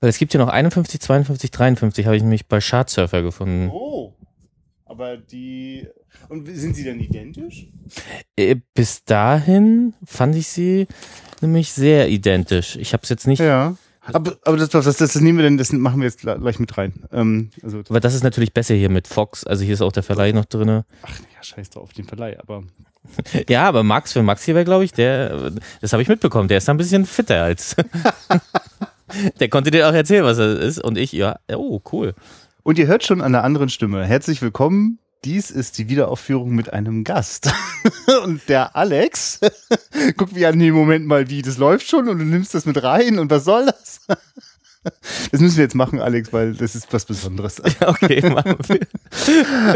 Weil 0.00 0.10
es 0.10 0.18
gibt 0.18 0.32
ja 0.32 0.40
noch 0.40 0.48
51, 0.48 1.00
52, 1.00 1.50
53, 1.50 2.06
habe 2.06 2.16
ich 2.16 2.22
nämlich 2.22 2.46
bei 2.46 2.60
Chartsurfer 2.60 3.22
gefunden. 3.22 3.70
Oh. 3.70 4.14
Aber 4.86 5.16
die. 5.16 5.86
Und 6.28 6.46
sind 6.46 6.74
sie 6.74 6.84
denn 6.84 6.98
identisch? 7.00 7.68
Äh, 8.36 8.56
Bis 8.74 9.04
dahin 9.04 9.94
fand 10.04 10.34
ich 10.34 10.48
sie 10.48 10.86
nämlich 11.40 11.72
sehr 11.72 12.08
identisch. 12.08 12.76
Ich 12.76 12.92
habe 12.92 13.02
es 13.02 13.08
jetzt 13.08 13.26
nicht, 13.26 13.40
Ja. 13.40 13.76
Aber, 14.12 14.38
aber 14.44 14.56
das, 14.56 14.70
das, 14.70 14.96
das, 14.96 15.14
nehmen 15.16 15.38
wir 15.38 15.44
denn, 15.44 15.58
das 15.58 15.72
machen 15.72 16.00
wir 16.00 16.06
jetzt 16.06 16.20
gleich 16.20 16.58
mit 16.58 16.76
rein. 16.78 17.04
Ähm, 17.12 17.50
also, 17.62 17.80
aber 17.88 18.00
das 18.00 18.14
ist 18.14 18.24
natürlich 18.24 18.54
besser 18.54 18.74
hier 18.74 18.88
mit 18.88 19.06
Fox. 19.06 19.44
Also 19.44 19.62
hier 19.62 19.74
ist 19.74 19.82
auch 19.82 19.92
der 19.92 20.02
Verleih 20.02 20.32
noch 20.32 20.46
drinne. 20.46 20.86
ach 21.02 21.18
ja, 21.34 21.42
scheiß 21.42 21.70
drauf, 21.70 21.92
den 21.92 22.06
Verleih, 22.06 22.38
aber. 22.40 22.64
Ja, 23.48 23.68
aber 23.68 23.82
Max 23.82 24.12
für 24.12 24.22
Max 24.22 24.44
hier 24.44 24.54
wäre, 24.54 24.64
glaube 24.64 24.84
ich, 24.84 24.92
der, 24.92 25.52
das 25.80 25.92
habe 25.92 26.02
ich 26.02 26.08
mitbekommen, 26.08 26.48
der 26.48 26.58
ist 26.58 26.68
da 26.68 26.74
ein 26.74 26.78
bisschen 26.78 27.06
fitter 27.06 27.42
als. 27.42 27.76
der 29.38 29.48
konnte 29.48 29.70
dir 29.70 29.88
auch 29.88 29.92
erzählen, 29.92 30.24
was 30.24 30.38
er 30.38 30.58
ist. 30.58 30.82
Und 30.82 30.98
ich, 30.98 31.12
ja, 31.12 31.38
oh, 31.52 31.80
cool. 31.92 32.14
Und 32.62 32.78
ihr 32.78 32.86
hört 32.86 33.04
schon 33.04 33.20
an 33.20 33.32
der 33.32 33.44
anderen 33.44 33.68
Stimme. 33.68 34.04
Herzlich 34.04 34.42
willkommen. 34.42 34.98
Dies 35.24 35.50
ist 35.50 35.76
die 35.76 35.90
Wiederaufführung 35.90 36.54
mit 36.54 36.72
einem 36.72 37.04
Gast. 37.04 37.52
und 38.24 38.48
der 38.48 38.74
Alex, 38.74 39.40
guck 40.16 40.34
wie 40.34 40.46
an 40.46 40.58
dem 40.58 40.74
Moment 40.74 41.06
mal, 41.06 41.28
wie 41.28 41.42
das 41.42 41.58
läuft 41.58 41.88
schon 41.88 42.08
und 42.08 42.18
du 42.18 42.24
nimmst 42.24 42.54
das 42.54 42.64
mit 42.64 42.82
rein 42.82 43.18
und 43.18 43.30
was 43.30 43.44
soll 43.44 43.66
das? 43.66 44.00
Das 45.30 45.40
müssen 45.40 45.58
wir 45.58 45.64
jetzt 45.64 45.74
machen, 45.74 46.00
Alex, 46.00 46.32
weil 46.32 46.54
das 46.54 46.74
ist 46.74 46.92
was 46.92 47.04
Besonderes. 47.04 47.60
Okay, 47.80 48.22
machen 48.30 48.56
wir. 48.66 48.80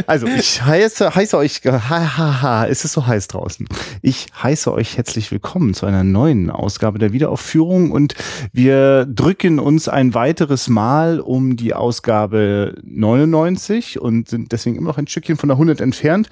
Also, 0.07 0.27
ich 0.27 0.63
heiße, 0.63 1.15
heiße 1.15 1.37
euch, 1.37 1.61
ha, 1.65 1.81
ha, 1.91 2.43
ha, 2.43 2.65
ist 2.65 2.85
es 2.85 2.93
so 2.93 3.07
heiß 3.07 3.29
draußen. 3.29 3.67
Ich 4.03 4.27
heiße 4.43 4.73
euch 4.73 4.97
herzlich 4.97 5.31
willkommen 5.31 5.75
zu 5.75 5.85
einer 5.87 6.05
neuen 6.05 6.51
Ausgabe 6.51 6.99
der 6.99 7.13
Wiederaufführung 7.13 7.91
und 7.91 8.15
wir 8.53 9.05
drücken 9.07 9.59
uns 9.59 9.89
ein 9.89 10.15
weiteres 10.15 10.69
Mal 10.69 11.21
um 11.21 11.57
die 11.57 11.75
Ausgabe 11.75 12.77
99 12.83 14.01
und 14.01 14.29
sind 14.29 14.53
deswegen 14.53 14.77
immer 14.77 14.89
noch 14.89 14.99
ein 14.99 15.07
Stückchen 15.07 15.37
von 15.37 15.49
der 15.49 15.57
100 15.57 15.81
entfernt 15.81 16.31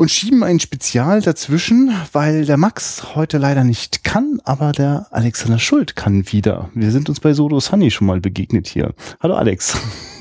und 0.00 0.10
schieben 0.10 0.42
ein 0.42 0.58
Spezial 0.58 1.20
dazwischen, 1.20 1.94
weil 2.14 2.46
der 2.46 2.56
Max 2.56 3.14
heute 3.14 3.36
leider 3.36 3.64
nicht 3.64 4.02
kann, 4.02 4.40
aber 4.44 4.72
der 4.72 5.06
Alexander 5.10 5.58
Schuld 5.58 5.94
kann 5.94 6.32
wieder. 6.32 6.70
Wir 6.72 6.90
sind 6.90 7.10
uns 7.10 7.20
bei 7.20 7.34
Sodo 7.34 7.60
Sunny 7.60 7.90
schon 7.90 8.06
mal 8.06 8.18
begegnet 8.18 8.66
hier. 8.66 8.94
Hallo 9.22 9.34
Alex. 9.34 9.76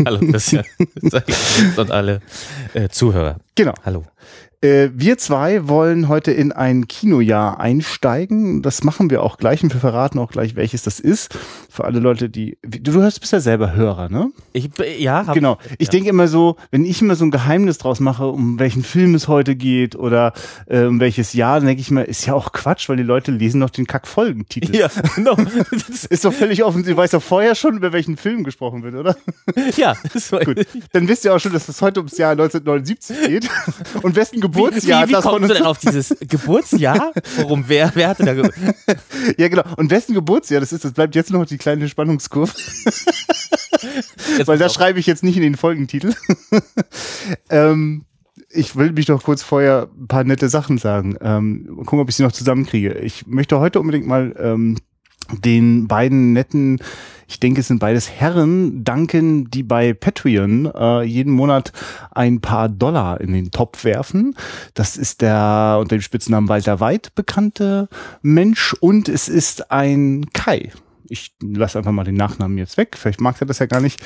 Hallo 0.05 0.19
Christian. 0.19 0.66
Und 1.77 1.91
alle 1.91 2.19
äh, 2.73 2.89
Zuhörer. 2.89 3.38
Genau. 3.55 3.73
Hallo. 3.85 4.03
Äh, 4.62 4.90
wir 4.94 5.18
zwei 5.18 5.70
wollen 5.70 6.10
heute 6.10 6.32
in 6.32 6.52
ein 6.52 6.90
Kinojahr 6.90 7.62
einsteigen. 7.62 8.62
Das 8.62 8.84
machen 8.84 9.10
wir 9.10 9.24
auch 9.24 9.38
gleich 9.38 9.64
und 9.64 9.74
wir 9.74 9.80
verraten 9.80 10.20
auch 10.20 10.32
gleich, 10.32 10.58
welches 10.58 10.84
das 10.84 11.00
ist. 11.00 11.34
Für 11.70 11.86
alle 11.86 12.00
Leute, 12.00 12.30
die. 12.30 12.58
Du, 12.64 12.92
du 12.92 13.02
hörst 13.02 13.22
bist 13.22 13.32
ja 13.32 13.40
selber 13.40 13.74
Hörer, 13.74 14.10
ne? 14.10 14.32
Ich, 14.52 14.70
ja, 14.98 15.26
hab, 15.26 15.34
genau. 15.34 15.58
Ich 15.78 15.88
ja. 15.88 15.92
denke 15.92 16.10
immer 16.10 16.28
so, 16.28 16.58
wenn 16.72 16.84
ich 16.84 17.02
immer 17.02 17.16
so 17.16 17.24
ein 17.24 17.32
Geheimnis 17.32 17.78
draus 17.78 18.02
mache, 18.02 18.28
um 18.28 18.60
welchen 18.60 18.84
Film 18.84 19.16
es 19.16 19.30
heute 19.30 19.56
geht 19.56 19.96
oder 19.96 20.34
äh, 20.66 20.84
um 20.84 21.00
welches 21.00 21.32
Jahr, 21.32 21.60
dann 21.60 21.68
denke 21.68 21.82
ich 21.82 21.90
mir, 21.90 22.04
ist 22.04 22.26
ja 22.26 22.34
auch 22.34 22.52
Quatsch, 22.52 22.90
weil 22.90 22.98
die 22.98 23.04
Leute 23.04 23.32
lesen 23.32 23.60
noch 23.60 23.70
den 23.70 23.88
Kack-Folgentitel. 23.88 24.76
Ja, 24.76 24.90
genau. 25.16 25.36
Das 25.36 26.04
ist 26.04 26.26
doch 26.26 26.34
völlig 26.34 26.66
offen. 26.66 26.84
Sie 26.84 26.98
weiß 26.98 27.12
doch 27.12 27.24
vorher 27.24 27.56
schon, 27.56 27.78
über 27.78 27.94
welchen 27.94 28.18
Film 28.18 28.44
gesprochen 28.44 28.84
wird, 28.84 28.96
oder? 28.96 29.16
ja, 29.78 29.96
das 30.14 30.34
war 30.34 30.44
Gut. 30.44 30.68
Dann 30.92 31.08
wisst 31.08 31.24
ihr 31.24 31.34
auch 31.34 31.40
schon, 31.40 31.54
dass 31.54 31.70
es 31.70 31.82
heute 31.82 32.02
ums 32.02 32.18
Jahr 32.18 32.32
1979 32.32 33.18
geht. 33.26 33.50
Und 34.02 34.16
wessen 34.16 34.42
Geburtsjahr 34.52 35.03
wie, 35.03 35.09
wie 35.09 35.14
das 35.14 35.23
von 35.23 35.33
kommst 35.33 35.50
du 35.50 35.53
denn 35.53 35.64
auf 35.64 35.78
dieses 35.78 36.09
Geburtsjahr? 36.19 37.14
Warum? 37.38 37.66
Wer, 37.67 37.92
wer 37.95 38.09
hatte 38.09 38.25
da 38.25 38.33
ge 38.33 38.50
Ja, 39.38 39.47
genau. 39.47 39.64
Und 39.78 39.91
wessen 39.91 40.14
Geburtsjahr 40.14 40.59
das 40.59 40.73
ist, 40.73 40.86
das 40.86 40.94
bleibt 40.94 41.16
jetzt 41.16 41.31
noch 41.31 41.45
die 41.45 41.58
kleine 41.58 41.88
Spannungskurve. 41.88 42.53
Weil 44.45 44.58
da 44.58 44.66
pass 44.66 44.72
auf. 44.72 44.73
schreibe 44.73 45.00
ich 45.00 45.06
jetzt 45.06 45.23
nicht 45.23 45.38
in 45.38 45.44
den 45.44 45.56
Folgentitel. 45.56 46.14
ähm, 47.50 48.06
ich 48.50 48.75
will 48.75 48.91
mich 48.91 49.06
doch 49.06 49.23
kurz 49.23 49.44
vorher 49.44 49.89
ein 49.97 50.08
paar 50.08 50.24
nette 50.24 50.50
Sachen 50.50 50.78
sagen. 50.78 51.16
Ähm, 51.22 51.68
mal 51.69 51.85
gucken, 51.85 52.00
ob 52.00 52.09
ich 52.09 52.16
sie 52.16 52.24
noch 52.24 52.31
zusammenkriege. 52.31 52.94
Ich 53.00 53.28
möchte 53.28 53.59
heute 53.59 53.79
unbedingt 53.79 54.07
mal 54.07 54.35
ähm, 54.40 54.78
den 55.31 55.88
beiden 55.88 56.34
netten, 56.34 56.81
ich 57.29 57.40
denke, 57.40 57.62
es 57.62 57.67
sind 57.67 57.79
beides 57.79 58.09
Herren, 58.09 58.84
danken, 58.84 59.51
die 59.51 59.62
bei 59.62 59.94
Patreon 59.94 60.66
äh, 60.73 61.03
jeden 61.03 61.31
Monat 61.31 61.72
ein 62.09 62.41
paar 62.41 62.69
Dollar 62.69 63.22
in 63.22 63.34
den 63.34 63.51
Topf 63.51 63.84
werfen. 63.84 64.35
Das 64.73 64.97
ist 64.97 65.22
der 65.22 65.78
unter 65.79 65.95
dem 65.95 66.01
Spitznamen 66.01 66.50
Walter 66.50 66.79
Weid 66.79 67.13
bekannte 67.13 67.88
Mensch 68.23 68.73
und 68.73 69.07
es 69.07 69.29
ist 69.29 69.72
ein 69.72 70.25
Kai. 70.34 70.72
Ich 71.07 71.35
lasse 71.39 71.78
einfach 71.78 71.91
mal 71.91 72.03
den 72.03 72.16
Nachnamen 72.16 72.57
jetzt 72.57 72.78
weg. 72.78 72.97
Vielleicht 72.97 73.22
mag 73.22 73.39
er 73.39 73.45
das 73.45 73.59
ja 73.59 73.68
gar 73.68 73.79
nicht. 73.79 74.01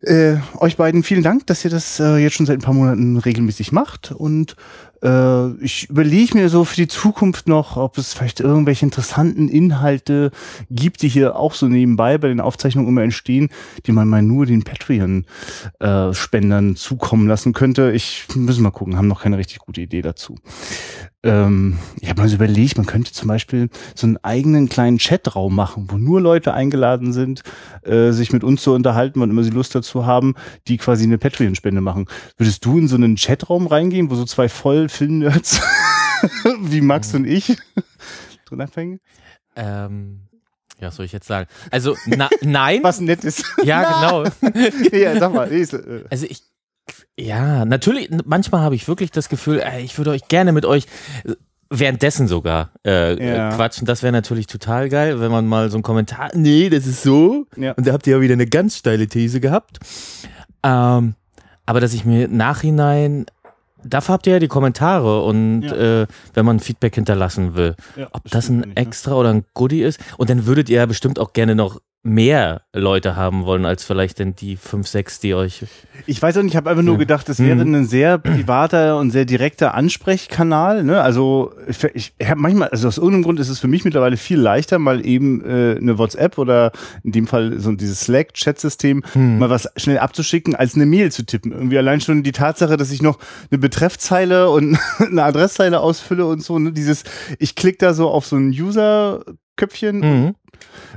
Äh, 0.00 0.36
euch 0.58 0.76
beiden 0.76 1.02
vielen 1.02 1.24
Dank, 1.24 1.46
dass 1.46 1.64
ihr 1.64 1.70
das 1.70 1.98
äh, 2.00 2.16
jetzt 2.16 2.34
schon 2.34 2.46
seit 2.46 2.58
ein 2.58 2.62
paar 2.62 2.74
Monaten 2.74 3.18
regelmäßig 3.18 3.70
macht. 3.70 4.12
Und 4.12 4.56
äh, 5.02 5.52
ich 5.62 5.90
überlege 5.90 6.36
mir 6.36 6.48
so 6.48 6.64
für 6.64 6.76
die 6.76 6.88
Zukunft 6.88 7.48
noch, 7.48 7.76
ob 7.76 7.98
es 7.98 8.14
vielleicht 8.14 8.40
irgendwelche 8.40 8.86
interessanten 8.86 9.48
Inhalte 9.48 10.30
gibt, 10.70 11.02
die 11.02 11.08
hier 11.08 11.36
auch 11.36 11.54
so 11.54 11.68
nebenbei 11.68 12.18
bei 12.18 12.28
den 12.28 12.40
Aufzeichnungen 12.40 12.88
immer 12.88 13.02
entstehen, 13.02 13.48
die 13.86 13.92
man 13.92 14.08
mal 14.08 14.22
nur 14.22 14.46
den 14.46 14.64
Patreon-Spendern 14.64 16.76
zukommen 16.76 17.28
lassen 17.28 17.52
könnte. 17.52 17.92
Ich 17.92 18.26
müssen 18.34 18.62
mal 18.62 18.70
gucken, 18.70 18.96
haben 18.96 19.08
noch 19.08 19.22
keine 19.22 19.38
richtig 19.38 19.58
gute 19.58 19.80
Idee 19.80 20.02
dazu. 20.02 20.36
Ähm, 21.24 21.78
ich 22.00 22.08
habe 22.08 22.22
mal 22.22 22.28
so 22.28 22.36
überlegt, 22.36 22.76
man 22.76 22.86
könnte 22.86 23.12
zum 23.12 23.26
Beispiel 23.26 23.70
so 23.96 24.06
einen 24.06 24.18
eigenen 24.18 24.68
kleinen 24.68 24.98
Chatraum 24.98 25.54
machen, 25.54 25.86
wo 25.88 25.96
nur 25.96 26.20
Leute 26.20 26.54
eingeladen 26.54 27.12
sind, 27.12 27.42
äh, 27.82 28.12
sich 28.12 28.32
mit 28.32 28.44
uns 28.44 28.62
zu 28.62 28.72
unterhalten, 28.72 29.20
wann 29.20 29.30
immer 29.30 29.42
sie 29.42 29.50
Lust 29.50 29.74
dazu 29.74 30.06
haben, 30.06 30.34
die 30.68 30.76
quasi 30.76 31.04
eine 31.04 31.18
Patreon-Spende 31.18 31.80
machen. 31.80 32.06
Würdest 32.36 32.64
du 32.64 32.78
in 32.78 32.86
so 32.86 32.94
einen 32.94 33.16
Chatraum 33.16 33.66
reingehen, 33.66 34.10
wo 34.10 34.14
so 34.14 34.24
zwei 34.24 34.48
voll 34.48 34.87
Film-Nerds 34.88 35.60
wie 36.62 36.80
Max 36.80 37.14
und 37.14 37.26
ich 37.26 37.56
drin 38.46 38.60
anfangen? 38.60 39.00
Ähm, 39.56 40.20
ja, 40.80 40.88
was 40.88 40.96
soll 40.96 41.06
ich 41.06 41.12
jetzt 41.12 41.26
sagen? 41.26 41.48
Also, 41.70 41.96
na, 42.06 42.28
nein. 42.40 42.80
Was 42.82 43.00
nett 43.00 43.24
ist. 43.24 43.44
Ja, 43.64 43.82
genau. 44.00 44.24
ja, 44.92 45.18
sag 45.18 45.34
mal. 45.34 45.50
äh, 45.52 45.66
Also 46.10 46.26
ich, 46.28 46.42
ja, 47.18 47.64
natürlich, 47.64 48.08
manchmal 48.24 48.60
habe 48.62 48.74
ich 48.76 48.86
wirklich 48.86 49.10
das 49.10 49.28
Gefühl, 49.28 49.62
ich 49.82 49.98
würde 49.98 50.10
euch 50.12 50.28
gerne 50.28 50.52
mit 50.52 50.64
euch 50.64 50.86
äh, 51.24 51.32
währenddessen 51.70 52.28
sogar 52.28 52.70
äh, 52.86 53.22
Ja. 53.22 53.50
äh, 53.50 53.54
quatschen. 53.56 53.86
Das 53.86 54.02
wäre 54.02 54.12
natürlich 54.12 54.46
total 54.46 54.88
geil, 54.88 55.20
wenn 55.20 55.30
man 55.32 55.46
mal 55.46 55.68
so 55.70 55.76
einen 55.76 55.82
Kommentar, 55.82 56.30
nee, 56.34 56.70
das 56.70 56.86
ist 56.86 57.02
so. 57.02 57.46
Ja. 57.56 57.72
Und 57.72 57.86
da 57.86 57.92
habt 57.92 58.06
ihr 58.06 58.16
ja 58.16 58.22
wieder 58.22 58.34
eine 58.34 58.46
ganz 58.46 58.76
steile 58.76 59.06
These 59.08 59.40
gehabt. 59.40 59.80
Ähm, 60.62 61.14
aber 61.66 61.80
dass 61.80 61.92
ich 61.92 62.04
mir 62.06 62.28
nachhinein, 62.28 63.26
dafür 63.88 64.14
habt 64.14 64.26
ihr 64.26 64.34
ja 64.34 64.38
die 64.38 64.48
Kommentare 64.48 65.22
und 65.22 65.62
Ja. 65.62 66.02
äh, 66.02 66.06
wenn 66.34 66.44
man 66.46 66.60
Feedback 66.60 66.94
hinterlassen 66.94 67.54
will, 67.56 67.74
ja, 67.96 68.08
ob 68.12 68.22
das 68.30 68.48
ein 68.48 68.58
nicht, 68.58 68.68
ne? 68.68 68.76
extra 68.76 69.14
oder 69.14 69.30
ein 69.30 69.44
Goodie 69.54 69.82
ist. 69.82 70.00
Und 70.16 70.30
dann 70.30 70.46
würdet 70.46 70.68
ihr 70.68 70.76
ja 70.78 70.86
bestimmt 70.86 71.18
auch 71.18 71.32
gerne 71.32 71.54
noch 71.54 71.80
mehr 72.04 72.62
Leute 72.72 73.16
haben 73.16 73.44
wollen, 73.44 73.66
als 73.66 73.84
vielleicht 73.84 74.18
denn 74.20 74.34
die 74.34 74.56
fünf, 74.56 74.86
sechs, 74.86 75.18
die 75.20 75.34
euch 75.34 75.64
Ich 76.06 76.22
weiß 76.22 76.38
auch 76.38 76.42
nicht, 76.42 76.52
ich 76.52 76.56
habe 76.56 76.70
einfach 76.70 76.82
nur 76.84 76.96
gedacht, 76.96 77.28
das 77.28 77.38
wäre 77.40 77.64
Mhm. 77.64 77.74
ein 77.74 77.86
sehr 77.86 78.18
privater 78.18 78.98
und 78.98 79.10
sehr 79.10 79.24
direkter 79.24 79.74
Ansprechkanal. 79.74 80.84
Ne? 80.84 81.00
Also 81.02 81.52
ich, 81.66 81.84
ich 82.18 82.28
habe 82.28 82.40
manchmal, 82.40 82.68
also 82.68 82.88
aus 82.88 82.98
irgendeinem 82.98 83.24
Grund 83.24 83.40
ist 83.40 83.48
es 83.48 83.58
für 83.58 83.68
mich 83.68 83.84
mittlerweile 83.84 84.16
viel 84.16 84.38
leichter, 84.38 84.78
mal 84.78 85.04
eben 85.04 85.44
äh, 85.44 85.76
eine 85.76 85.98
WhatsApp 85.98 86.38
oder 86.38 86.72
in 87.02 87.12
dem 87.12 87.26
Fall 87.26 87.58
so 87.58 87.72
dieses 87.72 88.00
Slack-Chat-System 88.02 89.02
Hm. 89.12 89.38
mal 89.38 89.50
was 89.50 89.68
schnell 89.76 89.98
abzuschicken, 89.98 90.54
als 90.54 90.76
eine 90.76 90.86
Mail 90.86 91.10
zu 91.12 91.26
tippen. 91.26 91.52
Irgendwie 91.52 91.78
allein 91.78 92.00
schon 92.00 92.22
die 92.22 92.32
Tatsache, 92.32 92.76
dass 92.76 92.90
ich 92.92 93.02
noch 93.02 93.18
eine 93.50 93.58
Betreffzeile 93.58 94.48
und 94.50 94.78
eine 94.98 95.24
Adresszeile 95.24 95.80
ausfülle 95.80 96.26
und 96.26 96.42
so. 96.42 96.58
Ne? 96.58 96.72
Dieses, 96.72 97.02
ich 97.38 97.54
klicke 97.54 97.78
da 97.78 97.92
so 97.92 98.08
auf 98.08 98.24
so 98.26 98.36
ein 98.36 98.52
User-Köpfchen. 99.58 100.00
Mhm. 100.00 100.34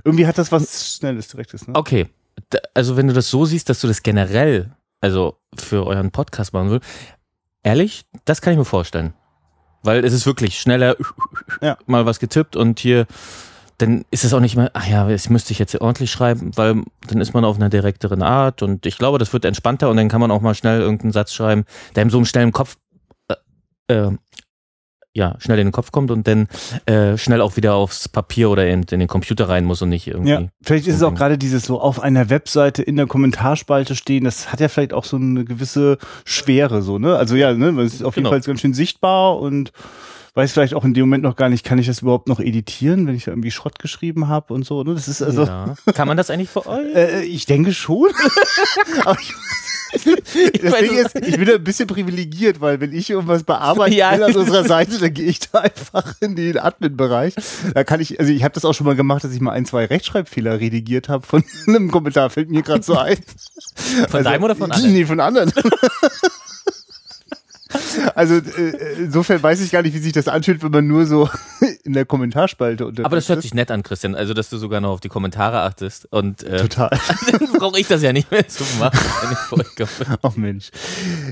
Irgendwie 0.04 0.28
hat 0.28 0.38
das 0.38 0.52
was 0.52 0.96
Schnelles, 0.98 1.28
Direktes. 1.28 1.68
Ne? 1.68 1.76
Okay. 1.76 2.08
Also 2.74 2.98
wenn 2.98 3.08
du 3.08 3.14
das 3.14 3.30
so 3.30 3.46
siehst, 3.46 3.70
dass 3.70 3.82
du 3.82 3.88
das 3.88 4.04
generell, 4.04 4.72
also 5.02 5.38
für 5.58 5.86
euren 5.86 6.12
Podcast 6.12 6.54
machen 6.54 6.70
willst, 6.72 6.88
ehrlich, 7.64 8.04
das 8.26 8.42
kann 8.42 8.54
ich 8.54 8.60
mir 8.60 8.66
vorstellen. 8.66 9.14
Weil 9.84 10.06
es 10.06 10.14
ist 10.14 10.26
wirklich 10.26 10.60
schneller 10.60 10.96
Ja. 11.62 11.78
mal 11.88 12.06
was 12.06 12.20
getippt 12.20 12.56
und 12.56 12.80
hier, 12.80 13.08
dann 13.80 14.06
ist 14.12 14.24
es 14.24 14.34
auch 14.34 14.40
nicht 14.40 14.56
mehr, 14.56 14.70
ach 14.74 14.88
ja, 14.88 15.08
das 15.10 15.30
müsste 15.30 15.54
ich 15.54 15.60
jetzt 15.60 15.80
ordentlich 15.82 16.12
schreiben, 16.12 16.52
weil 16.56 16.84
dann 17.08 17.20
ist 17.22 17.34
man 17.34 17.44
auf 17.44 17.56
einer 17.56 17.70
direkteren 17.70 18.22
Art 18.22 18.62
und 18.62 18.86
ich 18.86 18.98
glaube, 18.98 19.18
das 19.18 19.34
wird 19.34 19.44
entspannter 19.46 19.90
und 19.90 19.98
dann 19.98 20.08
kann 20.10 20.22
man 20.22 20.32
auch 20.32 20.42
mal 20.42 20.54
schnell 20.56 20.82
irgendeinen 20.82 21.12
Satz 21.14 21.34
schreiben, 21.34 21.66
der 21.96 22.04
ihm 22.04 22.10
so 22.12 22.20
im 22.20 22.26
schnellen 22.26 22.52
Kopf, 22.52 22.78
äh, 23.28 23.36
äh, 23.94 24.12
ja, 25.14 25.36
schnell 25.40 25.60
in 25.60 25.68
den 25.68 25.72
Kopf 25.74 25.92
kommt 25.92 26.10
und 26.10 26.28
dann 26.28 26.48
äh, 26.86 27.18
schnell 27.18 27.42
auch 27.42 27.58
wieder 27.58 27.74
aufs 27.76 28.08
Papier 28.08 28.50
oder 28.50 28.68
in, 28.68 28.84
in 28.84 29.00
den 29.00 29.08
Computer 29.08 29.50
rein 29.50 29.66
muss 29.66 29.82
und 29.82 29.90
nicht 29.90 30.08
irgendwie. 30.08 30.32
Ja, 30.32 30.44
vielleicht 30.62 30.88
ist 30.88 30.96
es 30.96 31.04
auch 31.04 31.14
gerade 31.14 31.38
dieses 31.38 31.66
so 31.66 31.82
auf 31.82 32.00
einer 32.00 32.30
Webseite 32.30 32.82
in 32.82 32.96
der 32.96 33.08
Kommentarspalte 33.08 33.96
stehen, 33.96 34.24
das 34.24 34.52
hat 34.52 34.62
ja 34.62 34.70
vielleicht 34.70 34.94
auch 34.94 35.04
so 35.04 35.18
eine 35.18 35.44
gewisse 35.44 35.98
Schwere, 36.24 36.82
so, 36.82 36.98
ne? 36.98 37.18
Also 37.18 37.36
ja, 37.36 37.54
ne, 37.54 37.70
es 37.82 37.96
ist 37.96 38.04
auf 38.04 38.16
jeden 38.16 38.24
Genau. 38.24 38.30
Fall 38.32 38.42
ganz 38.42 38.62
schön 38.62 38.74
sichtbar 38.74 39.38
und 39.40 39.72
weiß 40.34 40.54
vielleicht 40.54 40.74
auch 40.74 40.86
in 40.86 40.94
dem 40.94 41.04
Moment 41.04 41.24
noch 41.24 41.36
gar 41.36 41.50
nicht, 41.50 41.66
kann 41.66 41.78
ich 41.80 41.88
das 41.88 42.02
überhaupt 42.02 42.28
noch 42.28 42.40
editieren, 42.40 43.06
wenn 43.08 43.16
ich 43.16 43.28
irgendwie 43.28 43.52
Schrott 43.52 43.80
geschrieben 43.80 44.28
habe 44.28 44.54
und 44.54 44.66
so. 44.66 44.84
Ne? 44.84 44.94
Das 44.94 45.08
ist 45.08 45.22
also. 45.22 45.44
Ja. 45.46 45.76
Kann 45.94 46.08
man 46.08 46.18
das 46.18 46.30
eigentlich 46.30 46.50
bei 46.52 46.66
euch? 46.66 46.96
Äh, 46.96 47.24
ich 47.24 47.46
denke 47.46 47.74
schon. 47.74 48.10
Aber 49.06 49.18
ich, 49.20 49.34
das 49.94 50.04
Ding 50.80 50.98
ist, 50.98 51.16
ich 51.16 51.36
bin 51.36 51.46
da 51.46 51.56
ein 51.56 51.64
bisschen 51.66 51.86
privilegiert, 51.86 52.62
weil 52.62 52.80
wenn 52.80 52.94
ich 52.94 53.10
irgendwas 53.10 53.44
bearbeiten 53.44 53.94
Ja. 53.94 54.14
will 54.14 54.24
an 54.24 54.36
unserer 54.36 54.64
Seite, 54.64 54.98
dann 55.00 55.14
gehe 55.14 55.26
ich 55.26 55.42
da 55.42 55.60
einfach 55.60 56.16
in 56.22 56.38
den 56.38 56.58
Admin-Bereich. 56.58 57.34
Da 57.74 57.84
kann 57.84 58.00
ich, 58.00 58.18
also 58.18 58.32
ich 58.32 58.44
habe 58.46 58.54
das 58.54 58.64
auch 58.64 58.74
schon 58.74 58.88
mal 58.88 58.96
gemacht, 58.96 59.26
dass 59.26 59.34
ich 59.34 59.42
mal 59.42 59.52
ein, 59.52 59.66
zwei 59.66 59.84
Rechtschreibfehler 59.86 60.62
redigiert 60.62 61.10
habe 61.10 61.26
von 61.28 61.44
einem 61.68 61.92
Kommentar, 61.92 62.30
fällt 62.30 62.50
mir 62.50 62.62
gerade 62.62 62.84
so 62.84 62.98
ein. 62.98 63.18
Von 64.08 64.24
deinem 64.24 64.44
oder 64.44 64.56
von 64.56 64.72
anderen? 64.72 64.94
Nee, 64.94 65.06
von 65.06 65.20
anderen. 65.20 65.52
Also 68.16 68.36
äh, 68.36 68.74
insofern 68.98 69.42
weiß 69.42 69.62
ich 69.62 69.72
gar 69.72 69.82
nicht, 69.82 69.94
wie 69.94 70.00
sich 70.00 70.14
das 70.14 70.28
anfühlt, 70.28 70.64
wenn 70.64 70.72
man 70.72 70.88
nur 70.88 71.06
so 71.06 71.30
in 71.84 71.94
der 71.94 72.06
Kommentarspalte 72.06 72.86
unterwegs 72.86 73.06
Aber 73.06 73.16
das 73.16 73.30
hört 73.30 73.42
sich 73.42 73.54
nett 73.54 73.72
an, 73.72 73.84
Christian. 73.84 74.16
Also, 74.16 74.34
dass 74.34 74.50
du 74.50 74.58
sogar 74.58 74.82
noch 74.82 74.92
auf 74.92 75.00
die 75.00 75.10
Kommentare 75.10 75.62
achtest. 75.62 76.08
Und 76.12 76.44
äh, 76.44 76.58
total. 76.58 76.90
dann 77.32 77.52
brauche 77.54 77.80
ich 77.80 77.88
das 77.88 78.02
ja 78.02 78.14
nicht 78.14 78.32
mehr 78.32 78.48
zu 78.48 78.64
machen, 78.80 79.00
wenn 79.22 79.32
ich 79.32 79.38
vorkomme. 79.38 80.18
Ach 80.22 80.36
Mensch. 80.36 80.72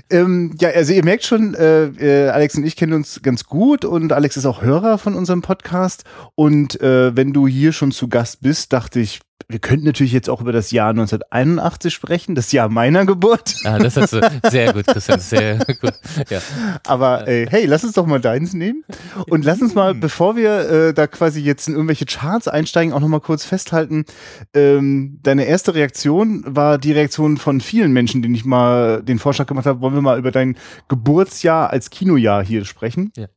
Ähm, 0.10 0.56
ja, 0.60 0.70
also 0.70 0.94
ihr 0.94 1.04
merkt 1.04 1.26
schon, 1.26 1.54
äh, 1.56 1.86
äh, 1.86 2.30
Alex 2.30 2.56
und 2.56 2.66
ich 2.66 2.76
kennen 2.76 2.94
uns 2.94 3.22
ganz 3.22 3.46
gut 3.46 3.86
und 3.86 4.12
Alex 4.12 4.38
ist 4.38 4.46
auch 4.46 4.62
Hörer 4.62 4.98
von 4.98 5.16
unserem 5.16 5.42
Podcast. 5.42 6.04
Und 6.36 6.80
äh, 6.82 7.16
wenn 7.16 7.34
du 7.34 7.48
hier 7.48 7.74
schon 7.74 7.92
zu 7.92 8.08
Gast 8.08 8.42
bist, 8.42 8.74
dachte 8.74 9.00
ich, 9.00 9.20
wir 9.48 9.60
könnten 9.60 9.86
natürlich 9.86 10.12
jetzt 10.12 10.30
auch 10.30 10.42
über 10.42 10.52
das 10.52 10.72
Jahr 10.72 10.90
1981 10.90 11.94
sprechen, 11.94 12.36
das 12.36 12.52
Jahr 12.52 12.70
meiner 12.70 13.06
Geburt. 13.06 13.56
Ah, 13.64 13.80
das 13.80 13.98
hast 13.98 14.14
du 14.14 14.22
sehr 14.50 14.74
gut, 14.74 14.86
Christian. 14.86 15.20
Sehr 15.20 15.58
gut. 15.58 15.94
Ja. 16.30 16.40
Aber 16.86 17.28
äh, 17.28 17.48
hey, 17.50 17.66
lass 17.66 17.84
uns 17.84 17.94
doch 17.94 18.06
mal 18.06 18.20
deins 18.20 18.54
nehmen. 18.54 18.84
Und 19.28 19.46
lass 19.46 19.62
uns 19.62 19.74
mal, 19.74 19.96
bevor 19.96 20.36
wir 20.36 20.70
äh, 20.70 20.94
da 20.94 21.08
quasi 21.08 21.42
jetzt 21.42 21.68
in 21.68 21.74
irgendwelche 21.74 22.06
Charts 22.06 22.48
einsteigen, 22.48 22.94
auch 22.94 23.00
noch 23.00 23.08
mal 23.08 23.22
kurz 23.22 23.46
festhalten. 23.46 24.06
Ähm, 24.54 25.20
deine 25.24 25.46
erste 25.46 25.74
Reaktion 25.74 26.44
war 26.46 26.78
die 26.78 26.92
Reaktion 26.92 27.38
von 27.38 27.62
vielen 27.62 27.92
Menschen, 27.92 28.22
denen 28.22 28.36
ich 28.36 28.46
mal 28.46 29.02
den 29.02 29.20
Vorschlag 29.20 29.48
gemacht 29.48 29.66
habe, 29.66 29.82
wollen 29.82 29.96
wir 29.96 30.02
mal 30.02 30.20
über 30.20 30.32
dein 30.32 30.58
Geburtsjahr 30.90 31.70
als 31.70 31.90
Kinojahr 31.90 32.44
hier 32.44 32.66
sprechen. 32.66 33.12
Ja. 33.16 33.28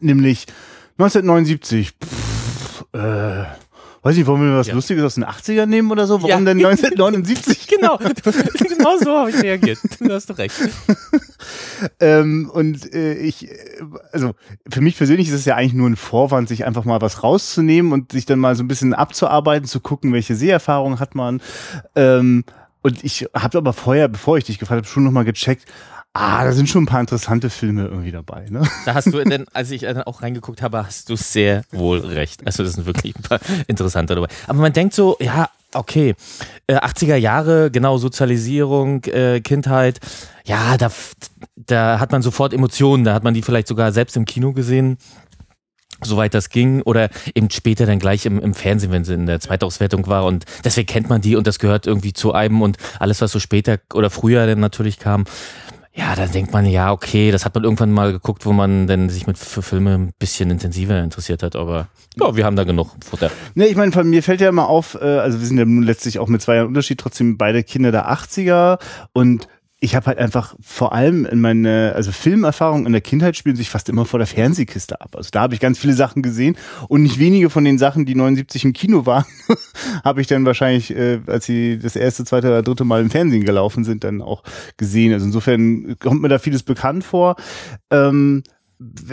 Nämlich 0.00 0.46
1979. 0.98 1.92
Pff, 2.02 2.84
äh, 2.92 3.44
weiß 4.02 4.16
nicht, 4.16 4.26
wollen 4.26 4.42
wir 4.42 4.56
was 4.56 4.66
Ja. 4.66 4.74
Lustiges 4.74 5.04
aus 5.04 5.14
den 5.14 5.24
80ern 5.24 5.66
nehmen 5.66 5.90
oder 5.90 6.06
so? 6.06 6.14
Warum 6.22 6.28
Ja. 6.28 6.36
denn 6.54 6.64
1979? 6.64 7.68
Genau, 7.72 7.96
genau 7.96 8.96
so 8.98 9.10
habe 9.18 9.30
ich 9.30 9.42
reagiert. 9.42 9.78
Du 9.98 10.12
hast 10.12 10.28
doch 10.28 10.38
recht. 10.38 10.54
Ähm, 12.00 12.50
und 12.52 12.92
äh, 12.94 13.14
ich, 13.14 13.50
äh, 13.50 13.54
also 14.12 14.34
für 14.70 14.80
mich 14.80 14.96
persönlich 14.96 15.28
ist 15.28 15.34
es 15.34 15.44
ja 15.44 15.56
eigentlich 15.56 15.72
nur 15.74 15.88
ein 15.88 15.96
Vorwand, 15.96 16.48
sich 16.48 16.64
einfach 16.64 16.84
mal 16.84 17.00
was 17.00 17.22
rauszunehmen 17.22 17.92
und 17.92 18.12
sich 18.12 18.26
dann 18.26 18.38
mal 18.38 18.54
so 18.54 18.62
ein 18.62 18.68
bisschen 18.68 18.94
abzuarbeiten, 18.94 19.66
zu 19.66 19.80
gucken, 19.80 20.12
welche 20.12 20.34
Seherfahrung 20.36 21.00
hat 21.00 21.14
man. 21.14 21.40
Ähm, 21.96 22.44
und 22.82 23.02
ich 23.04 23.26
habe 23.34 23.58
aber 23.58 23.72
vorher, 23.72 24.08
bevor 24.08 24.38
ich 24.38 24.44
dich 24.44 24.58
gefragt 24.58 24.78
habe, 24.78 24.86
schon 24.88 25.04
nochmal 25.04 25.24
gecheckt, 25.24 25.64
ah, 26.14 26.44
da 26.44 26.52
sind 26.52 26.68
schon 26.68 26.84
ein 26.84 26.86
paar 26.86 27.00
interessante 27.00 27.50
Filme 27.50 27.86
irgendwie 27.86 28.10
dabei. 28.10 28.46
Ne? 28.50 28.62
Da 28.84 28.94
hast 28.94 29.06
du 29.06 29.22
denn, 29.24 29.46
als 29.52 29.70
ich 29.70 29.82
dann 29.82 30.02
auch 30.02 30.22
reingeguckt 30.22 30.62
habe, 30.62 30.84
hast 30.84 31.08
du 31.08 31.16
sehr 31.16 31.62
wohl 31.70 31.98
recht. 32.00 32.46
Also 32.46 32.62
das 32.62 32.74
sind 32.74 32.86
wirklich 32.86 33.16
ein 33.16 33.22
paar 33.22 33.40
interessante 33.66 34.14
dabei. 34.14 34.28
Aber 34.46 34.58
man 34.58 34.72
denkt 34.72 34.94
so, 34.94 35.16
ja, 35.20 35.48
okay, 35.74 36.14
äh, 36.66 36.76
80er 36.76 37.16
Jahre, 37.16 37.70
genau, 37.70 37.96
Sozialisierung, 37.96 39.04
äh, 39.04 39.40
Kindheit, 39.40 40.00
ja, 40.44 40.76
da, 40.76 40.90
da 41.56 41.98
hat 41.98 42.12
man 42.12 42.22
sofort 42.22 42.52
Emotionen, 42.52 43.04
da 43.04 43.14
hat 43.14 43.24
man 43.24 43.34
die 43.34 43.42
vielleicht 43.42 43.68
sogar 43.68 43.92
selbst 43.92 44.16
im 44.16 44.24
Kino 44.24 44.52
gesehen. 44.52 44.98
Soweit 46.04 46.34
das 46.34 46.50
ging, 46.50 46.82
oder 46.82 47.10
eben 47.32 47.48
später 47.48 47.86
dann 47.86 48.00
gleich 48.00 48.26
im, 48.26 48.40
im 48.40 48.54
Fernsehen, 48.54 48.90
wenn 48.90 49.04
sie 49.04 49.14
in 49.14 49.26
der 49.26 49.38
Zweitauswertung 49.38 50.08
war. 50.08 50.24
Und 50.24 50.46
deswegen 50.64 50.88
kennt 50.88 51.08
man 51.08 51.20
die 51.20 51.36
und 51.36 51.46
das 51.46 51.60
gehört 51.60 51.86
irgendwie 51.86 52.12
zu 52.12 52.32
einem 52.32 52.60
und 52.60 52.76
alles, 52.98 53.20
was 53.20 53.30
so 53.30 53.38
später 53.38 53.78
oder 53.94 54.10
früher 54.10 54.44
dann 54.48 54.58
natürlich 54.58 54.98
kam, 54.98 55.26
ja, 55.94 56.14
dann 56.14 56.32
denkt 56.32 56.52
man, 56.52 56.64
ja, 56.64 56.90
okay, 56.90 57.30
das 57.30 57.44
hat 57.44 57.54
man 57.54 57.64
irgendwann 57.64 57.92
mal 57.92 58.12
geguckt, 58.12 58.46
wo 58.46 58.52
man 58.52 58.86
dann 58.86 59.10
sich 59.10 59.26
mit 59.26 59.36
für 59.36 59.60
Filme 59.60 59.94
ein 59.94 60.12
bisschen 60.18 60.50
intensiver 60.50 60.98
interessiert 61.02 61.42
hat, 61.42 61.54
aber 61.54 61.88
ja, 62.18 62.34
wir 62.34 62.46
haben 62.46 62.56
da 62.56 62.64
genug 62.64 62.90
Futter. 63.04 63.30
Ne, 63.54 63.66
ich 63.66 63.76
meine, 63.76 63.92
von 63.92 64.08
mir 64.08 64.22
fällt 64.22 64.40
ja 64.40 64.48
immer 64.48 64.68
auf, 64.68 64.94
äh, 64.94 65.04
also 65.04 65.40
wir 65.40 65.46
sind 65.46 65.58
ja 65.58 65.66
nun 65.66 65.82
letztlich 65.82 66.18
auch 66.18 66.28
mit 66.28 66.40
zwei 66.40 66.56
Jahren 66.56 66.68
Unterschied, 66.68 66.98
trotzdem 66.98 67.36
beide 67.36 67.62
Kinder 67.62 67.92
der 67.92 68.10
80er 68.10 68.78
und 69.12 69.48
ich 69.82 69.96
habe 69.96 70.06
halt 70.06 70.18
einfach 70.18 70.54
vor 70.60 70.92
allem 70.92 71.26
in 71.26 71.40
meine, 71.40 71.92
also 71.96 72.12
Filmerfahrung 72.12 72.86
in 72.86 72.92
der 72.92 73.00
Kindheit 73.00 73.36
spielen 73.36 73.56
sich 73.56 73.68
fast 73.68 73.88
immer 73.88 74.04
vor 74.04 74.20
der 74.20 74.28
Fernsehkiste 74.28 75.00
ab. 75.00 75.16
Also 75.16 75.30
da 75.32 75.40
habe 75.40 75.54
ich 75.54 75.60
ganz 75.60 75.76
viele 75.76 75.94
Sachen 75.94 76.22
gesehen 76.22 76.56
und 76.86 77.02
nicht 77.02 77.18
wenige 77.18 77.50
von 77.50 77.64
den 77.64 77.78
Sachen, 77.78 78.06
die 78.06 78.14
79 78.14 78.64
im 78.64 78.74
Kino 78.74 79.06
waren, 79.06 79.24
habe 80.04 80.20
ich 80.20 80.28
dann 80.28 80.46
wahrscheinlich, 80.46 80.94
äh, 80.94 81.18
als 81.26 81.46
sie 81.46 81.80
das 81.80 81.96
erste, 81.96 82.24
zweite 82.24 82.46
oder 82.46 82.62
dritte 82.62 82.84
Mal 82.84 83.02
im 83.02 83.10
Fernsehen 83.10 83.44
gelaufen 83.44 83.82
sind, 83.82 84.04
dann 84.04 84.22
auch 84.22 84.44
gesehen. 84.76 85.12
Also 85.12 85.26
insofern 85.26 85.96
kommt 85.98 86.22
mir 86.22 86.28
da 86.28 86.38
vieles 86.38 86.62
bekannt 86.62 87.02
vor. 87.02 87.34
Ähm, 87.90 88.44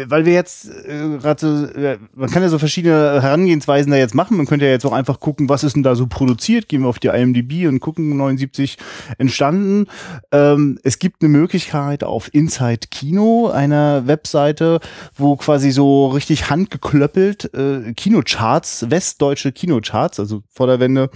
weil 0.06 0.26
wir 0.26 0.34
jetzt 0.34 0.70
äh, 0.70 1.18
gerade, 1.18 1.40
so, 1.40 1.66
äh, 1.66 1.98
man 2.16 2.30
kann 2.30 2.42
ja 2.42 2.50
so 2.50 2.60
verschiedene 2.60 3.22
Herangehensweisen 3.22 3.92
da 3.92 3.98
jetzt 3.98 4.16
machen. 4.16 4.38
Man 4.38 4.46
könnte 4.46 4.66
ja 4.66 4.72
jetzt 4.72 4.86
auch 4.86 4.92
einfach 4.92 5.20
gucken, 5.20 5.50
was 5.50 5.64
ist 5.64 5.76
denn 5.76 5.84
da 5.84 5.96
so 5.96 6.08
produziert. 6.08 6.68
Gehen 6.68 6.82
wir 6.82 6.88
auf 6.88 7.00
die 7.00 7.08
IMDb 7.08 7.68
und 7.68 7.80
gucken 7.80 8.18
79 8.18 8.78
entstanden. 9.18 9.88
Ähm, 10.32 10.80
es 10.84 11.00
gibt 11.00 11.22
eine 11.22 11.30
Möglichkeit 11.30 12.04
auf 12.04 12.34
Inside 12.34 12.88
Kino, 12.92 13.50
einer 13.50 14.08
Webseite, 14.08 14.80
wo 15.16 15.36
quasi 15.36 15.72
so 15.72 16.08
richtig 16.08 16.50
handgeklöppelt 16.50 17.54
äh, 17.54 17.94
Kinocharts, 17.94 18.90
westdeutsche 18.90 19.52
Kinocharts, 19.52 20.20
also 20.20 20.42
vor 20.50 20.68
der 20.68 20.80
Wende 20.80 21.10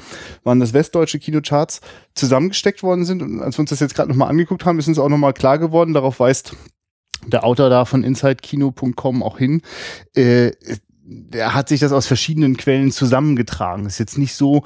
waren 0.44 0.60
das 0.60 0.74
westdeutsche 0.74 1.20
Kinocharts, 1.20 1.82
zusammengesteckt 2.16 2.84
worden 2.84 3.06
sind. 3.06 3.22
Und 3.22 3.42
als 3.42 3.58
wir 3.58 3.62
uns 3.62 3.70
das 3.70 3.80
jetzt 3.80 3.96
gerade 3.96 4.10
nochmal 4.10 4.30
angeguckt 4.30 4.66
haben, 4.66 4.80
ist 4.80 4.88
uns 4.88 5.00
auch 5.00 5.10
nochmal 5.10 5.34
klar 5.34 5.58
geworden, 5.58 5.94
darauf 5.94 6.20
weist 6.20 6.56
der 7.28 7.44
Autor 7.44 7.70
da 7.70 7.86
von 7.86 8.04
InsideKino.com 8.04 9.24
auch 9.24 9.38
hin, 9.38 9.62
äh, 10.16 10.52
der 11.06 11.54
hat 11.54 11.70
sich 11.70 11.80
das 11.80 11.92
aus 11.92 12.08
verschiedenen 12.08 12.58
Quellen 12.58 12.92
zusammengetragen. 12.92 13.86
Ist 13.86 14.00
jetzt 14.00 14.18
nicht 14.18 14.36
so, 14.36 14.64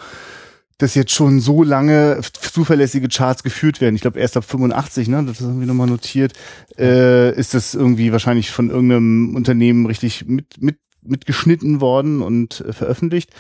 dass 0.78 0.94
jetzt 0.94 1.12
schon 1.12 1.40
so 1.40 1.64
lange 1.64 2.20
zuverlässige 2.34 3.08
Charts 3.08 3.42
geführt 3.42 3.82
werden. 3.82 3.96
Ich 3.96 4.02
glaube, 4.02 4.20
erst 4.20 4.38
ab 4.38 4.44
85, 4.44 5.08
ne, 5.08 5.24
das 5.26 5.42
haben 5.42 5.60
wir 5.60 5.68
nochmal 5.68 5.88
notiert, 5.88 6.34
äh, 6.78 7.36
ist 7.36 7.56
das 7.56 7.74
irgendwie 7.74 8.12
wahrscheinlich 8.12 8.52
von 8.52 8.70
irgendeinem 8.70 9.36
Unternehmen 9.36 9.88
richtig 9.88 10.26
mit, 10.28 10.62
mit 10.62 10.78
mitgeschnitten 11.08 11.82
worden 11.82 12.22
und 12.22 12.62
äh, 12.62 12.74
veröffentlicht. 12.74 13.32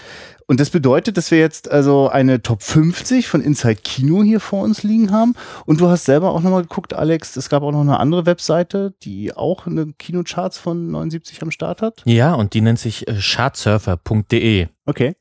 Und 0.47 0.59
das 0.59 0.69
bedeutet, 0.69 1.17
dass 1.17 1.29
wir 1.31 1.39
jetzt 1.39 1.69
also 1.69 2.07
eine 2.09 2.41
Top 2.41 2.63
50 2.63 3.27
von 3.27 3.41
Inside 3.41 3.81
Kino 3.83 4.23
hier 4.23 4.39
vor 4.39 4.63
uns 4.63 4.83
liegen 4.83 5.11
haben. 5.11 5.33
Und 5.65 5.81
du 5.81 5.89
hast 5.89 6.06
selber 6.06 6.31
auch 6.31 6.42
nochmal 6.42 6.61
geguckt, 6.61 6.94
Alex, 6.94 7.35
es 7.35 7.49
gab 7.49 7.63
auch 7.63 7.71
noch 7.71 7.81
eine 7.81 7.99
andere 7.99 8.25
Webseite, 8.25 8.94
die 9.03 9.33
auch 9.35 9.68
eine 9.68 9.94
Kinocharts 9.97 10.57
von 10.57 10.89
79 10.92 11.42
am 11.42 11.51
Start 11.51 11.81
hat. 11.81 12.01
Ja, 12.06 12.33
und 12.33 12.53
die 12.53 12.61
nennt 12.61 12.80
sich 12.80 13.07
äh, 13.07 13.15
chartsurfer.de. 13.19 14.68
Okay. 14.85 15.15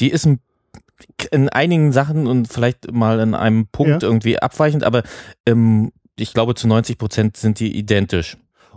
Die 0.00 0.10
ist 0.10 0.26
ein, 0.26 0.40
in 1.30 1.48
einigen 1.48 1.92
Sachen 1.92 2.26
und 2.26 2.48
vielleicht 2.52 2.92
mal 2.92 3.20
in 3.20 3.34
einem 3.34 3.66
Punkt 3.68 4.02
Ja. 4.02 4.08
irgendwie 4.08 4.38
abweichend, 4.38 4.84
aber 4.84 5.02
ähm, 5.46 5.92
ich 6.18 6.32
glaube 6.32 6.54
zu 6.54 6.66
90 6.66 6.98
Prozent 6.98 7.36
sind 7.36 7.60
die 7.60 7.76
identisch. 7.76 8.36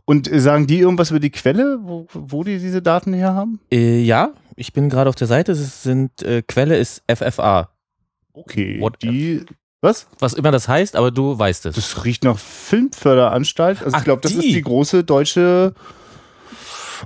Und 0.10 0.32
äh, 0.32 0.40
sagen 0.40 0.66
die 0.66 0.80
irgendwas 0.80 1.12
über 1.12 1.20
die 1.20 1.30
Quelle, 1.30 1.78
wo, 1.84 2.08
wo 2.14 2.44
die 2.44 2.58
diese 2.58 2.82
Daten 2.82 3.14
her 3.14 3.36
haben? 3.36 3.60
Äh, 3.72 4.02
ja, 4.02 4.32
ich 4.56 4.74
bin 4.74 4.90
gerade 4.90 5.08
auf 5.08 5.16
der 5.16 5.28
Seite, 5.28 5.52
es 5.52 5.84
sind, 5.84 6.24
äh, 6.24 6.42
Quelle 6.42 6.78
ist 6.78 7.04
FFA. 7.08 7.70
Okay. 8.34 8.80
What- 8.82 9.04
die, 9.04 9.46
was? 9.82 10.08
Was 10.18 10.34
immer 10.34 10.50
das 10.52 10.68
heißt, 10.68 10.96
aber 10.96 11.12
du 11.12 11.38
weißt 11.38 11.68
es. 11.68 11.76
Das 11.76 12.04
riecht 12.06 12.24
nach 12.24 12.40
Filmförderanstalt. 12.40 13.84
Also 13.84 13.94
Ach, 13.94 14.00
ich 14.00 14.04
glaube, 14.06 14.22
das 14.24 14.32
die. 14.32 14.38
ist 14.40 14.56
die 14.56 14.62
große 14.64 15.04
deutsche. 15.04 15.76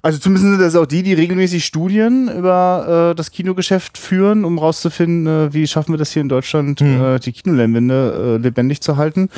Also 0.01 0.17
zumindest 0.19 0.49
sind 0.49 0.59
das 0.61 0.75
auch 0.75 0.85
die, 0.87 1.03
die 1.03 1.13
regelmäßig 1.13 1.65
Studien 1.65 2.29
über 2.29 3.11
äh, 3.11 3.15
das 3.15 3.31
Kinogeschäft 3.31 3.97
führen, 3.97 4.43
um 4.45 4.57
rauszufinden, 4.57 5.27
äh, 5.49 5.53
wie 5.53 5.67
schaffen 5.67 5.93
wir 5.93 5.97
das 5.97 6.11
hier 6.11 6.21
in 6.21 6.29
Deutschland, 6.29 6.79
Hm. 6.79 7.03
äh, 7.03 7.19
die 7.19 7.33
Kinoleinwände 7.33 8.37
äh, 8.39 8.41
lebendig 8.41 8.79
zu 8.81 8.95
halten. 8.97 9.29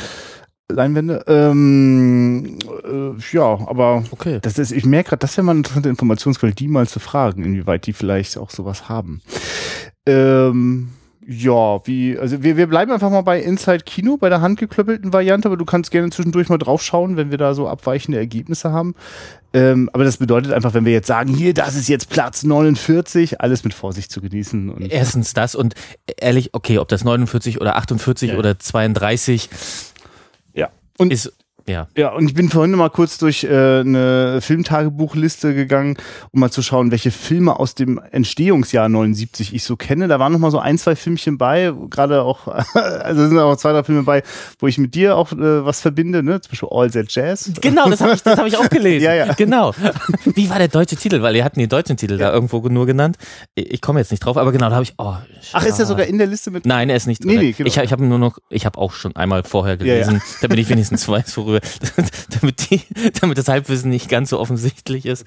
Leinwände. 0.71 1.23
Ähm, 1.27 2.57
äh, 2.83 3.35
ja, 3.35 3.43
aber 3.67 4.03
Okay. 4.11 4.39
das 4.41 4.57
ist, 4.57 4.71
ich 4.71 4.85
merke 4.85 5.09
gerade, 5.09 5.19
das 5.19 5.37
wäre 5.37 5.45
mal 5.45 5.51
eine 5.51 5.59
interessante 5.59 5.89
Informationsquelle, 5.89 6.53
die 6.53 6.67
mal 6.67 6.87
zu 6.87 6.99
fragen, 6.99 7.43
inwieweit 7.43 7.85
die 7.85 7.93
vielleicht 7.93 8.37
auch 8.37 8.49
sowas 8.49 8.89
haben. 8.89 9.21
Ähm, 10.07 10.89
ja, 11.27 11.85
wie, 11.87 12.17
also 12.19 12.43
wir, 12.43 12.55
wir 12.57 12.67
bleiben 12.67 12.91
einfach 12.91 13.09
mal 13.09 13.21
bei 13.21 13.41
Inside 13.41 13.79
Kino, 13.85 14.17
bei 14.17 14.29
der 14.29 14.41
handgeklöppelten 14.41 15.11
Variante, 15.11 15.47
aber 15.47 15.57
du 15.57 15.65
kannst 15.65 15.89
gerne 15.91 16.11
zwischendurch 16.11 16.49
mal 16.49 16.57
drauf 16.59 16.83
schauen, 16.83 17.17
wenn 17.17 17.31
wir 17.31 17.39
da 17.39 17.55
so 17.55 17.67
abweichende 17.67 18.19
Ergebnisse 18.19 18.71
haben. 18.71 18.93
Ähm, 19.53 19.89
aber 19.93 20.03
das 20.03 20.17
bedeutet 20.17 20.51
einfach, 20.51 20.73
wenn 20.75 20.85
wir 20.85 20.91
jetzt 20.91 21.07
sagen, 21.07 21.33
hier, 21.33 21.53
das 21.55 21.75
ist 21.75 21.87
jetzt 21.89 22.09
Platz 22.09 22.43
49, 22.43 23.41
alles 23.41 23.63
mit 23.63 23.73
Vorsicht 23.73 24.11
zu 24.11 24.21
genießen. 24.21 24.69
Und 24.69 24.91
Erstens 24.91 25.33
das 25.33 25.55
und 25.55 25.73
ehrlich, 26.19 26.49
okay, 26.53 26.77
ob 26.77 26.89
das 26.89 27.03
49 27.03 27.59
oder 27.61 27.75
48 27.77 28.31
Ja. 28.31 28.37
oder 28.37 28.59
32 28.59 29.49
ja. 29.51 29.57
Und 30.97 31.11
ist 31.11 31.33
Ja. 31.67 31.87
Ja, 31.97 32.13
und 32.13 32.27
ich 32.27 32.33
bin 32.33 32.49
vorhin 32.49 32.71
noch 32.71 32.77
mal 32.77 32.89
kurz 32.89 33.17
durch 33.17 33.43
äh, 33.43 33.79
eine 33.79 34.39
Filmtagebuchliste 34.41 35.55
gegangen, 35.55 35.97
um 36.31 36.39
mal 36.39 36.51
zu 36.51 36.61
schauen, 36.61 36.91
welche 36.91 37.09
Filme 37.09 37.59
aus 37.59 37.73
dem 37.73 37.99
Entstehungsjahr 38.11 38.87
79 38.87 39.53
ich 39.53 39.63
so 39.63 39.75
kenne. 39.75 40.07
Da 40.07 40.19
waren 40.19 40.31
noch 40.31 40.39
mal 40.39 40.51
so 40.51 40.59
ein, 40.59 40.77
zwei 40.77 40.95
Filmchen 40.95 41.37
bei, 41.37 41.73
gerade 41.89 42.21
auch, 42.21 42.47
also 42.73 43.27
sind 43.27 43.39
auch 43.39 43.55
zwei, 43.57 43.71
drei 43.71 43.83
Filme 43.83 44.03
bei, 44.03 44.21
wo 44.59 44.67
ich 44.67 44.77
mit 44.77 44.93
dir 44.93 45.17
auch 45.17 45.31
äh, 45.31 45.65
was 45.65 45.81
verbinde, 45.81 46.21
ne? 46.21 46.39
Zum 46.41 46.51
Beispiel 46.51 46.69
All 46.71 46.91
That 46.91 47.07
Jazz. 47.09 47.51
Genau, 47.61 47.89
das 47.89 48.01
habe 48.01 48.13
ich, 48.13 48.21
das 48.21 48.37
hab 48.37 48.45
ich 48.45 48.57
auch 48.57 48.69
gelesen. 48.69 48.95
Ja, 49.05 49.13
ja. 49.13 49.33
Genau. 49.33 49.73
Wie 50.23 50.49
war 50.49 50.57
der 50.57 50.69
deutsche 50.69 50.95
Titel? 50.95 51.21
Weil 51.21 51.35
ihr 51.35 51.43
hatten 51.43 51.59
den 51.59 51.69
deutschen 51.69 51.97
Titel 51.97 52.17
da 52.17 52.31
irgendwo 52.33 52.59
nur 52.69 52.85
genannt. 52.85 53.17
Ich, 53.55 53.81
komme 53.81 53.99
jetzt 53.99 54.09
nicht 54.09 54.21
drauf, 54.21 54.37
aber 54.37 54.51
genau, 54.51 54.69
da 54.69 54.75
habe 54.75 54.83
ich. 54.83 54.93
Oh, 54.97 55.13
Ach, 55.53 55.65
ist 55.65 55.77
der 55.77 55.85
sogar 55.85 56.05
in 56.05 56.17
der 56.17 56.27
Liste 56.27 56.49
mit? 56.49 56.65
Nein, 56.65 56.89
er 56.89 56.95
ist 56.95 57.05
nicht 57.07 57.23
drin. 57.23 57.31
Nee, 57.31 57.37
nee, 57.37 57.51
genau. 57.51 57.67
Ich, 57.67 57.77
ich 57.77 57.91
habe 57.91 58.03
nur 58.05 58.17
noch, 58.17 58.37
ich 58.49 58.65
habe 58.65 58.79
auch 58.79 58.93
schon 58.93 59.15
einmal 59.15 59.43
vorher 59.43 59.75
Ja, 59.79 59.85
ja. 59.85 59.93
gelesen, 59.93 60.21
damit 60.41 60.59
ich 60.59 60.69
wenigstens 60.69 61.07
weiß, 61.07 61.37
worüber, 61.37 61.54
damit, 62.39 62.69
die, 62.69 62.81
damit 63.19 63.37
das 63.37 63.47
Halbwissen 63.47 63.89
nicht 63.89 64.09
ganz 64.09 64.29
so 64.29 64.39
offensichtlich 64.39 65.05
ist. 65.05 65.25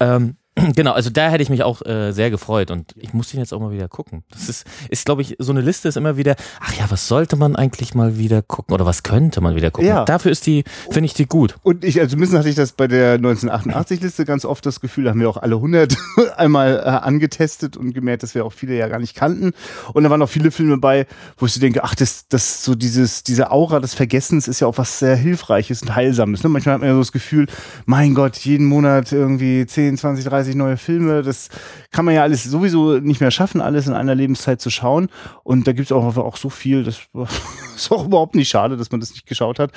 Ähm, 0.00 0.36
genau, 0.74 0.92
also 0.92 1.10
da 1.10 1.28
hätte 1.28 1.42
ich 1.42 1.50
mich 1.50 1.62
auch 1.62 1.84
äh, 1.84 2.12
sehr 2.12 2.30
gefreut 2.30 2.70
und 2.70 2.94
ich 2.96 3.12
muss 3.12 3.30
den 3.30 3.40
jetzt 3.40 3.52
auch 3.52 3.60
mal 3.60 3.72
wieder 3.72 3.88
gucken. 3.88 4.24
Das 4.30 4.48
ist, 4.48 4.66
ist 4.88 5.04
glaube 5.04 5.20
ich, 5.20 5.36
so 5.38 5.52
eine 5.52 5.60
Liste 5.60 5.88
ist 5.88 5.96
immer 5.96 6.16
wieder, 6.16 6.34
ach 6.60 6.72
ja, 6.74 6.86
was 6.88 7.08
sollte 7.08 7.36
man 7.36 7.56
eigentlich 7.56 7.94
mal 7.94 8.16
wieder 8.16 8.40
gucken 8.40 8.74
oder 8.74 8.86
was 8.86 9.02
könnte 9.02 9.42
man 9.42 9.54
wieder 9.54 9.70
gucken? 9.70 9.88
Ja. 9.88 10.04
Dafür 10.06 10.32
ist 10.32 10.46
die, 10.46 10.64
finde 10.90 11.06
ich 11.06 11.14
die 11.14 11.26
gut. 11.26 11.56
Und 11.62 11.84
ich, 11.84 12.00
also 12.00 12.12
zumindest 12.12 12.38
hatte 12.38 12.48
ich 12.48 12.54
das 12.54 12.72
bei 12.72 12.88
der 12.88 13.18
1988-Liste 13.20 14.24
ganz 14.24 14.46
oft 14.46 14.64
das 14.64 14.80
Gefühl, 14.80 15.04
da 15.04 15.10
haben 15.10 15.20
wir 15.20 15.28
auch 15.28 15.36
alle 15.36 15.56
100 15.56 15.94
einmal 16.36 16.78
äh, 16.78 16.88
angetestet 16.88 17.76
und 17.76 17.92
gemerkt, 17.92 18.22
dass 18.22 18.34
wir 18.34 18.46
auch 18.46 18.52
viele 18.52 18.76
ja 18.76 18.88
gar 18.88 18.98
nicht 18.98 19.14
kannten. 19.14 19.52
Und 19.92 20.04
da 20.04 20.10
waren 20.10 20.22
auch 20.22 20.28
viele 20.28 20.50
Filme 20.50 20.78
bei, 20.78 21.06
wo 21.36 21.44
ich 21.44 21.52
so 21.52 21.60
denke, 21.60 21.84
ach, 21.84 21.94
das, 21.94 22.28
das 22.28 22.64
so 22.64 22.74
dieses, 22.74 23.22
diese 23.24 23.50
Aura 23.50 23.80
des 23.80 23.92
Vergessens 23.92 24.48
ist 24.48 24.60
ja 24.60 24.66
auch 24.66 24.78
was 24.78 25.00
sehr 25.00 25.16
Hilfreiches 25.16 25.82
und 25.82 25.94
Heilsames. 25.94 26.42
Ne? 26.42 26.48
Manchmal 26.48 26.76
hat 26.76 26.80
man 26.80 26.88
ja 26.88 26.94
so 26.94 27.00
das 27.00 27.12
Gefühl, 27.12 27.46
mein 27.84 28.14
Gott, 28.14 28.38
jeden 28.38 28.66
Monat 28.66 29.12
irgendwie 29.12 29.66
10, 29.66 29.98
20, 29.98 30.24
30 30.24 30.45
neue 30.54 30.76
Filme, 30.76 31.22
das 31.22 31.48
kann 31.90 32.04
man 32.04 32.14
ja 32.14 32.22
alles 32.22 32.44
sowieso 32.44 32.98
nicht 32.98 33.20
mehr 33.20 33.30
schaffen, 33.30 33.60
alles 33.60 33.86
in 33.86 33.94
einer 33.94 34.14
Lebenszeit 34.14 34.60
zu 34.60 34.70
schauen. 34.70 35.08
Und 35.42 35.66
da 35.66 35.72
gibt 35.72 35.86
es 35.86 35.92
auch, 35.92 36.16
auch 36.16 36.36
so 36.36 36.50
viel, 36.50 36.84
das 36.84 37.00
ist 37.76 37.90
auch 37.90 38.06
überhaupt 38.06 38.34
nicht 38.34 38.48
schade, 38.48 38.76
dass 38.76 38.90
man 38.90 39.00
das 39.00 39.10
nicht 39.12 39.26
geschaut 39.26 39.58
hat. 39.58 39.72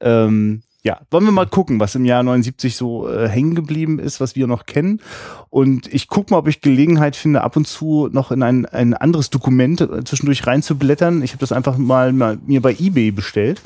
Ähm, 0.00 0.62
ja, 0.84 1.00
wollen 1.10 1.24
wir 1.24 1.32
mal 1.32 1.46
gucken, 1.46 1.80
was 1.80 1.94
im 1.94 2.04
Jahr 2.04 2.22
79 2.22 2.76
so 2.76 3.08
äh, 3.08 3.26
hängen 3.26 3.54
geblieben 3.54 3.98
ist, 3.98 4.20
was 4.20 4.36
wir 4.36 4.46
noch 4.46 4.66
kennen. 4.66 5.00
Und 5.48 5.92
ich 5.92 6.08
gucke 6.08 6.30
mal, 6.30 6.38
ob 6.38 6.46
ich 6.46 6.60
Gelegenheit 6.60 7.16
finde, 7.16 7.42
ab 7.42 7.56
und 7.56 7.66
zu 7.66 8.10
noch 8.12 8.30
in 8.30 8.42
ein, 8.42 8.66
ein 8.66 8.92
anderes 8.92 9.30
Dokument 9.30 9.80
äh, 9.80 10.04
zwischendurch 10.04 10.46
reinzublättern. 10.46 11.22
Ich 11.22 11.30
habe 11.30 11.40
das 11.40 11.52
einfach 11.52 11.78
mal, 11.78 12.12
mal 12.12 12.38
mir 12.46 12.60
bei 12.60 12.76
eBay 12.78 13.12
bestellt. 13.12 13.62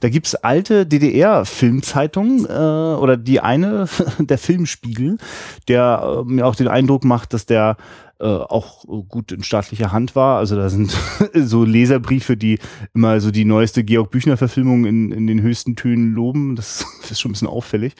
Da 0.00 0.10
gibt's 0.10 0.34
alte 0.34 0.84
DDR-Filmzeitungen 0.84 2.44
äh, 2.44 3.00
oder 3.00 3.16
die 3.16 3.40
eine, 3.40 3.88
der 4.18 4.36
Filmspiegel, 4.36 5.16
der 5.68 6.02
äh, 6.20 6.30
mir 6.30 6.46
auch 6.46 6.54
den 6.54 6.68
Eindruck 6.68 7.02
macht, 7.02 7.32
dass 7.32 7.46
der 7.46 7.78
äh, 8.20 8.26
auch 8.26 8.84
gut 9.08 9.32
in 9.32 9.42
staatlicher 9.42 9.92
Hand 9.92 10.16
war. 10.16 10.38
Also 10.38 10.56
da 10.56 10.68
sind 10.68 10.96
so 11.34 11.64
Leserbriefe, 11.64 12.36
die 12.36 12.58
immer 12.94 13.20
so 13.20 13.30
die 13.30 13.44
neueste 13.44 13.84
Georg 13.84 14.10
Büchner-Verfilmung 14.10 14.86
in, 14.86 15.12
in 15.12 15.26
den 15.26 15.40
höchsten 15.40 15.76
Tönen 15.76 16.12
loben. 16.12 16.56
Das 16.56 16.84
ist 17.10 17.20
schon 17.20 17.30
ein 17.30 17.32
bisschen 17.32 17.48
auffällig. 17.48 17.94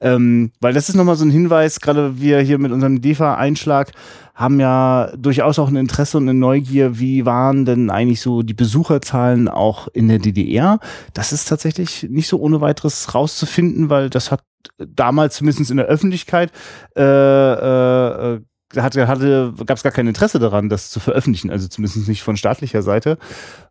Ähm, 0.00 0.52
weil 0.60 0.72
das 0.72 0.88
ist 0.88 0.94
nochmal 0.94 1.16
so 1.16 1.24
ein 1.24 1.30
Hinweis, 1.30 1.80
gerade 1.80 2.20
wir 2.20 2.40
hier 2.40 2.58
mit 2.58 2.72
unserem 2.72 3.00
DEFA-Einschlag 3.02 3.92
haben 4.34 4.58
ja 4.58 5.12
durchaus 5.18 5.58
auch 5.58 5.68
ein 5.68 5.76
Interesse 5.76 6.16
und 6.16 6.22
eine 6.22 6.38
Neugier, 6.38 6.98
wie 6.98 7.26
waren 7.26 7.66
denn 7.66 7.90
eigentlich 7.90 8.22
so 8.22 8.40
die 8.40 8.54
Besucherzahlen 8.54 9.48
auch 9.48 9.88
in 9.88 10.08
der 10.08 10.18
DDR. 10.18 10.78
Das 11.12 11.32
ist 11.32 11.46
tatsächlich 11.46 12.04
nicht 12.08 12.28
so 12.28 12.40
ohne 12.40 12.62
weiteres 12.62 13.14
rauszufinden, 13.14 13.90
weil 13.90 14.08
das 14.08 14.30
hat 14.30 14.42
damals 14.78 15.36
zumindest 15.36 15.70
in 15.70 15.76
der 15.76 15.86
Öffentlichkeit 15.86 16.52
äh, 16.96 17.02
äh, 17.02 18.40
hatte, 18.76 19.08
hatte, 19.08 19.54
gab 19.66 19.76
es 19.76 19.82
gar 19.82 19.92
kein 19.92 20.06
Interesse 20.06 20.38
daran, 20.38 20.68
das 20.68 20.90
zu 20.90 21.00
veröffentlichen, 21.00 21.50
also 21.50 21.68
zumindest 21.68 22.08
nicht 22.08 22.22
von 22.22 22.36
staatlicher 22.36 22.82
Seite, 22.82 23.18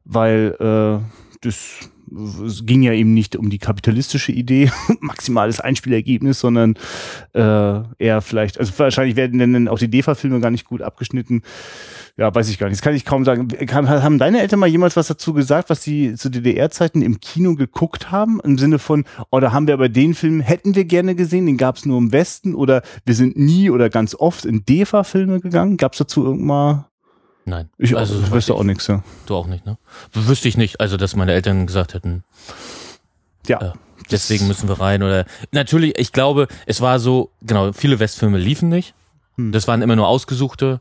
weil 0.05 0.55
äh, 0.59 1.03
das 1.41 1.89
es 2.45 2.65
ging 2.65 2.81
ja 2.81 2.93
eben 2.93 3.13
nicht 3.13 3.35
um 3.35 3.49
die 3.49 3.59
kapitalistische 3.59 4.31
Idee, 4.31 4.71
maximales 4.99 5.59
Einspielergebnis, 5.59 6.39
sondern 6.39 6.75
äh, 7.33 7.81
eher 7.97 8.21
vielleicht, 8.21 8.59
also 8.59 8.73
wahrscheinlich 8.77 9.15
werden 9.15 9.39
denn 9.39 9.67
auch 9.67 9.79
die 9.79 9.89
DEFA-Filme 9.89 10.39
gar 10.39 10.51
nicht 10.51 10.65
gut 10.65 10.81
abgeschnitten. 10.81 11.43
Ja, 12.17 12.35
weiß 12.35 12.49
ich 12.49 12.57
gar 12.57 12.67
nicht. 12.67 12.77
Das 12.77 12.81
kann 12.81 12.95
ich 12.95 13.05
kaum 13.05 13.23
sagen. 13.23 13.47
Haben 13.71 14.17
deine 14.17 14.41
Eltern 14.41 14.59
mal 14.59 14.67
jemals 14.67 14.97
was 14.97 15.07
dazu 15.07 15.33
gesagt, 15.33 15.69
was 15.69 15.83
sie 15.83 16.15
zu 16.15 16.29
DDR-Zeiten 16.29 17.01
im 17.01 17.21
Kino 17.21 17.55
geguckt 17.55 18.11
haben? 18.11 18.41
Im 18.43 18.57
Sinne 18.57 18.77
von, 18.77 19.05
oder 19.31 19.53
haben 19.53 19.67
wir 19.67 19.73
aber 19.73 19.87
den 19.87 20.13
Film, 20.13 20.41
hätten 20.41 20.75
wir 20.75 20.83
gerne 20.83 21.15
gesehen, 21.15 21.45
den 21.45 21.55
gab 21.55 21.77
es 21.77 21.85
nur 21.85 21.97
im 21.97 22.11
Westen 22.11 22.55
oder 22.55 22.81
wir 23.05 23.15
sind 23.15 23.37
nie 23.37 23.69
oder 23.69 23.89
ganz 23.89 24.15
oft 24.15 24.43
in 24.43 24.65
DEFA-Filme 24.65 25.39
gegangen? 25.39 25.77
Gab 25.77 25.93
es 25.93 25.99
dazu 25.99 26.25
irgendwann 26.25 26.85
Nein. 27.49 27.69
Ich 27.79 27.97
also, 27.97 28.19
ich 28.21 28.31
wüsste 28.31 28.53
auch 28.53 28.63
nichts, 28.63 28.85
ja. 28.87 29.03
Du 29.25 29.35
auch 29.35 29.47
nicht, 29.47 29.65
ne? 29.65 29.77
Wüsste 30.13 30.47
ich 30.47 30.55
nicht, 30.55 30.79
also 30.79 30.97
dass 30.97 31.15
meine 31.15 31.33
Eltern 31.33 31.65
gesagt 31.65 31.95
hätten, 31.95 32.23
ja. 33.47 33.59
Äh, 33.59 33.71
deswegen 34.11 34.47
müssen 34.47 34.69
wir 34.69 34.79
rein 34.79 35.01
oder 35.01 35.25
natürlich, 35.51 35.97
ich 35.97 36.11
glaube, 36.11 36.47
es 36.67 36.79
war 36.79 36.99
so, 36.99 37.31
genau, 37.41 37.73
viele 37.73 37.99
Westfilme 37.99 38.37
liefen 38.37 38.69
nicht. 38.69 38.93
Hm. 39.35 39.51
Das 39.51 39.67
waren 39.67 39.81
immer 39.81 39.95
nur 39.95 40.07
ausgesuchte. 40.07 40.79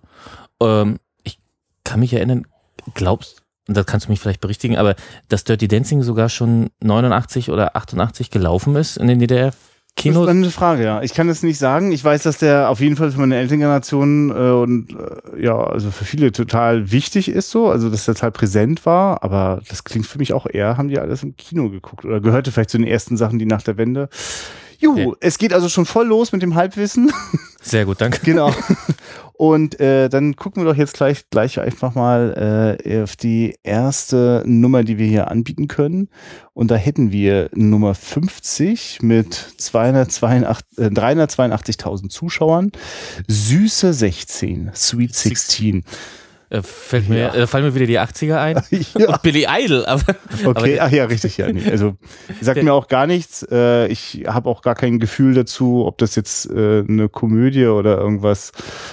Ähm, 0.60 0.98
ich 1.24 1.38
kann 1.84 2.00
mich 2.00 2.12
erinnern, 2.12 2.46
glaubst, 2.94 3.42
und 3.66 3.76
das 3.76 3.86
kannst 3.86 4.06
du 4.06 4.10
mich 4.10 4.20
vielleicht 4.20 4.42
berichtigen, 4.42 4.76
aber 4.76 4.94
dass 5.28 5.44
Dirty 5.44 5.68
Dancing 5.68 6.02
sogar 6.02 6.28
schon 6.28 6.70
89 6.80 7.50
oder 7.50 7.76
88 7.76 8.30
gelaufen 8.30 8.76
ist 8.76 8.98
in 8.98 9.08
den 9.08 9.18
DDR 9.18 9.52
Ist 10.04 10.16
eine 10.16 10.50
Frage, 10.50 10.84
ja. 10.84 11.02
Ich 11.02 11.14
kann 11.14 11.28
es 11.28 11.42
nicht 11.42 11.58
sagen. 11.58 11.92
Ich 11.92 12.02
weiß, 12.02 12.22
dass 12.22 12.38
der 12.38 12.68
auf 12.70 12.80
jeden 12.80 12.96
Fall 12.96 13.10
für 13.10 13.20
meine 13.20 13.36
Elterngeneration 13.36 14.30
äh, 14.30 14.32
und 14.32 14.90
äh, 14.90 15.42
ja, 15.42 15.56
also 15.56 15.90
für 15.90 16.04
viele 16.04 16.32
total 16.32 16.90
wichtig 16.90 17.28
ist 17.28 17.50
so, 17.50 17.68
also 17.68 17.90
dass 17.90 18.04
der 18.04 18.14
total 18.14 18.32
präsent 18.32 18.86
war, 18.86 19.22
aber 19.22 19.60
das 19.68 19.84
klingt 19.84 20.06
für 20.06 20.18
mich 20.18 20.32
auch 20.32 20.46
eher, 20.46 20.76
haben 20.76 20.88
die 20.88 20.98
alles 20.98 21.22
im 21.22 21.36
Kino 21.36 21.68
geguckt 21.70 22.04
oder 22.04 22.20
gehörte 22.20 22.52
vielleicht 22.52 22.70
zu 22.70 22.78
den 22.78 22.86
ersten 22.86 23.16
Sachen, 23.16 23.38
die 23.38 23.46
nach 23.46 23.62
der 23.62 23.76
Wende. 23.76 24.08
Juhu, 24.78 25.10
okay. 25.10 25.16
es 25.20 25.38
geht 25.38 25.52
also 25.52 25.68
schon 25.68 25.86
voll 25.86 26.06
los 26.06 26.32
mit 26.32 26.42
dem 26.42 26.54
Halbwissen. 26.54 27.12
Sehr 27.60 27.84
gut, 27.84 28.00
danke. 28.00 28.20
Genau. 28.24 28.52
Und 29.38 29.78
äh, 29.78 30.08
dann 30.08 30.34
gucken 30.34 30.64
wir 30.64 30.72
doch 30.72 30.76
jetzt 30.76 30.94
gleich, 30.94 31.30
gleich 31.30 31.60
einfach 31.60 31.94
mal 31.94 32.76
äh, 32.84 33.02
auf 33.02 33.14
die 33.14 33.54
erste 33.62 34.42
Nummer, 34.44 34.82
die 34.82 34.98
wir 34.98 35.06
hier 35.06 35.30
anbieten 35.30 35.68
können. 35.68 36.08
Und 36.54 36.72
da 36.72 36.74
hätten 36.74 37.12
wir 37.12 37.48
Nummer 37.54 37.94
50 37.94 39.00
mit 39.00 39.34
282, 39.34 40.78
äh, 40.78 40.88
382.000 40.88 42.08
Zuschauern. 42.08 42.72
Süße 43.28 43.92
16, 43.92 44.72
Sweet 44.74 45.14
16. 45.14 45.84
Äh, 46.50 46.62
fällt 46.62 47.08
mir, 47.10 47.18
Ja. 47.18 47.34
äh, 47.34 47.46
fallen 47.46 47.64
mir 47.64 47.74
wieder 47.74 47.86
die 47.86 47.98
80er 48.00 48.38
ein. 48.40 48.62
Ja. 48.98 49.08
Und 49.10 49.22
Billy 49.22 49.46
Idol, 49.48 49.84
aber, 49.84 50.14
Okay, 50.46 50.78
aber 50.80 50.86
ach 50.88 50.92
ja, 50.92 51.04
richtig, 51.04 51.36
ja. 51.36 51.52
Nee. 51.52 51.70
Also 51.70 51.96
sagt 52.40 52.56
Der- 52.56 52.64
mir 52.64 52.72
auch 52.72 52.88
gar 52.88 53.06
nichts. 53.06 53.46
Äh, 53.50 53.86
ich 53.88 54.24
habe 54.26 54.48
auch 54.48 54.62
gar 54.62 54.74
kein 54.74 54.98
Gefühl 54.98 55.34
dazu, 55.34 55.84
ob 55.86 55.98
das 55.98 56.14
jetzt 56.16 56.50
äh, 56.50 56.84
eine 56.88 57.08
Komödie 57.10 57.66
oder 57.66 57.98
irgendwas 57.98 58.52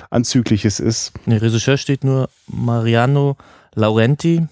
Anzügliches 0.09 0.79
ist. 0.79 1.13
der 1.25 1.41
Regisseur 1.41 1.77
steht 1.77 2.03
nur 2.03 2.29
Mariano 2.47 3.38
Laurenti. 3.74 4.45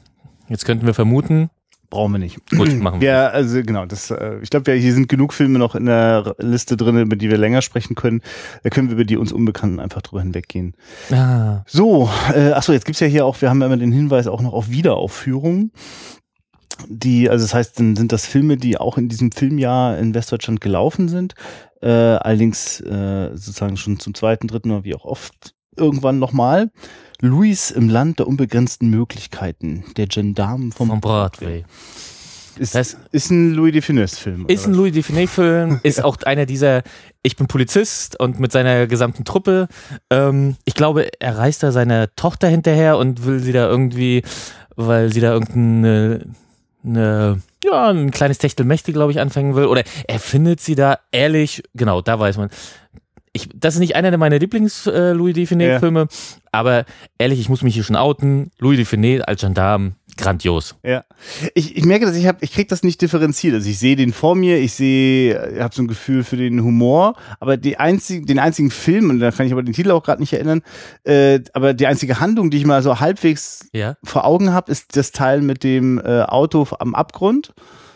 Jetzt 0.50 0.66
könnten 0.66 0.86
wir 0.86 0.94
vermuten, 0.94 1.50
Brauchen 1.94 2.14
wir 2.14 2.18
nicht. 2.18 2.40
gut, 2.50 2.74
machen 2.80 3.02
wir. 3.02 3.08
Ja, 3.08 3.28
also 3.28 3.62
genau, 3.62 3.86
das, 3.86 4.10
äh, 4.10 4.40
ich 4.42 4.50
glaube, 4.50 4.72
ja, 4.72 4.76
hier 4.76 4.96
sind 4.96 5.10
genug 5.10 5.32
Filme 5.32 5.60
noch 5.60 5.76
in 5.76 5.86
der 5.86 6.36
Liste 6.40 6.76
drin, 6.76 6.98
über 6.98 7.16
die 7.16 7.30
wir 7.30 7.38
länger 7.38 7.62
sprechen 7.62 7.94
können. 7.94 8.22
Da 8.64 8.72
können 8.72 8.88
wir 8.88 8.96
über 8.96 9.06
die 9.06 9.16
uns 9.16 9.32
Unbekannten 9.32 9.80
einfach 9.80 10.02
drüber 10.02 10.24
hinweggehen. 10.24 10.74
Ah, 11.12 11.64
So, 11.68 12.10
äh, 12.34 12.50
achso, 12.52 12.74
jetzt 12.74 12.86
gibt's 12.86 13.00
ja 13.00 13.06
hier 13.06 13.28
auch, 13.28 13.40
wir 13.42 13.52
haben 13.52 13.60
ja 13.62 13.68
immer 13.68 13.78
den 13.78 13.92
Hinweis 13.92 14.26
auch 14.26 14.42
noch 14.42 14.54
auf 14.54 14.72
Wiederaufführungen. 14.72 15.72
Die, 16.88 17.30
also 17.30 17.46
das 17.46 17.54
heißt, 17.54 17.80
dann 17.80 17.96
sind 17.96 18.12
das 18.12 18.26
Filme, 18.26 18.58
die 18.58 18.80
auch 18.80 18.98
in 18.98 19.08
diesem 19.08 19.32
Filmjahr 19.32 19.96
in 20.00 20.16
Westdeutschland 20.16 20.62
gelaufen 20.62 21.10
sind. 21.10 21.36
Äh, 21.84 21.90
allerdings 21.90 22.82
äh, 22.82 23.30
sozusagen 23.36 23.78
schon 23.78 24.00
zum 24.00 24.16
zweiten, 24.16 24.48
dritten 24.48 24.72
oder 24.72 24.84
wie 24.84 24.96
auch 24.96 25.06
oft 25.06 25.54
irgendwann 25.78 26.18
nochmal. 26.18 26.72
Louis 27.24 27.72
im 27.72 27.90
Land 27.90 28.20
der 28.20 28.28
unbegrenzten 28.28 28.90
Möglichkeiten, 28.90 29.86
der 29.96 30.08
Gendarm 30.08 30.72
vom, 30.74 30.90
vom 30.90 31.00
Broadway. 31.02 31.64
Ist, 32.58 32.76
Das- 32.76 32.98
ist 33.12 33.32
ein 33.32 33.54
Louis 33.54 33.72
de 33.72 33.82
Funès-Film. 33.82 34.46
Ist 34.48 34.68
ein 34.68 34.74
Louis 34.74 34.92
Define-Film, 34.94 35.80
ist 35.84 36.04
auch 36.04 36.18
einer 36.24 36.46
dieser, 36.46 36.84
ich 37.24 37.36
bin 37.36 37.48
Polizist 37.48 38.20
und 38.20 38.40
mit 38.40 38.52
seiner 38.52 38.86
gesamten 38.88 39.24
Truppe. 39.26 39.68
Ähm, 40.12 40.58
ich 40.66 40.76
glaube, 40.76 41.10
er 41.20 41.38
reist 41.38 41.64
da 41.64 41.72
seiner 41.72 42.14
Tochter 42.16 42.48
hinterher 42.50 42.98
und 42.98 43.26
will 43.26 43.40
sie 43.40 43.54
da 43.54 43.68
irgendwie, 43.70 44.22
weil 44.76 45.12
sie 45.12 45.22
da 45.22 45.32
irgendeine, 45.34 46.26
eine, 46.86 47.42
ja, 47.64 47.90
ein 47.90 48.12
kleines 48.12 48.38
Techtelmächte, 48.38 48.92
glaube 48.94 49.14
ich, 49.14 49.20
anfangen 49.22 49.56
will. 49.56 49.66
Oder 49.66 49.84
er 50.08 50.20
findet 50.20 50.60
sie 50.60 50.76
da 50.76 51.00
ehrlich, 51.12 51.64
genau, 51.74 52.02
da 52.02 52.20
weiß 52.20 52.38
man. 52.38 52.50
Ich, 53.36 53.50
das 53.56 53.74
ist 53.74 53.80
nicht 53.80 53.96
einer 53.96 54.16
meiner 54.18 54.38
Lieblings-Louis 54.38 55.34
Define-Filme, 55.34 56.08
aber 56.52 56.86
ehrlich, 57.18 57.40
ich 57.40 57.50
muss 57.50 57.64
mich 57.64 57.74
hier 57.74 57.84
schon 57.84 57.96
outen. 57.96 58.52
Louis 58.60 58.78
Define 58.78 59.28
als 59.28 59.42
Gendarm, 59.42 59.96
grandios. 60.18 60.76
Ja. 60.84 61.04
Ich, 61.56 61.76
ich 61.76 61.84
merke, 61.84 62.06
dass 62.06 62.16
ich 62.16 62.28
habe, 62.28 62.38
ich 62.42 62.52
krieg 62.54 62.68
das 62.68 62.84
nicht 62.84 63.02
differenziert. 63.02 63.56
Also 63.56 63.68
ich 63.68 63.80
sehe 63.80 63.96
den 63.96 64.14
vor 64.14 64.36
mir, 64.36 64.60
ich 64.60 64.74
sehe, 64.74 65.58
habe 65.60 65.74
so 65.74 65.82
ein 65.82 65.88
Gefühl 65.88 66.24
für 66.24 66.38
den 66.38 66.64
Humor, 66.64 67.16
aber 67.40 67.58
die 67.58 67.78
einzigen, 67.78 68.28
den 68.28 68.38
einzigen 68.38 68.70
Film, 68.70 69.10
und 69.10 69.20
da 69.20 69.32
kann 69.32 69.48
ich 69.48 69.52
aber 69.52 69.64
den 69.64 69.74
Titel 69.74 69.90
auch 69.90 70.04
gerade 70.04 70.22
nicht 70.22 70.34
erinnern, 70.34 70.62
äh, 71.04 71.40
aber 71.54 71.74
die 71.74 71.88
einzige 71.88 72.20
Handlung, 72.20 72.52
die 72.52 72.58
ich 72.58 72.66
mal 72.68 72.84
so 72.84 73.00
halbwegs 73.00 73.68
Ja. 73.74 73.96
vor 74.04 74.26
Augen 74.26 74.54
habe, 74.54 74.72
ist 74.72 74.96
das 74.96 75.12
Teil 75.12 75.42
mit 75.42 75.64
dem 75.64 75.98
äh, 75.98 76.22
Auto 76.22 76.68
am 76.78 76.94
Abgrund, 76.94 77.52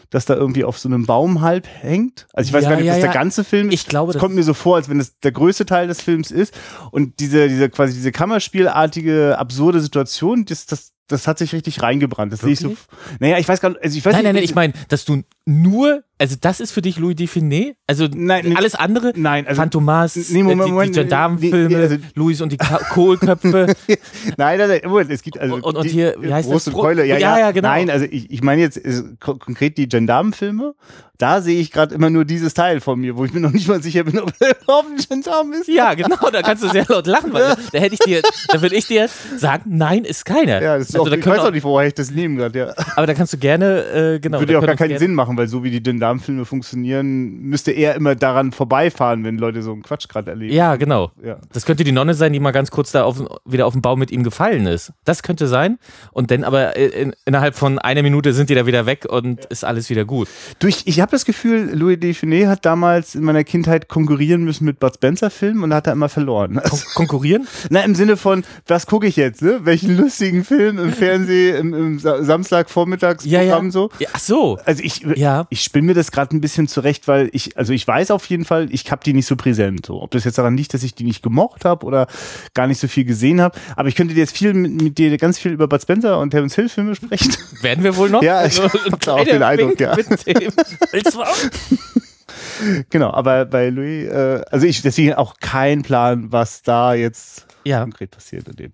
das 0.09 0.25
da 0.25 0.35
irgendwie 0.35 0.63
auf 0.63 0.77
so 0.79 0.87
einem 0.89 1.05
Baum 1.05 1.41
halb 1.41 1.67
hängt. 1.67 2.27
Also 2.33 2.49
ich 2.49 2.53
weiß 2.53 2.63
Ja, 2.63 2.69
gar 2.71 2.75
nicht, 2.77 2.85
ob 2.85 2.95
das 2.95 2.97
ja. 3.03 3.11
der 3.11 3.13
ganze 3.13 3.43
Film 3.43 3.67
ist. 3.69 3.73
Ich 3.73 3.85
glaube, 3.87 4.11
es 4.11 4.13
das 4.13 4.21
kommt 4.21 4.35
mir 4.35 4.43
so 4.43 4.53
vor, 4.53 4.75
als 4.77 4.89
wenn 4.89 4.99
das 4.99 5.19
der 5.19 5.31
größte 5.31 5.65
Teil 5.65 5.87
des 5.87 6.01
Films 6.01 6.31
ist. 6.31 6.53
Und 6.91 7.19
diese, 7.19 7.47
diese 7.49 7.69
quasi 7.69 7.93
diese 7.93 8.11
Kammerspielartige, 8.11 9.37
absurde 9.37 9.81
Situation, 9.81 10.45
das, 10.45 10.65
das, 10.65 10.91
das 11.07 11.27
hat 11.27 11.37
sich 11.37 11.53
richtig 11.53 11.81
reingebrannt. 11.81 12.31
Das 12.33 12.41
sehe 12.41 12.53
ich 12.53 12.59
so. 12.59 12.75
Naja, 13.19 13.37
ich 13.37 13.47
weiß 13.47 13.59
gar 13.61 13.69
nicht, 13.69 13.83
also 13.83 13.97
ich 13.97 14.05
weiß 14.05 14.13
Nein, 14.13 14.23
nicht. 14.23 14.27
nein, 14.27 14.35
nein, 14.35 14.43
ich 14.43 14.55
meine, 14.55 14.73
dass 14.89 15.05
du 15.05 15.23
nur, 15.47 16.03
also 16.17 16.35
das 16.41 16.59
ist 16.59 16.71
für 16.73 16.81
dich 16.81 16.99
Louis 16.99 17.15
Define? 17.15 17.75
Also 17.87 18.07
Nein, 18.13 18.57
alles 18.57 18.75
andere? 18.75 19.13
Nein, 19.15 19.47
also 19.47 19.61
Phantomas, 19.61 20.17
nee, 20.29 20.43
Moment, 20.43 20.59
äh, 20.61 20.65
die, 20.65 20.71
Moment, 20.71 20.95
die 20.95 20.99
Gendarmenfilme, 20.99 21.67
nee, 21.69 21.75
also- 21.75 21.95
Louis 22.15 22.41
und 22.41 22.51
die 22.51 22.57
Kohlköpfe. 22.57 23.67
Nein, 24.37 24.57
nein, 24.59 24.81
nein, 24.83 25.05
es 25.09 25.21
gibt 25.21 25.39
also 25.39 25.55
Und- 25.55 25.63
und 25.63 25.83
die, 25.85 25.89
hier, 25.89 26.15
wie 26.19 26.33
heißt 26.33 26.49
Brust 26.49 26.67
das? 26.67 26.73
und 26.73 26.81
Keule, 26.81 27.05
ja, 27.05 27.17
Ja, 27.17 27.39
ja, 27.39 27.51
genau. 27.51 27.69
Nein, 27.69 27.89
also 27.89 28.05
ich, 28.09 28.29
ich 28.29 28.43
meine 28.43 28.61
jetzt 28.61 28.81
konkret 29.21 29.77
die 29.77 29.87
Gendarmenfilme. 29.87 30.73
Da 31.19 31.41
sehe 31.41 31.59
ich 31.59 31.71
gerade 31.71 31.95
immer 31.95 32.11
nur 32.11 32.25
dieses 32.25 32.53
Teil 32.53 32.79
von 32.79 32.99
mir, 32.99 33.17
wo 33.17 33.25
ich 33.25 33.33
mir 33.33 33.39
noch 33.39 33.51
nicht 33.51 33.67
mal 33.67 33.81
sicher 33.81 34.03
bin, 34.03 34.19
ob 34.19 34.31
er 34.39 34.55
überhaupt 34.61 34.89
ein 34.91 34.97
Gendarm 34.97 35.51
ist. 35.53 35.67
ja, 35.67 35.95
genau, 35.95 36.29
da 36.31 36.43
kannst 36.43 36.63
du 36.63 36.69
sehr 36.69 36.85
laut 36.87 37.07
lachen, 37.07 37.33
weil 37.33 37.55
da 37.71 37.79
hätte 37.79 37.95
ich 37.95 37.99
dir, 38.01 38.21
da 38.49 38.61
würde 38.61 38.75
ich 38.75 38.85
dir 38.85 39.09
sagen, 39.37 39.63
nein, 39.75 40.03
ist 40.03 40.25
keiner. 40.25 40.61
Ja, 40.61 40.77
das 40.77 40.89
ist 40.89 40.95
also, 40.95 41.05
auch, 41.05 41.09
da 41.09 41.15
ich 41.15 41.25
weiß 41.25 41.39
auch, 41.39 41.51
nicht, 41.51 41.63
woher 41.63 41.87
ich 41.87 41.95
das 41.95 42.11
nehme 42.11 42.35
gerade, 42.35 42.59
ja. 42.59 42.73
Aber 42.95 43.07
da 43.07 43.15
kannst 43.15 43.33
du 43.33 43.37
gerne, 43.37 44.15
äh, 44.15 44.19
genau. 44.19 44.39
Würde 44.39 44.53
ja 44.53 44.59
auch 44.59 44.65
gar 44.65 44.75
keinen 44.75 44.99
Sinn 44.99 45.15
machen, 45.15 45.36
weil 45.37 45.47
so 45.47 45.63
wie 45.63 45.71
die 45.71 45.81
Gendarmenfilme 45.81 46.45
funktionieren, 46.45 47.39
müsste 47.41 47.71
er 47.71 47.95
immer 47.95 48.15
daran 48.15 48.51
vorbeifahren, 48.51 49.23
wenn 49.23 49.37
Leute 49.37 49.61
so 49.61 49.71
einen 49.71 49.83
Quatsch 49.83 50.07
gerade 50.09 50.31
erleben. 50.31 50.53
Ja, 50.53 50.75
genau. 50.75 51.11
Ja. 51.23 51.37
Das 51.53 51.65
könnte 51.65 51.83
die 51.83 51.91
Nonne 51.91 52.13
sein, 52.13 52.33
die 52.33 52.39
mal 52.39 52.51
ganz 52.51 52.71
kurz 52.71 52.91
da 52.91 53.03
auf, 53.03 53.21
wieder 53.45 53.65
auf 53.65 53.73
den 53.73 53.81
Baum 53.81 53.99
mit 53.99 54.11
ihm 54.11 54.23
gefallen 54.23 54.65
ist. 54.65 54.91
Das 55.05 55.23
könnte 55.23 55.47
sein. 55.47 55.77
Und 56.11 56.31
dann 56.31 56.43
aber 56.43 56.75
in, 56.75 57.13
innerhalb 57.25 57.55
von 57.55 57.79
einer 57.79 58.01
Minute 58.03 58.33
sind 58.33 58.49
die 58.49 58.55
da 58.55 58.65
wieder 58.65 58.85
weg 58.85 59.05
und 59.09 59.45
ist 59.45 59.63
alles 59.63 59.89
wieder 59.89 60.05
gut. 60.05 60.27
Du, 60.59 60.67
ich, 60.67 60.99
habe 60.99 61.11
das 61.11 61.25
Gefühl, 61.25 61.71
Louis 61.73 61.99
Define 61.99 62.47
hat 62.49 62.65
damals 62.65 63.15
in 63.15 63.23
meiner 63.23 63.43
Kindheit 63.43 63.87
konkurrieren 63.87 64.43
müssen 64.43 64.65
mit 64.65 64.79
Bud 64.79 64.95
Spencer-Filmen 64.95 65.63
und 65.63 65.73
hat 65.73 65.87
er 65.87 65.93
immer 65.93 66.09
verloren. 66.09 66.59
Kon 66.69 66.79
konkurrieren? 66.95 67.47
Na, 67.69 67.81
im 67.81 67.95
Sinne 67.95 68.17
von, 68.17 68.43
was 68.67 68.87
gucke 68.87 69.07
ich 69.07 69.15
jetzt, 69.15 69.41
ne? 69.41 69.59
Welchen 69.63 69.95
lustigen 69.97 70.43
Film 70.43 70.77
im 70.79 70.93
Fernsehen, 70.93 71.57
im, 71.57 71.73
im 71.73 71.99
Sa- 71.99 72.23
Samstagvormittagsprogramm 72.23 73.71
so? 73.71 73.89
Ja, 73.99 74.09
ach 74.13 74.19
so. 74.19 74.57
Also 74.65 74.83
ich, 74.83 75.05
Ja. 75.27 75.45
ich 75.49 75.61
spinne 75.61 75.87
mir 75.87 75.93
das 75.93 76.11
gerade 76.11 76.35
ein 76.35 76.41
bisschen 76.41 76.67
zurecht, 76.69 77.07
weil 77.07 77.29
ich, 77.33 77.57
also 77.57 77.73
ich 77.73 77.85
weiß 77.85 78.11
auf 78.11 78.25
jeden 78.27 78.45
Fall, 78.45 78.67
ich 78.71 78.89
habe 78.89 79.03
die 79.03 79.13
nicht 79.13 79.25
so 79.25 79.35
präsent. 79.35 79.85
So. 79.85 80.01
Ob 80.01 80.11
das 80.11 80.23
jetzt 80.23 80.37
daran 80.37 80.55
liegt, 80.55 80.73
dass 80.73 80.83
ich 80.83 80.95
die 80.95 81.03
nicht 81.03 81.21
gemocht 81.21 81.65
habe 81.65 81.85
oder 81.85 82.07
gar 82.53 82.67
nicht 82.67 82.79
so 82.79 82.87
viel 82.87 83.03
gesehen 83.03 83.41
habe. 83.41 83.57
Aber 83.75 83.89
ich 83.89 83.95
könnte 83.95 84.13
dir 84.13 84.21
jetzt 84.21 84.37
viel 84.37 84.53
mit, 84.53 84.81
mit 84.81 84.97
dir 84.97 85.15
ganz 85.17 85.37
viel 85.37 85.51
über 85.51 85.67
Bud 85.67 85.81
Spencer 85.81 86.19
und 86.19 86.29
Terence 86.29 86.55
Hill 86.55 86.69
Filme 86.69 86.95
sprechen. 86.95 87.35
Werden 87.61 87.83
wir 87.83 87.97
wohl 87.97 88.09
noch? 88.09 88.23
Ja, 88.23 88.45
ich 88.45 88.61
Also, 88.61 88.79
hab 88.91 89.01
da 89.01 89.13
auch 89.15 89.25
den 89.25 89.43
Eindruck, 89.43 89.79
Wink 89.79 89.81
ja. 89.81 89.97
genau, 92.89 93.11
aber 93.11 93.45
bei 93.45 93.69
Louis, 93.69 94.07
äh, 94.07 94.41
also 94.49 94.65
ich 94.65 94.81
deswegen 94.81 95.13
auch 95.13 95.35
kein 95.41 95.81
Plan, 95.81 96.31
was 96.31 96.61
da 96.61 96.93
jetzt 96.93 97.46
Ja. 97.67 97.81
konkret 97.81 98.11
passiert 98.11 98.47
in 98.47 98.55
dem. 98.55 98.71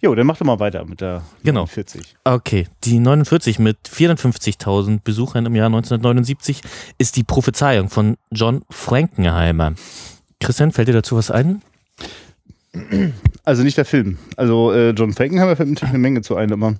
Jo, 0.00 0.14
dann 0.14 0.26
mach 0.26 0.36
doch 0.36 0.46
mal 0.46 0.58
weiter 0.60 0.84
mit 0.84 1.00
der 1.00 1.22
Genau. 1.42 1.66
40. 1.66 2.14
Okay, 2.24 2.66
die 2.84 2.98
49 2.98 3.58
mit 3.58 3.78
54.000 3.88 5.00
Besuchern 5.02 5.46
im 5.46 5.54
Jahr 5.54 5.66
1979 5.66 6.62
ist 6.98 7.16
die 7.16 7.24
Prophezeiung 7.24 7.88
von 7.90 8.16
John 8.30 8.62
Frankenheimer. 8.70 9.74
Christian, 10.40 10.72
fällt 10.72 10.88
dir 10.88 10.92
dazu 10.92 11.16
was 11.16 11.30
ein? 11.30 11.62
Also 13.44 13.62
nicht 13.62 13.78
der 13.78 13.84
Film. 13.86 14.18
Also 14.36 14.72
äh, 14.72 14.90
John 14.90 15.12
Frankenheimer 15.12 15.56
fällt 15.56 15.68
mir 15.68 15.74
natürlich 15.74 15.94
eine 15.94 15.98
Menge 15.98 16.22
zu 16.22 16.36
ein, 16.36 16.52
aber 16.52 16.74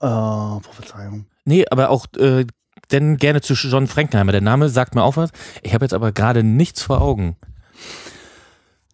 äh, 0.00 0.60
Prophezeiung. 0.62 1.26
Nee, 1.44 1.64
aber 1.70 1.90
auch 1.90 2.06
äh, 2.16 2.46
denn 2.90 3.16
gerne 3.18 3.40
zu 3.42 3.54
John 3.54 3.86
Frankenheimer. 3.86 4.32
Der 4.32 4.40
Name 4.40 4.68
sagt 4.68 4.94
mir 4.94 5.02
auch 5.02 5.16
was. 5.16 5.30
Ich 5.62 5.74
habe 5.74 5.84
jetzt 5.84 5.92
aber 5.94 6.12
gerade 6.12 6.42
nichts 6.42 6.82
vor 6.82 7.00
Augen. 7.02 7.36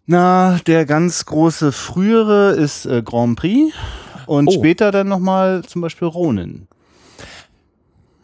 Na, 0.07 0.59
der 0.67 0.85
ganz 0.85 1.25
große 1.25 1.71
frühere 1.71 2.51
ist 2.51 2.85
äh, 2.85 3.01
Grand 3.03 3.37
Prix 3.39 3.73
und 4.27 4.47
Oh. 4.47 4.51
später 4.51 4.91
dann 4.91 5.07
nochmal 5.07 5.63
zum 5.63 5.81
Beispiel 5.81 6.07
Ronin. 6.07 6.67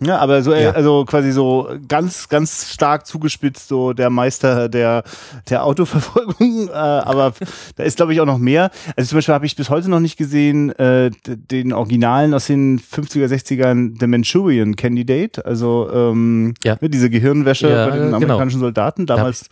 Ja, 0.04 0.17
aber 0.17 0.41
so, 0.41 0.52
äh, 0.52 0.63
Ja. 0.63 0.72
also 0.72 1.06
quasi 1.06 1.32
so 1.32 1.70
ganz, 1.88 2.28
ganz 2.28 2.72
stark 2.72 3.06
zugespitzt, 3.06 3.67
so 3.67 3.94
der 3.94 4.10
Meister 4.10 4.67
der, 4.67 5.04
der 5.50 5.63
Autoverfolgung. 5.63 6.70
Äh, 6.70 6.74
aber 6.74 7.34
da 7.76 7.84
ist, 7.84 7.98
glaube 7.98 8.13
ich, 8.13 8.20
auch 8.22 8.26
noch 8.26 8.38
mehr. 8.39 8.72
Also 8.96 9.10
zum 9.10 9.17
Beispiel 9.17 9.34
habe 9.34 9.46
ich 9.46 9.56
bis 9.56 9.70
heute 9.70 9.89
noch 9.89 10.00
nicht 10.00 10.17
gesehen, 10.17 10.72
äh, 10.78 11.12
den 11.28 11.72
Originalen 11.74 12.34
aus 12.34 12.46
den 12.48 12.80
50er, 12.80 13.28
60ern, 13.28 13.96
The 14.00 14.08
Manchurian 14.08 14.76
Candidate. 14.76 15.44
Also 15.46 15.89
ähm, 15.94 16.54
Ja. 16.63 16.78
ne, 16.82 16.89
diese 16.89 17.10
Gehirnwäsche 17.12 17.70
Ja, 17.70 17.86
bei 17.88 17.91
den 17.98 18.06
genau. 18.06 18.17
amerikanischen 18.17 18.60
Soldaten. 18.60 19.06
Damals 19.06 19.50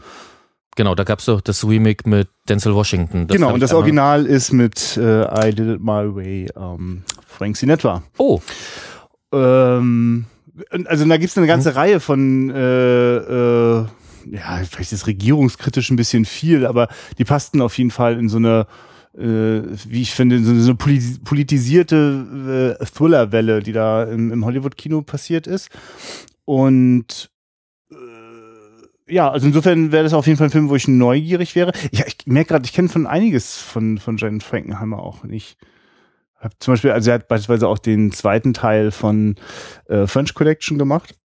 Genau, 0.75 0.95
da 0.95 1.03
gab's 1.03 1.25
doch 1.25 1.41
das 1.41 1.67
Remake 1.67 2.07
mit 2.07 2.29
Denzel 2.47 2.73
Washington. 2.73 3.27
Das 3.27 3.35
genau, 3.35 3.53
und 3.53 3.59
das 3.59 3.73
Original 3.73 4.25
ist 4.25 4.53
mit 4.53 4.97
äh, 4.97 5.23
I 5.49 5.53
Did 5.53 5.75
It 5.75 5.81
My 5.81 6.15
Way, 6.15 6.49
ähm, 6.55 7.03
Frank 7.27 7.57
Sinatra. 7.57 8.03
Oh, 8.17 8.39
Ähm, 9.31 10.25
also 10.85 11.05
da 11.05 11.17
gibt 11.17 11.31
es 11.31 11.37
eine 11.37 11.47
ganze 11.47 11.75
Reihe 11.75 11.99
von, 11.99 12.49
äh, 12.49 13.17
äh, 13.17 13.85
ja, 14.31 14.61
vielleicht 14.69 14.91
ist 14.91 15.07
regierungskritisch 15.07 15.89
ein 15.89 15.95
bisschen 15.95 16.25
viel, 16.25 16.65
aber 16.65 16.87
die 17.17 17.25
passten 17.25 17.61
auf 17.61 17.77
jeden 17.77 17.91
Fall 17.91 18.19
in 18.19 18.29
so 18.29 18.37
eine, 18.37 18.67
äh, 19.17 19.61
wie 19.87 20.01
ich 20.01 20.13
finde, 20.13 20.37
in 20.37 20.61
so 20.61 20.71
eine, 20.71 21.17
politisierte 21.23 22.77
äh, 22.79 22.85
Thriller-Welle, 22.85 23.61
die 23.61 23.71
da 23.71 24.03
im, 24.03 24.31
im 24.31 24.45
Hollywood-Kino 24.45 25.01
passiert 25.01 25.47
ist. 25.47 25.69
Und 26.45 27.29
ja, 29.09 29.29
also 29.29 29.47
insofern 29.47 29.91
wäre 29.91 30.03
das 30.03 30.13
auf 30.13 30.27
jeden 30.27 30.37
Fall 30.37 30.47
ein 30.47 30.51
Film, 30.51 30.69
wo 30.69 30.75
ich 30.75 30.87
neugierig 30.87 31.55
wäre. 31.55 31.71
Ja, 31.91 32.05
ich 32.05 32.17
merke 32.25 32.49
gerade, 32.49 32.65
ich 32.65 32.73
kenne 32.73 32.89
von 32.89 33.07
einiges 33.07 33.57
von, 33.57 33.97
von 33.97 34.17
Jane 34.17 34.39
Frankenheimer 34.39 34.99
auch 34.99 35.23
nicht. 35.23 35.57
Hab 36.39 36.53
zum 36.59 36.73
Beispiel, 36.73 36.91
also 36.91 37.11
er 37.11 37.15
hat 37.15 37.27
beispielsweise 37.27 37.67
auch 37.67 37.79
den 37.79 38.13
zweiten 38.13 38.53
Teil 38.53 38.91
von 38.91 39.35
äh, 39.89 40.07
French 40.07 40.33
Collection 40.33 40.77
gemacht. 40.77 41.15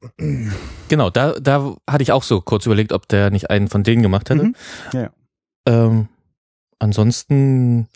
genau, 0.88 1.10
da, 1.10 1.34
da 1.38 1.76
hatte 1.88 2.02
ich 2.02 2.10
auch 2.10 2.24
so 2.24 2.40
kurz 2.40 2.66
überlegt, 2.66 2.92
ob 2.92 3.06
der 3.08 3.30
nicht 3.30 3.48
einen 3.48 3.68
von 3.68 3.84
denen 3.84 4.02
gemacht 4.02 4.30
hätte. 4.30 4.44
Mhm. 4.44 4.54
Ja, 4.92 5.00
ja. 5.02 5.10
Ähm, 5.66 6.08
ansonsten, 6.80 7.88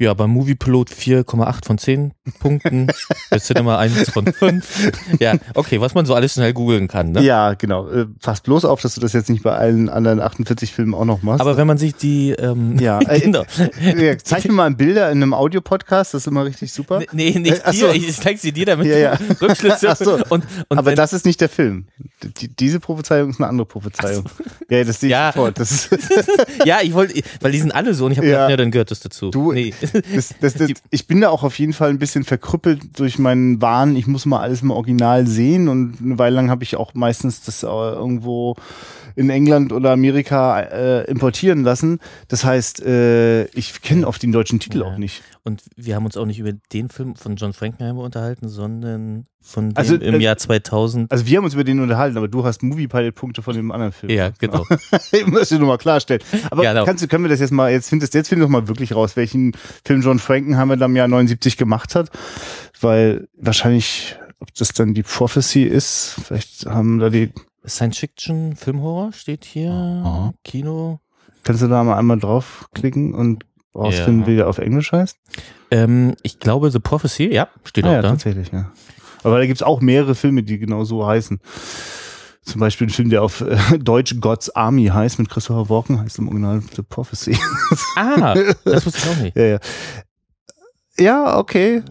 ja, 0.00 0.14
beim 0.14 0.30
Moviepilot 0.30 0.88
4,8 0.90 1.66
von 1.66 1.76
10 1.78 2.12
Punkten, 2.38 2.86
bei 3.30 3.38
Cinema 3.38 3.78
1 3.78 4.10
von 4.10 4.26
5. 4.32 4.92
Ja, 5.20 5.34
okay, 5.54 5.80
was 5.80 5.92
man 5.94 6.06
so 6.06 6.14
alles 6.14 6.32
schnell 6.34 6.54
googeln 6.54 6.88
kann. 6.88 7.12
Ne? 7.12 7.22
Ja, 7.22 7.52
genau. 7.52 7.86
Äh, 7.90 8.06
pass 8.22 8.40
bloß 8.40 8.64
auf, 8.64 8.80
dass 8.80 8.94
du 8.94 9.00
das 9.02 9.12
jetzt 9.12 9.28
nicht 9.28 9.42
bei 9.42 9.52
allen 9.52 9.90
anderen 9.90 10.20
48 10.20 10.72
Filmen 10.72 10.94
auch 10.94 11.04
noch 11.04 11.22
machst. 11.22 11.42
Aber 11.42 11.56
wenn 11.58 11.66
man 11.66 11.76
sich 11.76 11.94
die, 11.96 12.30
ähm, 12.30 12.78
ja, 12.80 12.98
äh, 13.08 13.20
genau. 13.20 13.44
ja, 13.82 14.16
zeig 14.18 14.46
mir 14.46 14.52
mal 14.54 14.70
Bilder 14.70 15.10
in 15.10 15.18
einem 15.22 15.34
Audiopodcast, 15.34 16.14
das 16.14 16.22
ist 16.22 16.26
immer 16.26 16.44
richtig 16.46 16.72
super. 16.72 17.00
Nee, 17.12 17.38
nicht 17.38 17.62
Äh, 17.66 17.70
dir, 17.72 17.78
so. 17.78 17.88
ich 17.90 18.16
zeig 18.18 18.38
sie 18.38 18.52
dir, 18.52 18.64
damit 18.66 18.86
Ja, 18.86 18.96
ja. 18.96 19.16
du 19.16 19.34
Rückschlüsse 19.46 19.94
so. 19.98 20.14
und, 20.30 20.46
und 20.68 20.78
Aber 20.78 20.94
das 20.94 21.12
ist 21.12 21.26
nicht 21.26 21.40
der 21.42 21.50
Film. 21.50 21.86
Die, 22.40 22.48
diese 22.48 22.80
Prophezeiung 22.80 23.30
ist 23.30 23.38
eine 23.40 23.48
andere 23.48 23.66
Prophezeiung. 23.66 24.24
Ja, 24.70 24.82
das 24.82 25.00
sehe 25.00 25.08
ich 25.08 25.12
Ja. 25.12 25.32
sofort. 25.34 25.58
Ja, 26.64 26.78
ich 26.82 26.94
wollte, 26.94 27.20
weil 27.40 27.52
die 27.52 27.58
sind 27.58 27.72
alle 27.74 27.92
so 27.92 28.06
und 28.06 28.12
ich 28.12 28.18
habe 28.18 28.26
Ja. 28.28 28.32
gedacht, 28.34 28.50
ja, 28.50 28.56
dann 28.56 28.70
gehört 28.70 28.90
das 28.90 29.00
dazu. 29.00 29.30
Du- 29.30 29.52
nee. 29.52 29.74
Das, 29.92 30.34
das, 30.40 30.54
das, 30.54 30.70
ich 30.90 31.06
bin 31.06 31.20
da 31.20 31.30
auch 31.30 31.42
auf 31.42 31.58
jeden 31.58 31.72
Fall 31.72 31.90
ein 31.90 31.98
bisschen 31.98 32.24
verkrüppelt 32.24 32.98
durch 32.98 33.18
meinen 33.18 33.60
Wahn. 33.60 33.96
Ich 33.96 34.06
muss 34.06 34.26
mal 34.26 34.40
alles 34.40 34.62
im 34.62 34.70
Original 34.70 35.26
sehen 35.26 35.68
und 35.68 35.98
eine 36.02 36.18
Weile 36.18 36.36
lang 36.36 36.50
habe 36.50 36.64
ich 36.64 36.76
auch 36.76 36.94
meistens 36.94 37.42
das 37.42 37.62
äh, 37.62 37.66
irgendwo 37.66 38.56
in 39.16 39.30
England 39.30 39.72
oder 39.72 39.90
Amerika 39.92 40.60
äh, 40.60 41.04
importieren 41.10 41.62
lassen. 41.64 41.98
Das 42.28 42.44
heißt, 42.44 42.82
äh, 42.84 43.44
ich 43.46 43.82
kenne 43.82 44.06
oft 44.06 44.22
den 44.22 44.32
deutschen 44.32 44.60
Titel 44.60 44.78
Ja. 44.80 44.84
auch 44.86 44.98
nicht. 44.98 45.22
Und 45.42 45.62
wir 45.76 45.94
haben 45.96 46.04
uns 46.04 46.16
auch 46.16 46.26
nicht 46.26 46.38
über 46.38 46.52
den 46.72 46.88
Film 46.90 47.16
von 47.16 47.36
John 47.36 47.52
Frankenheimer 47.52 48.02
unterhalten, 48.02 48.48
sondern 48.48 49.26
von 49.42 49.70
dem 49.70 49.76
Also, 49.78 49.94
im 49.96 50.16
äh, 50.16 50.18
Jahr 50.18 50.36
2000. 50.36 51.10
Also 51.10 51.24
wir 51.26 51.38
haben 51.38 51.44
uns 51.44 51.54
über 51.54 51.64
den 51.64 51.80
unterhalten, 51.80 52.18
aber 52.18 52.28
du 52.28 52.44
hast 52.44 52.62
Movie-Pilot-Punkte 52.62 53.40
von 53.40 53.54
dem 53.54 53.72
anderen 53.72 53.92
Film. 53.92 54.12
ja, 54.12 54.30
genau. 54.38 54.66
ich 55.12 55.26
muss 55.26 55.48
dir 55.48 55.58
nochmal 55.58 55.78
klarstellen. 55.78 56.22
Aber 56.50 56.62
Ja, 56.62 56.72
genau. 56.74 56.84
kannst 56.84 57.02
du, 57.02 57.08
können 57.08 57.24
wir 57.24 57.30
das 57.30 57.40
jetzt 57.40 57.50
mal, 57.52 57.70
jetzt 57.72 57.88
findest 57.88 58.12
jetzt 58.12 58.28
find 58.28 58.42
doch 58.42 58.48
mal 58.48 58.68
wirklich 58.68 58.94
raus, 58.94 59.16
welchen 59.16 59.52
Film 59.84 60.02
John 60.02 60.18
Frankenheimer 60.18 60.76
da 60.76 60.84
im 60.86 60.94
Jahr 60.96 61.08
79 61.08 61.56
gemacht 61.56 61.94
hat. 61.94 62.10
Weil 62.80 63.28
wahrscheinlich, 63.34 64.16
ob 64.40 64.54
das 64.54 64.72
dann 64.74 64.92
die 64.92 65.02
Prophecy 65.02 65.62
ist, 65.64 66.16
vielleicht 66.22 66.66
haben 66.66 66.98
da 66.98 67.08
die, 67.08 67.30
Science 67.66 67.98
Fiction, 67.98 68.56
Filmhorror 68.56 69.12
steht 69.12 69.44
hier. 69.44 69.70
Aha. 69.72 70.34
Kino. 70.44 71.00
kannst 71.44 71.62
du 71.62 71.68
da 71.68 71.82
mal 71.84 71.96
einmal 71.98 72.18
draufklicken 72.18 73.14
und 73.14 73.44
rausfinden, 73.74 74.22
Ja. 74.22 74.26
wie 74.26 74.36
der 74.36 74.48
auf 74.48 74.58
Englisch 74.58 74.92
heißt? 74.92 75.16
Ähm, 75.70 76.14
ich 76.22 76.38
glaube, 76.40 76.70
The 76.70 76.78
Prophecy, 76.80 77.32
ja, 77.32 77.48
steht 77.64 77.84
Ah, 77.84 77.88
auch 77.88 77.92
ja, 77.92 78.02
da. 78.02 78.08
tatsächlich, 78.10 78.50
ja. 78.52 78.72
Aber 79.22 79.38
da 79.38 79.46
gibt's 79.46 79.62
auch 79.62 79.80
mehrere 79.80 80.14
Filme, 80.14 80.42
die 80.42 80.58
genau 80.58 80.84
so 80.84 81.06
heißen. 81.06 81.38
Zum 82.42 82.58
Beispiel 82.60 82.86
ein 82.86 82.90
Film, 82.90 83.10
der 83.10 83.22
auf 83.22 83.42
äh, 83.42 83.78
Deutsch 83.78 84.16
God's 84.20 84.48
Army 84.50 84.86
heißt, 84.86 85.18
mit 85.18 85.28
Christopher 85.28 85.68
Walken, 85.68 86.00
heißt 86.00 86.18
im 86.18 86.28
Original 86.28 86.62
The 86.74 86.82
Prophecy. 86.82 87.38
Ah, 87.96 88.34
das 88.64 88.86
wusste 88.86 88.98
ich 88.98 89.08
auch 89.08 89.22
nicht. 89.22 89.36
ja, 89.36 89.44
ja. 89.44 89.58
Ja, 90.98 91.38
okay. 91.38 91.82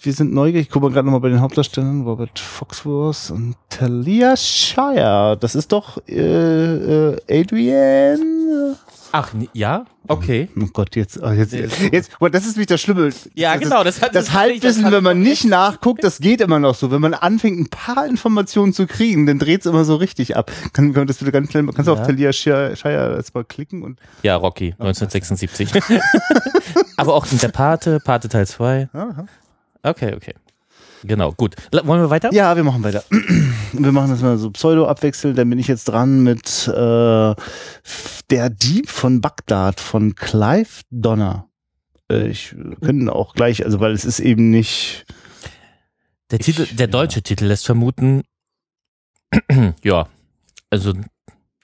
Wir 0.00 0.12
sind 0.12 0.32
neugierig. 0.32 0.66
Ich 0.68 0.70
gucke 0.72 0.86
mal 0.86 0.92
gerade 0.92 1.06
nochmal 1.06 1.20
bei 1.20 1.28
den 1.28 1.40
Hauptdarstellern. 1.40 2.02
Robert 2.02 2.38
Foxworth 2.38 3.30
und 3.30 3.56
Talia 3.68 4.36
Shire. 4.36 5.36
Das 5.40 5.54
ist 5.56 5.72
doch 5.72 5.98
äh, 6.08 7.14
äh, 7.14 7.16
Adrian. 7.28 8.76
Ach, 9.10 9.32
ja? 9.54 9.86
Okay. 10.06 10.48
Oh 10.60 10.66
Gott, 10.72 10.94
jetzt, 10.94 11.22
ah, 11.22 11.32
jetzt, 11.32 11.52
jetzt, 11.54 12.20
mal, 12.20 12.30
das 12.30 12.44
ist 12.44 12.52
nämlich 12.56 12.66
das 12.66 12.80
Schlimme. 12.80 13.10
Ja, 13.34 13.54
das 13.54 13.62
genau, 13.62 13.82
das 13.82 14.02
hat 14.02 14.14
Das 14.14 14.32
Halbwissen, 14.34 14.90
wenn 14.92 15.02
man 15.02 15.20
nicht 15.20 15.46
nachguckt, 15.46 16.04
das 16.04 16.18
geht 16.18 16.40
immer 16.42 16.58
noch 16.58 16.74
so. 16.74 16.90
Wenn 16.90 17.00
man 17.00 17.14
anfängt, 17.14 17.58
ein 17.58 17.68
paar 17.68 18.06
Informationen 18.06 18.72
zu 18.74 18.86
kriegen, 18.86 19.26
dann 19.26 19.38
dreht 19.38 19.60
es 19.60 19.66
immer 19.66 19.84
so 19.84 19.96
richtig 19.96 20.36
ab. 20.36 20.52
Kann, 20.74 20.92
kann 20.92 21.06
das 21.06 21.18
bitte 21.18 21.32
ganz 21.32 21.50
schnell, 21.50 21.64
kannst 21.66 21.88
du 21.88 21.92
Ja. 21.94 22.00
auf 22.00 22.06
Talia 22.06 22.32
Shire 22.32 22.76
Shire 22.76 23.14
jetzt 23.16 23.34
mal 23.34 23.44
klicken 23.44 23.82
und 23.82 23.98
Ja, 24.22 24.36
Rocky, 24.36 24.74
1976. 24.78 25.70
Aber 26.96 27.14
auch 27.14 27.26
der 27.26 27.48
Pate, 27.48 28.00
Pate 28.00 28.28
Teil 28.28 28.46
2. 28.46 28.90
Aha. 28.92 29.26
Okay, 29.82 30.14
okay. 30.14 30.34
Genau, 31.04 31.32
gut. 31.32 31.54
Wollen 31.72 32.00
wir 32.02 32.10
weiter? 32.10 32.32
Ja, 32.32 32.56
wir 32.56 32.64
machen 32.64 32.82
weiter. 32.82 33.04
Wir 33.72 33.92
machen 33.92 34.10
das 34.10 34.22
mal 34.22 34.38
so 34.38 34.50
pseudo-abwechselnd. 34.50 35.36
Dann 35.36 35.50
bin 35.50 35.58
ich 35.58 35.68
jetzt 35.68 35.84
dran 35.84 36.22
mit 36.22 36.66
äh, 36.68 37.34
Der 38.30 38.48
Dieb 38.50 38.88
von 38.88 39.20
Bagdad 39.20 39.78
von 39.78 40.14
Clive 40.14 40.80
Donner. 40.90 41.48
Äh, 42.10 42.28
ich 42.28 42.56
können 42.82 43.10
auch 43.10 43.34
gleich, 43.34 43.64
also 43.66 43.78
weil 43.78 43.92
es 43.92 44.06
ist 44.06 44.20
eben 44.20 44.50
nicht. 44.50 45.04
Der, 46.30 46.38
Titel, 46.38 46.62
Ich- 46.62 46.76
der 46.76 46.86
deutsche 46.88 47.22
Titel 47.22 47.44
lässt 47.44 47.66
vermuten, 47.66 48.22
ja, 49.82 50.08
also, 50.70 50.94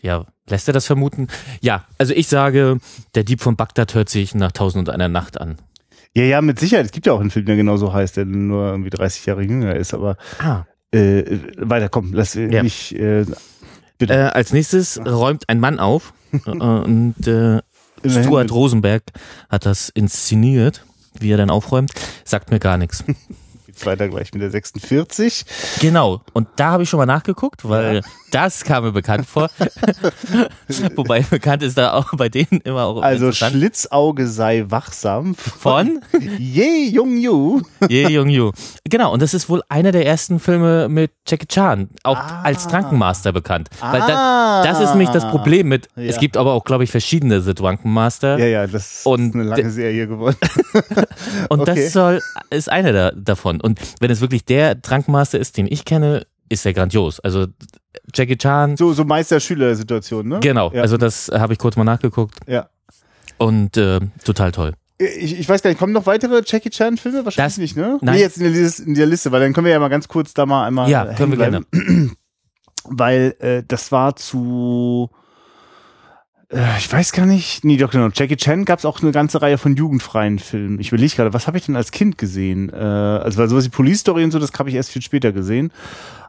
ja, 0.02 0.26
lässt 0.48 0.68
er 0.68 0.74
das 0.74 0.84
vermuten? 0.86 1.28
Ja, 1.62 1.86
also 1.98 2.12
ich 2.12 2.28
sage, 2.28 2.78
der 3.14 3.24
Dieb 3.24 3.40
von 3.40 3.56
Bagdad 3.56 3.94
hört 3.94 4.10
sich 4.10 4.34
nach 4.34 4.52
Tausend 4.52 4.88
und 4.88 4.94
einer 4.94 5.08
Nacht 5.08 5.40
an. 5.40 5.56
Ja, 6.16 6.22
ja, 6.24 6.40
mit 6.40 6.58
Sicherheit. 6.60 6.86
Es 6.86 6.92
gibt 6.92 7.06
ja 7.06 7.12
auch 7.12 7.20
einen 7.20 7.30
Film, 7.30 7.46
der 7.46 7.56
genauso 7.56 7.92
heißt, 7.92 8.16
der 8.16 8.24
nur 8.24 8.66
irgendwie 8.70 8.90
30 8.90 9.26
Jahre 9.26 9.42
jünger 9.42 9.74
ist. 9.74 9.94
Aber 9.94 10.16
Ah. 10.38 10.62
äh, 10.92 11.24
weiter, 11.56 11.88
komm, 11.88 12.12
lass 12.12 12.34
Ja. 12.34 12.62
mich. 12.62 12.94
Äh, 12.98 13.24
Äh, 14.00 14.12
als 14.12 14.52
nächstes 14.52 15.00
roumt 15.06 15.48
ein 15.48 15.60
Mann 15.60 15.78
auf 15.78 16.12
äh, 16.46 16.50
und 16.50 17.26
äh, 17.26 17.60
Stuart 18.06 18.50
Rosenberg 18.52 19.02
hat 19.48 19.64
das 19.66 19.88
inszeniert, 19.88 20.84
wie 21.18 21.30
er 21.30 21.36
dann 21.38 21.48
aufräumt. 21.48 21.92
Sagt 22.24 22.50
mir 22.50 22.58
gar 22.58 22.76
nichts. 22.76 23.04
geht's 23.74 23.86
weiter 23.86 24.08
gleich 24.08 24.32
mit 24.32 24.40
der 24.42 24.50
46. 24.50 25.44
Genau. 25.80 26.20
Und 26.32 26.48
da 26.56 26.70
habe 26.72 26.84
ich 26.84 26.88
schon 26.88 26.98
mal 26.98 27.06
nachgeguckt, 27.06 27.68
weil 27.68 28.02
das 28.30 28.64
kam 28.64 28.84
mir 28.84 28.92
bekannt 28.92 29.26
vor. 29.26 29.50
Wobei 30.96 31.20
bekannt 31.22 31.62
ist 31.62 31.76
da 31.78 31.92
auch 31.92 32.12
bei 32.16 32.28
denen 32.28 32.60
immer 32.64 32.84
auch 32.84 33.02
Also. 33.02 33.32
Schlitzauge 33.32 34.26
sei 34.28 34.64
wachsam. 34.68 35.34
von 35.34 36.00
Ye 36.38 36.88
Jung 36.88 37.16
Yu. 37.16 37.62
Ye 37.88 38.06
Young 38.18 38.28
Yu. 38.28 38.52
Genau, 38.88 39.12
und 39.12 39.20
das 39.22 39.34
ist 39.34 39.48
wohl 39.48 39.62
einer 39.68 39.92
der 39.92 40.06
ersten 40.06 40.38
Filme 40.40 40.88
mit 40.88 41.10
Jackie 41.26 41.46
Chan, 41.46 41.88
auch 42.02 42.16
Ah. 42.18 42.42
als 42.42 42.66
Drunken 42.68 42.98
Master 42.98 43.32
bekannt. 43.32 43.68
Weil 43.80 44.00
da, 44.00 44.60
Ah. 44.60 44.62
das 44.64 44.80
ist 44.80 44.90
nämlich 44.90 45.10
das 45.10 45.28
Problem 45.28 45.68
mit, 45.68 45.88
Ja. 45.96 46.04
es 46.04 46.18
gibt 46.18 46.36
aber 46.36 46.52
auch, 46.52 46.64
glaube 46.64 46.84
ich, 46.84 46.90
verschiedene 46.90 47.40
The 47.40 47.54
Drunken 47.54 47.92
Master. 47.92 48.38
Ja, 48.38 48.46
ja, 48.46 48.66
das 48.66 49.02
Und 49.04 49.28
ist 49.30 49.34
eine 49.34 49.44
lange 49.44 49.70
Serie 49.70 50.06
geworden. 50.06 50.36
Und 51.48 51.60
Okay. 51.60 51.74
das 51.84 51.92
soll, 51.92 52.20
ist 52.50 52.70
einer 52.70 52.92
da, 52.92 53.10
davon. 53.12 53.60
Und 53.64 53.80
wenn 54.00 54.10
es 54.10 54.20
wirklich 54.20 54.44
der 54.44 54.74
Drunkmaster 54.74 55.38
ist, 55.38 55.56
den 55.56 55.66
ich 55.66 55.84
kenne, 55.86 56.26
ist 56.50 56.66
er 56.66 56.74
grandios. 56.74 57.18
Also 57.20 57.46
Jackie 58.14 58.36
Chan, 58.36 58.76
So, 58.76 58.92
so 58.92 59.04
Meister-Schüler-Situation, 59.04 60.28
ne? 60.28 60.40
genau. 60.40 60.70
Ja. 60.72 60.82
Also 60.82 60.98
das 60.98 61.30
habe 61.32 61.54
ich 61.54 61.58
kurz 61.58 61.76
mal 61.76 61.84
nachgeguckt 61.84 62.34
Ja. 62.46 62.68
und 63.38 63.76
äh, 63.78 64.00
total 64.24 64.52
toll. 64.52 64.74
Ich, 64.98 65.38
ich 65.40 65.48
weiß 65.48 65.62
gar 65.62 65.70
nicht, 65.70 65.78
kommen 65.78 65.92
noch 65.94 66.04
weitere 66.06 66.42
Jackie 66.46 66.68
Chan-Filme? 66.70 67.24
Wahrscheinlich 67.24 67.54
Das- 67.54 67.58
nicht, 67.58 67.76
ne? 67.76 67.98
nein. 68.02 68.16
Nee, 68.16 68.20
jetzt 68.20 68.36
in 68.36 68.42
der, 68.44 68.52
Liste, 68.52 68.82
in 68.82 68.94
der 68.94 69.06
Liste, 69.06 69.32
weil 69.32 69.40
dann 69.40 69.52
können 69.54 69.64
wir 69.64 69.72
ja 69.72 69.80
mal 69.80 69.88
ganz 69.88 70.08
kurz 70.08 70.34
da 70.34 70.44
mal 70.46 70.66
einmal. 70.66 70.90
Ja, 70.90 71.06
äh, 71.10 71.14
können 71.14 71.32
wir 71.32 71.38
bleiben. 71.38 71.66
Weil 72.86 73.34
äh, 73.38 73.62
das 73.66 73.90
war 73.92 74.14
zu. 74.14 75.08
Äh, 76.54 76.78
ich 76.78 76.90
weiß 76.92 77.12
gar 77.12 77.26
nicht. 77.26 77.64
Nee, 77.64 77.76
doch, 77.76 77.90
genau. 77.90 78.08
Jackie 78.14 78.36
Chan 78.36 78.64
gab 78.64 78.78
es 78.78 78.84
auch 78.84 79.02
eine 79.02 79.10
ganze 79.12 79.42
Reihe 79.42 79.58
von 79.58 79.74
jugendfreien 79.76 80.38
Filmen. 80.38 80.78
Ich 80.80 80.88
überlege 80.88 81.14
gerade, 81.16 81.32
was 81.32 81.46
habe 81.46 81.58
ich 81.58 81.66
denn 81.66 81.76
als 81.76 81.90
Kind 81.90 82.16
gesehen? 82.18 82.70
Äh, 82.72 82.76
also, 82.76 83.38
weil 83.38 83.48
sowas 83.48 83.64
wie 83.64 83.70
Police 83.70 84.00
Story 84.00 84.24
und 84.24 84.30
so, 84.30 84.38
das 84.38 84.52
habe 84.58 84.68
ich 84.68 84.74
erst 84.76 84.90
viel 84.90 85.02
später 85.02 85.32
gesehen. 85.32 85.72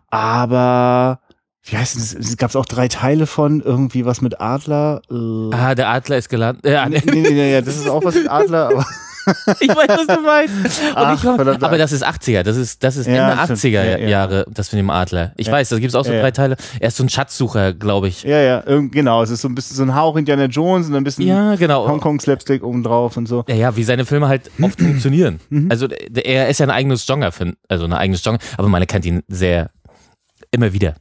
Aber. 0.10 1.20
Wie 1.68 1.76
heißt 1.78 1.96
denn 1.96 2.02
das? 2.02 2.14
Es 2.14 2.38
gab 2.38 2.54
auch 2.56 2.66
drei 2.68 2.88
Teile 2.88 3.26
von 3.26 3.60
irgendwie 3.60 4.06
was 4.06 4.22
mit 4.22 4.40
Adler. 4.40 5.02
Äh, 5.10 5.56
Ah, 5.56 5.74
der 5.74 5.90
Adler 5.90 6.18
ist 6.18 6.30
gelandet. 6.30 6.64
Ja, 6.66 6.88
nee, 6.88 7.02
nee, 7.06 7.22
nee, 7.22 7.32
nee, 7.32 7.62
das 7.62 7.76
ist 7.78 7.90
auch 7.90 8.04
was 8.04 8.14
mit 8.14 8.30
Adler, 8.30 8.68
aber 8.70 8.86
ich 9.60 9.70
weiß, 9.70 9.88
was 9.90 10.08
du 10.08 10.22
meinst. 10.22 10.54
Und 10.82 10.92
Ach, 10.96 11.16
ich 11.16 11.22
komm, 11.22 11.36
verdammt. 11.36 11.64
aber 11.64 11.78
das 11.78 11.92
ist 11.92 12.06
80er, 12.06 12.44
das 12.44 12.58
ist, 12.58 12.84
das 12.84 12.98
ist 12.98 13.08
Ja, 13.08 13.32
Ende 13.32 13.44
stimmt. 13.44 13.60
80er 13.60 13.70
Ja, 13.84 13.98
ja. 13.98 14.08
Jahre, 14.08 14.46
das 14.50 14.72
mit 14.72 14.80
dem 14.80 14.90
Adler. 14.90 15.32
Ich 15.38 15.48
Ja. 15.48 15.54
weiß, 15.54 15.70
da 15.70 15.76
gibt 15.80 15.90
es 15.90 15.96
auch 15.96 16.06
so 16.06 16.12
drei 16.12 16.32
Teile. 16.32 16.56
Er 16.80 16.88
ist 16.90 16.98
so 16.98 17.04
ein 17.04 17.10
Schatzsucher, 17.10 17.74
glaube 17.74 18.08
ich. 18.08 18.24
Ja, 18.24 18.40
ja, 18.40 18.64
genau. 18.66 19.22
Es 19.24 19.30
ist 19.30 19.42
so 19.42 19.48
ein 19.48 19.56
bisschen 19.56 19.76
so 19.78 19.84
ein 19.84 19.96
Hauch 19.96 20.16
Indiana 20.16 20.46
Jones 20.46 20.88
und 20.88 20.96
ein 20.96 21.04
bisschen 21.04 21.28
Ja, 21.28 21.56
genau. 21.56 21.88
Hongkong 21.88 22.20
Slapstick 22.20 22.64
obendrauf 22.64 23.18
und 23.18 23.28
so. 23.28 23.44
Ja, 23.48 23.56
ja, 23.56 23.76
wie 23.76 23.84
seine 23.84 24.06
Filme 24.06 24.28
halt 24.28 24.50
oft 24.62 24.80
funktionieren. 24.82 25.40
Mhm. 25.50 25.68
Also 25.72 25.88
er 25.88 26.50
ist 26.50 26.60
ja 26.60 26.66
ein 26.66 26.72
eigenes 26.72 27.06
Genre, 27.06 27.32
also 27.68 27.86
ein 27.86 27.94
eigenes 27.94 28.22
Genre, 28.24 28.40
aber 28.58 28.68
man 28.70 28.82
erkennt 28.82 29.06
ihn 29.06 29.24
sehr 29.28 29.70
immer 30.52 30.74
wieder. 30.74 30.96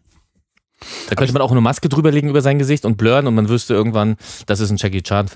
Da 1.08 1.14
könnte 1.14 1.32
man 1.32 1.40
auch 1.40 1.50
eine 1.50 1.60
Maske 1.62 1.88
drüberlegen 1.88 2.28
über 2.28 2.42
sein 2.42 2.58
Gesicht 2.58 2.84
und 2.84 2.96
blurren 2.96 3.26
und 3.26 3.34
man 3.34 3.48
wüsste 3.48 3.72
irgendwann, 3.72 4.16
das 4.46 4.60
ist 4.60 4.70
ein 4.70 4.76
Jackie 4.76 5.02
Chan 5.02 5.28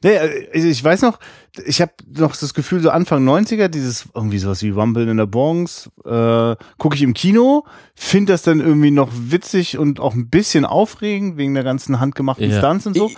Film. 0.00 0.14
Ja, 0.14 0.24
ja, 0.24 0.32
also 0.54 0.68
ich 0.68 0.82
weiß 0.82 1.02
noch, 1.02 1.18
ich 1.66 1.80
habe 1.82 1.92
noch 2.16 2.34
das 2.34 2.54
Gefühl, 2.54 2.80
so 2.80 2.90
Anfang 2.90 3.28
90er, 3.28 3.68
dieses 3.68 4.08
irgendwie 4.14 4.38
sowas 4.38 4.62
wie 4.62 4.70
Rumble 4.70 5.08
in 5.08 5.16
der 5.18 5.26
Bronx, 5.26 5.90
äh, 6.04 6.56
gucke 6.78 6.96
ich 6.96 7.02
im 7.02 7.12
Kino, 7.14 7.64
finde 7.94 8.32
das 8.32 8.42
dann 8.42 8.60
irgendwie 8.60 8.90
noch 8.90 9.10
witzig 9.12 9.76
und 9.78 10.00
auch 10.00 10.14
ein 10.14 10.30
bisschen 10.30 10.64
aufregend 10.64 11.36
wegen 11.36 11.54
der 11.54 11.64
ganzen 11.64 12.00
handgemachten 12.00 12.50
Ja. 12.50 12.58
Stunts 12.58 12.86
und 12.86 12.96
so. 12.96 13.10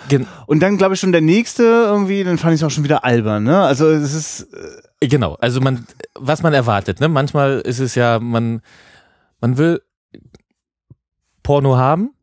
Und 0.46 0.60
dann 0.60 0.78
glaube 0.78 0.94
ich 0.94 1.00
schon 1.00 1.12
der 1.12 1.20
nächste 1.20 1.62
irgendwie, 1.62 2.24
dann 2.24 2.38
fand 2.38 2.54
ich 2.54 2.60
es 2.60 2.64
auch 2.66 2.70
schon 2.70 2.84
wieder 2.84 3.04
albern, 3.04 3.44
ne? 3.44 3.60
Also 3.62 3.88
es 3.88 4.14
ist 4.14 4.48
äh, 4.52 5.08
Genau, 5.08 5.34
also 5.34 5.60
man, 5.60 5.86
was 6.14 6.42
man 6.42 6.54
erwartet, 6.54 7.00
ne? 7.00 7.08
Manchmal 7.08 7.60
ist 7.60 7.78
es 7.78 7.94
ja, 7.94 8.18
man, 8.20 8.62
man 9.40 9.58
will 9.58 9.82
Porno 11.42 11.76
haben, 11.76 12.14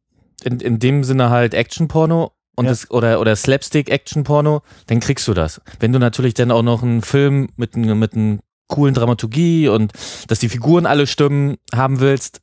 in, 0.44 0.60
in 0.60 0.80
dem 0.80 1.04
Sinne 1.04 1.30
halt 1.30 1.54
Action-Porno 1.54 2.32
und 2.56 2.66
Ja. 2.66 2.72
das, 2.72 2.90
oder, 2.92 3.20
oder 3.20 3.36
Slapstick-Action-Porno, 3.36 4.62
dann 4.88 5.00
kriegst 5.00 5.28
du 5.28 5.34
das. 5.34 5.62
Wenn 5.80 5.92
du 5.94 6.00
natürlich 6.00 6.34
dann 6.34 6.52
auch 6.52 6.64
noch 6.64 6.84
einen 6.84 7.02
Film 7.02 7.50
mit, 7.56 7.76
mit 7.76 8.14
einer 8.14 8.40
coolen 8.68 8.94
Dramaturgie 8.94 9.68
und 9.68 9.92
dass 10.28 10.40
die 10.40 10.50
Figuren 10.50 10.86
alle 10.86 11.08
stimmen 11.08 11.58
haben 11.74 12.00
willst, 12.00 12.42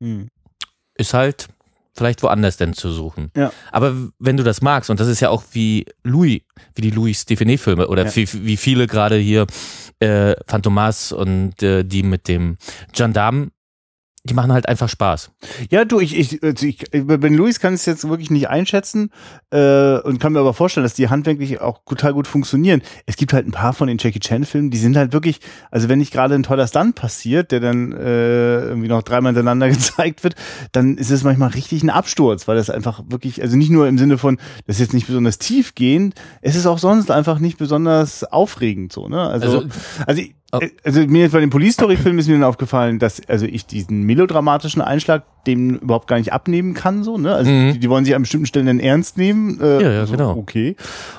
hm. 0.00 0.28
ist 0.94 1.14
halt 1.14 1.48
vielleicht 1.96 2.22
woanders 2.22 2.56
denn 2.56 2.74
zu 2.74 2.92
suchen. 2.92 3.32
Ja. 3.36 3.52
Aber 3.72 3.92
wenn 4.20 4.36
du 4.36 4.44
das 4.44 4.62
magst, 4.62 4.88
und 4.88 5.00
das 5.00 5.08
ist 5.08 5.18
ja 5.18 5.30
auch 5.30 5.42
wie 5.50 5.84
Louis, 6.04 6.42
wie 6.76 6.82
die 6.82 6.90
Louis 6.90 7.22
Stephenet-Filme 7.22 7.88
oder 7.88 8.06
Ja. 8.06 8.14
wie, 8.16 8.28
wie 8.44 8.56
viele 8.56 8.86
gerade 8.86 9.16
hier 9.16 9.46
äh, 9.98 10.36
Phantomas 10.46 11.10
und 11.10 11.60
äh, 11.60 11.82
die 11.84 12.04
mit 12.04 12.28
dem 12.28 12.56
Gendarmen, 12.92 13.50
die 14.28 14.34
machen 14.34 14.52
halt 14.52 14.68
einfach 14.68 14.88
Spaß. 14.88 15.30
Ja, 15.70 15.84
du, 15.84 16.00
ich, 16.00 16.16
ich, 16.18 16.42
also 16.42 16.66
ich 16.66 16.78
Ben 16.90 17.34
Louis 17.34 17.58
kann 17.60 17.74
es 17.74 17.86
jetzt 17.86 18.08
wirklich 18.08 18.30
nicht 18.30 18.48
einschätzen 18.48 19.10
äh, 19.50 19.98
und 20.00 20.20
kann 20.20 20.32
mir 20.32 20.40
aber 20.40 20.54
vorstellen, 20.54 20.84
dass 20.84 20.94
die 20.94 21.08
handwerklich 21.08 21.60
auch 21.60 21.80
total 21.86 22.12
gut 22.12 22.26
funktionieren. 22.26 22.82
Es 23.06 23.16
gibt 23.16 23.32
halt 23.32 23.46
ein 23.46 23.52
paar 23.52 23.72
von 23.72 23.88
den 23.88 23.98
Jackie 23.98 24.20
Chan-Filmen, 24.20 24.70
die 24.70 24.78
sind 24.78 24.96
halt 24.96 25.12
wirklich, 25.12 25.40
also 25.70 25.88
wenn 25.88 25.98
nicht 25.98 26.12
gerade 26.12 26.34
ein 26.34 26.42
toller 26.42 26.66
Stunt 26.66 26.94
passiert, 26.94 27.50
der 27.52 27.60
dann 27.60 27.92
äh, 27.92 28.60
irgendwie 28.66 28.88
noch 28.88 29.02
dreimal 29.02 29.30
hintereinander 29.30 29.68
gezeigt 29.70 30.24
wird, 30.24 30.34
dann 30.72 30.96
ist 30.96 31.10
es 31.10 31.24
manchmal 31.24 31.50
richtig 31.50 31.82
ein 31.82 31.90
Absturz, 31.90 32.46
weil 32.48 32.56
das 32.56 32.70
einfach 32.70 33.02
wirklich, 33.08 33.42
also 33.42 33.56
nicht 33.56 33.70
nur 33.70 33.88
im 33.88 33.98
Sinne 33.98 34.18
von, 34.18 34.38
das 34.66 34.76
ist 34.76 34.80
jetzt 34.80 34.94
nicht 34.94 35.06
besonders 35.06 35.38
tiefgehend, 35.38 36.14
es 36.42 36.56
ist 36.56 36.66
auch 36.66 36.78
sonst 36.78 37.10
einfach 37.10 37.38
nicht 37.38 37.58
besonders 37.58 38.24
aufregend 38.24 38.92
so, 38.92 39.08
ne? 39.08 39.20
Also, 39.22 39.46
Also- 39.60 39.68
also, 40.06 40.20
ich, 40.22 40.34
Oh. 40.50 40.60
also 40.82 41.00
mir 41.06 41.20
jetzt 41.24 41.32
bei 41.32 41.40
dem 41.40 41.50
Police 41.50 41.74
Story 41.74 41.98
Film 41.98 42.18
ist 42.18 42.26
mir 42.26 42.32
dann 42.32 42.44
aufgefallen, 42.44 42.98
dass 42.98 43.20
also 43.28 43.44
ich 43.44 43.66
diesen 43.66 44.04
melodramatischen 44.04 44.80
Einschlag 44.80 45.24
dem 45.46 45.74
überhaupt 45.76 46.06
gar 46.08 46.16
nicht 46.16 46.32
abnehmen 46.32 46.72
kann 46.72 47.02
so, 47.04 47.18
ne? 47.18 47.34
Also 47.34 47.50
Mhm. 47.50 47.72
die, 47.74 47.78
die 47.80 47.90
wollen 47.90 48.06
sich 48.06 48.14
an 48.14 48.22
bestimmten 48.22 48.46
Stellen 48.46 48.64
dann 48.64 48.80
ernst 48.80 49.18
nehmen. 49.18 49.60
Äh, 49.60 49.82
Ja, 49.82 49.92
ja, 49.92 50.00
also, 50.00 50.12
genau. 50.12 50.36
Okay. 50.38 50.74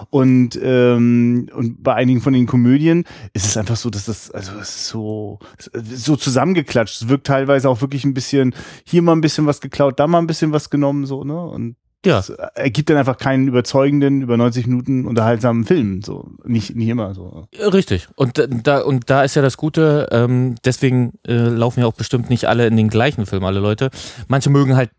Und 0.09 0.59
ähm, 0.63 1.47
und 1.53 1.83
bei 1.83 1.93
einigen 1.93 2.21
von 2.21 2.33
den 2.33 2.47
Komödien 2.47 3.03
ist 3.33 3.45
es 3.45 3.55
einfach 3.55 3.75
so, 3.75 3.91
dass 3.91 4.05
das 4.05 4.31
also 4.31 4.53
es 4.59 4.69
ist 4.69 4.87
so 4.87 5.37
so 5.83 6.15
zusammengeklatscht. 6.15 6.99
Es 7.03 7.07
wirkt 7.07 7.27
teilweise 7.27 7.69
auch 7.69 7.81
wirklich 7.81 8.05
ein 8.05 8.15
bisschen 8.15 8.55
hier 8.83 9.03
mal 9.03 9.11
ein 9.11 9.21
bisschen 9.21 9.45
was 9.45 9.61
geklaut, 9.61 9.99
da 9.99 10.07
mal 10.07 10.17
ein 10.17 10.27
bisschen 10.27 10.53
was 10.53 10.71
genommen 10.71 11.05
so, 11.05 11.23
ne? 11.23 11.39
Und 11.39 11.75
Ja. 12.05 12.19
Es 12.19 12.29
ergibt 12.29 12.89
dann 12.89 12.97
einfach 12.97 13.17
keinen 13.17 13.47
überzeugenden, 13.47 14.21
über 14.21 14.37
90 14.37 14.67
Minuten 14.67 15.05
unterhaltsamen 15.05 15.65
Film. 15.65 16.01
So, 16.01 16.31
nicht, 16.45 16.75
nicht 16.75 16.87
immer 16.87 17.13
so. 17.13 17.47
Richtig. 17.57 18.07
Und 18.15 18.41
da, 18.63 18.81
und 18.81 19.09
da 19.09 19.23
ist 19.23 19.35
ja 19.35 19.41
das 19.41 19.57
Gute, 19.57 20.07
ähm, 20.11 20.55
deswegen 20.63 21.13
äh, 21.27 21.33
laufen 21.33 21.81
ja 21.81 21.87
auch 21.87 21.93
bestimmt 21.93 22.29
nicht 22.29 22.45
alle 22.45 22.67
in 22.67 22.77
den 22.77 22.89
gleichen 22.89 23.25
Film, 23.25 23.43
alle 23.43 23.59
Leute. 23.59 23.89
Manche 24.27 24.49
mögen 24.49 24.75
halt, 24.75 24.91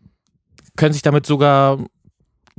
können 0.77 0.93
sich 0.93 1.01
damit 1.01 1.25
sogar 1.25 1.79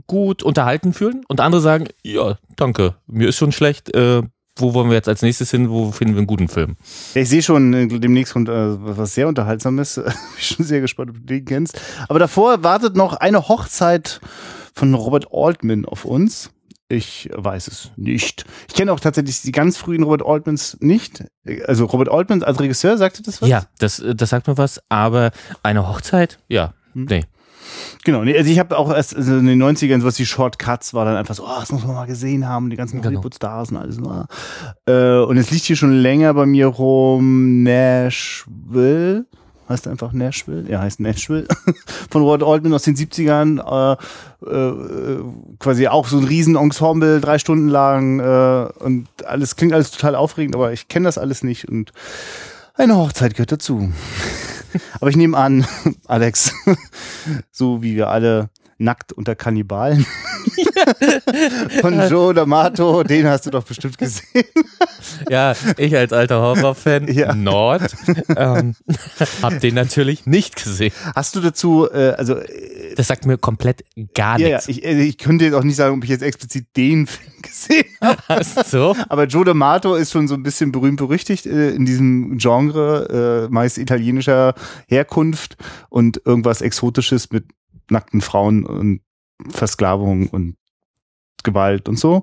gut 0.06 0.42
unterhalten 0.42 0.92
fühlen 0.92 1.22
und 1.28 1.40
andere 1.40 1.60
sagen, 1.60 1.86
ja, 2.02 2.38
danke, 2.56 2.96
mir 3.06 3.28
ist 3.28 3.36
schon 3.36 3.52
schlecht, 3.52 3.94
äh, 3.94 4.22
wo 4.62 4.72
wollen 4.74 4.88
wir 4.88 4.96
jetzt 4.96 5.08
als 5.08 5.20
nächstes 5.22 5.50
hin, 5.50 5.68
wo 5.68 5.92
finden 5.92 6.14
wir 6.14 6.18
einen 6.20 6.26
guten 6.26 6.48
Film? 6.48 6.76
Ich 7.14 7.28
sehe 7.28 7.42
schon, 7.42 7.74
äh, 7.74 7.86
demnächst 7.88 8.32
kommt 8.32 8.48
äh, 8.48 8.52
was 8.52 9.14
sehr 9.14 9.28
Unterhaltsames. 9.28 9.96
Bin 10.04 10.12
schon 10.38 10.64
sehr 10.64 10.80
gespannt, 10.80 11.10
ob 11.10 11.16
du 11.16 11.22
den 11.22 11.44
kennst. 11.44 11.80
Aber 12.08 12.18
davor 12.18 12.64
wartet 12.64 12.96
noch 12.96 13.14
eine 13.14 13.48
Hochzeit 13.48 14.20
von 14.74 14.94
Robert 14.94 15.26
Altman 15.32 15.84
auf 15.84 16.04
uns. 16.04 16.50
Ich 16.88 17.30
weiß 17.34 17.68
es 17.68 17.90
nicht. 17.96 18.44
Ich 18.68 18.74
kenne 18.74 18.92
auch 18.92 19.00
tatsächlich 19.00 19.40
die 19.42 19.52
ganz 19.52 19.78
frühen 19.78 20.02
Robert 20.02 20.26
Altmans 20.26 20.76
nicht. 20.80 21.24
Also 21.66 21.86
Robert 21.86 22.10
Altman 22.10 22.42
als 22.42 22.60
Regisseur, 22.60 22.98
sagte 22.98 23.22
das 23.22 23.40
was? 23.40 23.48
Ja, 23.48 23.64
das, 23.78 23.98
äh, 23.98 24.14
das 24.14 24.30
sagt 24.30 24.46
mir 24.46 24.58
was, 24.58 24.80
aber 24.88 25.30
eine 25.62 25.88
Hochzeit, 25.88 26.38
ja, 26.48 26.74
Hm. 26.94 27.06
nee. 27.08 27.24
Genau, 28.04 28.24
nee, 28.24 28.36
also 28.36 28.50
ich 28.50 28.58
habe 28.58 28.76
auch 28.76 28.92
erst 28.92 29.14
also 29.14 29.36
in 29.36 29.46
den 29.46 29.62
90ern 29.62 30.00
sowas 30.00 30.18
wie 30.18 30.26
Shortcuts 30.26 30.94
war 30.94 31.04
dann 31.04 31.16
einfach 31.16 31.34
so, 31.34 31.44
oh, 31.44 31.60
das 31.60 31.70
muss 31.72 31.84
man 31.84 31.94
mal 31.94 32.06
gesehen 32.06 32.48
haben, 32.48 32.70
die 32.70 32.76
ganzen 32.76 33.00
Genau. 33.00 33.16
Hollywood-Stars 33.16 33.70
und 33.70 33.76
alles. 33.76 33.98
Ah. 34.02 34.26
Äh, 34.86 35.24
und 35.24 35.36
es 35.36 35.50
liegt 35.50 35.64
hier 35.64 35.76
schon 35.76 35.92
länger 35.92 36.34
bei 36.34 36.46
mir 36.46 36.66
rum 36.66 37.62
Nashville. 37.62 39.26
Heißt 39.68 39.86
einfach 39.88 40.12
Nashville? 40.12 40.68
Ja, 40.68 40.80
heißt 40.80 41.00
Nashville. 41.00 41.46
Von 42.10 42.22
Robert 42.22 42.42
Altman 42.42 42.74
aus 42.74 42.82
den 42.82 42.96
70ern. 42.96 43.60
Äh, 43.60 43.96
äh, 44.44 45.22
quasi 45.60 45.86
auch 45.86 46.08
so 46.08 46.18
ein 46.18 46.24
Riesenensemble, 46.24 47.20
drei 47.20 47.38
Stunden 47.38 47.68
lang. 47.68 48.18
Äh, 48.20 48.84
und 48.84 49.06
alles 49.24 49.56
klingt 49.56 49.72
alles 49.72 49.90
total 49.92 50.14
aufregend, 50.16 50.56
aber 50.56 50.72
ich 50.72 50.88
kenne 50.88 51.04
das 51.04 51.16
alles 51.16 51.42
nicht. 51.42 51.68
Und 51.68 51.92
eine 52.74 52.96
Hochzeit 52.96 53.34
gehört 53.34 53.52
dazu. 53.52 53.92
aber 55.00 55.10
ich 55.10 55.16
nehme 55.16 55.36
an, 55.36 55.66
Alex, 56.06 56.52
so 57.50 57.82
wie 57.82 57.96
wir 57.96 58.08
alle 58.08 58.50
nackt 58.78 59.12
unter 59.12 59.36
Kannibalen 59.36 60.04
von 61.80 61.94
Joe 62.08 62.32
D'Amato, 62.34 63.04
den 63.04 63.28
hast 63.28 63.46
du 63.46 63.50
doch 63.50 63.62
bestimmt 63.62 63.96
gesehen. 63.96 64.44
Ja, 65.28 65.54
ich 65.76 65.96
als 65.96 66.12
alter 66.12 66.40
Horrorfan, 66.40 67.06
Ja. 67.06 67.32
Nord, 67.32 67.94
ähm, 68.36 68.74
hab 69.40 69.60
den 69.60 69.76
natürlich 69.76 70.26
nicht 70.26 70.56
gesehen. 70.56 70.92
Hast 71.14 71.36
du 71.36 71.40
dazu, 71.40 71.88
äh, 71.92 72.14
also 72.18 72.38
äh, 72.38 72.81
Das 72.96 73.08
sagt 73.08 73.26
mir 73.26 73.38
komplett 73.38 73.84
gar 74.14 74.38
ja, 74.38 74.48
ja, 74.48 74.56
nichts. 74.56 74.68
ich, 74.68 74.84
äh, 74.84 75.02
ich 75.02 75.18
könnte 75.18 75.44
jetzt 75.44 75.54
auch 75.54 75.64
nicht 75.64 75.76
sagen, 75.76 75.96
ob 75.96 76.04
ich 76.04 76.10
jetzt 76.10 76.22
explizit 76.22 76.66
den 76.76 77.06
Film 77.08 77.42
gesehen 77.42 77.84
habe. 78.00 78.22
Ach 78.28 78.64
so. 78.64 78.96
Aber 79.08 79.26
Joe 79.26 79.44
D'Amato 79.44 79.96
ist 79.96 80.12
schon 80.12 80.28
so 80.28 80.34
ein 80.34 80.42
bisschen 80.42 80.72
berühmt 80.72 80.98
berüchtigt 80.98 81.46
äh, 81.46 81.70
in 81.70 81.84
diesem 81.84 82.38
Genre, 82.38 83.48
äh, 83.48 83.52
meist 83.52 83.78
italienischer 83.78 84.54
Herkunft 84.88 85.56
und 85.88 86.20
irgendwas 86.24 86.60
Exotisches 86.60 87.30
mit 87.30 87.46
nackten 87.90 88.20
Frauen 88.20 88.64
und 88.64 89.00
Versklavung 89.48 90.28
und 90.28 90.56
Gewalt 91.42 91.88
und 91.88 91.98
so. 91.98 92.22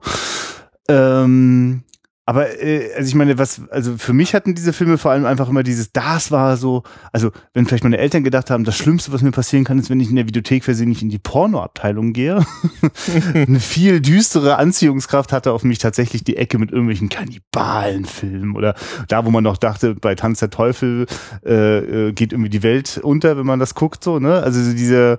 Ähm, 0.87 1.83
aber 2.29 2.61
äh, 2.61 2.93
also 2.95 3.07
ich 3.07 3.15
meine, 3.15 3.39
was, 3.39 3.59
also 3.71 3.97
für 3.97 4.13
mich 4.13 4.35
hatten 4.35 4.53
diese 4.53 4.71
Filme 4.71 4.99
vor 4.99 5.09
allem 5.09 5.25
einfach 5.25 5.49
immer 5.49 5.63
dieses, 5.63 5.91
das 5.93 6.29
war 6.29 6.57
so, 6.57 6.83
also 7.11 7.31
wenn 7.55 7.65
vielleicht 7.65 7.83
meine 7.83 7.97
Eltern 7.97 8.23
gedacht 8.23 8.51
haben, 8.51 8.65
das 8.65 8.77
Schlimmste, 8.77 9.11
was 9.11 9.23
mir 9.23 9.31
passieren 9.31 9.65
kann, 9.65 9.79
ist, 9.79 9.89
wenn 9.89 9.99
ich 9.99 10.11
in 10.11 10.15
der 10.15 10.27
Videothek 10.27 10.63
versehentlich 10.63 11.01
in 11.01 11.09
die 11.09 11.17
Pornoabteilung 11.17 12.13
gehe. 12.13 12.45
Eine 13.33 13.59
viel 13.59 13.99
düstere 13.99 14.57
Anziehungskraft 14.57 15.33
hatte 15.33 15.51
auf 15.51 15.63
mich 15.63 15.79
tatsächlich 15.79 16.23
die 16.23 16.37
Ecke 16.37 16.59
mit 16.59 16.69
irgendwelchen 16.69 17.09
Kannibalenfilmen 17.09 18.55
oder 18.55 18.75
da, 19.07 19.25
wo 19.25 19.31
man 19.31 19.43
noch 19.43 19.57
dachte, 19.57 19.95
bei 19.95 20.13
Tanz 20.13 20.37
der 20.37 20.51
Teufel 20.51 21.07
äh, 21.43 22.09
äh, 22.09 22.11
geht 22.11 22.31
irgendwie 22.31 22.51
die 22.51 22.61
Welt 22.61 22.99
unter, 23.01 23.37
wenn 23.37 23.47
man 23.47 23.57
das 23.57 23.73
guckt, 23.73 24.03
so, 24.03 24.19
ne? 24.19 24.43
Also 24.43 24.61
so 24.61 24.73
diese 24.73 25.17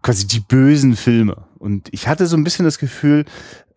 quasi 0.00 0.26
die 0.26 0.40
bösen 0.40 0.96
Filme. 0.96 1.36
Und 1.58 1.88
ich 1.92 2.08
hatte 2.08 2.26
so 2.26 2.36
ein 2.36 2.44
bisschen 2.44 2.64
das 2.64 2.78
Gefühl, 2.78 3.24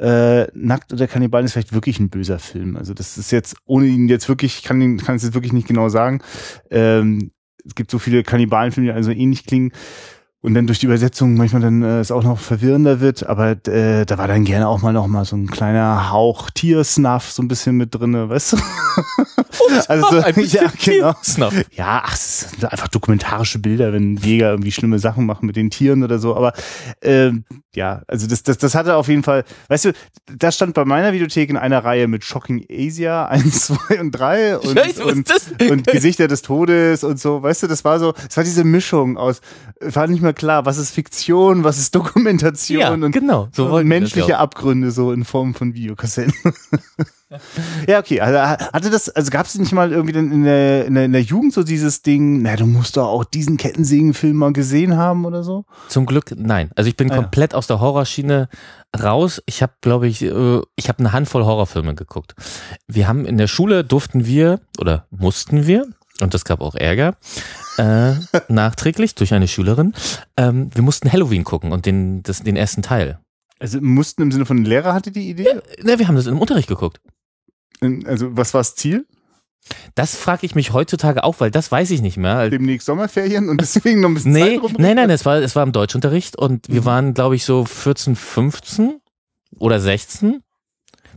äh, 0.02 0.48
Nackt 0.54 0.92
oder 0.94 1.08
Kannibalen 1.08 1.46
ist 1.46 1.54
vielleicht 1.54 1.74
wirklich 1.74 2.00
ein 2.00 2.10
böser 2.10 2.40
Film. 2.40 2.76
Also 2.76 2.94
das 2.94 3.18
ist 3.18 3.32
jetzt, 3.32 3.56
ohne 3.66 3.86
ihn 3.86 4.08
jetzt 4.10 4.28
wirklich, 4.28 4.58
ich 4.60 4.64
kann, 4.64 4.82
ihn- 4.82 4.98
kann 4.98 5.16
es 5.16 5.24
jetzt 5.24 5.34
wirklich 5.36 5.54
nicht 5.54 5.68
genau 5.68 5.90
sagen. 5.90 6.22
Ähm, 6.72 7.32
es 7.64 7.76
gibt 7.76 7.92
so 7.92 8.00
viele 8.00 8.24
Kannibalenfilme, 8.24 8.90
die 8.90 8.96
also 8.96 9.12
ähnlich 9.12 9.46
klingen. 9.46 9.72
Und 10.44 10.56
dann 10.56 10.66
durch 10.66 10.80
die 10.80 10.88
Übersetzung 10.88 11.36
manchmal 11.36 11.62
dann 11.62 11.84
äh, 11.84 12.00
es 12.00 12.10
auch 12.10 12.24
noch 12.24 12.40
verwirrender 12.40 13.00
wird, 13.00 13.28
aber 13.28 13.52
äh, 13.68 14.06
da 14.08 14.18
war 14.18 14.28
dann 14.28 14.44
gerne 14.44 14.68
auch 14.68 14.82
mal 14.82 14.92
noch 14.92 15.06
mal 15.06 15.24
so 15.24 15.36
ein 15.36 15.46
kleiner 15.46 16.10
Hauch 16.10 16.50
Tiersnuff 16.50 17.32
so 17.32 17.44
ein 17.44 17.48
bisschen 17.48 17.78
mit 17.78 17.94
drinne, 17.94 18.28
weißt 18.28 18.54
du? 18.54 18.58
also 19.88 20.10
so, 20.10 20.18
ein 20.24 20.34
ja, 20.46 20.72
genau. 20.84 21.14
Tiersnuff. 21.14 21.54
Ja, 21.74 22.02
ach, 22.06 22.16
es 22.16 22.50
sind 22.52 22.66
einfach 22.66 22.88
dokumentarische 22.88 23.60
Bilder, 23.60 23.94
wenn 23.94 24.18
Jäger 24.18 24.50
irgendwie 24.50 24.72
schlimme 24.72 24.98
Sachen 24.98 25.28
machen 25.28 25.46
mit 25.46 25.58
den 25.58 25.70
Tieren 25.70 26.04
oder 26.04 26.18
so. 26.18 26.36
Aber 26.36 26.54
ähm, 27.04 27.46
ja, 27.76 28.02
also 28.08 28.28
das, 28.28 28.44
das, 28.44 28.58
das 28.58 28.76
hatte 28.76 28.96
auf 28.96 29.08
jeden 29.08 29.24
Fall, 29.24 29.46
weißt 29.70 29.86
du, 29.86 29.94
das 30.38 30.56
stand 30.56 30.74
bei 30.74 30.84
meiner 30.84 31.14
Videothek 31.14 31.50
in 31.50 31.58
einer 31.58 31.84
Reihe 31.84 32.08
mit 32.08 32.26
Shocking 32.26 32.66
Asia 32.70 33.26
1, 33.30 33.68
2 33.68 34.02
und 34.02 34.12
3 34.12 34.58
und, 34.58 34.76
wusste 34.76 35.06
und, 35.06 35.30
das. 35.30 35.52
und 35.70 35.88
Gesichter 35.88 36.28
des 36.28 36.42
Todes 36.42 37.04
und 37.04 37.20
so, 37.20 37.44
weißt 37.44 37.64
du, 37.64 37.68
das 37.68 37.86
war 37.86 38.00
so, 38.00 38.14
es 38.28 38.36
war 38.36 38.44
diese 38.44 38.64
Mischung 38.64 39.18
aus, 39.18 39.42
es 39.80 39.96
war 39.96 40.08
nicht 40.08 40.22
mehr 40.32 40.34
klar, 40.34 40.66
was 40.66 40.78
ist 40.78 40.92
Fiktion, 40.92 41.64
was 41.64 41.78
ist 41.78 41.94
Dokumentation 41.96 42.80
Ja, 42.80 42.92
und 42.92 43.12
genau. 43.12 43.50
So 43.52 43.68
und 43.68 43.88
menschliche 43.88 44.32
ja. 44.32 44.40
Abgründe 44.40 44.92
so 44.92 45.12
in 45.12 45.26
Form 45.26 45.54
von 45.54 45.74
Videokassetten. 45.74 46.34
ja, 47.88 48.00
okay. 48.00 48.22
Also 48.22 48.40
hatte 48.40 48.90
das, 48.90 49.10
also 49.10 49.30
gab 49.30 49.46
es 49.46 49.58
nicht 49.58 49.72
mal 49.74 49.92
irgendwie 49.92 50.18
in 50.18 50.44
der, 50.44 50.86
in, 50.86 50.96
der, 50.96 51.06
in 51.06 51.12
der 51.12 51.22
Jugend 51.22 51.54
so 51.54 51.64
dieses 51.64 52.02
Ding, 52.02 52.42
na, 52.42 52.56
du 52.56 52.66
musst 52.66 52.98
doch 52.98 53.08
auch 53.08 53.24
diesen 53.26 53.58
Kettensägenfilm 53.58 54.38
mal 54.38 54.54
gesehen 54.54 54.98
haben 54.98 55.26
oder 55.26 55.44
so? 55.44 55.66
Zum 55.90 56.06
Glück 56.06 56.34
nein. 56.36 56.72
Also 56.76 56.90
ich 56.90 56.96
bin 56.96 57.12
Ah, 57.12 57.16
ja. 57.16 57.22
komplett 57.22 57.54
aus 57.56 57.68
der 57.68 57.82
Horrorschiene 57.82 58.48
raus. 59.02 59.42
Ich 59.46 59.62
habe, 59.62 59.74
glaube 59.82 60.08
ich, 60.08 60.22
äh, 60.24 60.62
ich 60.76 60.88
habe 60.88 61.00
eine 61.00 61.12
Handvoll 61.12 61.44
Horrorfilme 61.44 61.96
geguckt. 61.96 62.36
Wir 62.88 63.08
haben 63.08 63.26
in 63.26 63.38
der 63.38 63.48
Schule 63.48 63.84
durften 63.84 64.26
wir 64.26 64.62
oder 64.80 65.08
mussten 65.10 65.68
wir 65.68 65.88
und 66.22 66.34
das 66.34 66.46
gab 66.46 66.62
auch 66.62 66.76
Ärger 66.76 67.16
äh, 67.78 68.14
nachträglich 68.50 69.16
durch 69.16 69.34
eine 69.34 69.48
Schülerin. 69.48 69.94
Ähm, 70.38 70.70
wir 70.74 70.84
mussten 70.84 71.12
Halloween 71.12 71.44
gucken 71.44 71.72
und 71.72 71.86
den 71.86 72.24
das, 72.24 72.44
den 72.44 72.56
ersten 72.56 72.82
Teil. 72.82 73.20
Also 73.60 73.80
mussten 73.82 74.22
im 74.24 74.32
Sinne 74.32 74.46
von 74.46 74.64
Lehrer 74.66 74.94
hatte 74.94 75.12
die 75.12 75.30
Idee? 75.30 75.62
Ne, 75.84 76.00
wir 76.00 76.08
haben 76.08 76.16
das 76.16 76.26
im 76.28 76.40
Unterricht 76.40 76.68
geguckt. 76.68 77.00
Also 78.06 78.36
was 78.38 78.54
war 78.54 78.60
das 78.62 78.76
Ziel? 78.76 79.06
Das 79.94 80.16
frage 80.16 80.46
ich 80.48 80.56
mich 80.56 80.74
heutzutage 80.74 81.24
auch, 81.24 81.40
weil 81.40 81.52
das 81.52 81.72
weiß 81.72 81.92
ich 81.92 82.02
nicht 82.02 82.18
mehr. 82.18 82.50
Demnächst 82.50 82.88
Sommerferien 82.88 83.48
und 83.50 83.62
deswegen 83.62 84.02
noch 84.02 84.10
ein 84.10 84.16
bisschen 84.16 84.32
Nee, 84.34 84.56
Zeit 84.56 84.64
rum. 84.64 84.74
nein, 84.80 84.96
nein, 84.96 85.10
es 85.12 85.24
war, 85.26 85.38
es 85.38 85.56
war 85.56 85.62
im 85.64 85.72
Deutschunterricht 85.72 86.36
und 86.36 86.68
wir 86.68 86.82
Mhm. 86.82 86.86
waren, 86.86 87.14
glaube 87.14 87.36
ich, 87.36 87.46
so 87.46 87.66
14, 87.66 88.16
15 88.16 89.00
oder 89.60 89.80
16. 89.80 90.42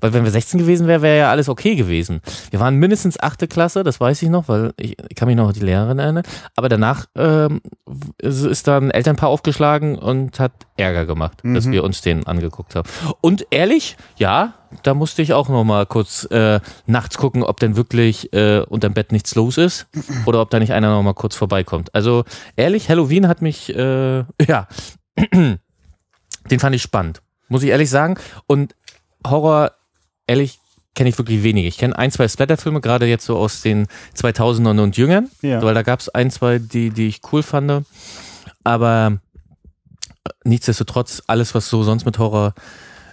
Weil 0.04 0.12
wenn 0.12 0.24
wir 0.24 0.30
16 0.30 0.60
gewesen 0.60 0.86
wären, 0.86 1.00
wäre 1.00 1.16
ja 1.16 1.30
alles 1.30 1.48
okay 1.48 1.76
gewesen. 1.76 2.20
Wir 2.50 2.60
waren 2.60 2.76
mindestens 2.76 3.18
achte 3.18 3.48
Klasse, 3.48 3.84
das 3.84 4.00
weiß 4.00 4.20
ich 4.20 4.28
noch, 4.28 4.48
weil 4.48 4.74
ich, 4.78 4.98
ich 5.08 5.16
kann 5.16 5.28
mich 5.28 5.34
noch 5.36 5.48
an 5.48 5.54
die 5.54 5.60
Lehrerin 5.60 5.98
erinnern. 5.98 6.24
Aber 6.56 6.68
danach 6.68 7.06
ähm, 7.16 7.62
ist, 8.18 8.42
ist 8.44 8.68
da 8.68 8.76
ein 8.76 8.90
Elternpaar 8.90 9.30
aufgeschlagen 9.30 9.96
und 9.96 10.38
hat 10.40 10.52
Ärger 10.76 11.06
gemacht, 11.06 11.38
dass 11.42 11.64
Mhm. 11.64 11.72
wir 11.72 11.84
uns 11.84 12.02
den 12.02 12.26
angeguckt 12.26 12.74
haben. 12.74 12.86
Und 13.22 13.46
ehrlich, 13.48 13.96
ja, 14.18 14.52
da 14.82 14.92
musste 14.92 15.22
ich 15.22 15.32
auch 15.32 15.48
noch 15.48 15.64
mal 15.64 15.86
kurz 15.86 16.24
äh, 16.30 16.60
nachts 16.84 17.16
gucken, 17.16 17.42
ob 17.42 17.58
denn 17.60 17.74
wirklich 17.74 18.30
äh, 18.34 18.58
unterm 18.60 18.92
Bett 18.92 19.10
nichts 19.10 19.34
los 19.36 19.56
ist 19.56 19.86
oder 20.26 20.42
ob 20.42 20.50
da 20.50 20.58
nicht 20.58 20.74
einer 20.74 20.90
noch 20.90 21.02
mal 21.02 21.14
kurz 21.14 21.34
vorbeikommt. 21.34 21.94
Also 21.94 22.24
ehrlich, 22.56 22.90
Halloween 22.90 23.26
hat 23.26 23.40
mich, 23.40 23.74
äh, 23.74 24.18
ja, 24.46 24.68
den 25.32 25.58
fand 26.58 26.76
ich 26.76 26.82
spannend, 26.82 27.22
muss 27.48 27.62
ich 27.62 27.70
ehrlich 27.70 27.88
sagen. 27.88 28.16
Und 28.46 28.74
Horror, 29.26 29.72
ehrlich, 30.26 30.58
kenne 30.94 31.08
ich 31.10 31.18
wirklich 31.18 31.42
wenig. 31.42 31.66
Ich 31.66 31.78
kenne 31.78 31.98
ein, 31.98 32.10
zwei 32.12 32.28
Splatterfilme, 32.28 32.80
gerade 32.80 33.06
jetzt 33.06 33.24
so 33.26 33.36
aus 33.36 33.62
den 33.62 33.86
2000ern 34.16 34.80
und 34.80 34.96
Jüngern, 34.96 35.28
Ja. 35.42 35.60
weil 35.62 35.74
da 35.74 35.82
gab 35.82 36.00
es 36.00 36.08
ein, 36.08 36.30
zwei, 36.30 36.58
die, 36.58 36.90
die 36.90 37.08
ich 37.08 37.20
cool 37.32 37.42
fand. 37.42 37.84
Aber 38.62 39.18
nichtsdestotrotz, 40.44 41.22
alles, 41.26 41.54
was 41.54 41.68
so 41.68 41.82
sonst 41.82 42.04
mit 42.04 42.18
Horror, 42.18 42.54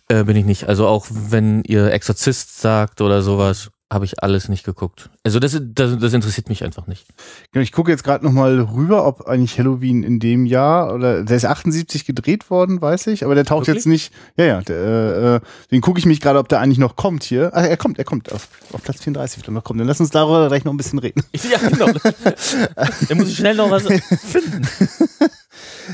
äh, 0.09 0.23
bin 0.23 0.35
ich 0.37 0.45
nicht. 0.45 0.65
Also 0.67 0.87
auch 0.87 1.07
wenn 1.09 1.63
ihr 1.63 1.91
Exorzist 1.91 2.61
sagt 2.61 3.01
oder 3.01 3.21
sowas, 3.21 3.71
habe 3.91 4.05
ich 4.05 4.23
alles 4.23 4.47
nicht 4.47 4.63
geguckt. 4.63 5.09
Also 5.23 5.39
das, 5.39 5.59
das, 5.61 5.99
das 5.99 6.13
interessiert 6.13 6.47
mich 6.47 6.63
einfach 6.63 6.87
nicht. 6.87 7.05
Genau, 7.51 7.61
Ich 7.61 7.73
gucke 7.73 7.91
jetzt 7.91 8.05
gerade 8.05 8.23
noch 8.23 8.31
mal 8.31 8.61
rüber, 8.61 9.05
ob 9.05 9.27
eigentlich 9.27 9.59
Halloween 9.59 10.03
in 10.03 10.19
dem 10.19 10.45
Jahr 10.45 10.93
oder 10.93 11.23
der 11.23 11.35
ist 11.35 11.43
78 11.43 12.05
gedreht 12.05 12.49
worden, 12.49 12.81
weiß 12.81 13.07
ich, 13.07 13.25
aber 13.25 13.35
der 13.35 13.43
taucht 13.43 13.67
Wirklich? 13.67 13.83
jetzt 13.83 13.87
nicht. 13.87 14.13
Ja, 14.37 14.45
ja, 14.45 14.61
der, 14.61 14.77
äh, 14.77 15.35
äh, 15.35 15.39
den 15.71 15.81
gucke 15.81 15.99
ich 15.99 16.05
mich 16.05 16.21
gerade, 16.21 16.39
ob 16.39 16.47
der 16.47 16.61
eigentlich 16.61 16.77
noch 16.77 16.95
kommt 16.95 17.23
hier. 17.25 17.51
Ah, 17.53 17.63
er 17.63 17.75
kommt, 17.75 17.99
er 17.99 18.05
kommt 18.05 18.31
auf, 18.31 18.47
auf 18.71 18.81
Platz 18.81 19.01
34 19.01 19.37
wird 19.39 19.49
er 19.49 19.51
noch 19.51 19.65
kommen. 19.65 19.79
Dann 19.79 19.87
lass 19.89 19.99
uns 19.99 20.09
darüber 20.09 20.47
gleich 20.47 20.63
noch 20.63 20.73
ein 20.73 20.77
bisschen 20.77 20.99
reden. 20.99 21.23
Ja, 21.51 21.57
genau. 21.57 21.87
da 23.09 23.15
muss 23.15 23.27
ich 23.27 23.35
schnell 23.35 23.55
noch 23.55 23.69
was 23.69 23.83
finden. 24.23 24.65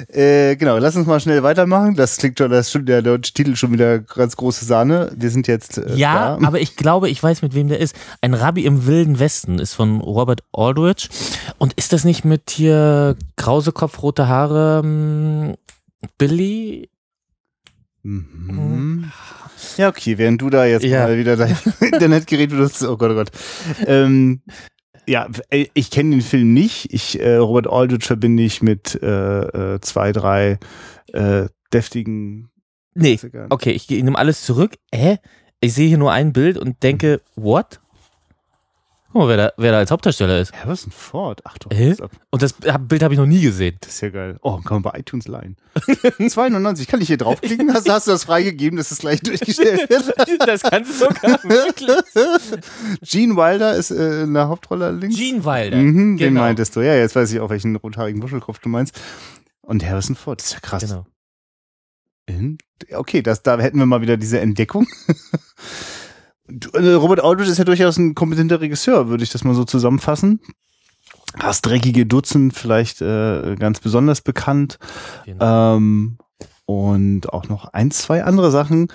Äh, 0.09 0.55
genau, 0.55 0.77
lass 0.77 0.95
uns 0.95 1.07
mal 1.07 1.19
schnell 1.19 1.43
weitermachen. 1.43 1.95
Das 1.95 2.17
klingt 2.17 2.37
schon, 2.37 2.51
das 2.51 2.67
ist 2.67 2.71
schon 2.71 2.85
der 2.85 3.01
deutsche 3.01 3.33
Titel 3.33 3.55
schon 3.55 3.71
wieder 3.71 3.99
ganz 3.99 4.35
große 4.35 4.65
Sahne. 4.65 5.11
Wir 5.15 5.29
sind 5.29 5.47
jetzt. 5.47 5.77
Äh, 5.77 5.95
ja, 5.95 6.37
da. 6.37 6.47
aber 6.47 6.59
ich 6.59 6.75
glaube, 6.75 7.09
ich 7.09 7.21
weiß, 7.21 7.41
mit 7.41 7.53
wem 7.55 7.67
der 7.67 7.79
ist. 7.79 7.95
Ein 8.21 8.33
Rabbi 8.33 8.65
im 8.65 8.85
Wilden 8.85 9.19
Westen 9.19 9.59
ist 9.59 9.73
von 9.73 10.01
Robert 10.01 10.41
Aldrich. 10.53 11.09
Und 11.57 11.73
ist 11.73 11.93
das 11.93 12.03
nicht 12.03 12.25
mit 12.25 12.49
hier 12.49 13.15
krause 13.35 13.71
Kopf, 13.71 14.01
rote 14.01 14.27
Haare, 14.27 14.81
ähm, 14.83 15.55
Billy? 16.17 16.89
Mhm. 18.03 19.11
Ja, 19.77 19.89
okay, 19.89 20.17
während 20.17 20.41
du 20.41 20.49
da 20.49 20.65
jetzt 20.65 20.83
Ja. 20.83 21.03
mal 21.07 21.17
wieder 21.17 21.35
dein 21.35 21.57
Internetgerät 21.81 22.49
benutzt, 22.49 22.83
oh 22.83 22.97
Gott, 22.97 23.11
oh 23.11 23.15
Gott. 23.15 23.31
Ähm, 23.85 24.41
ja, 25.07 25.27
äh, 25.49 25.67
ich 25.73 25.89
kenne 25.91 26.11
den 26.11 26.21
Film 26.21 26.53
nicht. 26.53 26.93
Ich, 26.93 27.19
äh, 27.19 27.35
Robert 27.37 27.67
Aldrich 27.67 28.03
verbinde 28.05 28.43
ich 28.43 28.61
mit 28.61 28.99
äh, 29.01 29.75
äh, 29.75 29.81
zwei, 29.81 30.11
drei 30.11 30.59
äh, 31.13 31.47
deftigen 31.73 32.49
Nee, 32.93 33.11
Klassikern. 33.17 33.47
okay, 33.49 33.71
ich 33.71 33.89
nehme 33.89 34.17
alles 34.17 34.43
zurück. 34.43 34.75
Hä? 34.93 35.17
Ich 35.59 35.73
sehe 35.73 35.87
hier 35.87 35.97
nur 35.97 36.11
ein 36.11 36.33
Bild 36.33 36.57
und 36.57 36.81
denke, 36.83 37.21
what? 37.35 37.79
Guck 39.17 39.25
mal, 39.25 39.29
wer 39.29 39.37
da, 39.47 39.53
wer 39.57 39.71
da 39.71 39.77
als 39.79 39.89
Hauptdarsteller 39.89 40.39
ist. 40.39 40.53
Harrison 40.53 40.91
Ford, 40.91 41.41
ach 41.43 41.57
doch. 41.57 41.71
Ist- 41.71 42.01
Und 42.29 42.41
das 42.43 42.53
Bild 42.53 43.01
habe 43.01 43.15
ich 43.15 43.19
noch 43.19 43.25
nie 43.25 43.41
gesehen. 43.41 43.75
das 43.81 43.93
ist 43.95 44.01
ja 44.01 44.09
geil. 44.09 44.37
Oh, 44.43 44.57
kann 44.57 44.75
man 44.75 44.83
bei 44.83 44.99
iTunes 44.99 45.27
leihen. 45.27 45.55
2,99. 45.75 46.87
Kann 46.87 47.01
ich 47.01 47.07
hier 47.07 47.17
draufklicken? 47.17 47.73
Hast, 47.73 47.89
hast 47.89 48.05
du 48.05 48.11
das 48.11 48.25
freigegeben, 48.25 48.77
dass 48.77 48.91
es 48.91 48.99
gleich 48.99 49.21
durchgestellt 49.21 49.89
wird? 49.89 50.13
Das 50.47 50.61
kannst 50.61 50.91
du 51.01 51.05
sogar 51.05 51.43
wirklich. 51.45 51.89
Gene 53.01 53.35
Wilder 53.35 53.73
ist 53.75 53.89
äh, 53.89 54.21
in 54.21 54.35
der 54.35 54.49
Hauptrolle 54.49 54.91
links. 54.91 55.15
Gene 55.17 55.43
Wilder. 55.43 55.77
Mhm, 55.77 56.17
Den 56.17 56.29
genau. 56.29 56.41
meintest 56.41 56.75
du. 56.75 56.81
Ja, 56.81 56.93
jetzt 56.93 57.15
weiß 57.15 57.31
ich 57.33 57.39
auch, 57.39 57.49
welchen 57.49 57.75
rothaarigen 57.75 58.21
Wuschelkopf 58.21 58.59
du 58.59 58.69
meinst. 58.69 58.99
Und 59.61 59.83
Harrison 59.83 60.15
Ford, 60.15 60.41
das 60.41 60.49
ist 60.49 60.53
ja 60.53 60.59
krass. 60.59 60.83
Genau. 60.83 61.07
In- 62.27 62.59
Okay, 62.93 63.23
das, 63.23 63.41
da 63.41 63.57
hätten 63.57 63.79
wir 63.79 63.87
mal 63.87 64.01
wieder 64.01 64.17
diese 64.17 64.39
Entdeckung. 64.39 64.85
Äh, 66.73 66.93
Robert 66.93 67.23
Aldrich 67.23 67.49
ist 67.49 67.57
ja 67.57 67.63
durchaus 67.63 67.97
ein 67.97 68.15
kompetenter 68.15 68.61
Regisseur, 68.61 69.09
würde 69.09 69.23
ich 69.23 69.31
das 69.31 69.43
mal 69.43 69.53
so 69.53 69.63
zusammenfassen. 69.63 70.39
Das 71.39 71.61
dreckige 71.61 72.05
Dutzend 72.05 72.53
vielleicht 72.55 73.01
äh, 73.01 73.55
ganz 73.59 73.79
besonders 73.79 74.21
bekannt. 74.21 74.79
genau. 75.25 75.75
Ähm, 75.77 76.17
und 76.65 77.31
auch 77.31 77.47
noch 77.47 77.65
ein, 77.73 77.91
zwei 77.91 78.23
andere 78.23 78.51
Sachen. 78.51 78.87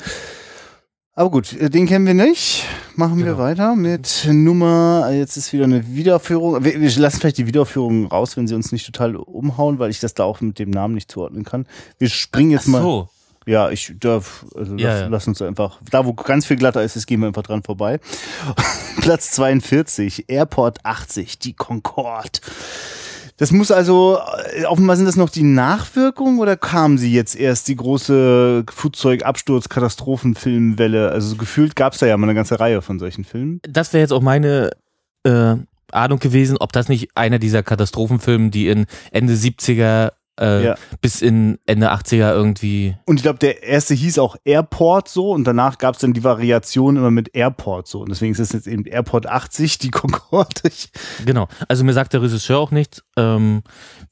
Aber 1.15 1.31
gut, 1.31 1.53
äh, 1.55 1.69
den 1.71 1.87
kennen 1.87 2.07
wir 2.07 2.15
nicht. 2.15 2.65
Machen 2.97 3.19
wir 3.19 3.25
Genau. 3.27 3.39
weiter 3.39 3.77
mit 3.77 4.27
Nummer, 4.31 5.11
jetzt 5.13 5.37
ist 5.37 5.53
wieder 5.53 5.65
eine 5.65 5.87
Wiederaufführung. 5.95 6.65
Wir, 6.65 6.81
wir 6.81 6.91
lassen 6.97 7.21
vielleicht 7.21 7.39
die 7.39 7.47
Wiederaufführung 7.47 8.07
raus, 8.07 8.37
wenn 8.37 8.47
sie 8.47 8.55
uns 8.55 8.73
nicht 8.73 8.87
total 8.87 9.17
umhauen, 9.17 9.79
weil 9.79 9.91
ich 9.91 10.01
das 10.01 10.15
da 10.15 10.25
auch 10.25 10.41
mit 10.41 10.59
dem 10.59 10.71
Namen 10.71 10.95
nicht 10.95 11.11
zuordnen 11.11 11.45
kann. 11.45 11.67
Wir 11.99 12.09
springen 12.09 12.51
jetzt 12.51 12.67
Ach 12.69 12.73
mal. 12.73 13.09
Ja, 13.47 13.71
ich 13.71 13.95
darf, 13.99 14.45
also 14.55 14.77
Ja, 14.77 14.91
lass, 14.91 15.01
ja. 15.01 15.07
lass 15.09 15.27
uns 15.29 15.43
einfach, 15.43 15.79
da 15.91 16.05
wo 16.05 16.13
ganz 16.15 16.47
viel 16.47 16.57
glatter 16.57 16.83
ist, 16.83 17.07
gehen 17.07 17.21
wir 17.21 17.29
einfach 17.29 17.43
dran 17.43 17.63
vorbei. 17.63 18.01
Platz 19.01 19.31
42, 19.33 20.27
Airport 20.29 20.85
80, 20.85 21.39
die 21.39 21.55
Concorde. 21.55 22.41
Das 23.39 23.51
muss 23.51 23.71
also, 23.73 24.19
äh, 24.55 24.67
offenbar 24.67 24.95
sind 24.97 25.07
das 25.07 25.17
noch 25.17 25.31
die 25.31 25.43
Nachwirkungen 25.43 26.39
oder 26.39 26.57
kam 26.57 26.97
sie 26.99 27.13
jetzt 27.13 27.35
erst 27.35 27.67
die 27.67 27.75
große 27.75 28.65
Flugzeugabsturz-Katastrophenfilmwelle? 28.71 31.11
Also 31.11 31.35
gefühlt 31.37 31.75
gab 31.75 31.95
es 31.95 31.99
da 31.99 32.07
ja 32.07 32.17
mal 32.17 32.27
eine 32.27 32.37
ganze 32.37 32.61
Reihe 32.61 32.83
von 32.83 33.01
solchen 33.01 33.25
Filmen. 33.25 33.61
Das 33.69 33.93
wäre 33.93 34.03
jetzt 34.03 34.13
auch 34.13 34.21
meine 34.21 34.71
äh, 35.25 35.57
Ahnung 35.91 36.19
gewesen, 36.19 36.57
ob 36.59 36.73
das 36.73 36.89
nicht 36.89 37.17
einer 37.17 37.39
dieser 37.39 37.63
Katastrophenfilme, 37.63 38.51
die 38.51 38.69
in 38.69 38.87
Ende 39.11 39.35
70er 39.35 40.13
äh, 40.43 40.65
Ja. 40.65 40.75
bis 41.01 41.23
in 41.23 41.59
Ende 41.67 41.93
80er 41.93 42.33
irgendwie. 42.33 42.97
Und 43.07 43.17
ich 43.17 43.23
glaube, 43.23 43.39
der 43.39 43.63
erste 43.63 43.95
hieß 43.95 44.19
auch 44.19 44.37
Airport 44.45 45.09
so 45.09 45.31
und 45.31 45.45
danach 45.45 45.79
gab 45.79 45.95
es 45.95 46.01
dann 46.01 46.13
die 46.13 46.25
Variation 46.25 46.97
immer 46.97 47.11
mit 47.11 47.35
Airport 47.35 47.87
so. 47.89 48.01
Und 48.01 48.11
deswegen 48.11 48.33
ist 48.33 48.41
es 48.41 48.53
jetzt 48.53 48.67
eben 48.67 48.85
Airport 48.85 49.27
80, 49.27 49.79
die 49.79 49.91
Concorde. 49.93 50.51
Ich, 50.69 50.91
Genau. 51.25 51.49
Also 51.69 51.85
mir 51.85 51.93
sagt 51.93 52.13
der 52.13 52.23
Regisseur 52.23 52.59
auch 52.59 52.71
nichts. 52.73 53.03
Ähm, 53.17 53.63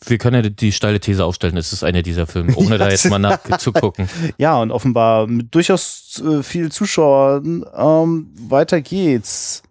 wir 0.06 0.18
können 0.18 0.42
ja 0.44 0.48
die 0.50 0.72
steile 0.72 1.00
These 1.00 1.24
aufstellen, 1.24 1.56
es 1.56 1.72
ist 1.72 1.84
einer 1.84 2.02
dieser 2.02 2.26
Filme, 2.26 2.54
ohne 2.56 2.78
da 2.78 2.88
jetzt 2.88 3.10
mal 3.10 3.18
nachzugucken. 3.18 4.08
Ja, 4.38 4.56
und 4.60 4.70
offenbar 4.70 5.26
mit 5.26 5.54
durchaus 5.54 6.22
äh, 6.24 6.42
viel 6.42 6.70
Zuschauern. 6.72 7.64
Ähm, 7.76 8.30
weiter 8.48 8.80
geht's. 8.80 9.62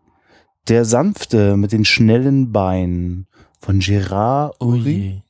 Der 0.67 0.85
Sanfte 0.85 1.57
mit 1.57 1.71
den 1.71 1.85
schnellen 1.85 2.51
Beinen 2.51 3.25
von 3.59 3.79
Gérard 3.79 4.53
Uri. 4.59 5.23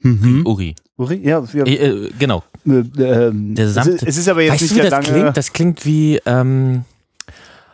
Mhm. 0.00 0.46
Uri. 0.46 0.74
Uri? 0.96 1.20
Ja, 1.26 1.42
ja 1.52 1.64
Äh, 1.64 1.74
äh, 1.74 2.10
genau. 2.18 2.42
äh, 2.66 2.70
ähm, 2.70 3.54
Der 3.54 3.66
ist, 3.66 3.76
es 3.76 4.16
ist 4.18 4.28
aber 4.28 4.42
jetzt 4.42 4.52
Weißt 4.54 4.62
nicht 4.62 4.72
du, 4.72 4.76
wie 4.76 4.80
der 4.82 4.90
das 4.90 5.06
lange. 5.08 5.18
klingt? 5.20 5.36
Das 5.36 5.52
klingt 5.52 5.84
wie, 5.84 6.20
ähm, 6.26 6.84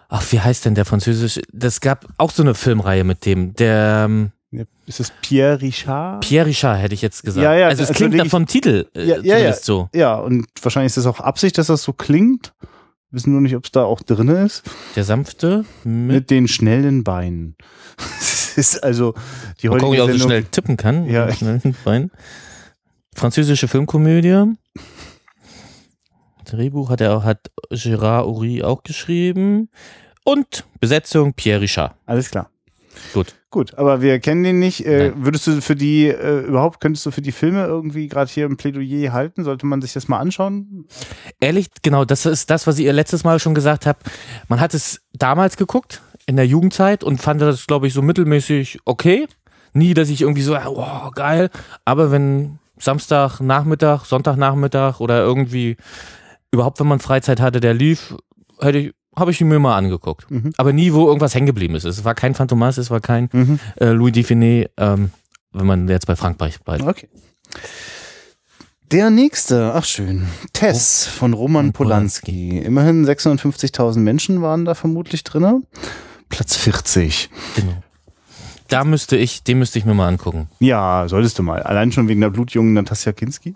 ach, 0.09 0.25
wie 0.31 0.41
heißt 0.41 0.65
denn 0.65 0.75
der 0.75 0.85
französische? 0.85 1.43
Das 1.53 1.81
gab 1.81 2.07
auch 2.19 2.31
so 2.31 2.43
eine 2.43 2.55
Filmreihe 2.55 3.05
mit 3.05 3.27
dem. 3.27 3.55
Der 3.55 4.05
ähm, 4.09 4.31
ist 4.87 5.01
es 5.01 5.13
Pierre 5.23 5.61
Richard? 5.61 6.21
Pierre 6.27 6.47
Richard, 6.47 6.81
hätte 6.81 6.95
ich 6.95 7.03
jetzt 7.03 7.25
gesagt. 7.25 7.43
Ja, 7.45 7.55
ja, 7.55 7.67
also 7.69 7.83
es 7.83 7.89
also 7.89 7.99
klingt 7.99 8.19
da 8.19 8.25
ich- 8.25 8.31
vom 8.31 8.47
Titel 8.47 8.87
äh, 8.95 9.05
Ja, 9.07 9.17
ja, 9.23 9.39
ja. 9.39 9.53
so. 9.53 9.89
ja, 9.95 10.15
und 10.15 10.47
wahrscheinlich 10.63 10.91
ist 10.91 10.97
das 10.99 11.07
auch 11.07 11.21
Absicht, 11.21 11.59
dass 11.59 11.67
das 11.67 11.83
so 11.83 11.93
klingt. 11.93 12.53
Wir 13.11 13.17
wissen 13.19 13.33
nur 13.33 13.41
nicht, 13.41 13.55
ob 13.57 13.65
es 13.65 13.71
da 13.73 13.85
auch 13.85 14.03
drin 14.03 14.29
ist. 14.29 14.63
Der 14.97 15.05
sanfte 15.05 15.65
mit, 15.85 16.15
Mit 16.15 16.31
den 16.31 16.49
schnellen 16.49 17.03
Beinen. 17.05 17.57
Das 18.57 18.75
ist 18.75 18.83
also 18.83 19.15
die 19.61 19.69
heutige 19.69 19.87
ob 19.87 19.95
ich 19.95 20.01
auch 20.01 20.11
so 20.11 20.19
schnell 20.19 20.45
tippen 20.45 20.77
kann. 20.77 21.07
Ja. 21.07 21.33
Schnell 21.33 21.61
rein. 21.85 22.11
Französische 23.15 23.69
Filmkomödie. 23.69 24.55
Drehbuch 26.45 26.91
hat 26.91 27.01
er 27.01 27.17
auch, 27.17 27.25
hat 27.25 27.51
Gérard 27.71 28.27
Uri 28.27 28.63
auch 28.63 28.83
geschrieben. 28.83 29.71
Und 30.25 30.65
Besetzung 30.81 31.35
Pierre 31.35 31.61
Richard. 31.61 31.95
Alles 32.07 32.31
klar. 32.31 32.51
Gut. 33.13 33.35
Gut, 33.51 33.75
aber 33.79 34.03
wir 34.03 34.19
kennen 34.19 34.43
den 34.43 34.59
nicht. 34.59 34.85
Äh, 34.85 35.13
würdest 35.15 35.47
du 35.47 35.61
für 35.61 35.77
die, 35.77 36.09
äh, 36.09 36.41
überhaupt, 36.41 36.81
könntest 36.81 37.07
du 37.07 37.13
für 37.13 37.23
die 37.23 37.31
Filme 37.31 37.65
irgendwie 37.65 38.09
gerade 38.09 38.29
hier 38.29 38.47
ein 38.47 38.57
Plädoyer 38.57 39.13
halten? 39.13 39.45
Sollte 39.45 39.65
man 39.65 39.81
sich 39.81 39.93
das 39.93 40.09
mal 40.09 40.19
anschauen? 40.19 40.87
Ehrlich, 41.39 41.69
genau, 41.83 42.05
das 42.05 42.27
ist 42.27 42.51
das, 42.51 42.67
was 42.67 42.81
ihr 42.81 42.93
letztes 42.93 43.23
Mal 43.23 43.39
schon 43.39 43.55
gesagt 43.55 43.87
habt. 43.87 44.11
Man 44.49 44.59
hat 44.59 44.75
es 44.75 45.03
damals 45.13 45.57
geguckt, 45.57 46.03
in 46.27 46.37
der 46.37 46.47
Jugendzeit, 46.47 47.05
und 47.05 47.21
fand 47.21 47.41
das, 47.43 47.67
glaube 47.67 47.87
ich, 47.87 47.95
so 47.95 48.03
mittelmäßig 48.03 48.79
okay. 48.85 49.27
Nie, 49.73 49.93
dass 49.93 50.09
ich 50.09 50.21
irgendwie 50.23 50.43
so, 50.43 50.57
oh, 50.57 51.11
geil. 51.15 51.51
Aber 51.85 52.11
wenn 52.11 52.59
Samstag, 52.79 53.41
Nachmittag, 53.41 54.05
Sonntagnachmittag 54.05 55.01
oder 55.01 55.19
irgendwie 55.19 55.77
überhaupt, 56.53 56.79
wenn 56.81 56.87
man 56.87 57.01
Freizeit 57.01 57.41
hatte, 57.41 57.61
der 57.61 57.75
lief, 57.75 58.15
hätte 58.61 58.79
ich, 58.79 58.95
habe 59.17 59.31
ich 59.33 59.41
ihn 59.41 59.49
mir 59.49 59.59
mal 59.59 59.77
angeguckt. 59.77 60.31
Mhm. 60.31 60.53
Aber 60.57 60.73
nie, 60.73 60.93
wo 60.93 61.07
irgendwas 61.07 61.35
hängen 61.35 61.47
geblieben 61.47 61.75
ist. 61.75 61.85
Es 61.85 62.05
war 62.05 62.15
kein 62.15 62.35
Phantomas, 62.35 62.79
es 62.79 62.91
war 62.91 63.01
kein 63.01 63.29
Mhm. 63.33 63.59
äh, 63.77 63.91
Louis 63.91 64.13
Dufiné, 64.13 64.69
ähm, 64.77 65.11
wenn 65.53 65.67
man 65.67 65.89
jetzt 65.89 66.07
bei 66.07 66.17
Frankreich 66.17 66.61
bleibt. 66.61 66.83
Okay. 66.83 67.09
Der 68.93 69.11
nächste, 69.11 69.73
ach 69.75 69.85
schön, 69.85 70.27
Tess 70.53 71.07
von 71.07 71.33
Roman 71.33 71.73
Polanski. 71.73 72.59
Immerhin 72.59 73.05
650.000 73.07 73.99
Menschen 73.99 74.43
waren 74.43 74.65
da 74.65 74.75
vermutlich 74.75 75.25
drinne. 75.25 75.63
Platz 76.29 76.57
40. 76.57 77.31
Genau. 77.57 77.83
Da 78.69 78.85
müsste 78.85 79.17
ich, 79.17 79.43
den 79.43 79.59
müsste 79.59 79.79
ich 79.79 79.85
mir 79.85 79.95
mal 79.95 80.09
angucken. 80.09 80.49
Ja, 80.59 81.07
solltest 81.09 81.39
du 81.39 81.43
mal. 81.43 81.63
Allein 81.63 81.93
schon 81.93 82.09
wegen 82.09 82.21
der 82.21 82.31
blutjungen 82.31 82.73
Natasja 82.73 83.13
Kinski, 83.13 83.55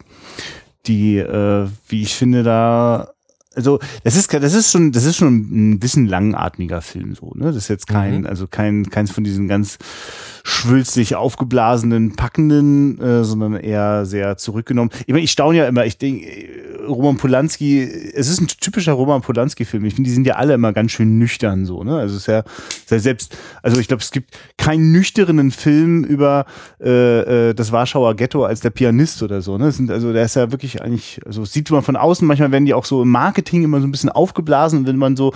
die, 0.86 1.18
äh, 1.18 1.68
wie 1.88 2.02
ich 2.02 2.14
finde, 2.14 2.42
da 2.42 3.10
also 3.54 3.78
das 4.04 4.14
ist 4.14 4.32
das 4.32 4.54
ist 4.54 4.70
schon 4.70 4.92
das 4.92 5.04
ist 5.04 5.16
schon 5.16 5.72
ein 5.72 5.78
bisschen 5.80 6.06
langatmiger 6.06 6.80
Film 6.82 7.14
so 7.14 7.32
ne? 7.34 7.46
Das 7.46 7.56
ist 7.56 7.68
jetzt 7.68 7.86
kein 7.86 8.20
Mhm. 8.20 8.26
also 8.26 8.46
kein 8.46 8.88
keins 8.90 9.10
von 9.10 9.24
diesen 9.24 9.48
ganz 9.48 9.78
schwülstig 10.44 11.16
aufgeblasenen 11.16 12.14
packenden 12.14 13.00
äh, 13.00 13.24
sondern 13.24 13.56
eher 13.56 14.06
sehr 14.06 14.36
zurückgenommen. 14.36 14.90
Ich 15.06 15.08
meine 15.08 15.24
ich 15.24 15.30
staune 15.30 15.58
ja 15.58 15.66
immer 15.66 15.84
ich 15.86 15.98
denke 15.98 16.26
Roman 16.86 17.16
Polanski 17.16 17.82
es 18.14 18.28
ist 18.28 18.40
ein 18.40 18.46
typischer 18.48 18.92
Roman 18.92 19.22
Polanski 19.22 19.64
Film 19.64 19.84
ich 19.84 19.94
finde 19.94 20.08
die 20.08 20.14
sind 20.14 20.26
ja 20.26 20.36
alle 20.36 20.54
immer 20.54 20.72
ganz 20.72 20.92
schön 20.92 21.18
nüchtern 21.18 21.64
so 21.64 21.84
ne? 21.84 21.96
Also 21.98 22.16
es 22.16 22.22
ist 22.22 22.26
ja, 22.28 22.40
ist 22.40 22.46
ja 22.46 22.77
selbst 22.88 23.36
also 23.62 23.80
ich 23.80 23.88
glaube 23.88 24.02
es 24.02 24.10
gibt 24.10 24.36
keinen 24.56 24.92
nüchternen 24.92 25.50
Film 25.50 26.04
über 26.04 26.46
äh, 26.80 27.50
äh, 27.50 27.54
das 27.54 27.72
Warschauer 27.72 28.14
Ghetto 28.16 28.44
als 28.44 28.60
der 28.60 28.70
Pianist 28.70 29.22
oder 29.22 29.42
so 29.42 29.58
ne? 29.58 29.66
Das 29.66 29.76
sind 29.76 29.90
also 29.90 30.12
der 30.12 30.24
ist 30.24 30.36
ja 30.36 30.50
wirklich 30.50 30.82
eigentlich 30.82 31.20
also 31.26 31.44
sieht 31.44 31.70
man 31.70 31.82
von 31.82 31.96
außen 31.96 32.26
manchmal 32.26 32.50
werden 32.52 32.66
die 32.66 32.74
auch 32.74 32.84
so 32.84 33.02
im 33.02 33.10
Marketing 33.10 33.62
immer 33.64 33.80
so 33.80 33.86
ein 33.86 33.92
bisschen 33.92 34.10
aufgeblasen 34.10 34.86
wenn 34.86 34.96
man 34.96 35.16
so 35.16 35.32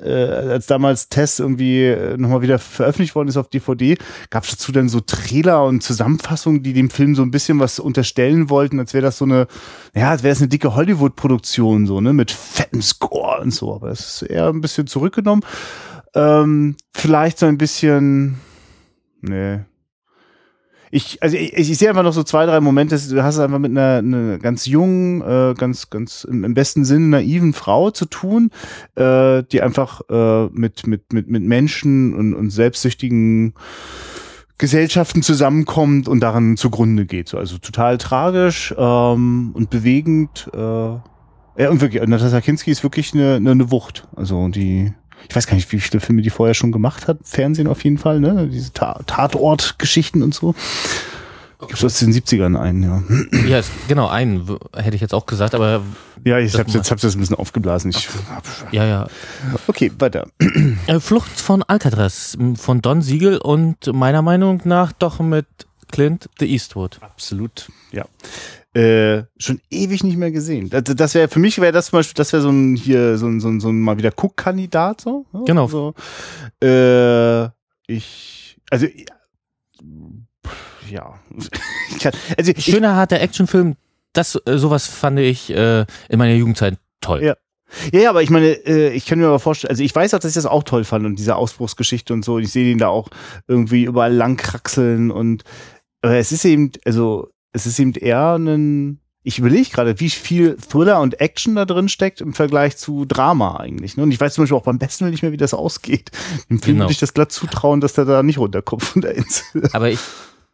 äh, 0.00 0.10
als 0.10 0.66
damals 0.66 1.08
Test 1.08 1.40
irgendwie 1.40 1.84
äh, 1.84 2.16
nochmal 2.16 2.42
wieder 2.42 2.58
veröffentlicht 2.58 3.14
worden 3.14 3.28
ist 3.28 3.36
auf 3.36 3.48
DVD, 3.48 3.96
gab 4.30 4.44
es 4.44 4.50
dazu 4.50 4.72
dann 4.72 4.88
so 4.88 5.00
Trailer 5.00 5.64
und 5.64 5.82
Zusammenfassungen, 5.82 6.62
die 6.62 6.72
dem 6.72 6.90
Film 6.90 7.14
so 7.14 7.22
ein 7.22 7.30
bisschen 7.30 7.60
was 7.60 7.78
unterstellen 7.78 8.50
wollten, 8.50 8.78
als 8.78 8.94
wäre 8.94 9.02
das 9.02 9.18
so 9.18 9.24
eine, 9.24 9.46
ja, 9.94 10.10
als 10.10 10.22
wäre 10.22 10.32
es 10.32 10.40
eine 10.40 10.48
dicke 10.48 10.74
Hollywood-Produktion, 10.74 11.86
so, 11.86 12.00
ne, 12.00 12.12
mit 12.12 12.30
fettem 12.30 12.82
Score 12.82 13.40
und 13.40 13.52
so, 13.52 13.74
aber 13.74 13.90
es 13.90 14.22
ist 14.22 14.30
eher 14.30 14.48
ein 14.48 14.60
bisschen 14.60 14.86
zurückgenommen. 14.86 15.42
Ähm, 16.14 16.76
vielleicht 16.92 17.38
so 17.38 17.46
ein 17.46 17.58
bisschen, 17.58 18.38
nee. 19.22 19.60
ich, 20.90 21.22
also 21.22 21.36
ich, 21.36 21.54
ich 21.54 21.78
sehe 21.78 21.88
einfach 21.88 22.02
noch 22.02 22.12
so 22.12 22.22
zwei, 22.22 22.44
drei 22.44 22.60
Momente, 22.60 22.96
du 22.96 23.22
hast 23.22 23.36
es 23.36 23.40
einfach 23.40 23.58
mit 23.58 23.70
einer, 23.70 23.98
einer 23.98 24.38
ganz 24.38 24.66
jungen, 24.66 25.22
äh, 25.22 25.54
ganz, 25.56 25.88
ganz 25.88 26.24
im, 26.24 26.44
im 26.44 26.54
besten 26.54 26.84
Sinne 26.84 27.06
naiven 27.06 27.54
Frau 27.54 27.90
zu 27.90 28.04
tun, 28.04 28.50
äh, 28.94 29.42
die 29.44 29.62
einfach 29.62 30.02
äh, 30.10 30.46
mit, 30.52 30.86
mit, 30.86 31.12
mit, 31.12 31.28
mit 31.28 31.42
Menschen 31.42 32.14
und, 32.14 32.34
und 32.34 32.50
selbstsüchtigen 32.50 33.54
Gesellschaften 34.58 35.22
zusammenkommt 35.22 36.08
und 36.08 36.20
daran 36.20 36.56
zugrunde 36.56 37.06
geht. 37.06 37.34
Also 37.34 37.58
total 37.58 37.98
tragisch 37.98 38.72
ähm, 38.76 39.50
und 39.54 39.70
bewegend. 39.70 40.48
Äh, 40.52 40.58
ja, 40.58 41.68
und 41.68 41.80
wirklich, 41.80 42.06
Natascha 42.06 42.40
Kinski 42.40 42.70
ist 42.70 42.82
wirklich 42.82 43.12
eine, 43.12 43.36
eine, 43.36 43.50
eine 43.50 43.70
Wucht. 43.70 44.06
Also 44.14 44.46
die, 44.48 44.92
ich 45.28 45.36
weiß 45.36 45.46
gar 45.46 45.54
nicht, 45.54 45.70
wie 45.72 45.80
viele 45.80 46.00
Filme 46.00 46.22
die 46.22 46.30
vorher 46.30 46.54
schon 46.54 46.72
gemacht 46.72 47.08
hat. 47.08 47.18
Fernsehen 47.24 47.66
auf 47.66 47.84
jeden 47.84 47.98
Fall, 47.98 48.20
ne? 48.20 48.48
Diese 48.48 48.72
Ta 48.72 49.00
Tatort-Geschichten 49.06 50.22
und 50.22 50.34
so. 50.34 50.54
Gibt 51.68 51.74
es 51.74 51.84
aus 51.84 51.98
den 52.00 52.12
70ern 52.12 52.58
einen, 52.58 52.82
ja. 52.82 53.02
Ja, 53.46 53.60
genau, 53.86 54.08
einen 54.08 54.58
hätte 54.76 54.96
ich 54.96 55.00
jetzt 55.00 55.14
auch 55.14 55.26
gesagt, 55.26 55.54
aber. 55.54 55.82
Ja, 56.24 56.38
ich 56.38 56.54
habe 56.58 56.70
jetzt 56.70 56.90
hab's 56.90 57.02
jetzt 57.02 57.14
ein 57.14 57.20
bisschen 57.20 57.36
aufgeblasen. 57.36 57.90
Ich, 57.90 58.08
ja, 58.72 58.84
ja. 58.84 59.06
Okay, 59.68 59.92
weiter. 59.98 60.26
Äh, 60.86 60.98
Flucht 60.98 61.40
von 61.40 61.62
Alcatraz 61.62 62.36
von 62.56 62.82
Don 62.82 63.02
Siegel 63.02 63.38
und 63.38 63.92
meiner 63.92 64.22
Meinung 64.22 64.60
nach 64.64 64.92
doch 64.92 65.20
mit 65.20 65.46
Clint 65.92 66.28
the 66.40 66.46
Eastwood. 66.46 66.98
Absolut, 67.00 67.68
ja. 67.92 68.06
Äh, 68.74 69.24
schon 69.36 69.60
ewig 69.70 70.02
nicht 70.02 70.16
mehr 70.16 70.30
gesehen. 70.30 70.70
Das, 70.70 70.84
das 70.84 71.14
wäre 71.14 71.28
für 71.28 71.38
mich 71.38 71.60
wäre 71.60 71.72
das 71.72 71.86
zum 71.86 71.98
Beispiel, 71.98 72.14
das 72.14 72.32
wäre 72.32 72.42
so 72.42 72.48
ein 72.48 72.74
hier 72.74 73.18
so 73.18 73.26
ein, 73.26 73.38
so 73.38 73.48
ein, 73.48 73.60
so 73.60 73.68
ein 73.68 73.80
mal 73.80 73.98
wieder 73.98 74.12
Cook-Kandidat 74.16 75.02
so. 75.02 75.26
Ja, 75.34 75.40
genau. 75.44 75.68
So. 75.68 75.94
Äh, 76.62 77.48
ich 77.86 78.58
also 78.70 78.86
ja. 80.88 81.18
also 82.38 82.52
ich, 82.56 82.64
Schöner 82.64 82.96
harter 82.96 83.20
Actionfilm. 83.20 83.76
Das 84.14 84.40
äh, 84.46 84.56
sowas 84.56 84.86
fand 84.86 85.18
ich 85.18 85.50
äh, 85.50 85.84
in 86.08 86.18
meiner 86.18 86.34
Jugendzeit 86.34 86.78
toll. 87.00 87.22
Ja. 87.22 87.36
Ja, 87.90 88.00
ja, 88.00 88.10
aber 88.10 88.22
ich 88.22 88.28
meine, 88.28 88.48
äh, 88.48 88.90
ich 88.90 89.06
kann 89.06 89.18
mir 89.18 89.26
aber 89.26 89.38
vorstellen, 89.38 89.70
also 89.70 89.82
ich 89.82 89.94
weiß 89.94 90.12
auch, 90.12 90.18
dass 90.18 90.30
ich 90.30 90.34
das 90.34 90.44
auch 90.44 90.62
toll 90.62 90.84
fand 90.84 91.06
und 91.06 91.18
diese 91.18 91.36
Ausbruchsgeschichte 91.36 92.12
und 92.12 92.22
so. 92.22 92.38
Ich 92.38 92.52
sehe 92.52 92.66
den 92.66 92.76
da 92.76 92.88
auch 92.88 93.08
irgendwie 93.48 93.84
überall 93.84 94.12
langkraxeln 94.12 95.10
und 95.10 95.44
aber 96.02 96.16
es 96.16 96.32
ist 96.32 96.44
eben, 96.44 96.72
also 96.84 97.31
es 97.52 97.66
ist 97.66 97.78
eben 97.78 97.92
eher 97.92 98.36
ein, 98.36 99.00
ich 99.22 99.38
überlege 99.38 99.70
gerade, 99.70 100.00
wie 100.00 100.10
viel 100.10 100.56
Thriller 100.56 101.00
und 101.00 101.20
Action 101.20 101.54
da 101.54 101.64
drin 101.64 101.88
steckt 101.88 102.20
im 102.20 102.34
Vergleich 102.34 102.76
zu 102.76 103.04
Drama 103.04 103.56
eigentlich. 103.58 103.96
Ne? 103.96 104.02
Und 104.02 104.10
ich 104.10 104.20
weiß 104.20 104.34
zum 104.34 104.42
Beispiel 104.42 104.56
auch 104.56 104.64
beim 104.64 104.78
besten 104.78 105.08
nicht 105.10 105.22
mehr, 105.22 105.32
wie 105.32 105.36
das 105.36 105.54
ausgeht. 105.54 106.10
Im 106.48 106.60
Film 106.60 106.76
genau. 106.76 106.84
würde 106.84 106.92
ich 106.92 106.98
das 106.98 107.14
glatt 107.14 107.30
zutrauen, 107.30 107.80
dass 107.80 107.92
der 107.92 108.04
da 108.04 108.22
nicht 108.22 108.38
runterkommt 108.38 108.82
von 108.82 109.02
der 109.02 109.14
Insel. 109.14 109.68
Aber 109.72 109.90
ich 109.90 110.00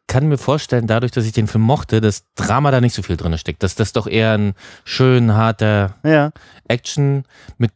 kann 0.07 0.29
mir 0.29 0.39
vorstellen, 0.39 0.87
dadurch, 0.87 1.13
dass 1.13 1.27
ich 1.27 1.33
den 1.33 1.47
Film 1.47 1.65
mochte, 1.65 2.01
dass 2.01 2.25
Drama 2.35 2.71
da 2.71 2.81
nicht 2.81 2.95
so 2.95 3.03
viel 3.03 3.17
drin 3.17 3.37
steckt. 3.39 3.63
Dass 3.63 3.75
das 3.75 3.93
doch 3.93 4.07
eher 4.07 4.33
ein 4.33 4.55
schön 4.85 5.35
harter 5.35 5.97
ja. 6.03 6.33
Action 6.67 7.25
mit 7.59 7.73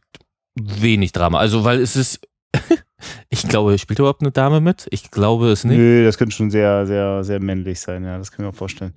wenig 0.55 1.11
Drama. 1.11 1.39
Also, 1.39 1.63
weil 1.63 1.79
es 1.79 1.95
ist 1.95 2.27
Ich 3.29 3.47
glaube, 3.47 3.77
spielt 3.77 3.99
überhaupt 3.99 4.21
eine 4.21 4.31
Dame 4.31 4.61
mit? 4.61 4.87
Ich 4.91 5.11
glaube 5.11 5.51
es 5.51 5.63
nicht. 5.63 5.77
Nö, 5.77 6.05
das 6.05 6.17
könnte 6.17 6.35
schon 6.35 6.51
sehr, 6.51 6.85
sehr, 6.85 7.23
sehr 7.23 7.41
männlich 7.41 7.79
sein, 7.79 8.03
ja, 8.03 8.17
das 8.17 8.31
kann 8.31 8.45
ich 8.45 8.51
mir 8.51 8.57
vorstellen. 8.57 8.93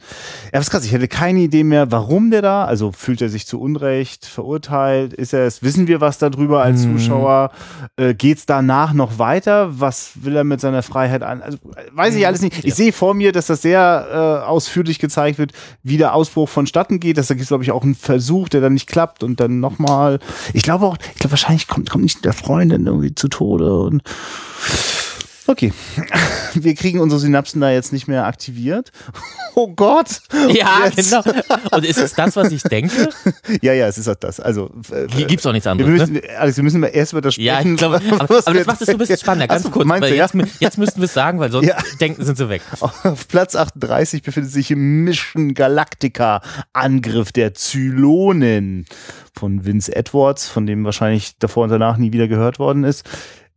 Ja, 0.53 0.61
was 0.61 0.71
krass, 0.71 0.85
ich 0.85 0.93
hätte 0.93 1.09
keine 1.09 1.41
Idee 1.41 1.65
mehr, 1.65 1.91
warum 1.91 2.31
der 2.31 2.43
da, 2.43 2.65
also 2.65 2.93
fühlt 2.93 3.23
er 3.23 3.29
sich 3.29 3.47
zu 3.47 3.61
Unrecht 3.61 4.27
verurteilt, 4.27 5.13
ist 5.13 5.33
er 5.33 5.47
es, 5.47 5.63
wissen 5.63 5.87
wir 5.89 6.01
was 6.01 6.19
darüber 6.19 6.63
als 6.63 6.85
hm. 6.85 6.99
Zuschauer, 6.99 7.51
äh, 7.97 8.15
geht's 8.15 8.47
danach 8.47 8.93
noch 8.93 9.19
weiter, 9.19 9.81
was 9.81 10.13
will 10.15 10.37
er 10.37 10.45
mit 10.45 10.61
seiner 10.61 10.83
Freiheit 10.83 11.23
an, 11.23 11.43
also 11.43 11.59
weiß 11.93 12.15
ich 12.15 12.27
alles 12.27 12.43
nicht. 12.43 12.59
Ich 12.59 12.65
ja. 12.65 12.75
sehe 12.75 12.93
vor 12.93 13.15
mir, 13.15 13.33
dass 13.33 13.47
das 13.47 13.63
sehr 13.63 14.43
äh, 14.45 14.47
ausführlich 14.47 14.99
gezeigt 14.99 15.39
wird, 15.39 15.53
wie 15.83 15.97
der 15.97 16.15
Ausbruch 16.15 16.49
vonstatten 16.49 17.01
geht, 17.01 17.19
dass 17.19 17.29
da 17.29 17.35
gibt 17.35 17.49
glaube 17.49 17.65
ich 17.65 17.73
auch 17.73 17.83
einen 17.83 17.95
Versuch, 17.95 18.49
der 18.49 18.61
dann 18.61 18.75
nicht 18.75 18.87
klappt 18.87 19.23
und 19.23 19.41
dann 19.41 19.61
nochmal, 19.61 20.19
ich 20.53 20.63
glaube 20.63 20.87
auch, 20.87 20.97
ich 21.15 21.21
glaube 21.21 21.33
wahrscheinlich 21.33 21.69
kommt, 21.69 21.91
kommt 21.91 22.05
nicht 22.05 22.25
der 22.25 22.33
Freundin 22.33 22.87
irgendwie 22.87 23.15
zu 23.15 23.29
Tode 23.29 23.79
und 23.81 23.96
Okay. 25.49 25.73
Wir 26.55 26.75
kriegen 26.75 27.01
unsere 27.01 27.21
Synapsen 27.21 27.61
da 27.61 27.71
jetzt 27.71 27.93
nicht 27.93 28.09
mehr 28.09 28.27
aktiviert. 28.27 28.93
Oh 29.59 29.69
Gott. 29.69 30.21
Ja, 30.51 30.85
jetzt. 30.85 30.97
genau. 31.11 31.23
Und 31.71 31.87
ist 31.87 31.97
es 31.97 32.13
das, 32.13 32.37
was 32.37 32.53
ich 32.53 32.63
denke? 32.63 33.09
Ja, 33.63 33.73
ja, 33.73 33.87
es 33.87 33.97
ist 33.97 34.07
auch 34.07 34.15
das. 34.15 34.39
Also 34.39 34.71
äh, 34.93 35.07
gibt 35.07 35.41
es 35.41 35.47
auch 35.47 35.53
nichts 35.53 35.67
anderes. 35.67 35.91
Wir 35.91 35.99
müssen, 35.99 36.13
ne? 36.13 36.39
Alex, 36.39 36.59
wir 36.59 36.65
müssen 36.65 36.83
erst 36.83 37.13
über 37.13 37.23
das 37.23 37.33
sprechen. 37.37 37.47
Ja, 37.47 37.63
ich 37.63 37.77
glaube, 37.79 38.03
aber, 38.19 38.43
aber 38.45 38.53
das 38.53 38.67
macht 38.67 38.83
es 38.83 38.87
so 38.87 38.93
ein 38.93 38.99
bisschen 38.99 39.17
spannender. 39.17 39.47
Ganz 39.47 39.71
kurz. 39.71 39.89
Weil 39.89 40.13
jetzt, 40.13 40.35
ja? 40.35 40.45
jetzt 40.61 40.77
müssten 40.77 41.01
wir 41.01 41.07
es 41.07 41.15
sagen, 41.15 41.41
weil 41.41 41.51
sonst 41.51 41.69
ja. 41.69 41.79
denken 42.03 42.23
sind 42.23 42.37
sie 42.37 42.51
weg. 42.51 42.61
Auf 42.81 43.29
Platz 43.29 43.57
38 43.57 44.23
befindet 44.23 44.53
sich 44.53 44.69
Mission 44.77 45.55
Galactica 45.55 46.43
Angriff 46.75 47.33
der 47.33 47.55
Zylonen 47.55 48.85
von 49.33 49.65
Vince 49.65 49.97
Edwards, 49.97 50.49
von 50.49 50.67
dem 50.67 50.85
wahrscheinlich 50.85 51.39
davor 51.39 51.65
und 51.65 51.71
danach 51.71 51.97
nie 51.97 52.13
wieder 52.13 52.29
gehört 52.29 52.59
worden 52.59 52.85
ist. 52.85 53.05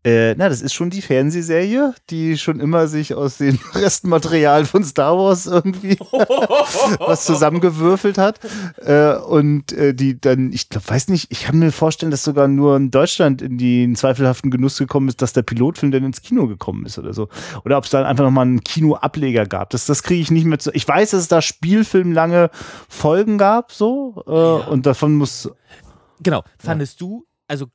Äh, 0.01 0.33
na, 0.35 0.47
das 0.47 0.61
ist 0.61 0.73
schon 0.73 0.89
die 0.89 1.01
Fernsehserie, 1.01 1.93
die 2.09 2.37
schon 2.37 2.61
immer 2.61 2.87
sich 2.87 3.15
aus 3.15 3.37
dem 3.37 3.59
Restmaterial 3.73 4.63
von 4.63 4.85
Star 4.85 5.17
Wars 5.17 5.45
irgendwie 5.45 5.97
was 6.99 7.25
zusammengewürfelt 7.25 8.17
hat. 8.17 8.39
Äh, 8.77 9.15
und 9.15 9.73
äh, 9.73 9.93
die 9.93 10.19
dann, 10.19 10.53
ich 10.53 10.69
glaub, 10.69 10.89
weiß 10.89 11.09
nicht, 11.09 11.31
ich 11.31 11.43
kann 11.43 11.59
mir 11.59 11.73
vorstellen, 11.73 12.11
dass 12.11 12.23
sogar 12.23 12.47
nur 12.47 12.77
in 12.77 12.91
Deutschland 12.91 13.41
in 13.41 13.57
den 13.57 13.97
zweifelhaften 13.97 14.51
Genuss 14.51 14.77
gekommen 14.77 15.09
ist, 15.09 15.21
dass 15.21 15.33
der 15.33 15.41
Pilotfilm 15.41 15.91
dann 15.91 16.05
ins 16.05 16.21
Kino 16.21 16.47
gekommen 16.47 16.85
ist 16.85 16.97
oder 16.97 17.13
so. 17.13 17.27
Oder 17.65 17.77
ob 17.77 17.83
es 17.83 17.89
dann 17.89 18.05
einfach 18.05 18.23
nochmal 18.23 18.45
einen 18.45 18.63
Kinoableger 18.63 19.47
gab. 19.47 19.69
Das, 19.71 19.85
das 19.85 20.03
kriege 20.03 20.21
ich 20.21 20.31
nicht 20.31 20.45
mehr 20.45 20.59
zu. 20.59 20.71
Ich 20.73 20.87
weiß, 20.87 21.11
dass 21.11 21.21
es 21.21 21.27
da 21.27 21.41
spielfilmlange 21.41 22.51
Folgen 22.87 23.37
gab, 23.37 23.73
so. 23.73 24.23
Äh, 24.27 24.31
ja. 24.31 24.67
Und 24.67 24.85
davon 24.85 25.15
muss. 25.15 25.49
Genau. 26.21 26.43
Fandest 26.57 27.01
ja. 27.01 27.07
du, 27.07 27.25
also 27.49 27.67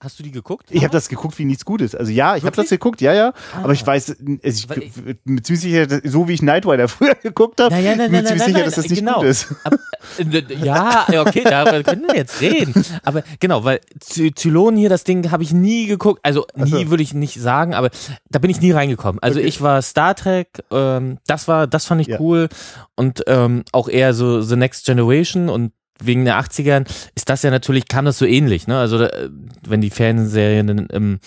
Hast 0.00 0.16
du 0.16 0.22
die 0.22 0.30
geguckt? 0.30 0.68
Ich 0.70 0.84
habe 0.84 0.92
das 0.92 1.08
geguckt 1.08 1.36
wie 1.40 1.44
nichts 1.44 1.64
Gutes. 1.64 1.92
Also 1.92 2.12
ja, 2.12 2.36
ich 2.36 2.44
habe 2.44 2.54
das 2.54 2.68
geguckt, 2.68 3.00
ja, 3.00 3.12
ja. 3.12 3.32
Ah. 3.52 3.64
Aber 3.64 3.72
ich 3.72 3.84
weiß, 3.84 4.16
ich, 4.42 4.70
ich 4.70 4.94
bin 5.24 5.42
ziemlich 5.42 5.60
sicher, 5.60 6.00
so 6.04 6.28
wie 6.28 6.34
ich 6.34 6.42
Night 6.42 6.66
Rider 6.66 6.86
früher 6.88 7.16
geguckt 7.16 7.60
habe, 7.60 7.74
naja, 7.74 7.96
nein, 7.96 8.12
bin 8.12 8.22
mir 8.22 8.24
ziemlich 8.24 8.44
sicher, 8.44 8.64
dass 8.64 8.76
das 8.76 8.88
nicht 8.88 9.00
genau. 9.00 9.16
gut 9.16 9.24
ist. 9.24 9.52
Aber, 9.64 9.76
äh, 10.18 10.54
ja, 10.64 11.04
okay, 11.26 11.42
darüber 11.42 11.82
können 11.82 12.06
wir 12.06 12.14
jetzt 12.14 12.40
reden. 12.40 12.80
Aber 13.02 13.24
genau, 13.40 13.64
weil 13.64 13.80
Zylon 13.98 14.76
hier, 14.76 14.88
das 14.88 15.02
Ding 15.02 15.32
habe 15.32 15.42
ich 15.42 15.52
nie 15.52 15.86
geguckt. 15.86 16.20
Also 16.22 16.46
nie 16.54 16.84
so. 16.84 16.90
würde 16.90 17.02
ich 17.02 17.12
nicht 17.12 17.40
sagen, 17.40 17.74
aber 17.74 17.90
da 18.30 18.38
bin 18.38 18.52
ich 18.52 18.60
nie 18.60 18.70
reingekommen. 18.70 19.20
Also 19.20 19.40
okay. 19.40 19.48
ich 19.48 19.60
war 19.62 19.82
Star 19.82 20.14
Trek, 20.14 20.62
ähm, 20.70 21.18
das 21.26 21.48
war, 21.48 21.66
das 21.66 21.86
fand 21.86 22.02
ich 22.02 22.06
ja. 22.06 22.20
cool 22.20 22.48
und 22.94 23.24
ähm, 23.26 23.64
auch 23.72 23.88
eher 23.88 24.14
so 24.14 24.42
The 24.42 24.54
Next 24.54 24.86
Generation 24.86 25.48
und 25.48 25.72
wegen 26.02 26.24
der 26.24 26.40
80ern 26.40 26.88
ist 27.14 27.28
das 27.28 27.42
ja 27.42 27.50
natürlich, 27.50 27.88
kam 27.88 28.04
das 28.04 28.18
so 28.18 28.24
ähnlich, 28.24 28.66
ne? 28.66 28.78
Also 28.78 29.02
äh, 29.02 29.30
wenn 29.66 29.80
die 29.80 29.90
Fernsehserien 29.90 30.88
im, 30.88 31.20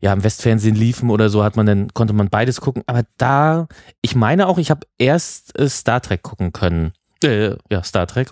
ja, 0.00 0.12
im 0.12 0.22
Westfernsehen 0.22 0.74
liefen 0.74 1.10
oder 1.10 1.30
so, 1.30 1.42
hat 1.42 1.56
man 1.56 1.66
dann, 1.66 1.94
konnte 1.94 2.12
man 2.12 2.28
beides 2.28 2.60
gucken. 2.60 2.82
Aber 2.86 3.04
da, 3.16 3.68
ich 4.02 4.14
meine 4.14 4.46
auch, 4.48 4.58
ich 4.58 4.70
habe 4.70 4.86
erst 4.98 5.58
äh, 5.58 5.68
Star 5.68 6.00
Trek 6.02 6.22
gucken 6.22 6.52
können. 6.52 6.92
Äh, 7.22 7.56
ja, 7.70 7.82
Star 7.82 8.06
Trek. 8.06 8.30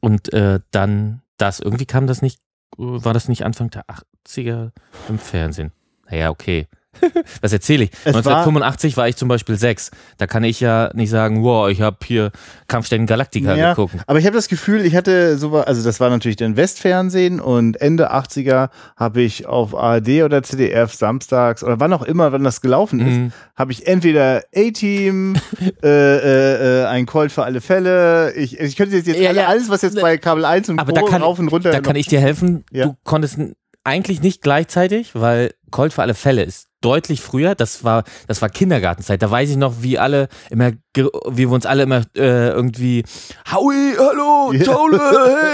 Und 0.00 0.32
äh, 0.32 0.60
dann 0.72 1.22
das, 1.36 1.60
irgendwie 1.60 1.86
kam 1.86 2.06
das 2.06 2.22
nicht, 2.22 2.40
war 2.76 3.14
das 3.14 3.28
nicht 3.28 3.44
Anfang 3.44 3.70
der 3.70 3.84
80er 4.26 4.72
im 5.08 5.18
Fernsehen. 5.18 5.72
Naja, 6.10 6.30
okay. 6.30 6.66
Was 7.40 7.52
erzähle 7.52 7.84
ich? 7.84 7.90
Es 8.04 8.14
1985 8.14 8.96
war, 8.96 9.02
war, 9.02 9.08
ich 9.08 9.16
zum 9.16 9.28
Beispiel 9.28 9.56
sechs. 9.56 9.90
Da 10.18 10.26
kann 10.26 10.44
ich 10.44 10.60
ja 10.60 10.90
nicht 10.94 11.10
sagen, 11.10 11.42
wow, 11.42 11.68
ich 11.68 11.80
habe 11.80 11.96
hier 12.04 12.30
Kampfstellen 12.68 13.06
Galactica 13.06 13.54
ja, 13.54 13.70
geguckt. 13.70 13.96
Aber 14.06 14.18
ich 14.18 14.26
habe 14.26 14.36
das 14.36 14.48
Gefühl, 14.48 14.84
ich 14.84 14.94
hatte 14.94 15.38
so, 15.38 15.56
also 15.56 15.82
das 15.82 16.00
war 16.00 16.10
natürlich 16.10 16.36
dann 16.36 16.56
Westfernsehen 16.56 17.40
und 17.40 17.80
Ende 17.80 18.12
80er 18.12 18.68
habe 18.96 19.22
ich 19.22 19.46
auf 19.46 19.74
ARD 19.74 20.22
oder 20.22 20.42
ZDF 20.42 20.92
samstags 20.92 21.64
oder 21.64 21.80
wann 21.80 21.92
auch 21.92 22.02
immer, 22.02 22.32
wenn 22.32 22.44
das 22.44 22.60
gelaufen 22.60 23.00
ist, 23.00 23.16
mhm. 23.16 23.32
habe 23.56 23.72
ich 23.72 23.86
entweder 23.86 24.42
A-Team, 24.54 25.36
äh, 25.82 25.88
äh, 25.88 26.82
äh, 26.82 26.86
ein 26.86 27.06
Colt 27.06 27.32
für 27.32 27.44
alle 27.44 27.60
Fälle. 27.60 28.32
Ich, 28.34 28.58
ich 28.58 28.76
könnte 28.76 28.96
jetzt, 28.96 29.06
jetzt 29.06 29.18
ja, 29.18 29.30
alle, 29.30 29.40
ja. 29.40 29.46
alles, 29.46 29.68
was 29.68 29.82
jetzt 29.82 30.00
bei 30.00 30.18
Kabel 30.18 30.44
1 30.44 30.68
und 30.68 30.78
aber 30.78 30.92
Co. 30.92 31.00
da 31.00 31.10
kann, 31.10 31.22
rauf 31.22 31.38
und 31.38 31.48
runter. 31.48 31.70
Da 31.70 31.80
kann 31.80 31.96
ich 31.96 32.06
dir 32.06 32.20
helfen. 32.20 32.64
Du 32.70 32.96
konntest 33.04 33.38
eigentlich 33.84 34.22
nicht 34.22 34.42
gleichzeitig, 34.42 35.14
weil 35.14 35.54
Colt 35.70 35.92
für 35.92 36.02
alle 36.02 36.14
Fälle 36.14 36.42
ist 36.44 36.68
deutlich 36.84 37.20
früher. 37.20 37.54
Das 37.54 37.84
war, 37.84 38.04
das 38.26 38.42
war 38.42 38.48
Kindergartenzeit. 38.48 39.22
Da 39.22 39.30
weiß 39.30 39.50
ich 39.50 39.56
noch, 39.56 39.82
wie 39.82 39.98
alle 39.98 40.28
immer, 40.50 40.72
wie 40.94 41.48
wir 41.48 41.50
uns 41.50 41.66
alle 41.66 41.84
immer 41.84 42.02
äh, 42.16 42.50
irgendwie, 42.50 43.04
Howie, 43.50 43.94
hallo, 43.98 44.52
Tole, 44.64 45.00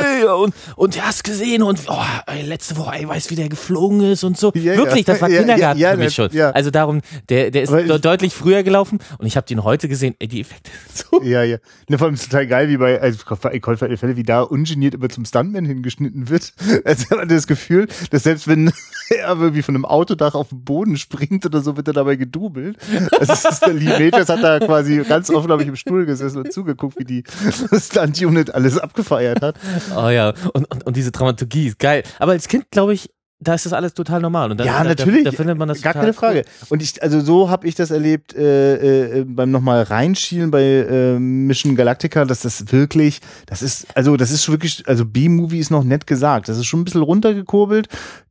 hey, 0.01 0.25
und, 0.25 0.55
und 0.77 0.97
du 0.97 1.01
hast 1.01 1.23
gesehen 1.23 1.63
und 1.63 1.81
oh, 1.89 1.97
ey, 2.27 2.43
letzte 2.43 2.77
Woche, 2.77 2.97
ey, 2.97 3.09
weiß, 3.09 3.31
wie 3.31 3.37
der 3.37 3.49
geflogen 3.49 4.01
ist 4.01 4.25
und 4.25 4.37
so. 4.37 4.53
Ja, 4.55 4.77
Wirklich, 4.77 5.05
das 5.05 5.21
war 5.23 5.29
Kindergarten 5.29 5.79
ja, 5.79 5.93
für 5.93 5.97
mich 5.99 6.15
schon. 6.15 6.31
Also 6.39 6.71
darum, 6.71 7.01
der, 7.29 7.51
der 7.51 7.63
ist 7.63 7.73
de 7.73 7.99
deutlich 7.99 8.35
früher 8.35 8.63
gelaufen 8.63 8.99
und 9.19 9.27
ich 9.27 9.37
habe 9.37 9.47
den 9.47 9.63
heute 9.63 9.89
gesehen, 9.89 10.15
ey, 10.19 10.29
die 10.29 10.41
Effekte 10.41 10.71
so. 10.95 11.23
Ja, 11.23 11.43
ja. 11.43 11.59
Ne, 11.89 11.99
vor 11.99 12.07
allem 12.07 12.15
ist 12.15 12.25
total 12.25 12.47
geil, 12.47 12.69
wie 12.69 12.77
bei, 12.77 13.01
also, 13.01 13.25
Golf 13.61 13.79
Fälle, 13.79 14.17
wie 14.17 14.23
da 14.23 14.43
ungeniert 14.43 14.95
immer 14.95 15.09
zum 15.09 15.25
Stuntman 15.25 15.65
hingeschnitten 15.65 16.29
wird. 16.29 16.53
Also 16.85 17.11
hat 17.11 17.19
man 17.19 17.29
das 17.29 17.47
Gefühl, 17.47 17.89
dass 18.11 18.23
selbst 18.23 18.49
wenn 18.49 18.73
er 19.11 19.37
irgendwie 19.37 19.63
von 19.63 19.75
einem 19.75 19.85
Autodach 19.85 20.35
auf 20.35 20.49
den 20.51 20.65
Boden 20.65 20.97
springt, 20.97 21.18
springt 21.19 21.45
oder 21.47 21.61
so, 21.61 21.77
wird 21.77 21.89
er 21.89 21.95
dabei 21.95 22.17
gedubelt. 22.17 22.77
Also 23.19 23.33
es 23.33 23.45
ist 23.45 23.61
der 23.61 23.75
Lee 23.75 23.87
Majors 23.87 24.29
hat 24.29 24.43
da 24.43 24.59
quasi 24.59 25.03
ganz 25.09 25.31
offen, 25.31 25.51
habe 25.51 25.63
ich 25.63 25.69
im 25.69 25.77
Stuhl 25.77 26.07
gesessen 26.07 26.39
und 26.39 26.53
zugeguckt, 26.53 26.99
wie 26.99 27.05
die 27.05 27.25
Stunt-Unit 27.73 28.55
alles 28.55 28.79
abgefeiert 28.79 29.43
hat. 29.43 29.57
Oh 29.97 30.09
ja, 30.09 30.33
und, 30.53 30.71
und, 30.71 30.87
und 30.87 30.97
diese 30.97 31.11
Dramaturgie 31.11 31.69
ist 31.69 31.79
geil. 31.79 32.03
Aber 32.19 32.33
als 32.33 32.49
Kind, 32.49 32.71
glaube 32.71 32.95
ich, 32.95 33.11
da 33.41 33.55
ist 33.55 33.67
das 33.67 33.73
alles 33.73 33.95
total 33.95 34.21
normal. 34.21 34.51
Und 34.51 34.59
da, 34.59 34.65
ja, 34.65 34.83
da, 34.83 34.89
natürlich. 34.89 35.23
Da, 35.23 35.31
da 35.31 35.37
findet 35.37 35.59
man 35.59 35.69
das 35.69 35.81
Gar 35.81 35.93
keine 35.93 36.13
Frage. 36.13 36.45
Und 36.71 36.83
ich, 36.83 37.01
also 37.03 37.21
so 37.21 37.51
habe 37.51 37.69
ich 37.69 37.77
das 37.77 37.93
erlebt 37.93 38.35
äh, 38.35 39.21
äh, 39.21 39.25
beim 39.25 39.53
nochmal 39.53 39.83
reinschielen 39.83 40.51
bei 40.51 40.63
äh, 40.63 41.19
Mission 41.21 41.77
Galactica, 41.77 42.25
dass 42.25 42.41
das 42.41 42.73
wirklich, 42.73 43.21
das 43.47 43.63
ist, 43.63 43.87
also 43.95 44.17
das 44.17 44.33
ist 44.33 44.49
wirklich, 44.49 44.89
also 44.89 45.05
B-Movie 45.05 45.61
ist 45.61 45.71
noch 45.71 45.85
nett 45.85 46.09
gesagt. 46.09 46.49
Das 46.49 46.59
ist 46.59 46.67
schon 46.67 46.81
ein 46.81 46.85
bisschen 46.85 47.03
runtergekurbelt, 47.03 47.89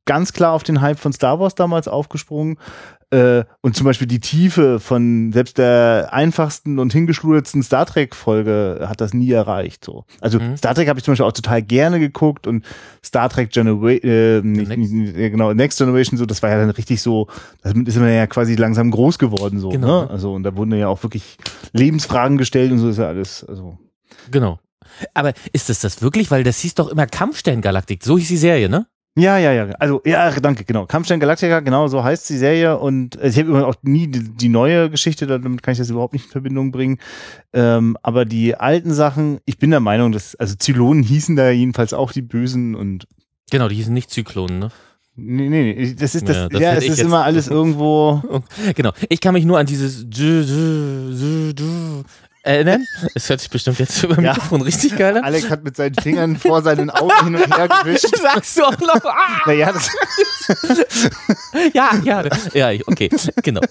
ganz 0.07 0.33
klar 0.33 0.53
auf 0.53 0.63
den 0.63 0.81
Hype 0.81 0.97
von 0.97 1.13
Star 1.13 1.39
Wars 1.39 1.53
damals 1.53 1.87
aufgesprungen. 1.87 2.57
Äh, 3.09 3.45
und 3.61 3.73
zum 3.77 3.85
Beispiel 3.85 4.05
die 4.07 4.19
Tiefe 4.19 4.81
von 4.81 5.31
selbst 5.31 5.57
der 5.57 6.09
einfachsten 6.11 6.77
und 6.77 6.91
hingeschludertsten 6.91 7.63
Star 7.63 7.85
Trek-Folge 7.85 8.85
hat 8.89 8.99
das 8.99 9.13
nie 9.13 9.31
erreicht. 9.31 9.85
So. 9.85 10.03
Also 10.19 10.39
Mhm. 10.39 10.57
Star 10.57 10.75
Trek 10.75 10.89
habe 10.89 10.99
ich 10.99 11.05
zum 11.05 11.13
Beispiel 11.13 11.25
auch 11.25 11.31
total 11.31 11.61
gerne 11.61 11.99
geguckt 12.01 12.47
und 12.47 12.65
Star 13.05 13.29
Trek 13.29 13.51
Generation, 13.51 14.01
äh, 14.03 14.41
nicht, 14.41 14.67
Next. 14.67 14.91
nicht, 14.91 15.15
genau, 15.15 15.53
Next 15.53 15.77
Generation, 15.77 16.17
so, 16.17 16.25
das 16.25 16.43
war 16.43 16.49
ja 16.49 16.57
dann 16.57 16.69
richtig 16.71 17.01
so, 17.01 17.27
damit 17.61 17.87
ist 17.87 17.97
man 17.97 18.11
ja 18.13 18.27
quasi 18.27 18.55
langsam 18.55 18.91
groß 18.91 19.19
geworden, 19.19 19.59
so, 19.59 19.69
Genau. 19.69 20.01
ne? 20.03 20.09
Also, 20.09 20.33
und 20.33 20.43
da 20.43 20.57
wurden 20.57 20.73
ja 20.73 20.89
auch 20.89 21.01
wirklich 21.03 21.37
Lebensfragen 21.71 22.37
gestellt 22.37 22.73
und 22.73 22.79
so 22.79 22.89
ist 22.89 22.97
ja 22.97 23.07
alles, 23.07 23.45
also. 23.47 23.77
Genau. 24.31 24.59
Aber 25.13 25.31
ist 25.53 25.69
das 25.69 25.79
das 25.79 26.01
wirklich? 26.01 26.29
Weil 26.31 26.43
das 26.43 26.59
hieß 26.59 26.75
doch 26.75 26.89
immer 26.89 27.05
Kampfsterngalaktik. 27.07 28.03
So 28.03 28.17
hieß 28.17 28.27
die 28.27 28.37
Serie, 28.37 28.67
ne? 28.67 28.87
Ja, 29.17 29.39
ja, 29.39 29.51
ja. 29.51 29.65
Also, 29.79 30.01
ja, 30.05 30.29
danke, 30.39 30.63
genau. 30.63 30.85
Kampfstein 30.85 31.19
Galactica, 31.19 31.59
genau, 31.61 31.87
so 31.87 32.03
heißt 32.03 32.29
die 32.29 32.37
Serie. 32.37 32.77
Und 32.77 33.19
äh, 33.19 33.29
ich 33.29 33.39
habe 33.39 33.49
immer 33.49 33.67
auch 33.67 33.75
nie 33.81 34.07
die, 34.07 34.19
die 34.19 34.47
neue 34.47 34.91
Geschichte, 34.91 35.25
damit 35.25 35.63
kann 35.63 35.71
ich 35.71 35.79
das 35.79 35.89
überhaupt 35.89 36.13
nicht 36.13 36.25
in 36.25 36.31
Verbindung 36.31 36.71
bringen. 36.71 36.99
Ähm, 37.51 37.97
aber 38.03 38.25
die 38.25 38.55
alten 38.55 38.93
Sachen, 38.93 39.39
ich 39.45 39.57
bin 39.57 39.71
der 39.71 39.79
Meinung, 39.79 40.11
dass, 40.11 40.35
also 40.35 40.53
Zylonen 40.55 41.01
hießen 41.01 41.35
da 41.35 41.49
jedenfalls 41.49 41.93
auch 41.93 42.11
die 42.11 42.21
Bösen 42.21 42.75
und 42.75 43.07
Genau, 43.49 43.67
die 43.67 43.75
hießen 43.75 43.93
nicht 43.93 44.11
Zyklonen, 44.11 44.59
ne? 44.59 44.71
nee, 45.15 45.49
nee, 45.49 45.73
nee, 45.73 45.95
das 45.95 46.13
ist 46.15 46.29
das, 46.29 46.35
Ja, 46.35 46.43
ja, 46.43 46.49
das 46.49 46.61
es 46.61 46.67
hätte 46.69 46.85
ich 46.85 46.91
ist 46.91 46.99
immer 46.99 47.23
alles 47.23 47.47
irgendwo. 47.49 48.21
Genau. 48.75 48.91
Ich 49.09 49.19
kann 49.19 49.33
mich 49.33 49.45
nur 49.45 49.57
an 49.57 49.65
dieses 49.65 50.05
erinnern. 52.47 52.85
Es 53.13 53.29
hört 53.29 53.39
sich 53.41 53.49
bestimmt 53.49 53.77
jetzt 53.79 54.01
über 54.03 54.15
Ja. 54.21 54.33
Mikrofon 54.33 54.61
richtig 54.61 54.95
geil 54.97 55.17
an. 55.17 55.23
Alex 55.23 55.49
hat 55.49 55.63
mit 55.63 55.75
seinen 55.75 55.95
Fingern 55.95 56.35
vor 56.37 56.61
seinen 56.63 56.89
Augen 56.89 57.25
hin 57.25 57.35
und 57.35 57.57
her 57.57 57.67
gewischt. 57.67 58.15
Sagst 58.21 58.57
du 58.57 58.63
auch 58.63 58.77
noch? 58.79 59.03
Ah! 59.05 59.41
Naja, 59.45 59.71
das, 59.73 59.89
Ja, 61.73 61.91
ja, 62.03 62.23
ja, 62.53 62.81
okay, 62.87 63.09
genau. 63.43 63.61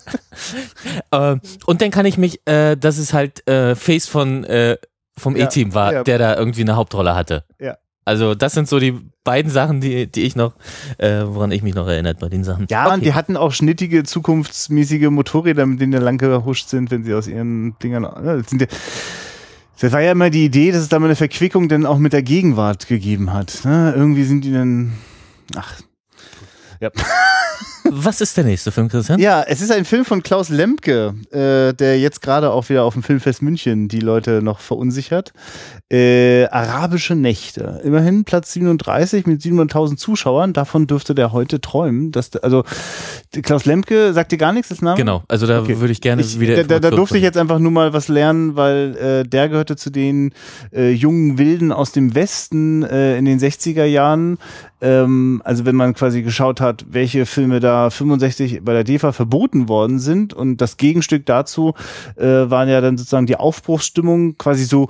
Ähm, 1.12 1.40
und 1.66 1.80
dann 1.82 1.90
kann 1.90 2.06
ich 2.06 2.18
mich, 2.18 2.40
äh, 2.46 2.76
dass 2.76 2.98
es 2.98 3.12
halt 3.12 3.46
äh, 3.48 3.74
Face 3.74 4.06
von 4.06 4.44
äh, 4.44 4.76
vom 5.18 5.36
Ja, 5.36 5.46
E-Team 5.46 5.72
war, 5.74 5.92
ja. 5.92 6.04
der 6.04 6.18
da 6.18 6.36
irgendwie 6.36 6.60
eine 6.62 6.76
Hauptrolle 6.76 7.14
hatte. 7.14 7.44
Ja. 7.58 7.76
Also 8.06 8.36
das 8.36 8.54
sind 8.54 8.68
so 8.68 8.78
die 8.78 8.94
beiden 9.24 9.50
Sachen, 9.50 9.80
die, 9.80 10.06
die 10.06 10.22
ich 10.22 10.36
noch, 10.36 10.54
äh, 10.98 11.22
woran 11.26 11.50
ich 11.50 11.64
mich 11.64 11.74
noch 11.74 11.88
erinnert 11.88 12.20
bei 12.20 12.28
den 12.28 12.44
Sachen. 12.44 12.68
ja, 12.70 12.86
okay. 12.86 12.94
und 12.94 13.04
die 13.04 13.14
hatten 13.14 13.36
auch 13.36 13.52
schnittige, 13.52 14.04
zukunftsmäßige 14.04 15.10
Motorräder, 15.10 15.66
mit 15.66 15.80
denen 15.80 15.90
die 15.90 15.98
lang 15.98 16.16
gehuscht 16.16 16.68
sind, 16.68 16.92
wenn 16.92 17.02
sie 17.02 17.12
aus 17.14 17.26
ihren 17.26 17.76
Dingern. 17.80 18.02
ne, 18.02 18.36
Das, 18.38 18.48
sind 18.48 18.62
ja, 18.62 18.68
das 19.80 19.92
war 19.92 20.00
ja 20.00 20.12
immer 20.12 20.30
die 20.30 20.44
Idee, 20.44 20.70
dass 20.70 20.82
es 20.82 20.88
da 20.88 21.00
mal 21.00 21.06
eine 21.06 21.16
Verquickung 21.16 21.68
dann 21.68 21.84
auch 21.84 21.98
mit 21.98 22.12
der 22.12 22.22
Gegenwart 22.22 22.86
gegeben 22.86 23.32
hat. 23.32 23.64
Ne? 23.64 23.92
Irgendwie 23.96 24.22
sind 24.22 24.44
die 24.44 24.52
dann. 24.52 24.92
Ach. 25.56 25.74
Ja. 26.80 26.90
Was 27.88 28.20
ist 28.20 28.36
der 28.36 28.44
nächste 28.44 28.72
Film, 28.72 28.88
Christian? 28.88 29.20
ja, 29.20 29.42
es 29.46 29.60
ist 29.60 29.70
ein 29.70 29.84
Film 29.84 30.04
von 30.04 30.22
Klaus 30.22 30.48
Lemke, 30.48 31.14
äh, 31.30 31.72
der 31.72 32.00
jetzt 32.00 32.20
gerade 32.20 32.50
auch 32.50 32.68
wieder 32.68 32.82
auf 32.82 32.94
dem 32.94 33.02
Filmfest 33.04 33.42
München 33.42 33.86
die 33.88 34.00
Leute 34.00 34.42
noch 34.42 34.58
verunsichert. 34.58 35.32
Äh, 35.88 36.46
Arabische 36.46 37.14
Nächte. 37.14 37.80
Immerhin 37.84 38.24
Platz 38.24 38.52
37 38.54 39.26
mit 39.26 39.40
700.000 39.40 39.96
Zuschauern. 39.98 40.52
Davon 40.52 40.88
dürfte 40.88 41.14
der 41.14 41.30
heute 41.30 41.60
träumen. 41.60 42.10
Dass, 42.10 42.34
also 42.36 42.64
Klaus 43.42 43.66
Lemke, 43.66 44.12
sagt 44.12 44.32
dir 44.32 44.38
gar 44.38 44.52
nichts 44.52 44.68
das 44.70 44.82
Name? 44.82 44.96
Genau, 44.96 45.22
also 45.28 45.46
da 45.46 45.60
Okay. 45.60 45.78
würde 45.78 45.92
ich 45.92 46.00
gerne 46.00 46.22
Ich, 46.22 46.40
wieder. 46.40 46.64
da, 46.64 46.80
da, 46.80 46.90
durfte 46.90 47.16
ich 47.16 47.22
jetzt 47.22 47.38
einfach 47.38 47.60
nur 47.60 47.70
mal 47.70 47.92
was 47.92 48.08
lernen, 48.08 48.56
weil 48.56 48.96
äh, 48.96 49.28
der 49.28 49.48
gehörte 49.48 49.76
zu 49.76 49.90
den 49.90 50.32
äh, 50.74 50.90
jungen 50.90 51.38
Wilden 51.38 51.70
aus 51.70 51.92
dem 51.92 52.14
Westen 52.16 52.82
äh, 52.82 53.16
in 53.16 53.24
den 53.24 53.38
60er 53.38 53.84
Jahren. 53.84 54.38
Ähm, 54.80 55.40
also 55.44 55.64
wenn 55.64 55.76
man 55.76 55.94
quasi 55.94 56.22
geschaut 56.22 56.60
hat, 56.60 56.84
welche 56.90 57.24
Filme 57.26 57.45
da 57.60 57.90
65 57.90 58.62
bei 58.64 58.72
der 58.72 58.84
DEFA 58.84 59.12
verboten 59.12 59.68
worden 59.68 59.98
sind. 59.98 60.34
Und 60.34 60.58
das 60.58 60.76
Gegenstück 60.76 61.26
dazu 61.26 61.74
äh, 62.16 62.24
waren 62.24 62.68
ja 62.68 62.80
dann 62.80 62.98
sozusagen 62.98 63.26
die 63.26 63.36
Aufbruchsstimmung 63.36 64.38
quasi 64.38 64.64
so 64.64 64.88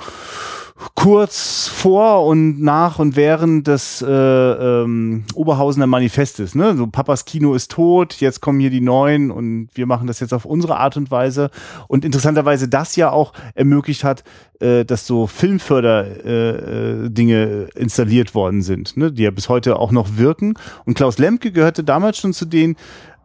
kurz 0.94 1.68
vor 1.68 2.26
und 2.26 2.60
nach 2.60 2.98
und 2.98 3.16
während 3.16 3.66
des 3.66 4.02
äh, 4.02 4.10
ähm, 4.10 5.24
Oberhausener 5.34 5.86
Manifestes. 5.86 6.54
Ne? 6.54 6.76
So 6.76 6.86
Papas 6.86 7.24
Kino 7.24 7.54
ist 7.54 7.70
tot, 7.70 8.14
jetzt 8.14 8.40
kommen 8.40 8.60
hier 8.60 8.70
die 8.70 8.80
Neuen 8.80 9.30
und 9.30 9.68
wir 9.74 9.86
machen 9.86 10.06
das 10.06 10.20
jetzt 10.20 10.34
auf 10.34 10.44
unsere 10.44 10.76
Art 10.76 10.96
und 10.96 11.10
Weise. 11.10 11.50
Und 11.88 12.04
interessanterweise 12.04 12.68
das 12.68 12.96
ja 12.96 13.10
auch 13.10 13.32
ermöglicht 13.54 14.04
hat, 14.04 14.24
äh, 14.60 14.84
dass 14.84 15.06
so 15.06 15.26
Filmförder 15.26 16.24
äh, 16.24 17.04
äh, 17.04 17.10
Dinge 17.10 17.68
installiert 17.74 18.34
worden 18.34 18.62
sind, 18.62 18.96
ne? 18.96 19.12
die 19.12 19.22
ja 19.22 19.30
bis 19.30 19.48
heute 19.48 19.78
auch 19.78 19.92
noch 19.92 20.16
wirken. 20.16 20.54
Und 20.84 20.94
Klaus 20.94 21.18
Lemke 21.18 21.52
gehörte 21.52 21.84
damals 21.84 22.18
schon 22.18 22.32
zu 22.32 22.44
denen, 22.44 22.76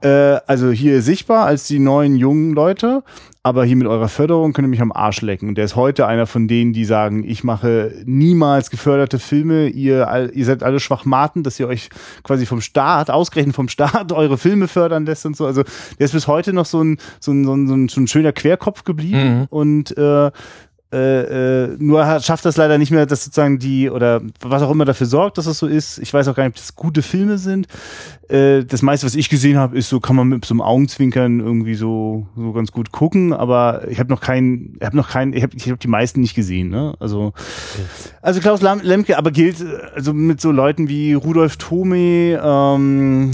äh, 0.01 0.39
also 0.47 0.71
hier 0.71 1.01
sichtbar 1.01 1.45
als 1.45 1.65
die 1.67 1.79
neuen 1.79 2.15
jungen 2.15 2.53
Leute, 2.53 3.03
aber 3.43 3.65
hier 3.65 3.75
mit 3.75 3.87
eurer 3.87 4.07
Förderung 4.07 4.53
könnt 4.53 4.67
ihr 4.67 4.69
mich 4.69 4.81
am 4.81 4.91
Arsch 4.91 5.21
lecken. 5.21 5.49
Und 5.49 5.55
der 5.55 5.65
ist 5.65 5.75
heute 5.75 6.05
einer 6.05 6.27
von 6.27 6.47
denen, 6.47 6.73
die 6.73 6.85
sagen, 6.85 7.23
ich 7.23 7.43
mache 7.43 7.91
niemals 8.05 8.69
geförderte 8.69 9.17
Filme, 9.17 9.67
ihr, 9.67 10.29
ihr 10.33 10.45
seid 10.45 10.61
alle 10.61 10.79
Schwachmaten, 10.79 11.41
dass 11.41 11.59
ihr 11.59 11.67
euch 11.67 11.89
quasi 12.23 12.45
vom 12.45 12.61
Staat, 12.61 13.09
ausgerechnet 13.09 13.55
vom 13.55 13.67
Staat, 13.67 14.11
eure 14.13 14.37
Filme 14.37 14.67
fördern 14.67 15.05
lässt 15.07 15.25
und 15.25 15.35
so. 15.35 15.47
Also 15.47 15.63
der 15.97 16.05
ist 16.05 16.11
bis 16.11 16.27
heute 16.27 16.53
noch 16.53 16.65
so 16.65 16.83
ein, 16.83 16.97
so 17.19 17.31
ein, 17.31 17.43
so 17.45 17.53
ein, 17.55 17.67
so 17.67 17.73
ein, 17.73 17.89
so 17.89 18.01
ein 18.01 18.07
schöner 18.07 18.31
Querkopf 18.31 18.83
geblieben 18.83 19.11
Mhm. 19.39 19.47
und 19.49 19.97
äh, 19.97 20.31
äh, 20.91 21.63
äh, 21.63 21.77
nur 21.79 22.19
schafft 22.19 22.43
das 22.43 22.57
leider 22.57 22.77
nicht 22.77 22.91
mehr, 22.91 23.05
dass 23.05 23.23
sozusagen 23.23 23.59
die 23.59 23.89
oder 23.89 24.21
was 24.41 24.61
auch 24.61 24.71
immer 24.71 24.83
dafür 24.83 25.07
sorgt, 25.07 25.37
dass 25.37 25.45
das 25.45 25.57
so 25.57 25.67
ist. 25.67 25.99
Ich 25.99 26.13
weiß 26.13 26.27
auch 26.27 26.35
gar 26.35 26.43
nicht, 26.43 26.53
ob 26.53 26.57
das 26.57 26.75
gute 26.75 27.01
Filme 27.01 27.37
sind. 27.37 27.67
Äh, 28.27 28.65
das 28.65 28.81
meiste, 28.81 29.05
was 29.05 29.15
ich 29.15 29.29
gesehen 29.29 29.57
habe, 29.57 29.77
ist 29.77 29.87
so, 29.87 30.01
kann 30.01 30.17
man 30.17 30.27
mit 30.27 30.43
so 30.43 30.53
einem 30.53 30.61
Augenzwinkern 30.61 31.39
irgendwie 31.39 31.75
so 31.75 32.27
so 32.35 32.51
ganz 32.51 32.73
gut 32.73 32.91
gucken. 32.91 33.31
Aber 33.31 33.87
ich 33.89 33.99
habe 33.99 34.09
noch 34.09 34.19
keinen, 34.19 34.75
ich 34.79 34.85
habe 34.85 34.97
noch 34.97 35.09
keinen, 35.09 35.31
ich 35.31 35.43
habe 35.43 35.55
ich 35.55 35.69
hab 35.69 35.79
die 35.79 35.87
meisten 35.87 36.19
nicht 36.19 36.35
gesehen. 36.35 36.69
Ne? 36.69 36.93
Also 36.99 37.31
also 38.21 38.41
Klaus 38.41 38.61
Lemke, 38.61 39.17
aber 39.17 39.31
gilt 39.31 39.61
äh, 39.61 39.65
also 39.95 40.13
mit 40.13 40.41
so 40.41 40.51
Leuten 40.51 40.89
wie 40.89 41.13
Rudolf 41.13 41.55
Thome. 41.55 42.39
Ähm, 42.43 43.31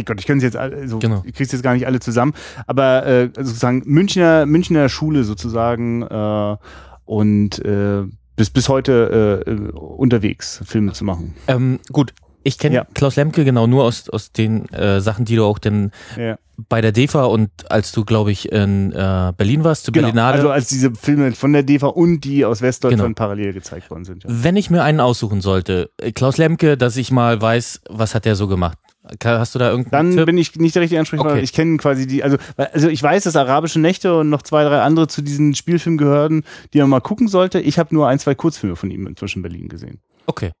Oh 0.00 0.04
Gott, 0.06 0.20
ich 0.20 0.26
kann 0.26 0.38
es 0.38 0.44
jetzt 0.44 0.56
alle, 0.56 0.86
so, 0.88 0.98
Genau. 0.98 1.22
ich 1.26 1.34
krieg's 1.34 1.52
jetzt 1.52 1.62
gar 1.62 1.74
nicht 1.74 1.86
alle 1.86 2.00
zusammen, 2.00 2.32
aber 2.66 3.06
äh, 3.06 3.30
sozusagen 3.36 3.82
Münchner 3.86 4.46
Münchner 4.46 4.88
Schule 4.88 5.24
sozusagen 5.24 6.02
äh, 6.02 6.56
und 7.04 7.58
äh, 7.64 8.02
bis 8.36 8.50
bis 8.50 8.68
heute 8.68 9.44
äh, 9.46 9.50
äh, 9.50 9.70
unterwegs 9.72 10.60
Filme 10.64 10.92
zu 10.92 11.04
machen. 11.04 11.34
Ähm, 11.48 11.80
gut, 11.92 12.14
ich 12.44 12.58
kenne 12.58 12.76
Ja. 12.76 12.86
Klaus 12.94 13.16
Lemke 13.16 13.44
genau 13.44 13.66
nur 13.66 13.84
aus, 13.84 14.08
aus 14.08 14.32
den 14.32 14.68
äh, 14.72 15.00
Sachen, 15.00 15.24
die 15.24 15.36
du 15.36 15.44
auch 15.44 15.58
denn 15.58 15.90
Ja. 16.16 16.38
bei 16.68 16.80
der 16.80 16.92
DEFA 16.92 17.24
und 17.24 17.50
als 17.70 17.92
du, 17.92 18.04
glaube 18.04 18.30
ich, 18.30 18.50
in 18.52 18.92
äh, 18.92 19.32
Berlin 19.36 19.64
warst, 19.64 19.84
zu 19.84 19.92
Genau. 19.92 20.06
Berlinale. 20.06 20.34
Also 20.36 20.50
als 20.50 20.68
diese 20.68 20.92
Filme 20.94 21.32
von 21.32 21.52
der 21.52 21.62
DEFA 21.64 21.88
und 21.88 22.20
die 22.20 22.44
aus 22.44 22.62
Westdeutschland 22.62 23.16
Genau. 23.16 23.26
parallel 23.26 23.52
gezeigt 23.54 23.90
worden 23.90 24.04
sind. 24.04 24.22
Ja. 24.24 24.30
Wenn 24.32 24.56
ich 24.56 24.70
mir 24.70 24.82
einen 24.84 25.00
aussuchen 25.00 25.40
sollte, 25.40 25.90
äh, 26.00 26.12
Klaus 26.12 26.36
Lemke, 26.38 26.76
dass 26.76 26.96
ich 26.96 27.10
mal 27.10 27.42
weiß, 27.42 27.80
was 27.90 28.14
hat 28.14 28.24
der 28.24 28.36
so 28.36 28.46
gemacht? 28.46 28.78
Hast 29.24 29.54
du 29.54 29.58
da 29.58 29.70
irgendeinen 29.70 30.10
Dann 30.10 30.16
Tipp? 30.16 30.26
bin 30.26 30.38
ich 30.38 30.56
nicht 30.56 30.74
der 30.74 30.82
richtige 30.82 30.98
Ansprechpartner. 31.00 31.34
Okay. 31.34 31.44
Ich 31.44 31.52
kenne 31.52 31.76
quasi 31.78 32.06
die, 32.06 32.22
also, 32.22 32.36
also 32.56 32.88
ich 32.88 33.02
weiß, 33.02 33.24
dass 33.24 33.36
Arabische 33.36 33.80
Nächte 33.80 34.16
und 34.18 34.30
noch 34.30 34.42
zwei, 34.42 34.64
drei 34.64 34.80
andere 34.82 35.08
zu 35.08 35.22
diesen 35.22 35.54
Spielfilmen 35.54 35.98
gehören, 35.98 36.44
die 36.74 36.80
man 36.80 36.90
mal 36.90 37.00
gucken 37.00 37.28
sollte. 37.28 37.60
Ich 37.60 37.78
habe 37.78 37.94
nur 37.94 38.08
ein, 38.08 38.18
zwei 38.18 38.34
Kurzfilme 38.34 38.76
von 38.76 38.90
ihm 38.90 39.06
inzwischen 39.06 39.38
in 39.38 39.42
Berlin 39.42 39.68
gesehen. 39.68 40.00
Okay. 40.26 40.52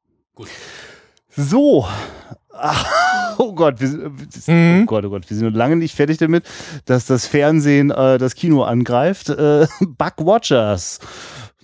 So. 1.36 1.86
Ach, 2.60 2.86
oh 3.38 3.52
Gott, 3.54 3.80
wir, 3.80 4.10
Mhm. 4.48 4.82
oh 4.82 4.86
Gott, 4.86 5.04
oh 5.04 5.10
Gott, 5.10 5.28
wir 5.30 5.36
sind 5.36 5.46
noch 5.48 5.56
lange 5.56 5.76
nicht 5.76 5.94
fertig 5.94 6.18
damit, 6.18 6.44
dass 6.86 7.06
das 7.06 7.26
Fernsehen 7.26 7.90
äh, 7.92 8.18
das 8.18 8.34
Kino 8.34 8.64
angreift. 8.64 9.28
Äh, 9.28 9.66
Buck 9.80 10.14
Watchers 10.18 10.98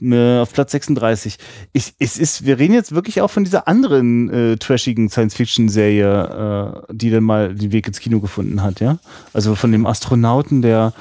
auf 0.00 0.52
Platz 0.52 0.72
36. 0.72 1.36
Ich, 1.72 1.94
es 1.98 2.18
ist, 2.18 2.44
wir 2.44 2.58
reden 2.58 2.74
jetzt 2.74 2.94
wirklich 2.94 3.20
auch 3.20 3.30
von 3.30 3.44
dieser 3.44 3.68
anderen 3.68 4.28
äh, 4.28 4.56
trashigen 4.56 5.08
Science-Fiction-Serie, 5.08 6.84
äh, 6.88 6.94
die 6.94 7.10
dann 7.10 7.24
mal 7.24 7.54
den 7.54 7.72
Weg 7.72 7.86
ins 7.86 8.00
Kino 8.00 8.20
gefunden 8.20 8.62
hat, 8.62 8.80
ja. 8.80 8.98
Also 9.32 9.54
von 9.54 9.70
dem 9.70 9.86
Astronauten, 9.86 10.62
der 10.62 10.92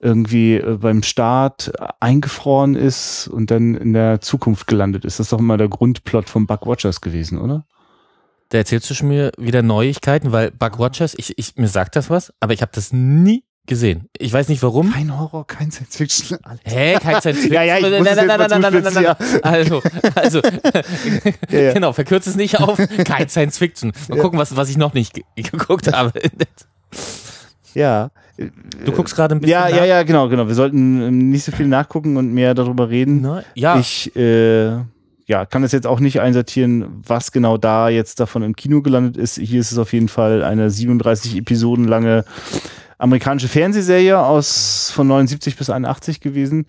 irgendwie 0.00 0.54
äh, 0.54 0.78
beim 0.80 1.02
Start 1.02 1.72
eingefroren 2.00 2.74
ist 2.74 3.28
und 3.28 3.50
dann 3.50 3.74
in 3.74 3.92
der 3.92 4.20
Zukunft 4.20 4.66
gelandet 4.66 5.04
ist. 5.04 5.18
Das 5.18 5.26
ist 5.26 5.32
doch 5.32 5.40
immer 5.40 5.56
der 5.56 5.68
Grundplot 5.68 6.30
von 6.30 6.46
Buck 6.46 6.66
Watchers 6.66 7.00
gewesen, 7.00 7.38
oder? 7.38 7.66
Da 8.50 8.58
erzählst 8.58 8.88
du 8.88 8.94
schon 8.94 9.08
mir 9.08 9.32
wieder 9.36 9.60
Neuigkeiten, 9.60 10.32
weil 10.32 10.50
Buck 10.52 10.78
Rogers, 10.78 11.14
ich, 11.18 11.36
ich, 11.36 11.56
mir 11.56 11.68
sagt 11.68 11.96
das 11.96 12.08
was, 12.08 12.32
aber 12.40 12.54
ich 12.54 12.62
habe 12.62 12.72
das 12.74 12.92
nie 12.92 13.44
gesehen. 13.68 14.08
Ich 14.18 14.32
weiß 14.32 14.48
nicht 14.48 14.62
warum. 14.62 14.92
Kein 14.92 15.16
Horror, 15.16 15.46
kein 15.46 15.70
Science 15.70 15.96
Fiction. 15.96 16.38
Alter. 16.42 16.62
Hä, 16.70 16.94
kein 17.00 17.20
Science 17.20 17.38
Fiction. 17.40 17.52
Ja, 17.54 17.62
ja, 17.62 17.76
ich 17.76 17.82
nein, 17.82 17.92
muss 17.92 18.00
nein, 18.04 18.18
es 18.18 18.26
nein, 18.26 18.38
nein, 18.50 18.60
nein, 18.72 18.82
nein, 18.82 18.94
nein. 18.94 19.42
Also, 19.42 19.82
also, 20.16 20.40
Ja, 21.50 21.58
ja. 21.60 21.72
genau, 21.72 21.92
verkürzt 21.92 22.26
es 22.26 22.34
nicht 22.36 22.58
auf. 22.60 22.78
Kein 23.04 23.28
Science 23.28 23.58
Fiction. 23.58 23.92
Mal 24.08 24.16
Ja. 24.16 24.22
gucken, 24.22 24.38
was, 24.38 24.56
was 24.56 24.68
ich 24.70 24.76
noch 24.76 24.94
nicht 24.94 25.14
ge 25.14 25.22
geguckt 25.36 25.92
habe. 25.92 26.12
Ja. 27.74 28.10
Du 28.84 28.92
guckst 28.92 29.14
gerade 29.16 29.34
ein 29.34 29.40
bisschen 29.40 29.52
Ja, 29.52 29.68
nach. 29.68 29.76
ja, 29.76 29.84
ja, 29.84 30.02
genau, 30.04 30.28
genau. 30.28 30.46
Wir 30.46 30.54
sollten 30.54 31.02
ähm, 31.02 31.30
nicht 31.30 31.44
so 31.44 31.52
viel 31.52 31.66
nachgucken 31.66 32.16
und 32.16 32.32
mehr 32.32 32.54
darüber 32.54 32.88
reden. 32.88 33.20
Ne? 33.20 33.44
Ja, 33.54 33.78
Ich 33.78 34.14
äh, 34.16 34.68
ja, 35.26 35.44
kann 35.44 35.62
das 35.62 35.72
jetzt 35.72 35.86
auch 35.86 36.00
nicht 36.00 36.20
einsortieren, 36.20 37.02
was 37.06 37.32
genau 37.32 37.58
da 37.58 37.88
jetzt 37.90 38.18
davon 38.20 38.42
im 38.42 38.56
Kino 38.56 38.80
gelandet 38.80 39.16
ist. 39.16 39.38
Hier 39.38 39.60
ist 39.60 39.72
es 39.72 39.78
auf 39.78 39.92
jeden 39.92 40.08
Fall 40.08 40.42
eine 40.42 40.70
37 40.70 41.36
Episoden 41.36 41.84
lange 41.86 42.24
amerikanische 42.98 43.48
Fernsehserie 43.48 44.18
aus 44.18 44.90
von 44.90 45.06
79 45.06 45.56
bis 45.56 45.70
81 45.70 46.20
gewesen. 46.20 46.66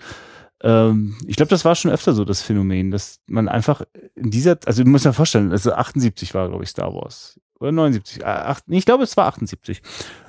Ähm, 0.62 1.18
ich 1.28 1.36
glaube, 1.36 1.50
das 1.50 1.66
war 1.66 1.76
schon 1.76 1.92
öfter 1.92 2.14
so 2.14 2.26
das 2.26 2.42
Phänomen, 2.42 2.92
dass 2.92 3.20
man 3.28 3.48
einfach 3.48 3.82
in 4.16 4.30
dieser, 4.30 4.58
also 4.66 4.84
du 4.84 4.90
musst 4.90 5.06
dir 5.06 5.14
vorstellen, 5.14 5.52
also 5.52 5.74
78 5.74 6.34
war, 6.34 6.50
glaube 6.50 6.64
ich, 6.64 6.70
Star 6.70 6.94
Wars. 6.94 7.40
Oder 7.60 7.74
79. 7.74 8.22
Äh, 8.22 8.26
acht, 8.26 8.64
nee, 8.68 8.78
ich 8.78 8.86
glaube, 8.86 9.04
es 9.04 9.18
war 9.18 9.28
78. 9.28 9.82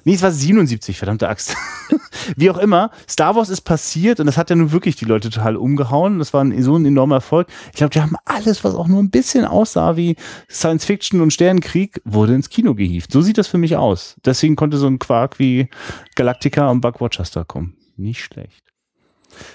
Nee, 0.05 0.14
es 0.14 0.22
war 0.22 0.33
77, 0.33 0.99
verdammte 0.99 1.28
Axt. 1.28 1.55
Wie 2.37 2.51
auch 2.51 2.59
immer, 2.59 2.91
Star 3.09 3.37
Wars 3.37 3.51
ist 3.51 3.61
passiert 3.61 4.18
und 4.18 4.26
das 4.26 4.37
hat 4.37 4.51
ja 4.51 4.57
nun 4.57 4.72
wirklich 4.72 4.97
die 4.97 5.05
Leute 5.05 5.31
total 5.31 5.57
umgehauen. 5.57 6.18
Das 6.18 6.35
war 6.35 6.43
ein, 6.43 6.61
so 6.62 6.76
ein 6.76 6.85
enormer 6.85 7.16
Erfolg. 7.16 7.47
Ich 7.68 7.76
glaube, 7.76 7.91
die 7.91 8.01
haben 8.01 8.16
alles, 8.24 8.64
was 8.64 8.74
auch 8.74 8.89
nur 8.89 9.01
ein 9.01 9.11
bisschen 9.11 9.45
aussah 9.45 9.97
wie 9.97 10.16
Science 10.51 10.85
Fiction 10.85 11.20
und 11.20 11.33
Sternenkrieg, 11.33 12.01
wurde 12.05 12.35
ins 12.35 12.51
Kino 12.51 12.74
gehievt. 12.74 13.12
So 13.12 13.22
sieht 13.22 13.39
das 13.39 13.47
für 13.47 13.59
mich 13.59 13.76
aus. 13.76 14.16
Deswegen 14.24 14.57
konnte 14.57 14.78
so 14.78 14.89
ein 14.89 14.99
Quark 14.99 15.39
wie 15.39 15.68
Galactica 16.16 16.68
und 16.68 16.81
Buck 16.81 16.99
da 16.99 17.45
kommen. 17.45 17.76
Nicht 17.97 18.24
schlecht. 18.24 18.64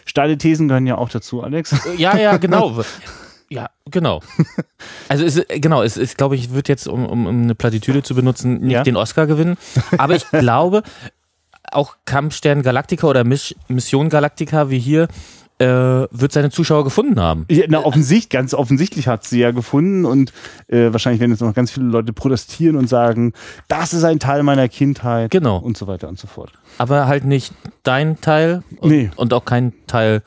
Steile 0.06 0.38
Thesen 0.38 0.70
gehören 0.70 0.88
ja 0.88 0.98
auch 0.98 1.10
dazu, 1.10 1.44
Alex. 1.44 1.76
ja, 1.98 2.18
ja, 2.18 2.38
genau. 2.38 2.84
Ja, 3.50 3.70
genau. 3.90 4.22
Also 5.08 5.24
es 5.24 5.36
ist, 5.38 5.48
genau, 5.62 5.84
es 5.84 5.98
ist, 5.98 6.18
glaube 6.18 6.36
ich, 6.36 6.52
wird 6.54 6.68
jetzt, 6.68 6.88
um, 6.88 7.06
um, 7.06 7.28
um 7.28 7.44
eine 7.44 7.54
Plattitüde 7.56 8.02
zu 8.02 8.16
benutzen, 8.16 8.60
nicht 8.62 8.74
Ja. 8.74 8.84
den 8.84 8.96
Oscar 8.98 9.28
gewinnen. 9.28 9.56
Aber 9.98 10.16
ich 10.16 10.28
glaube, 10.32 10.82
auch 11.72 11.96
Kampfstern 12.06 12.64
Galactica 12.64 13.06
oder 13.08 13.24
Miss- 13.24 13.56
Mission 13.68 14.10
Galactica 14.10 14.70
wie 14.72 14.80
hier 14.80 15.08
äh, 15.60 15.66
wird 15.66 16.32
seine 16.34 16.50
Zuschauer 16.50 16.84
gefunden 16.84 17.20
haben. 17.20 17.46
Ja, 17.50 17.66
na, 17.70 17.84
offensichtlich, 17.86 18.30
ganz 18.30 18.54
offensichtlich 18.54 19.08
hat 19.08 19.24
sie 19.24 19.40
ja 19.40 19.52
gefunden 19.52 20.04
und 20.06 20.34
äh, 20.68 20.92
wahrscheinlich 20.92 21.22
werden 21.22 21.32
jetzt 21.32 21.40
noch 21.42 21.54
ganz 21.54 21.72
viele 21.72 21.86
Leute 21.86 22.12
protestieren 22.14 22.76
und 22.76 22.90
sagen, 22.90 23.32
das 23.70 23.94
ist 23.94 24.04
ein 24.04 24.20
Teil 24.20 24.44
meiner 24.44 24.68
Kindheit 24.68 25.32
Genau. 25.32 25.58
und 25.58 25.78
so 25.78 25.88
weiter 25.88 26.10
und 26.10 26.20
so 26.20 26.28
fort. 26.28 26.52
Aber 26.78 27.08
halt 27.08 27.24
nicht 27.26 27.54
dein 27.84 28.20
Teil 28.20 28.64
und, 28.80 28.90
Nee. 28.90 29.12
und 29.16 29.34
auch 29.34 29.46
kein 29.46 29.72
Teil, 29.88 30.24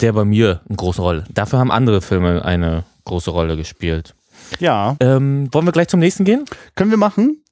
der 0.00 0.12
bei 0.12 0.24
mir 0.24 0.60
eine 0.68 0.76
große 0.76 1.00
Rolle. 1.02 1.24
Dafür 1.32 1.58
haben 1.58 1.70
andere 1.70 2.00
Filme 2.00 2.44
eine 2.44 2.84
große 3.04 3.30
Rolle 3.30 3.56
gespielt. 3.56 4.14
Ja, 4.60 4.96
Ähm, 5.00 5.48
wollen 5.52 5.64
wir 5.66 5.72
gleich 5.72 5.88
zum 5.88 6.00
nächsten 6.00 6.24
gehen? 6.24 6.44
können 6.74 6.90
wir 6.90 6.98
machen. 6.98 7.42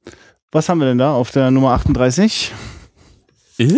Was 0.53 0.69
haben 0.69 0.79
wir 0.79 0.87
denn 0.87 0.99
da 0.99 1.15
auf 1.15 1.31
der 1.31 1.51
Nummer 1.51 1.71
38? 1.73 2.53
Äh? 3.59 3.69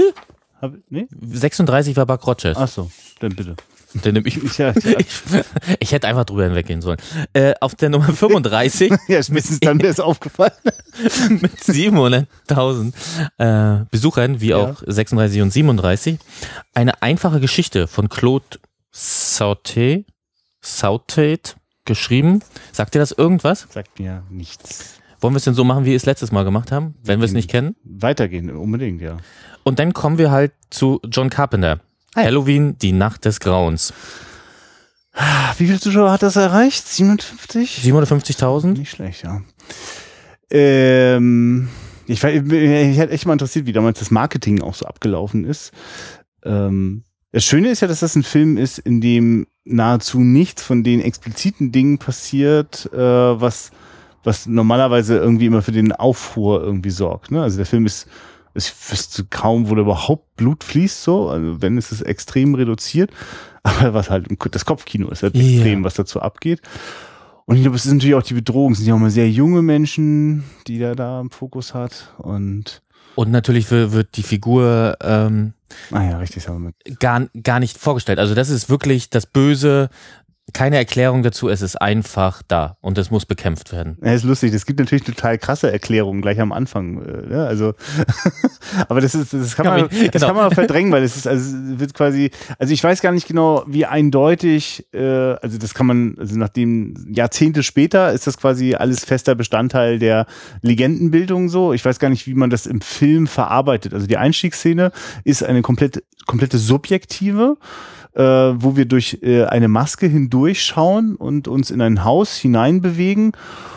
Hab, 0.61 0.73
nee? 0.89 1.07
36 1.11 1.97
war 1.97 2.07
Buck 2.07 2.27
Rogers. 2.27 2.57
Ach 2.57 2.69
so, 2.69 2.91
dann 3.21 3.35
bitte. 3.35 3.57
Den 4.05 4.15
nehm 4.15 4.27
ich, 4.27 4.43
Ich, 4.43 4.59
ja, 4.59 4.73
ja, 4.73 4.99
ich, 5.81 5.93
hätte 5.93 6.07
einfach 6.09 6.25
drüber 6.25 6.45
hinweggehen 6.45 6.83
sollen. 6.83 6.99
Äh, 7.33 7.55
auf 7.61 7.75
der 7.75 7.91
Nummer 7.91 8.13
35 8.13 8.93
ja, 9.09 9.23
spätestens 9.23 9.61
dann 9.61 9.81
wäre 9.81 9.93
es 9.93 10.01
aufgefallen. 10.01 10.53
mit 11.29 11.53
700.000 11.57 12.93
äh, 13.39 13.85
Besuchern, 13.91 14.41
wie 14.41 14.55
auch 14.55 14.83
36 14.87 15.43
und 15.43 15.53
37, 15.53 16.19
eine 16.75 17.03
einfache 17.03 17.41
Geschichte 17.41 17.87
von 17.87 18.09
Claude 18.09 18.59
Sautet, 18.93 20.07
Sautet 20.61 21.57
geschrieben. 21.85 22.41
Sagt 22.73 22.95
dir 22.95 22.99
das 22.99 23.13
irgendwas? 23.13 23.67
Sagt 23.71 23.99
mir 23.99 24.23
nichts. 24.31 25.01
Wollen 25.21 25.35
wir 25.35 25.39
es 25.39 25.45
denn 25.45 25.55
so 25.55 25.65
machen, 25.65 25.85
wie 25.85 25.91
wir 25.91 25.97
es 25.97 26.07
letztes 26.07 26.33
Mal 26.33 26.45
gemacht 26.45 26.73
haben, 26.73 26.95
wenn 27.03 27.21
wir 27.21 27.25
es 27.25 27.33
nicht 27.33 27.51
kennen? 27.51 27.77
Weitergehen, 27.85 28.51
unbedingt, 28.51 29.01
ja. 29.01 29.17
Und 29.65 29.79
dann 29.79 29.93
kommen 29.93 30.19
wir 30.19 30.31
halt 30.31 30.53
zu 30.71 31.01
John 31.11 31.31
Carpenter. 31.31 31.81
Ah 32.17 32.21
ja. 32.23 32.27
Halloween, 32.27 32.77
die 32.79 32.93
Nacht 32.93 33.25
des 33.25 33.41
Grauens. 33.41 33.93
Wie 35.59 35.67
viele 35.67 35.81
Zuschauer 35.81 36.11
hat 36.11 36.23
das 36.23 36.37
erreicht? 36.37 36.87
57? 36.87 37.81
750.000? 37.85 38.79
Nicht 38.79 38.91
schlecht, 38.91 39.23
ja. 39.23 39.41
Ähm, 40.51 41.69
ich, 42.07 42.23
war- 42.23 42.31
ich 42.31 42.99
hätte 42.99 43.13
echt 43.13 43.27
mal 43.27 43.33
interessiert, 43.33 43.67
wie 43.67 43.73
damals 43.73 43.99
das 43.99 44.11
Marketing 44.11 44.63
auch 44.63 44.75
so 44.75 44.87
abgelaufen 44.87 45.45
ist. 45.45 45.73
Ähm, 46.45 47.05
das 47.33 47.45
Schöne 47.45 47.69
ist 47.71 47.81
ja, 47.81 47.89
dass 47.89 48.01
das 48.01 48.15
ein 48.15 48.23
Film 48.23 48.57
ist, 48.57 48.79
in 48.79 49.01
dem 49.01 49.47
nahezu 49.65 50.21
nichts 50.21 50.63
von 50.63 50.85
den 50.85 51.01
expliziten 51.01 51.73
Dingen 51.73 51.99
passiert, 51.99 52.89
äh, 52.93 52.99
was, 52.99 53.71
was 54.23 54.47
normalerweise 54.47 55.17
irgendwie 55.17 55.47
immer 55.47 55.63
für 55.63 55.73
den 55.73 55.93
Aufruhr 55.93 56.63
irgendwie 56.63 56.91
sorgt. 56.91 57.31
Ne? 57.31 57.43
Also 57.43 57.57
der 57.57 57.67
Film 57.67 57.85
ist, 57.87 58.07
ich 58.57 58.73
wüsste 58.91 59.25
kaum, 59.25 59.69
wo 59.69 59.75
da 59.75 59.83
überhaupt 59.83 60.37
Blut 60.37 60.65
fließt, 60.65 61.03
so. 61.03 61.29
Also 61.29 61.61
wenn, 61.63 61.79
ist 61.79 61.93
es 61.93 62.03
extrem 62.03 62.55
reduziert. 62.55 63.11
Aber 63.63 63.95
was 63.95 64.11
halt 64.11 64.29
das 64.53 64.65
Kopfkino 64.65 65.09
ist 65.11 65.23
halt 65.23 65.35
Ja. 65.37 65.43
extrem, 65.43 65.85
was 65.85 65.95
dazu 65.95 66.21
abgeht. 66.21 66.61
Und 67.47 67.57
ich 67.57 67.63
glaube, 67.63 67.77
es 67.77 67.87
ist 67.87 67.93
natürlich 67.93 68.15
auch 68.15 68.23
die 68.23 68.35
Bedrohung. 68.35 68.73
Es 68.73 68.79
sind 68.79 68.89
ja 68.89 68.95
auch 68.95 68.99
mal 68.99 69.11
sehr 69.11 69.31
junge 69.31 69.63
Menschen, 69.63 70.45
die 70.67 70.79
der 70.79 70.95
da 70.95 71.21
im 71.21 71.31
Fokus 71.31 71.75
hat. 71.75 72.13
Und, 72.19 72.83
Und 73.15 73.31
natürlich 73.31 73.71
wird, 73.71 73.93
wird 73.93 74.17
die 74.17 74.23
Figur 74.25 74.97
ähm, 75.01 75.53
ah 75.93 76.03
ja, 76.03 76.19
richtig, 76.19 76.45
gar, 77.01 77.27
gar 77.43 77.61
nicht 77.61 77.79
vorgestellt. 77.79 78.19
Also 78.19 78.35
das 78.35 78.51
ist 78.51 78.69
wirklich 78.69 79.11
das 79.11 79.27
Böse, 79.27 79.91
keine 80.53 80.77
Erklärung 80.77 81.23
dazu, 81.23 81.49
es 81.49 81.61
ist 81.61 81.77
einfach 81.77 82.41
da 82.47 82.77
und 82.81 82.97
es 82.99 83.11
muss 83.11 83.27
bekämpft 83.27 83.73
werden. 83.73 83.99
Ja, 84.03 84.13
ist 84.13 84.25
lustig. 84.25 84.55
Es 84.55 84.65
gibt 84.65 84.79
natürlich 84.79 85.05
total 85.05 85.39
krasse 85.39 85.73
Erklärungen 85.73 86.23
gleich 86.23 86.41
am 86.41 86.53
Anfang. 86.53 87.03
Äh, 87.03 87.33
ja, 87.33 87.45
also, 87.45 87.75
aber 88.89 89.01
das 89.01 89.15
ist, 89.15 89.35
das 89.35 89.57
kann 89.57 89.67
Ja, 89.67 89.71
man, 89.73 89.89
das 89.89 90.11
genau. 90.13 90.27
kann 90.27 90.37
man 90.37 90.51
verdrängen, 90.53 90.93
weil 90.93 91.03
es 91.03 91.17
ist, 91.17 91.27
also 91.27 91.57
es 91.57 91.81
wird 91.81 91.95
quasi, 91.95 92.31
also 92.59 92.73
ich 92.73 92.83
weiß 92.83 93.03
gar 93.03 93.11
nicht 93.13 93.27
genau, 93.27 93.65
wie 93.67 93.87
eindeutig, 93.87 94.87
äh, 94.95 95.01
also 95.03 95.59
das 95.59 95.75
kann 95.75 95.87
man, 95.87 96.17
also 96.19 96.39
nachdem 96.39 96.95
Jahrzehnte 97.13 97.65
später 97.65 98.13
ist 98.13 98.27
das 98.29 98.39
quasi 98.39 98.75
alles 98.75 99.05
fester 99.05 99.35
Bestandteil 99.35 99.99
der 99.99 100.27
Legendenbildung 100.63 101.49
so. 101.49 101.73
Ich 101.73 101.85
weiß 101.85 101.99
gar 101.99 102.09
nicht, 102.09 102.27
wie 102.29 102.35
man 102.35 102.51
das 102.51 102.67
im 102.67 102.81
Film 102.81 103.27
verarbeitet. 103.27 103.93
Also 103.93 104.07
die 104.07 104.17
Einstiegsszene 104.17 104.93
ist 105.25 105.43
eine 105.43 105.63
komplett, 105.63 106.05
komplette 106.27 106.59
subjektive 106.59 107.57
äh, 108.17 108.23
wo 108.23 108.77
wir 108.77 108.87
durch 108.87 109.19
äh, 109.23 109.45
eine 109.45 109.69
Maske 109.69 110.07
hindurchschauen 110.07 111.17
und 111.17 111.49
uns 111.49 111.71
in 111.71 111.81
ein 111.83 112.03
Haus 112.03 112.37
hineinbewegen. 112.37 113.33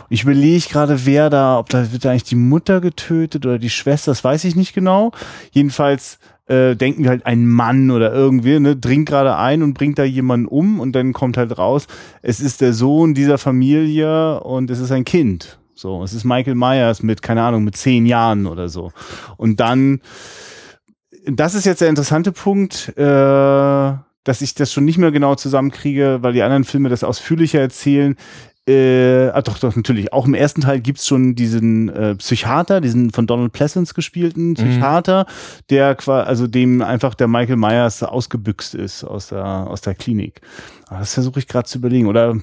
Ich 0.09 0.23
überlege 0.23 0.69
gerade, 0.69 1.05
wer 1.05 1.29
da, 1.29 1.59
ob 1.59 1.69
da 1.69 1.91
wird 1.91 2.05
da 2.05 2.11
eigentlich 2.11 2.23
die 2.23 2.35
Mutter 2.35 2.81
getötet 2.81 3.45
oder 3.45 3.59
die 3.59 3.69
Schwester, 3.69 4.11
das 4.11 4.23
weiß 4.23 4.45
ich 4.45 4.55
nicht 4.55 4.73
genau. 4.73 5.11
Jedenfalls 5.51 6.19
äh, 6.47 6.75
denken 6.75 7.03
wir 7.03 7.09
halt 7.11 7.25
ein 7.25 7.47
Mann 7.47 7.91
oder 7.91 8.13
irgendwie, 8.13 8.59
ne, 8.59 8.75
dringt 8.75 9.09
gerade 9.09 9.35
ein 9.35 9.61
und 9.61 9.73
bringt 9.73 9.99
da 9.99 10.03
jemanden 10.03 10.47
um 10.47 10.79
und 10.79 10.93
dann 10.93 11.13
kommt 11.13 11.37
halt 11.37 11.57
raus, 11.57 11.87
es 12.21 12.39
ist 12.39 12.61
der 12.61 12.73
Sohn 12.73 13.13
dieser 13.13 13.37
Familie 13.37 14.39
und 14.41 14.71
es 14.71 14.79
ist 14.79 14.91
ein 14.91 15.05
Kind. 15.05 15.59
So, 15.75 16.01
es 16.03 16.13
ist 16.13 16.23
Michael 16.23 16.55
Myers 16.55 17.03
mit, 17.03 17.21
keine 17.21 17.43
Ahnung, 17.43 17.63
mit 17.63 17.77
zehn 17.77 18.05
Jahren 18.05 18.47
oder 18.47 18.67
so. 18.67 18.91
Und 19.37 19.59
dann, 19.59 20.01
das 21.25 21.55
ist 21.55 21.65
jetzt 21.65 21.81
der 21.81 21.89
interessante 21.89 22.31
Punkt, 22.31 22.93
äh, 22.97 23.93
dass 24.23 24.41
ich 24.41 24.53
das 24.53 24.71
schon 24.71 24.85
nicht 24.85 24.97
mehr 24.97 25.11
genau 25.11 25.35
zusammenkriege, 25.35 26.19
weil 26.21 26.33
die 26.33 26.41
anderen 26.41 26.63
Filme 26.63 26.89
das 26.89 27.03
ausführlicher 27.03 27.59
erzählen. 27.59 28.15
Äh, 28.67 29.29
ah, 29.29 29.41
doch, 29.41 29.57
doch, 29.57 29.75
natürlich. 29.75 30.13
Auch 30.13 30.27
im 30.27 30.35
ersten 30.35 30.61
Teil 30.61 30.79
gibt's 30.79 31.07
schon 31.07 31.33
diesen 31.33 31.89
äh, 31.89 32.15
Psychiater, 32.15 32.81
diesen 32.81 33.09
von 33.09 33.25
Donald 33.25 33.51
Pleasance 33.51 33.95
gespielten 33.95 34.53
Psychiater, 34.53 35.25
der 35.71 35.95
qua 35.95 36.21
also 36.21 36.45
dem 36.45 36.83
einfach 36.83 37.15
der 37.15 37.27
Michael 37.27 37.55
Myers 37.55 38.03
ausgebüxt 38.03 38.75
ist 38.75 39.03
aus 39.03 39.29
der, 39.29 39.43
aus 39.43 39.81
der 39.81 39.95
Klinik. 39.95 40.41
Aber 40.87 40.99
das 40.99 41.15
versuche 41.15 41.39
ich 41.39 41.47
gerade 41.47 41.67
zu 41.67 41.79
überlegen. 41.79 42.05
Oder 42.05 42.35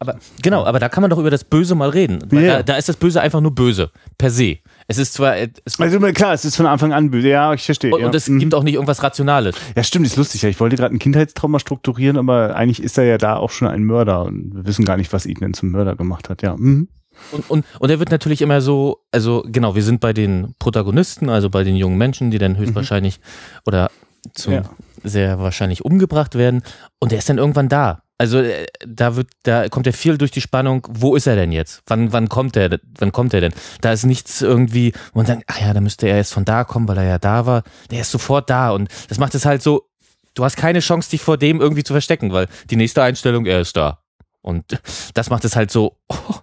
Aber 0.00 0.18
genau, 0.42 0.64
aber 0.64 0.80
da 0.80 0.88
kann 0.88 1.02
man 1.02 1.10
doch 1.10 1.18
über 1.18 1.30
das 1.30 1.44
Böse 1.44 1.76
mal 1.76 1.90
reden. 1.90 2.26
Ja. 2.32 2.56
da, 2.56 2.62
da 2.64 2.76
ist 2.76 2.88
das 2.88 2.96
Böse 2.96 3.20
einfach 3.20 3.40
nur 3.40 3.54
böse, 3.54 3.90
per 4.16 4.30
se. 4.30 4.58
Es 4.90 4.96
ist 4.98 5.12
zwar, 5.12 5.36
äh, 5.36 5.48
es, 5.66 5.78
also 5.78 6.00
klar, 6.00 6.32
es 6.32 6.44
ist 6.46 6.56
von 6.56 6.64
Anfang 6.66 6.92
an 6.94 7.10
böse. 7.10 7.28
Ja, 7.28 7.52
ich 7.52 7.62
verstehe. 7.64 7.92
und, 7.94 8.00
ja. 8.00 8.06
und 8.06 8.14
es 8.14 8.28
Mhm. 8.28 8.38
gibt 8.38 8.54
auch 8.54 8.62
nicht 8.62 8.74
irgendwas 8.74 9.02
Rationales. 9.02 9.54
Ja, 9.76 9.84
stimmt, 9.84 10.06
ist 10.06 10.16
lustig. 10.16 10.42
Ich 10.44 10.58
wollte 10.60 10.76
gerade 10.76 10.94
ein 10.94 10.98
Kindheitstrauma 10.98 11.58
strukturieren, 11.58 12.16
aber 12.16 12.56
eigentlich 12.56 12.82
ist 12.82 12.96
er 12.98 13.04
ja 13.04 13.18
da 13.18 13.36
auch 13.36 13.50
schon 13.50 13.68
ein 13.68 13.84
Mörder 13.84 14.24
und 14.24 14.54
wir 14.54 14.66
wissen 14.66 14.84
gar 14.86 14.96
nicht, 14.96 15.12
was 15.12 15.26
ihn 15.26 15.38
denn 15.38 15.52
zum 15.54 15.70
Mörder 15.70 15.94
gemacht 15.94 16.30
hat. 16.30 16.40
Ja. 16.42 16.56
Mhm. 16.56 16.88
Und, 17.32 17.50
und, 17.50 17.66
und 17.80 17.90
er 17.90 17.98
wird 17.98 18.10
natürlich 18.10 18.40
immer 18.42 18.60
so, 18.60 18.98
also 19.12 19.44
genau, 19.46 19.74
wir 19.74 19.82
sind 19.82 20.00
bei 20.00 20.12
den 20.12 20.54
Protagonisten, 20.58 21.28
also 21.28 21.50
bei 21.50 21.64
den 21.64 21.76
jungen 21.76 21.98
Menschen, 21.98 22.30
die 22.30 22.38
dann 22.38 22.56
höchstwahrscheinlich 22.56 23.20
oder 23.66 23.90
zum 24.34 24.52
Ja. 24.54 24.62
sehr 25.04 25.38
wahrscheinlich 25.38 25.84
umgebracht 25.84 26.34
werden. 26.36 26.62
Und 27.00 27.12
er 27.12 27.18
ist 27.18 27.28
dann 27.28 27.38
irgendwann 27.38 27.68
da. 27.68 28.02
Also 28.18 28.38
äh, 28.40 28.66
da 28.86 29.14
wird, 29.14 29.28
da 29.44 29.68
kommt 29.68 29.86
ja 29.86 29.92
viel 29.92 30.18
durch 30.18 30.32
die 30.32 30.40
Spannung, 30.40 30.86
wo 30.90 31.14
ist 31.14 31.26
er 31.28 31.36
denn 31.36 31.52
jetzt? 31.52 31.82
Wann, 31.86 32.12
wann 32.12 32.28
kommt 32.28 32.56
er, 32.56 32.78
wann 32.98 33.12
kommt 33.12 33.32
er 33.32 33.40
denn? 33.40 33.54
Da 33.80 33.92
ist 33.92 34.04
nichts 34.04 34.42
irgendwie, 34.42 34.92
wo 35.12 35.20
man 35.20 35.26
denkt, 35.26 35.44
ach 35.46 35.60
ja, 35.60 35.72
da 35.72 35.80
müsste 35.80 36.08
er 36.08 36.16
jetzt 36.16 36.34
von 36.34 36.44
da 36.44 36.64
kommen, 36.64 36.88
weil 36.88 36.98
er 36.98 37.04
ja 37.04 37.18
da 37.18 37.46
war. 37.46 37.62
Der 37.90 38.00
ist 38.00 38.10
sofort 38.10 38.50
da 38.50 38.72
und 38.72 38.88
das 39.08 39.18
macht 39.18 39.34
es 39.36 39.44
halt 39.46 39.62
so, 39.62 39.88
du 40.34 40.44
hast 40.44 40.56
keine 40.56 40.80
Chance, 40.80 41.10
dich 41.10 41.22
vor 41.22 41.36
dem 41.38 41.60
irgendwie 41.60 41.84
zu 41.84 41.94
verstecken, 41.94 42.32
weil 42.32 42.48
die 42.70 42.76
nächste 42.76 43.02
Einstellung, 43.02 43.46
er 43.46 43.60
ist 43.60 43.76
da. 43.76 44.02
Und 44.42 44.80
das 45.14 45.30
macht 45.30 45.44
es 45.44 45.54
halt 45.56 45.70
so 45.70 45.96
oh, 46.08 46.34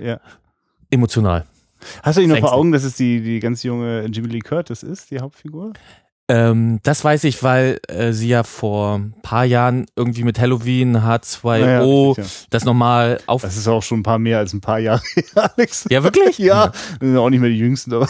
Ja. 0.00 0.20
emotional. 0.90 1.44
Hast 2.02 2.16
du 2.16 2.22
ihn 2.22 2.30
noch 2.30 2.38
vor. 2.38 2.52
Augen, 2.52 2.72
dass 2.72 2.84
es 2.84 2.96
die, 2.96 3.20
die 3.20 3.40
ganz 3.40 3.62
junge 3.62 4.06
Jimmy 4.06 4.28
Lee 4.28 4.38
Curtis 4.40 4.82
ist, 4.82 5.10
die 5.10 5.20
Hauptfigur? 5.20 5.72
Ähm, 6.26 6.80
das 6.82 7.04
weiß 7.04 7.24
ich, 7.24 7.42
weil 7.42 7.80
äh, 7.88 8.12
sie 8.12 8.28
ja 8.28 8.44
vor 8.44 8.94
ein 8.96 9.14
paar 9.22 9.44
Jahren 9.44 9.84
irgendwie 9.94 10.22
mit 10.24 10.38
Halloween 10.40 10.96
H2O 10.96 11.60
Naja, 11.60 11.82
ja. 12.16 12.28
das 12.48 12.64
nochmal 12.64 13.20
auf. 13.26 13.42
Das 13.42 13.58
ist 13.58 13.68
auch 13.68 13.82
schon 13.82 14.00
ein 14.00 14.02
paar 14.04 14.18
mehr 14.18 14.38
als 14.38 14.54
ein 14.54 14.62
paar 14.62 14.78
Jahre 14.78 15.02
Alex. 15.34 15.84
Ja, 15.90 16.02
wirklich? 16.02 16.38
Ja, 16.38 16.72
wir 16.98 17.08
sind 17.08 17.18
auch 17.18 17.28
nicht 17.28 17.40
mehr 17.40 17.50
die 17.50 17.58
Jüngsten, 17.58 17.92
aber 17.92 18.08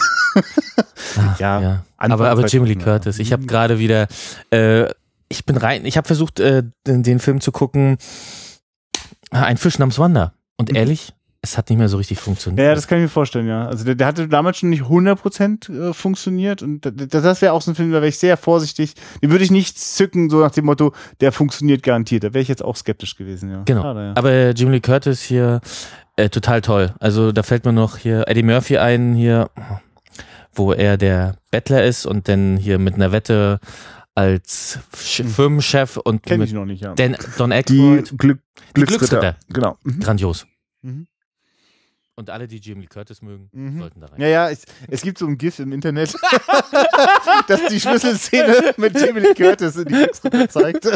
Ach, 1.19 1.39
Ja, 1.39 1.59
ja. 1.61 1.85
Aber, 1.97 2.29
aber 2.29 2.45
Jimmy 2.45 2.69
Lee 2.69 2.75
2000er. 2.75 2.83
Curtis. 2.83 3.19
Ich 3.19 3.33
habe 3.33 3.43
Mhm. 3.43 3.47
gerade 3.47 3.79
wieder, 3.79 4.07
äh, 4.49 4.85
ich 5.27 5.43
bin 5.45 5.57
rein, 5.57 5.85
ich 5.85 5.97
habe 5.97 6.07
versucht, 6.07 6.39
äh, 6.39 6.63
den, 6.87 7.03
den 7.03 7.19
Film 7.19 7.41
zu 7.41 7.51
gucken. 7.51 7.97
Ah, 9.31 9.41
Ein 9.43 9.57
Fisch 9.57 9.77
namens 9.77 9.99
Wanda. 9.99 10.33
Und 10.55 10.69
Mhm. 10.69 10.75
ehrlich, 10.77 11.13
es 11.45 11.57
hat 11.57 11.69
nicht 11.69 11.77
mehr 11.79 11.87
so 11.89 11.97
richtig 11.97 12.19
funktioniert. 12.19 12.65
Ja, 12.67 12.75
das 12.75 12.87
kann 12.87 12.97
ich 12.97 13.03
mir 13.03 13.09
vorstellen, 13.09 13.47
ja. 13.47 13.67
Also 13.67 13.85
der, 13.85 13.95
der 13.95 14.07
hatte 14.07 14.27
damals 14.27 14.57
schon 14.57 14.69
nicht 14.69 14.83
100% 14.83 15.89
äh, 15.89 15.93
funktioniert 15.93 16.61
und 16.61 16.85
da- 16.85 16.91
da- 16.91 17.21
das 17.21 17.41
wäre 17.41 17.53
auch 17.53 17.61
so 17.61 17.71
ein 17.71 17.75
Film, 17.75 17.91
da 17.91 17.97
wäre 17.97 18.07
ich 18.07 18.17
sehr 18.17 18.35
vorsichtig. 18.37 18.93
Den 19.21 19.31
würde 19.31 19.43
ich 19.43 19.51
nicht 19.51 19.79
zücken, 19.79 20.29
so 20.29 20.39
nach 20.41 20.51
dem 20.51 20.65
Motto, 20.65 20.93
der 21.21 21.31
funktioniert 21.31 21.83
garantiert. 21.83 22.23
Da 22.23 22.33
wäre 22.33 22.41
ich 22.41 22.47
jetzt 22.47 22.63
auch 22.63 22.75
skeptisch 22.75 23.15
gewesen, 23.15 23.49
ja. 23.51 23.61
Genau. 23.65 23.81
Schade, 23.83 23.99
ja. 24.07 24.13
Aber 24.15 24.49
Jimmy 24.51 24.71
Lee 24.73 24.79
Curtis 24.81 25.21
hier, 25.21 25.61
äh, 26.17 26.29
total 26.29 26.61
toll. 26.61 26.93
Also 26.99 27.31
da 27.31 27.43
fällt 27.43 27.65
mir 27.65 27.73
noch 27.73 27.97
hier 27.97 28.27
Eddie 28.27 28.43
Murphy 28.43 28.77
ein, 28.77 29.13
hier, 29.13 29.49
wo 30.53 30.73
er 30.73 30.97
der 30.97 31.35
Bettler 31.51 31.83
ist 31.83 32.05
und 32.05 32.27
dann 32.27 32.57
hier 32.57 32.79
mit 32.79 32.95
einer 32.95 33.11
Wette 33.11 33.59
als 34.17 34.79
Sch 34.97 35.19
Hm. 35.19 35.27
Firmenchef 35.27 35.97
und 35.97 36.23
Kenn 36.23 36.39
mit 36.39 36.47
ich 36.47 36.53
noch 36.55 36.63
nicht, 36.63 36.81
ja. 36.81 36.93
Dan, 36.93 37.17
Don 37.37 37.49
die 37.49 37.55
Aykroyd. 37.57 38.17
Glück, 38.17 38.39
Die 38.69 38.73
Glücksritter. 38.75 39.19
Glücksritter. 39.19 39.35
Genau. 39.49 39.77
Mhm. 39.83 39.99
Grandios. 39.99 40.47
Mhm. 40.83 41.07
Und 42.17 42.29
alle, 42.29 42.47
die 42.47 42.57
Jimmy 42.59 42.81
Lee 42.81 42.87
Curtis 42.87 43.21
mögen, 43.21 43.49
Mhm. 43.51 43.79
sollten 43.79 43.99
da 43.99 44.07
rein. 44.07 44.21
Ja, 44.21 44.27
ja, 44.27 44.49
es, 44.49 44.63
es 44.87 45.01
gibt 45.01 45.17
so 45.17 45.27
ein 45.27 45.37
GIF 45.37 45.59
im 45.59 45.73
Internet, 45.73 46.13
das 47.49 47.67
die 47.69 47.77
Schlüsselszene 47.79 48.73
mit 48.77 48.97
Jimmy 48.97 49.19
Lee 49.19 49.33
Curtis 49.33 49.75
in 49.75 49.85
die 49.85 49.93
Glücksritter 49.95 50.47
zeigt. 50.47 50.87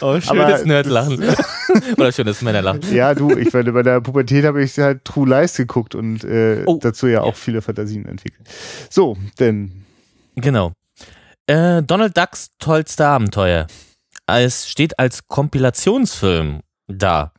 Oh, 0.00 0.20
schönes 0.20 0.64
Nerdlachen. 0.64 1.22
Oder 1.96 2.12
schönes 2.12 2.42
Männerlachen. 2.42 2.82
Ja, 2.94 3.14
du, 3.14 3.30
ich 3.36 3.52
meine, 3.52 3.72
bei 3.72 3.82
der 3.82 4.00
Pubertät 4.00 4.44
habe 4.44 4.62
ich 4.62 4.78
halt 4.78 5.04
True 5.04 5.28
Lies 5.28 5.56
geguckt 5.56 5.94
und 5.94 6.22
äh, 6.24 6.62
Oh. 6.66 6.78
dazu 6.80 7.06
ja 7.06 7.22
auch 7.22 7.34
viele 7.34 7.62
Fantasien 7.62 8.06
entwickelt. 8.06 8.46
So, 8.90 9.16
denn 9.38 9.84
Genau. 10.36 10.72
Äh, 11.46 11.82
Donald 11.82 12.16
Ducks 12.16 12.50
tollste 12.58 13.06
Abenteuer. 13.06 13.66
Es 14.26 14.68
steht 14.68 14.98
als 14.98 15.26
Kompilationsfilm 15.28 16.60
da. 16.88 17.32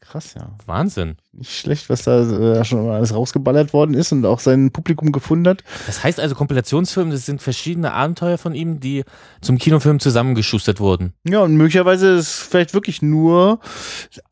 krass, 0.00 0.34
ja. 0.34 0.50
Wahnsinn. 0.66 1.16
Nicht 1.32 1.58
schlecht, 1.58 1.90
was 1.90 2.02
da 2.02 2.22
äh, 2.22 2.64
schon 2.64 2.88
alles 2.88 3.14
rausgeballert 3.14 3.72
worden 3.72 3.94
ist 3.94 4.10
und 4.12 4.24
auch 4.24 4.40
sein 4.40 4.70
Publikum 4.70 5.12
gefunden 5.12 5.48
hat. 5.48 5.62
Das 5.86 6.02
heißt 6.02 6.18
also 6.18 6.34
Kompilationsfilm, 6.34 7.10
das 7.10 7.26
sind 7.26 7.42
verschiedene 7.42 7.92
Abenteuer 7.92 8.38
von 8.38 8.54
ihm, 8.54 8.80
die 8.80 9.04
zum 9.40 9.58
Kinofilm 9.58 10.00
zusammengeschustert 10.00 10.80
wurden. 10.80 11.12
Ja, 11.24 11.40
und 11.40 11.56
möglicherweise 11.56 12.08
ist 12.16 12.32
vielleicht 12.32 12.74
wirklich 12.74 13.02
nur, 13.02 13.60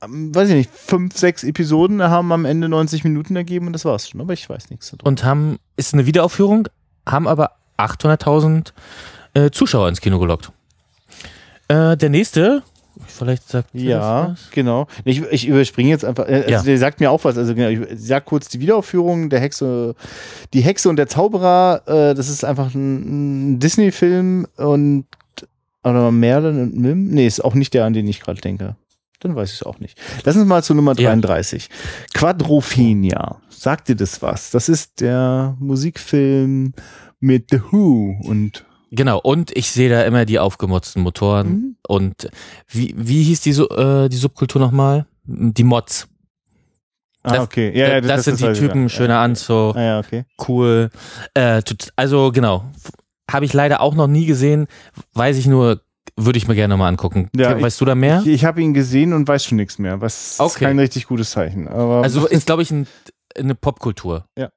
ähm, 0.02 0.34
weiß 0.34 0.48
ich 0.48 0.54
nicht, 0.54 0.70
fünf, 0.70 1.16
sechs 1.16 1.44
Episoden 1.44 2.02
haben 2.02 2.32
am 2.32 2.44
Ende 2.44 2.68
90 2.68 3.04
Minuten 3.04 3.36
ergeben 3.36 3.66
und 3.66 3.72
das 3.74 3.84
war's 3.84 4.08
schon. 4.08 4.20
Aber 4.20 4.32
ich 4.32 4.48
weiß 4.48 4.70
nichts 4.70 4.90
darüber. 4.90 5.06
Und 5.06 5.24
haben, 5.24 5.58
ist 5.76 5.92
eine 5.92 6.06
Wiederaufführung, 6.06 6.68
haben 7.06 7.28
aber 7.28 7.52
800.000 7.78 8.72
äh, 9.34 9.50
Zuschauer 9.50 9.88
ins 9.88 10.00
Kino 10.00 10.18
gelockt. 10.18 10.50
Äh, 11.68 11.96
der 11.96 12.10
nächste, 12.10 12.62
vielleicht 13.06 13.48
sagt 13.48 13.74
ihr 13.74 13.90
Ja, 13.90 14.26
das 14.28 14.30
was? 14.44 14.50
genau. 14.50 14.86
Ich, 15.04 15.22
ich 15.30 15.46
überspringe 15.48 15.90
jetzt 15.90 16.04
einfach. 16.04 16.28
Äh, 16.28 16.34
also 16.36 16.50
Ja. 16.50 16.62
Der 16.62 16.78
sagt 16.78 17.00
mir 17.00 17.10
auch 17.10 17.24
was. 17.24 17.36
Also 17.38 17.54
genau, 17.54 17.68
ich 17.68 17.80
sag 17.96 18.24
kurz 18.24 18.48
die 18.48 18.60
Wiederaufführung 18.60 19.28
der 19.30 19.40
Hexe, 19.40 19.94
die 20.54 20.60
Hexe 20.60 20.88
und 20.88 20.96
der 20.96 21.06
Zauberer. 21.08 21.82
Äh, 21.86 22.14
das 22.14 22.28
ist 22.28 22.44
einfach 22.44 22.74
ein, 22.74 23.54
ein 23.54 23.58
Disney-Film 23.60 24.46
und 24.56 25.06
oder 25.84 26.10
Merlin 26.10 26.60
und 26.62 26.76
Mim. 26.76 27.08
Nee, 27.08 27.26
ist 27.26 27.44
auch 27.44 27.54
nicht 27.54 27.72
der, 27.74 27.84
an 27.84 27.92
den 27.92 28.08
ich 28.08 28.20
gerade 28.20 28.40
denke. 28.40 28.76
Dann 29.20 29.34
weiß 29.34 29.48
ich 29.50 29.56
es 29.56 29.62
auch 29.62 29.78
nicht. 29.78 29.98
Lass 30.24 30.36
uns 30.36 30.44
mal 30.46 30.62
zu 30.62 30.74
Nummer 30.74 30.92
Ja. 30.98 31.08
33. 31.10 31.70
Quadrophenia. 32.12 33.40
Sagt 33.48 33.88
dir 33.88 33.96
das 33.96 34.20
was? 34.20 34.50
Das 34.50 34.68
ist 34.68 35.00
der 35.00 35.56
Musikfilm 35.58 36.74
mit 37.18 37.46
The 37.50 37.60
Who 37.70 38.16
und 38.24 38.65
Genau, 38.90 39.18
und 39.18 39.56
ich 39.56 39.70
sehe 39.70 39.88
da 39.90 40.02
immer 40.02 40.24
die 40.24 40.38
aufgemotzten 40.38 41.02
Motoren. 41.02 41.48
Mhm. 41.48 41.76
Und 41.88 42.30
wie, 42.68 42.94
wie 42.96 43.22
hieß 43.24 43.40
die, 43.40 43.50
äh, 43.50 44.08
die 44.08 44.16
Subkultur 44.16 44.60
nochmal? 44.60 45.06
Die 45.24 45.64
Mods. 45.64 46.08
Ah, 47.22 47.32
Das- 47.32 47.40
okay. 47.40 47.76
Ja, 47.76 47.88
ja, 47.88 48.00
das, 48.00 48.24
sind 48.24 48.38
die 48.38 48.44
weiß 48.44 48.56
ich, 48.56 48.62
Typen, 48.64 48.82
ja. 48.84 48.88
schöner 48.88 49.18
Anzug, 49.18 49.74
Ah, 49.76 49.82
ja, 49.82 49.98
okay. 49.98 50.24
cool. 50.46 50.90
Äh, 51.34 51.60
also 51.96 52.30
genau, 52.30 52.64
habe 53.28 53.44
ich 53.44 53.52
leider 53.52 53.80
auch 53.80 53.96
noch 53.96 54.06
nie 54.06 54.26
gesehen. 54.26 54.68
Weiß 55.14 55.36
ich 55.36 55.48
nur, 55.48 55.80
würde 56.16 56.38
ich 56.38 56.46
mir 56.46 56.54
gerne 56.54 56.76
mal 56.76 56.86
angucken. 56.88 57.28
Ja, 57.34 57.60
weißt 57.60 57.80
du 57.80 57.84
da 57.84 57.96
mehr? 57.96 58.20
Ich, 58.20 58.28
ich 58.28 58.44
habe 58.44 58.62
ihn 58.62 58.72
gesehen 58.72 59.12
und 59.12 59.26
weiß 59.26 59.44
schon 59.44 59.56
nichts 59.56 59.80
mehr. 59.80 60.00
Was 60.00 60.32
ist 60.34 60.40
Okay. 60.40 60.66
kein 60.66 60.78
richtig 60.78 61.06
gutes 61.08 61.32
Zeichen. 61.32 61.66
Aber 61.66 62.02
Also 62.04 62.26
ist, 62.28 62.46
glaube 62.46 62.62
ich, 62.62 62.70
ein, 62.70 62.86
eine 63.36 63.56
Popkultur. 63.56 64.26
Ja. 64.38 64.50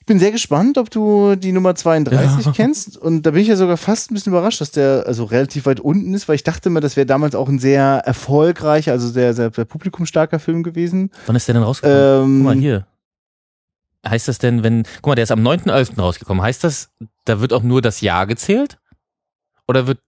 Ich 0.00 0.06
bin 0.06 0.18
sehr 0.18 0.30
gespannt, 0.32 0.78
ob 0.78 0.90
du 0.90 1.34
die 1.36 1.52
Nummer 1.52 1.74
32 1.74 2.46
Ja. 2.46 2.52
kennst. 2.52 2.96
Und 2.96 3.22
da 3.22 3.30
bin 3.32 3.42
ich 3.42 3.48
ja 3.48 3.56
sogar 3.56 3.76
fast 3.76 4.10
ein 4.10 4.14
bisschen 4.14 4.32
überrascht, 4.32 4.60
dass 4.60 4.70
der 4.70 5.04
also 5.06 5.24
relativ 5.24 5.66
weit 5.66 5.80
unten 5.80 6.14
ist, 6.14 6.28
weil 6.28 6.34
ich 6.36 6.44
dachte 6.44 6.70
mir, 6.70 6.80
das 6.80 6.96
wäre 6.96 7.06
damals 7.06 7.34
auch 7.34 7.48
ein 7.48 7.58
sehr 7.58 8.02
erfolgreicher, 8.04 8.92
also 8.92 9.08
sehr, 9.08 9.34
sehr, 9.34 9.50
sehr 9.54 9.64
publikumstarker 9.64 10.38
Film 10.38 10.62
gewesen. 10.62 11.10
Wann 11.26 11.36
ist 11.36 11.48
der 11.48 11.54
denn 11.54 11.62
rausgekommen? 11.62 12.24
Ähm, 12.24 12.36
Guck 12.38 12.44
mal 12.44 12.60
hier. 12.60 12.86
Heißt 14.06 14.28
das 14.28 14.38
denn, 14.38 14.62
wenn, 14.62 14.84
guck 15.02 15.08
mal, 15.08 15.14
der 15.16 15.24
ist 15.24 15.32
am 15.32 15.40
9.11. 15.40 16.00
rausgekommen. 16.00 16.42
Heißt 16.42 16.62
das, 16.64 16.90
da 17.24 17.40
wird 17.40 17.52
auch 17.52 17.62
nur 17.62 17.82
das 17.82 18.00
Jahr 18.00 18.26
gezählt? 18.26 18.77
Oder 19.68 19.86
wird, 19.86 20.00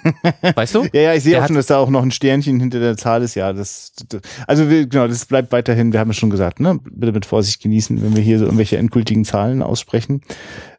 weißt 0.54 0.74
du? 0.74 0.84
Ja, 0.92 1.00
ja, 1.02 1.14
ich 1.14 1.22
sehe 1.22 1.40
auch 1.40 1.46
schon, 1.46 1.56
dass 1.56 1.66
da 1.66 1.76
auch 1.76 1.90
noch 1.90 2.02
ein 2.02 2.10
Sternchen 2.10 2.58
hinter 2.58 2.80
der 2.80 2.96
Zahl 2.96 3.22
ist. 3.22 3.34
Ja, 3.34 3.52
das, 3.52 3.92
das 4.08 4.22
also 4.46 4.70
wir, 4.70 4.86
genau, 4.86 5.06
das 5.06 5.26
bleibt 5.26 5.52
weiterhin, 5.52 5.92
wir 5.92 6.00
haben 6.00 6.10
es 6.10 6.16
schon 6.16 6.30
gesagt, 6.30 6.60
ne? 6.60 6.80
Bitte 6.90 7.12
mit 7.12 7.26
Vorsicht 7.26 7.62
genießen, 7.62 8.02
wenn 8.02 8.16
wir 8.16 8.22
hier 8.22 8.38
so 8.38 8.46
irgendwelche 8.46 8.78
endgültigen 8.78 9.24
Zahlen 9.26 9.62
aussprechen. 9.62 10.22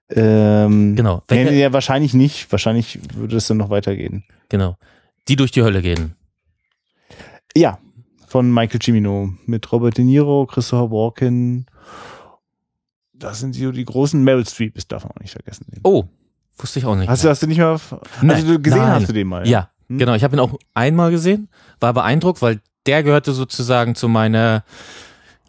Ähm, 0.10 0.96
Genau. 0.96 1.22
Welche, 1.28 1.52
nee, 1.52 1.62
ja, 1.62 1.72
wahrscheinlich 1.74 2.14
nicht. 2.16 2.52
Wahrscheinlich 2.52 3.00
würde 3.16 3.38
es 3.38 3.48
dann 3.48 3.58
noch 3.58 3.70
weitergehen. 3.70 4.24
genau. 4.50 4.78
Die 5.30 5.36
durch 5.38 5.52
die 5.52 5.62
Hölle 5.64 5.82
gehen. 5.82 6.16
Ja, 7.56 7.78
von 8.28 8.52
Michael 8.54 8.82
Cimino 8.82 9.30
mit 9.46 9.72
Robert 9.72 9.98
De 9.98 10.04
Niro, 10.04 10.46
Christopher 10.48 10.92
Walken. 10.92 11.68
Das 13.14 13.40
sind 13.40 13.54
so 13.56 13.72
die 13.72 13.86
großen 13.86 14.22
Meryl 14.24 14.46
Streep, 14.46 14.74
das 14.76 14.88
darf 14.88 15.04
man 15.04 15.12
auch 15.12 15.22
nicht 15.22 15.32
vergessen. 15.34 15.68
Oh, 15.84 16.06
wusste 16.58 16.80
ich 16.80 16.86
auch 16.86 16.96
nicht. 16.96 17.10
Hast 17.10 17.24
du, 17.24 17.30
hast 17.30 17.42
du 17.44 17.48
nicht 17.48 17.58
mal, 17.60 17.72
also 17.74 18.00
Nein, 18.22 18.46
du 18.48 18.60
gesehen 18.60 18.80
nein. 18.80 18.92
hast 18.94 19.10
du 19.10 19.14
den 19.14 19.28
mal? 19.28 19.48
Ja, 19.48 19.70
Hm? 19.90 19.98
genau. 19.98 20.14
Ich 20.14 20.24
habe 20.24 20.36
ihn 20.36 20.40
auch 20.40 20.54
einmal 20.74 21.12
gesehen, 21.12 21.50
war 21.80 21.94
beeindruckt, 21.94 22.42
weil 22.42 22.60
der 22.86 23.04
gehörte 23.04 23.32
sozusagen 23.34 23.96
zu 23.96 24.08
meiner 24.08 24.64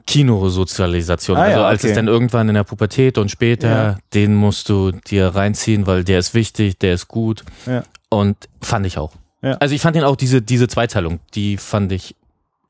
Kinosozialisation. 0.06 1.36
Ah, 1.36 1.42
also 1.42 1.60
ja, 1.60 1.66
als 1.66 1.84
es 1.84 1.94
dann 1.94 2.08
irgendwann 2.08 2.48
in 2.48 2.54
der 2.54 2.64
Pubertät 2.64 3.18
und 3.18 3.30
später, 3.30 3.68
Ja. 3.68 3.98
den 4.12 4.34
musst 4.34 4.68
du 4.68 4.92
dir 4.92 5.28
reinziehen, 5.28 5.86
weil 5.86 6.04
der 6.04 6.18
ist 6.18 6.34
wichtig, 6.34 6.78
der 6.78 6.94
ist 6.94 7.08
gut. 7.08 7.44
Ja. 7.66 7.84
Und 8.10 8.36
fand 8.60 8.86
ich 8.86 8.98
auch. 8.98 9.12
Ja. 9.42 9.52
Also 9.54 9.74
ich 9.74 9.80
fand 9.80 9.96
ihn 9.96 10.04
auch, 10.04 10.16
diese, 10.16 10.40
diese 10.42 10.68
Zweiteilung, 10.68 11.20
die 11.34 11.56
fand 11.56 11.90
ich 11.92 12.14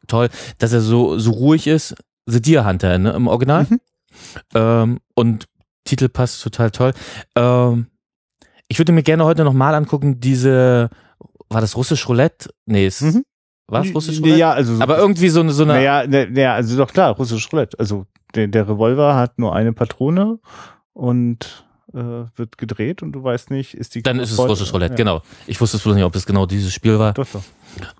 toll, 0.07 0.29
dass 0.59 0.73
er 0.73 0.81
so, 0.81 1.19
so 1.19 1.33
ruhig 1.33 1.67
ist. 1.67 1.95
The 2.27 2.41
Deer 2.41 2.65
Hunter 2.67 2.97
ne, 2.99 3.11
im 3.13 3.27
Original. 3.27 3.67
Mhm. 3.69 3.81
Ähm, 4.55 5.01
und 5.15 5.47
Titel 5.85 6.09
passt 6.09 6.43
total 6.43 6.71
toll. 6.71 6.93
Ähm, 7.37 7.89
ich 8.69 8.79
würde 8.79 8.93
mir 8.93 9.03
gerne 9.03 9.25
heute 9.25 9.45
nochmal 9.45 9.75
angucken, 9.75 10.21
diese, 10.21 10.91
war 11.49 11.61
das 11.61 11.77
russisch 11.77 12.09
Roulette? 12.09 12.51
Nee, 12.67 12.87
es, 12.87 13.01
Mhm. 13.01 13.25
war 13.67 13.85
es 13.85 13.95
russisch 13.95 14.21
Roulette? 14.21 14.39
Ja, 14.39 14.53
also 14.53 14.77
so, 14.77 14.83
Aber 14.83 14.99
irgendwie 14.99 15.29
so 15.29 15.41
eine, 15.41 15.53
so 15.53 15.65
eine, 15.65 15.75
naja, 15.75 16.07
naja, 16.07 16.55
also 16.55 16.77
doch 16.77 16.93
klar, 16.93 17.15
russisch 17.17 17.49
Roulette. 17.53 17.79
Also 17.79 18.07
der, 18.35 18.49
der 18.49 18.69
Revolver 18.69 19.15
hat 19.17 19.39
nur 19.39 19.55
eine 19.55 19.73
Patrone 19.73 20.39
und 20.93 21.65
äh, 21.93 22.25
wird 22.37 22.59
gedreht 22.59 23.03
und 23.03 23.13
du 23.13 23.23
weißt 23.23 23.51
nicht, 23.51 23.75
ist 23.75 23.95
die 23.95 24.03
dann 24.03 24.19
ist 24.19 24.31
es 24.31 24.37
voll- 24.37 24.49
russisch 24.49 24.73
Roulette, 24.73 24.95
ja. 24.95 24.97
genau. 24.97 25.23
Ich 25.47 25.61
wusste 25.61 25.77
es 25.77 25.83
bloß 25.85 25.95
nicht, 25.95 26.05
ob 26.05 26.17
es 26.17 26.27
genau 26.27 26.47
dieses 26.47 26.73
Spiel 26.73 26.99
war. 26.99 27.13
Doch, 27.15 27.27
doch. 27.33 27.43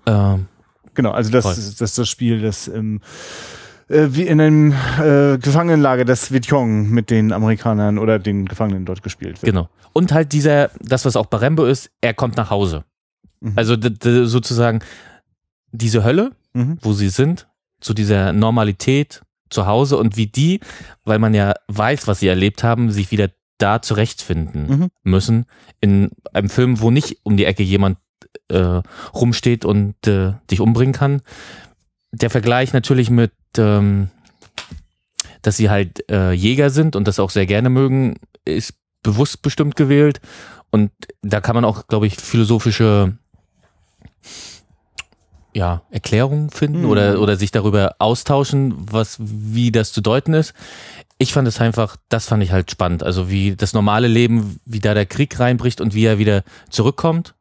Ähm, 0.05 0.47
Genau, 0.93 1.11
also 1.11 1.29
das 1.29 1.57
ist 1.57 1.81
das, 1.81 1.89
ist 1.89 1.97
das 1.97 2.07
Spiel, 2.07 2.41
das 2.41 2.69
im 2.69 3.01
äh, 3.89 4.07
wie 4.11 4.23
in 4.23 4.39
einem 4.41 4.71
äh, 4.99 5.37
Gefangenenlager 5.37 6.05
des 6.05 6.31
Vietcong 6.31 6.89
mit 6.89 7.09
den 7.09 7.31
Amerikanern 7.31 7.97
oder 7.97 8.19
den 8.19 8.45
Gefangenen 8.45 8.85
dort 8.85 9.03
gespielt 9.03 9.41
wird. 9.41 9.51
Genau. 9.53 9.69
Und 9.93 10.11
halt 10.11 10.33
dieser, 10.33 10.69
das 10.81 11.05
was 11.05 11.15
auch 11.15 11.27
bei 11.27 11.37
Rambo 11.37 11.65
ist, 11.65 11.89
er 12.01 12.13
kommt 12.13 12.37
nach 12.37 12.49
Hause. 12.49 12.83
Mhm. 13.41 13.53
Also 13.55 13.75
sozusagen 14.25 14.79
diese 15.71 16.03
Hölle, 16.03 16.31
Mhm. 16.53 16.77
wo 16.81 16.93
sie 16.93 17.09
sind, 17.09 17.47
zu 17.81 17.93
dieser 17.93 18.31
Normalität 18.31 19.21
zu 19.49 19.65
Hause 19.67 19.97
und 19.97 20.15
wie 20.17 20.27
die, 20.27 20.61
weil 21.03 21.19
man 21.19 21.33
ja 21.33 21.53
weiß, 21.67 22.07
was 22.07 22.19
sie 22.21 22.27
erlebt 22.29 22.63
haben, 22.63 22.91
sich 22.91 23.11
wieder 23.11 23.29
da 23.57 23.81
zurechtfinden 23.81 24.67
Mhm. 24.67 24.87
müssen. 25.03 25.45
In 25.81 26.11
einem 26.33 26.49
Film, 26.49 26.79
wo 26.81 26.91
nicht 26.91 27.17
um 27.23 27.35
die 27.37 27.45
Ecke 27.45 27.63
jemand 27.63 27.97
äh, 28.49 28.81
rumsteht 29.13 29.65
und 29.65 29.95
äh, 30.07 30.33
dich 30.51 30.59
umbringen 30.61 30.93
kann. 30.93 31.21
Der 32.11 32.29
Vergleich 32.29 32.73
natürlich 32.73 33.09
mit, 33.09 33.31
ähm, 33.57 34.09
dass 35.41 35.57
sie 35.57 35.69
halt 35.69 36.09
äh, 36.09 36.31
Jäger 36.31 36.69
sind 36.69 36.95
und 36.95 37.07
das 37.07 37.19
auch 37.19 37.29
sehr 37.29 37.45
gerne 37.45 37.69
mögen, 37.69 38.15
ist 38.45 38.73
bewusst 39.03 39.41
bestimmt 39.41 39.75
gewählt. 39.75 40.19
Und 40.71 40.91
da 41.21 41.39
kann 41.41 41.55
man 41.55 41.65
auch, 41.65 41.87
glaube 41.87 42.07
ich, 42.07 42.15
philosophische 42.17 43.17
ja, 45.53 45.83
Erklärungen 45.89 46.49
finden 46.49 46.81
Mhm. 46.81 46.89
oder, 46.89 47.21
oder 47.21 47.37
sich 47.37 47.51
darüber 47.51 47.95
austauschen, 47.99 48.73
was, 48.91 49.17
wie 49.19 49.71
das 49.71 49.93
zu 49.93 50.01
deuten 50.01 50.33
ist. 50.33 50.53
Ich 51.17 51.31
fand 51.31 51.47
es 51.47 51.61
einfach, 51.61 51.95
das 52.09 52.25
fand 52.25 52.43
ich 52.43 52.51
halt 52.51 52.71
spannend. 52.71 53.03
Also 53.03 53.29
wie 53.29 53.55
das 53.55 53.73
normale 53.73 54.07
Leben, 54.09 54.59
wie 54.65 54.81
da 54.81 54.93
der 54.93 55.05
Krieg 55.05 55.39
reinbricht 55.39 55.79
und 55.79 55.93
wie 55.93 56.03
er 56.05 56.17
wieder 56.17 56.43
zurückkommt. 56.69 57.35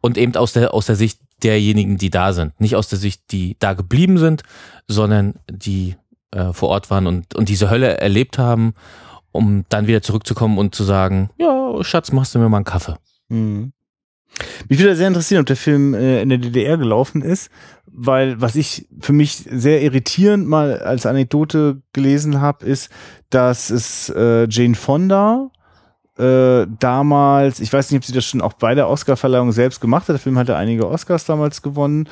Und 0.00 0.18
eben 0.18 0.34
aus 0.34 0.52
der, 0.54 0.74
aus 0.74 0.86
der 0.86 0.96
Sicht 0.96 1.20
derjenigen, 1.40 1.96
die 1.96 2.10
da 2.10 2.32
sind. 2.32 2.58
Nicht 2.60 2.76
aus 2.76 2.88
der 2.88 2.98
Sicht, 2.98 3.32
die 3.32 3.56
da 3.58 3.74
geblieben 3.74 4.18
sind, 4.18 4.42
sondern 4.86 5.34
die 5.50 5.96
äh, 6.32 6.52
vor 6.52 6.68
Ort 6.70 6.90
waren 6.90 7.06
und, 7.06 7.34
und 7.34 7.48
diese 7.48 7.70
Hölle 7.70 7.98
erlebt 7.98 8.38
haben, 8.38 8.74
um 9.32 9.64
dann 9.68 9.86
wieder 9.86 10.02
zurückzukommen 10.02 10.58
und 10.58 10.74
zu 10.74 10.84
sagen, 10.84 11.30
ja, 11.38 11.82
Schatz, 11.82 12.12
machst 12.12 12.34
du 12.34 12.38
mir 12.38 12.48
mal 12.48 12.58
einen 12.58 12.64
Kaffee. 12.64 12.96
Mhm. 13.28 13.72
Mich 14.68 14.78
würde 14.78 14.96
sehr 14.96 15.08
interessieren, 15.08 15.40
ob 15.40 15.46
der 15.46 15.56
Film 15.56 15.94
äh, 15.94 16.22
in 16.22 16.28
der 16.28 16.38
DDR 16.38 16.76
gelaufen 16.76 17.22
ist, 17.22 17.50
weil 17.86 18.40
was 18.40 18.56
ich 18.56 18.86
für 19.00 19.12
mich 19.12 19.44
sehr 19.50 19.82
irritierend 19.82 20.46
mal 20.46 20.78
als 20.78 21.06
Anekdote 21.06 21.82
gelesen 21.92 22.40
habe, 22.40 22.64
ist, 22.64 22.90
dass 23.30 23.70
es 23.70 24.08
äh, 24.10 24.46
Jane 24.48 24.74
Fonda 24.74 25.50
äh, 26.20 26.66
damals, 26.78 27.60
ich 27.60 27.72
weiß 27.72 27.90
nicht, 27.90 27.98
ob 27.98 28.04
sie 28.04 28.12
das 28.12 28.26
schon 28.26 28.42
auch 28.42 28.52
bei 28.52 28.74
der 28.74 28.88
Oscarverleihung 28.88 29.52
selbst 29.52 29.80
gemacht 29.80 30.02
hat, 30.02 30.14
der 30.14 30.20
Film 30.20 30.38
hatte 30.38 30.56
einige 30.56 30.86
Oscars 30.86 31.24
damals 31.24 31.62
gewonnen, 31.62 32.08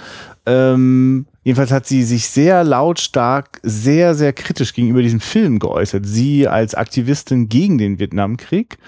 ähm, 0.46 1.26
jedenfalls 1.44 1.70
hat 1.70 1.86
sie 1.86 2.02
sich 2.02 2.28
sehr 2.28 2.64
lautstark, 2.64 3.61
sehr, 3.62 4.14
sehr 4.14 4.32
kritisch 4.32 4.72
gegenüber 4.72 5.02
diesem 5.02 5.20
Film 5.20 5.59
geäußert. 5.59 6.06
Sie 6.06 6.48
als 6.48 6.74
Aktivistin 6.74 7.48
gegen 7.50 7.76
den 7.76 7.98
Vietnamkrieg 7.98 8.78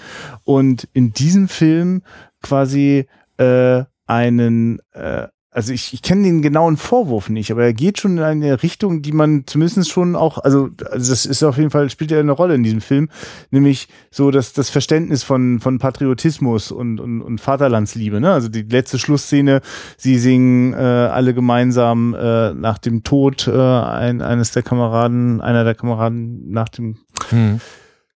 und 0.44 0.88
in 0.94 1.12
diesem 1.12 1.48
Film 1.48 2.02
quasi 2.42 3.06
äh, 3.36 3.84
einen, 4.06 4.78
äh, 4.92 5.28
also 5.52 5.72
ich, 5.72 5.92
ich 5.92 6.02
kenne 6.02 6.22
den 6.22 6.42
genauen 6.42 6.76
Vorwurf 6.76 7.28
nicht, 7.28 7.50
aber 7.50 7.64
er 7.64 7.72
geht 7.72 7.98
schon 7.98 8.18
in 8.18 8.22
eine 8.22 8.62
Richtung, 8.62 9.02
die 9.02 9.10
man 9.10 9.44
zumindest 9.46 9.90
schon 9.90 10.14
auch, 10.14 10.38
also, 10.38 10.70
also 10.88 11.10
das 11.10 11.26
ist 11.26 11.42
auf 11.42 11.56
jeden 11.56 11.70
Fall, 11.70 11.90
spielt 11.90 12.12
ja 12.12 12.20
eine 12.20 12.32
Rolle 12.32 12.54
in 12.54 12.62
diesem 12.62 12.80
Film, 12.80 13.08
nämlich 13.50 13.88
so 14.12 14.30
dass 14.30 14.52
das 14.52 14.70
Verständnis 14.70 15.24
von, 15.24 15.58
von 15.58 15.78
Patriotismus 15.78 16.70
und, 16.70 17.00
und, 17.00 17.20
und 17.20 17.40
Vaterlandsliebe, 17.40 18.20
ne? 18.20 18.32
Also 18.32 18.48
die 18.48 18.62
letzte 18.62 19.00
Schlussszene, 19.00 19.60
sie 19.96 20.18
singen 20.18 20.72
äh, 20.72 20.76
alle 20.76 21.34
gemeinsam 21.34 22.14
äh, 22.14 22.54
nach 22.54 22.78
dem 22.78 23.02
Tod 23.02 23.48
äh, 23.48 23.52
ein, 23.52 24.22
eines 24.22 24.52
der 24.52 24.62
Kameraden, 24.62 25.40
einer 25.40 25.64
der 25.64 25.74
Kameraden 25.74 26.50
nach 26.50 26.68
dem 26.68 26.96
Hm. 27.28 27.60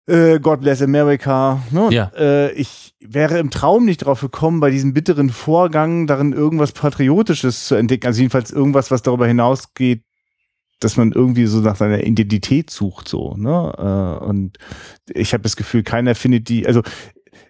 Äh, 0.07 0.39
God 0.39 0.61
bless 0.61 0.81
America. 0.81 1.63
Ne? 1.71 1.89
Ja. 1.91 2.11
äh, 2.17 2.51
ich 2.53 2.95
wäre 2.99 3.39
im 3.39 3.49
Traum 3.49 3.85
nicht 3.85 3.99
drauf 3.99 4.21
gekommen, 4.21 4.59
bei 4.59 4.69
diesem 4.69 4.93
bitteren 4.93 5.29
Vorgang 5.29 6.07
darin 6.07 6.33
irgendwas 6.33 6.71
Patriotisches 6.71 7.67
zu 7.67 7.75
entdecken. 7.75 8.07
Also 8.07 8.21
jedenfalls 8.21 8.51
irgendwas, 8.51 8.91
was 8.91 9.01
darüber 9.01 9.27
hinausgeht, 9.27 10.03
dass 10.79 10.97
man 10.97 11.11
irgendwie 11.11 11.45
so 11.45 11.59
nach 11.59 11.75
seiner 11.75 12.03
Identität 12.03 12.69
sucht, 12.69 13.07
so. 13.07 13.35
Ne? 13.37 13.73
Äh, 13.77 14.25
und 14.25 14.57
ich 15.13 15.33
habe 15.33 15.43
das 15.43 15.55
Gefühl, 15.55 15.83
keiner 15.83 16.15
findet 16.15 16.49
die. 16.49 16.67
Also 16.67 16.81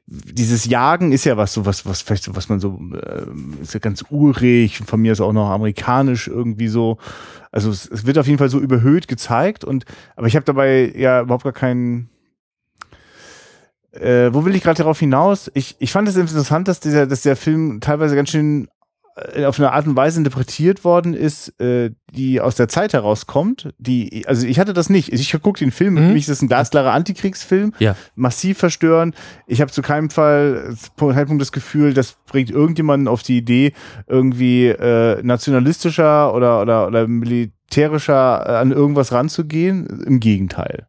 dieses 0.05 0.65
Jagen 0.65 1.11
ist 1.11 1.23
ja 1.23 1.37
was 1.37 1.53
so 1.53 1.65
was 1.65 1.85
was 1.85 2.01
vielleicht 2.01 2.23
so, 2.23 2.35
was 2.35 2.49
man 2.49 2.59
so 2.59 2.79
äh, 2.93 3.25
ist 3.61 3.73
ja 3.73 3.79
ganz 3.79 4.03
urig 4.09 4.79
von 4.79 5.01
mir 5.01 5.13
ist 5.13 5.21
auch 5.21 5.31
noch 5.31 5.49
amerikanisch 5.49 6.27
irgendwie 6.27 6.67
so 6.67 6.97
also 7.51 7.71
es, 7.71 7.89
es 7.89 8.05
wird 8.05 8.17
auf 8.17 8.27
jeden 8.27 8.37
Fall 8.37 8.49
so 8.49 8.59
überhöht 8.59 9.07
gezeigt 9.07 9.63
und 9.63 9.85
aber 10.17 10.27
ich 10.27 10.35
habe 10.35 10.45
dabei 10.45 10.91
ja 10.95 11.21
überhaupt 11.21 11.45
gar 11.45 11.53
keinen 11.53 12.09
äh, 13.93 14.33
wo 14.33 14.45
will 14.45 14.55
ich 14.55 14.63
gerade 14.63 14.77
darauf 14.77 14.99
hinaus? 14.99 15.51
Ich, 15.53 15.75
ich 15.79 15.91
fand 15.91 16.07
es 16.07 16.15
interessant, 16.15 16.67
dass 16.67 16.79
dieser, 16.79 17.07
dass 17.07 17.21
der 17.21 17.35
Film 17.35 17.79
teilweise 17.81 18.15
ganz 18.15 18.29
schön 18.31 18.67
äh, 19.33 19.45
auf 19.45 19.59
eine 19.59 19.71
Art 19.71 19.85
und 19.85 19.95
Weise 19.95 20.17
interpretiert 20.17 20.83
worden 20.83 21.13
ist, 21.13 21.49
äh, 21.61 21.91
die 22.11 22.41
aus 22.41 22.55
der 22.55 22.67
Zeit 22.67 22.93
herauskommt. 22.93 23.69
Die, 23.77 24.25
also 24.27 24.47
ich 24.47 24.59
hatte 24.59 24.73
das 24.73 24.89
nicht. 24.89 25.13
Ich 25.13 25.31
gucke 25.43 25.59
den 25.59 25.71
Film, 25.71 25.93
Mhm. 25.93 25.97
für 25.99 26.13
mich 26.13 26.21
ist 26.23 26.29
das 26.29 26.41
ein 26.41 26.47
glasklarer 26.47 26.91
Antikriegsfilm, 26.93 27.73
Ja. 27.77 27.95
massiv 28.15 28.57
verstören. 28.57 29.13
Ich 29.45 29.61
habe 29.61 29.71
zu 29.71 29.83
keinem 29.83 30.09
Fall 30.09 30.75
Zeitpunkt 30.97 31.41
das 31.41 31.51
Gefühl, 31.51 31.93
das 31.93 32.17
bringt 32.25 32.49
irgendjemanden 32.49 33.07
auf 33.07 33.21
die 33.21 33.37
Idee, 33.37 33.73
irgendwie 34.07 34.67
äh, 34.69 35.21
nationalistischer 35.21 36.33
oder, 36.33 36.61
oder, 36.61 36.87
oder 36.87 37.07
militärischer 37.07 38.45
äh, 38.47 38.51
an 38.55 38.71
irgendwas 38.71 39.11
ranzugehen. 39.11 39.85
Im 40.07 40.19
Gegenteil. 40.19 40.87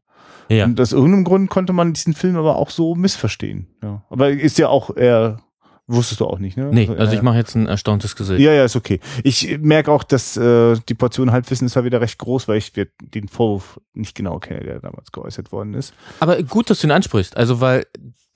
Ja. 0.49 0.65
Und 0.65 0.81
aus 0.81 0.93
irgendeinem 0.93 1.25
Grund 1.25 1.51
konnte 1.51 1.73
man 1.73 1.93
diesen 1.93 2.15
Film 2.15 2.37
aber 2.37 2.57
auch 2.57 2.71
so 2.71 2.95
missverstehen. 2.95 3.69
Ja. 3.83 4.03
Aber 4.11 4.31
ist 4.31 4.59
ja 4.59 4.69
auch 4.69 4.97
eher, 4.97 5.41
wusstest 5.87 6.21
du 6.21 6.27
auch 6.27 6.39
nicht, 6.39 6.57
ne? 6.57 6.71
Nee, 6.73 6.89
also 6.89 7.13
ja, 7.13 7.19
ich 7.19 7.23
mache 7.23 7.37
jetzt 7.37 7.55
ein 7.55 7.67
erstauntes 7.67 8.17
Gesicht. 8.17 8.41
ja, 8.41 8.53
ja, 8.53 8.65
ist 8.65 8.77
okay. 8.77 9.01
Ich 9.23 9.59
merke 9.59 9.93
auch, 9.93 10.03
dass 10.03 10.37
äh, 10.37 10.77
die 10.89 10.95
Portion 10.95 11.33
Halbwissen 11.33 11.67
ist 11.67 11.75
ja 11.75 11.85
wieder 11.85 12.01
recht 12.01 12.19
groß, 12.19 12.49
weil 12.49 12.59
ich 12.59 12.73
den 12.73 13.29
Vorwurf 13.29 13.81
nicht 13.93 14.15
genau 14.15 14.39
kenne, 14.39 14.61
der 14.61 14.81
damals 14.81 15.13
geäußert 15.13 15.53
worden 15.53 15.75
ist. 15.75 15.95
Aber 16.21 16.43
gut, 16.43 16.71
dass 16.71 16.81
du 16.81 16.87
ihn 16.87 16.93
ansprichst. 16.93 17.37
Also, 17.37 17.61
weil, 17.61 17.87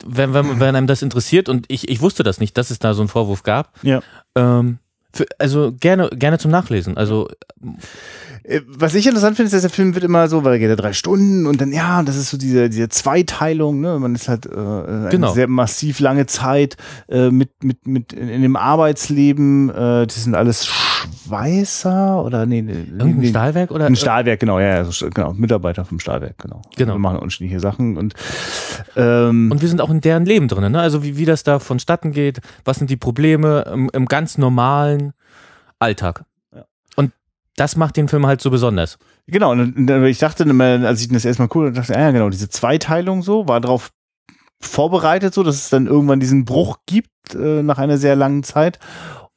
wenn, 0.04 0.32
wenn, 0.34 0.60
wenn 0.60 0.76
einem 0.76 0.86
das 0.86 1.02
interessiert 1.02 1.48
und 1.48 1.66
ich, 1.68 1.88
ich 1.88 2.00
wusste 2.00 2.22
das 2.22 2.38
nicht, 2.38 2.56
dass 2.56 2.70
es 2.70 2.78
da 2.78 2.94
so 2.94 3.02
einen 3.02 3.08
Vorwurf 3.08 3.42
gab. 3.42 3.72
Ja. 3.82 4.00
Ähm, 4.34 4.78
für, 5.18 5.26
also 5.38 5.72
gerne, 5.78 6.08
gerne 6.14 6.38
zum 6.38 6.50
Nachlesen. 6.50 6.96
Also, 6.96 7.28
Äh, 8.44 8.60
Was 8.66 8.94
ich 8.94 9.06
interessant 9.06 9.36
finde, 9.36 9.48
ist, 9.48 9.52
dass 9.52 9.60
der 9.60 9.70
Film 9.70 9.94
wird 9.94 10.04
immer 10.04 10.26
so, 10.28 10.42
weil 10.42 10.54
er 10.54 10.58
geht 10.58 10.70
ja 10.70 10.76
drei 10.76 10.94
Stunden 10.94 11.46
und 11.46 11.60
dann, 11.60 11.70
ja, 11.72 12.02
das 12.02 12.16
ist 12.16 12.30
so 12.30 12.38
diese, 12.38 12.70
diese 12.70 12.88
Zweiteilung, 12.88 13.80
ne? 13.80 13.98
Man 13.98 14.14
ist 14.14 14.28
halt 14.28 14.46
äh, 14.46 14.50
eine 14.54 15.08
Genau. 15.10 15.32
sehr 15.34 15.48
massiv 15.48 16.00
lange 16.00 16.24
Zeit 16.26 16.76
äh, 17.10 17.30
mit, 17.30 17.50
mit, 17.62 17.86
mit 17.86 18.12
in, 18.14 18.28
in 18.30 18.40
dem 18.42 18.56
Arbeitsleben, 18.56 19.68
äh, 19.68 20.06
das 20.06 20.24
sind 20.24 20.34
alles 20.34 20.66
Schweißer 21.28 22.24
oder 22.24 22.46
nee, 22.46 22.60
irgendein 22.60 23.26
Stahlwerk 23.26 23.70
oder? 23.70 23.86
Ein 23.86 23.96
Stahlwerk, 23.96 24.40
genau, 24.40 24.58
ja, 24.58 24.82
ja, 24.82 25.08
genau, 25.12 25.34
Mitarbeiter 25.34 25.84
vom 25.84 26.00
Stahlwerk, 26.00 26.38
genau. 26.38 26.62
Genau. 26.76 26.94
Wir 26.94 26.98
machen 26.98 27.18
unterschiedliche 27.18 27.60
Sachen 27.60 27.96
und 27.96 28.14
ähm, 28.96 29.50
Und 29.50 29.60
wir 29.60 29.68
sind 29.68 29.80
auch 29.80 29.90
in 29.90 30.00
deren 30.00 30.24
Leben 30.24 30.48
drin, 30.48 30.72
ne? 30.72 30.80
Also 30.80 31.02
wie, 31.02 31.16
wie 31.16 31.24
das 31.24 31.42
da 31.42 31.58
vonstatten 31.58 32.12
geht, 32.12 32.40
was 32.64 32.78
sind 32.78 32.90
die 32.90 32.96
Probleme 32.96 33.64
im, 33.72 33.90
im 33.92 34.06
ganz 34.06 34.38
normalen 34.38 35.12
Alltag. 35.78 36.24
Ja. 36.54 36.64
Und 36.96 37.12
das 37.56 37.76
macht 37.76 37.96
den 37.96 38.08
Film 38.08 38.26
halt 38.26 38.40
so 38.40 38.50
besonders. 38.50 38.98
Genau, 39.26 39.52
und, 39.52 39.90
ich 40.06 40.18
dachte, 40.18 40.44
immer, 40.44 40.64
als 40.86 41.02
ich 41.02 41.08
das 41.08 41.24
erstmal 41.24 41.48
cool 41.54 41.72
dachte, 41.72 41.94
ah 41.94 42.00
ja, 42.00 42.10
genau, 42.10 42.30
diese 42.30 42.48
Zweiteilung 42.48 43.22
so, 43.22 43.46
war 43.46 43.60
darauf 43.60 43.90
vorbereitet, 44.60 45.34
so, 45.34 45.42
dass 45.42 45.56
es 45.56 45.68
dann 45.68 45.86
irgendwann 45.86 46.20
diesen 46.20 46.44
Bruch 46.44 46.78
gibt 46.86 47.34
äh, 47.34 47.62
nach 47.62 47.78
einer 47.78 47.98
sehr 47.98 48.16
langen 48.16 48.42
Zeit. 48.42 48.78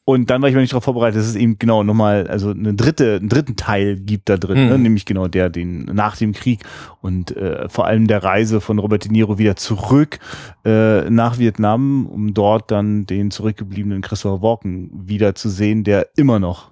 Und 0.03 0.29
dann 0.31 0.41
war 0.41 0.49
ich 0.49 0.55
mir 0.55 0.61
nicht 0.61 0.73
darauf 0.73 0.83
vorbereitet, 0.83 1.19
dass 1.19 1.27
es 1.27 1.35
eben 1.35 1.59
genau 1.59 1.83
nochmal, 1.83 2.27
also 2.27 2.49
eine 2.49 2.73
dritte, 2.73 3.17
einen 3.17 3.29
dritten 3.29 3.55
Teil 3.55 3.97
gibt 3.97 4.29
da 4.29 4.37
drin, 4.37 4.63
Mhm. 4.63 4.69
ne? 4.69 4.77
nämlich 4.79 5.05
genau 5.05 5.27
der, 5.27 5.49
den 5.49 5.85
nach 5.85 6.17
dem 6.17 6.33
Krieg 6.33 6.61
und 7.01 7.37
äh, 7.37 7.69
vor 7.69 7.85
allem 7.85 8.07
der 8.07 8.23
Reise 8.23 8.61
von 8.61 8.79
Robert 8.79 9.05
De 9.05 9.11
Niro 9.11 9.37
wieder 9.37 9.55
zurück 9.55 10.17
äh, 10.65 11.07
nach 11.09 11.37
Vietnam, 11.37 12.07
um 12.07 12.33
dort 12.33 12.71
dann 12.71 13.05
den 13.05 13.29
zurückgebliebenen 13.29 14.01
Christopher 14.01 14.41
Walken 14.41 14.89
wiederzusehen, 14.91 15.83
der 15.83 16.07
immer 16.17 16.39
noch 16.39 16.71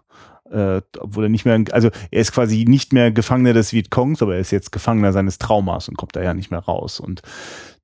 äh, 0.51 0.82
obwohl 0.97 1.25
er 1.25 1.30
nicht 1.30 1.45
mehr, 1.45 1.63
also 1.71 1.89
er 2.09 2.21
ist 2.21 2.32
quasi 2.32 2.65
nicht 2.67 2.91
mehr 2.93 3.11
Gefangener 3.11 3.53
des 3.53 3.71
Vietcongs, 3.71 4.23
aber 4.23 4.34
er 4.34 4.39
ist 4.39 4.49
jetzt 4.49 4.71
Gefangener 4.71 5.13
seines 5.13 5.38
Traumas 5.38 5.88
und 5.88 5.97
kommt 5.97 6.15
da 6.15 6.23
ja 6.23 6.34
nicht 6.34 6.49
mehr 6.49 6.61
raus. 6.61 6.99
Und 6.99 7.21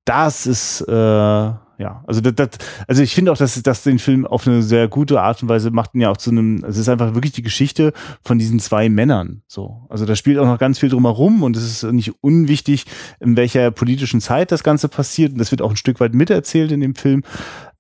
das 0.06 0.48
ist, 0.48 0.82
äh, 0.82 1.52
ja, 1.78 2.04
also 2.08 2.22
das, 2.22 2.36
das, 2.36 2.50
also 2.88 3.04
ich 3.04 3.14
finde 3.14 3.32
auch, 3.32 3.38
dass 3.38 3.62
das 3.62 3.84
den 3.84 4.00
Film 4.00 4.26
auf 4.26 4.48
eine 4.48 4.64
sehr 4.64 4.88
gute 4.88 5.22
Art 5.22 5.42
und 5.44 5.50
Weise 5.50 5.72
macht 5.72 5.94
ihn 5.94 6.02
ja 6.02 6.10
auch 6.10 6.18
zu 6.18 6.32
einem, 6.32 6.64
es 6.64 6.78
ist 6.78 6.88
einfach 6.88 7.14
wirklich 7.16 7.34
die 7.34 7.42
Geschichte 7.42 7.94
von 8.24 8.40
diesen 8.40 8.60
zwei 8.60 8.90
Männern, 8.90 9.42
so. 9.48 9.86
Also 9.90 10.06
da 10.06 10.16
spielt 10.16 10.38
auch 10.38 10.46
noch 10.46 10.60
ganz 10.60 10.80
viel 10.80 10.90
drumherum 10.90 11.44
und 11.44 11.58
es 11.58 11.64
ist 11.64 11.92
nicht 11.92 12.14
unwichtig, 12.22 12.86
in 13.20 13.36
welcher 13.36 13.72
politischen 13.72 14.22
Zeit 14.22 14.52
das 14.52 14.64
Ganze 14.64 14.88
passiert 14.88 15.34
und 15.34 15.40
das 15.40 15.52
wird 15.52 15.62
auch 15.62 15.72
ein 15.72 15.78
Stück 15.78 16.00
weit 16.00 16.14
miterzählt 16.14 16.72
in 16.72 16.80
dem 16.80 16.96
Film. 16.96 17.24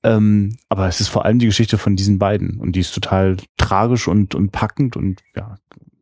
Ähm, 0.03 0.55
aber 0.69 0.87
es 0.87 0.99
ist 0.99 1.07
vor 1.07 1.25
allem 1.25 1.39
die 1.39 1.47
Geschichte 1.47 1.77
von 1.77 1.95
diesen 1.95 2.19
beiden 2.19 2.59
und 2.59 2.73
die 2.73 2.81
ist 2.81 2.93
total 2.93 3.37
tragisch 3.57 4.07
und, 4.07 4.35
und 4.35 4.51
packend 4.51 4.97
und 4.97 5.21
ja, 5.35 5.55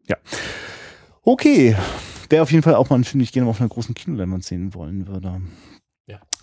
ja. 0.08 0.18
Okay. 1.22 1.76
Wäre 2.30 2.42
auf 2.42 2.52
jeden 2.52 2.64
Fall 2.64 2.76
auch 2.76 2.90
mal 2.90 2.98
ein 2.98 3.04
Film, 3.04 3.20
den 3.20 3.26
ich 3.26 3.32
gerne 3.32 3.50
auf 3.50 3.62
einer 3.62 3.70
großen 3.70 3.96
Kinoleinwand 3.96 4.44
sehen 4.44 4.74
wollen 4.74 5.08
würde. 5.08 5.42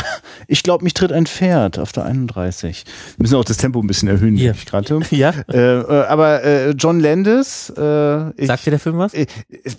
Ja. 0.02 0.06
Ich 0.48 0.62
glaube, 0.62 0.82
mich 0.84 0.94
tritt 0.94 1.12
ein 1.12 1.26
Pferd 1.26 1.78
auf 1.78 1.92
der 1.92 2.04
31. 2.04 2.84
Wir 3.16 3.22
müssen 3.22 3.36
auch 3.36 3.44
das 3.44 3.56
Tempo 3.56 3.80
ein 3.80 3.86
bisschen 3.86 4.08
erhöhen, 4.08 4.36
Hier. 4.36 4.46
merke 4.48 4.58
ich 4.60 4.66
gerade. 4.66 5.00
Ja. 5.10 5.32
Äh, 5.52 5.58
äh, 5.80 6.04
aber 6.06 6.42
äh, 6.42 6.70
John 6.70 6.98
Landis, 7.00 7.72
äh, 7.76 8.30
ich, 8.40 8.46
Sagt 8.48 8.66
dir 8.66 8.70
der 8.70 8.80
Film 8.80 8.98
was? 8.98 9.14
ich, 9.14 9.28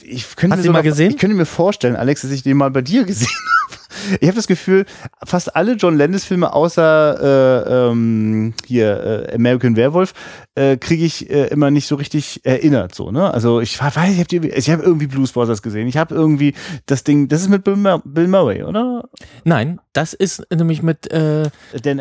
ich 0.04 0.36
könnte 0.36 0.56
Hast 0.56 0.60
mir 0.60 0.64
du 0.64 0.70
ihn 0.70 0.74
mal 0.74 0.80
sogar- 0.80 0.84
gesehen? 0.84 1.12
Ich 1.12 1.18
könnte 1.18 1.36
mir 1.36 1.46
vorstellen, 1.46 1.96
Alex, 1.96 2.22
dass 2.22 2.32
ich 2.32 2.44
den 2.44 2.58
mal 2.58 2.72
bei 2.72 2.82
dir 2.82 3.04
gesehen 3.04 3.28
habe. 3.70 3.81
Ich 4.20 4.28
habe 4.28 4.36
das 4.36 4.48
Gefühl, 4.48 4.86
fast 5.26 5.56
alle 5.56 5.74
John 5.74 5.98
Landis-Filme 5.98 6.54
außer 6.54 7.66
äh, 7.68 7.90
ähm, 7.92 8.54
hier 8.66 9.28
äh, 9.30 9.36
American 9.36 9.76
Werewolf 9.76 10.14
äh, 10.56 10.78
kriege 10.78 11.06
ich 11.06 11.30
äh, 11.30 11.48
immer 11.48 11.72
nicht 11.72 11.88
so 11.88 11.96
richtig 11.96 12.42
erinnert. 12.44 12.96
So, 12.96 13.12
ne? 13.12 13.34
Also 13.34 13.62
ich 13.62 13.80
weiß, 13.80 14.14
ich 14.14 14.20
habe 14.20 14.48
ich 14.48 14.70
hab 14.70 14.82
irgendwie 14.82 15.08
Blues 15.08 15.32
Brothers 15.32 15.62
gesehen. 15.62 15.88
Ich 15.88 15.98
habe 15.98 16.14
irgendwie 16.16 16.54
das 16.86 17.04
Ding, 17.04 17.28
das 17.28 17.42
ist 17.42 17.50
mit 17.50 17.64
Bill, 17.64 17.76
Mur 17.76 18.02
Bill 18.06 18.28
Murray, 18.28 18.64
oder? 18.64 19.10
Nein, 19.44 19.80
das 19.94 20.14
ist 20.14 20.46
nämlich 20.52 20.84
mit, 20.84 21.12
äh, 21.12 21.50
Dan 21.84 22.00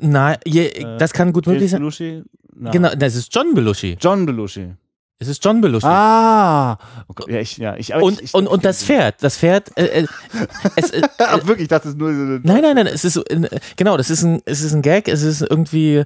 na, 0.00 0.36
je, 0.44 0.70
das 0.98 1.12
kann 1.12 1.32
gut 1.32 1.46
möglich 1.46 1.70
sein. 1.70 1.80
Belushi? 1.80 2.22
Na. 2.54 2.70
Genau, 2.70 2.94
das 2.96 3.14
ist 3.14 3.34
John 3.34 3.54
Belushi. 3.54 3.96
John 4.00 4.24
Belushi. 4.24 4.74
Es 5.18 5.28
ist 5.28 5.42
John 5.42 5.62
Belushi. 5.62 5.86
Ah, 5.86 6.78
okay. 7.08 7.32
ja, 7.32 7.40
ich, 7.40 7.56
ja, 7.56 7.76
ich, 7.76 7.94
und, 7.94 8.20
ich, 8.20 8.34
und, 8.34 8.46
und 8.46 8.64
das 8.66 8.84
Pferd, 8.84 9.22
das 9.22 9.38
Pferd, 9.38 9.76
äh, 9.78 10.02
äh, 10.02 10.06
es, 10.76 10.90
äh, 10.90 11.02
Ach, 11.18 11.46
wirklich, 11.46 11.62
ich 11.62 11.68
dachte, 11.68 11.88
es 11.88 11.94
ist 11.94 11.98
nur 11.98 12.12
so 12.12 12.20
eine 12.20 12.40
nein, 12.42 12.60
nein, 12.60 12.74
nein, 12.74 12.86
es 12.86 13.04
ist 13.04 13.16
äh, 13.16 13.48
genau, 13.76 13.96
das 13.96 14.10
ist 14.10 14.22
ein, 14.22 14.42
es 14.44 14.60
ist 14.60 14.74
ein 14.74 14.82
Gag, 14.82 15.08
es 15.08 15.22
ist 15.22 15.40
irgendwie, 15.40 16.04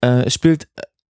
äh, 0.00 0.24
es 0.24 0.32
spielt 0.32 0.68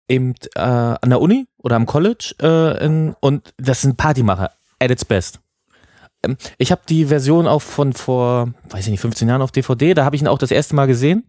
eben 0.08 0.34
äh, 0.56 0.60
an 0.60 1.08
der 1.08 1.20
Uni 1.20 1.46
oder 1.58 1.76
am 1.76 1.86
College 1.86 2.34
äh, 2.42 2.84
in, 2.84 3.14
und 3.20 3.54
das 3.58 3.82
sind 3.82 3.96
Partymacher 3.96 4.50
at 4.80 4.90
its 4.90 5.04
best. 5.04 5.38
Ähm, 6.24 6.36
ich 6.58 6.72
habe 6.72 6.82
die 6.88 7.06
Version 7.06 7.46
auch 7.46 7.62
von 7.62 7.92
vor, 7.92 8.52
weiß 8.70 8.86
ich 8.86 8.90
nicht, 8.90 9.00
15 9.00 9.28
Jahren 9.28 9.42
auf 9.42 9.52
DVD, 9.52 9.94
da 9.94 10.04
habe 10.04 10.16
ich 10.16 10.22
ihn 10.22 10.28
auch 10.28 10.38
das 10.38 10.50
erste 10.50 10.74
Mal 10.74 10.86
gesehen. 10.86 11.24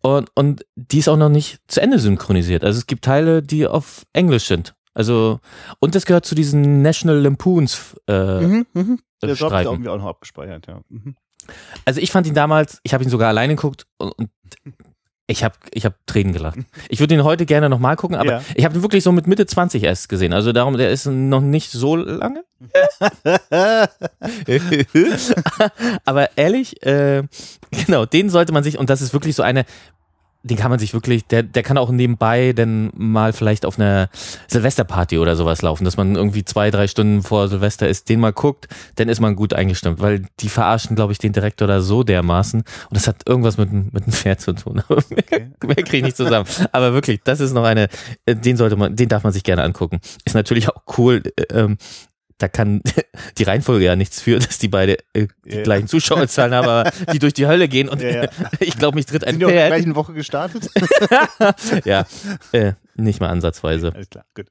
Und, 0.00 0.30
und 0.34 0.64
die 0.74 0.98
ist 0.98 1.08
auch 1.08 1.16
noch 1.16 1.28
nicht 1.28 1.60
zu 1.68 1.80
Ende 1.80 1.98
synchronisiert. 1.98 2.64
Also 2.64 2.78
es 2.78 2.86
gibt 2.86 3.04
Teile, 3.04 3.42
die 3.42 3.66
auf 3.66 4.04
Englisch 4.12 4.46
sind. 4.46 4.74
Also, 4.94 5.40
und 5.80 5.94
das 5.94 6.04
gehört 6.06 6.26
zu 6.26 6.34
diesen 6.34 6.82
National 6.82 7.18
Lampoons 7.20 7.96
äh, 8.08 8.40
Mhm, 8.40 8.66
mhm. 8.74 8.98
Der 9.22 9.30
Job 9.30 9.32
ist 9.32 9.38
Streifen. 9.46 9.72
irgendwie 9.72 9.88
auch 9.90 9.98
noch 9.98 10.06
abgespeichert, 10.06 10.66
ja. 10.66 10.80
Mhm. 10.88 11.14
Also 11.84 12.00
ich 12.00 12.10
fand 12.12 12.26
ihn 12.26 12.34
damals, 12.34 12.80
ich 12.82 12.94
habe 12.94 13.02
ihn 13.04 13.10
sogar 13.10 13.28
alleine 13.28 13.54
geguckt 13.56 13.86
und, 13.98 14.12
und 14.12 14.30
ich 15.28 15.42
habe 15.44 15.54
ich 15.72 15.84
hab 15.86 15.94
Tränen 16.06 16.32
gelacht. 16.32 16.58
Ich 16.88 17.00
würde 17.00 17.14
ihn 17.14 17.24
heute 17.24 17.46
gerne 17.46 17.68
nochmal 17.70 17.96
gucken, 17.96 18.16
aber 18.16 18.30
Ja. 18.32 18.42
ich 18.54 18.64
habe 18.64 18.76
ihn 18.76 18.82
wirklich 18.82 19.02
so 19.02 19.12
mit 19.12 19.26
Mitte 19.26 19.46
20 19.46 19.82
erst 19.82 20.08
gesehen. 20.08 20.32
Also 20.32 20.52
darum, 20.52 20.76
der 20.76 20.90
ist 20.90 21.06
noch 21.06 21.40
nicht 21.40 21.70
so 21.70 21.96
lange. 21.96 22.44
aber 26.04 26.36
ehrlich, 26.36 26.82
äh, 26.84 27.22
genau, 27.70 28.04
den 28.06 28.30
sollte 28.30 28.52
man 28.52 28.62
sich, 28.62 28.78
und 28.78 28.90
das 28.90 29.00
ist 29.00 29.12
wirklich 29.12 29.34
so 29.36 29.42
eine, 29.42 29.64
den 30.42 30.56
kann 30.56 30.70
man 30.70 30.78
sich 30.78 30.92
wirklich, 30.92 31.26
der, 31.26 31.42
der 31.42 31.62
kann 31.62 31.78
auch 31.78 31.90
nebenbei 31.90 32.52
dann 32.52 32.90
mal 32.94 33.32
vielleicht 33.32 33.64
auf 33.64 33.78
einer 33.78 34.08
Silvesterparty 34.48 35.18
oder 35.18 35.36
sowas 35.36 35.62
laufen, 35.62 35.84
dass 35.84 35.96
man 35.96 36.16
irgendwie 36.16 36.44
zwei, 36.44 36.70
drei 36.70 36.88
Stunden 36.88 37.22
vor 37.22 37.48
Silvester 37.48 37.88
ist, 37.88 38.08
den 38.08 38.20
mal 38.20 38.32
guckt, 38.32 38.68
dann 38.96 39.08
ist 39.08 39.20
man 39.20 39.36
gut 39.36 39.54
eingestimmt, 39.54 40.00
weil 40.00 40.26
die 40.40 40.48
verarschen, 40.48 40.96
glaube 40.96 41.12
ich, 41.12 41.18
den 41.18 41.32
Direktor 41.32 41.68
da 41.68 41.80
so 41.80 42.02
dermaßen 42.02 42.60
und 42.60 42.66
das 42.90 43.06
hat 43.06 43.28
irgendwas 43.28 43.56
mit, 43.56 43.72
mit 43.72 44.06
dem 44.06 44.12
Pferd 44.12 44.40
zu 44.40 44.52
tun. 44.52 44.82
Aber 44.88 45.02
mehr, 45.10 45.50
mehr 45.64 45.76
kriege 45.76 45.98
ich 45.98 46.04
nicht 46.04 46.16
zusammen. 46.16 46.48
Aber 46.72 46.92
wirklich, 46.92 47.20
das 47.22 47.40
ist 47.40 47.52
noch 47.52 47.64
eine, 47.64 47.88
äh, 48.26 48.34
den 48.34 48.56
sollte 48.56 48.76
man, 48.76 48.96
den 48.96 49.08
darf 49.08 49.22
man 49.24 49.32
sich 49.32 49.44
gerne 49.44 49.62
angucken. 49.62 50.00
Ist 50.24 50.34
natürlich 50.34 50.68
auch 50.68 50.82
cool, 50.98 51.22
äh, 51.36 51.42
ähm, 51.52 51.78
da 52.38 52.48
kann 52.48 52.82
die 53.38 53.42
Reihenfolge 53.44 53.84
ja 53.84 53.96
nichts 53.96 54.20
für, 54.20 54.38
dass 54.38 54.58
die 54.58 54.68
beide 54.68 54.98
äh, 55.14 55.28
die 55.44 55.56
Ja. 55.56 55.62
gleichen 55.62 55.88
Zuschauerzahlen 55.88 56.54
haben, 56.54 56.68
aber 56.68 56.90
die 57.12 57.18
durch 57.18 57.34
die 57.34 57.46
Hölle 57.46 57.68
gehen 57.68 57.88
und 57.88 58.00
Ja, 58.02 58.24
ja. 58.24 58.28
ich 58.60 58.76
glaube, 58.78 58.96
mich 58.96 59.06
tritt 59.06 59.24
ein 59.24 59.32
Sind 59.34 59.40
die 59.40 59.46
auch 59.46 59.48
in 59.50 59.54
der 59.54 59.66
Pferd. 59.68 59.74
gleichen 59.78 59.94
Woche 59.94 60.12
gestartet? 60.14 60.68
Ja, 61.84 62.06
äh, 62.52 62.72
nicht 62.94 63.20
mal 63.20 63.28
ansatzweise. 63.28 63.92
Alles 63.94 64.10
klar, 64.10 64.24
gut. 64.34 64.46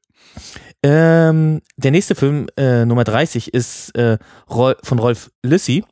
Ähm, 0.83 1.61
der 1.77 1.91
nächste 1.91 2.15
Film, 2.15 2.47
äh, 2.57 2.85
Nummer 2.85 3.03
30, 3.03 3.53
ist 3.53 3.95
äh, 3.95 4.17
Rol 4.49 4.75
von 4.83 4.99
Rolf 4.99 5.31
Lüssi, 5.43 5.83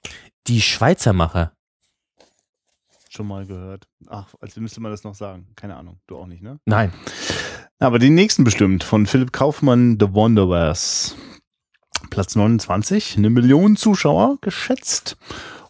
Die 0.48 0.62
Schweizermacher. 0.62 1.52
Schon 3.10 3.28
mal 3.28 3.46
gehört. 3.46 3.88
Ach, 4.08 4.28
als 4.40 4.56
müsste 4.56 4.82
man 4.82 4.92
das 4.92 5.04
noch 5.04 5.16
sagen. 5.16 5.48
Keine 5.56 5.76
Ahnung. 5.76 6.00
Du 6.08 6.16
auch 6.18 6.28
nicht, 6.28 6.42
ne? 6.44 6.60
Nein. 6.66 6.94
Aber 7.80 7.98
den 7.98 8.14
nächsten 8.14 8.44
bestimmt 8.44 8.84
von 8.84 9.06
Philipp 9.08 9.32
Kaufmann, 9.32 9.98
The 10.00 10.14
Wanderers. 10.14 11.16
Platz 12.10 12.36
29, 12.36 13.18
eine 13.18 13.30
Million 13.30 13.76
Zuschauer 13.76 14.38
geschätzt. 14.42 15.18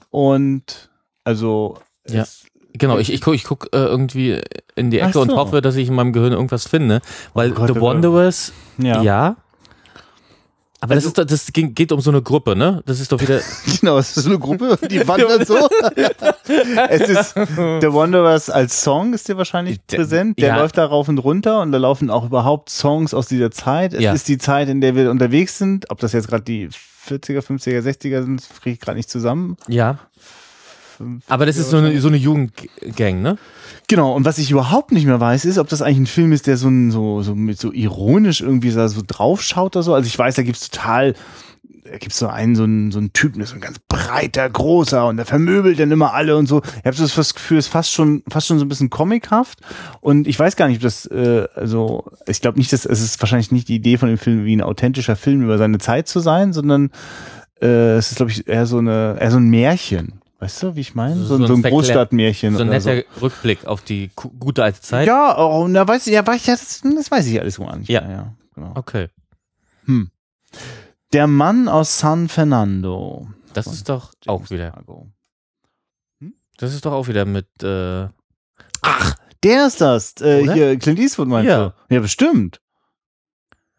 Und 0.10 0.90
also 1.24 1.78
Ja. 2.08 2.26
Genau, 2.74 2.98
ich, 3.00 3.12
ich 3.12 3.22
gucke 3.22 3.36
ich 3.36 3.44
guck, 3.44 3.66
äh, 3.74 3.78
irgendwie 3.80 4.40
in 4.76 4.92
die 4.92 5.00
Ecke 5.00 5.20
und 5.20 5.32
so. 5.32 5.38
hoffe, 5.38 5.62
dass 5.62 5.76
ich 5.76 5.88
in 5.88 5.96
meinem 5.96 6.14
Gehirn 6.14 6.34
irgendwas 6.34 6.68
finde. 6.68 7.02
Weil 7.34 7.52
Oh 7.52 7.56
Gott, 7.56 7.68
The 7.68 7.72
aber- 7.72 7.82
Wanderers, 7.82 8.54
ja. 8.78 9.02
ja. 9.02 9.36
Aber 10.82 10.96
das, 10.96 11.04
ist, 11.06 11.18
doch- 11.18 11.26
das 11.26 11.52
ging, 11.52 11.76
geht 11.76 11.92
um 11.92 12.00
so 12.00 12.10
eine 12.10 12.22
Gruppe, 12.22 12.56
ne? 12.56 12.82
Das 12.86 13.00
ist 13.02 13.12
doch 13.12 13.20
wieder. 13.20 13.42
Genau, 13.82 13.98
es 13.98 14.16
ist 14.16 14.24
so 14.24 14.30
eine 14.30 14.40
Gruppe, 14.40 14.78
die 14.90 15.06
wandert 15.08 15.46
so. 15.46 15.58
es 16.90 17.02
ist 17.10 17.34
The 17.36 17.88
Wanderers 17.94 18.50
als 18.50 18.82
Song 18.82 19.14
ist 19.14 19.28
dir 19.28 19.38
wahrscheinlich 19.38 19.80
Der- 19.90 19.98
präsent. 19.98 20.40
Der 20.40 20.50
ja. 20.50 20.58
läuft 20.58 20.78
da 20.78 20.86
rauf 20.86 21.08
und 21.10 21.18
runter 21.18 21.62
und 21.62 21.72
da 21.72 21.78
laufen 21.78 22.10
auch 22.10 22.26
überhaupt 22.26 22.70
Songs 22.70 23.14
aus 23.14 23.28
dieser 23.28 23.52
Zeit. 23.52 23.94
Es 23.94 24.02
Ja. 24.02 24.14
ist 24.14 24.28
die 24.28 24.38
Zeit, 24.38 24.70
in 24.70 24.82
der 24.82 24.96
wir 24.96 25.12
unterwegs 25.12 25.58
sind. 25.58 25.90
Ob 25.90 26.00
das 26.00 26.14
jetzt 26.14 26.28
gerade 26.30 26.44
die 26.44 26.70
40er, 27.08 27.42
50er, 27.42 27.82
60er 27.82 28.24
sind, 28.24 28.48
kriege 28.62 28.74
ich 28.76 28.80
gerade 28.80 28.98
nicht 28.98 29.10
zusammen. 29.10 29.58
Ja. 29.68 30.00
Fünf- 31.00 31.24
Aber 31.30 31.46
das 31.46 31.56
ist 31.56 31.70
so 31.70 31.78
eine, 31.78 32.00
so 32.02 32.10
eine 32.10 32.18
Jugendgang, 32.18 33.22
ne? 33.22 33.38
Genau, 33.88 34.14
und 34.14 34.26
was 34.26 34.38
ich 34.38 34.52
überhaupt 34.52 34.92
nicht 34.92 35.06
mehr 35.06 35.20
weiß, 35.20 35.46
ist, 35.46 35.58
ob 35.58 35.70
das 35.70 35.82
eigentlich 35.82 36.00
ein 36.00 36.08
Film 36.08 36.34
ist, 36.34 36.46
der 36.46 36.58
so, 36.58 36.68
ein, 36.68 36.92
so, 36.92 37.22
so 37.24 37.36
mit 37.36 37.58
so 37.58 37.72
ironisch 37.72 38.42
irgendwie 38.42 38.70
so, 38.70 38.86
so 38.88 39.02
draufschaut 39.08 39.78
oder 39.78 39.84
so. 39.84 39.94
Also 39.96 40.08
ich 40.08 40.20
weiß, 40.20 40.36
da 40.36 40.44
gibt's 40.44 40.70
total, 40.70 41.16
da 41.90 41.98
gibt's 41.98 42.20
so 42.20 42.28
einen, 42.28 42.56
so 42.56 42.64
einen, 42.64 42.92
so 42.92 43.00
einen 43.00 43.14
Typen, 43.14 43.40
der 43.40 43.46
ist 43.46 43.52
so 43.52 43.56
ein 43.56 43.62
ganz 43.62 43.80
breiter, 43.88 44.48
großer 44.50 45.08
und 45.08 45.16
der 45.18 45.26
vermöbelt 45.26 45.80
dann 45.80 45.90
immer 45.90 46.14
alle 46.14 46.36
und 46.36 46.48
so. 46.48 46.62
Ich 46.80 46.86
habe 46.86 46.96
so 46.96 47.08
das 47.08 47.34
Gefühl, 47.34 47.58
es 47.60 47.68
ist 47.68 47.72
fast 47.72 47.94
schon, 47.94 48.24
fast 48.30 48.48
schon 48.48 48.60
so 48.60 48.66
ein 48.66 48.70
bisschen 48.70 48.90
comichaft. 48.90 49.60
Und 50.02 50.28
ich 50.28 50.38
weiß 50.38 50.58
gar 50.58 50.68
nicht, 50.68 50.78
ob 50.80 50.84
das, 50.84 51.06
äh, 51.06 51.48
also 51.56 52.04
ich 52.28 52.42
glaube 52.42 52.60
nicht, 52.60 52.74
dass 52.74 52.86
es 52.86 53.02
ist 53.02 53.22
wahrscheinlich 53.22 53.54
nicht 53.54 53.70
die 53.70 53.76
Idee 53.76 53.98
von 53.98 54.10
dem 54.10 54.18
Film, 54.18 54.44
wie 54.44 54.56
ein 54.56 54.62
authentischer 54.62 55.16
Film 55.16 55.42
über 55.44 55.58
seine 55.58 55.78
Zeit 55.78 56.10
zu 56.10 56.20
sein, 56.20 56.52
sondern 56.52 56.92
äh, 57.62 57.96
es 57.96 58.12
ist, 58.12 58.18
glaube 58.18 58.32
ich, 58.32 58.48
eher 58.48 58.68
so 58.68 58.78
eine, 58.78 59.18
eher 59.20 59.32
so 59.32 59.38
ein 59.38 59.50
Märchen. 59.50 60.22
Weißt 60.40 60.64
du, 60.64 60.76
wie 60.76 60.80
ich 60.82 60.96
meine? 60.96 61.18
So, 61.18 61.26
So 61.26 61.36
ein- 61.36 61.42
ein 61.44 61.48
so 61.48 61.54
ein 61.54 61.62
Verklär- 61.62 61.72
Großstadtmärchen. 61.72 62.56
So 62.56 62.62
ein 62.64 62.70
oder 62.70 62.80
so. 62.82 62.90
netter 62.90 63.22
Rückblick 63.22 63.66
auf 63.66 63.82
die 63.82 64.10
gute 64.16 64.64
alte 64.64 64.80
Zeit. 64.82 65.06
Ja, 65.08 65.38
oh, 65.38 65.68
na 65.68 65.86
weiß 65.88 66.08
ich, 66.08 66.14
ja, 66.14 66.26
weiß 66.26 66.38
ich, 66.42 66.48
ja, 66.48 66.54
das, 66.54 66.82
das 66.82 67.12
weiß 67.12 67.26
ich 67.28 67.40
alles 67.42 67.58
gar 67.58 67.76
nicht. 67.76 67.90
Ja. 67.90 68.10
ja 68.10 68.34
genau. 68.56 68.72
Okay. 68.76 69.10
Hm. 69.86 70.10
Der 71.12 71.28
Mann 71.28 71.68
aus 71.68 72.00
San 72.00 72.30
Fernando. 72.30 73.28
Das 73.54 73.68
ist 73.68 73.90
doch 73.90 74.12
auch 74.28 74.40
James 74.40 74.52
wieder. 74.52 74.72
Franco. 74.72 75.08
Das 76.58 76.74
ist 76.74 76.86
doch 76.86 76.92
auch 76.94 77.08
wieder 77.08 77.26
mit. 77.26 77.48
Äh, 77.64 78.08
Ach, 78.82 79.16
der 79.44 79.68
ist 79.68 79.82
das. 79.82 80.14
Äh, 80.22 80.44
hier, 80.54 80.78
Clint 80.78 81.00
Eastwood 81.00 81.28
meinst 81.28 81.50
Ja. 81.50 81.74
du? 81.90 81.96
Ja, 81.96 82.00
bestimmt. 82.02 82.62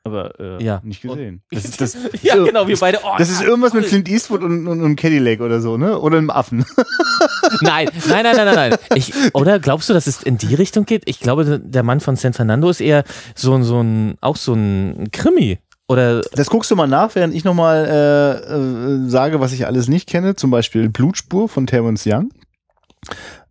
Aber 0.03 0.39
äh, 0.41 0.63
Ja. 0.65 0.81
nicht 0.83 1.03
gesehen. 1.03 1.43
Das 1.51 1.65
ist, 1.67 1.81
das, 1.81 1.95
ja, 2.23 2.37
so- 2.37 2.45
genau, 2.45 2.67
wir 2.67 2.77
beide. 2.79 3.01
Oh, 3.03 3.17
das 3.19 3.29
ist 3.31 3.43
irgendwas 3.43 3.75
mit 3.75 3.87
Clint 3.87 4.09
Eastwood 4.09 4.43
und, 4.43 4.67
und, 4.67 4.83
und 4.83 4.97
Cadillac 4.97 5.41
oder 5.41 5.61
so, 5.61 5.77
ne? 5.77 5.99
Oder 5.99 6.19
einem 6.19 6.31
Affen. 6.31 6.65
Nein, 7.61 7.89
nein, 8.09 8.23
nein, 8.23 8.37
nein, 8.37 8.47
nein, 8.47 8.71
nein. 8.71 8.79
Ich, 8.95 9.13
oder 9.35 9.59
glaubst 9.59 9.89
du, 9.89 9.93
dass 9.93 10.07
es 10.07 10.23
in 10.23 10.39
die 10.39 10.55
Richtung 10.55 10.87
geht? 10.87 11.03
Ich 11.07 11.21
glaube, 11.21 11.61
der 11.63 11.83
Mann 11.83 12.01
von 12.01 12.17
San 12.17 12.33
Fernando 12.33 12.71
ist 12.71 12.81
eher 12.81 13.05
so, 13.35 13.53
ein- 13.55 13.63
so 13.65 13.81
ein, 13.83 14.15
auch 14.21 14.37
so 14.37 14.55
ein 14.55 15.09
Krimi. 15.13 15.59
Oder, 15.89 16.21
Das 16.33 16.49
guckst 16.49 16.71
du 16.71 16.77
mal 16.77 16.87
nach, 16.87 17.15
während 17.17 17.35
ich 17.35 17.43
nochmal 17.45 17.85
äh, 17.87 18.55
äh, 18.55 19.09
sage, 19.11 19.41
was 19.41 19.53
ich 19.53 19.67
alles 19.67 19.89
nicht 19.89 20.09
kenne. 20.09 20.37
Zum 20.37 20.51
Beispiel 20.51 20.89
Blutspur 20.89 21.49
von 21.49 21.67
Terence 21.67 22.07
Young. 22.07 22.31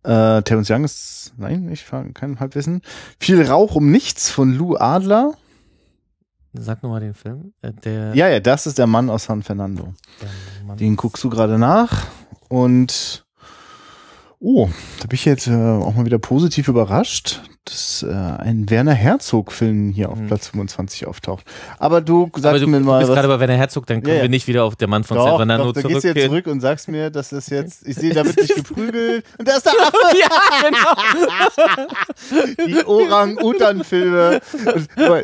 Äh, 0.03 0.41
Terence 0.43 0.69
Young 0.71 0.85
ist, 0.85 1.33
nein, 1.37 1.69
ich 1.71 1.83
fahre 1.83 2.11
kein 2.13 2.39
Halbwissen. 2.39 2.81
Viel 3.19 3.41
Rauch 3.45 3.75
um 3.75 3.91
nichts 3.91 4.29
von 4.29 4.53
Lou 4.55 4.75
Adler. 4.77 5.33
Sag 6.53 6.81
nochmal 6.83 7.01
den 7.01 7.13
Film. 7.13 7.53
Äh, 7.61 7.71
Der, 7.83 8.15
Ja, 8.15 8.27
ja, 8.27 8.39
das 8.39 8.67
ist 8.67 8.77
der 8.77 8.87
Mann 8.87 9.09
aus 9.09 9.25
San 9.25 9.43
Fernando. 9.43 9.93
Den 10.79 10.95
guckst 10.95 11.23
du 11.23 11.29
gerade 11.29 11.57
nach 11.57 12.07
und 12.47 13.25
oh, 14.39 14.69
da 14.99 15.07
bin 15.07 15.15
ich 15.15 15.25
jetzt 15.25 15.47
äh, 15.47 15.53
auch 15.53 15.95
mal 15.95 16.05
wieder 16.05 16.19
positiv 16.19 16.67
überrascht, 16.67 17.41
dass 17.69 18.03
äh, 18.03 18.07
ein 18.13 18.69
Werner 18.69 18.93
Herzog-Film 18.93 19.91
hier 19.91 20.09
auf 20.09 20.17
Hm. 20.19 20.27
Platz 20.27 20.47
25 20.47 21.07
auftaucht. 21.07 21.45
Aber 21.77 22.01
du 22.01 22.29
Aber 22.31 22.41
sagst 22.41 22.63
du, 22.63 22.67
mir 22.67 22.79
du 22.79 22.85
mal, 22.85 22.99
bist 22.99 23.09
was, 23.09 23.15
gerade 23.15 23.27
bei 23.27 23.39
Werner 23.39 23.55
Herzog, 23.57 23.85
dann 23.85 24.01
können 24.01 24.09
Ja, 24.09 24.15
ja. 24.17 24.21
wir 24.23 24.29
nicht 24.29 24.47
wieder 24.47 24.63
auf 24.63 24.75
der 24.75 24.87
Mann 24.87 25.03
von 25.03 25.17
doch, 25.17 25.37
Fernando 25.37 25.65
doch, 25.71 25.73
gehst 25.73 25.85
du 25.85 25.89
jetzt 25.89 26.01
zurückgehen. 26.01 26.29
zurück 26.29 26.47
und 26.47 26.61
sagst 26.61 26.87
mir, 26.87 27.09
dass 27.09 27.29
das 27.29 27.49
jetzt, 27.49 27.87
ich 27.87 27.95
sehe, 27.95 28.13
da 28.13 28.25
wird 28.25 28.37
nicht 28.37 28.55
geprügelt 28.65 29.23
und 29.37 29.47
da 29.47 29.57
ist 29.57 29.65
der 29.65 29.73
Affe, 29.73 29.97
ja, 30.19 30.69
genau. 30.69 32.67
die 32.67 32.85
Orang-Utan-Filme. 32.85 34.41
Aber 34.95 35.21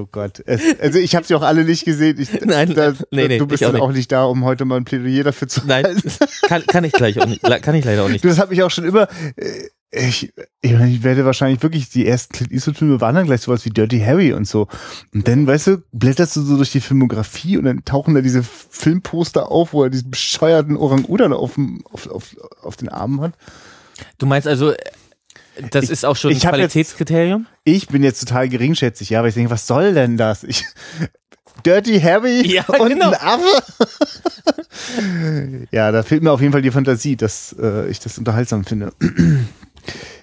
oh 0.00 0.06
Gott. 0.10 0.42
Es, 0.46 0.60
also 0.80 0.98
ich 0.98 1.14
habe 1.14 1.26
sie 1.26 1.34
auch 1.34 1.42
alle 1.42 1.64
nicht 1.64 1.84
gesehen. 1.84 2.18
Ich, 2.20 2.40
Nein, 2.44 2.74
da, 2.74 2.92
nee, 3.10 3.28
nee, 3.28 3.38
du 3.38 3.46
bist 3.46 3.64
auch 3.64 3.72
dann 3.72 3.80
auch 3.80 3.92
nicht 3.92 4.10
da, 4.12 4.24
um 4.24 4.44
heute 4.44 4.64
mal 4.64 4.76
ein 4.76 4.84
Plädoyer 4.84 5.24
dafür 5.24 5.48
zu 5.48 5.60
Nein, 5.66 5.84
halten. 5.84 6.12
kann, 6.46 6.66
kann 6.66 6.84
ich 6.84 6.92
gleich 6.92 7.20
auch 7.20 7.26
nicht, 7.26 7.42
kann 7.62 7.74
ich 7.74 7.84
leider 7.84 8.04
auch 8.04 8.08
nicht. 8.08 8.24
Du, 8.24 8.28
das 8.28 8.38
hat 8.38 8.50
mich 8.50 8.62
auch 8.62 8.70
schon 8.70 8.84
immer. 8.84 9.08
äh, 9.36 9.46
Ich, 9.90 10.34
ich, 10.60 10.72
ich 10.72 11.02
werde 11.02 11.24
wahrscheinlich 11.24 11.62
wirklich 11.62 11.88
die 11.88 12.06
ersten 12.06 12.34
Clint 12.34 12.52
Eastwood-Filme 12.52 13.00
waren 13.00 13.14
dann 13.14 13.24
gleich 13.24 13.40
sowas 13.40 13.64
wie 13.64 13.70
Dirty 13.70 14.00
Harry 14.00 14.34
und 14.34 14.46
so. 14.46 14.68
Und 15.14 15.26
dann, 15.26 15.46
weißt 15.46 15.66
du, 15.68 15.82
blätterst 15.92 16.36
du 16.36 16.42
so 16.42 16.56
durch 16.56 16.72
die 16.72 16.80
Filmografie 16.82 17.56
und 17.56 17.64
dann 17.64 17.84
tauchen 17.86 18.14
da 18.14 18.20
diese 18.20 18.42
Filmposter 18.42 19.50
auf, 19.50 19.72
wo 19.72 19.84
er 19.84 19.90
diesen 19.90 20.10
bescheuerten 20.10 20.76
Orang-Udan 20.76 21.32
auf, 21.32 21.56
auf, 21.90 22.06
auf, 22.08 22.36
auf 22.62 22.76
den 22.76 22.90
Armen 22.90 23.20
hat. 23.22 23.32
Du 24.18 24.26
meinst 24.26 24.46
also, 24.46 24.74
das 25.70 25.84
Ich- 25.84 25.90
ist 25.90 26.04
auch 26.04 26.16
schon 26.16 26.32
ein 26.32 26.36
ich 26.36 26.44
hab 26.44 26.52
jetzt- 26.56 26.72
Qualitätskriterium? 26.72 27.46
Ich 27.64 27.88
bin 27.88 28.02
jetzt 28.02 28.20
total 28.20 28.48
geringschätzig, 28.50 29.08
ja, 29.10 29.20
aber 29.20 29.28
ich 29.28 29.34
denke, 29.34 29.50
was 29.50 29.66
soll 29.66 29.94
denn 29.94 30.18
das? 30.18 30.44
Ich, 30.44 30.64
Dirty 31.64 31.98
Harry 32.00 32.46
Ja, 32.54 32.64
und 32.66 32.90
genau. 32.90 33.08
ein 33.10 33.16
Affe? 33.20 33.62
ja, 35.72 35.90
da 35.92 36.02
fehlt 36.02 36.22
mir 36.22 36.30
auf 36.30 36.40
jeden 36.40 36.52
Fall 36.52 36.62
die 36.62 36.70
Fantasie, 36.70 37.16
dass 37.16 37.56
äh, 37.58 37.88
ich 37.88 38.00
das 38.00 38.18
unterhaltsam 38.18 38.64
finde. 38.64 38.92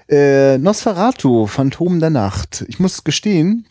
Äh, 0.10 0.58
Nosferatu, 0.58 1.48
Phantom 1.48 2.00
der 2.00 2.10
Nacht. 2.10 2.66
Ich 2.68 2.80
muss 2.80 3.04
gestehen, 3.04 3.68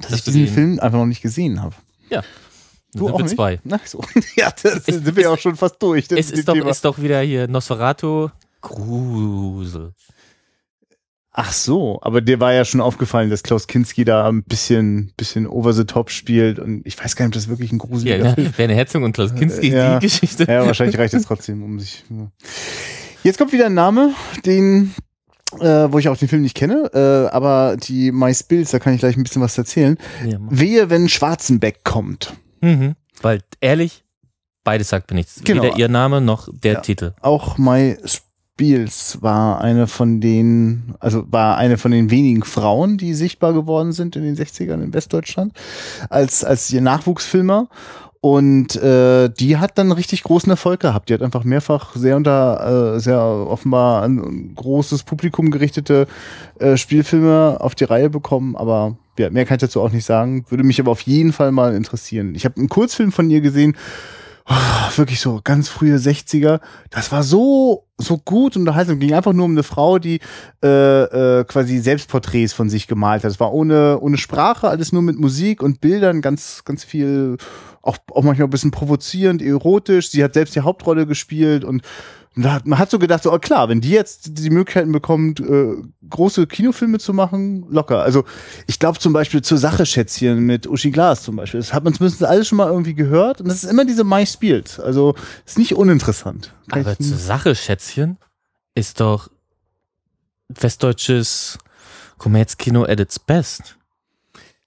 dass 0.00 0.12
Hast 0.12 0.28
ich 0.28 0.34
diesen 0.34 0.46
Film 0.54 0.80
einfach 0.80 0.98
noch 0.98 1.06
nicht 1.06 1.22
gesehen 1.22 1.62
habe. 1.62 1.74
Ja. 2.10 2.22
Du 2.94 3.04
Sind 3.04 3.14
auch 3.14 3.18
wir 3.18 3.24
nicht? 3.24 3.34
zwei. 3.36 3.60
Ach 3.70 3.86
so. 3.86 4.00
ja, 4.36 4.50
das 4.62 4.74
Es- 4.74 4.84
sind 4.86 5.14
wir 5.16 5.24
ja 5.24 5.30
auch 5.30 5.38
schon 5.38 5.56
fast 5.56 5.82
durch. 5.82 6.08
Das 6.08 6.18
Es 6.18 6.30
ist 6.30 6.48
doch, 6.48 6.54
ist 6.56 6.84
doch 6.84 6.98
wieder 7.00 7.20
hier 7.20 7.46
Nosferatu 7.48 8.28
Grusel. 8.62 9.92
Ach 11.40 11.52
so, 11.52 12.00
aber 12.02 12.20
dir 12.20 12.40
war 12.40 12.52
ja 12.52 12.64
schon 12.64 12.80
aufgefallen, 12.80 13.30
dass 13.30 13.44
Klaus 13.44 13.68
Kinski 13.68 14.04
da 14.04 14.26
ein 14.28 14.42
bisschen, 14.42 15.12
bisschen 15.16 15.46
over 15.46 15.72
the 15.72 15.84
top 15.84 16.10
spielt 16.10 16.58
und 16.58 16.84
ich 16.84 16.98
weiß 16.98 17.14
gar 17.14 17.26
nicht, 17.26 17.36
ob 17.36 17.40
das 17.40 17.48
wirklich 17.48 17.70
ein 17.70 17.78
gruseliger 17.78 18.16
Ja, 18.24 18.34
Film 18.34 18.46
ne? 18.48 18.58
Werner 18.58 18.74
Herzog 18.74 19.02
und 19.04 19.12
Klaus 19.12 19.32
Kinski, 19.34 19.68
Ja. 19.70 20.00
die 20.00 20.06
Geschichte. 20.08 20.44
Ja, 20.48 20.66
wahrscheinlich 20.66 20.98
reicht 20.98 21.14
das 21.14 21.22
trotzdem, 21.22 21.62
um 21.62 21.78
sich. 21.78 22.02
Ja. 22.10 22.28
Jetzt 23.22 23.38
kommt 23.38 23.52
wieder 23.52 23.66
ein 23.66 23.74
Name, 23.74 24.14
den, 24.46 24.92
äh, 25.60 25.90
wo 25.90 25.98
ich 25.98 26.08
auch 26.08 26.16
den 26.16 26.28
Film 26.28 26.42
nicht 26.42 26.54
kenne, 26.56 26.90
äh, 26.92 27.34
aber 27.34 27.76
die 27.76 28.12
My 28.12 28.34
Spills, 28.34 28.70
da 28.70 28.78
kann 28.78 28.94
ich 28.94 29.00
gleich 29.00 29.16
ein 29.16 29.22
bisschen 29.22 29.42
was 29.42 29.56
erzählen. 29.56 29.96
Ja. 30.26 30.38
Wehe, 30.50 30.90
wenn 30.90 31.08
Schwarzenbeck 31.08 31.84
kommt. 31.84 32.34
mhm. 32.60 32.94
Weil 33.20 33.40
ehrlich, 33.60 34.04
beides 34.62 34.90
sagt 34.90 35.10
mir 35.10 35.16
nichts. 35.16 35.40
Genau. 35.42 35.62
Weder 35.64 35.76
ihr 35.76 35.88
Name 35.88 36.20
noch 36.20 36.48
der 36.52 36.74
Ja. 36.74 36.80
Titel. 36.80 37.12
Auch 37.20 37.58
My 37.58 37.96
Spills 38.04 39.18
war 39.22 39.60
eine 39.60 39.86
von 39.86 40.20
den, 40.20 40.94
also 41.00 41.24
war 41.32 41.56
eine 41.56 41.78
von 41.78 41.90
den 41.90 42.10
wenigen 42.10 42.44
Frauen, 42.44 42.96
die 42.98 43.14
sichtbar 43.14 43.52
geworden 43.54 43.92
sind 43.92 44.14
in 44.14 44.22
den 44.22 44.36
60ern 44.36 44.82
in 44.82 44.92
Westdeutschland, 44.94 45.52
als, 46.10 46.44
als 46.44 46.70
ihr 46.70 46.80
Nachwuchsfilmer. 46.80 47.68
Und 48.20 48.74
äh, 48.76 49.28
die 49.28 49.58
hat 49.58 49.78
dann 49.78 49.92
richtig 49.92 50.24
großen 50.24 50.50
Erfolg 50.50 50.80
gehabt. 50.80 51.08
Die 51.08 51.14
hat 51.14 51.22
einfach 51.22 51.44
mehrfach 51.44 51.94
sehr 51.94 52.16
unter, 52.16 52.96
äh, 52.96 53.00
sehr 53.00 53.20
offenbar 53.20 54.02
ein 54.02 54.54
großes 54.56 55.04
Publikum 55.04 55.50
gerichtete 55.50 56.08
äh, 56.58 56.76
Spielfilme 56.76 57.58
auf 57.60 57.76
die 57.76 57.84
Reihe 57.84 58.10
bekommen. 58.10 58.56
Aber 58.56 58.96
ja, 59.18 59.30
mehr 59.30 59.44
kann 59.44 59.56
ich 59.56 59.60
dazu 59.60 59.80
auch 59.80 59.92
nicht 59.92 60.04
sagen. 60.04 60.44
Würde 60.48 60.64
mich 60.64 60.80
aber 60.80 60.90
auf 60.90 61.02
jeden 61.02 61.32
Fall 61.32 61.52
mal 61.52 61.74
interessieren. 61.76 62.34
Ich 62.34 62.44
habe 62.44 62.56
einen 62.56 62.68
Kurzfilm 62.68 63.12
von 63.12 63.30
ihr 63.30 63.40
gesehen, 63.40 63.76
oh, 64.48 64.96
wirklich 64.96 65.20
so 65.20 65.40
ganz 65.44 65.68
frühe 65.68 65.96
60er. 65.96 66.60
Das 66.90 67.12
war 67.12 67.22
so 67.22 67.84
so 67.98 68.16
gut 68.16 68.56
und 68.56 68.62
unterhaltsam. 68.62 69.00
Ging 69.00 69.12
einfach 69.12 69.32
nur 69.32 69.44
um 69.44 69.52
eine 69.52 69.64
Frau, 69.64 69.98
die 69.98 70.20
äh, 70.62 71.38
äh, 71.38 71.44
quasi 71.44 71.78
Selbstporträts 71.78 72.52
von 72.52 72.70
sich 72.70 72.86
gemalt 72.86 73.24
hat. 73.24 73.30
Es 73.30 73.40
war 73.40 73.52
ohne 73.52 73.98
ohne 74.00 74.18
Sprache, 74.18 74.68
alles 74.68 74.92
nur 74.92 75.02
mit 75.02 75.18
Musik 75.18 75.62
und 75.62 75.80
Bildern, 75.80 76.20
ganz 76.20 76.62
ganz 76.64 76.84
viel, 76.84 77.36
auch 77.82 77.98
auch 78.12 78.22
manchmal 78.22 78.48
ein 78.48 78.50
bisschen 78.50 78.70
provozierend, 78.70 79.42
erotisch. 79.42 80.10
Sie 80.10 80.22
hat 80.22 80.34
selbst 80.34 80.54
die 80.54 80.60
Hauptrolle 80.60 81.06
gespielt 81.06 81.64
und 81.64 81.82
man 82.34 82.78
hat 82.78 82.90
so 82.90 82.98
gedacht, 82.98 83.24
so, 83.24 83.32
oh 83.32 83.38
klar, 83.38 83.68
wenn 83.68 83.80
die 83.80 83.90
jetzt 83.90 84.38
die 84.38 84.50
Möglichkeiten 84.50 84.92
bekommt, 84.92 85.40
äh, 85.40 85.74
große 86.08 86.46
Kinofilme 86.46 86.98
zu 86.98 87.12
machen, 87.12 87.66
locker. 87.68 88.02
Also 88.02 88.24
ich 88.66 88.78
glaube 88.78 89.00
zum 89.00 89.12
Beispiel 89.12 89.42
zur 89.42 89.58
Sache 89.58 89.84
Schätzchen 89.86 90.40
mit 90.40 90.66
Uschi 90.68 90.90
Glas 90.90 91.22
zum 91.22 91.34
Beispiel. 91.34 91.58
Das 91.58 91.72
hat 91.72 91.82
man 91.82 91.94
zumindest 91.94 92.22
alles 92.22 92.46
schon 92.46 92.58
mal 92.58 92.68
irgendwie 92.68 92.94
gehört. 92.94 93.40
Und 93.40 93.48
das 93.48 93.64
ist 93.64 93.70
immer 93.70 93.84
diese 93.84 94.04
Mai 94.04 94.24
spielt. 94.24 94.78
Also 94.78 95.14
ist 95.46 95.58
nicht 95.58 95.74
uninteressant. 95.74 96.54
Kann 96.68 96.82
Aber 96.82 96.96
zur 96.96 97.16
Sache, 97.16 97.56
Schätzchen, 97.56 98.18
ist 98.74 99.00
doch 99.00 99.30
westdeutsches 100.48 101.58
Kommerzkino 102.18 102.84
at 102.84 103.00
its 103.00 103.18
best. 103.18 103.76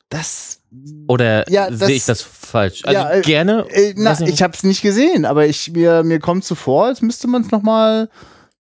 das 0.09 0.60
Oder 1.07 1.49
Ja, 1.49 1.69
das- 1.69 1.79
sehe 1.79 1.95
ich 1.95 2.05
das 2.05 2.21
falsch? 2.21 2.81
Also 2.85 2.99
Ja, 2.99 3.11
äh, 3.11 3.21
gerne. 3.21 3.65
Äh, 3.69 3.93
na, 3.97 4.17
nicht. 4.19 4.33
ich 4.33 4.41
habe 4.41 4.53
es 4.55 4.63
nicht 4.63 4.81
gesehen, 4.81 5.25
aber 5.25 5.45
ich 5.45 5.71
mir 5.71 6.03
mir 6.03 6.19
kommt 6.19 6.45
so 6.45 6.55
vor, 6.55 6.85
als 6.85 7.01
müsste 7.01 7.27
man 7.27 7.41
es 7.41 7.51
noch 7.51 7.61
mal 7.61 8.09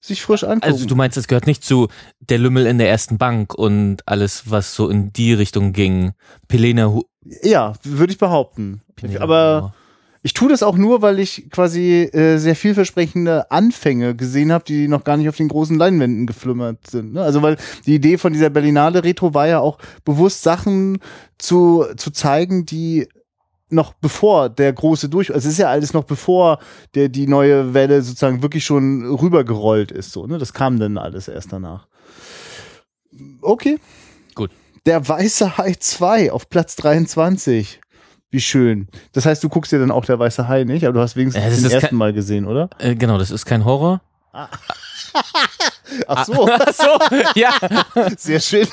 sich 0.01 0.21
frisch 0.21 0.43
angucken. 0.43 0.63
also 0.63 0.85
du 0.85 0.95
meinst, 0.95 1.17
es 1.17 1.27
gehört 1.27 1.45
nicht 1.45 1.63
zu 1.63 1.87
der 2.21 2.37
Lümmel 2.39 2.65
in 2.65 2.77
der 2.77 2.89
ersten 2.89 3.17
Bank 3.17 3.53
und 3.53 3.97
alles, 4.07 4.43
was 4.49 4.73
so 4.73 4.89
in 4.89 5.11
die 5.13 5.33
Richtung 5.33 5.73
ging. 5.73 6.13
Pelena 6.47 6.87
Hu 6.87 7.03
ja, 7.43 7.73
würde 7.83 8.13
ich 8.13 8.17
behaupten. 8.17 8.81
Pelena 8.95 9.21
aber 9.21 9.73
ich 10.21 10.33
tue 10.33 10.49
das 10.49 10.63
auch 10.63 10.75
nur, 10.75 11.01
weil 11.01 11.19
ich 11.19 11.49
quasi 11.49 12.03
äh, 12.03 12.37
sehr 12.37 12.55
vielversprechende 12.55 13.49
Anfänge 13.51 14.15
gesehen 14.15 14.51
habe, 14.51 14.65
die 14.65 14.87
noch 14.87 15.03
gar 15.03 15.17
nicht 15.17 15.29
auf 15.29 15.37
den 15.37 15.47
großen 15.47 15.77
Leinwänden 15.77 16.27
geflimmert 16.27 16.87
sind. 16.87 17.13
Ne? 17.13 17.21
Also 17.21 17.41
weil 17.41 17.57
die 17.85 17.95
Idee 17.95 18.17
von 18.17 18.33
dieser 18.33 18.49
Berlinale 18.49 19.03
Retro 19.03 19.33
war 19.33 19.47
ja 19.47 19.59
auch 19.59 19.77
bewusst 20.03 20.43
Sachen 20.43 20.99
zu 21.37 21.85
zu 21.95 22.11
zeigen, 22.11 22.65
die 22.65 23.07
noch 23.69 23.93
bevor 23.93 24.49
der 24.49 24.73
große 24.73 25.09
durch, 25.09 25.33
also 25.33 25.47
es 25.47 25.53
ist 25.53 25.59
ja 25.59 25.69
alles 25.69 25.93
noch 25.93 26.03
bevor 26.03 26.59
der 26.95 27.07
die 27.07 27.27
neue 27.27 27.73
Welle 27.73 28.01
sozusagen 28.01 28.41
wirklich 28.41 28.65
schon 28.65 29.05
rübergerollt 29.05 29.91
ist, 29.91 30.11
so 30.11 30.25
ne, 30.25 30.37
das 30.39 30.53
kam 30.53 30.79
dann 30.79 30.97
alles 30.97 31.27
erst 31.27 31.53
danach. 31.53 31.87
Okay, 33.41 33.77
Gut. 34.39 34.51
Der 34.85 35.07
weiße 35.07 35.57
Hai 35.57 35.73
2 35.73 36.31
auf 36.31 36.49
Platz 36.49 36.75
23. 36.77 37.81
Wie 38.31 38.39
schön. 38.41 38.87
Das 39.13 39.25
heißt, 39.25 39.43
du 39.43 39.49
guckst 39.49 39.71
dir 39.71 39.79
dann 39.79 39.91
auch 39.91 40.05
der 40.05 40.19
weiße 40.19 40.47
Hai 40.47 40.63
nicht, 40.63 40.83
aber 40.85 40.93
du 40.93 40.99
hast 40.99 41.15
wenigstens 41.15 41.43
Ja, 41.43 41.49
das 41.49 41.59
ist 41.59 41.71
ersten 41.71 41.95
Mal 41.95 42.13
gesehen, 42.13 42.45
oder? 42.45 42.69
Äh, 42.77 42.95
genau, 42.95 43.17
das 43.17 43.31
ist 43.31 43.45
kein 43.45 43.65
Horror. 43.65 44.01
Ach 46.07 46.25
so, 46.25 46.47
Ach 46.51 46.73
so, 46.73 46.99
ja. 47.35 47.51
sehr 48.17 48.39
schön. 48.39 48.67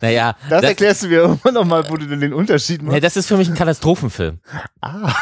Naja, 0.00 0.36
Das, 0.48 0.60
das, 0.60 0.70
erklärst 0.70 1.02
du 1.02 1.08
mir 1.08 1.16
irgendwann 1.18 1.54
nochmal, 1.54 1.84
wo 1.88 1.96
du 1.96 2.06
denn 2.06 2.20
den 2.20 2.32
Unterschied 2.32 2.82
machst. 2.82 3.02
das 3.02 3.16
ist 3.16 3.26
für 3.26 3.36
mich 3.36 3.48
ein 3.48 3.54
Katastrophenfilm. 3.54 4.38
Ah. 4.80 5.12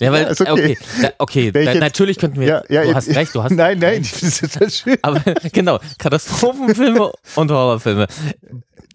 Ja, 0.00 0.12
weil, 0.12 0.22
Ja, 0.38 0.52
okay. 0.52 0.52
okay, 0.52 0.78
da, 1.02 1.08
okay 1.18 1.50
da, 1.52 1.74
natürlich 1.74 2.18
könnten 2.18 2.40
wir, 2.40 2.46
Ja, 2.46 2.62
ja, 2.68 2.84
du 2.84 2.94
hast 2.94 3.08
recht, 3.08 3.34
du 3.34 3.42
hast 3.42 3.52
Nein, 3.52 3.78
nein, 3.78 4.02
ich 4.02 4.10
finde 4.12 4.34
das 4.40 4.52
total 4.52 4.70
schön. 4.70 4.98
Aber 5.02 5.20
genau, 5.52 5.78
Katastrophenfilme 5.98 7.12
und 7.36 7.50
Horrorfilme. 7.50 8.06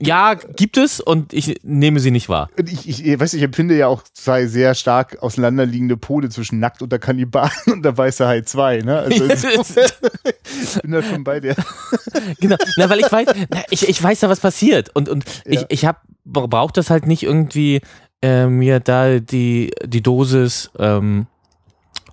Ja, 0.01 0.33
gibt 0.33 0.77
es 0.77 0.99
und 0.99 1.33
ich 1.33 1.59
nehme 1.63 1.99
sie 1.99 2.11
nicht 2.11 2.27
wahr. 2.27 2.49
Ich, 2.65 2.89
ich, 2.89 3.05
ich 3.05 3.19
weiß, 3.19 3.33
ich 3.35 3.41
empfinde 3.43 3.77
ja 3.77 3.87
auch 3.87 4.01
zwei 4.13 4.47
sehr 4.47 4.75
stark 4.75 5.21
auseinanderliegende 5.21 5.97
Pole 5.97 6.29
zwischen 6.29 6.59
Nackt 6.59 6.81
und 6.81 6.91
der 6.91 6.99
Kannibalen 6.99 7.51
und 7.67 7.83
der 7.85 7.97
Weiße 7.97 8.27
Hai 8.27 8.41
2, 8.41 8.79
ne? 8.79 8.99
Also 8.99 9.25
ich 9.25 10.81
bin 10.81 10.91
da 10.91 11.03
schon 11.03 11.23
bei 11.23 11.39
dir. 11.39 11.55
genau, 12.39 12.57
na, 12.77 12.89
weil 12.89 12.99
ich 12.99 13.11
weiß, 13.11 13.27
na, 13.49 13.63
ich, 13.69 13.87
ich 13.87 14.01
weiß 14.01 14.19
da, 14.21 14.29
was 14.29 14.39
passiert 14.39 14.89
und, 14.95 15.09
und 15.09 15.25
Ja. 15.45 15.61
ich, 15.61 15.65
ich 15.69 15.85
hab, 15.85 16.01
brauche 16.25 16.73
das 16.73 16.89
halt 16.89 17.05
nicht 17.05 17.23
irgendwie 17.23 17.81
äh, 18.21 18.47
mir 18.47 18.79
da 18.79 19.19
die, 19.19 19.71
die 19.85 20.01
Dosis 20.01 20.71
ähm, 20.79 21.27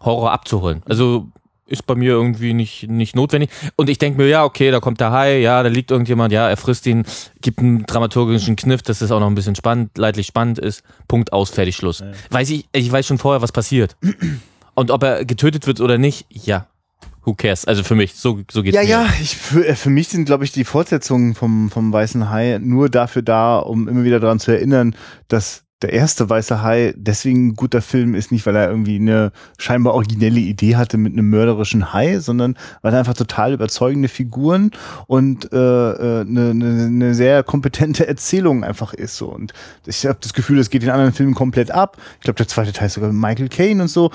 Horror 0.00 0.32
abzuholen. 0.32 0.82
Also 0.86 1.28
ist 1.70 1.86
bei 1.86 1.94
mir 1.94 2.12
irgendwie 2.12 2.52
nicht, 2.52 2.88
nicht 2.88 3.16
notwendig. 3.16 3.50
Und 3.76 3.88
ich 3.88 3.98
denke 3.98 4.20
mir, 4.20 4.28
ja, 4.28 4.44
okay, 4.44 4.70
da 4.70 4.80
kommt 4.80 5.00
der 5.00 5.12
Hai, 5.12 5.38
ja, 5.38 5.62
da 5.62 5.68
liegt 5.68 5.90
irgendjemand, 5.90 6.32
ja, 6.32 6.48
er 6.48 6.56
frisst 6.56 6.86
ihn, 6.86 7.04
gibt 7.40 7.60
einen 7.60 7.84
dramaturgischen 7.86 8.56
Kniff, 8.56 8.82
dass 8.82 8.98
das 8.98 9.10
auch 9.10 9.20
noch 9.20 9.28
ein 9.28 9.34
bisschen 9.34 9.54
spannend, 9.54 9.96
leidlich 9.96 10.26
spannend 10.26 10.58
ist. 10.58 10.82
Punkt 11.08 11.32
aus, 11.32 11.50
fertig, 11.50 11.76
Schluss. 11.76 12.02
Weiß 12.30 12.50
ich, 12.50 12.66
ich 12.72 12.90
weiß 12.90 13.06
schon 13.06 13.18
vorher, 13.18 13.40
was 13.42 13.52
passiert. 13.52 13.96
Und 14.74 14.90
ob 14.90 15.02
er 15.02 15.24
getötet 15.24 15.66
wird 15.66 15.80
oder 15.80 15.98
nicht, 15.98 16.26
ja. 16.30 16.66
Who 17.24 17.34
cares? 17.34 17.66
Also 17.66 17.82
für 17.84 17.94
mich, 17.94 18.14
so, 18.14 18.40
so 18.50 18.62
geht's 18.62 18.74
Ja, 18.74 18.82
mir. 18.82 18.88
ja, 18.88 19.06
ich, 19.20 19.36
für, 19.36 19.66
äh, 19.66 19.74
für 19.76 19.90
mich 19.90 20.08
sind, 20.08 20.24
glaube 20.24 20.44
ich, 20.44 20.52
die 20.52 20.64
Fortsetzungen 20.64 21.34
vom, 21.34 21.70
vom 21.70 21.92
Weißen 21.92 22.30
Hai 22.30 22.58
nur 22.62 22.88
dafür 22.88 23.22
da, 23.22 23.58
um 23.58 23.88
immer 23.88 24.04
wieder 24.04 24.20
daran 24.20 24.40
zu 24.40 24.52
erinnern, 24.52 24.94
dass 25.28 25.64
der 25.82 25.92
erste 25.92 26.28
Weiße 26.28 26.62
Hai 26.62 26.94
deswegen 26.96 27.48
ein 27.48 27.54
guter 27.54 27.80
Film 27.80 28.14
ist, 28.14 28.32
nicht 28.32 28.44
weil 28.46 28.56
er 28.56 28.68
irgendwie 28.68 28.96
eine 28.96 29.32
scheinbar 29.58 29.94
originelle 29.94 30.40
Idee 30.40 30.76
hatte 30.76 30.98
mit 30.98 31.12
einem 31.12 31.30
mörderischen 31.30 31.92
Hai, 31.92 32.18
sondern 32.18 32.56
weil 32.82 32.92
er 32.92 32.98
einfach 32.98 33.14
total 33.14 33.54
überzeugende 33.54 34.08
Figuren 34.08 34.72
und 35.06 35.52
äh, 35.52 35.56
äh, 35.56 36.20
eine, 36.20 36.50
eine, 36.50 36.84
eine 36.86 37.14
sehr 37.14 37.42
kompetente 37.42 38.06
Erzählung 38.06 38.62
einfach 38.62 38.92
ist. 38.92 39.16
So. 39.16 39.28
Und 39.28 39.52
ich 39.86 40.04
habe 40.06 40.18
das 40.20 40.34
Gefühl, 40.34 40.58
das 40.58 40.70
geht 40.70 40.82
den 40.82 40.90
anderen 40.90 41.12
Filmen 41.12 41.34
komplett 41.34 41.70
ab. 41.70 41.96
Ich 42.18 42.24
glaube, 42.24 42.36
der 42.36 42.48
zweite 42.48 42.72
Teil 42.72 42.86
ist 42.86 42.94
sogar 42.94 43.10
mit 43.12 43.20
Michael 43.20 43.48
Caine 43.48 43.82
und 43.82 43.88
so. 43.88 44.10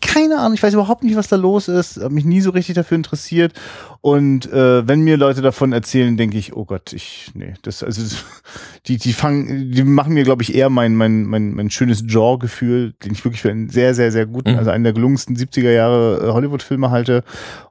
Keine 0.00 0.38
Ahnung, 0.38 0.54
ich 0.54 0.62
weiß 0.62 0.74
überhaupt 0.74 1.02
nicht, 1.02 1.16
was 1.16 1.28
da 1.28 1.36
los 1.36 1.68
ist. 1.68 1.96
Habe 2.02 2.14
mich 2.14 2.24
nie 2.24 2.40
so 2.40 2.50
richtig 2.50 2.74
dafür 2.74 2.96
interessiert. 2.96 3.54
Und 4.00 4.52
äh, 4.52 4.86
wenn 4.86 5.00
mir 5.00 5.16
Leute 5.16 5.42
davon 5.42 5.72
erzählen, 5.72 6.16
denke 6.16 6.38
ich, 6.38 6.54
oh 6.54 6.64
Gott, 6.64 6.92
ich, 6.92 7.32
nee, 7.34 7.54
das, 7.62 7.82
also 7.82 8.02
die, 8.86 8.98
die 8.98 9.12
fangen, 9.12 9.72
die 9.72 9.82
machen 9.82 10.14
mir, 10.14 10.22
glaube 10.22 10.42
ich, 10.42 10.54
eher 10.54 10.70
mein, 10.70 10.94
mein, 10.94 11.05
mein, 11.08 11.54
mein 11.54 11.70
schönes 11.70 12.04
Jaw-Gefühl, 12.06 12.94
den 13.04 13.12
ich 13.12 13.24
wirklich 13.24 13.42
für 13.42 13.50
einen 13.50 13.68
sehr, 13.68 13.94
sehr, 13.94 14.12
sehr 14.12 14.26
guten, 14.26 14.52
mhm. 14.52 14.58
also 14.58 14.70
einen 14.70 14.84
der 14.84 14.92
gelungensten 14.92 15.36
70er 15.36 15.70
Jahre 15.70 16.28
äh, 16.28 16.32
Hollywood-Filme 16.32 16.90
halte. 16.90 17.24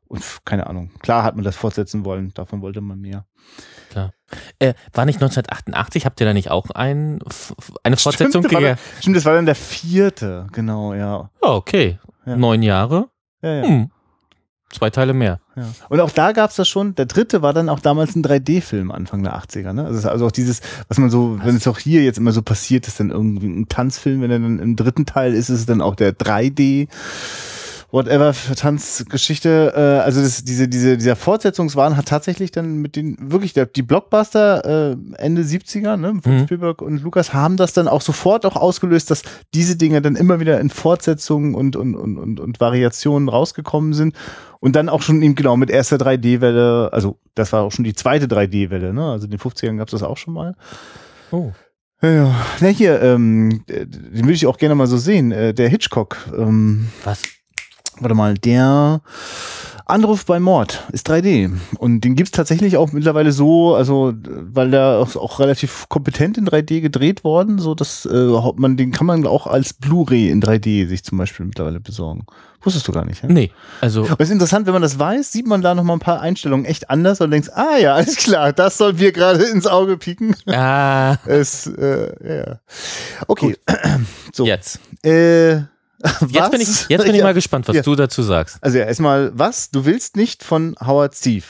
Und 0.08 0.24
keine 0.46 0.68
Ahnung, 0.68 0.92
klar 1.00 1.24
hat 1.24 1.36
man 1.36 1.44
das 1.44 1.56
fortsetzen 1.56 2.06
wollen, 2.06 2.34
davon 2.34 2.62
wollte 2.62 2.82
man 2.82 3.00
mehr. 3.00 3.26
Klar. 3.90 4.14
Äh, 4.60 4.74
war 4.94 5.06
nicht 5.06 5.18
1988, 5.18 6.06
habt 6.06 6.20
ihr 6.20 6.28
da 6.28 6.34
nicht 6.34 6.52
auch 6.52 6.70
ein, 6.72 7.20
eine 7.84 7.98
Fortsetzung 7.98 8.44
stimmt, 8.44 8.64
das 8.64 8.80
stimmt, 9.00 9.18
das 9.18 9.26
war 9.26 9.34
dann 9.34 9.46
der 9.46 9.56
vierte, 9.56 10.48
genau, 10.52 10.94
ja. 10.94 11.30
Oh, 11.42 11.50
okay. 11.50 12.00
Ja. 12.26 12.36
Neun 12.36 12.62
Jahre. 12.62 13.10
Ja, 13.42 13.54
ja. 13.56 13.64
Hm. 13.64 13.92
Zwei 14.72 14.90
Teile 14.90 15.14
mehr. 15.14 15.40
Ja. 15.56 15.70
Und 15.90 16.00
auch 16.02 16.10
da 16.10 16.32
gab 16.32 16.50
es 16.50 16.56
das 16.58 16.68
schon. 16.68 16.96
Der 16.96 17.06
dritte 17.06 17.42
war 17.42 17.54
dann 17.54 17.70
auch 17.70 17.80
damals 17.80 18.16
ein 18.16 18.24
3D-Film 18.24 18.92
Anfang 18.92 19.24
der 19.24 19.38
80er. 19.38 19.74
Ne? 19.74 19.86
Also, 19.86 20.10
also 20.10 20.26
auch 20.26 20.32
dieses, 20.32 20.62
was 20.88 20.98
man 20.98 21.10
so, 21.10 21.38
was? 21.38 21.46
wenn 21.46 21.56
es 21.56 21.68
auch 21.68 21.78
hier 21.78 22.04
jetzt 22.04 22.18
immer 22.18 22.32
so 22.32 22.42
passiert, 22.42 22.88
ist 22.88 23.00
dann 23.00 23.12
irgendwie 23.12 23.48
ein 23.48 23.70
Tanzfilm. 23.70 24.22
Wenn 24.22 24.32
er 24.32 24.40
dann 24.40 24.60
im 24.60 24.76
dritten 24.76 25.06
Teil 25.06 25.34
ist, 25.34 25.50
ist 25.50 25.60
es 25.60 25.66
dann 25.66 25.82
auch 25.82 25.96
der 25.96 26.14
3D 26.14 26.88
whatever 27.96 28.34
Tanzgeschichte, 28.34 29.74
äh, 29.74 30.04
also 30.04 30.22
das, 30.22 30.44
diese, 30.44 30.68
diese, 30.68 30.98
dieser 30.98 31.16
Fortsetzungswahn 31.16 31.96
hat 31.96 32.08
tatsächlich 32.08 32.52
dann 32.52 32.80
mit 32.80 32.98
den, 32.98 33.16
wirklich, 33.20 33.54
der, 33.54 33.68
die 33.68 33.84
Blockbuster 33.84 34.92
äh, 34.92 34.98
Ende 35.18 35.44
70er, 35.44 35.96
ne, 35.96 36.20
von 36.22 36.40
mhm. 36.40 36.44
Spielberg 36.44 36.82
und 36.82 37.02
Lukas 37.02 37.34
haben 37.34 37.56
das 37.56 37.72
dann 37.72 37.88
auch 37.88 38.02
sofort 38.02 38.46
auch 38.46 38.58
ausgelöst, 38.58 39.12
dass 39.12 39.24
diese 39.54 39.78
Dinge 39.78 40.02
dann 40.02 40.18
immer 40.18 40.42
wieder 40.42 40.60
in 40.60 40.70
Fortsetzungen 40.70 41.56
und, 41.56 41.78
und, 41.78 41.96
und, 41.96 42.18
und, 42.18 42.40
und 42.42 42.60
Variationen 42.60 43.30
rausgekommen 43.30 43.94
sind. 43.94 44.16
Und 44.60 44.76
dann 44.76 44.90
auch 44.90 45.04
schon 45.04 45.22
eben 45.22 45.36
genau 45.36 45.58
mit 45.58 45.70
erster 45.70 45.98
3D-Welle, 45.98 46.90
also 46.92 47.20
das 47.36 47.54
war 47.54 47.64
auch 47.64 47.72
schon 47.72 47.86
die 47.86 47.94
zweite 47.94 48.26
3D-Welle, 48.26 48.94
ne? 48.94 49.12
Also 49.12 49.26
in 49.26 49.32
den 49.32 49.40
50ern 49.40 49.78
gab 49.78 49.90
es 49.90 49.92
das 49.92 50.02
auch 50.02 50.18
schon 50.18 50.34
mal. 50.34 50.56
Oh. 51.30 51.52
Ja, 52.02 52.34
ja. 52.60 52.68
hier, 52.70 53.00
ähm, 53.02 53.64
den 53.68 54.24
würde 54.24 54.34
ich 54.34 54.48
auch 54.48 54.58
gerne 54.58 54.74
mal 54.74 54.88
so 54.88 54.98
sehen. 54.98 55.32
Äh, 55.32 55.54
der 55.54 55.70
Hitchcock. 55.70 56.18
Ähm, 56.36 56.88
Was? 57.04 57.22
Warte 58.00 58.16
mal, 58.16 58.36
der 58.36 59.02
Anruf 59.86 60.26
bei 60.26 60.40
Mord 60.40 60.84
ist 60.92 61.10
3D. 61.10 61.52
Und 61.78 62.02
den 62.02 62.16
gibt's 62.16 62.32
tatsächlich 62.32 62.76
auch 62.76 62.92
mittlerweile 62.92 63.32
so, 63.32 63.76
also 63.76 64.14
weil 64.24 64.72
der 64.72 64.98
auch, 65.00 65.16
auch 65.16 65.40
relativ 65.40 65.88
kompetent 65.90 66.40
in 66.40 66.48
3D 66.48 66.82
gedreht 66.82 67.24
worden, 67.24 67.60
so 67.60 67.76
dass 67.76 68.06
äh, 68.06 68.32
man 68.56 68.78
den 68.78 68.92
kann 68.92 69.06
man 69.06 69.28
auch 69.28 69.46
als 69.46 69.74
Blu-ray 69.74 70.30
in 70.30 70.42
3D 70.42 70.88
sich 70.88 71.04
zum 71.04 71.20
Beispiel 71.20 71.46
mittlerweile 71.46 71.80
besorgen. 71.80 72.26
Wusstest 72.64 72.88
du 72.88 72.92
gar 72.94 73.06
nicht, 73.06 73.22
ja? 73.22 73.30
Nee. 73.30 73.52
Also. 73.80 74.08
Aber 74.10 74.24
ist 74.24 74.32
interessant, 74.32 74.66
wenn 74.66 74.74
man 74.74 74.82
das 74.82 74.98
weiß, 74.98 75.32
sieht 75.32 75.46
man 75.46 75.62
da 75.62 75.76
noch 75.76 75.84
mal 75.84 75.94
ein 75.94 76.00
paar 76.00 76.20
Einstellungen 76.20 76.66
echt 76.66 76.90
anders 76.90 77.22
und 77.22 77.30
denkst, 77.30 77.50
ah 77.54 77.78
ja, 77.78 77.94
alles 77.94 78.16
klar, 78.16 78.54
das 78.54 78.80
soll 78.80 78.94
mir 78.94 79.12
gerade 79.12 79.44
ins 79.54 79.68
Auge 79.68 79.98
pieken. 79.98 80.36
Ah. 80.48 81.18
es, 81.28 81.68
äh, 81.68 82.38
ja. 82.38 82.60
Okay. 83.28 83.50
Gut. 83.50 83.60
so. 84.34 84.48
Jetzt. 84.48 84.80
Äh, 85.04 85.75
Jetzt 86.30 86.52
bin 86.52 86.62
ich, 86.62 86.90
jetzt 86.90 87.06
bin 87.06 87.16
ich 87.16 87.24
mal 87.24 87.34
gespannt, 87.34 87.68
was 87.68 87.76
ja. 87.76 87.82
du 87.82 87.96
dazu 87.96 88.22
sagst. 88.22 88.58
Also 88.62 88.78
ja, 88.78 88.86
erstmal, 88.86 89.32
was? 89.34 89.72
Du 89.72 89.86
willst 89.86 90.16
nicht 90.16 90.44
von 90.44 90.76
Howard 90.80 91.16
Steve. 91.16 91.46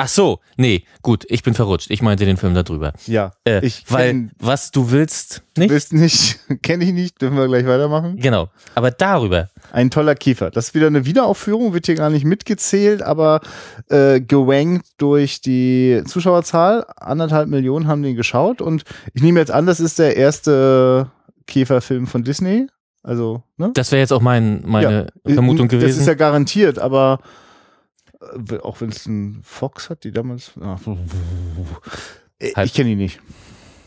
Ach 0.00 0.06
so, 0.06 0.38
nee, 0.56 0.84
gut, 1.02 1.26
ich 1.28 1.42
bin 1.42 1.54
verrutscht. 1.54 1.90
Ich 1.90 2.02
meinte 2.02 2.24
den 2.24 2.36
Film 2.36 2.54
darüber. 2.54 2.92
Ja, 3.06 3.32
äh, 3.44 3.66
ich 3.66 3.84
weil 3.88 4.10
kenn, 4.10 4.30
was 4.38 4.70
du 4.70 4.92
willst 4.92 5.42
nicht. 5.56 5.70
Willst 5.70 5.92
nicht, 5.92 6.38
kenne 6.62 6.84
ich 6.84 6.92
nicht, 6.92 7.20
dürfen 7.20 7.36
wir 7.36 7.48
gleich 7.48 7.66
weitermachen. 7.66 8.16
Genau, 8.16 8.48
aber 8.76 8.92
darüber. 8.92 9.48
Ein 9.72 9.90
toller 9.90 10.14
Kiefer. 10.14 10.52
Das 10.52 10.68
ist 10.68 10.74
wieder 10.76 10.86
eine 10.86 11.04
Wiederaufführung, 11.04 11.74
wird 11.74 11.86
hier 11.86 11.96
gar 11.96 12.10
nicht 12.10 12.24
mitgezählt, 12.24 13.02
aber 13.02 13.40
äh, 13.88 14.20
gewankt 14.20 14.86
durch 14.98 15.40
die 15.40 16.04
Zuschauerzahl. 16.06 16.86
Anderthalb 16.94 17.48
Millionen 17.48 17.88
haben 17.88 18.04
den 18.04 18.14
geschaut 18.14 18.62
und 18.62 18.84
ich 19.14 19.22
nehme 19.22 19.40
jetzt 19.40 19.50
an, 19.50 19.66
das 19.66 19.80
ist 19.80 19.98
der 19.98 20.16
erste 20.16 21.10
Käferfilm 21.48 22.06
von 22.06 22.22
Disney. 22.22 22.68
Also, 23.02 23.42
ne? 23.56 23.70
Das 23.74 23.92
wäre 23.92 24.00
jetzt 24.00 24.12
auch 24.12 24.20
mein, 24.20 24.62
meine 24.66 25.06
ja, 25.24 25.34
Vermutung 25.34 25.68
gewesen. 25.68 25.88
Das 25.88 25.96
ist 25.96 26.06
ja 26.06 26.14
garantiert, 26.14 26.78
aber 26.78 27.20
äh, 28.20 28.58
auch 28.58 28.80
wenn 28.80 28.90
es 28.90 29.06
ein 29.06 29.40
Fox 29.42 29.90
hat, 29.90 30.04
die 30.04 30.12
damals. 30.12 30.52
Ach, 30.60 30.80
ich 32.38 32.56
halt. 32.56 32.74
kenne 32.74 32.90
ihn 32.90 32.98
nicht. 32.98 33.20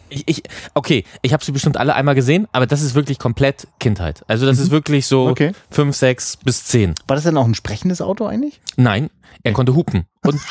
Ich, 0.09 0.27
ich, 0.27 0.43
okay, 0.73 1.05
ich 1.21 1.31
habe 1.31 1.43
sie 1.43 1.53
bestimmt 1.53 1.77
alle 1.77 1.95
einmal 1.95 2.15
gesehen, 2.15 2.45
aber 2.51 2.67
das 2.67 2.81
ist 2.81 2.95
wirklich 2.95 3.17
komplett 3.17 3.67
Kindheit. 3.79 4.23
Also 4.27 4.45
das 4.45 4.57
mhm. 4.57 4.63
ist 4.63 4.71
wirklich 4.71 5.07
so 5.07 5.27
okay. 5.27 5.53
fünf, 5.69 5.95
sechs 5.95 6.35
bis 6.35 6.65
zehn. 6.65 6.93
War 7.07 7.15
das 7.15 7.23
denn 7.23 7.37
auch 7.37 7.45
ein 7.45 7.55
sprechendes 7.55 8.01
Auto 8.01 8.25
eigentlich? 8.25 8.59
Nein, 8.75 9.09
er 9.43 9.53
konnte 9.53 9.73
hupen. 9.73 10.05
Und, 10.25 10.41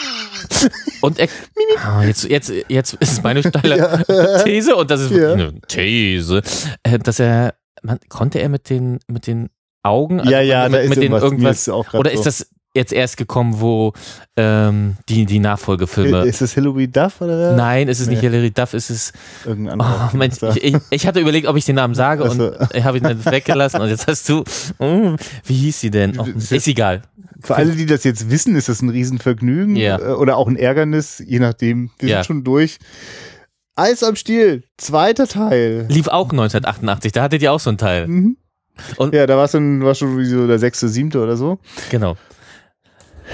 und 1.03 1.19
er. 1.19 1.29
Ah, 1.85 2.03
jetzt, 2.05 2.25
jetzt, 2.25 2.51
jetzt 2.69 2.95
ist 2.95 3.13
es 3.13 3.23
meine 3.23 3.43
steile 3.43 3.77
ja. 4.09 4.43
These 4.43 4.75
und 4.77 4.91
das 4.91 5.03
ist 5.03 5.11
ja. 5.11 5.35
eine 5.35 5.61
These, 5.69 6.41
äh, 6.83 6.99
dass 6.99 7.21
er 7.21 7.55
man, 7.83 7.99
konnte 8.09 8.41
er 8.41 8.49
mit 8.49 8.71
den, 8.71 8.99
mit 9.07 9.27
den 9.27 9.51
Augen, 9.83 10.21
also 10.21 10.31
ja, 10.31 10.41
ja, 10.41 10.69
mit, 10.69 10.89
mit 10.89 11.03
den 11.03 11.13
irgendwas, 11.13 11.69
oder 11.69 12.13
ist 12.13 12.27
das 12.27 12.47
jetzt 12.75 12.93
erst 12.93 13.17
gekommen, 13.17 13.61
wo 13.61 13.93
ähm, 14.37 14.97
die, 15.09 15.27
die 15.27 15.41
Nachfolgefilme. 15.41 16.25
Ist 16.25 16.41
es 16.41 16.55
Hilary 16.55 16.87
Duff 16.87 17.21
oder? 17.21 17.57
Nein, 17.57 17.89
ist 17.89 17.99
es 17.99 18.07
nee. 18.07 18.13
nicht 18.13 18.21
Hilary 18.21 18.53
Duff, 18.53 18.75
ist 18.75 18.91
es. 18.91 19.13
Irgendein 19.45 19.81
anderer. 19.81 20.11
Oh, 20.13 20.17
Mensch, 20.17 20.37
ich, 20.57 20.77
ich, 20.91 21.07
hatte 21.07 21.21
überlegt, 21.21 21.49
ob 21.49 21.57
ich 21.57 21.65
den 21.65 21.77
Namen 21.77 21.95
sage 21.95 22.23
also. 22.23 22.49
und 22.49 22.69
ich 22.73 22.85
habe 22.85 22.99
ihn 22.99 23.03
dann 23.03 23.25
weggelassen 23.25 23.81
und 23.81 23.89
jetzt 23.89 24.07
hast 24.07 24.29
du. 24.29 24.45
Oh, 24.79 25.17
wie 25.45 25.55
hieß 25.55 25.81
sie 25.81 25.91
denn? 25.91 26.19
Oh, 26.19 26.27
ist 26.27 26.69
egal. 26.69 27.03
Für 27.43 27.57
alle, 27.57 27.73
die 27.73 27.87
das 27.87 28.05
jetzt 28.05 28.31
wissen, 28.31 28.55
ist 28.55 28.69
das 28.69 28.83
ein 28.83 28.91
Riesenvergnügen 28.91 29.75
ja. 29.75 29.99
Äh, 29.99 30.13
oder 30.13 30.37
auch 30.37 30.47
ein 30.47 30.57
Ärgernis, 30.57 31.23
je 31.27 31.39
nachdem. 31.39 31.91
Wir 31.99 32.11
ja. 32.11 32.17
sind 32.19 32.27
schon 32.27 32.45
durch. 32.45 32.79
Eis 33.81 34.03
am 34.03 34.15
Stiel, 34.15 34.65
zweiter 34.77 35.27
Teil. 35.27 35.87
Lief 35.89 36.09
auch 36.09 36.31
1988, 36.31 37.13
da 37.13 37.23
hattet 37.23 37.41
ihr 37.41 37.51
auch 37.51 37.61
so 37.61 37.71
einen 37.71 37.79
Teil. 37.79 38.07
Mhm. 38.07 38.37
Und 38.99 39.15
ja, 39.15 39.27
da 39.27 39.39
war 39.39 39.47
es 39.47 39.53
dann 39.53 39.83
war 39.83 39.95
schon 39.95 40.23
so 40.23 40.47
der 40.47 40.59
sechste, 40.59 40.87
siebte 40.87 41.19
oder 41.19 41.39
so. 41.39 41.59
Genau. 41.91 42.17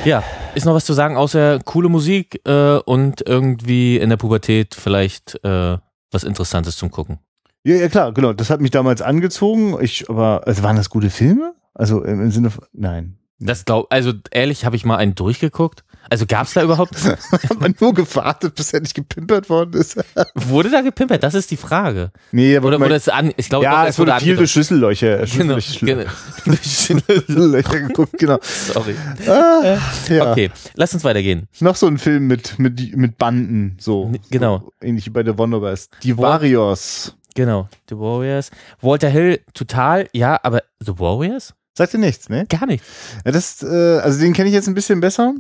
Ja, 0.05 0.23
ist 0.55 0.65
noch 0.65 0.75
was 0.75 0.85
zu 0.85 0.93
sagen, 0.93 1.17
außer 1.17 1.59
coole 1.65 1.89
Musik 1.89 2.41
äh, 2.47 2.77
und 2.79 3.27
irgendwie 3.27 3.97
in 3.97 4.09
der 4.09 4.19
Pubertät 4.19 4.77
vielleicht 4.77 5.37
äh, 5.45 5.79
was 6.13 6.23
Interessantes 6.23 6.77
zum 6.77 6.93
Gucken. 6.93 7.19
Ja, 7.65 7.75
ja, 7.75 7.89
klar, 7.89 8.13
genau. 8.13 8.33
Das 8.33 8.49
hat 8.49 8.61
mich 8.61 8.71
damals 8.71 9.03
angezogen. 9.03 9.77
Ich, 9.81 10.09
aber 10.09 10.47
also 10.47 10.63
waren 10.63 10.77
das 10.77 10.91
gute 10.91 11.11
Filme? 11.11 11.55
Also 11.75 12.05
im, 12.05 12.21
im 12.21 12.31
Sinne 12.31 12.51
von, 12.51 12.65
nein. 12.73 13.19
Das 13.41 13.65
glaub, 13.65 13.93
also 13.93 14.13
ehrlich, 14.31 14.65
habe 14.65 14.77
ich 14.77 14.85
mal 14.85 14.97
einen 14.97 15.17
durchgeguckt. 15.17 15.85
Also 16.11 16.27
gab 16.27 16.47
es 16.47 16.55
da 16.55 16.63
überhaupt? 16.63 16.95
Hat 17.05 17.61
man 17.61 17.75
nur 17.81 17.95
gewartet, 17.95 18.55
bis 18.55 18.73
er 18.73 18.81
nicht 18.81 18.95
gepimpert 18.95 19.49
worden 19.49 19.81
ist? 19.81 19.97
wurde 20.35 20.71
da 20.71 20.81
gepimpert? 20.81 21.23
Das 21.23 21.35
ist 21.35 21.51
die 21.51 21.57
Frage. 21.57 22.11
Nee, 22.33 22.57
aber 22.57 22.69
Oder 22.69 22.81
wurde 22.81 22.95
es 22.95 23.09
an? 23.09 23.33
Ich 23.37 23.49
glaube, 23.49 23.65
ja, 23.65 23.83
doch, 23.83 23.89
es, 23.89 23.99
wurde, 23.99 24.13
wurde 24.13 24.25
viel 24.25 24.37
durch 24.37 24.51
Schlüssellöcher. 24.53 25.25
Genau, 25.37 25.59
genau. 25.81 26.11
Schlüssellöcher 26.45 27.81
geguckt, 27.81 28.19
genau. 28.19 28.39
Sorry. 28.43 28.95
Ah, 29.27 29.79
ja. 30.09 30.33
Okay, 30.33 30.51
lass 30.75 30.95
uns 30.95 31.05
weitergehen. 31.05 31.47
Noch 31.61 31.77
so 31.77 31.87
ein 31.87 31.99
Film 31.99 32.27
mit 32.27 32.59
mit 32.59 32.97
mit 32.97 33.19
Banden, 33.19 33.77
so. 33.79 34.11
Genau. 34.31 34.59
So, 34.61 34.73
ähnlich 34.87 35.07
wie 35.07 35.11
bei 35.11 35.25
The 35.25 35.37
Wonderboys. 35.37 35.91
Die 36.03 36.17
Warriors. 36.17 37.15
Genau, 37.35 37.69
The 37.91 37.99
Warriors. 37.99 38.51
Walter 38.81 39.09
Hill, 39.09 39.41
total, 39.53 40.09
ja, 40.13 40.41
aber 40.43 40.63
The 40.81 40.99
Warriors? 40.99 41.55
Sagt 41.77 41.93
dir 41.93 41.99
nichts, 41.99 42.31
ne? 42.31 42.47
Gar 42.49 42.67
nichts. 42.67 42.87
Ja, 43.27 43.33
das, 43.33 43.63
äh, 43.63 43.99
also 43.99 44.19
den 44.19 44.33
kenne 44.33 44.49
ich 44.49 44.55
jetzt 44.55 44.67
ein 44.67 44.75
bisschen 44.75 45.01
besser. 45.01 45.35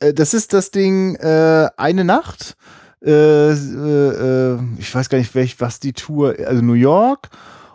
Äh, 0.00 0.14
das 0.14 0.34
ist 0.34 0.52
das 0.52 0.70
Ding 0.70 1.16
äh, 1.16 1.68
eine 1.76 2.04
Nacht. 2.04 2.56
Äh, 3.04 3.10
äh, 3.10 4.54
äh, 4.54 4.58
ich 4.78 4.94
weiß 4.94 5.08
gar 5.08 5.18
nicht, 5.18 5.34
welch, 5.34 5.60
was 5.60 5.80
die 5.80 5.92
Tour, 5.92 6.36
also 6.46 6.62
New 6.62 6.72
York. 6.72 7.28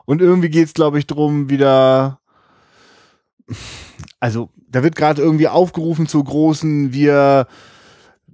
Und 0.05 0.21
irgendwie 0.21 0.49
geht 0.49 0.67
es, 0.67 0.73
glaube 0.73 0.99
ich, 0.99 1.07
drum 1.07 1.49
wieder. 1.49 2.19
Also, 4.19 4.49
da 4.69 4.83
wird 4.83 4.95
gerade 4.95 5.21
irgendwie 5.21 5.47
aufgerufen 5.47 6.07
zu 6.07 6.23
großen, 6.23 6.93
wir 6.93 7.47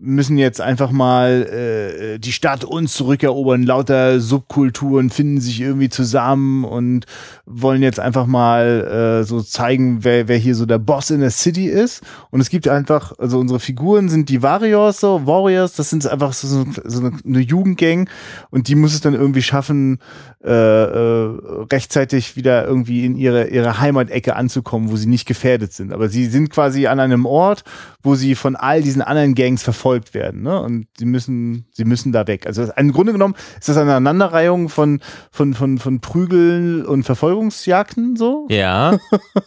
müssen 0.01 0.37
jetzt 0.37 0.61
einfach 0.61 0.91
mal 0.91 1.43
äh, 1.43 2.19
die 2.19 2.31
Stadt 2.31 2.63
uns 2.63 2.93
zurückerobern. 2.93 3.63
Lauter 3.63 4.19
Subkulturen 4.19 5.09
finden 5.09 5.41
sich 5.41 5.59
irgendwie 5.59 5.89
zusammen 5.89 6.63
und 6.63 7.05
wollen 7.45 7.83
jetzt 7.83 7.99
einfach 7.99 8.25
mal 8.25 9.21
äh, 9.21 9.23
so 9.25 9.41
zeigen, 9.41 10.03
wer, 10.03 10.27
wer 10.27 10.37
hier 10.37 10.55
so 10.55 10.65
der 10.65 10.79
Boss 10.79 11.09
in 11.09 11.19
der 11.19 11.31
City 11.31 11.67
ist. 11.67 12.01
Und 12.31 12.39
es 12.39 12.49
gibt 12.49 12.67
einfach, 12.67 13.13
also 13.19 13.39
unsere 13.39 13.59
Figuren 13.59 14.07
sind 14.07 14.29
die 14.29 14.41
Warriors, 14.41 15.01
so 15.01 15.25
Warriors, 15.25 15.73
das 15.73 15.89
sind 15.89 16.07
einfach 16.07 16.31
so, 16.33 16.47
so, 16.47 16.65
so 16.85 16.99
eine, 16.99 17.17
eine 17.25 17.39
Jugendgang 17.39 18.09
und 18.51 18.69
die 18.69 18.75
muss 18.75 18.93
es 18.93 19.01
dann 19.01 19.13
irgendwie 19.13 19.41
schaffen, 19.41 19.99
äh, 20.41 20.49
äh, 20.49 21.37
rechtzeitig 21.71 22.37
wieder 22.37 22.65
irgendwie 22.65 23.05
in 23.05 23.17
ihre, 23.17 23.49
ihre 23.49 23.81
Heimatecke 23.81 24.37
anzukommen, 24.37 24.89
wo 24.89 24.95
sie 24.95 25.07
nicht 25.07 25.27
gefährdet 25.27 25.73
sind. 25.73 25.91
Aber 25.91 26.07
sie 26.07 26.27
sind 26.27 26.49
quasi 26.49 26.87
an 26.87 27.01
einem 27.01 27.25
Ort, 27.25 27.65
wo 28.01 28.15
sie 28.15 28.35
von 28.35 28.55
all 28.55 28.81
diesen 28.81 29.01
anderen 29.01 29.35
Gangs 29.35 29.61
verfolgt 29.61 29.88
werden. 30.13 30.43
Ne? 30.43 30.61
Und 30.61 30.87
sie 30.97 31.05
müssen, 31.05 31.65
sie 31.71 31.85
müssen 31.85 32.11
da 32.11 32.27
weg. 32.27 32.45
Also 32.47 32.67
im 32.75 32.91
Grunde 32.91 33.11
genommen 33.11 33.35
ist 33.59 33.69
das 33.69 33.77
eine 33.77 33.91
Aneinanderreihung 33.91 34.69
von, 34.69 35.01
von, 35.31 35.53
von, 35.53 35.77
von 35.77 35.99
Prügeln 36.01 36.85
und 36.85 37.03
Verfolgungsjagden 37.03 38.15
so. 38.15 38.47
Ja. 38.49 38.97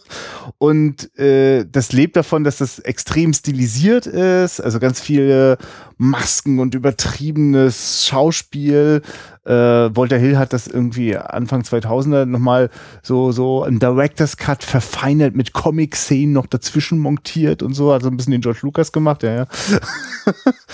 und 0.57 1.17
äh, 1.17 1.65
das 1.69 1.91
lebt 1.93 2.15
davon, 2.15 2.43
dass 2.43 2.57
das 2.57 2.79
extrem 2.79 3.33
stilisiert 3.33 4.05
ist. 4.05 4.59
Also 4.59 4.79
ganz 4.79 5.01
viele 5.01 5.57
Masken 5.97 6.59
und 6.59 6.75
übertriebenes 6.75 8.05
Schauspiel. 8.05 9.01
Äh, 9.45 9.51
Walter 9.51 10.17
Hill 10.17 10.37
hat 10.37 10.53
das 10.53 10.67
irgendwie 10.67 11.17
Anfang 11.17 11.61
2000er 11.61 12.25
nochmal 12.25 12.69
so, 13.01 13.31
so 13.31 13.63
ein 13.63 13.79
Director's 13.79 14.37
Cut 14.37 14.63
verfeinert 14.63 15.35
mit 15.35 15.53
Comic-Szenen 15.53 16.33
noch 16.33 16.47
dazwischen 16.47 16.99
montiert 16.99 17.61
und 17.61 17.73
so. 17.73 17.91
Also 17.91 18.07
ein 18.07 18.17
bisschen 18.17 18.31
den 18.31 18.41
George 18.41 18.59
Lucas 18.63 18.91
gemacht, 18.91 19.23
ja, 19.23 19.33
ja. 19.33 19.47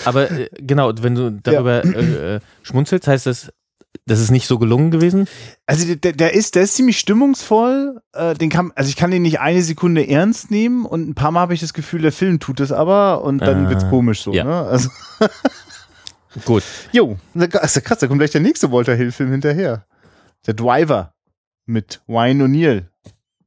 Aber 0.04 0.30
äh, 0.30 0.48
genau, 0.60 0.92
wenn 1.00 1.14
du 1.14 1.32
darüber 1.32 1.84
ja. 1.84 1.92
äh, 1.92 2.36
äh, 2.36 2.40
schmunzelst, 2.62 3.08
heißt 3.08 3.26
das, 3.26 3.52
das 4.06 4.20
ist 4.20 4.30
nicht 4.30 4.46
so 4.46 4.58
gelungen 4.58 4.90
gewesen? 4.90 5.28
Also 5.66 5.94
der, 5.94 6.12
der 6.12 6.34
ist, 6.34 6.54
der 6.54 6.62
ist 6.62 6.74
ziemlich 6.74 6.98
stimmungsvoll. 6.98 8.00
Äh, 8.12 8.34
den 8.34 8.50
kann, 8.50 8.72
also 8.74 8.88
ich 8.88 8.96
kann 8.96 9.10
den 9.10 9.22
nicht 9.22 9.40
eine 9.40 9.62
Sekunde 9.62 10.08
ernst 10.08 10.50
nehmen 10.50 10.84
und 10.84 11.08
ein 11.08 11.14
paar 11.14 11.30
Mal 11.30 11.40
habe 11.40 11.54
ich 11.54 11.60
das 11.60 11.74
Gefühl, 11.74 12.02
der 12.02 12.12
Film 12.12 12.40
tut 12.40 12.60
es 12.60 12.72
aber 12.72 13.22
und 13.22 13.38
dann 13.38 13.66
äh, 13.66 13.68
wird's 13.70 13.88
komisch 13.88 14.22
so. 14.22 14.32
Ja. 14.32 14.44
Ne? 14.44 14.54
Also 14.54 14.90
Gut. 16.44 16.62
Jo, 16.92 17.18
das 17.34 17.76
ist 17.76 17.84
krass, 17.84 17.98
da 17.98 18.06
kommt 18.06 18.20
gleich 18.20 18.30
der 18.30 18.40
nächste 18.40 18.70
Walter 18.70 18.94
Hill-Film 18.94 19.32
hinterher. 19.32 19.86
Der 20.46 20.54
Driver 20.54 21.14
mit 21.66 22.02
Wayne 22.06 22.44
O'Neill. 22.44 22.86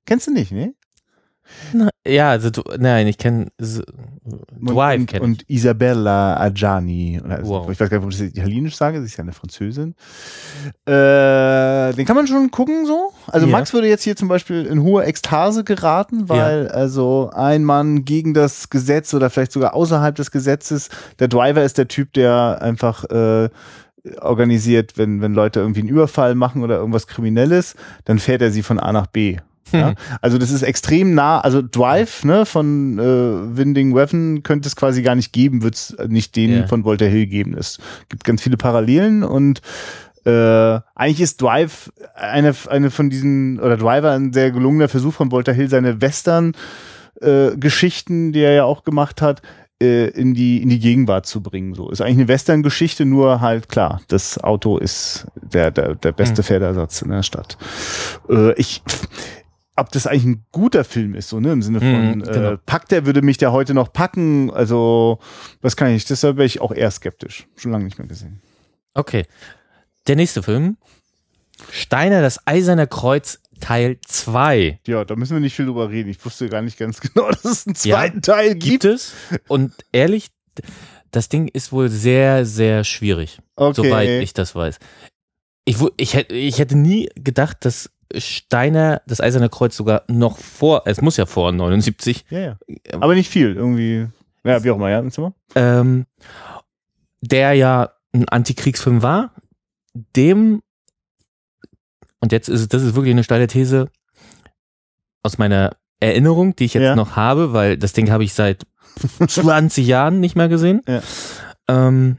Kennst 0.06 0.28
du 0.28 0.32
nicht, 0.32 0.52
ne? 0.52 0.74
Na, 1.74 1.90
ja, 2.06 2.30
also 2.32 2.50
du, 2.50 2.64
nein, 2.78 3.08
ich 3.08 3.18
kenne 3.18 3.48
Dwive 3.58 5.00
und, 5.00 5.06
kenn 5.08 5.22
und, 5.22 5.50
Isabella 5.50 6.38
Adjani. 6.38 7.22
Also, 7.28 7.50
wow. 7.50 7.70
Ich 7.70 7.80
weiß 7.80 7.90
gar 7.90 7.98
nicht, 7.98 8.06
ob 8.06 8.12
ich 8.12 8.20
das 8.20 8.28
italienisch 8.28 8.76
sage, 8.76 9.00
sie 9.00 9.06
ist 9.06 9.18
ja 9.18 9.24
eine 9.24 9.32
Französin. 9.32 9.96
Äh, 10.86 11.94
den 11.94 12.06
kann 12.06 12.16
man 12.16 12.28
schon 12.28 12.52
gucken 12.52 12.86
so. 12.86 13.14
Also 13.28 13.48
ja. 13.48 13.52
Max 13.52 13.74
würde 13.74 13.88
jetzt 13.88 14.04
hier 14.04 14.16
zum 14.16 14.28
Beispiel 14.28 14.66
in 14.66 14.84
hohe 14.84 15.06
Ekstase 15.06 15.64
geraten, 15.64 16.30
weil 16.30 16.66
ja. 16.66 16.72
also 16.72 17.32
ein 17.34 17.64
Mann 17.64 18.06
gegen 18.06 18.34
das 18.34 18.70
Gesetz 18.70 19.14
oder 19.14 19.30
vielleicht 19.30 19.52
sogar 19.54 19.74
außerhalb 19.74 20.16
des 20.16 20.32
Gesetzes, 20.32 20.90
der 21.20 21.30
Driver 21.30 21.64
ist 21.64 21.78
der 21.78 21.88
Typ, 21.88 22.14
der 22.14 22.60
einfach 22.62 23.06
äh, 23.06 23.50
organisiert, 24.20 24.98
wenn, 24.98 25.22
wenn 25.22 25.34
Leute 25.34 25.60
irgendwie 25.62 25.82
einen 25.82 25.90
Überfall 25.90 26.36
machen 26.36 26.64
oder 26.64 26.78
irgendwas 26.78 27.08
Kriminelles, 27.08 27.76
dann 28.06 28.20
fährt 28.20 28.42
er 28.42 28.52
sie 28.52 28.64
von 28.64 28.80
A 28.80 28.92
nach 28.92 29.08
B. 29.08 29.38
Ja? 29.72 29.90
Hm. 29.90 29.96
Also 30.22 30.38
das 30.38 30.52
ist 30.52 30.62
extrem 30.62 31.16
nah, 31.16 31.40
also 31.40 31.62
Drive 31.62 32.24
ne, 32.24 32.46
von 32.46 33.00
äh, 33.00 33.58
Winding 33.58 33.96
Weapon 33.96 34.44
könnte 34.44 34.68
es 34.68 34.76
quasi 34.76 35.02
gar 35.02 35.16
nicht 35.16 35.34
geben, 35.34 35.64
wird 35.64 35.76
es 35.76 35.96
nicht 36.08 36.36
den 36.36 36.52
yeah. 36.52 36.68
von 36.68 36.86
Walter 36.86 37.08
Hill 37.08 37.28
geben. 37.28 37.56
Es 37.58 37.80
gibt 38.10 38.24
ganz 38.24 38.42
viele 38.42 38.58
Parallelen 38.58 39.24
und 39.24 39.62
äh, 40.26 40.80
eigentlich 40.96 41.22
ist 41.22 41.42
Drive 41.42 41.92
eine, 42.16 42.56
eine 42.70 42.92
von 42.92 43.10
diesen, 43.10 43.60
oder 43.60 43.78
Driver 43.78 44.12
ein 44.12 44.32
sehr 44.32 44.52
gelungener 44.52 44.88
Versuch 44.88 45.14
von 45.14 45.32
Walter 45.32 45.54
Hill, 45.54 45.70
seine 45.70 46.02
Western-Geschichten, 46.02 48.30
äh, 48.30 48.32
die 48.32 48.42
er 48.42 48.54
ja 48.54 48.64
auch 48.64 48.84
gemacht 48.84 49.22
hat, 49.22 49.42
äh, 49.82 50.08
in 50.10 50.34
die, 50.34 50.62
in 50.62 50.70
die 50.70 50.80
Gegenwart 50.80 51.26
zu 51.26 51.44
bringen. 51.44 51.74
So 51.74 51.90
ist 51.90 52.00
eigentlich 52.00 52.20
eine 52.20 52.30
Western-Geschichte, 52.30 53.04
nur 53.06 53.42
halt 53.42 53.68
klar, 53.68 54.00
das 54.08 54.38
Auto 54.38 54.78
ist 54.78 55.28
der, 55.42 55.72
der, 55.72 55.96
der 55.96 56.14
beste 56.14 56.42
mhm. 56.42 56.46
Pferdersatz 56.46 57.02
in 57.02 57.12
der 57.12 57.24
Stadt. 57.24 57.58
Äh, 58.30 58.54
ich, 58.54 58.82
ob 59.76 59.92
das 59.92 60.08
eigentlich 60.08 60.26
ein 60.26 60.46
guter 60.52 60.84
Film 60.84 61.16
ist, 61.16 61.30
so, 61.30 61.40
ne, 61.40 61.52
im 61.52 61.62
Sinne 61.62 61.80
von, 61.80 62.18
mhm, 62.18 62.24
genau. 62.24 62.52
äh, 62.52 62.58
packt 62.58 62.92
der, 62.92 63.06
würde 63.06 63.22
mich 63.22 63.38
der 63.38 63.52
heute 63.52 63.74
noch 63.74 63.92
packen, 63.92 64.52
also, 64.52 65.20
das 65.62 65.76
kann 65.76 65.92
ich, 65.92 66.06
deshalb 66.06 66.38
wäre 66.38 66.46
ich 66.46 66.62
auch 66.62 66.72
eher 66.72 66.92
skeptisch. 66.92 67.48
Schon 67.56 67.72
lange 67.72 67.86
nicht 67.86 67.98
mehr 67.98 68.08
gesehen. 68.08 68.42
Okay. 68.94 69.26
Der 70.08 70.16
nächste 70.16 70.44
Film. 70.44 70.78
Steiner, 71.72 72.22
das 72.22 72.46
Eiserne 72.46 72.88
Kreuz, 72.88 73.40
Teil 73.60 73.98
2. 74.06 74.80
Ja, 74.86 75.06
da 75.06 75.16
müssen 75.16 75.34
wir 75.34 75.40
nicht 75.40 75.56
viel 75.56 75.66
drüber 75.66 75.90
reden. 75.90 76.10
Ich 76.10 76.24
wusste 76.26 76.50
gar 76.50 76.62
nicht 76.62 76.78
ganz 76.78 77.00
genau, 77.14 77.30
dass 77.30 77.46
es 77.46 77.68
einen 77.68 77.76
zweiten 77.76 78.18
ja, 78.18 78.22
Teil 78.22 78.50
gibt. 78.56 78.84
Gibt 78.84 78.86
es. 78.86 79.14
Und 79.48 79.74
ehrlich, 79.92 80.28
das 81.12 81.30
Ding 81.30 81.48
ist 81.48 81.72
wohl 81.72 81.90
sehr, 81.90 82.46
sehr 82.46 82.84
schwierig. 82.84 83.40
Okay. 83.56 83.74
Soweit 83.76 84.10
ich 84.10 84.34
das 84.34 84.56
weiß. 84.56 84.80
Ich, 85.66 85.78
ich, 85.98 86.16
ich 86.30 86.60
hätte 86.60 86.76
nie 86.76 87.10
gedacht, 87.16 87.64
dass 87.64 87.90
Steiner 88.18 89.02
das 89.08 89.22
Eiserne 89.22 89.50
Kreuz 89.50 89.76
sogar 89.76 90.04
noch 90.08 90.38
vor, 90.38 90.84
es 90.86 91.02
muss 91.02 91.18
ja 91.18 91.26
vor 91.26 91.52
79. 91.52 92.26
Ja, 92.30 92.40
ja. 92.40 92.58
Aber 93.00 93.16
nicht 93.16 93.30
viel, 93.30 93.56
irgendwie. 93.56 94.08
Ja, 94.44 94.64
wie 94.64 94.72
auch 94.72 94.76
immer, 94.76 94.90
ja, 94.90 95.00
im 95.00 95.12
Zimmer. 95.12 95.34
Ähm, 95.56 96.06
der 97.22 97.54
ja 97.54 97.94
ein 98.14 98.28
Antikriegsfilm 98.28 99.02
war, 99.02 99.34
dem, 100.16 100.62
und 102.20 102.32
jetzt 102.32 102.50
ist 102.50 102.62
es, 102.62 102.68
das 102.68 102.84
ist 102.84 102.96
wirklich 102.96 103.14
eine 103.14 103.24
steile 103.24 103.48
These 103.48 103.90
aus 105.24 105.38
meiner 105.38 105.78
Erinnerung, 106.00 106.56
die 106.56 106.66
ich 106.66 106.74
jetzt 106.74 106.84
ja. 106.84 106.96
noch 106.96 107.16
habe, 107.16 107.54
weil 107.54 107.78
das 107.78 107.94
Ding 107.94 108.12
habe 108.12 108.24
ich 108.24 108.34
seit 108.34 108.66
20 109.28 109.88
Jahren 109.88 110.20
nicht 110.20 110.36
mehr 110.36 110.50
gesehen. 110.50 110.82
Ja. 110.88 111.02
Ähm, 111.68 112.18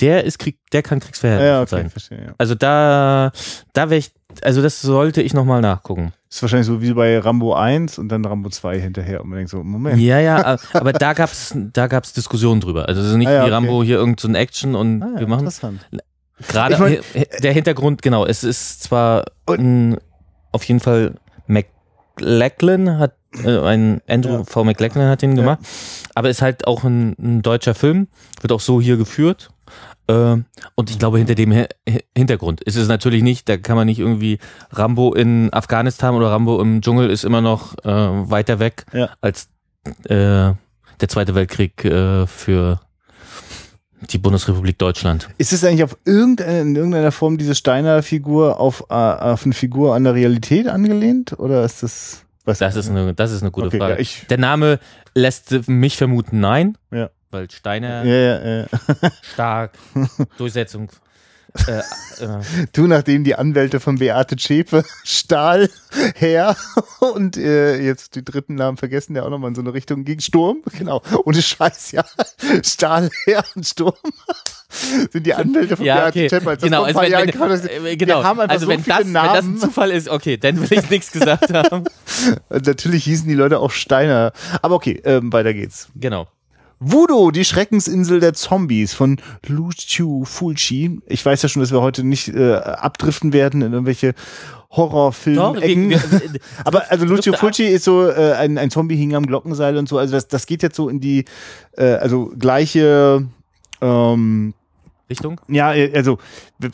der 0.00 0.24
ist 0.24 0.38
Krieg, 0.38 0.58
der 0.72 0.82
kann 0.82 1.00
kriegsverhältnis 1.00 1.48
ja, 1.48 1.60
okay, 1.60 1.70
sein. 1.70 1.90
Verstehe, 1.90 2.24
ja. 2.26 2.34
Also 2.38 2.54
da, 2.54 3.32
da 3.72 3.90
wäre 3.90 3.98
ich, 3.98 4.12
also 4.42 4.62
das 4.62 4.80
sollte 4.80 5.22
ich 5.22 5.34
nochmal 5.34 5.60
nachgucken. 5.60 6.12
Ist 6.30 6.42
wahrscheinlich 6.42 6.66
so 6.66 6.80
wie 6.80 6.92
bei 6.92 7.18
Rambo 7.18 7.54
1 7.54 7.98
und 7.98 8.08
dann 8.08 8.24
Rambo 8.24 8.50
2 8.50 8.78
hinterher. 8.80 9.20
Und 9.20 9.30
man 9.30 9.38
denkt 9.38 9.50
so, 9.50 9.62
Moment. 9.62 10.00
Ja, 10.00 10.20
ja, 10.20 10.58
aber 10.72 10.92
da 10.92 11.12
gab's, 11.12 11.54
da 11.54 11.86
gab's 11.88 12.12
Diskussionen 12.12 12.60
drüber. 12.60 12.88
Also 12.88 13.16
nicht 13.16 13.28
ah, 13.28 13.32
ja, 13.32 13.46
wie 13.46 13.50
Rambo 13.50 13.82
hier 13.82 13.96
irgend 13.96 14.20
so 14.20 14.28
ein 14.28 14.34
Action 14.34 14.74
und 14.74 15.02
ah, 15.02 15.18
wir 15.18 15.26
machen. 15.26 15.40
Interessant. 15.40 15.80
Gerade 16.48 16.74
ich 16.74 16.80
mein, 16.80 16.98
der 17.42 17.52
Hintergrund, 17.52 18.02
genau, 18.02 18.24
es 18.24 18.44
ist 18.44 18.82
zwar 18.82 19.24
ein, 19.46 19.98
auf 20.52 20.64
jeden 20.64 20.80
Fall 20.80 21.16
McLachlan 21.46 22.98
hat, 22.98 23.14
äh, 23.44 23.58
ein 23.58 24.00
Andrew 24.08 24.38
ja. 24.38 24.44
V. 24.44 24.64
McLachlan 24.64 25.08
hat 25.08 25.22
den 25.22 25.34
gemacht, 25.34 25.58
aber 26.14 26.30
ist 26.30 26.40
halt 26.40 26.66
auch 26.66 26.84
ein, 26.84 27.14
ein 27.18 27.42
deutscher 27.42 27.74
Film, 27.74 28.08
wird 28.40 28.52
auch 28.52 28.60
so 28.60 28.80
hier 28.80 28.96
geführt 28.96 29.50
und 30.10 30.90
ich 30.90 30.98
glaube, 30.98 31.18
hinter 31.18 31.34
dem 31.34 31.66
Hintergrund 32.16 32.60
ist 32.62 32.76
es 32.76 32.88
natürlich 32.88 33.22
nicht, 33.22 33.48
da 33.48 33.56
kann 33.56 33.76
man 33.76 33.86
nicht 33.86 33.98
irgendwie 33.98 34.38
Rambo 34.70 35.14
in 35.14 35.52
Afghanistan 35.52 36.14
oder 36.14 36.30
Rambo 36.30 36.60
im 36.60 36.80
Dschungel 36.80 37.10
ist 37.10 37.24
immer 37.24 37.40
noch 37.40 37.74
äh, 37.84 37.88
weiter 37.88 38.58
weg 38.58 38.86
ja. 38.92 39.10
als 39.20 39.48
äh, 40.04 40.54
der 41.00 41.08
Zweite 41.08 41.34
Weltkrieg 41.34 41.84
äh, 41.84 42.26
für 42.26 42.80
die 44.00 44.18
Bundesrepublik 44.18 44.78
Deutschland. 44.78 45.28
Ist 45.38 45.52
es 45.52 45.62
eigentlich 45.64 45.84
auf 45.84 45.96
irgendeine, 46.04 46.60
in 46.62 46.76
irgendeiner 46.76 47.12
Form 47.12 47.36
diese 47.36 47.54
Steiner-Figur 47.54 48.58
auf, 48.58 48.86
äh, 48.88 48.94
auf 48.94 49.44
eine 49.44 49.54
Figur 49.54 49.94
an 49.94 50.04
der 50.04 50.14
Realität 50.14 50.68
angelehnt? 50.68 51.38
Oder 51.38 51.64
ist 51.64 51.82
das. 51.82 52.24
Was 52.46 52.58
das, 52.58 52.74
ist 52.74 52.88
eine, 52.88 53.12
das 53.12 53.32
ist 53.32 53.42
eine 53.42 53.50
gute 53.50 53.66
okay, 53.66 53.78
Frage. 53.78 54.02
Ja, 54.02 54.08
der 54.30 54.38
Name 54.38 54.80
lässt 55.14 55.68
mich 55.68 55.98
vermuten, 55.98 56.40
nein. 56.40 56.78
Ja 56.90 57.10
weil 57.30 57.50
Steiner 57.50 58.04
ja, 58.04 58.14
ja, 58.14 58.56
ja. 58.60 58.66
stark, 59.22 59.72
Durchsetzung. 60.38 60.88
Äh, 61.66 61.78
äh. 62.24 62.40
Du, 62.72 62.86
nachdem 62.86 63.24
die 63.24 63.34
Anwälte 63.34 63.80
von 63.80 63.98
Beate 63.98 64.36
Zschäpe 64.36 64.84
Stahl 65.04 65.68
her 66.14 66.56
und 67.00 67.36
äh, 67.36 67.80
jetzt 67.80 68.14
die 68.14 68.24
dritten 68.24 68.54
Namen 68.54 68.76
vergessen, 68.76 69.14
der 69.14 69.24
auch 69.24 69.30
nochmal 69.30 69.48
in 69.48 69.54
so 69.54 69.60
eine 69.60 69.74
Richtung 69.74 70.04
ging. 70.04 70.20
Sturm, 70.20 70.62
genau. 70.78 71.02
Ohne 71.24 71.42
Scheiß, 71.42 71.92
ja. 71.92 72.04
Stahl 72.62 73.10
her 73.24 73.44
und 73.56 73.66
Sturm 73.66 73.94
sind 75.10 75.26
die 75.26 75.34
Anwälte 75.34 75.76
von 75.76 75.84
ja, 75.84 75.96
Beate 75.96 76.08
okay. 76.10 76.28
Zschäpe. 76.28 76.50
Also 76.50 76.66
genau, 76.66 76.84
also 76.84 77.00
wenn, 77.00 77.12
wenn, 77.12 77.48
das, 77.48 77.66
äh, 77.66 77.96
genau. 77.96 78.20
also 78.20 78.66
so 78.66 78.70
wenn, 78.70 78.84
das, 78.84 78.98
wenn 79.04 79.14
das 79.14 79.44
ein 79.44 79.58
Zufall 79.58 79.90
ist, 79.90 80.08
okay, 80.08 80.36
dann 80.36 80.60
will 80.60 80.78
ich 80.78 80.88
nichts 80.90 81.10
gesagt 81.10 81.52
haben. 81.52 81.84
Natürlich 82.48 83.04
hießen 83.04 83.26
die 83.26 83.34
Leute 83.34 83.58
auch 83.58 83.72
Steiner. 83.72 84.32
Aber 84.62 84.76
okay, 84.76 85.00
ähm, 85.04 85.32
weiter 85.32 85.52
geht's. 85.52 85.88
Genau. 85.96 86.28
Voodoo, 86.82 87.30
die 87.30 87.44
Schreckensinsel 87.44 88.20
der 88.20 88.32
Zombies 88.32 88.94
von 88.94 89.18
Lucio 89.46 90.24
Fulci. 90.24 90.98
Ich 91.06 91.24
weiß 91.24 91.42
ja 91.42 91.50
schon, 91.50 91.60
dass 91.60 91.72
wir 91.72 91.82
heute 91.82 92.04
nicht 92.04 92.28
äh, 92.28 92.54
abdriften 92.54 93.34
werden 93.34 93.60
in 93.60 93.74
irgendwelche 93.74 94.14
Horrorfilm-Ecken. 94.70 95.94
Aber 96.64 96.90
also 96.90 97.04
Lucio 97.04 97.34
Fulci 97.34 97.64
ist 97.64 97.84
so 97.84 98.08
äh, 98.08 98.32
ein, 98.32 98.56
ein 98.56 98.70
Zombie 98.70 98.96
hing 98.96 99.14
am 99.14 99.26
Glockenseil 99.26 99.76
und 99.76 99.90
so. 99.90 99.98
Also 99.98 100.14
das, 100.14 100.28
das 100.28 100.46
geht 100.46 100.62
jetzt 100.62 100.76
so 100.76 100.88
in 100.88 101.00
die 101.00 101.26
äh, 101.76 101.84
also 101.84 102.32
gleiche 102.38 103.26
ähm, 103.82 104.54
Richtung? 105.10 105.38
Ja, 105.48 105.68
also, 105.68 106.16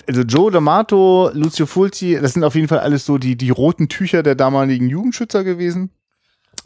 also 0.07 0.23
Joe 0.23 0.53
D'Amato, 0.53 1.33
Lucio 1.33 1.67
Fulci, 1.67 2.17
das 2.21 2.35
sind 2.35 2.45
auf 2.45 2.55
jeden 2.55 2.69
Fall 2.69 2.79
alles 2.79 3.07
so 3.07 3.19
die, 3.19 3.35
die 3.35 3.51
roten 3.51 3.89
Tücher 3.89 4.23
der 4.23 4.37
damaligen 4.37 4.89
Jugendschützer 4.89 5.43
gewesen 5.43 5.91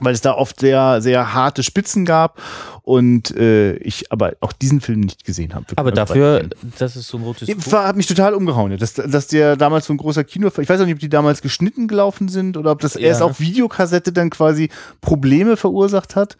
weil 0.00 0.14
es 0.14 0.20
da 0.20 0.34
oft 0.34 0.60
sehr, 0.60 1.00
sehr 1.00 1.34
harte 1.34 1.62
Spitzen 1.62 2.04
gab 2.04 2.40
und 2.82 3.36
äh, 3.36 3.74
ich 3.76 4.10
aber 4.10 4.32
auch 4.40 4.52
diesen 4.52 4.80
Film 4.80 5.00
nicht 5.00 5.24
gesehen 5.24 5.54
habe. 5.54 5.66
Aber 5.76 5.92
dafür, 5.92 6.48
das 6.78 6.96
ist 6.96 7.08
so 7.08 7.18
ein 7.18 7.24
rotes 7.24 7.48
Tuch. 7.48 7.72
Hat 7.72 7.96
mich 7.96 8.06
total 8.06 8.34
umgehauen, 8.34 8.76
dass, 8.78 8.94
dass 8.94 9.26
der 9.28 9.56
damals 9.56 9.86
so 9.86 9.92
ein 9.92 9.96
großer 9.96 10.24
Kino, 10.24 10.48
ich 10.48 10.68
weiß 10.68 10.80
auch 10.80 10.86
nicht, 10.86 10.94
ob 10.94 11.00
die 11.00 11.08
damals 11.08 11.42
geschnitten 11.42 11.88
gelaufen 11.88 12.28
sind 12.28 12.56
oder 12.56 12.72
ob 12.72 12.80
das 12.80 12.94
ja. 12.94 13.00
erst 13.00 13.22
auf 13.22 13.40
Videokassette 13.40 14.12
dann 14.12 14.30
quasi 14.30 14.70
Probleme 15.00 15.56
verursacht 15.56 16.16
hat. 16.16 16.36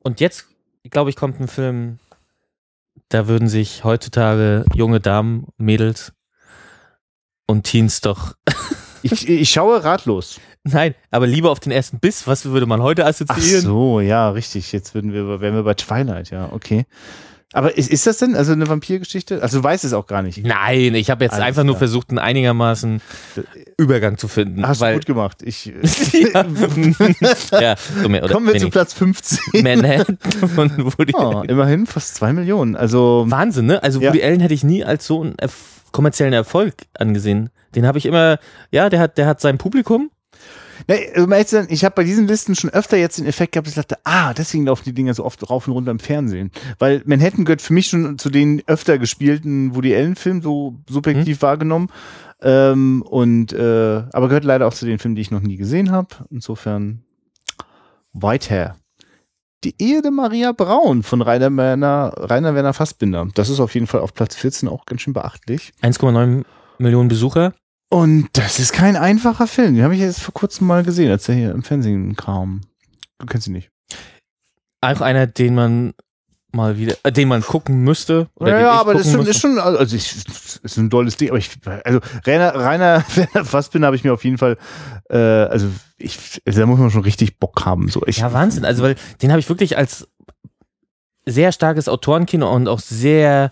Und 0.00 0.20
jetzt, 0.20 0.46
glaube 0.90 1.10
ich, 1.10 1.16
kommt 1.16 1.40
ein 1.40 1.48
Film, 1.48 1.98
da 3.08 3.28
würden 3.28 3.48
sich 3.48 3.84
heutzutage 3.84 4.64
junge 4.74 5.00
Damen, 5.00 5.46
Mädels 5.58 6.12
und 7.46 7.64
Teens 7.64 8.00
doch. 8.00 8.34
ich, 9.02 9.28
ich 9.28 9.50
schaue 9.50 9.84
ratlos. 9.84 10.40
Nein, 10.64 10.94
aber 11.10 11.26
lieber 11.26 11.50
auf 11.50 11.60
den 11.60 11.72
ersten 11.72 11.98
Biss. 11.98 12.26
Was 12.26 12.44
würde 12.44 12.66
man 12.66 12.82
heute 12.82 13.04
assoziieren? 13.04 13.60
Ach 13.60 13.64
so, 13.64 14.00
ja, 14.00 14.30
richtig. 14.30 14.70
Jetzt 14.72 14.94
würden 14.94 15.12
wir, 15.12 15.40
wären 15.40 15.54
wir 15.54 15.64
bei 15.64 15.74
Twilight, 15.74 16.30
ja, 16.30 16.50
okay. 16.52 16.86
Aber 17.54 17.76
ist, 17.76 17.90
ist 17.90 18.06
das 18.06 18.16
denn 18.16 18.34
also 18.34 18.52
eine 18.52 18.66
Vampirgeschichte? 18.66 19.42
Also 19.42 19.58
du 19.58 19.64
weißt 19.64 19.84
es 19.84 19.92
auch 19.92 20.06
gar 20.06 20.22
nicht. 20.22 20.42
Nein, 20.44 20.94
ich 20.94 21.10
habe 21.10 21.24
jetzt 21.24 21.34
Alles 21.34 21.44
einfach 21.44 21.62
klar. 21.62 21.64
nur 21.64 21.76
versucht, 21.76 22.08
einen 22.08 22.18
einigermaßen 22.18 23.02
Übergang 23.76 24.16
zu 24.16 24.26
finden. 24.26 24.66
Hast 24.66 24.80
du 24.80 24.92
gut 24.94 25.04
gemacht. 25.04 25.42
Ich, 25.42 25.66
ja. 26.32 27.60
ja 27.60 27.74
so 28.02 28.08
mehr, 28.08 28.26
Kommen 28.28 28.50
wir 28.50 28.58
zu 28.58 28.70
Platz 28.70 28.94
15. 28.94 29.62
Manhattan 29.62 30.18
von 30.54 30.70
Woody 30.96 31.12
oh, 31.14 31.42
Immerhin 31.46 31.86
fast 31.86 32.14
zwei 32.14 32.32
Millionen. 32.32 32.74
Also 32.74 33.26
Wahnsinn, 33.28 33.66
ne? 33.66 33.82
Also 33.82 34.00
Woody 34.00 34.20
ja. 34.20 34.26
Allen 34.26 34.40
hätte 34.40 34.54
ich 34.54 34.64
nie 34.64 34.82
als 34.82 35.06
so 35.06 35.20
einen 35.20 35.36
kommerziellen 35.90 36.32
Erfolg 36.32 36.74
angesehen. 36.94 37.50
Den 37.74 37.86
habe 37.86 37.98
ich 37.98 38.06
immer, 38.06 38.38
ja, 38.70 38.88
der 38.88 39.00
hat, 39.00 39.18
der 39.18 39.26
hat 39.26 39.42
sein 39.42 39.58
Publikum 39.58 40.10
ich 40.88 41.84
habe 41.84 41.94
bei 41.94 42.04
diesen 42.04 42.26
Listen 42.26 42.54
schon 42.54 42.70
öfter 42.70 42.96
jetzt 42.96 43.18
den 43.18 43.26
Effekt 43.26 43.52
gehabt, 43.52 43.66
dass 43.66 43.76
ich 43.76 43.86
dachte, 43.86 43.98
ah, 44.04 44.34
deswegen 44.34 44.66
laufen 44.66 44.84
die 44.84 44.94
Dinger 44.94 45.14
so 45.14 45.24
oft 45.24 45.48
rauf 45.48 45.66
und 45.66 45.74
runter 45.74 45.90
im 45.90 45.98
Fernsehen. 45.98 46.50
Weil 46.78 47.02
Manhattan 47.04 47.44
gehört 47.44 47.62
für 47.62 47.72
mich 47.72 47.86
schon 47.86 48.18
zu 48.18 48.30
den 48.30 48.62
öfter 48.66 48.98
gespielten 48.98 49.74
Woody 49.74 49.94
Allen-Filmen, 49.94 50.42
so 50.42 50.76
subjektiv 50.88 51.38
hm. 51.38 51.42
wahrgenommen. 51.42 51.88
Ähm, 52.40 53.02
und 53.02 53.52
äh, 53.52 54.02
aber 54.12 54.28
gehört 54.28 54.44
leider 54.44 54.66
auch 54.66 54.74
zu 54.74 54.84
den 54.84 54.98
Filmen, 54.98 55.14
die 55.14 55.22
ich 55.22 55.30
noch 55.30 55.40
nie 55.40 55.56
gesehen 55.56 55.90
habe. 55.90 56.08
Insofern 56.30 57.04
Whitehair. 58.12 58.76
Die 59.64 59.74
Ehe 59.78 60.02
der 60.02 60.10
Maria 60.10 60.50
Braun 60.50 61.04
von 61.04 61.22
Rainer 61.22 61.56
Werner, 61.56 62.12
Rainer 62.16 62.54
Werner 62.56 62.72
Fassbinder. 62.72 63.28
Das 63.34 63.48
ist 63.48 63.60
auf 63.60 63.74
jeden 63.74 63.86
Fall 63.86 64.00
auf 64.00 64.12
Platz 64.12 64.34
14 64.34 64.68
auch 64.68 64.86
ganz 64.86 65.02
schön 65.02 65.12
beachtlich. 65.12 65.72
1,9 65.82 66.44
Millionen 66.78 67.08
Besucher. 67.08 67.54
Und 67.92 68.30
das 68.32 68.58
ist 68.58 68.72
kein 68.72 68.96
einfacher 68.96 69.46
Film. 69.46 69.74
Den 69.74 69.84
habe 69.84 69.94
ich 69.94 70.00
jetzt 70.00 70.22
vor 70.22 70.32
kurzem 70.32 70.66
mal 70.66 70.82
gesehen, 70.82 71.10
als 71.10 71.28
er 71.28 71.34
hier 71.34 71.50
im 71.50 71.62
Fernsehen 71.62 72.16
kam. 72.16 72.62
Du 73.18 73.26
kennst 73.26 73.48
ihn 73.48 73.52
nicht. 73.52 73.68
Auch 74.80 75.02
einer, 75.02 75.26
den 75.26 75.54
man 75.54 75.92
mal 76.52 76.78
wieder, 76.78 76.96
äh, 77.02 77.12
den 77.12 77.28
man 77.28 77.42
gucken 77.42 77.84
müsste. 77.84 78.30
Oder 78.36 78.52
ja, 78.52 78.60
ja 78.60 78.70
aber 78.80 78.94
das 78.94 79.08
ist 79.08 79.12
schon, 79.12 79.26
ist 79.26 79.40
schon, 79.42 79.58
also 79.58 79.94
ich, 79.94 80.24
ist 80.62 80.76
ein 80.78 80.88
tolles 80.88 81.18
Ding, 81.18 81.28
aber 81.28 81.36
ich, 81.36 81.50
also 81.84 82.00
Rainer, 82.24 82.54
Rainer 82.54 83.00
Fassbinder 83.44 83.88
habe 83.88 83.96
ich 83.96 84.04
mir 84.04 84.14
auf 84.14 84.24
jeden 84.24 84.38
Fall, 84.38 84.56
äh, 85.10 85.18
also 85.18 85.68
ich, 85.98 86.40
also 86.46 86.60
da 86.60 86.64
muss 86.64 86.78
man 86.78 86.90
schon 86.90 87.02
richtig 87.02 87.38
Bock 87.38 87.66
haben. 87.66 87.88
So. 87.88 88.06
Ich, 88.06 88.18
ja, 88.18 88.32
Wahnsinn. 88.32 88.64
Also, 88.64 88.82
weil 88.82 88.96
den 89.20 89.32
habe 89.32 89.40
ich 89.40 89.50
wirklich 89.50 89.76
als 89.76 90.08
sehr 91.26 91.52
starkes 91.52 91.90
Autorenkino 91.90 92.50
und 92.50 92.68
auch 92.68 92.80
sehr 92.80 93.50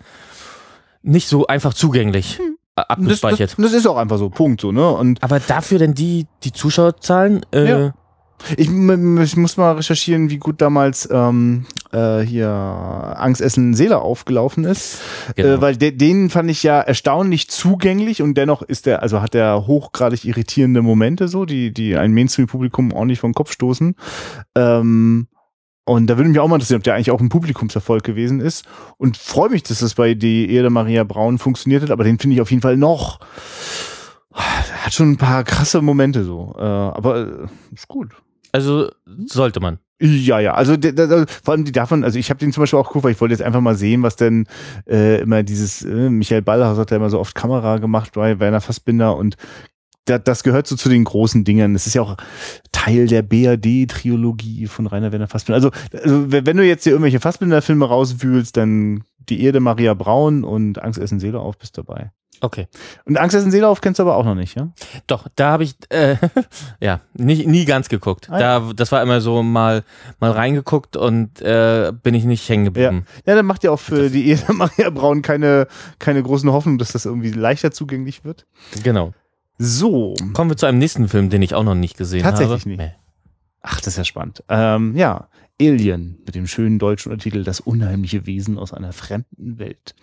nicht 1.02 1.28
so 1.28 1.46
einfach 1.46 1.74
zugänglich. 1.74 2.38
Hm 2.38 2.56
abgespeichert. 2.88 3.50
Das, 3.50 3.56
das, 3.56 3.72
das, 3.72 3.72
ist 3.72 3.86
auch 3.86 3.96
einfach 3.96 4.18
so, 4.18 4.30
Punkt 4.30 4.60
so, 4.60 4.72
ne? 4.72 4.88
Und 4.90 5.22
Aber 5.22 5.40
dafür 5.40 5.78
denn 5.78 5.94
die, 5.94 6.26
die 6.42 6.52
Zuschauerzahlen? 6.52 7.44
Äh, 7.52 7.68
ja. 7.68 7.94
Ich, 8.56 8.70
ich, 8.70 9.36
muss 9.36 9.56
mal 9.56 9.72
recherchieren, 9.72 10.30
wie 10.30 10.38
gut 10.38 10.60
damals 10.60 11.08
ähm, 11.12 11.66
äh, 11.92 12.20
hier 12.20 12.48
Angst 12.48 13.40
essen 13.40 13.74
Seele 13.74 13.98
aufgelaufen 13.98 14.64
ist, 14.64 15.00
genau. 15.36 15.48
äh, 15.48 15.60
weil 15.60 15.76
de, 15.76 15.92
den 15.92 16.30
fand 16.30 16.50
ich 16.50 16.62
ja 16.62 16.80
erstaunlich 16.80 17.48
zugänglich 17.48 18.22
und 18.22 18.34
dennoch 18.34 18.62
ist 18.62 18.86
der, 18.86 19.02
also 19.02 19.20
hat 19.20 19.34
der 19.34 19.66
hochgradig 19.66 20.24
irritierende 20.24 20.80
Momente 20.82 21.28
so, 21.28 21.44
die 21.44 21.72
die 21.72 21.96
ein 21.96 22.12
Mainstream-Publikum 22.12 22.92
ordentlich 22.92 23.20
vom 23.20 23.34
Kopf 23.34 23.52
stoßen. 23.52 23.94
Ähm, 24.56 25.28
und 25.84 26.06
da 26.06 26.16
würde 26.16 26.28
mich 26.28 26.38
auch 26.38 26.48
mal 26.48 26.56
interessieren, 26.56 26.78
ob 26.78 26.84
der 26.84 26.94
eigentlich 26.94 27.10
auch 27.10 27.20
ein 27.20 27.28
Publikumserfolg 27.28 28.04
gewesen 28.04 28.40
ist. 28.40 28.64
Und 28.96 29.16
freue 29.16 29.50
mich, 29.50 29.62
dass 29.62 29.80
das 29.80 29.94
bei 29.94 30.14
die 30.14 30.52
Erde 30.52 30.70
Maria 30.70 31.04
Braun 31.04 31.38
funktioniert 31.38 31.82
hat, 31.82 31.90
aber 31.90 32.04
den 32.04 32.18
finde 32.18 32.34
ich 32.34 32.40
auf 32.40 32.50
jeden 32.50 32.62
Fall 32.62 32.76
noch. 32.76 33.20
Hat 34.32 34.94
schon 34.94 35.12
ein 35.12 35.16
paar 35.16 35.42
krasse 35.44 35.82
Momente 35.82 36.24
so. 36.24 36.54
Äh, 36.56 36.62
aber 36.62 37.26
äh, 37.26 37.74
ist 37.74 37.88
gut. 37.88 38.10
Also 38.52 38.90
sollte 39.26 39.60
man. 39.60 39.78
Ja, 40.02 40.40
ja, 40.40 40.54
also 40.54 40.76
vor 41.42 41.52
allem 41.52 41.64
die 41.66 41.72
davon, 41.72 42.04
also 42.04 42.18
ich 42.18 42.30
habe 42.30 42.40
den 42.40 42.52
zum 42.52 42.62
Beispiel 42.62 42.78
auch 42.78 42.86
geguckt, 42.86 43.04
weil 43.04 43.12
ich 43.12 43.20
wollte 43.20 43.34
jetzt 43.34 43.42
einfach 43.42 43.60
mal 43.60 43.74
sehen, 43.74 44.02
was 44.02 44.16
denn 44.16 44.46
äh, 44.88 45.20
immer 45.20 45.42
dieses, 45.42 45.84
äh, 45.84 46.08
Michael 46.08 46.40
Ballhaus 46.40 46.78
hat 46.78 46.90
ja 46.90 46.96
immer 46.96 47.10
so 47.10 47.20
oft 47.20 47.34
Kamera 47.34 47.76
gemacht 47.76 48.12
bei 48.14 48.40
Werner 48.40 48.62
Fassbinder 48.62 49.14
und 49.14 49.36
das 50.04 50.42
gehört 50.42 50.66
so 50.66 50.76
zu 50.76 50.88
den 50.88 51.04
großen 51.04 51.44
Dingen. 51.44 51.74
Das 51.74 51.86
ist 51.86 51.94
ja 51.94 52.02
auch 52.02 52.16
Teil 52.72 53.06
der 53.06 53.22
BRD-Triologie 53.22 54.66
von 54.66 54.86
Rainer 54.86 55.12
Werner 55.12 55.28
Fassbinder. 55.28 55.56
Also, 55.56 55.70
also, 55.92 56.32
wenn 56.32 56.56
du 56.56 56.66
jetzt 56.66 56.84
hier 56.84 56.92
irgendwelche 56.92 57.20
Fassbinder-Filme 57.20 57.86
rauswühlst, 57.86 58.56
dann 58.56 59.04
die 59.28 59.42
Erde 59.42 59.60
Maria 59.60 59.94
Braun 59.94 60.44
und 60.44 60.82
Angst 60.82 60.98
essen 60.98 61.20
Seele 61.20 61.38
auf 61.38 61.58
bist 61.58 61.78
dabei. 61.78 62.10
Okay. 62.42 62.68
Und 63.04 63.18
Angst 63.18 63.36
essen 63.36 63.50
Seele 63.50 63.68
auf 63.68 63.80
kennst 63.80 63.98
du 63.98 64.02
aber 64.02 64.16
auch 64.16 64.24
noch 64.24 64.34
nicht, 64.34 64.56
ja? 64.56 64.70
Doch, 65.06 65.26
da 65.36 65.50
habe 65.50 65.64
ich 65.64 65.76
äh, 65.90 66.16
ja 66.80 67.00
nie, 67.12 67.46
nie 67.46 67.66
ganz 67.66 67.88
geguckt. 67.88 68.30
Ah, 68.30 68.40
ja. 68.40 68.60
Da, 68.60 68.72
das 68.72 68.92
war 68.92 69.02
immer 69.02 69.20
so 69.20 69.42
mal 69.42 69.84
mal 70.20 70.30
reingeguckt 70.30 70.96
und 70.96 71.42
äh, 71.42 71.92
bin 72.02 72.14
ich 72.14 72.24
nicht 72.24 72.48
hängen 72.48 72.64
geblieben. 72.64 73.04
Ja. 73.26 73.32
ja, 73.32 73.36
dann 73.36 73.46
macht 73.46 73.62
ihr 73.62 73.72
auch 73.72 73.80
für 73.80 74.04
das 74.04 74.12
die 74.12 74.28
Erde 74.28 74.52
Maria 74.54 74.88
Braun 74.90 75.20
keine 75.22 75.66
keine 75.98 76.22
großen 76.22 76.50
Hoffnung, 76.50 76.78
dass 76.78 76.92
das 76.92 77.04
irgendwie 77.04 77.30
leichter 77.30 77.72
zugänglich 77.72 78.24
wird. 78.24 78.46
Genau. 78.82 79.12
So. 79.62 80.14
Kommen 80.32 80.50
wir 80.50 80.56
zu 80.56 80.64
einem 80.64 80.78
nächsten 80.78 81.06
Film, 81.06 81.28
den 81.28 81.42
ich 81.42 81.54
auch 81.54 81.64
noch 81.64 81.74
nicht 81.74 81.98
gesehen 81.98 82.22
Tatsächlich 82.22 82.44
habe. 82.44 82.60
Tatsächlich 82.60 82.78
nicht. 82.78 82.98
Ach, 83.60 83.76
das 83.76 83.88
ist 83.88 83.96
ja 83.98 84.04
spannend. 84.04 84.42
Ähm, 84.48 84.96
ja, 84.96 85.28
Alien 85.60 86.16
mit 86.24 86.34
dem 86.34 86.46
schönen 86.46 86.78
deutschen 86.78 87.12
Untertitel 87.12 87.44
Das 87.44 87.60
unheimliche 87.60 88.24
Wesen 88.24 88.56
aus 88.56 88.72
einer 88.72 88.94
fremden 88.94 89.58
Welt. 89.58 89.94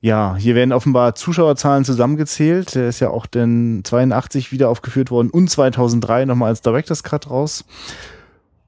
Ja, 0.00 0.36
hier 0.36 0.54
werden 0.54 0.72
offenbar 0.72 1.14
Zuschauerzahlen 1.14 1.86
zusammengezählt. 1.86 2.74
Der 2.74 2.90
ist 2.90 3.00
ja 3.00 3.08
auch 3.08 3.24
dann 3.24 3.80
82 3.82 4.52
wieder 4.52 4.68
aufgeführt 4.68 5.10
worden 5.10 5.30
und 5.30 5.48
2003 5.48 6.26
nochmal 6.26 6.50
als 6.50 6.60
Director's 6.60 7.02
Cut 7.02 7.30
raus. 7.30 7.64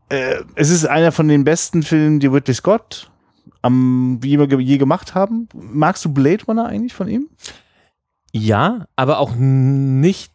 Äh, 0.09 0.37
es 0.55 0.71
ist 0.71 0.87
einer 0.87 1.13
von 1.13 1.29
den 1.29 1.45
besten 1.45 1.83
Filmen, 1.83 2.19
die 2.19 2.29
Ridley 2.29 2.55
Scott 2.55 3.11
am, 3.61 4.21
je, 4.25 4.43
je 4.43 4.79
gemacht 4.79 5.15
haben. 5.15 5.51
Magst 5.53 6.03
du 6.07 6.13
Blade 6.15 6.47
Runner 6.47 6.65
eigentlich 6.65 6.95
von 6.95 7.09
ihm? 7.09 7.29
Ja, 8.33 8.87
aber 8.97 9.19
auch 9.19 9.35
nicht 9.35 10.33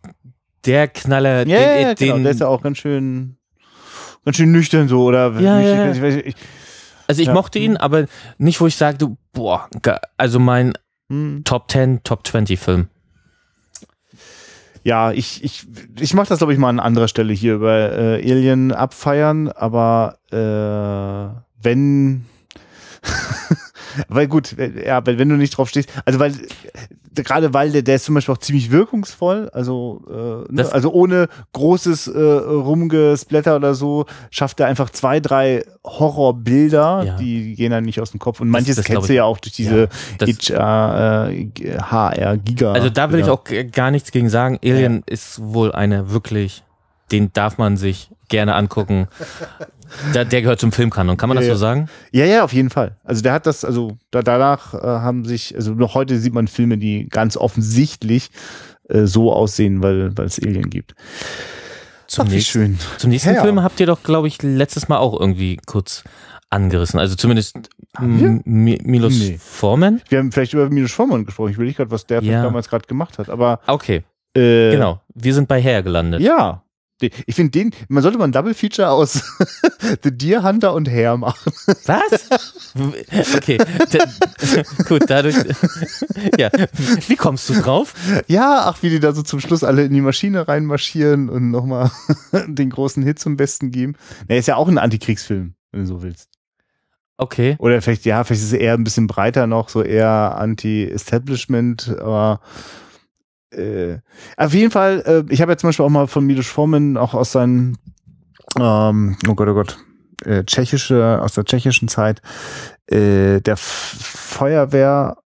der 0.66 0.88
Knaller, 0.88 1.48
ja, 1.48 1.60
den, 1.60 1.82
ja, 1.82 1.94
den 1.94 2.08
genau. 2.08 2.24
der 2.24 2.32
ist 2.32 2.40
ja 2.42 2.48
auch 2.48 2.62
ganz 2.62 2.78
schön, 2.78 3.38
ganz 4.26 4.38
schön 4.38 4.52
nüchtern 4.52 4.88
so 4.88 5.04
oder. 5.04 5.40
Ja, 5.40 5.60
ja. 5.60 5.92
Ich, 5.92 6.02
ich, 6.02 6.26
ich, 6.28 6.36
also 7.08 7.22
ich 7.22 7.30
mochte 7.30 7.60
ihn, 7.60 7.78
aber 7.78 8.06
nicht, 8.38 8.60
wo 8.60 8.68
ich 8.68 8.76
sagte, 8.76 9.16
boah, 9.32 9.70
also 10.18 10.40
mein 10.40 10.74
hm. 11.10 11.44
Top 11.44 11.70
10, 11.70 12.04
Top 12.04 12.26
20 12.26 12.60
Film. 12.60 12.88
Ja, 14.84 15.12
ich, 15.12 15.44
ich, 15.44 15.66
ich 16.00 16.14
mache 16.14 16.30
das, 16.30 16.40
glaube 16.40 16.54
ich, 16.54 16.60
mal 16.60 16.70
an 16.70 16.80
anderer 16.80 17.08
Stelle 17.08 17.34
hier 17.34 17.56
über 17.56 17.92
äh, 17.92 18.32
Alien 18.32 18.72
abfeiern, 18.72 19.50
aber 19.50 20.20
äh, 20.32 21.42
wenn 21.64 22.26
weil 24.08 24.28
gut, 24.28 24.56
ja, 24.58 25.06
wenn 25.06 25.30
du 25.30 25.38
nicht 25.38 25.58
drauf 25.58 25.70
stehst, 25.70 25.90
also 26.06 26.20
weil 26.20 26.34
gerade 27.24 27.54
weil 27.54 27.72
der, 27.72 27.82
der 27.82 27.96
ist 27.96 28.06
zum 28.06 28.16
Beispiel 28.16 28.34
auch 28.34 28.40
ziemlich 28.40 28.72
wirkungsvoll, 28.72 29.50
also 29.54 30.02
äh, 30.10 30.54
ne, 30.54 30.72
also 30.72 30.92
ohne 30.92 31.28
großes 31.54 32.08
äh, 32.08 32.20
Rumgesplatter 32.20 33.56
oder 33.56 33.74
so, 33.74 34.06
schafft 34.32 34.60
er 34.60 34.68
einfach 34.68 34.90
zwei, 34.90 35.20
drei 35.20 35.66
Horrorbilder, 35.84 37.04
ja. 37.06 37.16
die 37.18 37.56
gehen 37.56 37.72
dann 37.72 37.84
nicht 37.84 38.02
aus 38.02 38.12
dem 38.12 38.20
Kopf. 38.20 38.40
Und 38.42 38.50
manches 38.50 38.76
das, 38.76 38.78
das 38.78 38.86
kennst 38.86 39.10
du 39.10 39.14
ja 39.14 39.24
auch 39.24 39.40
durch 39.40 39.54
diese 39.54 39.90
ja, 40.20 40.28
HR, 40.28 41.32
äh, 41.32 41.78
HR 41.80 42.38
Giga. 42.38 42.72
Also 42.74 42.90
da 42.90 43.12
will 43.12 43.20
ja. 43.20 43.26
ich 43.26 43.32
auch 43.32 43.44
gar 43.72 43.92
nichts 43.92 44.12
gegen 44.12 44.30
sagen. 44.30 44.60
Alien 44.64 45.04
ist 45.06 45.42
wohl 45.42 45.72
eine 45.72 46.12
wirklich 46.12 46.64
den 47.12 47.32
darf 47.34 47.58
man 47.58 47.78
sich 47.78 48.10
gerne 48.30 48.56
angucken. 48.56 49.08
Der, 50.14 50.26
der 50.26 50.42
gehört 50.42 50.60
zum 50.60 50.72
Filmkanon, 50.72 51.18
kann 51.18 51.30
man 51.30 51.38
Ja, 51.38 51.42
das 51.42 51.50
so 51.52 51.56
sagen? 51.56 51.88
Ja, 52.12 52.26
ja, 52.26 52.44
auf 52.44 52.54
jeden 52.54 52.70
Fall. 52.70 52.98
Also 53.04 53.22
der 53.22 53.34
hat 53.34 53.46
das, 53.46 53.64
also 53.66 53.98
da, 54.12 54.22
danach 54.22 54.74
äh, 54.74 54.78
haben 54.80 55.26
sich, 55.26 55.56
also 55.56 55.74
noch 55.74 55.94
heute 55.96 56.18
sieht 56.20 56.34
man 56.34 56.48
Filme, 56.48 56.78
die 56.78 57.08
ganz 57.10 57.38
offensichtlich 57.38 58.30
äh, 58.90 59.06
so 59.06 59.32
aussehen, 59.34 59.82
weil 59.84 60.18
weil 60.18 60.26
es 60.26 60.40
Alien 60.40 60.70
gibt. 60.70 60.96
Zum 62.08 62.28
Ach, 62.28 62.32
nächsten, 62.32 62.52
schön. 62.52 62.80
zum 62.98 63.10
nächsten 63.10 63.34
Ja. 63.34 63.42
Film 63.42 63.64
habt 63.64 63.80
ihr 63.80 63.88
doch, 63.88 64.04
glaube 64.04 64.28
ich, 64.28 64.42
letztes 64.44 64.88
Mal 64.88 64.98
auch 64.98 65.20
irgendwie 65.20 65.58
kurz 65.66 66.04
angerissen. 66.52 67.00
Also 67.00 67.16
zumindest? 67.16 67.58
M- 68.00 68.42
Mi- 68.46 68.80
Milos 68.84 69.14
Nee. 69.18 69.38
Forman. 69.42 70.02
Wir 70.10 70.20
haben 70.20 70.32
vielleicht 70.32 70.54
über 70.54 70.70
Minus 70.70 70.92
Forman 70.92 71.26
gesprochen. 71.26 71.52
Ich 71.52 71.58
will 71.58 71.66
nicht 71.66 71.78
gerade, 71.78 71.90
was 71.92 72.06
der 72.06 72.22
Ja. 72.22 72.44
damals 72.44 72.70
gerade 72.70 72.86
gemacht 72.86 73.18
hat, 73.18 73.30
aber 73.30 73.60
Okay, 73.66 74.04
äh, 74.36 74.72
genau. 74.72 75.02
Wir 75.16 75.34
sind 75.34 75.48
bei 75.48 75.62
Hair 75.62 75.82
gelandet. 75.82 76.22
Ja. 76.22 76.62
Ich 77.02 77.36
finde 77.36 77.52
den, 77.52 77.72
man 77.90 78.02
sollte 78.02 78.18
mal 78.18 78.24
ein 78.24 78.32
Double 78.32 78.54
Feature 78.54 78.90
aus 78.90 79.14
The 80.04 80.18
Deer 80.18 80.44
Hunter 80.44 80.74
und 80.74 80.90
Hair 80.90 81.18
machen. 81.18 81.52
Was? 81.86 82.30
Okay, 83.36 83.58
gut, 84.88 85.04
dadurch. 85.08 85.36
ja, 86.38 86.50
wie 87.08 87.16
kommst 87.18 87.50
du 87.50 87.54
drauf? 87.54 87.94
Ja, 88.28 88.64
ach, 88.66 88.82
wie 88.82 88.90
die 88.90 89.02
da 89.02 89.12
so 89.12 89.24
zum 89.24 89.42
Schluss 89.42 89.64
alle 89.64 89.84
in 89.84 89.94
die 89.94 90.02
Maschine 90.02 90.48
reinmarschieren 90.48 91.30
und 91.30 91.52
nochmal 91.52 91.92
den 92.48 92.70
großen 92.70 93.04
Hit 93.04 93.20
zum 93.20 93.36
Besten 93.36 93.72
geben. 93.72 93.96
Der 94.30 94.38
ist 94.38 94.48
ja 94.48 94.56
auch 94.56 94.70
ein 94.70 94.78
Antikriegsfilm, 94.78 95.56
wenn 95.72 95.82
du 95.82 95.88
so 95.88 96.02
willst. 96.02 96.30
Okay. 97.18 97.56
Oder 97.60 97.82
vielleicht, 97.82 98.06
ja, 98.06 98.24
vielleicht 98.24 98.42
ist 98.42 98.54
es 98.54 98.60
eher 98.60 98.74
ein 98.74 98.84
bisschen 98.84 99.08
breiter 99.08 99.48
noch, 99.48 99.70
so 99.70 99.82
eher 99.82 100.38
Anti-Establishment, 100.38 101.96
aber 102.00 102.42
äh, 102.44 102.85
auf 104.38 104.54
jeden 104.54 104.72
Fall, 104.72 105.04
äh, 105.06 105.34
ich 105.34 105.42
habe 105.42 105.54
ja 105.54 105.58
zum 105.58 105.70
Beispiel 105.70 105.86
auch 105.86 105.90
mal 105.90 106.08
von 106.08 106.26
Milos 106.26 106.48
Forman 106.48 106.98
auch 106.98 107.14
aus 107.14 107.32
seinen, 107.32 107.78
ähm, 108.60 109.18
oh 109.28 109.36
Gott, 109.36 109.48
oh 109.48 109.54
Gott, 109.54 109.78
äh, 110.24 110.44
tschechische, 110.44 111.22
aus 111.22 111.34
der 111.34 111.46
tschechischen 111.46 111.88
Zeit, 111.88 112.22
äh, 112.88 113.42
der 113.42 113.58
Feuerwehr, 113.58 115.18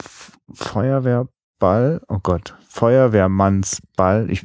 F 0.00 0.32
Feuerwehrball, 0.52 2.02
oh 2.08 2.18
Gott, 2.22 2.54
Feuerwehrmannsball, 2.68 4.30
ich, 4.30 4.44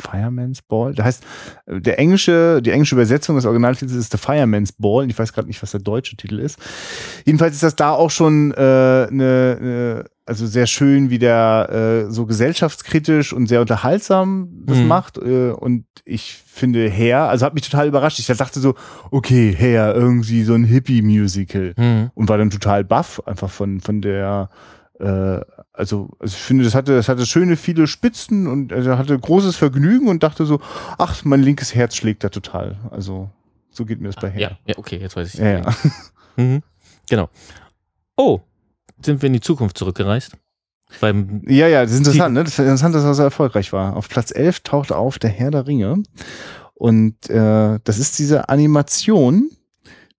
Fireman's 0.00 0.62
Ball. 0.62 0.94
Das 0.94 1.04
heißt, 1.04 1.24
äh, 1.66 1.80
der 1.80 1.98
englische, 1.98 2.62
die 2.62 2.70
englische 2.70 2.94
Übersetzung 2.94 3.36
des 3.36 3.44
Originaltitels 3.44 3.94
ist 3.94 4.12
The 4.12 4.18
Fireman's 4.18 4.72
Ball. 4.72 5.08
Ich 5.08 5.18
weiß 5.18 5.32
gerade 5.32 5.48
nicht, 5.48 5.62
was 5.62 5.72
der 5.72 5.80
deutsche 5.80 6.16
Titel 6.16 6.38
ist. 6.38 6.58
Jedenfalls 7.24 7.54
ist 7.54 7.62
das 7.62 7.76
da 7.76 7.90
auch 7.90 8.10
schon 8.10 8.52
äh, 8.52 8.56
eine, 8.56 9.08
ne, 9.60 10.04
also 10.28 10.46
sehr 10.46 10.66
schön, 10.66 11.10
wie 11.10 11.18
der 11.18 12.04
äh, 12.08 12.10
so 12.12 12.26
gesellschaftskritisch 12.26 13.32
und 13.32 13.46
sehr 13.46 13.60
unterhaltsam 13.60 14.48
das 14.64 14.78
Mhm. 14.78 14.86
macht. 14.86 15.18
Äh, 15.18 15.50
und 15.52 15.84
ich 16.04 16.34
finde 16.46 16.90
Hair, 16.90 17.28
also 17.28 17.46
hat 17.46 17.54
mich 17.54 17.68
total 17.68 17.88
überrascht. 17.88 18.18
Ich 18.18 18.26
dachte 18.26 18.60
so, 18.60 18.74
okay, 19.10 19.54
Hair, 19.56 19.94
irgendwie 19.94 20.42
so 20.44 20.54
ein 20.54 20.64
Hippie-Musical 20.64 21.74
Hm. 21.76 22.10
und 22.14 22.28
war 22.28 22.36
dann 22.38 22.50
total 22.50 22.84
baff, 22.84 23.22
einfach 23.26 23.50
von, 23.50 23.80
von 23.80 24.00
der, 24.02 24.50
äh, 25.00 25.40
also, 25.72 26.10
also 26.18 26.34
ich 26.36 26.42
finde, 26.42 26.64
das 26.64 26.74
hatte, 26.74 26.94
das 26.96 27.08
hatte 27.08 27.24
schöne, 27.24 27.56
viele 27.56 27.86
Spitzen 27.86 28.46
und 28.48 28.72
also 28.72 28.98
hatte 28.98 29.18
großes 29.18 29.56
Vergnügen 29.56 30.08
und 30.08 30.22
dachte 30.22 30.44
so, 30.44 30.60
ach, 30.98 31.24
mein 31.24 31.42
linkes 31.42 31.74
Herz 31.74 31.94
schlägt 31.96 32.22
da 32.24 32.28
total. 32.28 32.76
Also, 32.90 33.30
so 33.70 33.84
geht 33.84 34.00
mir 34.00 34.08
das 34.08 34.16
bei 34.16 34.28
Ja, 34.28 34.48
Hair. 34.48 34.58
ja, 34.66 34.74
okay, 34.78 34.98
jetzt 35.00 35.16
weiß 35.16 35.34
ich. 35.34 35.40
Ja, 35.40 35.58
ja. 35.60 35.74
Mhm. 36.36 36.62
Genau. 37.08 37.28
Oh, 38.16 38.40
sind 39.04 39.22
wir 39.22 39.26
in 39.28 39.32
die 39.34 39.40
Zukunft 39.40 39.78
zurückgereist? 39.78 40.32
Beim 41.00 41.42
Ja, 41.46 41.68
ja, 41.68 41.82
das 41.82 41.92
ist 41.92 41.98
interessant, 41.98 42.34
ne? 42.34 42.44
Das 42.44 42.54
ist 42.54 42.58
interessant, 42.60 42.94
dass 42.94 43.04
er 43.04 43.14
so 43.14 43.22
erfolgreich 43.22 43.72
war. 43.72 43.96
Auf 43.96 44.08
Platz 44.08 44.32
11 44.34 44.60
taucht 44.60 44.92
auf 44.92 45.18
der 45.18 45.30
Herr 45.30 45.50
der 45.50 45.66
Ringe. 45.66 46.02
Und 46.74 47.28
äh, 47.28 47.78
das 47.84 47.98
ist 47.98 48.18
diese 48.18 48.48
Animation, 48.48 49.50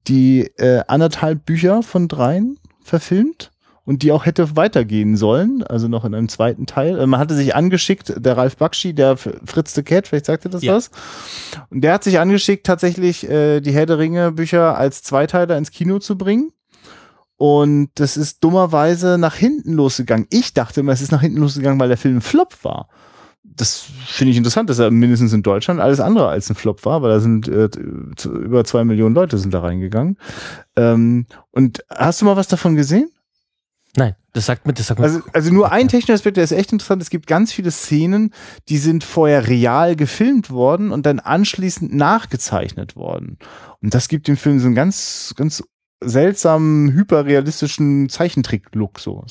die 0.07 0.41
äh, 0.57 0.83
anderthalb 0.87 1.45
Bücher 1.45 1.81
von 1.83 2.07
dreien 2.07 2.57
verfilmt 2.83 3.51
und 3.85 4.03
die 4.03 4.11
auch 4.11 4.25
hätte 4.27 4.55
weitergehen 4.55 5.17
sollen, 5.17 5.63
also 5.63 5.87
noch 5.87 6.05
in 6.05 6.13
einem 6.13 6.29
zweiten 6.29 6.67
Teil. 6.67 6.99
Äh, 6.99 7.07
Man 7.07 7.19
hatte 7.19 7.33
sich 7.35 7.55
angeschickt, 7.55 8.13
der 8.17 8.37
Ralf 8.37 8.57
Bakshi, 8.57 8.93
der 8.93 9.17
Fritz 9.17 9.73
the 9.73 9.81
Cat, 9.81 10.07
vielleicht 10.07 10.27
sagt 10.27 10.45
ihr 10.45 10.51
das 10.51 10.61
Ja. 10.61 10.75
was? 10.75 10.91
Und 11.71 11.81
der 11.81 11.93
hat 11.93 12.03
sich 12.03 12.19
angeschickt, 12.19 12.65
tatsächlich 12.67 13.27
äh, 13.27 13.61
die 13.61 13.71
Herr 13.71 13.85
der 13.87 13.97
Ringe 13.97 14.31
Bücher 14.33 14.77
als 14.77 15.01
Zweiteiler 15.01 15.57
ins 15.57 15.71
Kino 15.71 15.97
zu 15.99 16.17
bringen. 16.17 16.51
Und 17.39 17.91
das 17.95 18.17
ist 18.17 18.43
dummerweise 18.43 19.17
nach 19.17 19.33
hinten 19.33 19.71
losgegangen. 19.71 20.27
Ich 20.29 20.53
dachte 20.53 20.81
immer, 20.81 20.91
es 20.91 20.99
ist 20.99 21.13
nach 21.13 21.21
hinten 21.21 21.39
losgegangen, 21.39 21.79
weil 21.79 21.87
der 21.87 21.95
Film 21.95 22.17
ein 22.17 22.21
Flop 22.21 22.53
war. 22.63 22.89
Das 23.43 23.85
finde 24.07 24.31
ich 24.31 24.37
interessant, 24.37 24.69
dass 24.69 24.77
er 24.77 24.91
mindestens 24.91 25.31
in 25.31 25.41
Deutschland 25.41 25.79
alles 25.79 26.01
andere 26.01 26.27
als 26.27 26.49
ein 26.49 26.55
Flop 26.55 26.83
war, 26.83 27.01
weil 27.01 27.11
da 27.11 27.21
sind 27.21 27.47
äh, 27.47 27.69
über 28.25 28.65
zwei 28.65 28.83
Millionen 28.83 29.15
Leute 29.15 29.37
sind 29.37 29.53
da 29.53 29.61
reingegangen. 29.61 30.17
Ähm, 30.75 31.27
und 31.51 31.81
hast 31.89 32.19
du 32.19 32.25
mal 32.25 32.35
was 32.35 32.49
davon 32.49 32.75
gesehen? 32.75 33.09
Nein, 33.95 34.17
das 34.33 34.45
sagt 34.45 34.67
mir, 34.67 34.73
das 34.73 34.87
sagt 34.87 34.99
mir. 34.99 35.05
Also, 35.05 35.21
also 35.31 35.53
nur 35.53 35.71
ein 35.71 35.87
technischer 35.87 36.15
Aspekt, 36.15 36.35
der 36.35 36.43
ist 36.43 36.51
echt 36.51 36.73
interessant. 36.73 37.01
Es 37.01 37.09
gibt 37.09 37.25
ganz 37.25 37.53
viele 37.53 37.71
Szenen, 37.71 38.33
die 38.67 38.77
sind 38.77 39.05
vorher 39.05 39.47
real 39.47 39.95
gefilmt 39.95 40.49
worden 40.49 40.91
und 40.91 41.05
dann 41.05 41.21
anschließend 41.21 41.95
nachgezeichnet 41.95 42.97
worden. 42.97 43.37
Und 43.81 43.93
das 43.93 44.09
gibt 44.09 44.27
dem 44.27 44.35
Film 44.35 44.59
so 44.59 44.65
einen 44.65 44.75
ganz, 44.75 45.33
ganz 45.37 45.63
seltsamen, 46.01 46.93
hyperrealistischen 46.93 48.09
Zeichentrick-Look. 48.09 48.99
So. 48.99 49.23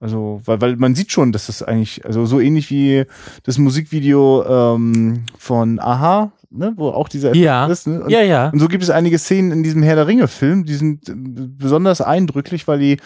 Also, 0.00 0.40
weil, 0.44 0.60
weil 0.60 0.76
man 0.76 0.94
sieht 0.94 1.12
schon, 1.12 1.32
dass 1.32 1.46
das 1.46 1.62
eigentlich, 1.62 2.04
also 2.04 2.26
so 2.26 2.40
ähnlich 2.40 2.70
wie 2.70 3.04
das 3.44 3.58
Musikvideo 3.58 4.44
ähm, 4.76 5.24
von 5.38 5.78
Aha, 5.80 6.32
ne, 6.50 6.72
wo 6.76 6.88
auch 6.88 7.08
dieser 7.08 7.30
Effekt 7.30 7.44
Ja. 7.44 7.66
ist. 7.66 7.86
Ne? 7.86 8.02
Und 8.02 8.10
ja, 8.10 8.20
ja. 8.20 8.50
und 8.50 8.58
so 8.58 8.68
gibt 8.68 8.82
es 8.82 8.90
einige 8.90 9.18
Szenen 9.18 9.50
in 9.52 9.62
diesem 9.62 9.82
Herr 9.82 9.96
der 9.96 10.06
Ringe-Film, 10.06 10.64
die 10.64 10.74
sind 10.74 11.08
äh, 11.08 11.14
besonders 11.14 12.00
eindrücklich, 12.00 12.68
weil 12.68 12.78
die, 12.78 12.96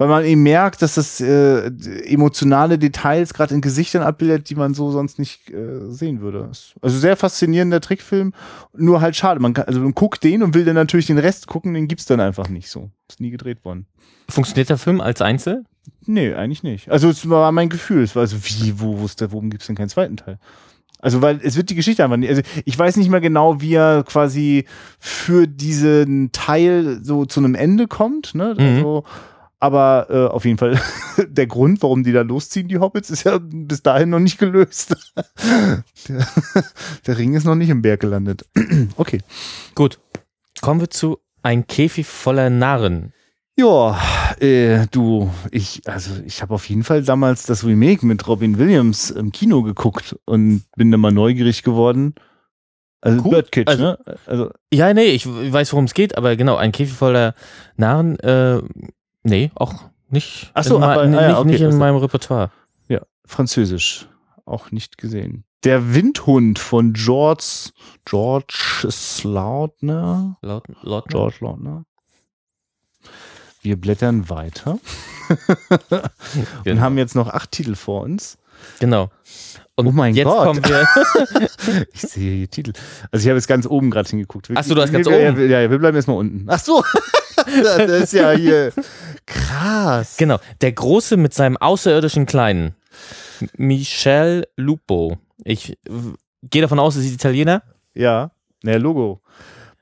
weil 0.00 0.08
man 0.08 0.24
eben 0.24 0.42
merkt, 0.42 0.80
dass 0.80 0.94
das 0.94 1.20
äh, 1.20 1.66
emotionale 2.06 2.78
Details 2.78 3.34
gerade 3.34 3.54
in 3.54 3.60
Gesichtern 3.60 4.02
abbildet, 4.02 4.48
die 4.48 4.54
man 4.54 4.72
so 4.72 4.90
sonst 4.90 5.18
nicht 5.18 5.50
äh, 5.50 5.90
sehen 5.90 6.22
würde. 6.22 6.50
Also 6.80 6.98
sehr 6.98 7.18
faszinierender 7.18 7.82
Trickfilm, 7.82 8.32
nur 8.74 9.02
halt 9.02 9.14
schade. 9.14 9.40
Man 9.40 9.52
kann, 9.52 9.66
also 9.66 9.78
man 9.78 9.92
guckt 9.92 10.24
den 10.24 10.42
und 10.42 10.54
will 10.54 10.64
dann 10.64 10.74
natürlich 10.74 11.04
den 11.04 11.18
Rest 11.18 11.48
gucken, 11.48 11.74
den 11.74 11.86
gibt's 11.86 12.06
dann 12.06 12.18
einfach 12.18 12.48
nicht 12.48 12.70
so. 12.70 12.90
Ist 13.10 13.20
nie 13.20 13.28
gedreht 13.28 13.62
worden. 13.62 13.84
Funktioniert 14.30 14.70
der 14.70 14.78
Film 14.78 15.02
als 15.02 15.20
Einzel? 15.20 15.64
Nee, 16.06 16.32
eigentlich 16.32 16.62
nicht. 16.62 16.90
Also 16.90 17.10
es 17.10 17.28
war 17.28 17.52
mein 17.52 17.68
Gefühl. 17.68 18.02
Es 18.02 18.16
war 18.16 18.26
so, 18.26 18.38
wie, 18.42 18.80
wo, 18.80 19.00
wo 19.00 19.04
ist 19.04 19.20
der, 19.20 19.32
warum 19.32 19.50
gibt's 19.50 19.66
denn 19.66 19.76
keinen 19.76 19.90
zweiten 19.90 20.16
Teil? 20.16 20.38
Also, 21.02 21.20
weil 21.20 21.40
es 21.42 21.56
wird 21.56 21.68
die 21.68 21.74
Geschichte 21.74 22.04
einfach 22.04 22.16
nicht. 22.16 22.28
Also, 22.30 22.42
ich 22.64 22.78
weiß 22.78 22.96
nicht 22.96 23.10
mehr 23.10 23.20
genau, 23.20 23.60
wie 23.60 23.74
er 23.74 24.02
quasi 24.04 24.66
für 24.98 25.46
diesen 25.46 26.30
Teil 26.32 27.00
so 27.02 27.24
zu 27.24 27.40
einem 27.40 27.54
Ende 27.54 27.86
kommt, 27.86 28.34
ne? 28.34 28.54
Mhm. 28.58 28.64
Also, 28.64 29.04
aber 29.60 30.06
äh, 30.10 30.26
auf 30.26 30.44
jeden 30.44 30.58
Fall 30.58 30.80
der 31.28 31.46
Grund, 31.46 31.82
warum 31.82 32.02
die 32.02 32.12
da 32.12 32.22
losziehen, 32.22 32.66
die 32.68 32.78
Hobbits, 32.78 33.10
ist 33.10 33.24
ja 33.24 33.38
bis 33.40 33.82
dahin 33.82 34.08
noch 34.10 34.18
nicht 34.18 34.38
gelöst. 34.38 34.96
der, 36.08 36.26
der 37.06 37.18
Ring 37.18 37.34
ist 37.34 37.44
noch 37.44 37.54
nicht 37.54 37.68
im 37.70 37.82
Berg 37.82 38.00
gelandet. 38.00 38.44
okay. 38.96 39.20
Gut. 39.74 40.00
Kommen 40.60 40.80
wir 40.80 40.90
zu 40.90 41.18
Ein 41.42 41.66
Käfig 41.66 42.06
voller 42.06 42.50
Narren. 42.50 43.12
Ja, 43.58 43.98
äh, 44.40 44.86
du, 44.90 45.30
ich, 45.50 45.82
also 45.86 46.12
ich 46.24 46.40
habe 46.40 46.54
auf 46.54 46.66
jeden 46.70 46.82
Fall 46.84 47.02
damals 47.02 47.44
das 47.44 47.64
Remake 47.64 48.06
mit 48.06 48.26
Robin 48.26 48.58
Williams 48.58 49.10
im 49.10 49.32
Kino 49.32 49.62
geguckt 49.62 50.16
und 50.24 50.62
bin 50.76 50.90
dann 50.90 51.00
mal 51.00 51.12
neugierig 51.12 51.62
geworden. 51.62 52.14
Also 53.02 53.22
Cool. 53.22 53.30
Birdcage, 53.30 53.66
Also- 53.68 53.82
ne? 53.82 53.98
Also 54.26 54.50
Ja, 54.72 54.92
nee, 54.94 55.06
ich 55.06 55.26
weiß, 55.26 55.72
worum 55.72 55.84
es 55.86 55.94
geht, 55.94 56.16
aber 56.16 56.36
genau, 56.36 56.56
ein 56.56 56.72
Käfig 56.72 56.94
voller 56.94 57.34
Narren, 57.76 58.18
äh, 58.20 58.62
nee, 59.22 59.50
auch 59.54 59.74
nicht. 60.08 60.50
Ach 60.54 60.64
so, 60.64 60.76
in, 60.76 60.82
aber- 60.82 61.06
nicht, 61.06 61.18
ah 61.18 61.28
ja, 61.28 61.38
okay, 61.38 61.48
nicht 61.48 61.60
in 61.60 61.66
das- 61.66 61.76
meinem 61.76 61.96
Repertoire. 61.96 62.50
ja, 62.88 63.00
Französisch, 63.24 64.08
auch 64.44 64.70
nicht 64.70 64.98
gesehen. 64.98 65.44
Der 65.64 65.94
Windhund 65.94 66.58
von 66.58 66.94
George 66.94 67.70
George 68.06 68.86
Slautner, 68.90 70.38
Laut, 70.40 70.64
laut 70.82 71.08
George 71.08 71.36
Lautner. 71.40 71.84
Wir 73.62 73.78
blättern 73.78 74.30
weiter 74.30 74.78
und 75.90 76.64
genau. 76.64 76.80
haben 76.80 76.96
jetzt 76.96 77.14
noch 77.14 77.28
acht 77.28 77.50
Titel 77.52 77.74
vor 77.74 78.02
uns. 78.02 78.38
genau. 78.78 79.10
Und 79.80 79.88
Oh 79.88 79.92
mein 79.92 80.14
jetzt 80.14 80.26
Gott. 80.26 80.44
kommen 80.44 80.64
wir. 80.64 80.86
Ich 81.92 82.00
sehe 82.02 82.36
hier 82.38 82.50
Titel. 82.50 82.72
Also 83.12 83.24
ich 83.24 83.28
habe 83.28 83.36
jetzt 83.38 83.46
ganz 83.48 83.66
oben 83.66 83.90
gerade 83.90 84.08
hingeguckt. 84.08 84.48
Ach 84.54 84.64
so, 84.64 84.74
du 84.74 84.82
hast 84.82 84.92
ganz 84.92 85.06
oben. 85.06 85.48
Ja, 85.50 85.60
ja, 85.60 85.70
wir 85.70 85.78
bleiben 85.78 85.96
erstmal 85.96 86.16
unten. 86.16 86.44
Ach 86.48 86.58
so. 86.58 86.82
das 87.64 87.90
ist 88.02 88.12
ja 88.12 88.30
hier 88.32 88.72
krass. 89.26 90.16
genau. 90.16 90.38
Der 90.60 90.72
Große 90.72 91.16
mit 91.16 91.34
seinem 91.34 91.56
außerirdischen 91.56 92.26
Kleinen. 92.26 92.74
Michel 93.56 94.46
Lupo. 94.56 95.18
Ich 95.44 95.78
gehe 96.42 96.62
davon 96.62 96.78
aus, 96.78 96.96
es 96.96 97.04
ist 97.06 97.14
Italiener. 97.14 97.62
Ja, 97.94 98.30
ne, 98.62 98.78
Logo. 98.78 99.20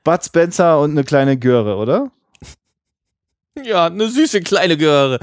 Bud 0.03 0.23
Spencer 0.23 0.79
und 0.79 0.91
eine 0.91 1.03
kleine 1.03 1.37
Göre, 1.37 1.75
oder? 1.75 2.11
Ja, 3.65 3.85
eine 3.87 4.07
süße 4.09 4.41
kleine 4.41 4.77
Göre. 4.77 5.19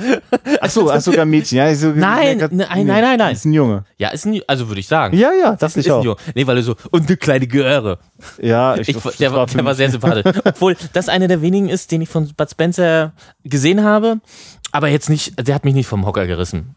Ach 0.61 0.71
so, 0.71 0.91
ach 0.91 1.01
sogar 1.01 1.25
Mädchen. 1.25 1.59
Ja, 1.59 1.75
so, 1.75 1.89
Nein, 1.89 2.39
grad- 2.39 2.53
nein, 2.53 2.87
nein, 2.87 3.03
nein, 3.03 3.19
nein. 3.19 3.33
Ist 3.35 3.45
ein 3.45 3.53
Junge. 3.53 3.85
Ja, 3.99 4.09
ist 4.11 4.25
ein, 4.27 4.41
also 4.47 4.69
würde 4.69 4.81
ich 4.81 4.87
sagen. 4.89 5.17
Ja, 5.17 5.33
ja, 5.33 5.57
das 5.57 5.77
ist 5.77 5.87
ich 5.87 5.93
ein 5.93 5.99
auch. 5.99 6.05
Junge. 6.05 6.17
Nee, 6.35 6.47
weil 6.47 6.57
er 6.59 6.63
so, 6.63 6.77
und 6.91 7.07
eine 7.09 7.17
kleine 7.17 7.47
Göre. 7.47 7.99
Ja, 8.41 8.77
Ich, 8.77 8.87
das 8.93 9.17
der, 9.17 9.33
war, 9.33 9.47
der 9.47 9.65
war 9.65 9.75
sehr 9.75 9.91
sympathisch. 9.91 10.25
Obwohl 10.45 10.77
das 10.93 11.09
einer 11.09 11.29
der 11.29 11.43
wenigen 11.43 11.69
ist, 11.69 11.91
den 11.93 12.03
ich 12.03 12.09
von 12.09 12.29
Bud 12.37 12.51
Spencer 12.51 13.13
gesehen 13.45 13.83
habe, 13.85 14.21
aber 14.73 14.89
jetzt 14.89 15.09
nicht, 15.11 15.35
der 15.47 15.55
hat 15.55 15.65
mich 15.65 15.75
nicht 15.75 15.87
vom 15.87 16.05
Hocker 16.07 16.27
gerissen. 16.27 16.75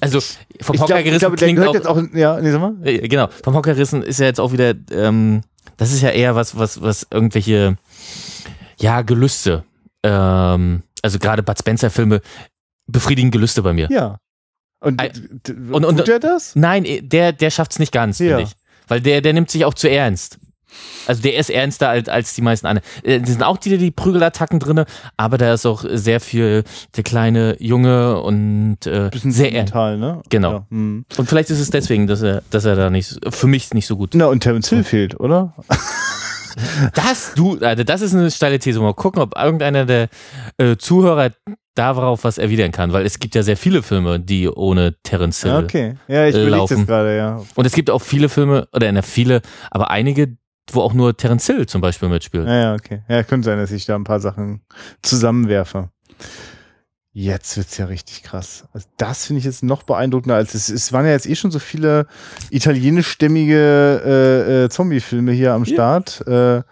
Also 0.00 0.20
vom 0.60 0.76
Ich 0.76 0.80
Hocker 0.80 0.86
glaube, 0.86 1.02
gerissen 1.04 1.18
glaub, 1.20 1.36
der 1.36 1.46
klingt 1.48 1.56
gehört 1.58 1.70
auch, 1.86 1.96
jetzt 1.96 2.12
auch, 2.12 2.16
ja, 2.16 2.40
nee, 2.40 2.52
sag 2.52 2.60
mal. 2.60 2.74
genau, 2.82 3.28
vom 3.42 3.54
Hocker 3.54 3.74
gerissen 3.74 4.02
ist 4.02 4.20
ja 4.20 4.26
jetzt 4.26 4.38
auch 4.38 4.52
wieder, 4.52 4.74
ähm, 4.92 5.40
das 5.76 5.92
ist 5.92 6.02
ja 6.02 6.10
eher 6.10 6.36
was, 6.36 6.56
was, 6.56 6.80
was 6.82 7.06
irgendwelche, 7.10 7.76
ja, 8.80 9.02
Gelüste, 9.02 9.64
ähm, 10.02 10.82
also 11.02 11.18
gerade 11.18 11.42
Bud 11.42 11.58
Spencer 11.58 11.90
Filme 11.90 12.20
befriedigen 12.86 13.30
Gelüste 13.30 13.62
bei 13.62 13.72
mir. 13.72 13.88
Ja. 13.90 14.18
Und, 14.80 15.00
und- 15.72 15.84
und- 15.84 15.96
tut 15.98 16.08
er 16.08 16.20
das? 16.20 16.54
Nein, 16.54 16.84
eh, 16.84 17.00
der, 17.00 17.32
der 17.32 17.50
schafft's 17.50 17.78
nicht 17.78 17.92
ganz, 17.92 18.18
Ja. 18.18 18.36
finde 18.38 18.42
ich. 18.50 18.56
Weil 18.86 19.00
der, 19.00 19.20
der 19.20 19.32
nimmt 19.32 19.50
sich 19.50 19.64
auch 19.64 19.74
zu 19.74 19.90
ernst. 19.90 20.38
Also 21.06 21.22
der 21.22 21.36
ist 21.36 21.48
ernster 21.50 21.88
als, 21.88 22.08
als 22.08 22.34
die 22.34 22.42
meisten 22.42 22.66
anderen. 22.66 22.86
Äh, 23.02 23.20
Die 23.20 23.30
sind 23.30 23.42
auch 23.42 23.56
die, 23.56 23.76
die 23.78 23.90
Prügelattacken 23.90 24.60
drinne, 24.60 24.84
aber 25.16 25.36
da 25.38 25.52
ist 25.54 25.64
auch 25.66 25.82
sehr 25.90 26.20
viel 26.20 26.62
der 26.96 27.04
kleine 27.04 27.56
Junge 27.58 28.20
und 28.20 28.86
äh, 28.86 29.08
Bisschen 29.10 29.32
sehr 29.32 29.52
ernst. 29.54 29.74
ne? 29.74 30.22
Genau. 30.28 30.52
Ja. 30.52 30.66
hm. 30.70 31.04
Und 31.16 31.28
vielleicht 31.28 31.48
ist 31.50 31.58
es 31.60 31.70
deswegen, 31.70 32.06
dass 32.06 32.20
er, 32.22 32.42
dass 32.50 32.64
er 32.66 32.76
da 32.76 32.90
nicht, 32.90 33.18
für 33.34 33.46
mich 33.46 33.72
nicht 33.74 33.86
so 33.86 33.96
gut. 33.96 34.10
Na, 34.14 34.26
und 34.26 34.40
Terence 34.40 34.68
Hill 34.68 34.84
fehlt, 34.84 35.18
oder? 35.18 35.54
Das, 36.94 37.34
du, 37.34 37.58
also 37.60 37.84
das 37.84 38.00
ist 38.00 38.14
eine 38.14 38.30
steile 38.30 38.58
These. 38.58 38.80
Mal 38.80 38.94
gucken, 38.94 39.22
ob 39.22 39.36
irgendeiner 39.36 39.84
der 39.84 40.08
äh, 40.58 40.76
Zuhörer 40.76 41.30
darauf 41.74 42.24
was 42.24 42.38
erwidern 42.38 42.72
kann, 42.72 42.92
weil 42.92 43.06
es 43.06 43.18
gibt 43.20 43.34
ja 43.34 43.42
sehr 43.42 43.56
viele 43.56 43.82
Filme, 43.82 44.18
die 44.18 44.48
ohne 44.48 44.96
Terence 45.02 45.42
Hill 45.42 45.64
Okay. 45.64 45.94
Ja, 46.08 46.26
ich 46.26 46.34
äh, 46.34 46.48
laufen. 46.48 46.78
das 46.78 46.86
gerade, 46.86 47.16
ja. 47.16 47.40
Und 47.54 47.66
es 47.66 47.72
gibt 47.72 47.90
auch 47.90 48.02
viele 48.02 48.28
Filme, 48.28 48.68
oder 48.72 48.90
na, 48.90 49.02
viele, 49.02 49.42
aber 49.70 49.90
einige, 49.90 50.36
wo 50.72 50.80
auch 50.80 50.92
nur 50.92 51.16
Terence 51.16 51.46
Hill 51.46 51.66
zum 51.66 51.80
Beispiel 51.80 52.08
mitspielt. 52.08 52.46
Ja, 52.46 52.54
ja, 52.54 52.74
okay. 52.74 53.02
Ja, 53.08 53.22
könnte 53.22 53.46
sein, 53.46 53.58
dass 53.58 53.70
ich 53.70 53.86
da 53.86 53.94
ein 53.94 54.04
paar 54.04 54.20
Sachen 54.20 54.62
zusammenwerfe. 55.02 55.90
Jetzt 57.20 57.56
wird's 57.56 57.76
ja 57.78 57.86
richtig 57.86 58.22
krass. 58.22 58.68
Also 58.72 58.86
das 58.96 59.26
finde 59.26 59.40
ich 59.40 59.44
jetzt 59.44 59.64
noch 59.64 59.82
beeindruckender 59.82 60.36
als 60.36 60.54
es. 60.54 60.68
Es 60.68 60.92
waren 60.92 61.04
ja 61.04 61.10
jetzt 61.10 61.26
eh 61.26 61.34
schon 61.34 61.50
so 61.50 61.58
viele 61.58 62.06
italienischstämmige 62.50 64.02
äh, 64.06 64.64
äh, 64.64 64.68
Zombie-Filme 64.68 65.32
hier 65.32 65.52
am 65.52 65.64
Ja. 65.64 65.74
Start. 65.74 66.24
Äh, 66.28 66.62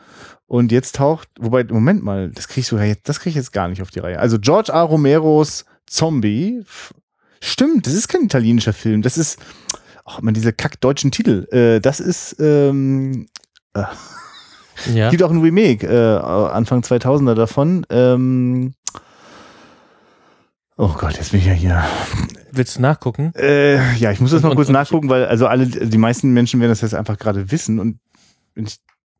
und 0.46 0.70
jetzt 0.70 0.94
taucht, 0.94 1.28
wobei, 1.40 1.64
Moment 1.64 2.04
mal, 2.04 2.30
das 2.30 2.46
krieg 2.46 2.58
ich 2.58 2.68
sogar 2.68 2.84
jetzt, 2.84 3.08
das 3.08 3.26
ich 3.26 3.34
jetzt 3.34 3.52
gar 3.52 3.66
nicht 3.66 3.82
auf 3.82 3.90
die 3.90 3.98
Reihe. 3.98 4.20
Also 4.20 4.38
George 4.38 4.72
A. 4.72 4.82
Romeros 4.82 5.64
Zombie. 5.84 6.62
Stimmt, 7.40 7.88
das 7.88 7.94
ist 7.94 8.06
kein 8.06 8.22
italienischer 8.22 8.72
Film. 8.72 9.02
Das 9.02 9.18
ist, 9.18 9.40
ach 10.04 10.22
man, 10.22 10.32
diese 10.32 10.52
kack 10.52 10.80
deutschen 10.80 11.10
Titel. 11.10 11.48
Äh, 11.50 11.80
das 11.80 11.98
ist, 11.98 12.36
ähm, 12.38 13.26
Ja. 14.94 15.10
gibt 15.10 15.24
auch 15.24 15.32
ein 15.32 15.40
Remake, 15.40 15.88
äh, 15.88 16.18
Anfang 16.52 16.82
2000er 16.82 17.34
davon. 17.34 17.84
Ähm, 17.90 18.74
oh 20.76 20.94
Gott, 20.98 21.16
jetzt 21.16 21.30
bin 21.32 21.40
ich 21.40 21.46
ja 21.46 21.52
hier. 21.52 21.84
Willst 22.52 22.76
du 22.76 22.82
nachgucken? 22.82 23.32
Äh, 23.36 23.94
ja, 23.96 24.10
ich 24.12 24.20
muss 24.20 24.30
das 24.30 24.42
mal 24.42 24.50
Und- 24.50 24.56
kurz 24.56 24.68
und- 24.68 24.74
nachgucken, 24.74 25.08
weil 25.08 25.26
also 25.26 25.46
alle, 25.46 25.66
die 25.66 25.98
meisten 25.98 26.32
Menschen 26.32 26.60
werden 26.60 26.70
das 26.70 26.80
jetzt 26.80 26.94
einfach 26.94 27.18
gerade 27.18 27.50
wissen 27.50 27.78
und 27.78 27.98
ich, 28.54 28.78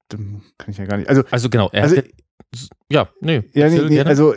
dann 0.09 0.43
kann 0.59 0.71
ich 0.71 0.79
ja 0.79 0.85
gar 0.87 0.97
nicht. 0.97 1.09
Also, 1.09 1.23
Also 1.31 1.51
genau, 1.51 1.69
er 1.73 1.83
also 1.85 1.97
hat, 1.97 2.05
ja, 2.91 3.09
nee. 3.21 3.43
ja, 3.53 3.69
nee, 3.69 3.81
nee, 3.89 4.01
also 4.01 4.35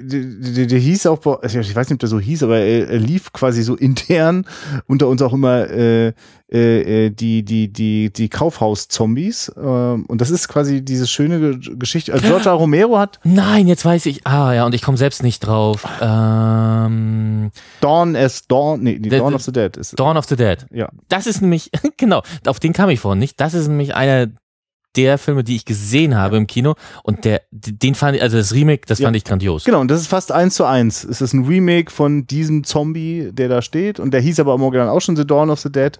der, 0.00 0.66
der, 0.66 0.78
hieß 0.78 1.06
auch, 1.06 1.24
also 1.42 1.58
ich 1.60 1.74
weiß 1.74 1.88
nicht, 1.88 1.94
ob 1.96 2.00
der 2.00 2.08
so 2.08 2.20
hieß, 2.20 2.42
aber 2.42 2.58
er, 2.58 2.88
er 2.90 2.98
lief 2.98 3.32
quasi 3.32 3.62
so 3.62 3.74
intern 3.76 4.44
unter 4.86 5.08
uns 5.08 5.22
auch 5.22 5.32
immer 5.32 5.68
äh, 5.70 6.12
äh, 6.52 7.06
äh, 7.06 7.10
die 7.10 7.44
die 7.44 7.72
die 7.72 8.12
die 8.12 8.28
Kaufhaus-Zombies 8.28 9.52
ähm, 9.56 10.04
und 10.06 10.20
das 10.20 10.30
ist 10.30 10.46
quasi 10.48 10.82
diese 10.84 11.06
schöne 11.06 11.58
Ge- 11.58 11.76
Geschichte. 11.76 12.12
Also 12.12 12.26
George 12.28 12.48
A. 12.50 12.52
Romero 12.54 12.98
hat 12.98 13.18
Nein, 13.24 13.66
jetzt 13.66 13.84
weiß 13.84 14.06
ich. 14.06 14.26
Ah, 14.26 14.52
ja, 14.52 14.64
und 14.64 14.74
ich 14.74 14.82
komme 14.82 14.96
selbst 14.96 15.22
nicht 15.24 15.40
drauf. 15.40 15.84
Ähm, 16.00 17.50
Dawn 17.80 18.16
as 18.16 18.46
Dawn, 18.46 18.82
nee, 18.82 18.98
Der- 18.98 19.18
Dawn 19.20 19.34
of 19.34 19.42
the 19.42 19.52
Dead 19.52 19.76
ist. 19.76 19.98
Dawn 19.98 20.16
of 20.16 20.26
the 20.26 20.36
Dead. 20.36 20.66
Ja. 20.72 20.88
Das 21.08 21.26
ist 21.26 21.40
nämlich, 21.42 21.70
genau, 21.96 22.22
auf 22.46 22.60
den 22.60 22.72
kam 22.72 22.90
ich 22.90 23.00
vorhin 23.00 23.18
nicht. 23.18 23.40
Das 23.40 23.54
ist 23.54 23.68
nämlich 23.68 23.94
einer 23.94 24.28
der 24.96 25.18
Filme, 25.18 25.44
die 25.44 25.56
ich 25.56 25.64
gesehen 25.64 26.16
habe 26.16 26.36
im 26.36 26.46
Kino. 26.46 26.74
Und 27.02 27.24
der, 27.24 27.42
den 27.50 27.94
fand 27.94 28.16
ich, 28.16 28.22
also 28.22 28.36
das 28.36 28.52
Remake, 28.54 28.82
das 28.86 28.98
Ja. 28.98 29.06
fand 29.06 29.16
ich 29.16 29.24
grandios. 29.24 29.64
Genau, 29.64 29.80
und 29.80 29.90
das 29.90 30.00
ist 30.00 30.06
fast 30.08 30.32
eins 30.32 30.54
zu 30.54 30.64
eins. 30.64 31.04
Es 31.04 31.20
ist 31.20 31.32
ein 31.32 31.44
Remake 31.44 31.90
von 31.90 32.26
diesem 32.26 32.64
Zombie, 32.64 33.30
der 33.32 33.48
da 33.48 33.62
steht. 33.62 34.00
Und 34.00 34.12
der 34.12 34.20
hieß 34.20 34.40
aber 34.40 34.54
im 34.54 34.62
Original 34.62 34.88
auch 34.88 35.00
schon 35.00 35.16
The 35.16 35.26
Dawn 35.26 35.50
of 35.50 35.60
the 35.60 35.70
Dead. 35.70 35.98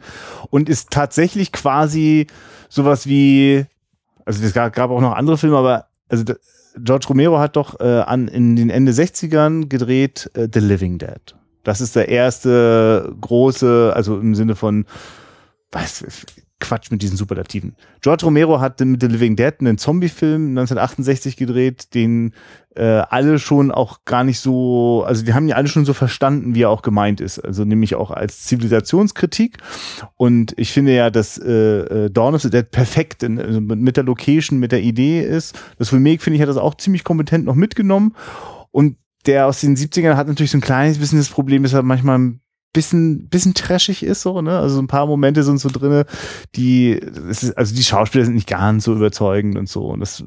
Und 0.51 0.69
ist 0.69 0.91
tatsächlich 0.91 1.53
quasi 1.53 2.27
sowas 2.69 3.07
wie, 3.07 3.65
also 4.25 4.45
es 4.45 4.53
gab, 4.53 4.73
gab 4.73 4.91
auch 4.91 5.01
noch 5.01 5.15
andere 5.15 5.39
Filme, 5.39 5.57
aber 5.57 5.87
also 6.09 6.25
George 6.79 7.07
Romero 7.09 7.39
hat 7.39 7.57
doch 7.57 7.81
äh, 7.81 7.85
an, 7.85 8.29
in 8.29 8.55
den 8.57 8.71
Ende 8.71 8.93
60ern 8.93 9.69
gedreht 9.69 10.31
äh, 10.35 10.49
The 10.53 10.61
Living 10.61 10.99
Dead. 10.99 11.35
Das 11.65 11.81
ist 11.81 11.97
der 11.97 12.09
erste 12.09 13.15
große, 13.21 13.93
also 13.95 14.19
im 14.21 14.35
Sinne 14.35 14.55
von, 14.55 14.85
was, 15.73 16.05
Quatsch 16.59 16.91
mit 16.91 17.03
diesen 17.03 17.17
Superlativen. 17.19 17.77
George 18.01 18.25
Romero 18.25 18.61
hat 18.61 18.81
mit 18.81 19.03
The 19.03 19.09
Living 19.09 19.37
Dead 19.37 19.55
einen 19.61 19.77
Zombie-Film 19.77 20.49
1968 20.51 21.37
gedreht, 21.37 21.95
den 21.95 22.33
äh, 22.75 22.83
alle 22.83 23.39
schon 23.39 23.71
auch 23.71 24.05
gar 24.07 24.25
nicht 24.25 24.41
so, 24.41 25.05
also 25.07 25.23
die 25.23 25.35
haben 25.35 25.49
ja 25.49 25.57
alle 25.57 25.69
schon 25.69 25.85
so 25.85 25.93
verstanden, 25.93 26.55
wie 26.55 26.63
er 26.63 26.71
auch 26.71 26.81
gemeint 26.81 27.21
ist. 27.21 27.39
Also 27.39 27.65
nämlich 27.65 27.95
auch 27.95 28.11
als 28.11 28.45
Zivilisationskritik. 28.45 29.59
Und 30.17 30.55
ich 30.57 30.73
finde 30.73 30.95
ja, 30.95 31.11
dass 31.11 31.37
äh, 31.37 32.07
äh, 32.07 32.11
Dawn 32.11 32.35
of 32.35 32.43
the 32.43 32.51
Dead 32.51 32.71
perfekt 32.71 33.23
in, 33.23 33.39
also 33.39 33.61
mit 33.61 33.97
der 33.99 34.05
Location, 34.05 34.59
mit 34.59 34.73
der 34.73 34.83
Idee 34.83 35.21
ist. 35.21 35.59
Das 35.79 35.93
Remake, 35.93 36.23
finde 36.23 36.37
ich, 36.37 36.43
hat 36.43 36.49
das 36.49 36.57
auch 36.57 36.77
ziemlich 36.77 37.05
kompetent 37.05 37.45
noch 37.45 37.55
mitgenommen. 37.55 38.15
Und 38.71 38.97
der 39.27 39.47
aus 39.47 39.61
den 39.61 39.77
70ern 39.77 40.17
hat 40.17 40.29
natürlich 40.29 40.53
so 40.53 40.59
ein 40.59 40.63
kleines 40.63 40.99
bisschen 40.99 41.19
das 41.19 41.29
Problem, 41.29 41.63
dass 41.65 41.73
er 41.75 41.83
manchmal 41.83 42.19
ein 42.19 42.41
bisschen, 42.77 43.29
bisschen 43.29 43.55
trashig 43.55 44.03
ist, 44.03 44.21
so, 44.21 44.43
ne? 44.43 44.59
Also 44.59 44.79
ein 44.81 44.87
paar 44.87 45.07
Momente 45.07 45.43
sind 45.43 45.59
so 45.59 45.71
drinne, 45.71 46.05
die, 46.57 46.93
es 47.31 47.43
ist, 47.43 47.57
also 47.57 47.75
die 47.75 47.83
Schauspieler 47.83 48.27
sind 48.27 48.35
nicht 48.35 48.47
ganz 48.47 48.85
so 48.85 48.95
überzeugend 48.95 49.57
und 49.57 49.67
so. 49.67 49.87
Und 49.87 50.01
das, 50.01 50.23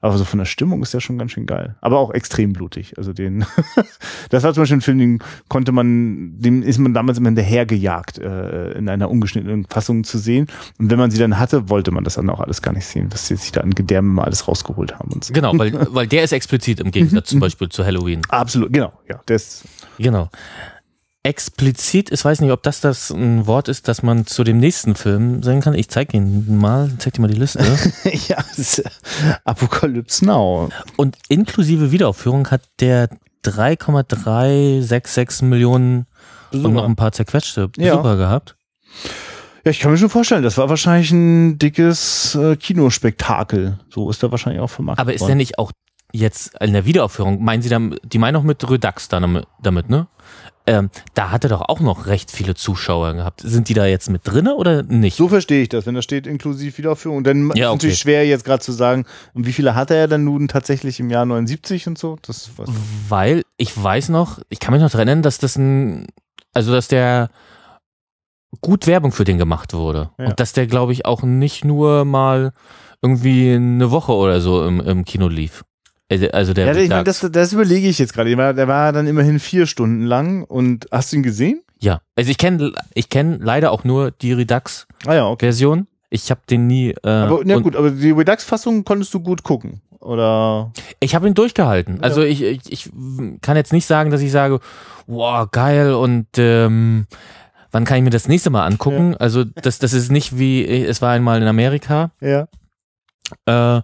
aber 0.00 0.18
so 0.18 0.24
von 0.24 0.40
der 0.40 0.44
Stimmung 0.44 0.82
ist 0.82 0.92
der 0.92 0.98
schon 0.98 1.16
ganz 1.16 1.30
schön 1.30 1.46
geil. 1.46 1.76
Aber 1.80 2.00
auch 2.00 2.10
extrem 2.12 2.54
blutig. 2.54 2.98
Also 2.98 3.12
den, 3.12 3.44
das 4.30 4.42
war 4.42 4.52
zum 4.52 4.62
Beispiel 4.62 4.78
ein 4.78 4.80
Film, 4.80 4.98
den 4.98 5.18
konnte 5.46 5.70
man, 5.70 6.40
dem 6.40 6.64
ist 6.64 6.78
man 6.78 6.92
damals 6.92 7.18
immer 7.18 7.28
hinterhergejagt, 7.28 8.18
äh, 8.18 8.72
in 8.72 8.88
einer 8.88 9.08
ungeschnittenen 9.08 9.66
Fassung 9.66 10.02
zu 10.02 10.18
sehen. 10.18 10.48
Und 10.80 10.90
wenn 10.90 10.98
man 10.98 11.12
sie 11.12 11.18
dann 11.18 11.38
hatte, 11.38 11.68
wollte 11.68 11.92
man 11.92 12.02
das 12.02 12.14
dann 12.14 12.28
auch 12.30 12.40
alles 12.40 12.62
gar 12.62 12.72
nicht 12.72 12.86
sehen, 12.86 13.10
was 13.12 13.28
sie 13.28 13.36
sich 13.36 13.52
da 13.52 13.60
an 13.60 13.70
Gedärme 13.70 14.08
mal 14.08 14.24
alles 14.24 14.48
rausgeholt 14.48 14.98
haben 14.98 15.12
und 15.12 15.22
so. 15.22 15.32
Genau, 15.32 15.56
weil, 15.56 15.72
weil 15.94 16.08
der 16.08 16.24
ist 16.24 16.32
explizit 16.32 16.80
im 16.80 16.90
Gegensatz 16.90 17.28
zum 17.28 17.38
Beispiel 17.40 17.68
zu 17.68 17.84
Halloween. 17.84 18.22
Absolut, 18.28 18.72
genau, 18.72 18.92
ja. 19.08 19.20
Das, 19.26 19.62
Genau. 19.98 20.30
Explizit, 21.24 22.10
ich 22.10 22.24
weiß 22.24 22.40
nicht, 22.40 22.50
ob 22.50 22.64
das 22.64 22.80
das 22.80 23.10
ein 23.10 23.46
Wort 23.46 23.68
ist, 23.68 23.86
das 23.86 24.02
man 24.02 24.26
zu 24.26 24.42
dem 24.42 24.58
nächsten 24.58 24.96
Film 24.96 25.40
sagen 25.44 25.60
kann. 25.60 25.72
Ich 25.74 25.88
zeige 25.88 26.16
Ihnen 26.16 26.58
mal, 26.58 26.90
zeig 26.98 27.12
dir 27.14 27.20
mal 27.20 27.30
die 27.30 27.38
Liste. 27.38 27.64
ja, 28.28 28.38
Apocalypse 29.44 30.24
Now. 30.24 30.70
Und 30.96 31.16
inklusive 31.28 31.92
Wiederaufführung 31.92 32.50
hat 32.50 32.62
der 32.80 33.08
3,366 33.42 35.42
Millionen 35.42 36.06
und 36.52 36.72
noch 36.72 36.84
ein 36.84 36.96
paar 36.96 37.12
zerquetschte 37.12 37.70
Ja. 37.76 37.94
Besucher 37.96 38.16
gehabt. 38.16 38.56
Ja, 39.64 39.70
ich 39.70 39.78
kann 39.78 39.92
mir 39.92 39.98
schon 39.98 40.10
vorstellen, 40.10 40.42
das 40.42 40.58
war 40.58 40.68
wahrscheinlich 40.68 41.12
ein 41.12 41.56
dickes 41.58 42.34
äh, 42.34 42.56
Kinospektakel. 42.56 43.78
So 43.90 44.10
ist 44.10 44.20
er 44.24 44.32
wahrscheinlich 44.32 44.60
auch 44.60 44.70
vermarktet 44.70 45.00
Aber 45.00 45.14
ist 45.14 45.20
worden. 45.20 45.28
der 45.28 45.36
nicht 45.36 45.56
auch 45.58 45.70
jetzt 46.12 46.60
in 46.60 46.72
der 46.72 46.84
Wiederaufführung, 46.84 47.40
meinen 47.42 47.62
Sie 47.62 47.68
damit, 47.68 48.00
die 48.04 48.18
meinen 48.18 48.34
auch 48.36 48.42
mit 48.42 48.68
Redux 48.68 49.08
dann 49.08 49.44
damit, 49.62 49.88
ne? 49.88 50.08
Ähm, 50.66 50.90
da 51.14 51.30
hat 51.30 51.42
er 51.44 51.50
doch 51.50 51.62
auch 51.62 51.80
noch 51.80 52.06
recht 52.06 52.30
viele 52.30 52.54
Zuschauer 52.54 53.14
gehabt. 53.14 53.40
Sind 53.40 53.68
die 53.68 53.74
da 53.74 53.86
jetzt 53.86 54.08
mit 54.10 54.22
drinne 54.24 54.54
oder 54.54 54.84
nicht? 54.84 55.16
So 55.16 55.28
verstehe 55.28 55.62
ich 55.62 55.68
das, 55.68 55.86
wenn 55.86 55.94
da 55.96 56.02
steht 56.02 56.26
inklusive 56.26 56.78
Wiederaufführung. 56.78 57.24
Dann 57.24 57.50
ist 57.50 57.56
Ja, 57.58 57.68
okay. 57.68 57.76
natürlich 57.76 57.98
schwer 57.98 58.26
jetzt 58.26 58.44
gerade 58.44 58.62
zu 58.62 58.70
sagen, 58.70 59.04
und 59.34 59.46
wie 59.46 59.52
viele 59.52 59.74
hatte 59.74 59.94
er 59.96 60.06
dann 60.06 60.24
nun 60.24 60.46
tatsächlich 60.46 61.00
im 61.00 61.10
Jahr 61.10 61.26
79 61.26 61.88
und 61.88 61.98
so? 61.98 62.16
Das 62.22 62.50
was. 62.56 62.68
Weil 63.08 63.42
ich 63.56 63.80
weiß 63.82 64.10
noch, 64.10 64.38
ich 64.50 64.60
kann 64.60 64.72
mich 64.72 64.82
noch 64.82 64.90
daran 64.90 65.08
erinnern, 65.08 65.22
dass 65.22 65.38
das 65.38 65.56
ein, 65.56 66.06
also 66.52 66.72
dass 66.72 66.86
der 66.86 67.30
gut 68.60 68.86
Werbung 68.86 69.12
für 69.12 69.24
den 69.24 69.38
gemacht 69.38 69.74
wurde. 69.74 70.10
Ja. 70.18 70.26
Und 70.26 70.38
dass 70.40 70.52
der, 70.52 70.66
glaube 70.66 70.92
ich, 70.92 71.06
auch 71.06 71.22
nicht 71.22 71.64
nur 71.64 72.04
mal 72.04 72.52
irgendwie 73.00 73.52
eine 73.54 73.90
Woche 73.90 74.12
oder 74.12 74.40
so 74.40 74.64
im, 74.64 74.80
im 74.80 75.04
Kino 75.04 75.26
lief. 75.26 75.64
Also 76.12 76.28
also 76.30 76.52
der 76.54 76.66
Ja, 76.66 76.72
ich 76.72 76.88
meine, 76.88 77.00
Redux. 77.00 77.20
das, 77.20 77.32
das 77.32 77.52
überlege 77.52 77.88
ich 77.88 77.98
jetzt 77.98 78.12
gerade. 78.12 78.34
Der 78.54 78.68
war, 78.68 78.92
dann 78.92 79.06
immerhin 79.06 79.38
vier 79.38 79.66
Stunden 79.66 80.04
lang 80.04 80.44
und 80.44 80.86
hast 80.90 81.12
du 81.12 81.16
ihn 81.16 81.22
gesehen? 81.22 81.62
ja. 81.80 82.00
Also 82.16 82.30
ich 82.30 82.38
kenne 82.38 82.72
ich 82.94 83.08
kenn 83.08 83.40
leider 83.40 83.72
auch 83.72 83.84
nur 83.84 84.10
die 84.10 84.32
Redux-Version. 84.32 85.10
Ah 85.10 85.14
ja, 85.14 85.26
okay. 85.28 85.48
Ich 86.10 86.30
habe 86.30 86.40
den 86.48 86.66
nie. 86.66 86.90
Äh, 86.90 87.08
Aber 87.08 87.40
na 87.44 87.58
gut, 87.58 87.74
aber 87.74 87.90
die 87.90 88.10
Redux-Fassung 88.10 88.84
konntest 88.84 89.12
du 89.14 89.20
gut 89.20 89.42
gucken. 89.42 89.80
Oder? 89.98 90.72
Ich 91.00 91.14
habe 91.14 91.26
ihn 91.26 91.34
durchgehalten. 91.34 91.96
Ja. 91.96 92.02
Also 92.02 92.22
ich, 92.22 92.42
ich, 92.42 92.60
ich 92.70 92.90
kann 93.40 93.56
jetzt 93.56 93.72
nicht 93.72 93.86
sagen, 93.86 94.10
dass 94.10 94.20
ich 94.20 94.32
sage, 94.32 94.60
wow, 95.06 95.48
geil 95.50 95.94
und 95.94 96.26
ähm, 96.36 97.06
wann 97.70 97.84
kann 97.84 97.98
ich 97.98 98.02
mir 98.02 98.10
das 98.10 98.28
nächste 98.28 98.50
Mal 98.50 98.66
angucken? 98.66 99.12
Ja. 99.12 99.18
Also 99.18 99.44
das, 99.44 99.78
das 99.78 99.92
ist 99.92 100.10
nicht 100.10 100.38
wie, 100.38 100.64
es 100.66 101.02
war 101.02 101.12
einmal 101.12 101.40
in 101.40 101.48
Amerika. 101.48 102.10
Ja. 102.20 102.46
Äh, 103.46 103.82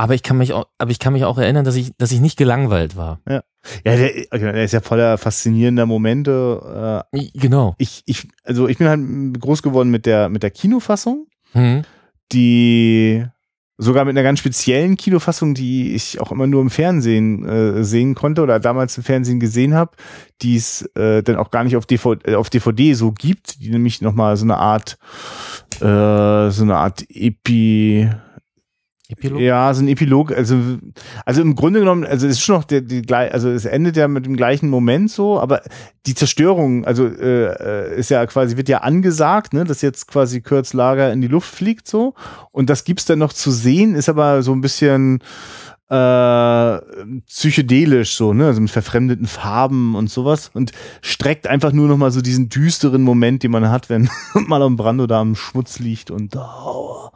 aber 0.00 0.14
ich 0.14 0.22
kann 0.22 0.38
mich 0.38 0.54
auch, 0.54 0.66
aber 0.78 0.90
ich 0.90 0.98
kann 0.98 1.12
mich 1.12 1.26
auch 1.26 1.36
erinnern, 1.36 1.66
dass 1.66 1.76
ich, 1.76 1.94
dass 1.98 2.10
ich 2.10 2.20
nicht 2.20 2.38
gelangweilt 2.38 2.96
war. 2.96 3.20
Ja. 3.28 3.42
Ja, 3.84 3.96
der, 3.96 4.28
der 4.32 4.64
ist 4.64 4.72
ja 4.72 4.80
voller 4.80 5.18
faszinierender 5.18 5.84
Momente. 5.84 7.04
Äh, 7.12 7.28
genau. 7.34 7.74
Ich, 7.76 8.02
ich, 8.06 8.26
also 8.42 8.66
ich 8.66 8.78
bin 8.78 8.88
halt 8.88 9.38
groß 9.38 9.62
geworden 9.62 9.90
mit 9.90 10.06
der, 10.06 10.30
mit 10.30 10.42
der 10.42 10.52
Kinofassung, 10.52 11.26
mhm. 11.52 11.82
die 12.32 13.26
sogar 13.76 14.06
mit 14.06 14.12
einer 14.16 14.22
ganz 14.22 14.38
speziellen 14.38 14.96
Kinofassung, 14.96 15.52
die 15.52 15.94
ich 15.94 16.18
auch 16.18 16.32
immer 16.32 16.46
nur 16.46 16.62
im 16.62 16.70
Fernsehen 16.70 17.46
äh, 17.46 17.84
sehen 17.84 18.14
konnte 18.14 18.40
oder 18.40 18.58
damals 18.58 18.96
im 18.96 19.04
Fernsehen 19.04 19.38
gesehen 19.38 19.74
habe, 19.74 19.92
die 20.40 20.56
es 20.56 20.80
äh, 20.94 21.22
dann 21.22 21.36
auch 21.36 21.50
gar 21.50 21.62
nicht 21.62 21.76
auf 21.76 21.84
DVD, 21.84 22.32
äh, 22.32 22.34
auf 22.36 22.48
DVD 22.48 22.94
so 22.94 23.12
gibt, 23.12 23.60
die 23.60 23.68
nämlich 23.68 24.00
nochmal 24.00 24.38
so 24.38 24.46
eine 24.46 24.56
Art, 24.56 24.96
äh, 25.76 26.50
so 26.50 26.62
eine 26.62 26.76
Art 26.76 27.04
Epi, 27.10 28.08
Epilog? 29.10 29.40
Ja, 29.40 29.72
so 29.74 29.82
ein 29.82 29.88
Epilog. 29.88 30.32
Also, 30.32 30.56
also 31.24 31.42
im 31.42 31.54
Grunde 31.54 31.80
genommen, 31.80 32.04
also 32.04 32.26
es 32.26 32.34
ist 32.34 32.44
schon 32.44 32.56
noch 32.56 32.64
der, 32.64 32.80
die, 32.80 33.02
also 33.12 33.50
es 33.50 33.64
endet 33.64 33.96
ja 33.96 34.08
mit 34.08 34.26
dem 34.26 34.36
gleichen 34.36 34.68
Moment 34.68 35.10
so, 35.10 35.40
aber 35.40 35.62
die 36.06 36.14
Zerstörung, 36.14 36.84
also 36.84 37.06
äh, 37.06 37.96
ist 37.96 38.10
ja 38.10 38.24
quasi, 38.26 38.56
wird 38.56 38.68
ja 38.68 38.78
angesagt, 38.78 39.52
ne, 39.52 39.64
dass 39.64 39.82
jetzt 39.82 40.06
quasi 40.06 40.40
Kurz 40.40 40.72
Lager 40.72 41.12
in 41.12 41.20
die 41.20 41.28
Luft 41.28 41.54
fliegt 41.54 41.88
so. 41.88 42.14
Und 42.52 42.70
das 42.70 42.84
gibt's 42.84 43.04
dann 43.04 43.18
noch 43.18 43.32
zu 43.32 43.50
sehen, 43.50 43.94
ist 43.94 44.08
aber 44.08 44.42
so 44.42 44.52
ein 44.52 44.60
bisschen 44.60 45.20
äh, 45.90 46.80
psychedelisch 47.26 48.14
so, 48.14 48.32
ne, 48.32 48.46
also 48.46 48.60
mit 48.60 48.70
verfremdeten 48.70 49.26
Farben 49.26 49.96
und 49.96 50.08
sowas 50.08 50.50
und 50.54 50.70
streckt 51.02 51.48
einfach 51.48 51.72
nur 51.72 51.88
noch 51.88 51.96
mal 51.96 52.12
so 52.12 52.20
diesen 52.20 52.48
düsteren 52.48 53.02
Moment, 53.02 53.42
den 53.42 53.50
man 53.50 53.70
hat, 53.70 53.90
wenn 53.90 54.08
mal 54.34 54.62
am 54.62 54.76
Brando 54.76 55.08
da 55.08 55.20
am 55.20 55.34
Schmutz 55.34 55.80
liegt 55.80 56.12
und 56.12 56.36
oh, 56.36 57.10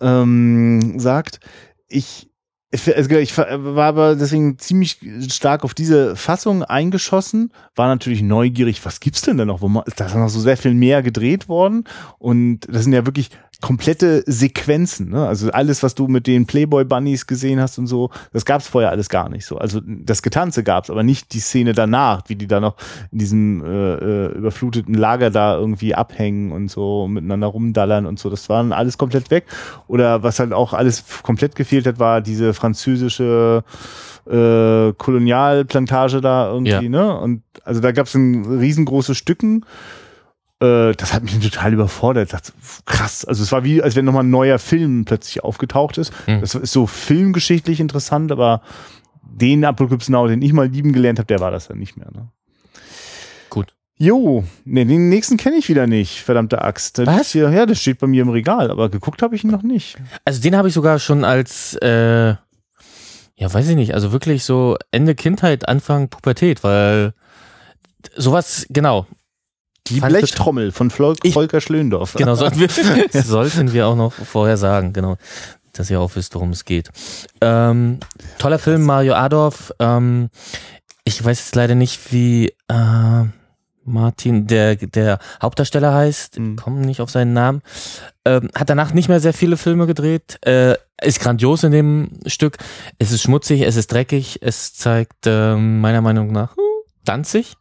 ähm, 0.00 0.98
sagt. 0.98 1.40
Ich, 1.88 2.30
ich 2.70 3.38
war 3.38 3.84
aber 3.84 4.16
deswegen 4.16 4.58
ziemlich 4.58 4.98
stark 5.28 5.62
auf 5.62 5.74
diese 5.74 6.16
Fassung 6.16 6.62
eingeschossen, 6.62 7.52
war 7.74 7.88
natürlich 7.88 8.22
neugierig, 8.22 8.84
was 8.84 9.00
gibt's 9.00 9.22
denn 9.22 9.36
da 9.36 9.44
noch? 9.44 9.60
Wo 9.60 9.68
man, 9.68 9.84
da 9.96 10.06
ist 10.06 10.14
noch 10.14 10.28
so 10.28 10.40
sehr 10.40 10.56
viel 10.56 10.74
mehr 10.74 11.02
gedreht 11.02 11.48
worden 11.48 11.84
und 12.18 12.60
das 12.68 12.84
sind 12.84 12.94
ja 12.94 13.04
wirklich 13.04 13.30
komplette 13.62 14.22
Sequenzen. 14.26 15.10
Ne? 15.10 15.26
Also 15.26 15.50
alles, 15.50 15.82
was 15.82 15.94
du 15.94 16.08
mit 16.08 16.26
den 16.26 16.44
Playboy 16.44 16.84
Bunnies 16.84 17.26
gesehen 17.26 17.60
hast 17.60 17.78
und 17.78 17.86
so, 17.86 18.10
das 18.32 18.44
gab 18.44 18.60
es 18.60 18.66
vorher 18.66 18.90
alles 18.90 19.08
gar 19.08 19.30
nicht 19.30 19.46
so. 19.46 19.56
Also 19.56 19.80
das 19.82 20.22
Getanze 20.22 20.62
gab 20.62 20.84
es, 20.84 20.90
aber 20.90 21.02
nicht 21.02 21.32
die 21.32 21.40
Szene 21.40 21.72
danach, 21.72 22.24
wie 22.26 22.36
die 22.36 22.46
da 22.46 22.60
noch 22.60 22.76
in 23.10 23.18
diesem 23.18 23.64
äh, 23.64 23.94
äh, 23.94 24.32
überfluteten 24.34 24.94
Lager 24.94 25.30
da 25.30 25.56
irgendwie 25.56 25.94
abhängen 25.94 26.52
und 26.52 26.70
so 26.70 27.08
miteinander 27.08 27.46
rumdallern 27.46 28.04
und 28.04 28.18
so. 28.18 28.28
Das 28.28 28.48
war 28.50 28.70
alles 28.72 28.98
komplett 28.98 29.30
weg. 29.30 29.46
Oder 29.86 30.22
was 30.22 30.40
halt 30.40 30.52
auch 30.52 30.74
alles 30.74 31.04
komplett 31.22 31.54
gefehlt 31.54 31.86
hat, 31.86 31.98
war 31.98 32.20
diese 32.20 32.52
französische 32.52 33.62
äh, 34.26 34.92
Kolonialplantage 34.92 36.20
da 36.20 36.50
irgendwie, 36.52 36.70
ja. 36.70 36.82
ne? 36.82 37.18
Und 37.18 37.42
also 37.64 37.80
da 37.80 37.92
gab 37.92 38.06
es 38.06 38.14
ein 38.14 38.44
riesengroße 38.44 39.14
Stücken 39.14 39.64
äh, 40.62 40.94
das 40.94 41.12
hat 41.12 41.24
mich 41.24 41.38
total 41.40 41.72
überfordert. 41.72 42.32
Das, 42.32 42.52
krass. 42.86 43.24
Also 43.24 43.42
es 43.42 43.50
war 43.52 43.64
wie, 43.64 43.82
als 43.82 43.96
wenn 43.96 44.04
nochmal 44.04 44.24
ein 44.24 44.30
neuer 44.30 44.58
Film 44.58 45.04
plötzlich 45.04 45.42
aufgetaucht 45.42 45.98
ist. 45.98 46.12
Mhm. 46.26 46.40
Das 46.40 46.54
ist 46.54 46.72
so 46.72 46.86
filmgeschichtlich 46.86 47.80
interessant, 47.80 48.30
aber 48.30 48.62
den 49.22 49.64
Apocalypse 49.64 50.12
Now, 50.12 50.28
den 50.28 50.42
ich 50.42 50.52
mal 50.52 50.68
lieben 50.68 50.92
gelernt 50.92 51.18
habe, 51.18 51.26
der 51.26 51.40
war 51.40 51.50
das 51.50 51.68
dann 51.68 51.78
nicht 51.78 51.96
mehr. 51.96 52.08
Ne? 52.12 52.28
Gut. 53.50 53.74
Jo, 53.96 54.44
nee, 54.64 54.84
den 54.84 55.08
nächsten 55.08 55.36
kenne 55.36 55.56
ich 55.56 55.68
wieder 55.68 55.86
nicht, 55.86 56.20
verdammte 56.20 56.62
Axt. 56.62 56.98
Der 56.98 57.06
Was? 57.06 57.32
Hier, 57.32 57.50
ja, 57.50 57.66
das 57.66 57.80
steht 57.80 57.98
bei 57.98 58.06
mir 58.06 58.22
im 58.22 58.30
Regal, 58.30 58.70
aber 58.70 58.88
geguckt 58.88 59.22
habe 59.22 59.34
ich 59.34 59.44
ihn 59.44 59.50
noch 59.50 59.62
nicht. 59.62 59.96
Also 60.24 60.40
den 60.40 60.56
habe 60.56 60.68
ich 60.68 60.74
sogar 60.74 60.98
schon 60.98 61.24
als, 61.24 61.74
äh, 61.82 62.34
ja, 63.36 63.52
weiß 63.52 63.68
ich 63.68 63.76
nicht, 63.76 63.94
also 63.94 64.12
wirklich 64.12 64.44
so 64.44 64.76
Ende 64.90 65.14
Kindheit, 65.14 65.68
Anfang 65.68 66.08
Pubertät, 66.08 66.64
weil 66.64 67.14
sowas, 68.16 68.66
genau, 68.70 69.06
die 69.88 70.00
Blechtrommel 70.00 70.72
von 70.72 70.92
ich, 71.22 71.34
Volker 71.34 71.60
Schlöndorf. 71.60 72.14
Genau, 72.14 72.34
sollten 72.34 72.58
wir, 72.58 72.68
sollten 73.22 73.72
wir 73.72 73.86
auch 73.86 73.96
noch 73.96 74.12
vorher 74.12 74.56
sagen, 74.56 74.92
genau, 74.92 75.16
dass 75.72 75.90
ihr 75.90 76.00
auch 76.00 76.14
wisst, 76.14 76.34
worum 76.34 76.50
es 76.50 76.64
geht. 76.64 76.90
Ähm, 77.40 77.98
toller 78.38 78.58
Film, 78.58 78.82
Mario 78.82 79.14
Adorf. 79.14 79.72
Ähm, 79.78 80.30
ich 81.04 81.24
weiß 81.24 81.38
jetzt 81.38 81.54
leider 81.54 81.74
nicht, 81.74 82.12
wie 82.12 82.52
äh, 82.68 83.24
Martin, 83.84 84.46
der, 84.46 84.76
der 84.76 85.18
Hauptdarsteller 85.40 85.92
heißt, 85.92 86.38
mhm. 86.38 86.56
komme 86.56 86.86
nicht 86.86 87.00
auf 87.00 87.10
seinen 87.10 87.32
Namen. 87.32 87.62
Ähm, 88.24 88.50
hat 88.54 88.70
danach 88.70 88.92
nicht 88.92 89.08
mehr 89.08 89.20
sehr 89.20 89.34
viele 89.34 89.56
Filme 89.56 89.86
gedreht. 89.86 90.38
Äh, 90.46 90.76
ist 91.02 91.20
grandios 91.20 91.64
in 91.64 91.72
dem 91.72 92.10
Stück. 92.26 92.58
Es 92.98 93.10
ist 93.10 93.22
schmutzig, 93.22 93.62
es 93.62 93.76
ist 93.76 93.90
dreckig, 93.90 94.38
es 94.42 94.74
zeigt 94.74 95.26
äh, 95.26 95.56
meiner 95.56 96.00
Meinung 96.00 96.30
nach 96.30 96.54
Danzig 97.04 97.56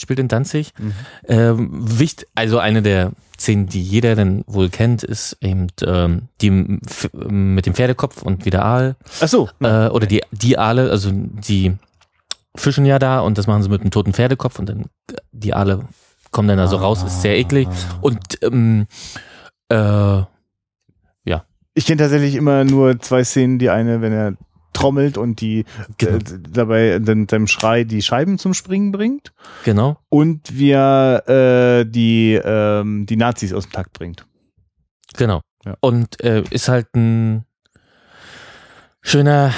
spielt 0.00 0.18
in 0.18 0.28
Danzig. 0.28 0.72
Mhm. 0.78 0.92
Ähm, 1.26 1.70
wichtig, 1.98 2.28
also 2.34 2.58
eine 2.58 2.82
der 2.82 3.12
Szenen, 3.38 3.66
die 3.66 3.82
jeder 3.82 4.14
dann 4.14 4.44
wohl 4.46 4.68
kennt, 4.68 5.02
ist 5.02 5.36
eben 5.40 5.66
ähm, 5.84 6.28
die 6.40 6.50
mit 6.50 7.66
dem 7.66 7.74
Pferdekopf 7.74 8.22
und 8.22 8.44
wieder 8.44 8.64
Aal. 8.64 8.96
Ach 9.20 9.28
so. 9.28 9.48
Äh, 9.60 9.88
oder 9.88 10.06
die, 10.06 10.22
die 10.30 10.58
Aale, 10.58 10.90
also 10.90 11.10
die 11.12 11.74
fischen 12.54 12.84
ja 12.84 12.98
da 12.98 13.20
und 13.20 13.38
das 13.38 13.46
machen 13.46 13.62
sie 13.62 13.68
mit 13.68 13.80
einem 13.80 13.90
toten 13.90 14.12
Pferdekopf 14.12 14.58
und 14.58 14.68
dann 14.68 14.84
die 15.32 15.54
Aale 15.54 15.86
kommen 16.32 16.48
dann 16.48 16.58
also 16.58 16.78
ah, 16.78 16.80
raus, 16.80 17.02
ist 17.02 17.22
sehr 17.22 17.38
eklig. 17.38 17.68
Und 18.00 18.18
ähm, 18.42 18.86
äh, 19.68 19.74
ja. 21.24 21.44
Ich 21.74 21.86
kenne 21.86 21.98
tatsächlich 21.98 22.34
immer 22.34 22.64
nur 22.64 22.98
zwei 22.98 23.22
Szenen. 23.22 23.58
Die 23.58 23.70
eine, 23.70 24.00
wenn 24.00 24.12
er 24.12 24.34
trommelt 24.72 25.18
und 25.18 25.40
die 25.40 25.64
genau. 25.98 26.16
äh, 26.16 26.20
dabei 26.50 26.98
dann 26.98 27.28
seinem 27.28 27.46
Schrei 27.46 27.84
die 27.84 28.02
Scheiben 28.02 28.38
zum 28.38 28.54
Springen 28.54 28.92
bringt. 28.92 29.32
Genau. 29.64 29.98
Und 30.08 30.58
wie 30.58 30.70
er 30.70 31.28
äh, 31.28 31.84
die, 31.84 32.40
ähm, 32.42 33.06
die 33.06 33.16
Nazis 33.16 33.52
aus 33.52 33.64
dem 33.64 33.72
Takt 33.72 33.92
bringt. 33.92 34.26
Genau. 35.16 35.40
Ja. 35.64 35.76
Und 35.80 36.22
äh, 36.22 36.42
ist 36.50 36.68
halt 36.68 36.94
ein 36.94 37.44
schöner 39.02 39.52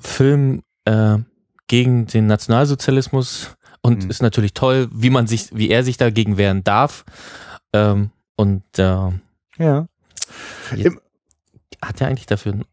Film 0.00 0.62
äh, 0.84 1.18
gegen 1.68 2.06
den 2.06 2.26
Nationalsozialismus 2.26 3.56
und 3.82 4.04
mhm. 4.04 4.10
ist 4.10 4.22
natürlich 4.22 4.54
toll, 4.54 4.88
wie 4.92 5.10
man 5.10 5.26
sich, 5.26 5.56
wie 5.56 5.70
er 5.70 5.84
sich 5.84 5.96
dagegen 5.96 6.36
wehren 6.36 6.64
darf. 6.64 7.04
Ähm, 7.72 8.10
und 8.36 8.64
äh, 8.78 9.10
ja. 9.58 9.88
Hat 11.82 12.00
er 12.00 12.08
eigentlich 12.08 12.26
dafür 12.26 12.52
einen 12.52 12.64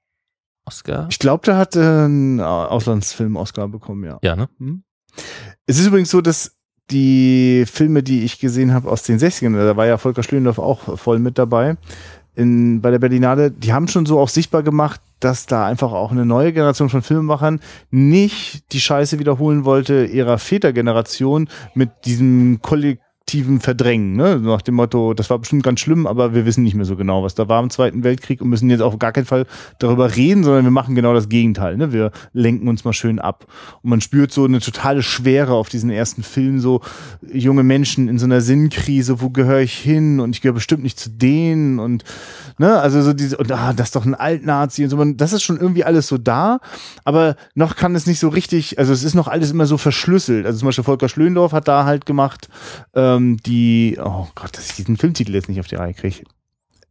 Oscar? 0.65 1.07
Ich 1.09 1.19
glaube, 1.19 1.45
der 1.45 1.57
hat 1.57 1.75
äh, 1.75 1.79
einen 1.79 2.39
Auslandsfilm-Oscar 2.39 3.67
bekommen, 3.67 4.03
ja. 4.03 4.19
Ja, 4.21 4.35
ne? 4.35 4.49
Hm? 4.59 4.83
Es 5.65 5.79
ist 5.79 5.87
übrigens 5.87 6.09
so, 6.09 6.21
dass 6.21 6.57
die 6.91 7.65
Filme, 7.65 8.03
die 8.03 8.23
ich 8.23 8.39
gesehen 8.39 8.73
habe 8.73 8.89
aus 8.89 9.03
den 9.03 9.19
60ern, 9.19 9.55
da 9.55 9.77
war 9.77 9.85
ja 9.85 9.97
Volker 9.97 10.23
Schlöndorff 10.23 10.59
auch 10.59 10.97
voll 10.97 11.19
mit 11.19 11.37
dabei, 11.37 11.77
in, 12.35 12.81
bei 12.81 12.91
der 12.91 12.99
Berlinale, 12.99 13.51
die 13.51 13.73
haben 13.73 13.87
schon 13.87 14.05
so 14.05 14.19
auch 14.19 14.29
sichtbar 14.29 14.63
gemacht, 14.63 15.01
dass 15.19 15.45
da 15.45 15.65
einfach 15.65 15.91
auch 15.91 16.11
eine 16.11 16.25
neue 16.25 16.51
Generation 16.51 16.89
von 16.89 17.01
Filmemachern 17.01 17.59
nicht 17.91 18.73
die 18.73 18.79
Scheiße 18.79 19.19
wiederholen 19.19 19.65
wollte 19.65 20.05
ihrer 20.05 20.37
Vätergeneration 20.37 21.47
mit 21.75 21.91
diesem 22.05 22.59
Kollektiv 22.61 23.02
aktiven 23.23 23.61
Verdrängen, 23.61 24.15
ne? 24.15 24.37
nach 24.37 24.61
dem 24.61 24.75
Motto, 24.75 25.13
das 25.13 25.29
war 25.29 25.39
bestimmt 25.39 25.63
ganz 25.63 25.79
schlimm, 25.79 26.05
aber 26.05 26.35
wir 26.35 26.45
wissen 26.45 26.61
nicht 26.63 26.75
mehr 26.75 26.85
so 26.85 26.97
genau, 26.97 27.23
was 27.23 27.33
da 27.33 27.47
war 27.47 27.63
im 27.63 27.69
Zweiten 27.69 28.03
Weltkrieg 28.03 28.41
und 28.41 28.49
müssen 28.49 28.69
jetzt 28.69 28.81
auf 28.81 28.99
gar 28.99 29.13
keinen 29.13 29.25
Fall 29.25 29.45
darüber 29.79 30.15
reden, 30.15 30.43
sondern 30.43 30.65
wir 30.65 30.71
machen 30.71 30.93
genau 30.93 31.13
das 31.13 31.29
Gegenteil. 31.29 31.77
Ne? 31.77 31.93
Wir 31.93 32.11
lenken 32.33 32.67
uns 32.67 32.83
mal 32.83 32.91
schön 32.91 33.19
ab. 33.19 33.45
Und 33.81 33.89
man 33.89 34.01
spürt 34.01 34.31
so 34.33 34.43
eine 34.43 34.59
totale 34.59 35.01
Schwere 35.01 35.53
auf 35.53 35.69
diesen 35.69 35.89
ersten 35.89 36.21
Film, 36.21 36.59
so 36.59 36.81
junge 37.31 37.63
Menschen 37.63 38.09
in 38.09 38.19
so 38.19 38.25
einer 38.25 38.41
Sinnkrise, 38.41 39.21
wo 39.21 39.29
gehöre 39.29 39.61
ich 39.61 39.73
hin 39.73 40.19
und 40.19 40.35
ich 40.35 40.41
gehöre 40.41 40.55
bestimmt 40.55 40.83
nicht 40.83 40.99
zu 40.99 41.09
denen 41.09 41.79
und 41.79 42.03
ne, 42.59 42.79
also 42.79 43.01
so 43.01 43.13
diese, 43.13 43.37
und 43.37 43.51
ah, 43.51 43.73
das 43.73 43.87
ist 43.87 43.95
doch 43.95 44.05
ein 44.05 44.15
Altnazi 44.15 44.83
und 44.83 44.89
so, 44.89 44.97
man, 44.97 45.17
das 45.17 45.33
ist 45.33 45.43
schon 45.43 45.57
irgendwie 45.57 45.85
alles 45.85 46.07
so 46.07 46.17
da, 46.17 46.59
aber 47.05 47.35
noch 47.55 47.77
kann 47.77 47.95
es 47.95 48.05
nicht 48.05 48.19
so 48.19 48.27
richtig, 48.27 48.77
also 48.77 48.93
es 48.93 49.03
ist 49.03 49.15
noch 49.15 49.27
alles 49.27 49.49
immer 49.49 49.65
so 49.65 49.77
verschlüsselt. 49.77 50.45
Also 50.45 50.59
zum 50.59 50.67
Beispiel 50.67 50.83
Volker 50.83 51.09
Schlöndorff 51.09 51.53
hat 51.53 51.67
da 51.67 51.85
halt 51.85 52.05
gemacht, 52.05 52.49
äh, 52.93 53.12
ähm, 53.15 53.37
die, 53.45 53.97
oh 54.03 54.27
Gott, 54.35 54.57
dass 54.57 54.69
ich 54.69 54.75
diesen 54.75 54.97
Filmtitel 54.97 55.33
jetzt 55.33 55.49
nicht 55.49 55.59
auf 55.59 55.67
die 55.67 55.75
Reihe 55.75 55.93
kriege. 55.93 56.23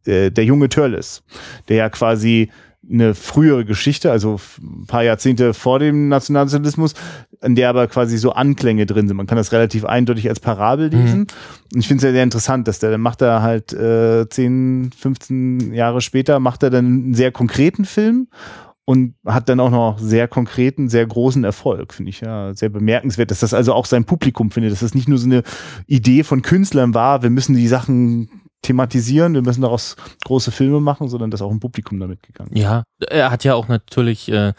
Äh, 0.05 0.31
der 0.31 0.45
junge 0.45 0.69
Törles, 0.69 1.23
der 1.69 1.77
ja 1.77 1.89
quasi 1.89 2.49
eine 2.89 3.15
frühere 3.15 3.63
Geschichte, 3.63 4.11
also 4.11 4.39
ein 4.61 4.85
paar 4.87 5.03
Jahrzehnte 5.03 5.53
vor 5.53 5.79
dem 5.79 6.09
Nationalsozialismus, 6.09 6.95
in 7.41 7.55
der 7.55 7.69
aber 7.69 7.87
quasi 7.87 8.17
so 8.17 8.33
Anklänge 8.33 8.85
drin 8.85 9.07
sind. 9.07 9.15
Man 9.15 9.27
kann 9.27 9.37
das 9.37 9.51
relativ 9.51 9.85
eindeutig 9.85 10.27
als 10.27 10.39
Parabel 10.39 10.89
mhm. 10.89 11.01
lesen. 11.01 11.19
Mhm. 11.19 11.27
Und 11.73 11.79
ich 11.79 11.87
finde 11.87 11.99
es 11.99 12.03
ja 12.03 12.11
sehr 12.11 12.23
interessant, 12.23 12.67
dass 12.67 12.79
der, 12.79 12.91
dann 12.91 13.01
macht 13.01 13.21
er 13.21 13.41
halt 13.41 13.71
äh, 13.73 14.27
10, 14.27 14.91
15 14.97 15.73
Jahre 15.73 16.01
später, 16.01 16.39
macht 16.39 16.63
er 16.63 16.69
dann 16.69 16.85
einen 16.85 17.13
sehr 17.13 17.31
konkreten 17.31 17.85
Film 17.85 18.27
und 18.85 19.15
hat 19.25 19.47
dann 19.49 19.59
auch 19.59 19.69
noch 19.71 19.97
sehr 19.99 20.27
konkreten, 20.27 20.89
sehr 20.89 21.05
großen 21.05 21.43
Erfolg, 21.43 21.93
finde 21.93 22.09
ich 22.09 22.21
ja 22.21 22.53
sehr 22.53 22.69
bemerkenswert, 22.69 23.31
dass 23.31 23.39
das 23.39 23.53
also 23.53 23.73
auch 23.73 23.85
sein 23.85 24.05
Publikum 24.05 24.51
findet, 24.51 24.71
dass 24.73 24.81
das 24.81 24.93
nicht 24.93 25.07
nur 25.07 25.17
so 25.17 25.25
eine 25.25 25.43
Idee 25.87 26.23
von 26.23 26.41
Künstlern 26.41 26.93
war, 26.93 27.23
wir 27.23 27.29
müssen 27.29 27.55
die 27.55 27.67
Sachen 27.67 28.29
thematisieren, 28.61 29.33
wir 29.33 29.41
müssen 29.41 29.61
daraus 29.61 29.95
große 30.25 30.51
Filme 30.51 30.79
machen, 30.79 31.07
sondern 31.09 31.31
dass 31.31 31.41
auch 31.41 31.51
ein 31.51 31.59
Publikum 31.59 31.99
damit 31.99 32.23
gegangen 32.23 32.51
ist. 32.53 32.61
Ja, 32.61 32.83
er 33.09 33.29
hat 33.31 33.43
ja 33.43 33.55
auch 33.55 33.67
natürlich 33.67 34.29
äh, 34.31 34.53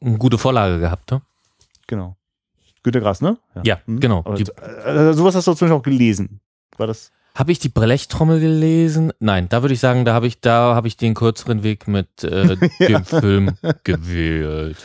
eine 0.00 0.18
gute 0.18 0.38
Vorlage 0.38 0.78
gehabt, 0.78 1.10
ne? 1.10 1.22
Genau. 1.86 2.16
Günter 2.82 3.00
Grass, 3.00 3.20
ne? 3.20 3.38
Ja, 3.62 3.78
Hm. 3.86 4.00
genau. 4.00 4.20
Aber, 4.24 4.38
äh, 4.40 5.14
sowas 5.14 5.34
hast 5.34 5.46
du 5.46 5.52
zum 5.54 5.66
Beispiel 5.68 5.78
auch 5.78 5.82
gelesen. 5.82 6.40
War 6.78 6.86
das? 6.86 7.12
Habe 7.34 7.50
ich 7.52 7.58
die 7.58 7.68
Blechtrommel 7.70 8.40
gelesen? 8.40 9.12
Nein, 9.18 9.48
da 9.48 9.62
würde 9.62 9.72
ich 9.74 9.80
sagen, 9.80 10.04
da 10.04 10.12
habe 10.12 10.26
ich, 10.26 10.40
da 10.40 10.74
habe 10.74 10.86
ich 10.88 10.96
den 10.98 11.14
kürzeren 11.14 11.62
Weg 11.62 11.88
mit 11.88 12.22
äh, 12.24 12.56
dem 12.80 13.04
Film 13.04 13.52
gewählt. 13.84 14.76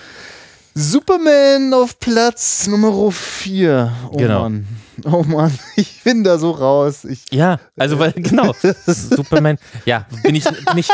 Superman 0.73 1.73
auf 1.73 1.99
Platz 1.99 2.67
Nummer 2.67 3.11
4. 3.11 3.91
Oh 4.11 4.17
Genau. 4.17 4.43
Mann. 4.43 4.67
Oh 5.05 5.23
Mann, 5.23 5.51
ich 5.75 6.03
bin 6.03 6.23
da 6.23 6.37
so 6.37 6.51
raus. 6.51 7.03
Ich, 7.03 7.25
Ja, 7.31 7.59
also 7.77 7.99
weil, 7.99 8.13
genau, 8.13 8.53
Superman, 8.85 9.57
ja, 9.85 10.05
bin 10.23 10.35
ich, 10.35 10.43
bin 10.45 10.77
ich, 10.77 10.87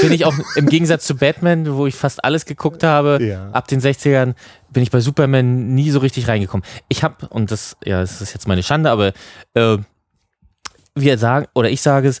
bin 0.00 0.12
ich 0.12 0.24
auch 0.24 0.34
im 0.56 0.66
Gegensatz 0.66 1.06
zu 1.06 1.14
Batman, 1.16 1.72
wo 1.76 1.86
ich 1.86 1.94
fast 1.94 2.22
alles 2.24 2.44
geguckt 2.46 2.82
habe, 2.82 3.18
Ja. 3.24 3.50
ab 3.52 3.68
den 3.68 3.80
60ern, 3.80 4.34
bin 4.70 4.82
ich 4.82 4.90
bei 4.90 5.00
Superman 5.00 5.74
nie 5.74 5.90
so 5.90 6.00
richtig 6.00 6.28
reingekommen. 6.28 6.64
Ich 6.88 7.02
habe, 7.04 7.28
und 7.28 7.50
das, 7.52 7.76
ja, 7.84 8.00
das 8.00 8.20
ist 8.20 8.34
jetzt 8.34 8.46
meine 8.48 8.62
Schande, 8.64 8.90
aber 8.90 9.12
äh, 9.54 9.78
wir 11.00 11.18
sagen, 11.18 11.46
oder 11.54 11.70
ich 11.70 11.80
sage 11.80 12.08
es, 12.08 12.20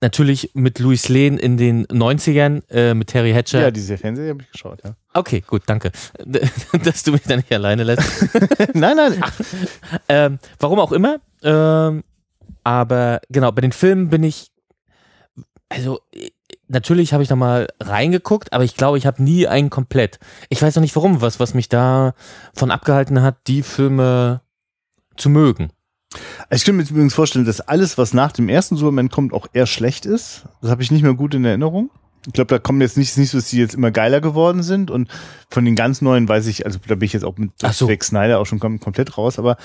natürlich 0.00 0.50
mit 0.54 0.78
Louis 0.78 1.08
Lane 1.08 1.38
in 1.38 1.56
den 1.56 1.86
90ern, 1.86 2.62
äh, 2.70 2.94
mit 2.94 3.08
Terry 3.08 3.32
Hatcher. 3.32 3.60
ja, 3.60 3.70
diese 3.70 3.96
Fernsehen 3.96 4.28
habe 4.28 4.42
ich 4.42 4.50
geschaut, 4.52 4.80
ja. 4.84 4.94
Okay, 5.14 5.42
gut, 5.46 5.62
danke. 5.66 5.90
Dass 6.84 7.02
du 7.02 7.12
mich 7.12 7.22
da 7.22 7.36
nicht 7.36 7.52
alleine 7.52 7.84
lässt. 7.84 8.02
nein, 8.74 8.96
nein. 8.96 9.24
ähm, 10.08 10.38
warum 10.58 10.78
auch 10.78 10.92
immer. 10.92 11.16
Ähm, 11.42 12.04
aber 12.64 13.20
genau, 13.30 13.52
bei 13.52 13.62
den 13.62 13.72
Filmen 13.72 14.10
bin 14.10 14.22
ich. 14.22 14.50
Also, 15.68 16.00
natürlich 16.68 17.12
habe 17.12 17.22
ich 17.22 17.28
da 17.28 17.36
mal 17.36 17.68
reingeguckt, 17.80 18.52
aber 18.52 18.64
ich 18.64 18.76
glaube, 18.76 18.98
ich 18.98 19.06
habe 19.06 19.22
nie 19.22 19.46
einen 19.46 19.70
komplett. 19.70 20.18
Ich 20.48 20.60
weiß 20.60 20.76
noch 20.76 20.82
nicht 20.82 20.94
warum, 20.94 21.20
was, 21.20 21.40
was 21.40 21.54
mich 21.54 21.68
da 21.68 22.14
von 22.54 22.70
abgehalten 22.70 23.22
hat, 23.22 23.36
die 23.46 23.62
Filme 23.62 24.42
zu 25.16 25.30
mögen. 25.30 25.70
Ich 26.50 26.64
kann 26.64 26.76
mir 26.76 26.82
jetzt 26.82 26.90
übrigens 26.90 27.14
vorstellen, 27.14 27.44
dass 27.44 27.60
alles, 27.60 27.98
was 27.98 28.14
nach 28.14 28.32
dem 28.32 28.48
ersten 28.48 28.76
Superman 28.76 29.10
kommt, 29.10 29.32
auch 29.32 29.46
eher 29.52 29.66
schlecht 29.66 30.06
ist. 30.06 30.44
Das 30.60 30.70
habe 30.70 30.82
ich 30.82 30.90
nicht 30.90 31.02
mehr 31.02 31.14
gut 31.14 31.34
in 31.34 31.44
Erinnerung. 31.44 31.90
Ich 32.26 32.32
glaube, 32.32 32.48
da 32.48 32.58
kommen 32.58 32.80
jetzt 32.80 32.96
nicht, 32.96 33.16
nicht 33.16 33.30
so, 33.30 33.38
dass 33.38 33.50
die 33.50 33.58
jetzt 33.58 33.74
immer 33.74 33.90
geiler 33.90 34.20
geworden 34.20 34.62
sind. 34.62 34.90
Und 34.90 35.08
von 35.48 35.64
den 35.64 35.76
ganz 35.76 36.02
neuen 36.02 36.28
weiß 36.28 36.46
ich, 36.48 36.66
also 36.66 36.78
da 36.86 36.96
bin 36.96 37.06
ich 37.06 37.12
jetzt 37.12 37.24
auch 37.24 37.36
mit 37.36 37.52
Ach 37.62 37.72
so. 37.72 37.86
Zack 37.86 38.02
Snyder 38.02 38.40
auch 38.40 38.46
schon 38.46 38.58
kom 38.58 38.80
komplett 38.80 39.16
raus. 39.16 39.38
Aber 39.38 39.56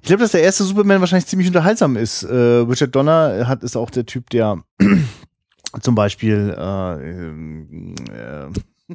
ich 0.00 0.08
glaube, 0.08 0.22
dass 0.22 0.32
der 0.32 0.42
erste 0.42 0.64
Superman 0.64 1.00
wahrscheinlich 1.00 1.26
ziemlich 1.26 1.46
unterhaltsam 1.46 1.96
ist. 1.96 2.24
Äh, 2.24 2.34
Richard 2.34 2.94
Donner 2.94 3.46
hat 3.46 3.62
ist 3.62 3.76
auch 3.76 3.90
der 3.90 4.04
Typ, 4.04 4.30
der 4.30 4.64
zum 5.80 5.94
Beispiel 5.94 6.54
äh, 6.58 7.10
ähm, 7.10 7.94
äh, 8.10 8.94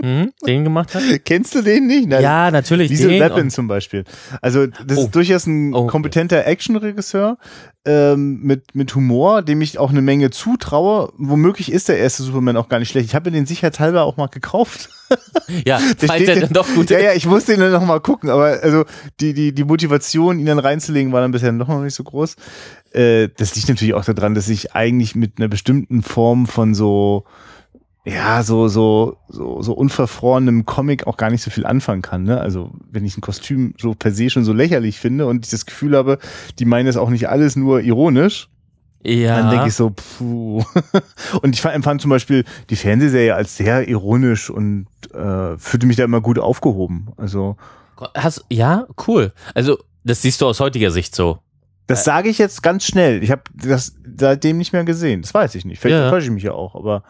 Mhm, 0.00 0.32
den 0.46 0.64
gemacht 0.64 0.94
hat? 0.94 1.02
Kennst 1.24 1.54
du 1.54 1.62
den 1.62 1.86
nicht? 1.86 2.08
Nein, 2.08 2.22
Ja, 2.22 2.50
natürlich. 2.50 2.88
Diese 2.88 3.08
Weapon 3.08 3.50
zum 3.50 3.68
Beispiel. 3.68 4.04
Also 4.40 4.66
das 4.66 4.98
Oh. 4.98 5.02
ist 5.04 5.14
durchaus 5.14 5.46
ein 5.46 5.74
Oh, 5.74 5.78
okay. 5.82 5.90
kompetenter 5.92 6.44
Actionregisseur 6.46 7.38
ähm, 7.84 8.40
mit, 8.42 8.74
mit 8.74 8.94
Humor, 8.94 9.42
dem 9.42 9.60
ich 9.60 9.78
auch 9.78 9.90
eine 9.90 10.02
Menge 10.02 10.30
zutraue. 10.30 11.12
Womöglich 11.18 11.70
ist 11.70 11.88
der 11.88 11.98
erste 11.98 12.22
Superman 12.24 12.56
auch 12.56 12.68
gar 12.68 12.78
nicht 12.80 12.88
schlecht. 12.90 13.06
Ich 13.06 13.14
habe 13.14 13.30
mir 13.30 13.36
den 13.36 13.46
sicherheitshalber 13.46 14.02
auch 14.02 14.16
mal 14.16 14.26
gekauft. 14.28 14.88
Ja, 15.66 15.78
Der 16.00 16.08
falls 16.08 16.22
steht 16.22 16.28
er 16.28 16.34
ja- 16.36 16.40
dann 16.40 16.52
doch 16.54 16.66
gut 16.74 16.88
Ja, 16.88 16.98
ja, 16.98 17.12
ich 17.12 17.26
musste 17.26 17.52
ihn 17.52 17.60
dann 17.60 17.70
noch 17.72 17.84
mal 17.84 18.00
gucken, 18.00 18.30
aber 18.30 18.60
also 18.62 18.84
die, 19.20 19.34
die, 19.34 19.52
die 19.54 19.64
Motivation, 19.64 20.38
ihn 20.38 20.46
dann 20.46 20.58
reinzulegen, 20.58 21.12
war 21.12 21.20
dann 21.20 21.32
bisher 21.32 21.52
noch 21.52 21.68
nicht 21.82 21.94
so 21.94 22.02
groß. 22.02 22.36
Äh, 22.92 23.28
das 23.36 23.54
liegt 23.54 23.68
natürlich 23.68 23.92
auch 23.92 24.04
daran, 24.06 24.34
dass 24.34 24.48
ich 24.48 24.74
eigentlich 24.74 25.14
mit 25.14 25.32
einer 25.38 25.48
bestimmten 25.48 26.02
Form 26.02 26.46
von 26.46 26.74
so 26.74 27.24
ja, 28.04 28.42
so, 28.42 28.66
so, 28.68 29.16
so, 29.28 29.62
so 29.62 29.72
unverfrorenem 29.74 30.66
Comic 30.66 31.06
auch 31.06 31.16
gar 31.16 31.30
nicht 31.30 31.42
so 31.42 31.50
viel 31.50 31.64
anfangen 31.66 32.02
kann. 32.02 32.24
Ne? 32.24 32.40
Also, 32.40 32.72
wenn 32.90 33.04
ich 33.04 33.16
ein 33.16 33.20
Kostüm 33.20 33.74
so 33.80 33.94
per 33.94 34.10
se 34.12 34.28
schon 34.30 34.44
so 34.44 34.52
lächerlich 34.52 34.98
finde 34.98 35.26
und 35.26 35.44
ich 35.44 35.50
das 35.50 35.66
Gefühl 35.66 35.96
habe, 35.96 36.18
die 36.58 36.64
meinen 36.64 36.88
es 36.88 36.96
auch 36.96 37.10
nicht 37.10 37.28
alles 37.28 37.54
nur 37.54 37.80
ironisch, 37.80 38.48
Ja. 39.04 39.36
dann 39.36 39.50
denke 39.50 39.68
ich 39.68 39.74
so, 39.74 39.90
puh. 39.90 40.62
Und 41.42 41.54
ich 41.54 41.60
fand- 41.60 41.74
empfand 41.76 42.00
zum 42.00 42.10
Beispiel 42.10 42.44
die 42.70 42.76
Fernsehserie 42.76 43.34
als 43.34 43.56
sehr 43.56 43.88
ironisch 43.88 44.50
und 44.50 44.86
äh, 45.14 45.56
fühlte 45.58 45.86
mich 45.86 45.96
da 45.96 46.04
immer 46.04 46.20
gut 46.20 46.38
aufgehoben. 46.38 47.08
Also, 47.16 47.56
Hast, 48.16 48.44
ja, 48.50 48.86
cool. 49.06 49.32
Also, 49.54 49.78
das 50.02 50.22
siehst 50.22 50.40
du 50.40 50.46
aus 50.46 50.58
heutiger 50.58 50.90
Sicht 50.90 51.14
so. 51.14 51.38
das 51.86 52.02
sage 52.04 52.28
ich 52.30 52.38
jetzt 52.38 52.62
ganz 52.64 52.84
schnell. 52.84 53.22
Ich 53.22 53.30
habe 53.30 53.42
das 53.54 53.94
seitdem 54.16 54.58
nicht 54.58 54.72
mehr 54.72 54.82
gesehen. 54.84 55.22
Das 55.22 55.32
weiß 55.34 55.54
ich 55.54 55.64
nicht. 55.64 55.80
Vielleicht 55.80 56.00
Ja. 56.00 56.10
täusche 56.10 56.26
ich 56.26 56.32
mich 56.32 56.42
ja 56.42 56.52
auch, 56.52 56.74
aber 56.74 57.02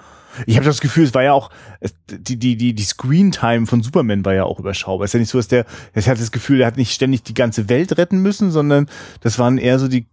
ich 0.47 0.57
habe 0.57 0.67
das 0.67 0.81
Gefühl, 0.81 1.05
es 1.05 1.15
war 1.15 1.23
ja 1.23 1.33
auch 1.33 1.51
es- 1.81 1.95
die 2.09 2.39
die 2.39 2.57
die 2.57 2.75
die 2.75 2.83
Screen 2.85 3.33
Time 3.33 3.67
von 3.67 3.83
Superman 3.83 4.25
war 4.25 4.35
ja 4.35 4.45
auch 4.45 4.59
überschaubar. 4.59 5.05
Es 5.05 5.11
ist 5.11 5.15
ja 5.15 5.21
nicht 5.21 5.29
so, 5.31 5.39
dass 5.39 5.49
der 5.49 5.67
ich 5.95 6.09
hatte 6.09 6.21
das 6.21 6.33
Gefühl, 6.33 6.61
er 6.61 6.67
hat 6.67 6.77
nicht 6.77 6.93
ständig 6.93 7.23
die 7.23 7.35
ganze 7.35 7.69
Welt 7.69 7.97
retten 7.99 8.19
müssen, 8.23 8.51
sondern 8.51 8.89
das 9.21 9.39
waren 9.39 9.59
eher 9.59 9.79
so 9.79 9.89
die 9.89 10.07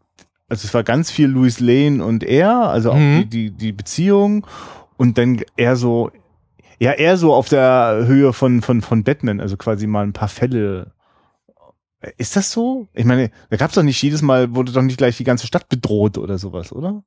also 0.50 0.66
es 0.66 0.74
war 0.74 0.84
ganz 0.84 1.12
viel 1.12 1.28
Louis 1.28 1.60
Lane 1.60 2.04
und 2.04 2.24
er, 2.24 2.52
also 2.70 2.92
auch 2.92 2.96
Mhm. 2.98 3.30
die 3.30 3.50
die 3.50 3.52
die 3.52 3.72
Beziehung 3.72 4.46
und 4.98 5.18
dann 5.18 5.42
eher 5.58 5.76
so 5.76 6.12
ja 6.80 6.92
eher 6.94 7.18
so 7.18 7.34
auf 7.34 7.50
der 7.50 8.04
Höhe 8.06 8.34
von 8.34 8.62
von 8.62 8.82
von 8.82 9.04
Batman, 9.04 9.40
also 9.42 9.58
quasi 9.58 9.86
mal 9.88 10.04
ein 10.06 10.14
paar 10.14 10.28
Fälle 10.30 10.92
ist 12.18 12.36
das 12.38 12.50
so? 12.52 12.88
Ich 12.94 13.04
meine, 13.04 13.30
da 13.50 13.58
gab's 13.58 13.76
doch 13.76 13.84
nicht 13.84 14.02
jedes 14.02 14.22
Mal, 14.22 14.56
wurde 14.56 14.72
doch 14.72 14.82
nicht 14.82 14.98
gleich 14.98 15.18
die 15.18 15.26
ganze 15.26 15.46
Stadt 15.48 15.68
bedroht 15.68 16.18
oder 16.18 16.38
sowas, 16.38 16.72
oder? 16.72 17.04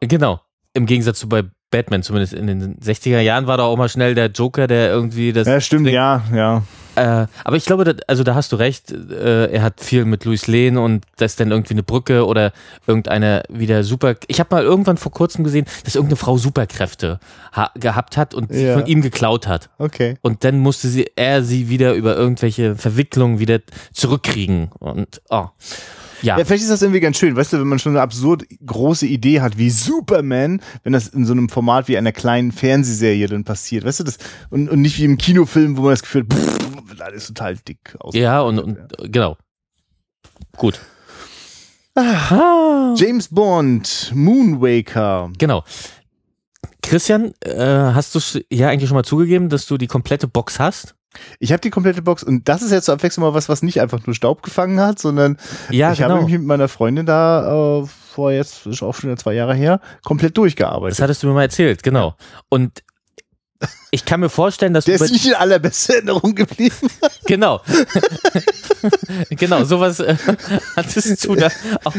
Genau. 0.00 0.40
Im 0.74 0.84
Gegensatz 0.84 1.20
zu 1.20 1.28
bei 1.28 1.44
Batman, 1.76 2.02
zumindest 2.02 2.32
in 2.32 2.46
den 2.46 2.76
60er 2.78 3.20
Jahren 3.20 3.46
war 3.46 3.58
da 3.58 3.64
auch 3.64 3.76
mal 3.76 3.90
schnell 3.90 4.14
der 4.14 4.28
Joker, 4.28 4.66
der 4.66 4.88
irgendwie 4.88 5.34
das. 5.34 5.46
Ja, 5.46 5.60
stimmt, 5.60 5.88
ja, 5.88 6.22
ja. 6.34 6.62
Äh, 6.94 7.26
aber 7.44 7.56
ich 7.56 7.66
glaube, 7.66 7.84
da, 7.84 7.92
also 8.06 8.24
da 8.24 8.34
hast 8.34 8.52
du 8.52 8.56
recht. 8.56 8.90
Äh, 8.90 9.52
er 9.52 9.62
hat 9.62 9.82
viel 9.82 10.06
mit 10.06 10.24
Louis 10.24 10.46
Lane 10.46 10.80
und 10.80 11.04
das 11.18 11.32
ist 11.32 11.40
dann 11.40 11.50
irgendwie 11.50 11.74
eine 11.74 11.82
Brücke 11.82 12.24
oder 12.24 12.52
irgendeine 12.86 13.42
wieder 13.50 13.84
super. 13.84 14.14
Ich 14.28 14.40
habe 14.40 14.54
mal 14.54 14.64
irgendwann 14.64 14.96
vor 14.96 15.12
kurzem 15.12 15.44
gesehen, 15.44 15.66
dass 15.84 15.94
irgendeine 15.94 16.16
Frau 16.16 16.38
Superkräfte 16.38 17.20
ha 17.52 17.70
gehabt 17.74 18.16
hat 18.16 18.32
und 18.32 18.50
sie 18.50 18.64
Ja. 18.64 18.78
von 18.78 18.86
ihm 18.86 19.02
geklaut 19.02 19.46
hat. 19.46 19.68
Okay. 19.76 20.16
Und 20.22 20.44
dann 20.44 20.58
musste 20.58 20.88
sie, 20.88 21.10
er 21.16 21.42
sie 21.42 21.68
wieder 21.68 21.92
über 21.92 22.16
irgendwelche 22.16 22.76
Verwicklungen 22.76 23.38
wieder 23.38 23.58
zurückkriegen. 23.92 24.70
Und 24.78 25.20
oh. 25.28 25.48
Ja. 26.22 26.38
Ja, 26.38 26.44
vielleicht 26.44 26.62
ist 26.62 26.70
das 26.70 26.82
irgendwie 26.82 27.00
ganz 27.00 27.18
schön, 27.18 27.36
weißt 27.36 27.52
du, 27.52 27.60
wenn 27.60 27.68
man 27.68 27.78
schon 27.78 27.92
eine 27.92 28.02
absurd 28.02 28.44
große 28.64 29.06
Idee 29.06 29.40
hat 29.40 29.58
wie 29.58 29.70
Superman, 29.70 30.60
wenn 30.82 30.92
das 30.92 31.08
in 31.08 31.24
so 31.24 31.32
einem 31.32 31.48
Format 31.48 31.88
wie 31.88 31.96
einer 31.96 32.12
kleinen 32.12 32.52
Fernsehserie 32.52 33.26
dann 33.26 33.44
passiert, 33.44 33.84
weißt 33.84 34.00
du, 34.00 34.04
das 34.04 34.18
und, 34.50 34.68
und 34.68 34.80
nicht 34.80 34.98
wie 34.98 35.04
im 35.04 35.18
Kinofilm, 35.18 35.76
wo 35.76 35.82
man 35.82 35.90
das 35.90 36.02
Gefühl 36.02 36.22
hat, 36.22 36.32
pff, 36.32 37.00
alles 37.00 37.26
total 37.28 37.56
dick 37.56 37.96
aus. 38.00 38.14
Ja, 38.14 38.40
und, 38.40 38.58
und 38.58 38.78
genau. 39.12 39.36
Gut. 40.56 40.80
Ah. 41.94 42.94
James 42.96 43.28
Bond, 43.28 44.12
Moonwaker. 44.14 45.30
Genau. 45.38 45.64
Christian, 46.82 47.32
äh, 47.40 47.56
hast 47.56 48.14
du 48.14 48.40
ja 48.50 48.68
eigentlich 48.68 48.88
schon 48.88 48.96
mal 48.96 49.04
zugegeben, 49.04 49.48
dass 49.48 49.66
du 49.66 49.76
die 49.76 49.86
komplette 49.86 50.28
Box 50.28 50.60
hast? 50.60 50.94
Ich 51.38 51.52
habe 51.52 51.60
die 51.60 51.70
komplette 51.70 52.02
Box 52.02 52.22
und 52.22 52.48
das 52.48 52.62
ist 52.62 52.72
jetzt 52.72 52.86
zur 52.86 52.94
Abwechslung 52.94 53.26
mal 53.26 53.34
was, 53.34 53.48
was 53.48 53.62
nicht 53.62 53.80
einfach 53.80 54.06
nur 54.06 54.14
Staub 54.14 54.42
gefangen 54.42 54.80
hat, 54.80 54.98
sondern 54.98 55.38
Ja, 55.70 55.92
ich 55.92 55.98
genau. 55.98 56.14
habe 56.14 56.24
mich 56.24 56.32
mit 56.32 56.44
meiner 56.44 56.68
Freundin 56.68 57.06
da 57.06 57.80
äh, 57.80 57.86
vor 57.86 58.32
jetzt, 58.32 58.66
ist 58.66 58.82
auch 58.82 58.94
schon 58.94 59.16
zwei 59.16 59.34
Jahre 59.34 59.54
her, 59.54 59.80
komplett 60.04 60.36
durchgearbeitet. 60.36 60.98
Das 60.98 61.02
hattest 61.02 61.22
du 61.22 61.26
mir 61.26 61.34
mal 61.34 61.42
erzählt, 61.42 61.82
genau. 61.82 62.14
Und 62.48 62.82
ich 63.96 64.04
kann 64.04 64.20
mir 64.20 64.28
vorstellen, 64.28 64.74
dass 64.74 64.84
Der 64.84 64.98
du 64.98 65.04
ist 65.04 65.10
nicht 65.10 65.26
in 65.26 65.34
allerbeste 65.34 65.94
Erinnerung 65.94 66.34
geblieben. 66.34 66.74
genau, 67.26 67.62
genau, 69.30 69.64
sowas 69.64 70.00
äh, 70.00 70.16
hattest 70.76 71.24
du 71.24 71.34
da 71.34 71.48
auch 71.84 71.94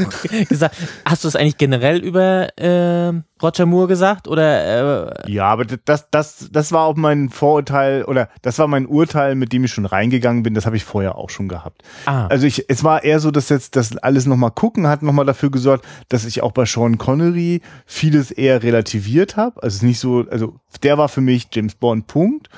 gesagt. 0.47 0.75
Hast 1.05 1.23
du 1.23 1.27
es 1.27 1.35
eigentlich 1.35 1.57
generell 1.57 1.97
über 1.97 2.55
äh, 2.59 3.13
Roger 3.41 3.65
Moore 3.65 3.87
gesagt 3.87 4.27
oder? 4.27 5.15
Äh, 5.25 5.31
Ja, 5.31 5.45
aber 5.45 5.65
das, 5.65 6.07
das, 6.11 6.49
das 6.51 6.71
war 6.71 6.83
auch 6.85 6.95
mein 6.95 7.29
Vorurteil 7.29 8.03
oder 8.03 8.29
das 8.43 8.59
war 8.59 8.67
mein 8.67 8.85
Urteil, 8.85 9.33
mit 9.35 9.53
dem 9.53 9.63
ich 9.63 9.71
schon 9.71 9.85
reingegangen 9.85 10.43
bin. 10.43 10.53
Das 10.53 10.65
habe 10.67 10.77
ich 10.77 10.83
vorher 10.83 11.15
auch 11.17 11.29
schon 11.31 11.47
gehabt. 11.47 11.81
ah, 12.05 12.27
Also 12.27 12.45
ich, 12.45 12.65
es 12.69 12.83
war 12.83 13.03
eher 13.03 13.19
so, 13.19 13.31
dass 13.31 13.49
jetzt 13.49 13.75
das 13.75 13.97
alles 13.97 14.25
nochmal 14.27 14.51
gucken 14.51 14.87
hat 14.87 15.01
nochmal 15.01 15.25
dafür 15.25 15.49
gesorgt, 15.49 15.85
dass 16.09 16.25
ich 16.25 16.43
auch 16.43 16.51
bei 16.51 16.65
Sean 16.65 16.97
Connery 16.99 17.61
vieles 17.85 18.29
eher 18.31 18.61
relativiert 18.61 19.35
habe. 19.35 19.61
Also 19.63 19.67
es 19.67 19.75
ist 19.77 19.83
nicht 19.83 19.99
so, 19.99 20.25
also 20.29 20.55
der 20.83 20.97
war 20.97 21.09
für 21.09 21.21
mich 21.21 21.47
James 21.51 21.73
Bond 21.75 21.86
Punkt 22.07 22.49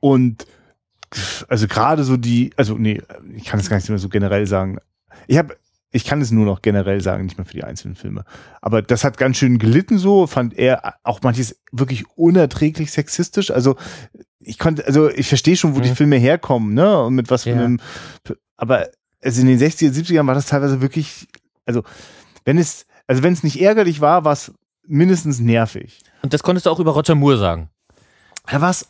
und 0.00 0.46
also 1.48 1.68
gerade 1.68 2.02
so 2.04 2.16
die, 2.16 2.50
also 2.56 2.76
nee, 2.76 3.00
ich 3.34 3.44
kann 3.44 3.60
es 3.60 3.68
gar 3.70 3.76
nicht 3.76 3.88
mehr 3.88 3.98
so 3.98 4.08
generell 4.08 4.46
sagen. 4.46 4.78
Ich 5.26 5.38
habe 5.38 5.56
ich 5.92 6.04
kann 6.04 6.20
es 6.20 6.32
nur 6.32 6.44
noch 6.44 6.60
generell 6.60 7.00
sagen, 7.00 7.22
nicht 7.24 7.38
mehr 7.38 7.44
für 7.44 7.52
die 7.52 7.62
einzelnen 7.62 7.94
Filme. 7.94 8.24
Aber 8.60 8.82
das 8.82 9.04
hat 9.04 9.16
ganz 9.16 9.36
schön 9.36 9.60
gelitten 9.60 9.96
so, 9.96 10.26
fand 10.26 10.58
er 10.58 10.94
auch 11.04 11.22
manches 11.22 11.60
wirklich 11.70 12.04
unerträglich 12.16 12.90
sexistisch. 12.90 13.52
Also 13.52 13.76
ich 14.40 14.58
konnte, 14.58 14.84
also 14.88 15.08
ich 15.08 15.28
verstehe 15.28 15.54
schon, 15.56 15.76
wo 15.76 15.80
die 15.80 15.90
Mhm. 15.90 15.94
Filme 15.96 16.16
herkommen, 16.16 16.74
ne? 16.74 17.00
Und 17.00 17.14
mit 17.14 17.30
was 17.30 17.44
für 17.44 17.50
Ja. 17.50 17.56
einem, 17.64 17.78
aber 18.56 18.88
also 19.22 19.40
in 19.40 19.46
den 19.46 19.58
60er, 19.60 19.92
70ern 19.92 20.26
war 20.26 20.34
das 20.34 20.46
teilweise 20.46 20.80
wirklich, 20.80 21.28
also 21.64 21.84
wenn 22.44 22.58
es, 22.58 22.86
also 23.06 23.22
wenn 23.22 23.32
es 23.32 23.44
nicht 23.44 23.62
ärgerlich 23.62 24.00
war, 24.00 24.24
war 24.24 24.32
es 24.32 24.52
mindestens 24.84 25.38
nervig. 25.38 26.00
Und 26.22 26.34
das 26.34 26.42
konntest 26.42 26.66
du 26.66 26.70
auch 26.70 26.80
über 26.80 26.90
Roger 26.90 27.14
Moore 27.14 27.38
sagen. 27.38 27.70
Da 28.50 28.60
war 28.60 28.70
es 28.70 28.86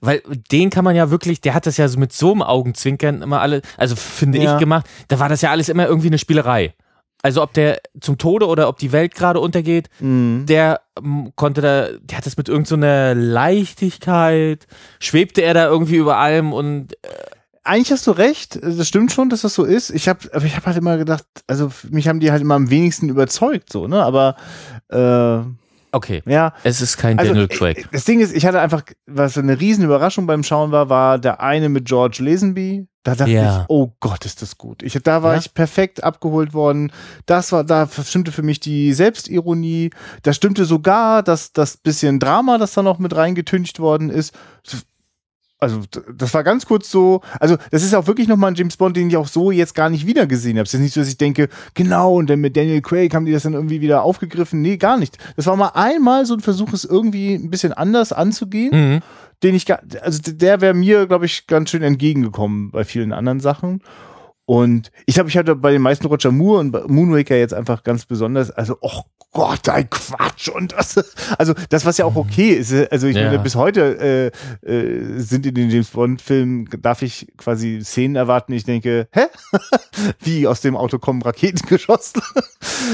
Weil 0.00 0.22
den 0.52 0.70
kann 0.70 0.84
man 0.84 0.94
ja 0.94 1.10
wirklich, 1.10 1.40
der 1.40 1.54
hat 1.54 1.66
das 1.66 1.76
ja 1.78 1.88
so 1.88 1.98
mit 1.98 2.12
so 2.12 2.32
einem 2.32 2.42
Augenzwinkern 2.42 3.22
immer 3.22 3.40
alle, 3.40 3.62
also 3.78 3.96
finde 3.96 4.38
Ja. 4.38 4.54
ich 4.54 4.60
gemacht, 4.60 4.86
da 5.08 5.18
war 5.18 5.28
das 5.28 5.40
ja 5.40 5.50
alles 5.50 5.68
immer 5.68 5.86
irgendwie 5.86 6.08
eine 6.08 6.18
Spielerei. 6.18 6.74
Also 7.22 7.42
ob 7.42 7.54
der 7.54 7.80
zum 8.00 8.18
Tode 8.18 8.46
oder 8.46 8.68
ob 8.68 8.76
die 8.78 8.92
Welt 8.92 9.14
gerade 9.14 9.40
untergeht, 9.40 9.88
der 10.00 10.82
ähm, 10.98 11.32
konnte 11.36 11.62
da, 11.62 11.88
der 12.02 12.18
hat 12.18 12.26
das 12.26 12.36
mit 12.36 12.50
irgendeiner 12.50 13.14
Leichtigkeit, 13.14 14.66
schwebte 15.00 15.40
er 15.40 15.54
da 15.54 15.66
irgendwie 15.66 15.96
über 15.96 16.18
allem 16.18 16.52
und 16.52 16.98
eigentlich 17.62 17.92
hast 17.92 18.06
du 18.06 18.10
recht, 18.10 18.58
das 18.62 18.86
stimmt 18.86 19.10
schon, 19.10 19.30
dass 19.30 19.40
das 19.40 19.54
so 19.54 19.64
ist. 19.64 19.88
Ich 19.88 20.06
habe, 20.06 20.28
aber 20.34 20.44
ich 20.44 20.54
habe 20.54 20.66
halt 20.66 20.76
immer 20.76 20.98
gedacht, 20.98 21.24
also 21.46 21.70
mich 21.88 22.08
haben 22.08 22.20
die 22.20 22.30
halt 22.30 22.42
immer 22.42 22.56
am 22.56 22.68
wenigsten 22.68 23.08
überzeugt, 23.08 23.72
so, 23.72 23.88
ne? 23.88 24.02
Aber 24.02 24.36
äh, 24.90 25.38
okay, 25.94 26.22
ja, 26.26 26.52
es 26.64 26.80
ist 26.80 26.96
kein 26.96 27.18
also 27.18 27.32
Daniel 27.32 27.48
äh, 27.50 27.54
Craig. 27.54 27.88
das 27.92 28.04
Ding 28.04 28.20
ist, 28.20 28.34
ich 28.34 28.44
hatte 28.46 28.60
einfach, 28.60 28.82
was 29.06 29.38
eine 29.38 29.58
riesen 29.60 29.84
Überraschung 29.84 30.26
beim 30.26 30.42
Schauen 30.42 30.70
war, 30.72 30.88
war 30.88 31.18
der 31.18 31.40
eine 31.40 31.68
mit 31.68 31.86
George 31.86 32.18
Lazenby. 32.22 32.86
Da 33.02 33.14
dachte 33.14 33.30
Ja. 33.32 33.60
ich, 33.60 33.64
oh 33.68 33.92
Gott, 34.00 34.24
ist 34.24 34.40
das 34.40 34.56
gut. 34.56 34.82
Ich, 34.82 34.94
da 35.02 35.22
war 35.22 35.34
Ja? 35.34 35.38
ich 35.38 35.52
perfekt 35.52 36.02
abgeholt 36.02 36.54
worden. 36.54 36.90
Das 37.26 37.52
war, 37.52 37.62
da 37.62 37.86
stimmte 37.86 38.32
für 38.32 38.42
mich 38.42 38.60
die 38.60 38.94
Selbstironie. 38.94 39.90
Da 40.22 40.32
stimmte 40.32 40.64
sogar 40.64 41.22
das, 41.22 41.52
das 41.52 41.76
bisschen 41.76 42.18
Drama, 42.18 42.56
das 42.56 42.72
da 42.72 42.82
noch 42.82 42.98
mit 42.98 43.14
reingetüncht 43.14 43.78
worden 43.78 44.08
ist. 44.08 44.32
Also, 45.64 45.80
das 46.16 46.32
war 46.34 46.44
ganz 46.44 46.66
kurz 46.66 46.90
so. 46.90 47.20
Also, 47.40 47.56
das 47.70 47.82
ist 47.82 47.94
auch 47.94 48.06
wirklich 48.06 48.28
nochmal 48.28 48.52
ein 48.52 48.54
James 48.54 48.76
Bond, 48.76 48.96
den 48.96 49.08
ich 49.08 49.16
auch 49.16 49.28
so 49.28 49.50
jetzt 49.50 49.74
gar 49.74 49.90
nicht 49.90 50.06
wieder 50.06 50.26
gesehen 50.26 50.56
habe. 50.58 50.64
Es 50.66 50.74
ist 50.74 50.80
nicht 50.80 50.94
so, 50.94 51.00
dass 51.00 51.08
ich 51.08 51.18
denke, 51.18 51.48
genau, 51.74 52.14
und 52.14 52.30
dann 52.30 52.40
mit 52.40 52.56
Daniel 52.56 52.82
Craig 52.82 53.14
haben 53.14 53.26
die 53.26 53.32
das 53.32 53.42
dann 53.42 53.54
irgendwie 53.54 53.80
wieder 53.80 54.02
aufgegriffen. 54.02 54.62
Nee, 54.62 54.76
gar 54.76 54.96
nicht. 54.96 55.18
Das 55.36 55.46
war 55.46 55.56
mal 55.56 55.72
einmal 55.74 56.26
so 56.26 56.34
ein 56.34 56.40
Versuch, 56.40 56.72
es 56.72 56.84
irgendwie 56.84 57.34
ein 57.34 57.50
bisschen 57.50 57.72
anders 57.72 58.12
anzugehen 58.12 58.70
Mhm. 58.74 59.00
den 59.42 59.54
ich, 59.54 59.66
also 60.02 60.20
der 60.24 60.60
wäre 60.60 60.74
mir, 60.74 61.06
glaube 61.06 61.26
ich, 61.26 61.46
ganz 61.46 61.70
schön 61.70 61.82
entgegengekommen 61.82 62.70
bei 62.70 62.84
vielen 62.84 63.12
anderen 63.12 63.40
Sachen. 63.40 63.80
Und 64.46 64.90
ich 65.06 65.14
glaube, 65.14 65.30
ich 65.30 65.36
hatte 65.38 65.56
bei 65.56 65.72
den 65.72 65.80
meisten 65.82 66.06
Roger 66.06 66.30
Moore 66.30 66.60
und 66.60 66.88
Moonraker 66.90 67.36
jetzt 67.36 67.54
einfach 67.54 67.82
ganz 67.82 68.04
besonders, 68.04 68.50
also, 68.50 68.76
oh 68.82 69.00
Gott, 69.32 69.68
ein 69.68 69.90
Quatsch 69.90 70.48
und 70.48 70.72
das, 70.72 70.96
also 71.38 71.54
das, 71.68 71.84
was 71.84 71.98
ja 71.98 72.04
auch 72.04 72.14
okay 72.14 72.50
ist, 72.50 72.72
also 72.92 73.08
ich 73.08 73.16
Ja. 73.16 73.24
meine, 73.24 73.40
bis 73.40 73.56
heute 73.56 74.30
äh, 74.62 74.70
äh, 74.70 75.18
sind 75.18 75.44
in 75.46 75.54
den 75.56 75.70
James 75.70 75.88
Bond-Filmen, 75.90 76.68
darf 76.80 77.02
ich 77.02 77.32
quasi 77.36 77.80
Szenen 77.82 78.14
erwarten, 78.14 78.52
ich 78.52 78.62
denke, 78.64 79.08
hä? 79.10 79.22
Wie 80.20 80.46
aus 80.46 80.60
dem 80.60 80.76
Auto 80.76 80.98
kommen 81.00 81.20
Raketen 81.22 81.66
geschossen? 81.66 82.22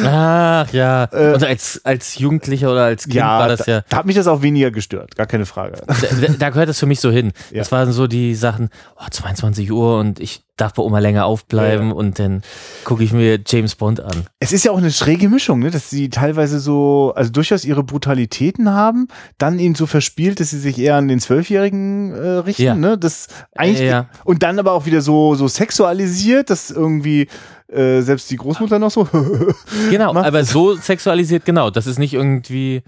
Ach 0.05 0.72
ja. 0.72 1.09
Äh, 1.12 1.35
und 1.35 1.44
als, 1.44 1.81
als 1.85 2.18
Jugendlicher 2.18 2.70
oder 2.72 2.85
als 2.85 3.05
Kind 3.05 3.16
war 3.22 3.48
das 3.48 3.64
da, 3.66 3.72
ja, 3.72 3.85
da 3.89 3.97
hat 3.98 4.06
mich 4.06 4.16
das 4.16 4.27
auch 4.27 4.40
weniger 4.40 4.70
gestört, 4.70 5.16
gar 5.16 5.27
keine 5.27 5.44
Frage. 5.47 5.82
da, 5.86 6.27
da 6.39 6.51
gehört 6.51 6.68
das 6.68 6.78
für 6.78 6.86
mich 6.86 7.01
so 7.01 7.10
hin. 7.10 7.32
Ja. 7.51 7.59
Das 7.59 7.72
waren 7.72 7.93
so 7.93 8.06
die 8.06 8.35
Sachen, 8.35 8.70
oh, 8.97 9.05
22 9.10 9.70
Uhr 9.72 9.98
und 9.98 10.20
ich 10.20 10.43
darf 10.61 10.74
bei 10.74 10.82
Oma 10.82 10.99
länger 10.99 11.24
aufbleiben 11.24 11.89
Ja. 11.89 11.95
und 11.95 12.19
dann 12.19 12.43
gucke 12.85 13.03
ich 13.05 13.12
mir 13.12 13.39
James 13.47 13.74
Bond 13.74 14.01
an. 14.01 14.27
Es 14.39 14.53
ist 14.53 14.65
ja 14.65 14.73
auch 14.73 14.78
eine 14.78 14.91
schräge 14.91 15.28
Mischung, 15.28 15.61
ne? 15.61 15.70
dass 15.70 15.91
sie 15.91 16.11
teilweise 16.11 16.61
so, 16.61 17.12
also 17.16 17.31
durchaus 17.31 17.65
ihre 17.65 17.82
Brutalitäten 17.82 18.70
haben, 18.70 19.09
dann 19.39 19.59
eben 19.59 19.74
so 19.74 19.87
verspielt, 19.87 20.41
dass 20.41 20.51
sie 20.51 20.59
sich 20.59 20.78
eher 20.78 20.97
an 20.97 21.09
den 21.09 21.20
Zwölfjährigen 21.20 22.12
äh, 22.15 22.28
richten, 22.39 22.62
Ja. 22.62 22.74
ne? 22.74 22.99
Das 22.99 23.28
eigentlich 23.57 23.81
Ja. 23.89 24.09
und 24.24 24.43
dann 24.43 24.59
aber 24.59 24.73
auch 24.73 24.87
wieder 24.87 25.01
so 25.01 25.35
so 25.35 25.49
sexualisiert, 25.49 26.51
dass 26.51 26.70
irgendwie 26.70 27.28
äh, 27.73 28.01
selbst 28.03 28.31
die 28.31 28.37
Großmutter 28.37 28.78
noch 28.78 28.91
so 28.91 29.09
Genau, 29.91 30.12
aber 30.15 30.45
so 30.45 30.74
sexualisiert, 30.74 31.45
genau, 31.45 31.70
dass 31.70 31.87
es 31.87 31.99
nicht 31.99 32.15
irgendwie, 32.15 32.82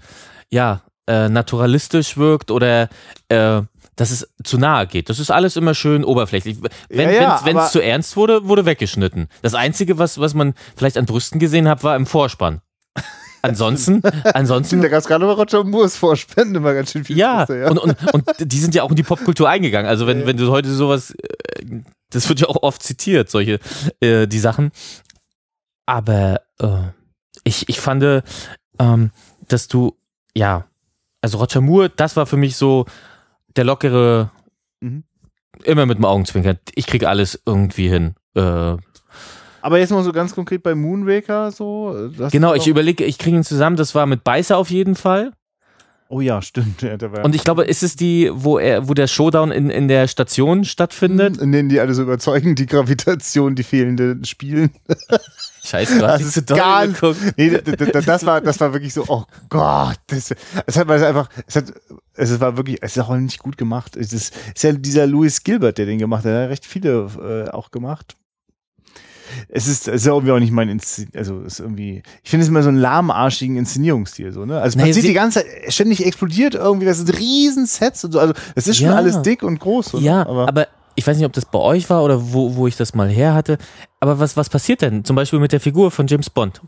ja, 0.49 0.81
äh, 1.07 1.29
naturalistisch 1.29 2.17
wirkt 2.17 2.51
oder 2.51 2.89
äh, 3.29 3.61
dass 3.95 4.11
es 4.11 4.27
zu 4.43 4.57
nahe 4.57 4.87
geht. 4.87 5.09
Das 5.09 5.19
ist 5.19 5.31
alles 5.31 5.55
immer 5.55 5.73
schön 5.73 6.03
oberflächlich. 6.03 6.57
Wenn 6.89 7.09
Ja, 7.09 7.41
ja, 7.45 7.65
es 7.65 7.71
zu 7.71 7.79
ernst 7.79 8.15
wurde, 8.15 8.47
wurde 8.47 8.65
weggeschnitten. 8.65 9.27
Das 9.41 9.53
Einzige, 9.53 9.97
was, 9.97 10.19
was 10.19 10.33
man 10.33 10.53
vielleicht 10.75 10.97
an 10.97 11.05
Brüsten 11.05 11.39
gesehen 11.39 11.67
hat, 11.67 11.83
war 11.83 11.95
im 11.95 12.05
Vorspann. 12.05 12.61
Ansonsten, 13.41 14.01
ansonsten 14.33 14.81
da 14.81 14.87
gab 14.87 14.99
es 14.99 15.05
gerade 15.05 15.25
bei 15.25 15.33
Roger 15.33 15.63
Moores 15.65 15.97
Vorspenden 15.97 16.55
immer 16.55 16.73
ganz 16.73 16.91
schön 16.91 17.03
viel 17.03 17.17
Ja, 17.17 17.45
Brüste, 17.45 17.69
Und, 17.69 17.77
und, 17.77 18.13
und 18.13 18.25
die 18.39 18.59
sind 18.59 18.73
ja 18.73 18.83
auch 18.83 18.89
in 18.89 18.95
die 18.95 19.03
Popkultur 19.03 19.49
eingegangen. 19.49 19.87
Also 19.87 20.07
wenn, 20.07 20.25
wenn 20.25 20.37
du 20.37 20.49
heute 20.49 20.71
sowas, 20.71 21.11
äh, 21.11 21.81
das 22.09 22.29
wird 22.29 22.39
ja 22.39 22.47
auch 22.47 22.63
oft 22.63 22.81
zitiert, 22.81 23.29
solche, 23.29 23.59
äh, 23.99 24.27
die 24.27 24.39
Sachen. 24.39 24.71
Aber 25.85 26.41
äh, 26.59 26.91
ich, 27.43 27.67
ich 27.67 27.81
fand, 27.81 28.23
ähm, 28.79 29.11
dass 29.49 29.67
du, 29.67 29.97
ja, 30.33 30.65
also 31.21 31.37
Roger 31.37 31.59
Moore, 31.59 31.89
das 31.89 32.15
war 32.15 32.25
für 32.25 32.37
mich 32.37 32.55
so 32.55 32.85
der 33.55 33.63
lockere, 33.65 34.31
Mhm. 34.81 35.03
immer 35.63 35.85
mit 35.85 35.97
dem 35.97 36.05
Augenzwinkern. 36.05 36.57
Ich 36.75 36.87
kriege 36.87 37.07
alles 37.09 37.41
irgendwie 37.45 37.87
hin. 37.89 38.15
Äh, 38.35 38.41
Aber 39.61 39.79
jetzt 39.79 39.91
mal 39.91 40.03
so 40.03 40.11
ganz 40.11 40.35
konkret 40.35 40.61
bei 40.63 40.75
Moonraker 40.75 41.51
so. 41.51 41.95
äh, 42.19 42.29
genau, 42.31 42.53
ich 42.53 42.67
überlege, 42.67 43.05
ich 43.05 43.17
kriege 43.17 43.37
ihn 43.37 43.43
zusammen, 43.43 43.75
das 43.77 43.95
war 43.95 44.05
mit 44.05 44.23
Beißer 44.23 44.57
auf 44.57 44.69
jeden 44.69 44.95
Fall. 44.95 45.31
Oh 46.13 46.21
ja, 46.21 46.43
stimmt. 46.43 46.83
Ja, 46.83 46.95
Und 47.23 47.33
ich 47.33 47.43
glaube, 47.43 47.63
ist 47.63 47.81
es 47.81 47.95
die, 47.95 48.29
wo 48.31 48.59
er, 48.59 48.87
wo 48.87 48.93
der 48.93 49.07
Showdown 49.07 49.51
in, 49.51 49.71
in 49.71 49.87
der 49.87 50.07
Station 50.07 50.63
stattfindet? 50.63 51.37
in 51.39 51.51
denen 51.51 51.69
die 51.69 51.79
alle 51.79 51.95
so 51.95 52.03
überzeugen, 52.03 52.53
die 52.53 52.67
Gravitation, 52.67 53.55
die 53.55 53.63
fehlende 53.63 54.17
spielen. 54.23 54.69
Scheiße, 55.63 55.97
du 55.97 56.07
hast 56.07 56.21
Das 56.23 56.37
ist 56.37 56.47
ganz- 56.47 56.99
geguckt. 56.99 57.19
Nee, 57.37 57.49
d- 57.49 57.61
d- 57.61 57.75
d- 57.77 58.01
das 58.01 58.25
war, 58.27 58.41
das 58.41 58.59
war 58.59 58.73
wirklich 58.73 58.93
so, 58.93 59.05
oh 59.07 59.23
Gott, 59.49 59.97
das, 60.07 60.35
es 60.67 60.77
hat 60.77 60.87
es 60.89 61.01
einfach, 61.01 61.29
es 61.47 61.55
hat, 61.55 61.73
es 62.13 62.39
war 62.39 62.57
wirklich, 62.57 62.77
es 62.81 62.95
ist 62.95 63.03
auch 63.03 63.15
nicht 63.15 63.39
gut 63.39 63.57
gemacht. 63.57 63.95
Es 63.95 64.13
ist, 64.13 64.35
es 64.49 64.53
ist 64.55 64.63
ja 64.63 64.73
dieser 64.73 65.07
Louis 65.07 65.41
Gilbert, 65.43 65.79
der 65.79 65.87
den 65.87 65.97
gemacht 65.97 66.25
hat, 66.25 66.31
der 66.31 66.43
hat 66.43 66.49
recht 66.51 66.65
viele 66.67 67.45
äh, 67.47 67.49
auch 67.49 67.71
gemacht. 67.71 68.17
Es 69.49 69.67
ist, 69.67 69.87
es 69.87 69.95
ist 69.95 70.05
ja 70.05 70.13
irgendwie 70.13 70.31
auch 70.33 70.39
nicht 70.39 70.51
mein 70.51 70.69
Inszen 70.69 71.09
also 71.15 71.41
es 71.41 71.53
ist 71.53 71.59
irgendwie, 71.59 72.03
ich 72.23 72.29
finde 72.29 72.43
es 72.43 72.49
immer 72.49 72.63
so 72.63 72.69
einen 72.69 72.77
lahmarschigen 72.79 73.57
Inszenierungsstil, 73.57 74.31
so, 74.31 74.45
ne? 74.45 74.55
Also 74.61 74.69
es 74.69 74.75
Naja, 74.75 74.87
passiert 74.87 75.01
sie- 75.03 75.07
die 75.09 75.13
ganze 75.13 75.39
Zeit, 75.39 75.73
ständig 75.73 76.05
explodiert 76.05 76.55
irgendwie, 76.55 76.85
das 76.85 76.97
sind 76.97 77.17
riesen 77.17 77.65
Sets 77.65 78.03
und 78.05 78.11
so, 78.13 78.19
also 78.19 78.33
es 78.55 78.67
ist 78.67 78.77
schon 78.77 78.87
Ja. 78.87 78.95
alles 78.95 79.21
dick 79.21 79.43
und 79.43 79.59
groß, 79.59 79.87
so, 79.87 79.97
ne? 79.99 80.05
Ja, 80.05 80.21
aber, 80.27 80.47
aber, 80.47 80.67
ich 80.95 81.05
weiß 81.07 81.17
nicht, 81.17 81.25
ob 81.25 81.33
das 81.33 81.45
bei 81.45 81.59
euch 81.59 81.89
war 81.89 82.03
oder 82.03 82.33
wo, 82.33 82.55
wo 82.55 82.67
ich 82.67 82.75
das 82.77 82.93
mal 82.93 83.09
her 83.09 83.33
hatte. 83.33 83.57
Aber 83.99 84.19
was, 84.19 84.37
was 84.37 84.47
passiert 84.49 84.83
denn? 84.83 85.03
Zum 85.03 85.15
Beispiel 85.15 85.39
mit 85.39 85.51
der 85.51 85.59
Figur 85.59 85.89
von 85.89 86.05
James 86.05 86.29
Bond. 86.29 86.61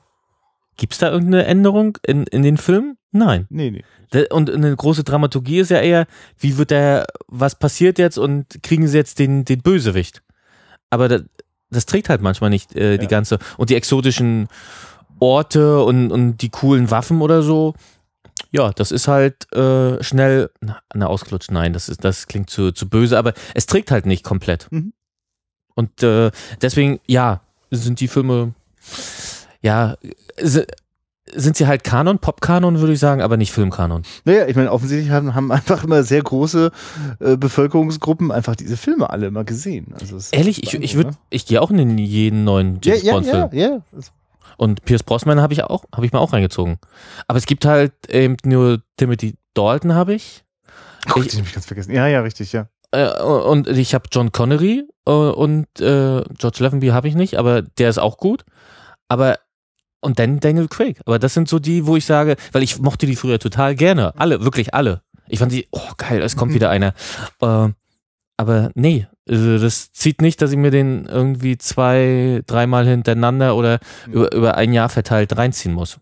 Gibt's 0.77 0.97
da 0.97 1.11
irgendeine 1.11 1.45
Änderung 1.45 1.97
in, 2.05 2.23
in 2.27 2.41
den 2.41 2.57
Filmen? 2.57 2.97
Nein. 3.11 3.45
nee, 3.49 3.69
nee. 3.71 3.83
Da- 4.09 4.25
Und 4.35 4.49
eine 4.49 4.75
große 4.75 5.03
Dramaturgie 5.03 5.59
ist 5.59 5.69
ja 5.69 5.79
eher, 5.79 6.07
wie 6.39 6.57
wird 6.57 6.71
der, 6.71 7.05
was 7.27 7.53
passiert 7.59 7.99
jetzt 7.99 8.17
und 8.17 8.45
kriegen 8.63 8.87
sie 8.87 8.97
jetzt 8.97 9.19
den, 9.19 9.45
den 9.45 9.61
Bösewicht? 9.61 10.21
Aber 10.89 11.07
das, 11.69 11.85
trägt 11.85 12.09
halt 12.09 12.21
manchmal 12.21 12.49
nicht 12.49 12.75
äh, 12.75 12.97
die 12.97 13.03
Ja. 13.05 13.09
ganze. 13.09 13.39
Und 13.57 13.69
die 13.69 13.75
exotischen 13.75 14.47
Orte 15.19 15.83
und, 15.83 16.11
und 16.11 16.37
die 16.37 16.49
coolen 16.49 16.91
Waffen 16.91 17.21
oder 17.21 17.41
so, 17.41 17.73
ja, 18.51 18.71
das 18.71 18.91
ist 18.91 19.07
halt 19.07 19.51
äh, 19.53 20.01
schnell, 20.03 20.49
na, 20.61 20.79
na 20.93 21.07
ausgelutscht, 21.07 21.51
nein, 21.51 21.73
das, 21.73 21.89
ist, 21.89 22.03
das 22.03 22.27
klingt 22.27 22.49
zu, 22.49 22.71
zu 22.71 22.89
böse, 22.89 23.17
aber 23.17 23.33
es 23.53 23.65
trägt 23.65 23.91
halt 23.91 24.05
nicht 24.05 24.23
komplett. 24.23 24.67
Mhm. 24.71 24.93
Und 25.75 26.03
äh, 26.03 26.31
deswegen, 26.61 26.99
ja, 27.07 27.41
sind 27.71 27.99
die 27.99 28.07
Filme, 28.07 28.53
ja, 29.61 29.97
sind 31.35 31.57
sie 31.57 31.67
halt 31.67 31.83
Kanon, 31.83 32.19
Popkanon, 32.19 32.79
würde 32.79 32.93
ich 32.93 32.99
sagen, 32.99 33.21
aber 33.21 33.37
nicht 33.37 33.51
Filmkanon. 33.51 34.03
Naja, 34.23 34.47
ich 34.47 34.55
meine, 34.55 34.71
offensichtlich 34.71 35.11
haben, 35.11 35.35
haben 35.35 35.51
einfach 35.51 35.83
immer 35.83 36.03
sehr 36.03 36.21
große 36.23 36.71
äh, 37.19 37.37
Bevölkerungsgruppen 37.37 38.31
einfach 38.31 38.55
diese 38.55 38.77
Filme 38.77 39.09
alle 39.09 39.27
immer 39.27 39.43
gesehen. 39.43 39.93
Also 39.99 40.17
Ehrlich, 40.31 40.63
ich, 40.63 40.73
ich 40.73 40.95
würde, 40.95 41.11
ich 41.29 41.45
gehe 41.45 41.61
auch 41.61 41.69
in 41.71 41.77
den- 41.77 41.97
jeden 41.97 42.43
neuen 42.43 42.79
ja, 42.83 42.93
James 42.93 43.03
ja, 43.03 43.13
Bond 43.13 43.25
Film. 43.25 43.49
ja, 43.51 43.67
ja. 43.69 43.79
Und 44.57 44.85
Pierce 44.85 45.03
Brosnan 45.03 45.41
habe 45.41 45.53
ich 45.53 45.63
auch, 45.63 45.83
habe 45.93 46.05
ich 46.05 46.13
mal 46.13 46.19
auch 46.19 46.31
reingezogen. 46.31 46.77
Aber 47.27 47.37
es 47.37 47.45
gibt 47.45 47.65
halt 47.65 47.91
eben 48.09 48.37
nur 48.45 48.81
Timothy 48.97 49.35
Dalton 49.53 49.93
habe 49.93 50.13
ich. 50.13 50.43
Gott, 51.09 51.25
Ich- 51.25 51.31
den 51.31 51.41
hab 51.41 51.47
ich 51.47 51.53
ganz 51.53 51.65
vergessen. 51.65 51.91
Ja, 51.91 52.07
ja, 52.07 52.21
richtig, 52.21 52.53
ja. 52.53 52.67
Äh, 52.91 53.11
und 53.21 53.67
ich 53.67 53.93
habe 53.93 54.05
John 54.11 54.31
Connery 54.31 54.87
äh, 55.05 55.11
und 55.11 55.65
äh, 55.81 56.23
George 56.37 56.57
Lazenby 56.59 56.87
habe 56.89 57.07
ich 57.09 57.15
nicht, 57.15 57.37
aber 57.37 57.61
der 57.63 57.89
ist 57.89 57.97
auch 57.97 58.17
gut. 58.17 58.45
Aber 59.09 59.37
und 60.05 60.19
dann 60.19 60.39
Daniel 60.39 60.67
Craig. 60.67 60.99
Aber 61.05 61.19
das 61.19 61.33
sind 61.33 61.49
so 61.49 61.59
die, 61.59 61.85
wo 61.87 61.95
ich 61.97 62.05
sage, 62.05 62.35
weil 62.51 62.63
ich 62.63 62.79
mochte 62.79 63.05
die 63.05 63.15
früher 63.15 63.39
total 63.39 63.75
gerne. 63.75 64.13
Alle, 64.17 64.43
wirklich 64.43 64.73
alle. 64.73 65.01
Ich 65.27 65.39
fand 65.39 65.51
die, 65.51 65.67
oh 65.71 65.91
geil, 65.97 66.21
es 66.21 66.35
kommt 66.37 66.51
Mhm. 66.51 66.55
wieder 66.55 66.69
einer. 66.69 66.93
Äh, 67.41 67.69
aber 68.37 68.71
nee, 68.75 69.07
Also 69.27 69.57
das 69.57 69.91
zieht 69.91 70.21
nicht, 70.21 70.39
dass 70.41 70.51
ich 70.51 70.57
mir 70.57 70.69
den 70.71 71.05
irgendwie 71.07 71.57
zwei, 71.57 72.43
dreimal 72.45 72.85
hintereinander 72.85 73.55
oder 73.55 73.79
Mhm. 74.05 74.13
über, 74.13 74.31
über 74.33 74.55
ein 74.55 74.71
Jahr 74.71 74.89
verteilt 74.89 75.35
reinziehen 75.35 75.73
muss. 75.73 75.97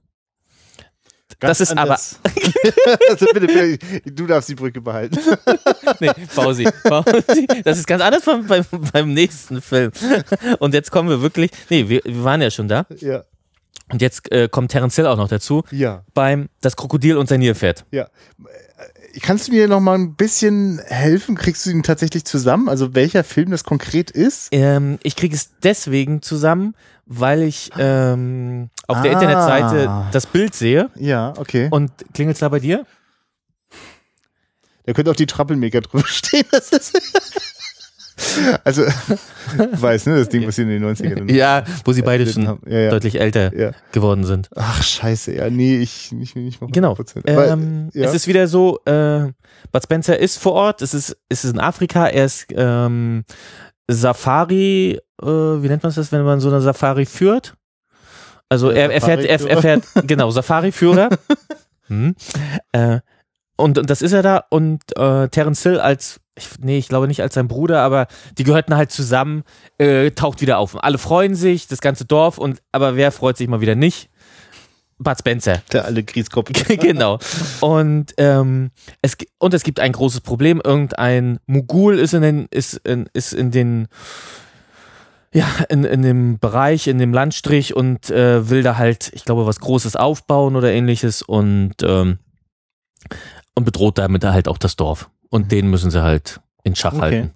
Ganz 1.40 1.58
das 1.58 1.70
ist 1.72 1.78
anders. 1.78 2.20
also 3.10 3.26
bitte, 3.34 3.48
bitte, 3.48 4.12
du 4.12 4.28
darfst 4.28 4.50
die 4.50 4.56
Brücke 4.56 4.82
behalten. 4.82 5.18
Nee, 6.00 6.12
Pausi. 6.36 6.68
Pausi. 6.84 7.48
Das 7.64 7.78
ist 7.78 7.88
ganz 7.88 8.02
anders 8.02 8.24
beim, 8.26 8.46
beim, 8.48 8.66
beim 8.92 9.14
nächsten 9.14 9.62
Film. 9.62 9.92
Und 10.60 10.74
jetzt 10.74 10.92
kommen 10.92 11.08
wir 11.10 11.22
wirklich, 11.22 11.52
nee, 11.70 11.88
wir, 11.88 12.02
wir 12.04 12.24
waren 12.24 12.42
ja 12.42 12.50
schon 12.52 12.68
da. 12.68 12.86
ja. 13.00 13.24
Und 13.92 14.02
jetzt 14.02 14.32
äh, 14.32 14.48
kommt 14.50 14.72
Terence 14.72 14.96
Hill 14.96 15.06
auch 15.08 15.18
noch 15.18 15.28
dazu 15.28 15.64
Ja. 15.72 16.04
beim 16.14 16.50
Das 16.62 16.76
Krokodil 16.76 17.18
und 17.18 17.28
sein 17.30 17.40
Nilpferd. 17.42 17.86
Ja. 17.92 18.08
Kannst 19.22 19.48
du 19.48 19.52
mir 19.52 19.68
noch 19.68 19.80
mal 19.80 19.94
ein 19.96 20.16
bisschen 20.16 20.80
helfen? 20.88 21.36
Kriegst 21.36 21.66
du 21.66 21.70
ihn 21.70 21.84
tatsächlich 21.84 22.26
zusammen? 22.26 22.68
Also 22.70 22.96
welcher 22.96 23.24
Film 23.24 23.52
das 23.52 23.64
konkret 23.64 24.10
ist? 24.10 24.48
Ähm, 24.52 24.98
ich 25.04 25.16
kriege 25.16 25.36
es 25.36 25.52
deswegen 25.62 26.22
zusammen, 26.24 26.76
weil 27.06 27.44
ich 27.44 27.70
ähm, 27.78 28.70
auf 28.88 29.02
der 29.04 29.12
Ah. 29.12 29.14
Internetseite 29.22 30.06
das 30.12 30.26
Bild 30.26 30.56
sehe. 30.56 30.90
Ja, 30.96 31.34
okay. 31.38 31.68
Und 31.70 31.92
klingelt 32.14 32.36
es 32.38 32.40
da 32.40 32.50
bei 32.50 32.60
dir? 32.60 32.86
Da 34.86 34.94
könnte 34.94 35.12
auch 35.12 35.16
die 35.16 35.28
Trappelmaker 35.28 35.82
drüber 35.82 36.04
stehen. 36.08 36.46
Das 36.52 36.70
ist 36.72 36.94
also, 38.64 38.84
du 39.58 39.82
weißt, 39.82 40.08
ne, 40.08 40.18
das 40.18 40.30
Ding, 40.30 40.48
was 40.48 40.56
sie 40.56 40.64
in 40.64 40.70
den 40.70 40.84
90ern 40.84 41.32
Ja, 41.32 41.64
wo 41.86 41.94
sie 41.94 42.02
beide 42.02 42.26
schon 42.28 42.48
haben. 42.48 42.62
Ja, 42.68 42.80
ja. 42.80 42.90
deutlich 42.90 43.20
älter 43.20 43.56
ja. 43.56 43.72
geworden 43.92 44.24
sind. 44.24 44.50
Ach, 44.56 44.82
scheiße, 44.82 45.36
ja, 45.36 45.50
nee, 45.50 45.78
ich 45.78 46.12
nicht, 46.12 46.36
nicht 46.36 46.62
mal 46.62 46.70
Genau. 46.72 46.94
100%. 46.94 47.30
Aber, 47.32 47.48
Ähm, 47.50 47.90
ja. 47.94 48.06
Es 48.06 48.14
ist 48.14 48.28
wieder 48.28 48.48
so, 48.48 48.80
äh, 48.86 49.32
Bud 49.72 49.84
Spencer 49.84 50.18
ist 50.18 50.38
vor 50.38 50.54
Ort, 50.54 50.82
es 50.82 50.94
ist, 50.94 51.18
es 51.30 51.44
ist 51.44 51.54
in 51.54 51.60
Afrika, 51.60 52.08
er 52.08 52.26
ist 52.26 52.46
ähm, 52.52 53.24
Safari, 53.88 55.00
äh, 55.22 55.26
wie 55.26 55.68
nennt 55.68 55.84
man 55.84 55.94
das, 55.94 56.12
wenn 56.12 56.24
man 56.24 56.40
so 56.40 56.50
eine 56.50 56.62
Safari 56.62 57.06
führt? 57.06 57.56
Also 58.54 58.70
er, 58.70 58.92
er 58.92 59.02
fährt, 59.02 59.26
er, 59.26 59.42
er 59.50 59.62
fährt, 59.62 59.84
genau, 60.06 60.30
Safari-Führer. 60.30 61.10
hm. 61.88 62.16
äh, 62.72 63.00
und, 63.56 63.80
und 63.80 63.90
das 63.90 64.04
ist 64.04 64.14
er 64.14 64.22
da 64.22 64.44
und 64.50 64.84
äh, 64.96 65.28
Terence 65.30 65.64
Hill 65.64 65.80
als, 65.80 66.20
ich, 66.36 66.50
nee, 66.60 66.78
ich 66.78 66.88
glaube 66.88 67.08
nicht 67.08 67.22
als 67.22 67.36
sein 67.36 67.48
Bruder, 67.48 67.82
aber 67.82 68.08
die 68.38 68.44
gehörten 68.44 68.76
halt 68.76 68.92
zusammen, 68.92 69.44
äh, 69.78 70.12
taucht 70.12 70.42
wieder 70.42 70.58
auf. 70.58 70.82
Alle 70.84 70.98
freuen 70.98 71.36
sich, 71.36 71.68
das 71.68 71.82
ganze 71.82 72.06
Dorf, 72.06 72.38
und 72.38 72.62
aber 72.72 72.96
wer 72.96 73.12
freut 73.12 73.38
sich 73.38 73.48
mal 73.48 73.62
wieder 73.62 73.76
nicht? 73.76 74.10
Bud 75.00 75.18
Spencer. 75.18 75.62
der 75.72 75.86
alte 75.86 76.04
Kriegskopf. 76.04 76.50
genau. 76.68 77.20
Und, 77.60 78.14
ähm, 78.18 78.72
es, 79.02 79.18
und 79.38 79.54
es 79.54 79.64
gibt 79.64 79.80
ein 79.80 79.92
großes 79.92 80.22
Problem. 80.22 80.62
Irgendein 80.64 81.40
Mogul 81.46 82.00
ist 82.00 82.14
in 82.14 82.22
den, 82.22 82.48
ist 82.50 82.76
in, 82.86 83.10
ist 83.14 83.34
in 83.34 83.52
den, 83.52 83.88
ja, 85.34 85.48
in, 85.70 85.84
in 85.84 86.02
dem 86.02 86.40
Bereich, 86.40 86.88
in 86.88 87.00
dem 87.00 87.14
Landstrich 87.14 87.76
und 87.76 88.10
äh, 88.10 88.50
will 88.50 88.64
da 88.64 88.78
halt, 88.78 89.12
ich 89.14 89.26
glaube, 89.26 89.46
was 89.46 89.60
Großes 89.60 89.96
aufbauen 89.96 90.56
oder 90.56 90.72
ähnliches 90.72 91.22
und, 91.22 91.76
ähm, 91.84 92.20
und 93.56 93.66
bedroht 93.66 93.98
damit 93.98 94.24
halt 94.24 94.48
auch 94.48 94.58
das 94.58 94.76
Dorf. 94.76 95.10
Und 95.34 95.52
den 95.52 95.68
müssen 95.72 95.90
sie 95.90 96.04
halt 96.04 96.42
in 96.64 96.76
Schach 96.76 96.94
Okay. 96.94 97.02
halten. 97.02 97.32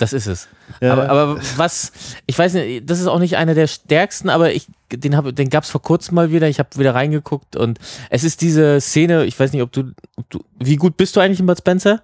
Das 0.00 0.12
ist 0.12 0.26
es. 0.26 0.48
Ja. 0.80 0.92
Aber, 0.94 1.08
aber 1.08 1.40
was, 1.56 1.92
ich 2.26 2.36
weiß 2.36 2.54
nicht, 2.54 2.90
das 2.90 2.98
ist 2.98 3.06
auch 3.06 3.20
nicht 3.20 3.36
einer 3.36 3.54
der 3.54 3.68
stärksten, 3.68 4.28
aber 4.28 4.52
ich, 4.52 4.66
den, 4.92 5.16
hab, 5.16 5.32
den 5.36 5.50
gab 5.50 5.62
es 5.62 5.70
vor 5.70 5.80
kurzem 5.80 6.16
mal 6.16 6.32
wieder. 6.32 6.48
Ich 6.48 6.58
habe 6.58 6.70
wieder 6.76 6.96
reingeguckt 6.96 7.54
und 7.54 7.78
es 8.10 8.24
ist 8.24 8.40
diese 8.40 8.80
Szene, 8.80 9.24
ich 9.24 9.38
weiß 9.38 9.52
nicht, 9.52 9.62
ob 9.62 9.70
du, 9.70 9.92
ob 10.16 10.28
du 10.30 10.40
wie 10.58 10.74
gut 10.74 10.96
bist 10.96 11.14
du 11.14 11.20
eigentlich 11.20 11.38
in 11.38 11.46
Bud 11.46 11.58
Spencer? 11.58 12.02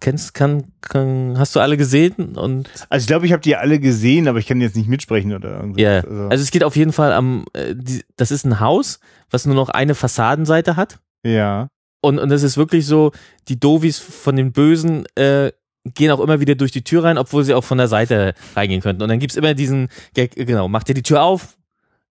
Kennst, 0.00 0.34
kann, 0.34 0.64
kann, 0.82 1.38
hast 1.38 1.56
du 1.56 1.60
alle 1.60 1.78
gesehen? 1.78 2.36
Und 2.36 2.68
Also 2.90 3.04
ich 3.04 3.06
glaube, 3.06 3.24
ich 3.24 3.32
habe 3.32 3.40
die 3.40 3.56
alle 3.56 3.80
gesehen, 3.80 4.28
aber 4.28 4.38
ich 4.38 4.46
kann 4.46 4.60
jetzt 4.60 4.76
nicht 4.76 4.88
mitsprechen 4.90 5.32
oder 5.32 5.56
irgendwas. 5.56 5.80
ja, 5.80 6.00
Also, 6.00 6.28
also 6.28 6.42
es 6.42 6.50
geht 6.50 6.64
auf 6.64 6.76
jeden 6.76 6.92
Fall 6.92 7.14
am, 7.14 7.46
äh, 7.54 7.74
die, 7.74 8.04
das 8.16 8.30
ist 8.30 8.44
ein 8.44 8.60
Haus, 8.60 9.00
was 9.30 9.46
nur 9.46 9.54
noch 9.54 9.70
eine 9.70 9.94
Fassadenseite 9.94 10.76
hat. 10.76 10.98
ja. 11.24 11.68
Und, 12.04 12.18
und 12.18 12.28
das 12.28 12.42
ist 12.42 12.56
wirklich 12.56 12.86
so, 12.86 13.12
die 13.48 13.58
Dovis 13.58 13.98
von 13.98 14.36
den 14.36 14.52
Bösen 14.52 15.06
äh, 15.16 15.50
gehen 15.94 16.10
auch 16.10 16.20
immer 16.20 16.40
wieder 16.40 16.54
durch 16.54 16.70
die 16.72 16.82
Tür 16.84 17.04
rein, 17.04 17.18
obwohl 17.18 17.44
sie 17.44 17.54
auch 17.54 17.64
von 17.64 17.78
der 17.78 17.88
Seite 17.88 18.34
reingehen 18.56 18.80
könnten. 18.80 19.02
Und 19.02 19.08
dann 19.08 19.18
gibt's 19.18 19.36
immer 19.36 19.54
diesen 19.54 19.88
Gag, 20.14 20.34
genau, 20.34 20.68
macht 20.68 20.88
er 20.88 20.94
die 20.94 21.02
Tür 21.02 21.22
auf, 21.22 21.56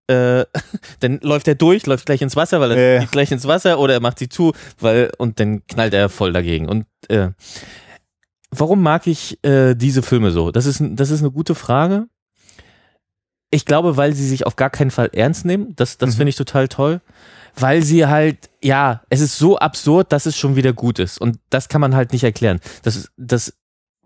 äh, 0.07 0.45
dann 0.99 1.19
läuft 1.21 1.47
er 1.47 1.55
durch, 1.55 1.85
läuft 1.85 2.05
gleich 2.05 2.21
ins 2.21 2.35
Wasser, 2.35 2.59
weil 2.59 2.71
er 2.71 2.93
Ja. 2.95 2.99
geht 3.01 3.11
gleich 3.11 3.31
ins 3.31 3.47
Wasser 3.47 3.79
oder 3.79 3.93
er 3.95 3.99
macht 4.01 4.19
sie 4.19 4.29
zu, 4.29 4.53
weil 4.79 5.11
und 5.17 5.39
dann 5.39 5.65
knallt 5.67 5.93
er 5.93 6.09
voll 6.09 6.33
dagegen. 6.33 6.67
Und 6.69 6.85
äh, 7.07 7.29
warum 8.51 8.81
mag 8.81 9.07
ich 9.07 9.43
äh, 9.43 9.73
diese 9.75 10.01
Filme 10.03 10.31
so? 10.31 10.51
Das 10.51 10.65
ist, 10.65 10.81
das 10.91 11.09
ist 11.09 11.21
eine 11.21 11.31
gute 11.31 11.55
Frage. 11.55 12.07
Ich 13.49 13.65
glaube, 13.65 13.97
weil 13.97 14.13
sie 14.13 14.27
sich 14.27 14.45
auf 14.47 14.55
gar 14.55 14.69
keinen 14.69 14.91
Fall 14.91 15.09
ernst 15.13 15.45
nehmen. 15.45 15.75
Das, 15.75 15.97
das 15.97 16.11
Mhm. 16.11 16.17
finde 16.17 16.29
ich 16.29 16.35
total 16.35 16.67
toll. 16.67 17.01
Weil 17.55 17.83
sie 17.83 18.07
halt, 18.07 18.49
ja, 18.63 19.01
es 19.09 19.21
ist 19.21 19.37
so 19.37 19.57
absurd, 19.57 20.11
dass 20.11 20.25
es 20.25 20.37
schon 20.37 20.55
wieder 20.55 20.73
gut 20.73 20.99
ist. 20.99 21.19
Und 21.19 21.39
das 21.49 21.69
kann 21.69 21.81
man 21.81 21.95
halt 21.95 22.11
nicht 22.11 22.23
erklären. 22.23 22.59
Das, 22.81 23.11
das 23.17 23.53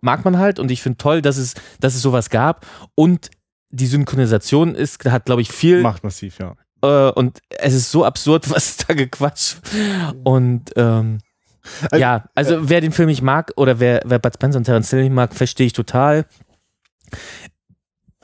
mag 0.02 0.26
man 0.26 0.38
halt 0.38 0.60
und 0.60 0.70
ich 0.72 0.82
finde 0.82 0.98
toll, 0.98 1.22
dass 1.22 1.38
es, 1.38 1.54
dass 1.80 1.96
es 1.96 2.02
sowas 2.02 2.30
gab. 2.30 2.66
Und 2.96 3.32
die 3.70 3.88
Synchronisation 3.88 4.76
ist, 4.76 5.04
hat, 5.06 5.26
glaube 5.26 5.42
ich, 5.42 5.52
viel 5.52 5.82
Macht 5.82 6.04
massiv, 6.04 6.40
ja. 6.40 6.56
äh, 6.82 7.12
und 7.12 7.40
es 7.50 7.74
ist 7.74 7.92
so 7.92 8.06
absurd, 8.06 8.50
was 8.50 8.78
da 8.78 8.94
gequatscht. 8.94 9.60
Und 10.24 10.72
ähm, 10.76 11.20
Also, 11.90 11.98
ja, 11.98 12.26
also 12.36 12.70
wer 12.70 12.82
den 12.82 12.92
Film 12.92 13.10
nicht 13.10 13.22
mag 13.22 13.52
oder 13.58 13.80
wer, 13.80 14.02
wer 14.06 14.20
Bud 14.20 14.34
Spencer 14.34 14.58
und 14.58 14.64
Terence 14.64 14.90
Hill 14.90 15.04
nicht 15.04 15.14
mag, 15.14 15.34
verstehe 15.34 15.68
ich 15.68 15.74
total. 15.74 16.26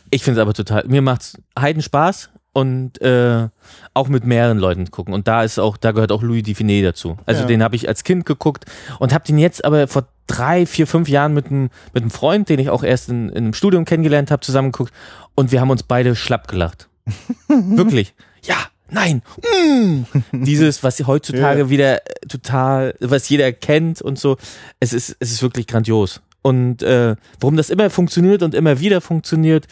Ich 0.09 0.23
finde 0.23 0.39
es 0.39 0.41
aber 0.41 0.53
total, 0.53 0.85
mir 0.87 1.01
macht's 1.01 1.37
heiden 1.57 1.81
Spaß 1.81 2.29
und 2.53 3.01
äh, 3.01 3.47
auch 3.95 4.07
mit 4.07 4.25
mehreren 4.25 4.59
Leuten 4.59 4.91
gucken. 4.91 5.13
Und 5.13 5.27
da 5.27 5.43
ist 5.43 5.59
auch, 5.59 5.75
da 5.75 5.91
gehört 5.91 6.11
auch 6.11 6.21
Louis 6.21 6.43
Dufiné 6.43 6.83
dazu. 6.83 7.17
Also 7.25 7.41
Ja. 7.41 7.47
den 7.47 7.63
habe 7.63 7.75
ich 7.75 7.87
als 7.87 8.03
Kind 8.03 8.25
geguckt 8.25 8.65
und 8.99 9.13
habe 9.13 9.25
den 9.25 9.37
jetzt 9.39 9.65
aber 9.65 9.87
vor 9.87 10.05
drei, 10.27 10.65
vier, 10.65 10.87
fünf 10.87 11.09
Jahren 11.09 11.33
mit 11.33 11.47
einem 11.47 11.69
mit 11.93 12.03
einem 12.03 12.11
Freund, 12.11 12.49
den 12.49 12.59
ich 12.59 12.69
auch 12.69 12.83
erst 12.83 13.09
in, 13.09 13.29
in 13.29 13.37
einem 13.37 13.53
Studium 13.53 13.85
kennengelernt 13.85 14.29
habe, 14.31 14.41
zusammengeguckt 14.41 14.93
und 15.35 15.51
wir 15.51 15.59
haben 15.61 15.69
uns 15.71 15.83
beide 15.83 16.15
schlapp 16.15 16.47
gelacht. 16.47 16.87
Wirklich. 17.47 18.13
Ja, 18.45 18.55
nein. 18.89 19.21
Mm. 19.41 20.03
Dieses, 20.31 20.83
was 20.83 20.99
heutzutage 21.07 21.61
Ja. 21.61 21.69
wieder 21.69 21.95
äh, 22.07 22.27
total, 22.27 22.93
was 22.99 23.27
jeder 23.29 23.51
kennt 23.51 24.01
und 24.01 24.19
so. 24.19 24.37
Es 24.79 24.93
ist, 24.93 25.15
es 25.19 25.31
ist 25.31 25.41
wirklich 25.41 25.65
grandios. 25.67 26.21
Und 26.41 26.83
äh, 26.83 27.15
warum 27.39 27.55
das 27.57 27.69
immer 27.69 27.89
funktioniert 27.89 28.43
und 28.43 28.53
immer 28.53 28.79
wieder 28.79 28.99
funktioniert 29.01 29.65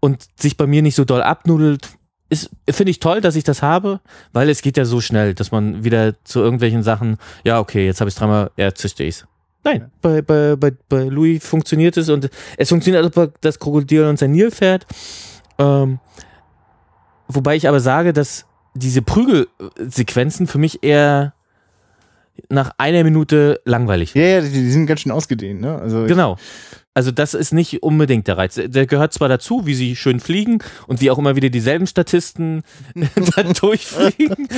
und 0.00 0.24
sich 0.40 0.56
bei 0.56 0.66
mir 0.66 0.82
nicht 0.82 0.96
so 0.96 1.04
doll 1.04 1.22
abnudelt, 1.22 1.88
ist, 2.28 2.50
finde 2.68 2.90
ich 2.90 2.98
toll, 3.00 3.20
dass 3.20 3.36
ich 3.36 3.44
das 3.44 3.62
habe, 3.62 4.00
weil 4.32 4.48
es 4.48 4.62
geht 4.62 4.76
ja 4.76 4.84
so 4.84 5.00
schnell, 5.00 5.34
dass 5.34 5.52
man 5.52 5.84
wieder 5.84 6.14
zu 6.24 6.40
irgendwelchen 6.40 6.82
Sachen, 6.82 7.18
ja, 7.44 7.60
okay, 7.60 7.86
jetzt 7.86 8.00
habe 8.00 8.08
ich 8.08 8.14
es 8.14 8.18
dreimal, 8.18 8.50
ja, 8.56 8.66
jetzt 8.66 8.80
verstehe 8.80 9.08
ich's. 9.08 9.26
Nein, 9.64 9.90
bei, 10.00 10.22
bei, 10.22 10.54
bei, 10.56 10.72
bei 10.88 11.04
Louis 11.04 11.44
funktioniert 11.44 11.96
es 11.96 12.08
und 12.08 12.30
es 12.56 12.68
funktioniert 12.68 13.04
auch 13.04 13.10
bei 13.10 13.28
das 13.40 13.58
Krokodil 13.58 14.04
und 14.04 14.18
sein 14.18 14.30
Nilpferd. 14.32 14.86
Ähm, 15.58 15.98
wobei 17.28 17.56
ich 17.56 17.68
aber 17.68 17.80
sage, 17.80 18.12
dass 18.12 18.46
diese 18.74 19.02
Prügelsequenzen 19.02 20.46
für 20.46 20.58
mich 20.58 20.82
eher 20.84 21.32
nach 22.50 22.72
einer 22.78 23.02
Minute 23.02 23.60
langweilig 23.64 24.14
Ja, 24.14 24.22
ja, 24.22 24.40
die, 24.42 24.50
die 24.50 24.70
sind 24.70 24.86
ganz 24.86 25.00
schön 25.00 25.12
ausgedehnt, 25.12 25.60
ne? 25.60 25.78
Also 25.78 26.02
ich- 26.04 26.08
Genau. 26.08 26.36
Also 26.96 27.10
das 27.10 27.34
ist 27.34 27.52
nicht 27.52 27.82
unbedingt 27.82 28.26
der 28.26 28.38
Reiz. 28.38 28.54
Der 28.54 28.86
gehört 28.86 29.12
zwar 29.12 29.28
dazu, 29.28 29.66
wie 29.66 29.74
sie 29.74 29.96
schön 29.96 30.18
fliegen 30.18 30.60
und 30.86 31.02
wie 31.02 31.10
auch 31.10 31.18
immer 31.18 31.36
wieder 31.36 31.50
dieselben 31.50 31.86
Statisten 31.86 32.62
dann 33.36 33.52
durchfliegen. 33.52 34.48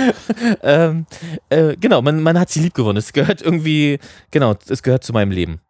ähm, 0.63 1.07
äh, 1.51 1.75
genau, 1.75 2.01
man, 2.01 2.23
man 2.23 2.39
hat 2.39 2.49
sie 2.49 2.61
lieb 2.61 2.75
gewonnen. 2.75 2.99
Es 2.99 3.13
gehört 3.13 3.43
irgendwie, 3.43 3.99
genau, 4.31 4.55
es 4.69 4.85
gehört 4.85 5.03
zu 5.03 5.13
meinem 5.13 5.33
Leben. 5.33 5.61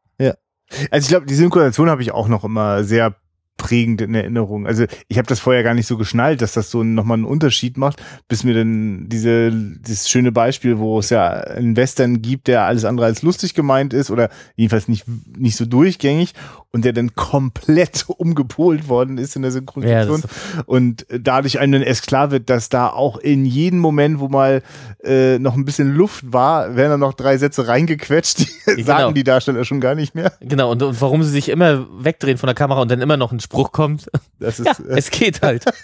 Also 0.91 1.07
ich 1.07 1.09
glaube, 1.09 1.25
die 1.25 1.35
Synchronisation 1.35 1.89
habe 1.89 2.03
ich 2.03 2.13
auch 2.13 2.29
noch 2.29 2.45
immer 2.45 2.85
sehr 2.85 3.15
prägend 3.59 4.01
in 4.01 4.15
Erinnerung. 4.15 4.67
Also 4.67 4.87
ich 5.09 5.19
habe 5.19 5.29
das 5.29 5.41
vorher 5.41 5.63
gar 5.63 5.75
nicht 5.75 5.87
so 5.87 5.99
geschnallt, 5.99 6.41
dass 6.41 6.55
das 6.55 6.71
so 6.71 6.83
nochmal 6.83 7.17
einen 7.19 7.27
Unterschied 7.27 7.77
macht, 7.77 8.03
bis 8.29 8.45
mir 8.45 8.55
dann 8.55 9.09
diese 9.09 9.51
dieses 9.53 10.09
schöne 10.09 10.33
Beispiel, 10.33 10.79
wo 10.79 10.99
es 11.01 11.11
ja 11.11 11.29
einen 11.29 11.77
Western 11.77 12.23
gibt, 12.23 12.49
der 12.49 12.63
alles 12.63 12.87
andere 12.87 13.07
als 13.07 13.23
lustig 13.23 13.53
gemeint 13.53 13.93
ist 13.93 14.11
oder 14.11 14.31
jedenfalls 14.57 14.89
nicht 14.89 15.05
nicht 15.37 15.57
so 15.57 15.67
durchgängig 15.67 16.33
und 16.71 16.85
der 16.85 16.93
dann 16.93 17.15
komplett 17.15 18.05
umgepolt 18.09 18.89
worden 18.89 19.19
ist 19.19 19.37
in 19.37 19.43
der 19.43 19.51
Synchronisation 19.51 20.23
Ja, 20.23 20.63
und 20.67 21.07
dadurch 21.11 21.59
einem 21.59 21.73
dann 21.73 21.83
erst 21.83 22.07
klar 22.07 22.31
wird, 22.31 22.49
dass 22.51 22.69
da 22.69 22.89
auch 22.89 23.17
in 23.19 23.45
jedem 23.45 23.79
Moment, 23.81 24.21
wo 24.21 24.29
mal 24.29 24.63
äh, 25.05 25.39
noch 25.39 25.55
ein 25.55 25.65
bisschen 25.65 25.95
Luft 25.95 26.33
war, 26.33 26.77
werden 26.77 26.91
dann 26.91 27.01
noch 27.01 27.15
drei 27.15 27.37
Sätze 27.39 27.69
reingequetscht, 27.69 28.39
die 28.41 28.47
Genau. 28.79 28.87
sagen 28.87 29.15
die 29.15 29.25
Darsteller 29.25 29.65
schon 29.65 29.81
gar 29.81 29.95
nicht 29.95 30.15
mehr. 30.15 30.33
Genau, 30.41 30.71
und, 30.71 30.83
und 30.83 31.01
warum 31.01 31.23
sie 31.23 31.31
sich 31.31 31.49
immer 31.49 31.87
wegdrehen 32.01 32.39
von 32.39 32.47
der 32.47 32.55
Kamera 32.55 32.81
und 32.83 32.91
dann 32.91 33.01
immer 33.01 33.17
noch 33.17 33.33
ein 33.33 33.41
Spruch 33.49 33.73
kommt. 33.73 34.11
Das 34.39 34.61
ist 34.61 34.67
Ja, 34.67 34.73
äh, 34.73 34.99
es 34.99 35.11
geht 35.11 35.43
halt. 35.43 35.65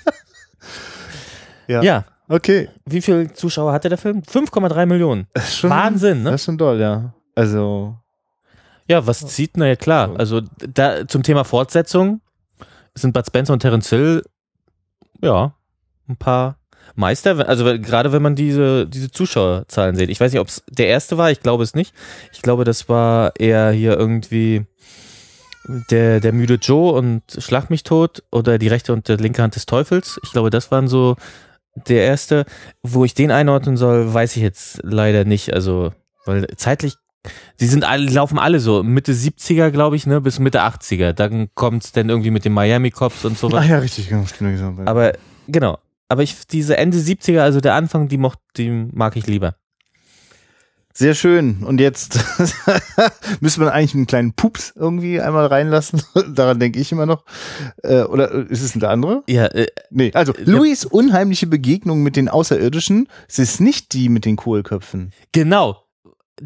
Ja. 1.67 1.83
ja. 1.83 2.05
okay. 2.29 2.69
Wie 2.85 3.01
viele 3.01 3.33
Zuschauer 3.33 3.73
hatte 3.73 3.89
der 3.89 3.97
Film? 3.97 4.21
5,3 4.21 4.85
Millionen. 4.85 5.29
Schon, 5.51 5.71
Wahnsinn, 5.71 6.23
ne? 6.23 6.33
Das 6.33 6.43
ist 6.43 6.45
schon 6.45 6.59
doll, 6.59 6.79
ja. 6.79 7.15
Also 7.35 7.97
Ja, 8.87 9.07
was 9.07 9.27
zieht? 9.27 9.57
Na 9.57 9.67
ja, 9.67 9.77
klar. 9.77 10.15
Also 10.19 10.43
da 10.59 11.09
zum 11.09 11.23
Thema 11.23 11.45
Fortsetzung 11.45 12.21
sind 12.95 13.15
Bud 13.15 13.27
Spencer 13.27 13.55
und 13.55 13.61
Terence 13.61 13.89
Hill 13.89 14.23
ja 15.23 15.55
ein 16.07 16.17
paar 16.19 16.59
Meister. 16.97 17.49
Also 17.49 17.65
gerade 17.65 18.13
wenn 18.13 18.23
man 18.23 18.35
diese, 18.37 18.87
diese 18.87 19.11
Zuschauerzahlen 19.11 19.97
sieht. 19.97 20.11
Ich 20.11 20.21
weiß 20.21 20.33
nicht, 20.33 20.41
ob 20.41 20.49
es 20.49 20.63
der 20.69 20.89
erste 20.89 21.17
war, 21.17 21.31
ich 21.31 21.41
glaube 21.41 21.63
es 21.63 21.75
nicht. 21.75 21.95
Ich 22.33 22.43
glaube, 22.43 22.65
das 22.65 22.89
war 22.91 23.33
eher 23.39 23.71
hier 23.71 23.97
irgendwie 23.99 24.67
der, 25.91 26.21
der 26.21 26.33
müde 26.33 26.55
Joe 26.55 26.93
und 26.93 27.23
Schlag 27.39 27.71
mich 27.71 27.83
tot 27.83 28.23
oder 28.31 28.59
die 28.59 28.69
rechte 28.69 28.93
und 28.93 29.09
die 29.09 29.15
linke 29.15 29.43
Hand 29.43 29.57
des 29.57 29.67
Teufels. 29.67 30.21
Ich 30.23 30.33
glaube, 30.33 30.51
das 30.51 30.71
waren 30.71 30.89
so 30.89 31.17
der 31.75 32.05
erste. 32.05 32.45
Wo 32.83 33.05
ich 33.05 33.15
den 33.15 33.31
einordnen 33.31 33.77
soll, 33.77 34.13
weiß 34.13 34.37
ich 34.37 34.43
jetzt 34.43 34.81
leider 34.83 35.25
nicht. 35.25 35.53
Also, 35.55 35.93
weil 36.25 36.47
zeitlich, 36.57 36.95
die 37.61 37.67
sind 37.67 37.85
alle, 37.85 38.11
laufen 38.11 38.39
alle 38.39 38.61
so 38.61 38.83
Mitte 38.83 39.13
70er, 39.13 39.71
glaube 39.71 39.97
ich, 39.97 40.07
ne, 40.07 40.21
bis 40.21 40.39
Mitte 40.39 40.63
80er. 40.63 41.13
Dann 41.13 41.49
kommt's 41.55 41.93
dann 41.93 42.09
irgendwie 42.09 42.31
mit 42.31 42.45
den 42.45 42.53
Miami 42.53 42.91
Cops 42.91 43.25
und 43.25 43.39
so 43.39 43.51
Ach 43.53 43.65
ja, 43.65 43.79
richtig, 43.79 44.09
genau. 44.09 44.25
genau. 44.39 44.83
Aber 44.85 45.13
genau. 45.49 45.79
Aber 46.09 46.23
ich, 46.23 46.47
diese 46.47 46.77
Ende 46.77 46.99
70er, 46.99 47.41
also 47.41 47.61
der 47.61 47.75
Anfang, 47.75 48.09
die 48.09 48.19
mocht, 48.19 48.39
die 48.57 48.69
mag 48.71 49.17
ich 49.17 49.27
lieber. 49.27 49.57
Sehr 50.97 51.15
schön. 51.15 51.65
Und 51.65 51.81
jetzt 51.81 52.19
müssen 53.41 53.61
wir 53.61 53.73
eigentlich 53.73 53.95
einen 53.95 54.07
kleinen 54.07 54.33
Pups 54.33 54.73
irgendwie 54.77 55.21
einmal 55.21 55.47
reinlassen. 55.47 56.01
Daran 56.35 56.61
denke 56.61 56.79
ich 56.79 56.93
immer 56.93 57.05
noch. 57.05 57.25
Äh, 57.83 58.03
oder 58.03 58.31
ist 58.31 58.63
es 58.63 58.77
eine 58.77 58.89
andere? 58.89 59.25
Ja. 59.29 59.47
Äh, 59.47 59.67
nee, 59.91 60.13
also 60.15 60.33
äh, 60.35 60.45
Louis 60.45 60.85
unheimliche 60.85 61.49
Begegnung 61.49 62.05
mit 62.05 62.15
den 62.15 62.29
Außerirdischen. 62.29 63.09
Es 63.29 63.41
ist 63.41 63.61
nicht 63.61 63.93
die 63.93 64.09
mit 64.09 64.25
den 64.25 64.37
Kohlköpfen. 64.37 65.13
Genau. 65.33 65.83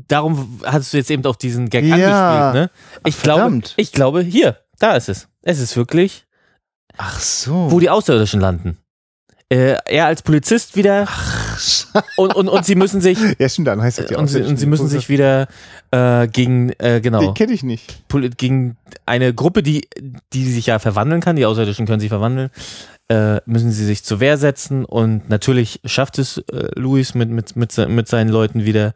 Darum 0.06 0.60
hast 0.64 0.94
du 0.94 0.96
jetzt 0.96 1.10
eben 1.10 1.26
auf 1.26 1.36
diesen 1.36 1.68
Gag 1.68 1.84
ja. 1.84 1.94
angespielt, 1.94 2.54
ne? 2.54 2.70
Ich 3.06 3.16
Ach, 3.18 3.22
glaube, 3.22 3.60
ich 3.76 3.92
glaube, 3.92 4.22
hier, 4.22 4.58
da 4.78 4.96
ist 4.96 5.10
es. 5.10 5.28
Es 5.42 5.60
ist 5.60 5.76
wirklich. 5.76 6.26
Ach 6.96 7.20
so. 7.20 7.70
Wo 7.70 7.80
die 7.80 7.90
Außerirdischen 7.90 8.40
landen 8.40 8.78
äh, 9.50 9.76
er 9.86 10.06
als 10.06 10.22
Polizist 10.22 10.76
wieder. 10.76 11.06
Ach, 11.08 12.04
und, 12.16 12.34
und, 12.34 12.48
und 12.48 12.64
sie 12.64 12.74
müssen 12.74 13.00
sich 13.00 13.18
ja 13.38 13.48
stimmt 13.48 13.68
dann 13.68 13.80
heißt 13.80 13.98
das 13.98 14.10
ja 14.10 14.18
und, 14.18 14.28
sie, 14.28 14.42
und 14.42 14.58
sie 14.58 14.66
müssen 14.66 14.88
sich 14.88 15.08
wieder 15.08 15.48
äh, 15.90 16.28
gegen 16.28 16.70
äh, 16.78 17.00
genau. 17.00 17.20
Den 17.20 17.34
kenne 17.34 17.52
ich 17.52 17.62
nicht. 17.62 18.02
Gegen 18.36 18.76
eine 19.06 19.32
Gruppe 19.32 19.62
die 19.62 19.88
die 20.32 20.44
sich 20.50 20.66
ja 20.66 20.78
verwandeln 20.78 21.20
kann 21.20 21.36
die 21.36 21.46
Außerirdischen 21.46 21.86
können 21.86 22.00
sich 22.00 22.10
verwandeln 22.10 22.50
äh, 23.08 23.40
müssen 23.46 23.70
sie 23.70 23.84
sich 23.84 24.04
zur 24.04 24.20
Wehr 24.20 24.36
setzen 24.36 24.84
und 24.84 25.28
natürlich 25.28 25.80
schafft 25.84 26.18
es 26.18 26.38
äh, 26.38 26.68
Louis 26.74 27.14
mit 27.14 27.30
mit 27.30 27.56
mit 27.56 27.76
mit 27.88 28.08
seinen 28.08 28.28
Leuten 28.28 28.64
wieder. 28.64 28.92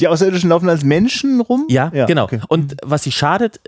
Die 0.00 0.08
Außerirdischen 0.08 0.48
laufen 0.48 0.68
als 0.68 0.82
Menschen 0.82 1.40
rum? 1.40 1.66
Ja, 1.68 1.90
ja 1.94 2.06
genau. 2.06 2.24
okay. 2.24 2.40
und 2.48 2.76
was 2.82 3.04
sie 3.04 3.12
schadet 3.12 3.60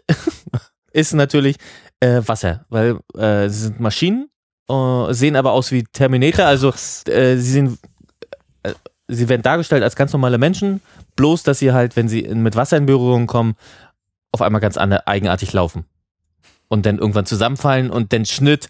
ist 0.92 1.14
natürlich 1.14 1.56
äh, 2.00 2.22
Wasser 2.26 2.64
weil 2.70 2.98
äh, 3.16 3.48
sie 3.48 3.64
sind 3.64 3.80
Maschinen 3.80 4.31
äh, 4.68 5.12
sehen 5.12 5.36
aber 5.36 5.52
aus 5.52 5.72
wie 5.72 5.84
Terminator. 5.84 6.46
Also 6.46 6.70
äh, 7.08 7.36
sie 7.36 7.52
sind, 7.52 7.78
äh, 8.62 8.72
sie 9.08 9.28
werden 9.28 9.42
dargestellt 9.42 9.82
als 9.82 9.96
ganz 9.96 10.12
normale 10.12 10.38
Menschen, 10.38 10.80
bloß 11.16 11.42
dass 11.42 11.58
sie 11.58 11.72
halt, 11.72 11.96
wenn 11.96 12.08
sie 12.08 12.22
mit 12.22 12.56
Wasser 12.56 12.76
in 12.76 12.86
Berührung 12.86 13.26
kommen, 13.26 13.54
auf 14.32 14.42
einmal 14.42 14.60
ganz 14.60 14.76
eigenartig 14.78 15.52
laufen. 15.52 15.84
Und 16.68 16.86
dann 16.86 16.98
irgendwann 16.98 17.26
zusammenfallen 17.26 17.90
und 17.90 18.12
dann 18.14 18.24
Schnitt 18.24 18.68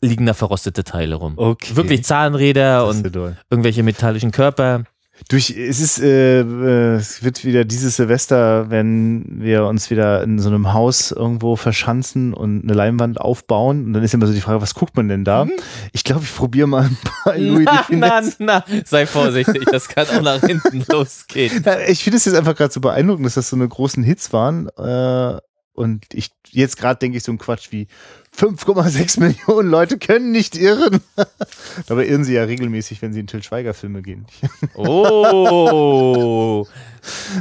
liegen 0.00 0.26
da 0.26 0.34
verrostete 0.34 0.84
Teile 0.84 1.14
rum. 1.14 1.34
Okay. 1.36 1.76
Wirklich 1.76 2.04
Zahnräder 2.04 2.86
und 2.86 3.14
irgendwelche 3.50 3.82
metallischen 3.82 4.32
Körper. 4.32 4.84
Durch, 5.28 5.50
es 5.50 5.80
ist, 5.80 6.00
äh, 6.00 6.40
äh, 6.40 6.96
es 6.96 7.22
wird 7.22 7.44
wieder 7.44 7.64
dieses 7.64 7.96
Silvester, 7.96 8.68
wenn 8.68 9.24
wir 9.40 9.64
uns 9.66 9.88
wieder 9.88 10.22
in 10.24 10.40
so 10.40 10.48
einem 10.48 10.72
Haus 10.72 11.12
irgendwo 11.12 11.54
verschanzen 11.54 12.34
und 12.34 12.64
eine 12.64 12.74
Leinwand 12.74 13.20
aufbauen. 13.20 13.86
Und 13.86 13.92
dann 13.92 14.02
ist 14.02 14.12
immer 14.12 14.26
so 14.26 14.32
die 14.32 14.40
Frage, 14.40 14.60
was 14.60 14.74
guckt 14.74 14.96
man 14.96 15.08
denn 15.08 15.24
da? 15.24 15.44
Mhm. 15.44 15.52
Ich 15.92 16.02
glaube, 16.02 16.24
ich 16.24 16.34
probiere 16.34 16.66
mal 16.66 16.90
bei 17.24 17.38
Louis 17.38 17.64
na, 17.90 18.20
na, 18.20 18.22
na, 18.38 18.64
sei 18.84 19.06
vorsichtig, 19.06 19.64
das 19.70 19.88
kann 19.88 20.08
auch 20.08 20.20
nach 20.20 20.40
hinten 20.40 20.84
losgehen. 20.90 21.62
Na, 21.64 21.80
ich 21.86 22.02
finde 22.02 22.16
es 22.16 22.24
jetzt 22.24 22.34
einfach 22.34 22.56
gerade 22.56 22.72
so 22.72 22.80
beeindruckend, 22.80 23.24
dass 23.24 23.34
das 23.34 23.48
so 23.48 23.56
eine 23.56 23.68
großen 23.68 24.02
Hits 24.02 24.32
waren. 24.32 24.68
Äh, 24.76 25.38
und 25.74 26.04
ich 26.12 26.30
jetzt 26.50 26.76
gerade 26.76 26.98
denke 26.98 27.18
ich 27.18 27.24
so 27.24 27.32
ein 27.32 27.38
Quatsch 27.38 27.72
wie 27.72 27.88
5,6 28.36 29.20
Millionen 29.20 29.70
Leute 29.70 29.98
können 29.98 30.32
nicht 30.32 30.56
irren. 30.56 31.00
Dabei 31.86 32.06
irren 32.06 32.24
sie 32.24 32.34
ja 32.34 32.44
regelmäßig, 32.44 33.00
wenn 33.00 33.12
sie 33.12 33.20
in 33.20 33.26
Till 33.26 33.42
Schweiger 33.42 33.74
Filme 33.74 34.02
gehen. 34.02 34.26
Oh. 34.76 36.66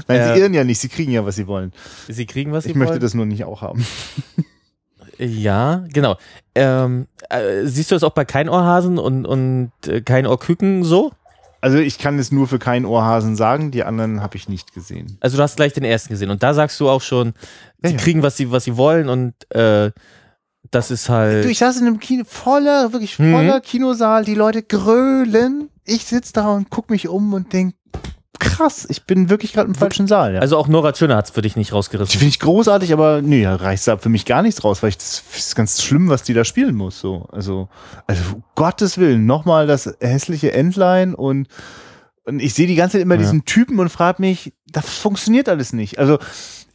Nein, 0.08 0.20
äh, 0.20 0.34
sie 0.34 0.40
irren 0.40 0.54
ja 0.54 0.64
nicht, 0.64 0.80
sie 0.80 0.90
kriegen 0.90 1.12
ja, 1.12 1.26
was 1.26 1.36
sie 1.36 1.48
wollen. 1.48 1.74
Sie 2.08 2.26
kriegen, 2.26 2.52
was 2.52 2.66
sie 2.66 2.72
ich 2.72 2.76
wollen. 2.76 2.84
Ich 2.84 2.90
möchte 2.90 3.00
das 3.00 3.14
nur 3.14 3.26
nicht 3.26 3.44
auch 3.46 3.62
haben. 3.62 3.86
Ja, 5.20 5.86
genau. 5.94 6.18
Ähm, 6.56 7.06
äh, 7.30 7.66
siehst 7.66 7.92
du 7.92 7.96
das 7.96 8.04
auch 8.04 8.14
bei 8.14 8.26
Keinohrhasen 8.26 8.98
und, 8.98 9.28
und 9.28 9.72
äh, 9.86 10.02
Keinohrküken 10.02 10.84
so? 10.84 11.12
Also 11.62 11.78
ich 11.78 12.00
kann 12.00 12.18
es 12.20 12.32
nur 12.32 12.48
für 12.48 12.58
keinen 12.58 12.86
Ohrhasen 12.86 13.36
sagen, 13.36 13.70
die 13.70 13.84
anderen 13.84 14.22
habe 14.22 14.36
ich 14.38 14.50
nicht 14.50 14.74
gesehen. 14.74 15.18
Also 15.22 15.38
du 15.38 15.44
hast 15.44 15.56
gleich 15.56 15.72
den 15.72 15.84
ersten 15.84 16.10
gesehen 16.10 16.32
und 16.32 16.42
da 16.42 16.56
sagst 16.56 16.80
du 16.80 16.90
auch 16.90 17.02
schon, 17.02 17.36
sie 17.84 17.92
ja, 17.92 17.98
kriegen, 17.98 18.24
was 18.24 18.36
sie, 18.36 18.52
was 18.52 18.64
sie 18.64 18.76
wollen 18.76 19.08
und 19.08 19.34
äh, 19.56 19.92
das 20.74 20.92
ist 20.92 21.10
halt. 21.10 21.46
Du, 21.46 21.50
ich 21.50 21.60
saß 21.60 21.80
in 21.80 21.88
einem 21.88 22.00
Kino, 22.00 22.24
voller, 22.28 22.94
wirklich 22.94 23.16
voller 23.16 23.58
mhm. 23.58 23.62
Kinosaal, 23.62 24.26
die 24.26 24.36
Leute 24.36 24.64
grölen. 24.64 25.70
Ich 25.86 26.06
sitze 26.06 26.34
da 26.34 26.50
und 26.50 26.70
guck 26.70 26.90
mich 26.90 27.08
um 27.08 27.34
und 27.34 27.54
denk, 27.54 27.76
krass, 28.40 28.86
ich 28.90 29.06
bin 29.06 29.30
wirklich 29.30 29.54
gerade 29.54 29.68
im 29.68 29.76
falschen 29.76 30.08
Saal. 30.08 30.36
Ja. 30.36 30.40
Also 30.40 30.58
auch 30.58 30.68
Nora 30.68 30.92
Tschirner 30.92 31.16
hat 31.16 31.26
es 31.26 31.32
für 31.32 31.42
dich 31.42 31.56
nicht 31.56 31.74
rausgerissen. 31.74 32.12
Die 32.12 32.18
finde 32.18 32.30
ich 32.30 32.40
großartig, 32.40 32.94
aber 32.94 33.22
nee, 33.22 33.44
da 33.44 33.56
reißt 33.56 33.88
da 33.88 33.98
für 33.98 34.10
mich 34.10 34.26
gar 34.26 34.42
nichts 34.42 34.64
raus, 34.64 34.84
weil 34.84 34.90
ich 34.90 34.98
das, 34.98 35.24
das 35.32 35.48
ist 35.48 35.56
ganz 35.56 35.82
schlimm, 35.82 36.10
was 36.10 36.24
die 36.24 36.34
da 36.34 36.44
spielen 36.44 36.76
muss. 36.76 37.00
So, 37.00 37.28
also, 37.32 37.70
also 38.08 38.22
um 38.36 38.44
Gottes 38.56 38.98
Willen, 38.98 39.26
nochmal 39.26 39.68
das 39.68 39.96
hässliche 40.00 40.54
Endline 40.54 41.16
und 41.16 41.48
und 42.26 42.40
ich 42.40 42.54
sehe 42.54 42.68
die 42.68 42.76
ganze 42.76 42.94
Zeit 42.94 43.02
immer 43.02 43.16
ja. 43.16 43.22
diesen 43.22 43.44
Typen 43.44 43.80
und 43.80 43.90
frage 43.90 44.22
mich, 44.22 44.54
das 44.68 44.90
funktioniert 44.90 45.50
alles 45.50 45.74
nicht. 45.74 46.00
Also 46.00 46.20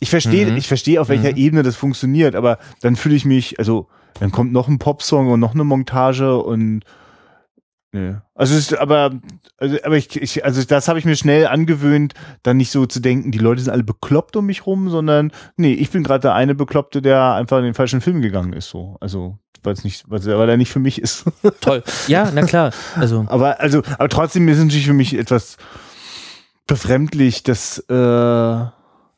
ich 0.01 0.11
verstehe, 0.11 0.47
mhm. 0.47 0.57
ich 0.57 0.69
verstehe, 0.69 1.01
auf 1.01 1.09
welcher 1.09 1.33
mhm. 1.33 1.37
Ebene 1.37 1.63
das 1.63 1.77
funktioniert, 1.77 2.35
aber 2.35 2.59
dann 2.83 2.97
fühle 2.97 3.17
ich 3.17 3.25
mich, 3.25 3.59
also 3.59 3.89
dann 4.21 4.33
kommt 4.33 4.53
noch 4.53 4.69
ein 4.69 4.79
Popsong 4.79 5.29
und 5.29 5.41
noch 5.41 5.55
eine 5.55 5.65
Montage 5.65 6.39
und 6.39 6.85
Nee. 7.91 8.17
Also 8.35 8.55
ist 8.55 8.77
aber, 8.77 9.19
also, 9.57 9.79
aber 9.83 9.97
ich, 9.97 10.15
ich 10.21 10.45
also 10.45 10.63
das 10.63 10.89
habe 10.89 10.99
ich 10.99 11.07
mir 11.07 11.17
schnell 11.17 11.47
angewöhnt, 11.47 12.13
dann 12.43 12.59
nicht 12.59 12.71
so 12.71 12.85
zu 12.85 13.01
denken, 13.01 13.33
die 13.33 13.39
Leute 13.39 13.63
sind 13.63 13.73
alle 13.73 13.83
bekloppt 13.83 14.37
um 14.37 14.45
mich 14.45 14.67
rum, 14.67 14.91
sondern 14.91 15.33
nee, 15.57 15.73
ich 15.73 15.91
bin 15.91 16.03
gerade 16.03 16.21
der 16.21 16.35
eine 16.35 16.55
Bekloppte, 16.55 17.01
der 17.01 17.33
einfach 17.33 17.59
in 17.59 17.65
den 17.65 17.73
falschen 17.73 18.03
Film 18.03 18.21
gegangen 18.21 18.53
ist, 18.53 18.69
so. 18.69 18.99
Also 19.01 19.39
weil 19.63 19.73
es 19.73 19.85
nicht, 19.85 20.05
weil 20.09 20.49
er 20.49 20.57
nicht 20.59 20.71
für 20.71 20.79
mich 20.79 21.01
ist. 21.01 21.25
Toll. 21.61 21.83
Ja, 22.07 22.31
na 22.33 22.43
klar. 22.43 22.73
Also. 22.95 23.25
aber 23.29 23.59
also, 23.59 23.83
aber 23.99 24.09
trotzdem 24.11 24.47
ist 24.49 24.59
es 24.59 24.65
natürlich 24.65 24.87
für 24.87 24.93
mich 24.93 25.17
etwas 25.17 25.57
befremdlich, 26.67 27.43
dass 27.43 27.79
äh, 27.89 28.67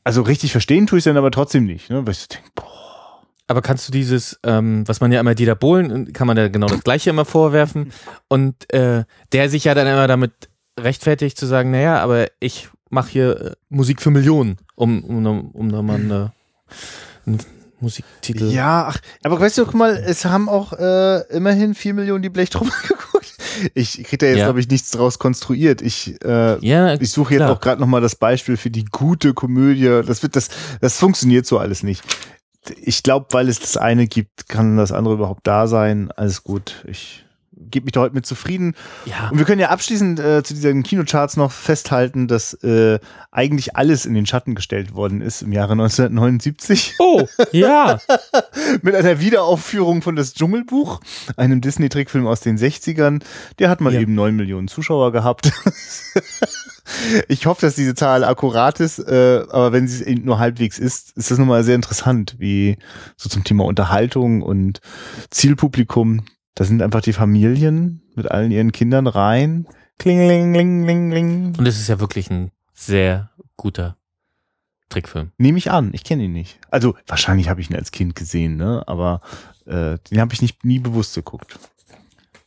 also 0.05 0.23
richtig 0.23 0.53
verstehen 0.53 0.87
tue 0.87 0.99
ich 0.99 1.03
es 1.03 1.05
dann 1.05 1.17
aber 1.17 1.31
trotzdem 1.31 1.65
nicht, 1.65 1.91
ne? 1.91 2.07
Weil 2.07 2.13
ich 2.13 2.29
denke, 2.29 2.49
boah 2.55 2.81
aber 3.51 3.63
kannst 3.63 3.89
du 3.89 3.93
dieses, 3.93 4.39
ähm, 4.45 4.87
was 4.87 5.01
man 5.01 5.11
ja 5.11 5.19
immer 5.19 5.35
Dieter 5.35 5.57
Bohlen, 5.57 6.13
kann 6.13 6.29
man 6.29 6.37
da 6.37 6.47
genau 6.47 6.69
das 6.69 6.85
Gleiche 6.85 7.11
immer 7.11 7.25
vorwerfen 7.25 7.93
und 8.29 8.73
äh, 8.73 9.03
der 9.33 9.51
sich 9.51 9.65
ja 9.65 9.75
dann 9.75 9.89
immer 9.89 10.07
damit 10.07 10.31
rechtfertigt 10.79 11.37
zu 11.37 11.47
sagen, 11.47 11.73
naja, 11.73 11.99
aber 12.01 12.29
ich 12.39 12.69
mache 12.91 13.11
hier 13.11 13.41
äh, 13.41 13.53
Musik 13.69 14.03
für 14.03 14.13
Millionen, 14.13 14.59
um, 14.77 15.03
um, 15.03 15.51
um 15.51 15.73
da 15.73 15.83
mal 15.83 15.97
eine, 15.97 16.33
einen 17.27 17.41
Musiktitel. 17.81 18.53
Ja, 18.53 18.87
ach, 18.91 19.01
aber 19.25 19.41
weißt 19.41 19.59
du, 19.59 19.65
guck 19.65 19.75
mal, 19.75 19.97
es 19.97 20.25
haben 20.25 20.49
auch 20.49 20.73
äh, 20.73 21.23
immerhin 21.35 21.75
vier 21.75 21.95
Millionen 21.95 22.23
die 22.23 22.31
Blechtrommel 22.31 22.73
geguckt. 22.87 23.20
Ich 23.75 24.03
kriege 24.05 24.19
da 24.19 24.27
jetzt, 24.27 24.39
ja. 24.39 24.45
glaube 24.47 24.61
ich, 24.61 24.69
nichts 24.69 24.91
draus 24.91 25.19
konstruiert. 25.19 25.83
Ich, 25.83 26.23
äh, 26.25 26.59
ja, 26.65 26.95
ich 26.95 27.11
suche 27.11 27.35
jetzt 27.35 27.43
auch 27.43 27.61
gerade 27.61 27.81
nochmal 27.81 28.01
das 28.01 28.17
Beispiel 28.17 28.57
für 28.57 28.71
die 28.71 28.85
gute 28.85 29.35
Komödie. 29.35 30.03
Das 30.07 30.23
wird, 30.23 30.37
das, 30.37 30.51
das 30.81 30.99
funktioniert 30.99 31.47
so 31.47 31.59
alles 31.59 31.83
nicht 31.83 32.03
ich 32.83 33.03
glaube, 33.03 33.27
weil 33.31 33.49
es 33.49 33.61
das 33.61 33.77
eine 33.77 34.07
gibt, 34.07 34.49
kann 34.49 34.77
das 34.77 34.93
andere 34.93 35.15
überhaupt 35.15 35.47
da 35.47 35.67
sein. 35.67 36.11
Alles 36.13 36.45
gut. 36.45 36.85
Ich 36.87 37.25
gebe 37.71 37.85
mich 37.85 37.93
da 37.93 38.01
heute 38.01 38.15
mit 38.15 38.27
zufrieden. 38.27 38.75
Ja. 39.05 39.29
Und 39.31 39.39
wir 39.39 39.45
können 39.45 39.61
ja 39.61 39.69
abschließend 39.69 40.21
äh, 40.21 40.43
zu 40.43 40.55
diesen 40.55 40.83
Kinocharts 40.83 41.37
noch 41.37 41.53
festhalten, 41.53 42.29
dass 42.29 42.55
äh, 42.63 42.99
eigentlich 43.31 43.77
alles 43.77 44.07
in 44.07 44.15
den 44.15 44.27
Schatten 44.27 44.55
gestellt 44.55 44.95
worden 44.95 45.21
ist 45.21 45.43
im 45.43 45.53
Jahre 45.53 45.73
1979. 45.73 46.95
Oh, 46.99 47.27
ja. 47.53 47.99
mit 48.83 48.95
einer 48.95 49.21
Wiederaufführung 49.21 50.03
von 50.03 50.17
Das 50.17 50.35
Dschungelbuch, 50.35 51.01
einem 51.37 51.61
Disney-Trickfilm 51.61 52.27
aus 52.27 52.41
den 52.41 52.59
60ern. 52.59 53.23
Der 53.59 53.71
hat 53.71 53.81
mal 53.81 53.95
ja. 53.95 54.01
eben 54.01 54.15
neun 54.15 54.37
Millionen 54.37 54.69
Zuschauer 54.69 55.13
gehabt. 55.13 55.53
ich 57.29 57.47
hoffe, 57.47 57.63
dass 57.63 57.75
diese 57.75 57.95
Zahl 57.95 58.25
akkurat 58.25 58.81
ist, 58.81 58.99
äh, 58.99 59.45
aber 59.51 59.73
wenn 59.73 59.89
sie 59.89 60.15
nur 60.17 60.39
halbwegs 60.39 60.79
ist, 60.79 61.17
ist 61.17 61.31
das 61.31 61.39
nochmal 61.39 61.65
sehr 61.65 61.75
interessant, 61.75 62.37
wie 62.39 62.77
so 63.17 63.29
zum 63.29 63.45
Thema 63.45 63.65
Unterhaltung 63.65 64.43
und 64.43 64.81
Zielpublikum. 65.31 66.25
Da 66.55 66.65
sind 66.65 66.83
einfach 66.83 67.01
die 67.01 67.13
Familien 67.13 68.03
mit 68.15 68.31
allen 68.31 68.51
ihren 68.51 68.73
Kindern 68.73 69.07
rein. 69.07 69.67
Klingeling, 69.99 70.53
ling, 70.55 70.87
ling, 70.87 71.11
ling. 71.13 71.55
Und 71.59 71.67
es 71.67 71.79
ist 71.79 71.89
ja 71.89 72.01
wirklich 72.01 72.31
ein 72.31 72.51
sehr 72.75 73.31
guter 73.57 73.97
Trickfilm. 74.89 75.31
Nehme 75.39 75.59
ich 75.59 75.71
an, 75.71 75.91
ich 75.93 76.05
kenne 76.05 76.25
ihn 76.25 76.33
nicht. 76.33 76.59
Also 76.71 76.97
wahrscheinlich 77.07 77.49
habe 77.49 77.61
ich 77.61 77.71
ihn 77.71 77.77
als 77.77 77.93
Kind 77.93 78.15
gesehen, 78.17 78.57
ne? 78.57 78.83
Aber 78.87 79.21
äh, 79.67 79.99
den 80.11 80.21
habe 80.21 80.33
ich 80.35 80.43
nicht 80.43 80.65
nie 80.65 80.79
bewusst 80.81 81.15
geguckt. 81.15 81.59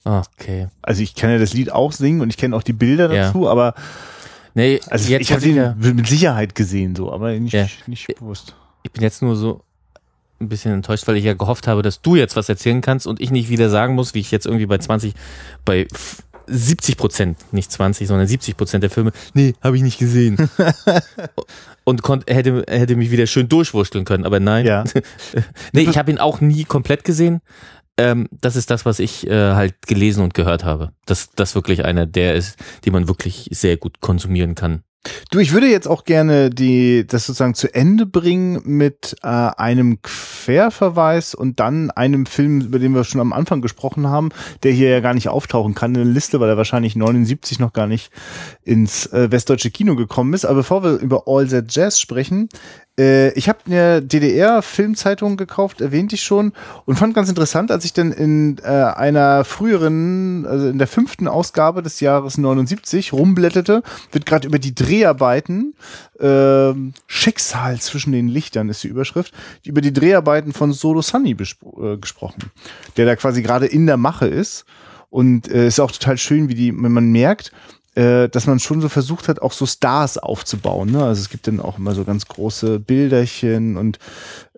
Okay. 0.04 0.68
Also 0.82 1.02
ich 1.02 1.16
kann 1.16 1.30
ja 1.30 1.38
das 1.38 1.54
Lied 1.54 1.72
auch 1.72 1.94
singen 1.94 2.20
und 2.22 2.30
ich 2.30 2.38
kenne 2.38 2.56
auch 2.56 2.64
die 2.64 2.74
Bilder 2.74 3.12
Ja. 3.14 3.28
dazu, 3.28 3.48
aber 3.50 3.74
Nee, 4.56 4.80
also 4.90 5.10
jetzt 5.10 5.22
ich 5.22 5.32
habe 5.32 5.42
den 5.42 5.56
ja, 5.56 5.74
mit 5.80 6.06
Sicherheit 6.08 6.54
gesehen, 6.54 6.96
so, 6.96 7.12
aber 7.12 7.32
nicht, 7.40 7.54
Ja. 7.54 7.66
nicht 7.88 8.08
bewusst. 8.20 8.56
ich 8.84 8.92
bin 8.92 9.02
jetzt 9.02 9.22
nur 9.24 9.36
so 9.36 9.64
ein 10.44 10.50
bisschen 10.50 10.74
enttäuscht, 10.74 11.08
weil 11.08 11.18
ich 11.18 11.24
ja 11.24 11.34
gehofft 11.34 11.68
habe, 11.68 11.82
dass 11.82 12.02
du 12.02 12.16
jetzt 12.16 12.36
was 12.36 12.50
erzählen 12.50 12.82
kannst 12.82 13.08
und 13.08 13.20
ich 13.22 13.32
nicht 13.32 13.50
wieder 13.50 13.70
sagen 13.70 13.96
muss, 13.96 14.14
wie 14.14 14.20
ich 14.20 14.32
jetzt 14.32 14.46
irgendwie 14.46 14.66
bei 14.66 14.78
20, 14.78 15.14
bei 15.66 15.88
f- 15.92 16.24
70 16.46 16.98
Prozent, 16.98 17.38
nicht 17.54 17.72
20, 17.72 18.08
sondern 18.08 18.28
70 18.28 18.58
Prozent 18.58 18.84
der 18.84 18.90
Filme, 18.90 19.12
nee, 19.34 19.54
habe 19.62 19.78
ich 19.78 19.82
nicht 19.82 19.98
gesehen. 19.98 20.38
und 21.86 22.02
konnt, 22.02 22.30
hätte, 22.30 22.66
hätte 22.68 22.96
mich 22.96 23.12
wieder 23.12 23.28
schön 23.28 23.48
durchwurschteln 23.50 24.06
können, 24.06 24.26
aber 24.26 24.40
nein. 24.40 24.66
Ja. 24.66 24.84
nee, 25.74 25.82
ich 25.84 25.98
habe 25.98 26.12
ihn 26.12 26.18
auch 26.18 26.42
nie 26.42 26.66
komplett 26.66 27.04
gesehen. 27.04 27.42
Ähm, 27.98 28.28
das 28.42 28.56
ist 28.56 28.72
das, 28.72 28.86
was 28.86 29.00
ich 29.00 29.28
äh, 29.28 29.54
halt 29.54 29.76
gelesen 29.88 30.24
und 30.24 30.34
gehört 30.34 30.64
habe. 30.64 30.92
Dass 31.06 31.30
das 31.32 31.56
wirklich 31.56 31.86
einer 31.86 32.06
der 32.06 32.36
ist, 32.36 32.58
den 32.86 32.94
man 32.94 33.08
wirklich 33.08 33.48
sehr 33.52 33.78
gut 33.78 34.02
konsumieren 34.02 34.56
kann. 34.56 34.82
Du, 35.32 35.40
ich 35.40 35.52
würde 35.52 35.68
jetzt 35.68 35.88
auch 35.88 36.06
gerne 36.06 36.50
die, 36.50 37.06
das 37.06 37.26
sozusagen 37.26 37.56
zu 37.56 37.74
Ende 37.74 38.06
bringen 38.06 38.62
mit 38.64 39.18
äh, 39.22 39.28
einem 39.28 40.02
Querverweis 40.02 41.36
und 41.36 41.60
dann 41.60 41.92
einem 41.92 42.26
Film, 42.26 42.62
über 42.62 42.80
den 42.80 42.96
wir 42.96 43.04
schon 43.04 43.20
am 43.20 43.34
Anfang 43.34 43.62
gesprochen 43.62 44.08
haben, 44.08 44.30
der 44.64 44.72
hier 44.72 44.90
ja 44.90 45.00
gar 45.02 45.14
nicht 45.14 45.28
auftauchen 45.28 45.76
kann 45.76 45.94
in 45.96 46.06
der 46.06 46.14
Liste, 46.14 46.40
weil 46.40 46.50
er 46.50 46.58
wahrscheinlich 46.58 46.96
79 46.96 47.60
noch 47.60 47.74
gar 47.74 47.88
nicht 47.88 48.12
ins 48.64 49.08
äh, 49.08 49.30
westdeutsche 49.30 49.72
Kino 49.72 49.98
gekommen 49.98 50.34
ist. 50.34 50.46
Aber 50.46 50.58
bevor 50.58 50.84
wir 50.84 50.92
über 51.00 51.24
All 51.28 51.48
That 51.48 51.66
Jazz 51.76 52.00
sprechen, 52.00 52.48
ich 52.96 53.50
habe 53.50 53.60
eine 53.66 54.02
DDR-Filmzeitung 54.04 55.36
gekauft, 55.36 55.82
erwähnte 55.82 56.14
ich 56.14 56.24
schon, 56.24 56.54
und 56.86 56.96
fand 56.96 57.16
ganz 57.16 57.28
interessant, 57.28 57.72
als 57.72 57.86
ich 57.86 57.94
dann 57.94 58.12
in 58.12 58.58
äh, 58.64 58.68
einer 58.68 59.46
früheren, 59.46 60.46
also 60.46 60.68
in 60.68 60.78
der 60.78 60.86
fünften 60.86 61.28
Ausgabe 61.28 61.82
des 61.82 62.00
Jahres 62.02 62.38
79 62.38 63.12
rumblätterte, 63.14 63.82
wird 64.12 64.28
gerade 64.28 64.48
über 64.48 64.60
die 64.60 64.76
Dreharbeiten, 64.76 65.74
ähm, 66.20 66.94
Schicksal 67.08 67.80
zwischen 67.82 68.12
den 68.12 68.28
Lichtern 68.28 68.70
ist 68.70 68.84
die 68.84 68.90
Überschrift, 68.90 69.34
über 69.66 69.82
die 69.82 69.94
Dreharbeiten 69.94 70.54
von 70.54 70.72
Solo 70.72 71.02
Sunny 71.02 71.32
äh, 71.32 71.98
gesprochen, 71.98 72.52
der 72.98 73.06
da 73.06 73.16
quasi 73.16 73.42
gerade 73.42 73.66
in 73.66 73.88
der 73.88 73.98
Mache 73.98 74.28
ist. 74.28 74.66
Und 75.10 75.48
äh, 75.52 75.68
ist 75.68 75.80
auch 75.80 75.92
total 75.92 76.18
schön, 76.18 76.50
wie 76.50 76.56
die, 76.56 76.72
wenn 76.76 76.92
man 76.92 77.12
merkt, 77.12 77.52
äh, 77.96 78.30
dass 78.30 78.48
man 78.48 78.60
schon 78.60 78.82
so 78.82 78.90
versucht 78.90 79.28
hat, 79.28 79.42
auch 79.42 79.54
so 79.54 79.66
Stars 79.66 80.18
aufzubauen. 80.18 80.92
Ne? 80.92 81.04
Also 81.04 81.22
es 81.22 81.30
gibt 81.30 81.48
dann 81.48 81.60
auch 81.60 81.78
immer 81.78 81.94
so 81.94 82.04
ganz 82.04 82.28
große 82.28 82.80
Bilderchen 82.80 83.78
und 83.78 84.00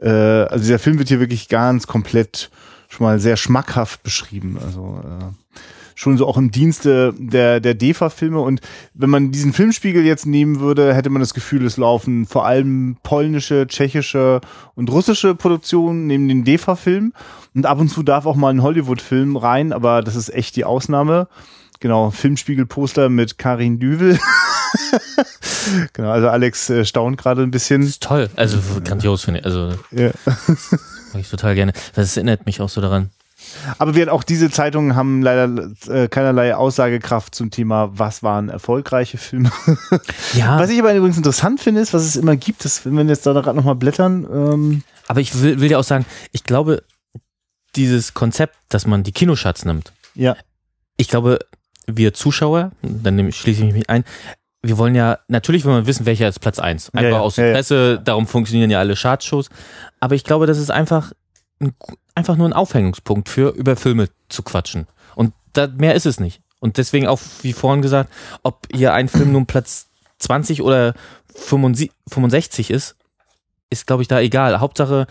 äh, 0.01 0.09
also 0.09 0.63
dieser 0.63 0.79
Film 0.79 0.99
wird 0.99 1.09
hier 1.09 1.19
wirklich 1.19 1.49
ganz 1.49 1.87
komplett 1.87 2.49
schon 2.87 3.05
mal 3.05 3.19
sehr 3.19 3.37
schmackhaft 3.37 4.03
beschrieben. 4.03 4.57
Also 4.63 5.01
äh, 5.03 5.25
schon 5.95 6.17
so 6.17 6.27
auch 6.27 6.37
im 6.37 6.51
Dienste 6.51 7.13
der, 7.17 7.59
der 7.61 7.73
DEFA-Filme. 7.73 8.39
Und 8.39 8.61
wenn 8.93 9.09
man 9.09 9.31
diesen 9.31 9.53
Filmspiegel 9.53 10.05
jetzt 10.05 10.25
nehmen 10.25 10.59
würde, 10.59 10.93
hätte 10.93 11.09
man 11.09 11.21
das 11.21 11.33
Gefühl, 11.33 11.65
es 11.65 11.77
laufen 11.77 12.25
vor 12.25 12.45
allem 12.45 12.97
polnische, 13.01 13.65
tschechische 13.67 14.41
und 14.75 14.91
russische 14.91 15.35
Produktionen 15.35 16.05
neben 16.07 16.27
den 16.27 16.43
DEFA-Filmen. 16.43 17.13
Und 17.55 17.65
ab 17.65 17.79
und 17.79 17.87
zu 17.87 18.03
darf 18.03 18.25
auch 18.25 18.35
mal 18.35 18.49
ein 18.49 18.61
Hollywood-Film 18.61 19.37
rein, 19.37 19.71
aber 19.71 20.01
das 20.01 20.17
ist 20.17 20.33
echt 20.33 20.57
die 20.57 20.65
Ausnahme. 20.65 21.27
Genau, 21.79 22.11
Filmspiegel-Poster 22.11 23.09
mit 23.09 23.37
Karin 23.37 23.79
Düvel. 23.79 24.17
genau, 25.93 26.09
also 26.09 26.29
Alex 26.29 26.69
äh, 26.69 26.85
staunt 26.85 27.17
gerade 27.17 27.43
ein 27.43 27.51
bisschen. 27.51 27.81
Das 27.81 27.89
ist 27.91 28.03
toll. 28.03 28.29
Also 28.35 28.57
grandios 28.83 29.23
finde 29.23 29.41
ich. 29.41 29.45
Also 29.45 29.73
Ja. 29.91 30.11
mag 31.13 31.21
ich 31.21 31.29
total 31.29 31.55
gerne. 31.55 31.73
Das 31.93 32.15
erinnert 32.17 32.45
mich 32.45 32.61
auch 32.61 32.69
so 32.69 32.81
daran. 32.81 33.09
Aber 33.77 33.95
wir 33.95 34.11
auch 34.11 34.23
diese 34.23 34.49
Zeitungen 34.49 34.95
haben 34.95 35.21
leider 35.21 35.69
äh, 35.87 36.07
keinerlei 36.07 36.55
Aussagekraft 36.55 37.35
zum 37.35 37.51
Thema, 37.51 37.89
was 37.93 38.23
waren 38.23 38.49
erfolgreiche 38.49 39.17
Filme. 39.17 39.51
Ja, 40.33 40.59
Was 40.59 40.69
ich 40.69 40.79
aber 40.79 40.93
übrigens 40.93 41.17
interessant 41.17 41.61
finde, 41.61 41.81
ist, 41.81 41.93
was 41.93 42.03
es 42.03 42.15
immer 42.15 42.35
gibt, 42.35 42.65
ist, 42.65 42.85
wenn 42.85 42.95
wir 42.95 43.05
jetzt 43.05 43.25
da 43.25 43.33
gerade 43.33 43.55
nochmal 43.55 43.75
blättern, 43.75 44.25
ähm, 44.29 44.83
aber 45.07 45.21
ich 45.21 45.39
will, 45.39 45.59
will 45.59 45.69
dir 45.69 45.79
auch 45.79 45.83
sagen, 45.83 46.05
ich 46.31 46.43
glaube, 46.43 46.83
dieses 47.75 48.13
Konzept, 48.13 48.55
dass 48.69 48.85
man 48.87 49.03
die 49.03 49.11
Kinoschatz 49.11 49.63
nimmt, 49.65 49.93
ja, 50.15 50.35
ich 50.97 51.07
glaube, 51.07 51.39
wir 51.87 52.13
Zuschauer, 52.13 52.71
dann 52.81 53.31
schließe 53.31 53.65
ich 53.65 53.73
mich 53.73 53.89
ein, 53.89 54.03
wir 54.61 54.77
wollen 54.77 54.95
ja, 54.95 55.19
natürlich 55.27 55.63
wollen 55.65 55.83
wir 55.83 55.87
wissen, 55.87 56.05
welcher 56.05 56.27
ist 56.27 56.39
Platz 56.39 56.57
1. 56.59 56.89
Einfach 56.89 57.03
Ja, 57.03 57.09
ja, 57.09 57.19
aus 57.19 57.37
ja, 57.37 57.43
ja. 57.43 57.49
Interesse, 57.49 58.01
darum 58.03 58.25
funktionieren 58.25 58.71
ja 58.71 58.79
alle 58.79 58.95
Chartshows. 58.95 59.49
Aber 59.99 60.15
ich 60.15 60.23
glaube, 60.23 60.47
das 60.47 60.57
ist 60.57 60.71
einfach, 60.71 61.11
ein, 61.59 61.73
einfach 62.15 62.35
nur 62.35 62.47
ein 62.47 62.53
Aufhängungspunkt 62.53 63.29
für, 63.29 63.49
über 63.49 63.75
Filme 63.75 64.09
zu 64.29 64.41
quatschen. 64.41 64.87
Und 65.15 65.33
da, 65.53 65.67
mehr 65.67 65.93
ist 65.93 66.07
es 66.07 66.19
nicht. 66.19 66.41
Und 66.59 66.77
deswegen 66.77 67.07
auch, 67.07 67.19
wie 67.43 67.53
vorhin 67.53 67.83
gesagt, 67.83 68.11
ob 68.41 68.67
hier 68.73 68.93
ein 68.93 69.07
Film 69.07 69.31
nun 69.33 69.45
Platz 69.45 69.87
20 70.19 70.63
oder 70.63 70.95
65 71.35 71.91
65 72.09 72.71
ist, 72.71 72.95
ist, 73.69 73.85
glaube 73.85 74.01
ich, 74.01 74.07
da 74.07 74.19
egal. 74.19 74.59
Hauptsache, 74.59 75.05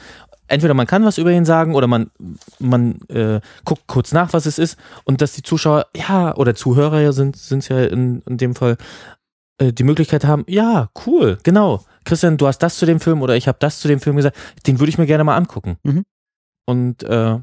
entweder 0.48 0.74
man 0.74 0.86
kann 0.86 1.04
was 1.04 1.18
über 1.18 1.30
ihn 1.30 1.44
sagen 1.44 1.74
oder 1.74 1.86
man, 1.86 2.10
man 2.58 3.00
äh, 3.08 3.40
guckt 3.64 3.86
kurz 3.86 4.12
nach, 4.12 4.32
was 4.32 4.46
es 4.46 4.58
ist 4.58 4.78
und 5.04 5.20
dass 5.20 5.32
die 5.32 5.42
Zuschauer, 5.42 5.86
ja, 5.96 6.34
oder 6.36 6.54
Zuhörer 6.54 7.00
ja 7.00 7.12
sind 7.12 7.36
es 7.36 7.68
ja 7.68 7.84
in, 7.84 8.22
in 8.26 8.36
dem 8.36 8.54
Fall, 8.54 8.76
äh, 9.58 9.72
die 9.72 9.84
Möglichkeit 9.84 10.24
haben, 10.24 10.44
ja, 10.48 10.88
cool, 11.06 11.38
genau. 11.42 11.84
Christian, 12.04 12.36
du 12.36 12.46
hast 12.46 12.58
das 12.58 12.76
zu 12.76 12.86
dem 12.86 13.00
Film 13.00 13.22
oder 13.22 13.36
ich 13.36 13.48
habe 13.48 13.58
das 13.60 13.80
zu 13.80 13.88
dem 13.88 14.00
Film 14.00 14.16
gesagt, 14.16 14.36
den 14.66 14.78
würde 14.78 14.90
ich 14.90 14.98
mir 14.98 15.06
gerne 15.06 15.24
mal 15.24 15.36
angucken. 15.36 15.78
Mhm. 15.84 16.04
Und 16.66 17.02
äh, 17.04 17.38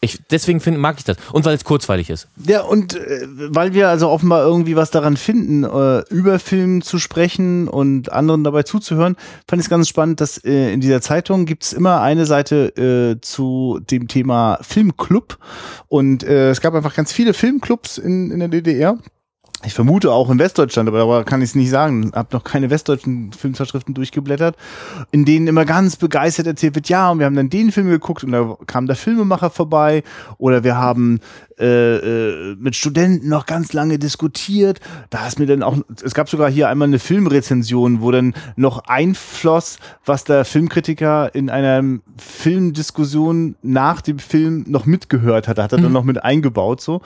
ich, 0.00 0.20
deswegen 0.30 0.60
find, 0.60 0.78
mag 0.78 0.96
ich 0.98 1.04
das. 1.04 1.16
Und 1.32 1.44
weil 1.44 1.56
es 1.56 1.64
kurzweilig 1.64 2.08
ist. 2.08 2.28
Ja, 2.46 2.62
und 2.62 2.94
äh, 2.94 3.26
weil 3.26 3.74
wir 3.74 3.88
also 3.88 4.08
offenbar 4.08 4.42
irgendwie 4.44 4.76
was 4.76 4.92
daran 4.92 5.16
finden, 5.16 5.64
äh, 5.64 6.00
über 6.08 6.38
Film 6.38 6.82
zu 6.82 7.00
sprechen 7.00 7.66
und 7.66 8.12
anderen 8.12 8.44
dabei 8.44 8.62
zuzuhören, 8.62 9.16
fand 9.48 9.60
ich 9.60 9.66
es 9.66 9.70
ganz 9.70 9.88
spannend, 9.88 10.20
dass 10.20 10.38
äh, 10.44 10.72
in 10.72 10.80
dieser 10.80 11.00
Zeitung 11.00 11.46
gibt's 11.46 11.72
immer 11.72 12.00
eine 12.00 12.26
Seite 12.26 13.16
äh, 13.16 13.20
zu 13.20 13.80
dem 13.90 14.06
Thema 14.06 14.60
Filmclub. 14.62 15.36
Und 15.88 16.22
äh, 16.22 16.50
es 16.50 16.60
gab 16.60 16.74
einfach 16.74 16.94
ganz 16.94 17.12
viele 17.12 17.34
Filmclubs 17.34 17.98
in, 17.98 18.30
in 18.30 18.38
der 18.38 18.48
DDR. 18.48 18.98
Ich 19.64 19.74
vermute 19.74 20.12
auch 20.12 20.30
in 20.30 20.38
Westdeutschland, 20.38 20.88
aber 20.88 20.98
darüber 20.98 21.24
kann 21.24 21.42
ich 21.42 21.50
es 21.50 21.54
nicht 21.56 21.70
sagen. 21.70 22.12
Hab 22.14 22.32
noch 22.32 22.44
keine 22.44 22.70
westdeutschen 22.70 23.32
Filmzeitschriften 23.32 23.92
durchgeblättert, 23.92 24.56
in 25.10 25.24
denen 25.24 25.48
immer 25.48 25.64
ganz 25.64 25.96
begeistert 25.96 26.46
erzählt 26.46 26.76
wird, 26.76 26.88
ja, 26.88 27.10
und 27.10 27.18
wir 27.18 27.26
haben 27.26 27.34
dann 27.34 27.50
den 27.50 27.72
Film 27.72 27.88
geguckt 27.88 28.22
und 28.22 28.30
da 28.30 28.56
kam 28.66 28.86
der 28.86 28.94
Filmemacher 28.94 29.50
vorbei 29.50 30.04
oder 30.38 30.62
wir 30.62 30.76
haben 30.76 31.18
äh, 31.58 31.96
äh, 31.96 32.56
mit 32.56 32.76
Studenten 32.76 33.28
noch 33.28 33.46
ganz 33.46 33.72
lange 33.72 33.98
diskutiert. 33.98 34.78
Da 35.10 35.26
ist 35.26 35.40
mir 35.40 35.46
dann 35.46 35.64
auch, 35.64 35.76
es 36.04 36.14
gab 36.14 36.28
sogar 36.28 36.48
hier 36.48 36.68
einmal 36.68 36.86
eine 36.86 37.00
Filmrezension, 37.00 38.00
wo 38.00 38.12
dann 38.12 38.34
noch 38.54 38.84
einfloss, 38.86 39.78
was 40.04 40.22
der 40.22 40.44
Filmkritiker 40.44 41.34
in 41.34 41.50
einer 41.50 41.82
Filmdiskussion 42.16 43.56
nach 43.62 44.02
dem 44.02 44.20
Film 44.20 44.66
noch 44.68 44.86
mitgehört 44.86 45.48
hat. 45.48 45.58
Da 45.58 45.64
hat 45.64 45.72
er 45.72 45.80
dann 45.80 45.92
noch 45.92 46.04
mit 46.04 46.22
eingebaut 46.22 46.80
so. 46.80 47.02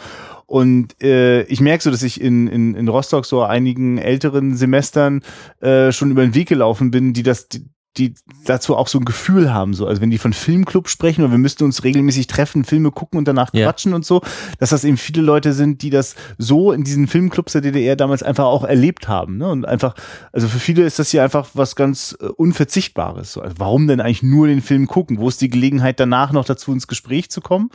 Und 0.53 1.03
äh, 1.03 1.45
ich 1.45 1.62
merke 1.62 1.83
so, 1.83 1.91
dass 1.91 2.03
ich 2.03 2.20
in, 2.20 2.47
in, 2.47 2.74
in 2.74 2.87
Rostock 2.87 3.24
so 3.24 3.41
einigen 3.41 3.97
älteren 3.97 4.55
Semestern 4.55 5.23
äh, 5.62 5.93
schon 5.93 6.11
über 6.11 6.20
den 6.20 6.35
Weg 6.35 6.51
gelaufen 6.51 6.91
bin, 6.91 7.15
die 7.15 7.23
das, 7.23 7.49
die, 7.49 7.70
die 7.98 8.14
dazu 8.47 8.77
auch 8.77 8.89
so 8.89 8.98
ein 8.98 9.05
Gefühl 9.05 9.52
haben. 9.52 9.74
So. 9.74 9.86
Also 9.86 10.01
wenn 10.01 10.10
die 10.10 10.19
von 10.19 10.32
Filmclub 10.32 10.89
sprechen 10.89 11.24
und 11.24 11.31
wir 11.31 11.39
müssten 11.39 11.64
uns 11.64 11.85
regelmäßig 11.85 12.27
treffen, 12.27 12.64
Filme 12.64 12.90
gucken 12.90 13.19
und 13.19 13.28
danach 13.28 13.52
Ja. 13.52 13.66
quatschen 13.66 13.93
und 13.93 14.06
so, 14.06 14.23
dass 14.59 14.70
das 14.70 14.85
eben 14.85 14.97
viele 14.97 15.23
Leute 15.23 15.52
sind, 15.52 15.82
die 15.82 15.90
das 15.90 16.14
so 16.39 16.73
in 16.73 16.85
diesen 16.85 17.06
Filmclubs 17.06 17.52
der 17.52 17.60
DDR 17.60 17.97
damals 17.97 18.23
einfach 18.23 18.44
auch 18.44 18.64
erlebt 18.64 19.09
haben. 19.09 19.36
Ne? 19.36 19.48
Und 19.48 19.66
einfach, 19.66 19.94
also 20.32 20.48
für 20.48 20.59
viele 20.59 20.85
ist 20.85 20.98
das 20.98 21.10
hier 21.10 21.23
einfach 21.23 21.51
was 21.55 21.77
ganz 21.77 22.16
äh, 22.20 22.27
Unverzichtbares. 22.27 23.32
So. 23.35 23.43
Also 23.43 23.56
warum 23.59 23.86
denn 23.86 24.01
eigentlich 24.01 24.23
nur 24.23 24.47
den 24.47 24.62
Film 24.62 24.86
gucken? 24.86 25.19
Wo 25.19 25.28
ist 25.28 25.40
die 25.40 25.51
Gelegenheit 25.51 26.01
danach 26.01 26.32
noch 26.32 26.44
dazu 26.47 26.73
ins 26.73 26.86
Gespräch 26.86 27.31
zu 27.31 27.40
kommen? 27.43 27.70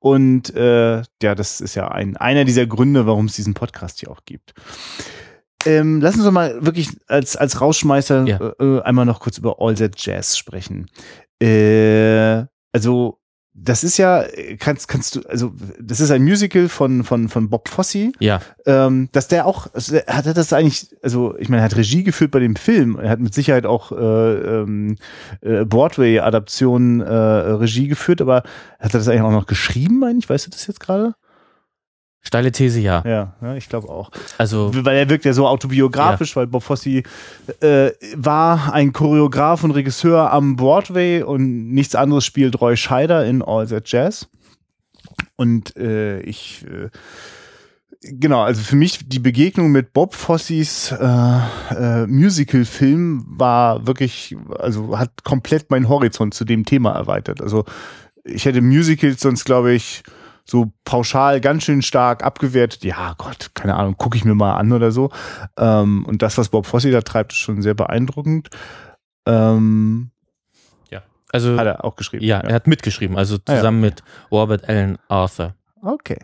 Und 0.00 0.54
äh, 0.56 1.02
ja, 1.22 1.34
das 1.36 1.60
ist 1.60 1.76
ja 1.76 1.88
ein, 1.88 2.16
einer 2.16 2.44
dieser 2.44 2.66
Gründe, 2.66 3.06
warum 3.06 3.26
es 3.26 3.34
diesen 3.34 3.54
Podcast 3.54 4.00
hier 4.00 4.10
auch 4.10 4.20
gibt. 4.24 4.54
Ähm, 5.66 6.00
lass 6.00 6.16
uns 6.16 6.24
doch 6.24 6.32
mal 6.32 6.64
wirklich 6.64 6.88
als, 7.08 7.36
als 7.36 7.60
Rausschmeißer 7.60 8.24
Ja. 8.26 8.52
äh, 8.60 8.80
einmal 8.82 9.04
noch 9.06 9.20
kurz 9.20 9.38
über 9.38 9.56
All 9.60 9.74
That 9.74 9.94
Jazz 9.98 10.36
sprechen. 10.36 10.86
Äh, 11.42 12.44
also, 12.72 13.18
das 13.54 13.84
ist 13.84 13.98
ja, 13.98 14.24
kannst, 14.58 14.88
kannst 14.88 15.14
du, 15.14 15.20
also, 15.28 15.52
das 15.78 16.00
ist 16.00 16.10
ein 16.10 16.22
Musical 16.24 16.70
von, 16.70 17.04
von, 17.04 17.28
von 17.28 17.50
Bob 17.50 17.68
Fosse. 17.68 18.10
Ja, 18.18 18.40
Ähm, 18.64 19.10
dass 19.12 19.28
der 19.28 19.44
auch, 19.46 19.66
also 19.74 19.96
hat 20.06 20.24
er 20.24 20.32
das 20.32 20.54
eigentlich, 20.54 20.88
also 21.02 21.36
ich 21.38 21.50
meine, 21.50 21.60
er 21.60 21.66
hat 21.66 21.76
Regie 21.76 22.02
geführt 22.02 22.30
bei 22.30 22.40
dem 22.40 22.56
Film, 22.56 22.98
er 22.98 23.10
hat 23.10 23.20
mit 23.20 23.34
Sicherheit 23.34 23.66
auch 23.66 23.92
äh, 23.92 23.96
ähm, 24.62 24.96
äh, 25.42 25.66
Broadway-Adaptionen 25.66 27.02
äh, 27.02 27.12
Regie 27.12 27.88
geführt, 27.88 28.22
aber 28.22 28.36
hat 28.80 28.94
er 28.94 29.00
das 29.00 29.08
eigentlich 29.08 29.20
auch 29.22 29.30
noch 29.32 29.46
geschrieben, 29.46 30.02
eigentlich? 30.02 30.30
Weißt 30.30 30.46
du 30.46 30.50
das 30.50 30.66
jetzt 30.66 30.80
gerade? 30.80 31.14
Steile 32.22 32.52
These, 32.52 32.80
ja. 32.80 33.02
Ja, 33.04 33.34
ja 33.42 33.56
ich 33.56 33.68
glaube 33.68 33.88
auch. 33.88 34.10
Also, 34.38 34.70
Weil 34.72 34.96
er 34.96 35.10
wirkt 35.10 35.24
ja 35.24 35.32
so 35.32 35.46
autobiografisch, 35.46 36.36
weil 36.36 36.46
Bob 36.46 36.62
Fosse 36.62 37.02
äh, 37.60 37.90
war 38.14 38.72
ein 38.72 38.92
Choreograf 38.92 39.64
und 39.64 39.72
Regisseur 39.72 40.32
am 40.32 40.56
Broadway 40.56 41.22
und 41.22 41.72
nichts 41.72 41.94
anderes 41.94 42.24
spielt 42.24 42.60
Roy 42.60 42.76
Scheider 42.76 43.26
in 43.26 43.42
All 43.42 43.66
That 43.66 43.90
Jazz. 43.90 44.28
Und 45.36 45.76
äh, 45.76 46.20
ich 46.20 46.64
äh, 46.64 46.90
genau, 48.02 48.42
also 48.42 48.62
für 48.62 48.76
mich 48.76 49.08
die 49.08 49.18
Begegnung 49.18 49.72
mit 49.72 49.92
Bob 49.92 50.14
Fossis 50.14 50.92
äh, 50.92 51.38
äh, 51.70 52.06
Musical-Film 52.06 53.24
war 53.26 53.86
wirklich, 53.86 54.36
also 54.58 54.98
hat 54.98 55.24
komplett 55.24 55.70
meinen 55.70 55.88
Horizont 55.88 56.34
zu 56.34 56.44
dem 56.44 56.64
Thema 56.64 56.92
erweitert. 56.92 57.40
Also 57.40 57.64
ich 58.24 58.44
hätte 58.44 58.60
Musicals 58.60 59.20
sonst, 59.20 59.44
glaube 59.44 59.72
ich, 59.72 60.02
so 60.44 60.72
pauschal 60.84 61.40
ganz 61.40 61.64
schön 61.64 61.82
stark 61.82 62.24
abgewertet. 62.24 62.84
Ja, 62.84 63.14
Gott, 63.18 63.50
keine 63.54 63.76
Ahnung, 63.76 63.96
gucke 63.96 64.16
ich 64.16 64.24
mir 64.24 64.34
mal 64.34 64.56
an 64.56 64.72
oder 64.72 64.92
so. 64.92 65.10
Ähm, 65.56 66.04
und 66.06 66.22
das, 66.22 66.38
was 66.38 66.48
Bob 66.48 66.66
Fosse 66.66 66.90
da 66.90 67.00
treibt, 67.00 67.32
ist 67.32 67.38
schon 67.38 67.62
sehr 67.62 67.74
beeindruckend. 67.74 68.48
Ähm, 69.26 70.12
also 71.32 71.56
hat 71.56 71.66
er 71.66 71.84
auch 71.84 71.96
geschrieben. 71.96 72.24
ja, 72.24 72.40
er 72.40 72.54
hat 72.54 72.66
mitgeschrieben, 72.66 73.16
also 73.16 73.38
zusammen 73.38 73.80
mit 73.80 74.02
Robert 74.30 74.68
Allen 74.68 74.98
Arthur. 75.08 75.54
Okay. 75.80 76.18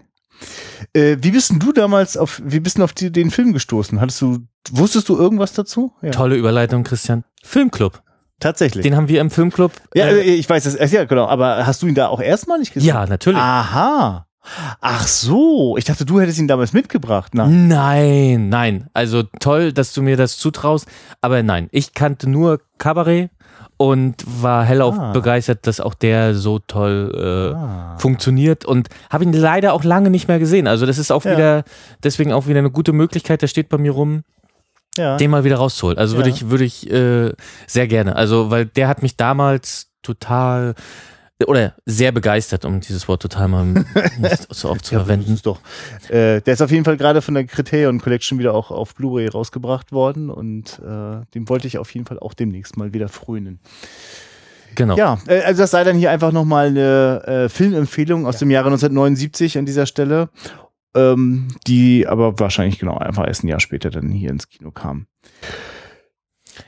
Äh, 0.92 1.16
wie 1.20 1.30
bist 1.30 1.50
denn 1.50 1.58
du 1.58 1.72
damals 1.72 2.16
auf, 2.16 2.40
wie 2.44 2.60
bist 2.60 2.78
du 2.78 2.84
auf 2.84 2.92
die, 2.92 3.10
den 3.10 3.30
Film 3.30 3.54
gestoßen? 3.54 4.00
Hattest 4.00 4.20
du, 4.20 4.46
wusstest 4.70 5.08
du 5.08 5.16
irgendwas 5.16 5.54
dazu? 5.54 5.92
Ja. 6.02 6.10
Tolle 6.10 6.36
Überleitung, 6.36 6.84
Christian. 6.84 7.24
Filmclub. 7.42 8.02
Tatsächlich. 8.40 8.82
Den 8.84 8.94
haben 8.96 9.08
wir 9.08 9.20
im 9.20 9.30
Filmclub. 9.30 9.72
ja, 9.94 10.06
äh, 10.06 10.20
äh, 10.20 10.34
ich 10.34 10.48
weiß 10.48 10.64
das, 10.64 10.74
äh, 10.76 10.86
ja, 10.86 11.04
genau, 11.04 11.26
aber 11.26 11.66
hast 11.66 11.82
du 11.82 11.86
ihn 11.88 11.94
da 11.94 12.08
auch 12.08 12.20
erstmalig 12.20 12.72
gesehen? 12.72 12.88
ja, 12.88 13.06
natürlich. 13.06 13.40
Aha. 13.40 14.24
Ach 14.80 15.06
so, 15.06 15.76
ich 15.76 15.84
dachte, 15.84 16.06
du 16.06 16.20
hättest 16.20 16.38
ihn 16.38 16.48
damals 16.48 16.72
mitgebracht. 16.72 17.32
Na, 17.34 17.46
Nein, 17.46 18.48
nein. 18.48 18.86
Also 18.94 19.22
toll, 19.40 19.72
dass 19.74 19.92
du 19.92 20.00
mir 20.02 20.16
das 20.16 20.38
zutraust. 20.38 20.86
Aber 21.20 21.42
nein, 21.42 21.68
ich 21.70 21.92
kannte 21.92 22.30
nur 22.30 22.60
Cabaret 22.78 23.28
und 23.76 24.24
war 24.26 24.64
hellauf 24.64 24.98
Ah. 24.98 25.12
begeistert, 25.12 25.66
dass 25.66 25.80
auch 25.80 25.92
der 25.94 26.34
so 26.34 26.60
toll 26.60 27.12
äh, 27.14 27.56
Ah. 27.56 27.96
funktioniert 27.98 28.64
und 28.64 28.88
habe 29.10 29.24
ihn 29.24 29.32
leider 29.34 29.74
auch 29.74 29.84
lange 29.84 30.08
nicht 30.10 30.28
mehr 30.28 30.38
gesehen. 30.38 30.66
Also 30.66 30.86
das 30.86 30.96
ist 30.98 31.10
auch 31.12 31.24
Ja. 31.24 31.32
wieder 31.32 31.64
deswegen 32.02 32.32
auch 32.32 32.46
wieder 32.46 32.60
eine 32.60 32.70
gute 32.70 32.92
Möglichkeit. 32.92 33.42
Der 33.42 33.48
steht 33.48 33.68
bei 33.68 33.76
mir 33.78 33.92
rum, 33.92 34.22
ja. 34.98 35.16
den 35.16 35.30
mal 35.30 35.44
wieder 35.44 35.56
rauszuholen. 35.56 35.96
Also 35.98 36.16
würde 36.16 36.28
Ja. 36.30 36.34
ich 36.34 36.50
würde 36.50 36.64
ich 36.64 36.90
äh, 36.90 37.32
sehr 37.66 37.86
gerne. 37.88 38.16
Also 38.16 38.50
weil 38.50 38.66
der 38.66 38.88
hat 38.88 39.02
mich 39.02 39.16
damals 39.16 39.90
total 40.02 40.74
oder 41.46 41.74
sehr 41.86 42.10
begeistert, 42.10 42.64
um 42.64 42.80
dieses 42.80 43.06
Wort 43.06 43.22
total 43.22 43.46
mal 43.46 43.64
nicht 44.18 44.46
so 44.52 44.68
oft 44.70 44.84
zu 44.84 44.94
Ja, 44.94 45.00
verwenden. 45.00 45.34
ist 45.34 45.46
doch. 45.46 45.60
Äh, 46.08 46.40
der 46.40 46.54
ist 46.54 46.60
auf 46.62 46.72
jeden 46.72 46.84
Fall 46.84 46.96
gerade 46.96 47.22
von 47.22 47.34
der 47.34 47.44
Criterion 47.44 48.00
Collection 48.00 48.40
wieder 48.40 48.54
auch 48.54 48.72
auf 48.72 48.94
Blu-ray 48.96 49.28
rausgebracht 49.28 49.92
worden 49.92 50.30
und 50.30 50.80
äh, 50.80 51.24
dem 51.34 51.48
wollte 51.48 51.68
ich 51.68 51.78
auf 51.78 51.94
jeden 51.94 52.06
Fall 52.06 52.18
auch 52.18 52.34
demnächst 52.34 52.76
mal 52.76 52.92
wieder 52.92 53.08
frönen. 53.08 53.60
Genau. 54.74 54.96
Ja, 54.96 55.18
äh, 55.28 55.42
also 55.42 55.62
das 55.62 55.70
sei 55.70 55.84
dann 55.84 55.96
hier 55.96 56.10
einfach 56.10 56.32
nochmal 56.32 56.66
eine 56.68 57.22
äh, 57.26 57.48
Filmempfehlung 57.48 58.26
aus 58.26 58.38
dem 58.38 58.50
Jahre 58.50 58.66
1979 58.66 59.58
an 59.58 59.64
dieser 59.66 59.86
Stelle, 59.86 60.30
ähm, 60.98 61.48
die 61.66 62.06
aber 62.06 62.38
wahrscheinlich 62.38 62.78
genau 62.78 62.98
einfach 62.98 63.26
erst 63.26 63.44
ein 63.44 63.48
Jahr 63.48 63.60
später 63.60 63.90
dann 63.90 64.10
hier 64.10 64.30
ins 64.30 64.48
Kino 64.48 64.70
kam. 64.70 65.06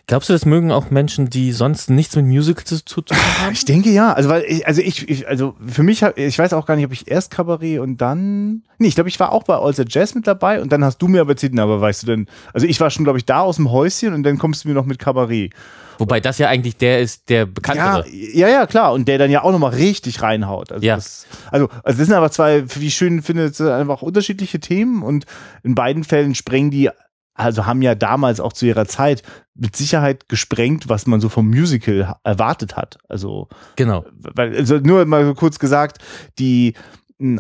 Glaubst 0.06 0.28
du, 0.28 0.32
das 0.32 0.46
mögen 0.46 0.70
auch 0.70 0.90
Menschen, 0.90 1.30
die 1.30 1.52
sonst 1.52 1.90
nichts 1.90 2.16
mit 2.16 2.26
Musicals 2.26 2.64
zu 2.64 2.84
zu 2.84 3.02
tun 3.02 3.16
haben? 3.16 3.52
Ich 3.52 3.64
denke 3.64 3.90
ja, 3.90 4.12
also 4.12 4.28
weil 4.28 4.44
ich, 4.46 4.66
also 4.66 4.80
ich, 4.82 5.08
ich 5.08 5.28
also 5.28 5.54
für 5.66 5.82
mich, 5.82 6.02
ich 6.02 6.38
weiß 6.38 6.52
auch 6.52 6.66
gar 6.66 6.76
nicht, 6.76 6.84
ob 6.84 6.92
ich 6.92 7.10
erst 7.10 7.30
Kabarett 7.30 7.80
und 7.80 8.00
dann, 8.00 8.62
nee, 8.78 8.88
ich 8.88 8.94
glaube, 8.94 9.08
ich 9.08 9.18
war 9.20 9.32
auch 9.32 9.44
bei 9.44 9.54
All 9.54 9.74
the 9.74 9.84
Jazz 9.86 10.14
mit 10.14 10.26
dabei 10.26 10.60
und 10.62 10.70
dann 10.72 10.84
hast 10.84 10.98
du 10.98 11.08
mir 11.08 11.20
aber 11.20 11.30
erzählt, 11.30 11.54
na, 11.54 11.64
aber 11.64 11.80
weißt 11.80 12.02
du 12.02 12.06
denn, 12.06 12.26
also 12.52 12.66
ich 12.66 12.80
war 12.80 12.90
schon, 12.90 13.04
glaube 13.04 13.18
ich, 13.18 13.24
da 13.24 13.40
aus 13.40 13.56
dem 13.56 13.70
Häuschen 13.70 14.14
und 14.14 14.22
dann 14.22 14.38
kommst 14.38 14.64
du 14.64 14.68
mir 14.68 14.74
noch 14.74 14.86
mit 14.86 14.98
Kabarett. 14.98 15.52
Wobei 16.00 16.20
das 16.20 16.38
ja 16.38 16.48
eigentlich 16.48 16.76
der 16.76 17.00
ist, 17.00 17.28
der 17.28 17.40
Ja, 17.40 17.44
bekanntere. 17.44 18.04
ja, 18.10 18.48
ja, 18.48 18.66
klar. 18.66 18.92
Und 18.92 19.06
der 19.06 19.18
dann 19.18 19.30
ja 19.30 19.42
auch 19.42 19.52
nochmal 19.52 19.72
richtig 19.74 20.22
reinhaut. 20.22 20.72
Also 20.72 20.84
Ja. 20.84 20.96
Das, 20.96 21.26
also, 21.50 21.68
also 21.84 21.98
das 21.98 22.06
sind 22.08 22.12
aber 22.16 22.30
zwei, 22.30 22.64
wie 22.76 22.86
ich 22.88 22.94
schön 22.94 23.22
finde, 23.22 23.52
einfach 23.76 24.02
unterschiedliche 24.02 24.58
Themen 24.60 25.02
und 25.02 25.26
in 25.62 25.74
beiden 25.74 26.02
Fällen 26.04 26.34
sprengen 26.34 26.70
die, 26.70 26.90
also 27.34 27.66
haben 27.66 27.82
ja 27.82 27.94
damals 27.94 28.40
auch 28.40 28.52
zu 28.52 28.66
ihrer 28.66 28.86
Zeit 28.86 29.22
mit 29.54 29.76
Sicherheit 29.76 30.28
gesprengt, 30.28 30.88
was 30.88 31.06
man 31.06 31.20
so 31.20 31.28
vom 31.28 31.48
Musical 31.48 32.14
erwartet 32.24 32.76
hat. 32.76 32.98
Also, 33.08 33.48
Genau. 33.76 34.04
weil, 34.18 34.56
also 34.56 34.78
nur 34.78 35.04
mal 35.06 35.24
so 35.24 35.34
kurz 35.34 35.58
gesagt, 35.58 35.98
die 36.38 36.74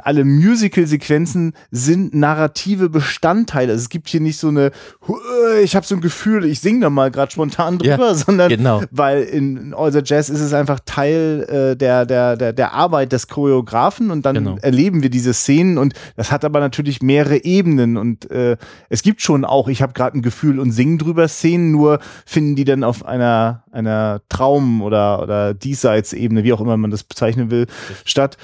alle 0.02 0.24
Musical-Sequenzen 0.24 1.54
sind 1.70 2.14
narrative 2.14 2.88
Bestandteile. 2.90 3.72
Also 3.72 3.82
es 3.82 3.88
gibt 3.88 4.08
hier 4.08 4.20
nicht 4.20 4.38
so 4.38 4.48
eine, 4.48 4.70
"Hu- 5.08 5.18
ich 5.62 5.74
habe 5.74 5.86
so 5.86 5.94
ein 5.94 6.00
Gefühl, 6.00 6.44
ich 6.44 6.60
singe 6.60 6.80
da 6.80 6.90
mal 6.90 7.10
gerade 7.10 7.32
spontan 7.32 7.78
Ja, 7.82 7.96
drüber, 7.96 8.14
sondern 8.14 8.48
Genau. 8.50 8.82
weil 8.90 9.22
in, 9.22 9.56
in 9.56 9.74
All 9.74 9.90
the 9.92 10.00
Jazz 10.04 10.28
ist 10.28 10.40
es 10.40 10.52
einfach 10.52 10.80
Teil 10.84 11.46
äh, 11.72 11.76
der, 11.76 12.04
der, 12.06 12.36
der, 12.36 12.52
der 12.52 12.72
Arbeit 12.74 13.12
des 13.12 13.28
Choreografen 13.28 14.10
und 14.10 14.26
dann 14.26 14.34
Genau. 14.36 14.56
erleben 14.60 15.02
wir 15.02 15.10
diese 15.10 15.32
Szenen 15.34 15.78
und 15.78 15.94
das 16.16 16.30
hat 16.30 16.44
aber 16.44 16.60
natürlich 16.60 17.02
mehrere 17.02 17.42
Ebenen 17.44 17.96
und 17.96 18.30
äh, 18.30 18.56
es 18.88 19.02
gibt 19.02 19.22
schon 19.22 19.44
auch, 19.44 19.68
ich 19.68 19.82
habe 19.82 19.92
gerade 19.94 20.18
ein 20.18 20.22
Gefühl 20.22 20.58
und 20.60 20.72
singen 20.72 20.98
drüber 20.98 21.26
Szenen, 21.28 21.70
nur 21.72 22.00
finden 22.26 22.54
die 22.54 22.64
dann 22.64 22.84
auf 22.84 23.04
einer, 23.06 23.64
einer 23.72 24.20
Traum- 24.28 24.82
oder, 24.82 25.22
oder 25.22 25.54
Diesseits-Ebene, 25.54 26.44
wie 26.44 26.52
auch 26.52 26.60
immer 26.60 26.76
man 26.76 26.90
das 26.90 27.02
bezeichnen 27.04 27.50
will, 27.50 27.66
statt. 28.04 28.36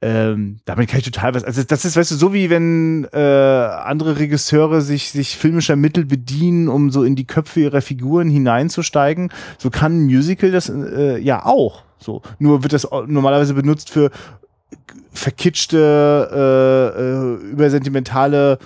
Ähm, 0.00 0.58
damit 0.64 0.88
kann 0.88 1.00
ich 1.00 1.04
total 1.06 1.34
was. 1.34 1.42
Also 1.42 1.62
das 1.64 1.84
ist, 1.84 1.96
weißt 1.96 2.12
du, 2.12 2.14
so 2.14 2.32
wie 2.32 2.50
wenn 2.50 3.08
äh, 3.12 3.18
andere 3.18 4.18
Regisseure 4.18 4.80
sich 4.80 5.10
sich 5.10 5.36
filmischer 5.36 5.74
Mittel 5.74 6.04
bedienen, 6.04 6.68
um 6.68 6.90
so 6.92 7.02
in 7.02 7.16
die 7.16 7.26
Köpfe 7.26 7.60
ihrer 7.60 7.80
Figuren 7.80 8.30
hineinzusteigen. 8.30 9.32
So 9.58 9.70
kann 9.70 9.98
ein 9.98 10.04
Musical 10.06 10.52
das 10.52 10.68
äh, 10.68 11.18
ja 11.18 11.44
auch. 11.44 11.82
So 11.98 12.22
nur 12.38 12.62
wird 12.62 12.74
das 12.74 12.86
normalerweise 13.08 13.54
benutzt 13.54 13.90
für 13.90 14.10
verkitschte, 15.12 16.28
äh, 16.94 17.00
äh, 17.48 17.50
übersentimentale 17.50 18.58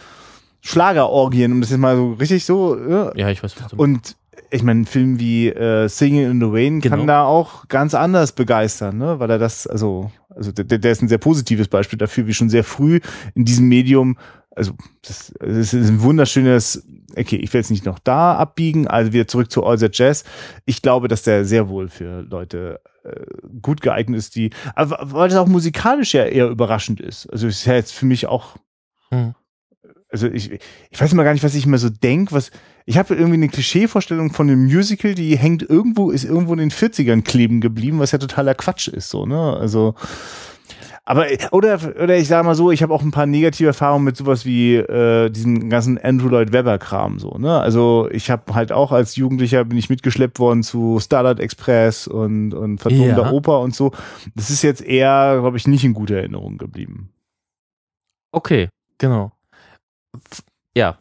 Schlagerorgien, 0.60 1.52
um 1.52 1.60
das 1.60 1.70
jetzt 1.70 1.78
mal 1.80 1.96
so 1.96 2.12
richtig 2.12 2.44
so. 2.44 2.76
Ja. 2.76 3.12
Ja, 3.16 3.30
ich 3.30 3.42
weiß, 3.42 3.54
was 3.58 3.68
du 3.70 3.76
Und 3.76 4.16
ich 4.50 4.62
meine, 4.62 4.82
ein 4.82 4.86
Film 4.86 5.18
wie 5.18 5.48
äh, 5.48 5.88
Singing 5.88 6.30
in 6.30 6.40
the 6.40 6.46
Rain 6.46 6.80
kann 6.82 7.00
Genau. 7.00 7.06
da 7.06 7.24
auch 7.24 7.68
ganz 7.68 7.94
anders 7.94 8.32
begeistern, 8.32 8.98
ne? 8.98 9.18
Weil 9.18 9.30
er 9.30 9.38
das, 9.38 9.66
also, 9.66 10.10
also 10.34 10.52
der, 10.52 10.78
der 10.78 10.92
ist 10.92 11.02
ein 11.02 11.08
sehr 11.08 11.18
positives 11.18 11.68
Beispiel 11.68 11.98
dafür, 11.98 12.26
wie 12.26 12.34
schon 12.34 12.50
sehr 12.50 12.64
früh 12.64 13.00
in 13.34 13.44
diesem 13.44 13.68
Medium, 13.68 14.18
also 14.54 14.72
das, 15.02 15.32
das 15.38 15.72
ist 15.72 15.88
ein 15.88 16.02
wunderschönes, 16.02 16.86
okay, 17.16 17.36
ich 17.36 17.52
will 17.52 17.60
jetzt 17.60 17.70
nicht 17.70 17.84
noch 17.84 17.98
da 17.98 18.36
abbiegen, 18.36 18.86
also 18.86 19.12
wieder 19.12 19.26
zurück 19.26 19.50
zu 19.50 19.64
All 19.64 19.78
That 19.78 19.96
Jazz. 19.96 20.24
Ich 20.66 20.82
glaube, 20.82 21.08
dass 21.08 21.22
der 21.22 21.44
sehr 21.44 21.68
wohl 21.68 21.88
für 21.88 22.22
Leute 22.22 22.80
äh, 23.04 23.24
gut 23.60 23.80
geeignet 23.80 24.18
ist, 24.18 24.36
die, 24.36 24.50
aber 24.74 24.98
weil 25.02 25.28
das 25.28 25.38
auch 25.38 25.48
musikalisch 25.48 26.14
ja 26.14 26.24
eher 26.24 26.48
überraschend 26.48 27.00
ist. 27.00 27.26
Also 27.30 27.46
ist 27.46 27.64
ja 27.64 27.74
jetzt 27.74 27.92
für 27.92 28.06
mich 28.06 28.26
auch 28.26 28.56
Hm. 29.12 29.34
also 30.08 30.26
ich, 30.26 30.58
ich 30.90 31.00
weiß 31.00 31.12
immer 31.12 31.24
gar 31.24 31.34
nicht, 31.34 31.44
was 31.44 31.54
ich 31.54 31.66
immer 31.66 31.78
so 31.78 31.90
denk, 31.90 32.32
was 32.32 32.50
ich 32.86 32.98
habe 32.98 33.14
irgendwie 33.14 33.34
eine 33.34 33.48
Klischeevorstellung 33.48 34.32
von 34.32 34.48
einem 34.48 34.64
Musical, 34.64 35.14
die 35.14 35.36
hängt 35.36 35.62
irgendwo 35.62 36.10
ist 36.10 36.24
irgendwo 36.24 36.52
in 36.52 36.58
den 36.58 36.70
40ern 36.70 37.22
kleben 37.22 37.60
geblieben, 37.60 37.98
was 37.98 38.12
ja 38.12 38.18
totaler 38.18 38.54
Quatsch 38.54 38.88
ist 38.88 39.10
so, 39.10 39.26
ne? 39.26 39.56
Also 39.56 39.94
aber 41.04 41.26
oder 41.50 41.80
oder 42.00 42.16
ich 42.16 42.28
sage 42.28 42.46
mal 42.46 42.54
so, 42.54 42.70
ich 42.70 42.80
habe 42.80 42.94
auch 42.94 43.02
ein 43.02 43.10
paar 43.10 43.26
negative 43.26 43.66
Erfahrungen 43.66 44.04
mit 44.04 44.16
sowas 44.16 44.46
wie 44.46 44.76
äh, 44.76 45.30
diesem 45.30 45.68
ganzen 45.68 45.98
Andrew 45.98 46.28
Lloyd 46.28 46.52
Webber 46.52 46.78
Kram 46.78 47.18
so, 47.18 47.38
ne? 47.38 47.58
Also, 47.58 48.08
ich 48.12 48.30
habe 48.30 48.54
halt 48.54 48.70
auch 48.70 48.92
als 48.92 49.16
Jugendlicher 49.16 49.64
bin 49.64 49.78
ich 49.78 49.90
mitgeschleppt 49.90 50.38
worden 50.38 50.62
zu 50.62 51.00
Starlight 51.00 51.40
Express 51.40 52.06
und 52.06 52.54
und 52.54 52.78
Phantom 52.78 53.08
Ja. 53.08 53.14
der 53.16 53.32
Oper 53.32 53.60
und 53.60 53.74
so. 53.74 53.90
Das 54.36 54.48
ist 54.50 54.62
jetzt 54.62 54.80
eher, 54.80 55.38
glaube 55.40 55.56
ich, 55.56 55.66
nicht 55.66 55.84
in 55.84 55.92
guter 55.94 56.16
Erinnerung 56.18 56.56
geblieben. 56.56 57.10
Okay, 58.30 58.68
genau. 58.98 59.32
Ja, 60.76 60.98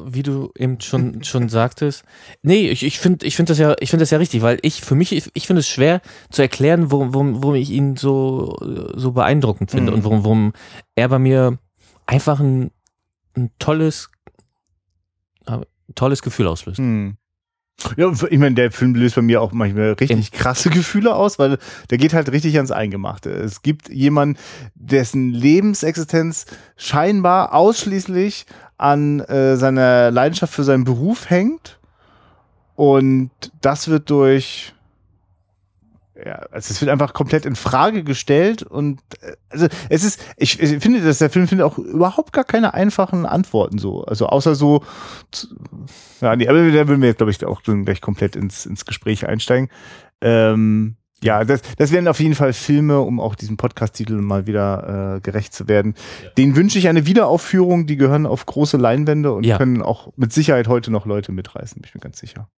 wie 0.00 0.22
du 0.22 0.50
eben 0.56 0.80
schon, 0.80 1.22
schon 1.24 1.48
sagtest. 1.48 2.04
Nee, 2.42 2.68
ich, 2.70 2.82
ich 2.82 2.98
finde 2.98 3.26
ich 3.26 3.36
find 3.36 3.50
das, 3.50 3.58
ja, 3.58 3.74
ich 3.80 3.90
find 3.90 4.00
das 4.00 4.10
ja 4.10 4.18
richtig, 4.18 4.42
weil 4.42 4.58
ich 4.62 4.80
für 4.82 4.94
mich, 4.94 5.12
ich, 5.12 5.30
ich 5.34 5.46
finde 5.46 5.60
es 5.60 5.68
schwer 5.68 6.00
zu 6.30 6.42
erklären, 6.42 6.90
warum, 6.90 7.12
warum, 7.14 7.42
warum 7.42 7.54
ich 7.54 7.70
ihn 7.70 7.96
so, 7.96 8.56
so 8.94 9.12
beeindruckend 9.12 9.70
finde 9.70 9.92
Mhm. 9.92 9.98
und 9.98 10.04
warum, 10.04 10.24
warum 10.24 10.52
er 10.94 11.08
bei 11.08 11.18
mir 11.18 11.58
einfach 12.06 12.40
ein, 12.40 12.70
ein 13.36 13.50
tolles, 13.58 14.10
äh, 15.46 15.58
tolles 15.94 16.22
Gefühl 16.22 16.46
auslöst. 16.46 16.78
Hm. 16.78 17.16
Ja, 17.96 18.12
ich 18.30 18.38
meine, 18.38 18.54
der 18.54 18.70
Film 18.70 18.94
löst 18.94 19.16
bei 19.16 19.22
mir 19.22 19.40
auch 19.40 19.50
manchmal 19.52 19.94
richtig 19.94 20.30
krasse 20.30 20.70
Gefühle 20.70 21.16
aus, 21.16 21.38
weil 21.40 21.58
der 21.90 21.98
geht 21.98 22.12
halt 22.12 22.30
richtig 22.30 22.54
ans 22.56 22.70
Eingemachte. 22.70 23.30
Es 23.30 23.62
gibt 23.62 23.88
jemanden, 23.88 24.38
dessen 24.74 25.30
Lebensexistenz 25.30 26.46
scheinbar 26.76 27.54
ausschließlich 27.54 28.46
an 28.82 29.20
äh, 29.20 29.56
seiner 29.56 30.10
Leidenschaft 30.10 30.52
für 30.52 30.64
seinen 30.64 30.84
Beruf 30.84 31.30
hängt. 31.30 31.78
Und 32.74 33.30
das 33.60 33.88
wird 33.88 34.10
durch 34.10 34.74
ja, 36.24 36.34
also 36.50 36.72
es 36.72 36.80
wird 36.80 36.90
einfach 36.90 37.14
komplett 37.14 37.46
in 37.46 37.56
Frage 37.56 38.04
gestellt 38.04 38.62
und 38.62 39.00
äh, 39.22 39.32
also 39.48 39.66
es 39.88 40.04
ist, 40.04 40.24
ich, 40.36 40.60
ich 40.60 40.82
finde, 40.82 41.00
dass 41.00 41.18
der 41.18 41.30
Film 41.30 41.48
findet 41.48 41.66
auch 41.66 41.78
überhaupt 41.78 42.32
gar 42.32 42.44
keine 42.44 42.74
einfachen 42.74 43.26
Antworten 43.26 43.78
so. 43.78 44.04
Also 44.04 44.26
außer 44.26 44.54
so, 44.54 44.84
ja, 46.20 46.36
nee, 46.36 46.46
aber 46.46 46.70
da 46.70 46.86
würden 46.86 47.00
wir 47.00 47.08
jetzt, 47.08 47.18
glaube 47.18 47.32
ich, 47.32 47.44
auch 47.44 47.62
gleich 47.62 48.00
komplett 48.00 48.36
ins, 48.36 48.66
ins 48.66 48.84
Gespräch 48.84 49.26
einsteigen. 49.26 49.68
Ähm, 50.20 50.96
ja, 51.22 51.44
das, 51.44 51.62
das 51.76 51.92
wären 51.92 52.08
auf 52.08 52.20
jeden 52.20 52.34
Fall 52.34 52.52
Filme, 52.52 53.00
um 53.00 53.20
auch 53.20 53.34
diesem 53.34 53.56
Podcast-Titel 53.56 54.14
mal 54.14 54.46
wieder 54.46 55.16
äh, 55.16 55.20
gerecht 55.20 55.54
zu 55.54 55.68
werden. 55.68 55.94
Ja. 56.22 56.30
Den 56.30 56.56
wünsche 56.56 56.78
ich 56.78 56.88
eine 56.88 57.06
Wiederaufführung, 57.06 57.86
die 57.86 57.96
gehören 57.96 58.26
auf 58.26 58.44
große 58.46 58.76
Leinwände 58.76 59.32
und 59.32 59.44
ja. 59.44 59.58
können 59.58 59.82
auch 59.82 60.12
mit 60.16 60.32
Sicherheit 60.32 60.68
heute 60.68 60.90
noch 60.90 61.06
Leute 61.06 61.32
mitreißen, 61.32 61.80
bin 61.80 61.88
ich 61.88 61.94
mir 61.94 62.00
ganz 62.00 62.18
sicher. 62.18 62.48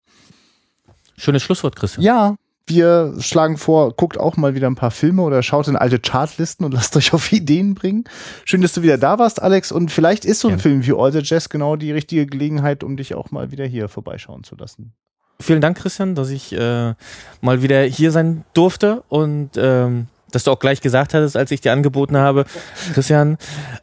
Schönes 1.17 1.43
Schlusswort, 1.43 1.75
Christian. 1.75 2.03
Ja, 2.03 2.35
wir 2.67 3.13
schlagen 3.19 3.57
vor, 3.57 3.93
guckt 3.93 4.19
auch 4.19 4.37
mal 4.37 4.55
wieder 4.55 4.67
ein 4.67 4.75
paar 4.75 4.91
Filme 4.91 5.21
oder 5.21 5.43
schaut 5.43 5.67
in 5.67 5.75
alte 5.75 5.99
Chartlisten 5.99 6.65
und 6.65 6.71
lasst 6.73 6.97
euch 6.97 7.13
auf 7.13 7.31
Ideen 7.31 7.75
bringen. 7.75 8.05
Schön, 8.43 8.61
dass 8.61 8.73
du 8.73 8.81
wieder 8.81 8.97
da 8.97 9.19
warst, 9.19 9.41
Alex. 9.41 9.71
Und 9.71 9.91
vielleicht 9.91 10.25
ist 10.25 10.39
so 10.39 10.47
ein 10.47 10.55
ja. 10.55 10.59
Film 10.59 10.85
wie 10.85 10.93
All 10.93 11.11
the 11.11 11.21
Jazz 11.21 11.49
genau 11.49 11.75
die 11.75 11.91
richtige 11.91 12.25
Gelegenheit, 12.25 12.83
um 12.83 12.97
dich 12.97 13.13
auch 13.13 13.31
mal 13.31 13.51
wieder 13.51 13.65
hier 13.65 13.87
vorbeischauen 13.87 14.43
zu 14.43 14.55
lassen. 14.55 14.93
Vielen 15.39 15.61
Dank, 15.61 15.77
Christian, 15.77 16.15
dass 16.15 16.29
ich 16.29 16.53
äh, 16.53 16.93
mal 17.41 17.61
wieder 17.61 17.81
hier 17.83 18.11
sein 18.11 18.45
durfte 18.53 19.03
und 19.09 19.51
ähm, 19.57 20.07
dass 20.31 20.43
du 20.43 20.51
auch 20.51 20.59
gleich 20.59 20.81
gesagt 20.81 21.13
hattest, 21.13 21.37
als 21.37 21.51
ich 21.51 21.61
dir 21.61 21.71
angeboten 21.71 22.17
habe, 22.17 22.45
Christian, 22.93 23.37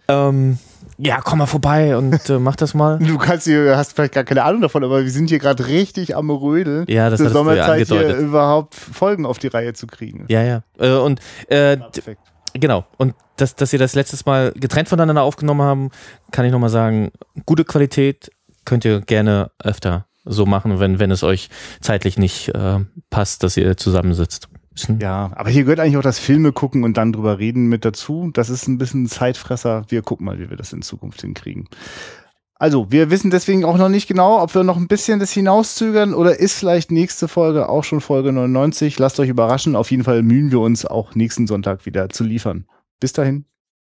ähm, 0.09 0.59
ja, 0.99 1.20
komm 1.23 1.39
mal 1.39 1.47
vorbei 1.47 1.97
und 1.97 2.29
äh, 2.29 2.39
mach 2.39 2.57
das 2.57 2.74
mal. 2.74 2.99
Du 2.99 3.19
kannst 3.19 3.47
hier, 3.47 3.77
hast 3.77 3.95
vielleicht 3.95 4.12
gar 4.12 4.24
keine 4.24 4.45
Ahnung 4.45 4.61
davon, 4.61 4.85
aber 4.85 5.03
wir 5.03 5.11
sind 5.11 5.29
hier 5.29 5.39
gerade 5.39 5.66
richtig 5.66 6.15
am 6.15 6.31
Rödeln. 6.31 6.85
Ja, 6.89 7.11
das 7.11 7.20
ist 7.20 7.33
Sommerzeit 7.33 7.89
ja 7.89 7.97
hier 7.97 8.16
überhaupt 8.16 8.74
Folgen 8.74 9.27
auf 9.27 9.39
die 9.39 9.49
Reihe 9.49 9.73
zu 9.73 9.87
kriegen. 9.87 10.27
Ja, 10.29 10.43
ja. 10.43 10.62
Äh, 10.79 10.93
und 10.93 11.20
äh, 11.49 11.79
genau. 12.55 12.85
Und 12.99 13.15
dass, 13.37 13.57
dass 13.57 13.73
ihr 13.73 13.79
das 13.79 13.95
letztes 13.95 14.27
Mal 14.27 14.53
getrennt 14.55 14.89
voneinander 14.89 15.23
aufgenommen 15.23 15.62
haben, 15.62 15.91
kann 16.31 16.45
ich 16.45 16.53
nochmal 16.53 16.70
sagen, 16.70 17.11
gute 17.47 17.65
Qualität 17.65 18.31
könnt 18.65 18.85
ihr 18.85 19.01
gerne 19.01 19.51
öfter 19.59 20.07
so 20.24 20.47
machen, 20.47 20.81
wenn, 20.81 20.99
wenn 20.99 21.11
es 21.11 21.23
euch 21.23 21.51
zeitlich 21.81 22.19
nicht 22.19 22.49
äh, 22.51 22.81
passt, 23.11 23.43
dass 23.43 23.57
ihr 23.57 23.77
zusammensitzt. 23.77 24.49
Ja, 25.01 25.32
aber 25.35 25.51
hier 25.51 25.65
gehört 25.65 25.81
eigentlich 25.81 25.99
auch 25.99 26.03
das 26.03 26.19
Filme 26.19 26.53
gucken 26.53 26.85
und 26.85 26.97
dann 26.97 27.12
drüber 27.12 27.39
reden 27.39 27.66
mit 27.66 27.85
dazu. 27.85 28.31
Das 28.32 28.49
ist 28.49 28.69
ein 28.69 28.78
bisschen 28.78 29.07
Zeitfresser. 29.07 29.85
Wir 29.89 30.03
gucken 30.03 30.24
mal, 30.24 30.39
wie 30.39 30.49
wir 30.49 30.57
das 30.57 30.73
in 30.73 30.82
Zukunft 30.82 31.20
hinkriegen. 31.20 31.69
Also, 32.55 32.93
wir 32.93 33.11
wissen 33.11 33.31
deswegen 33.31 33.65
auch 33.65 33.77
noch 33.77 33.89
nicht 33.89 34.07
genau, 34.07 34.40
ob 34.40 34.55
wir 34.55 34.62
noch 34.62 34.77
ein 34.77 34.86
bisschen 34.86 35.19
das 35.19 35.32
hinauszögern 35.32 36.15
oder 36.15 36.39
ist 36.39 36.55
vielleicht 36.55 36.93
nächste 36.93 37.27
Folge 37.27 37.69
auch 37.69 37.82
schon 37.82 38.01
Folge 38.01 38.32
99. 38.32 38.99
Lasst 38.99 39.19
euch 39.19 39.28
überraschen. 39.28 39.74
Auf 39.74 39.90
jeden 39.90 40.05
Fall 40.05 40.23
mühen 40.23 40.53
wir 40.53 40.61
uns 40.61 40.86
auch 40.86 41.15
nächsten 41.16 41.49
Sonntag 41.49 41.86
wieder 41.86 42.09
zu 42.09 42.23
liefern. 42.23 42.66
Bis 43.01 43.12
dahin. 43.12 43.52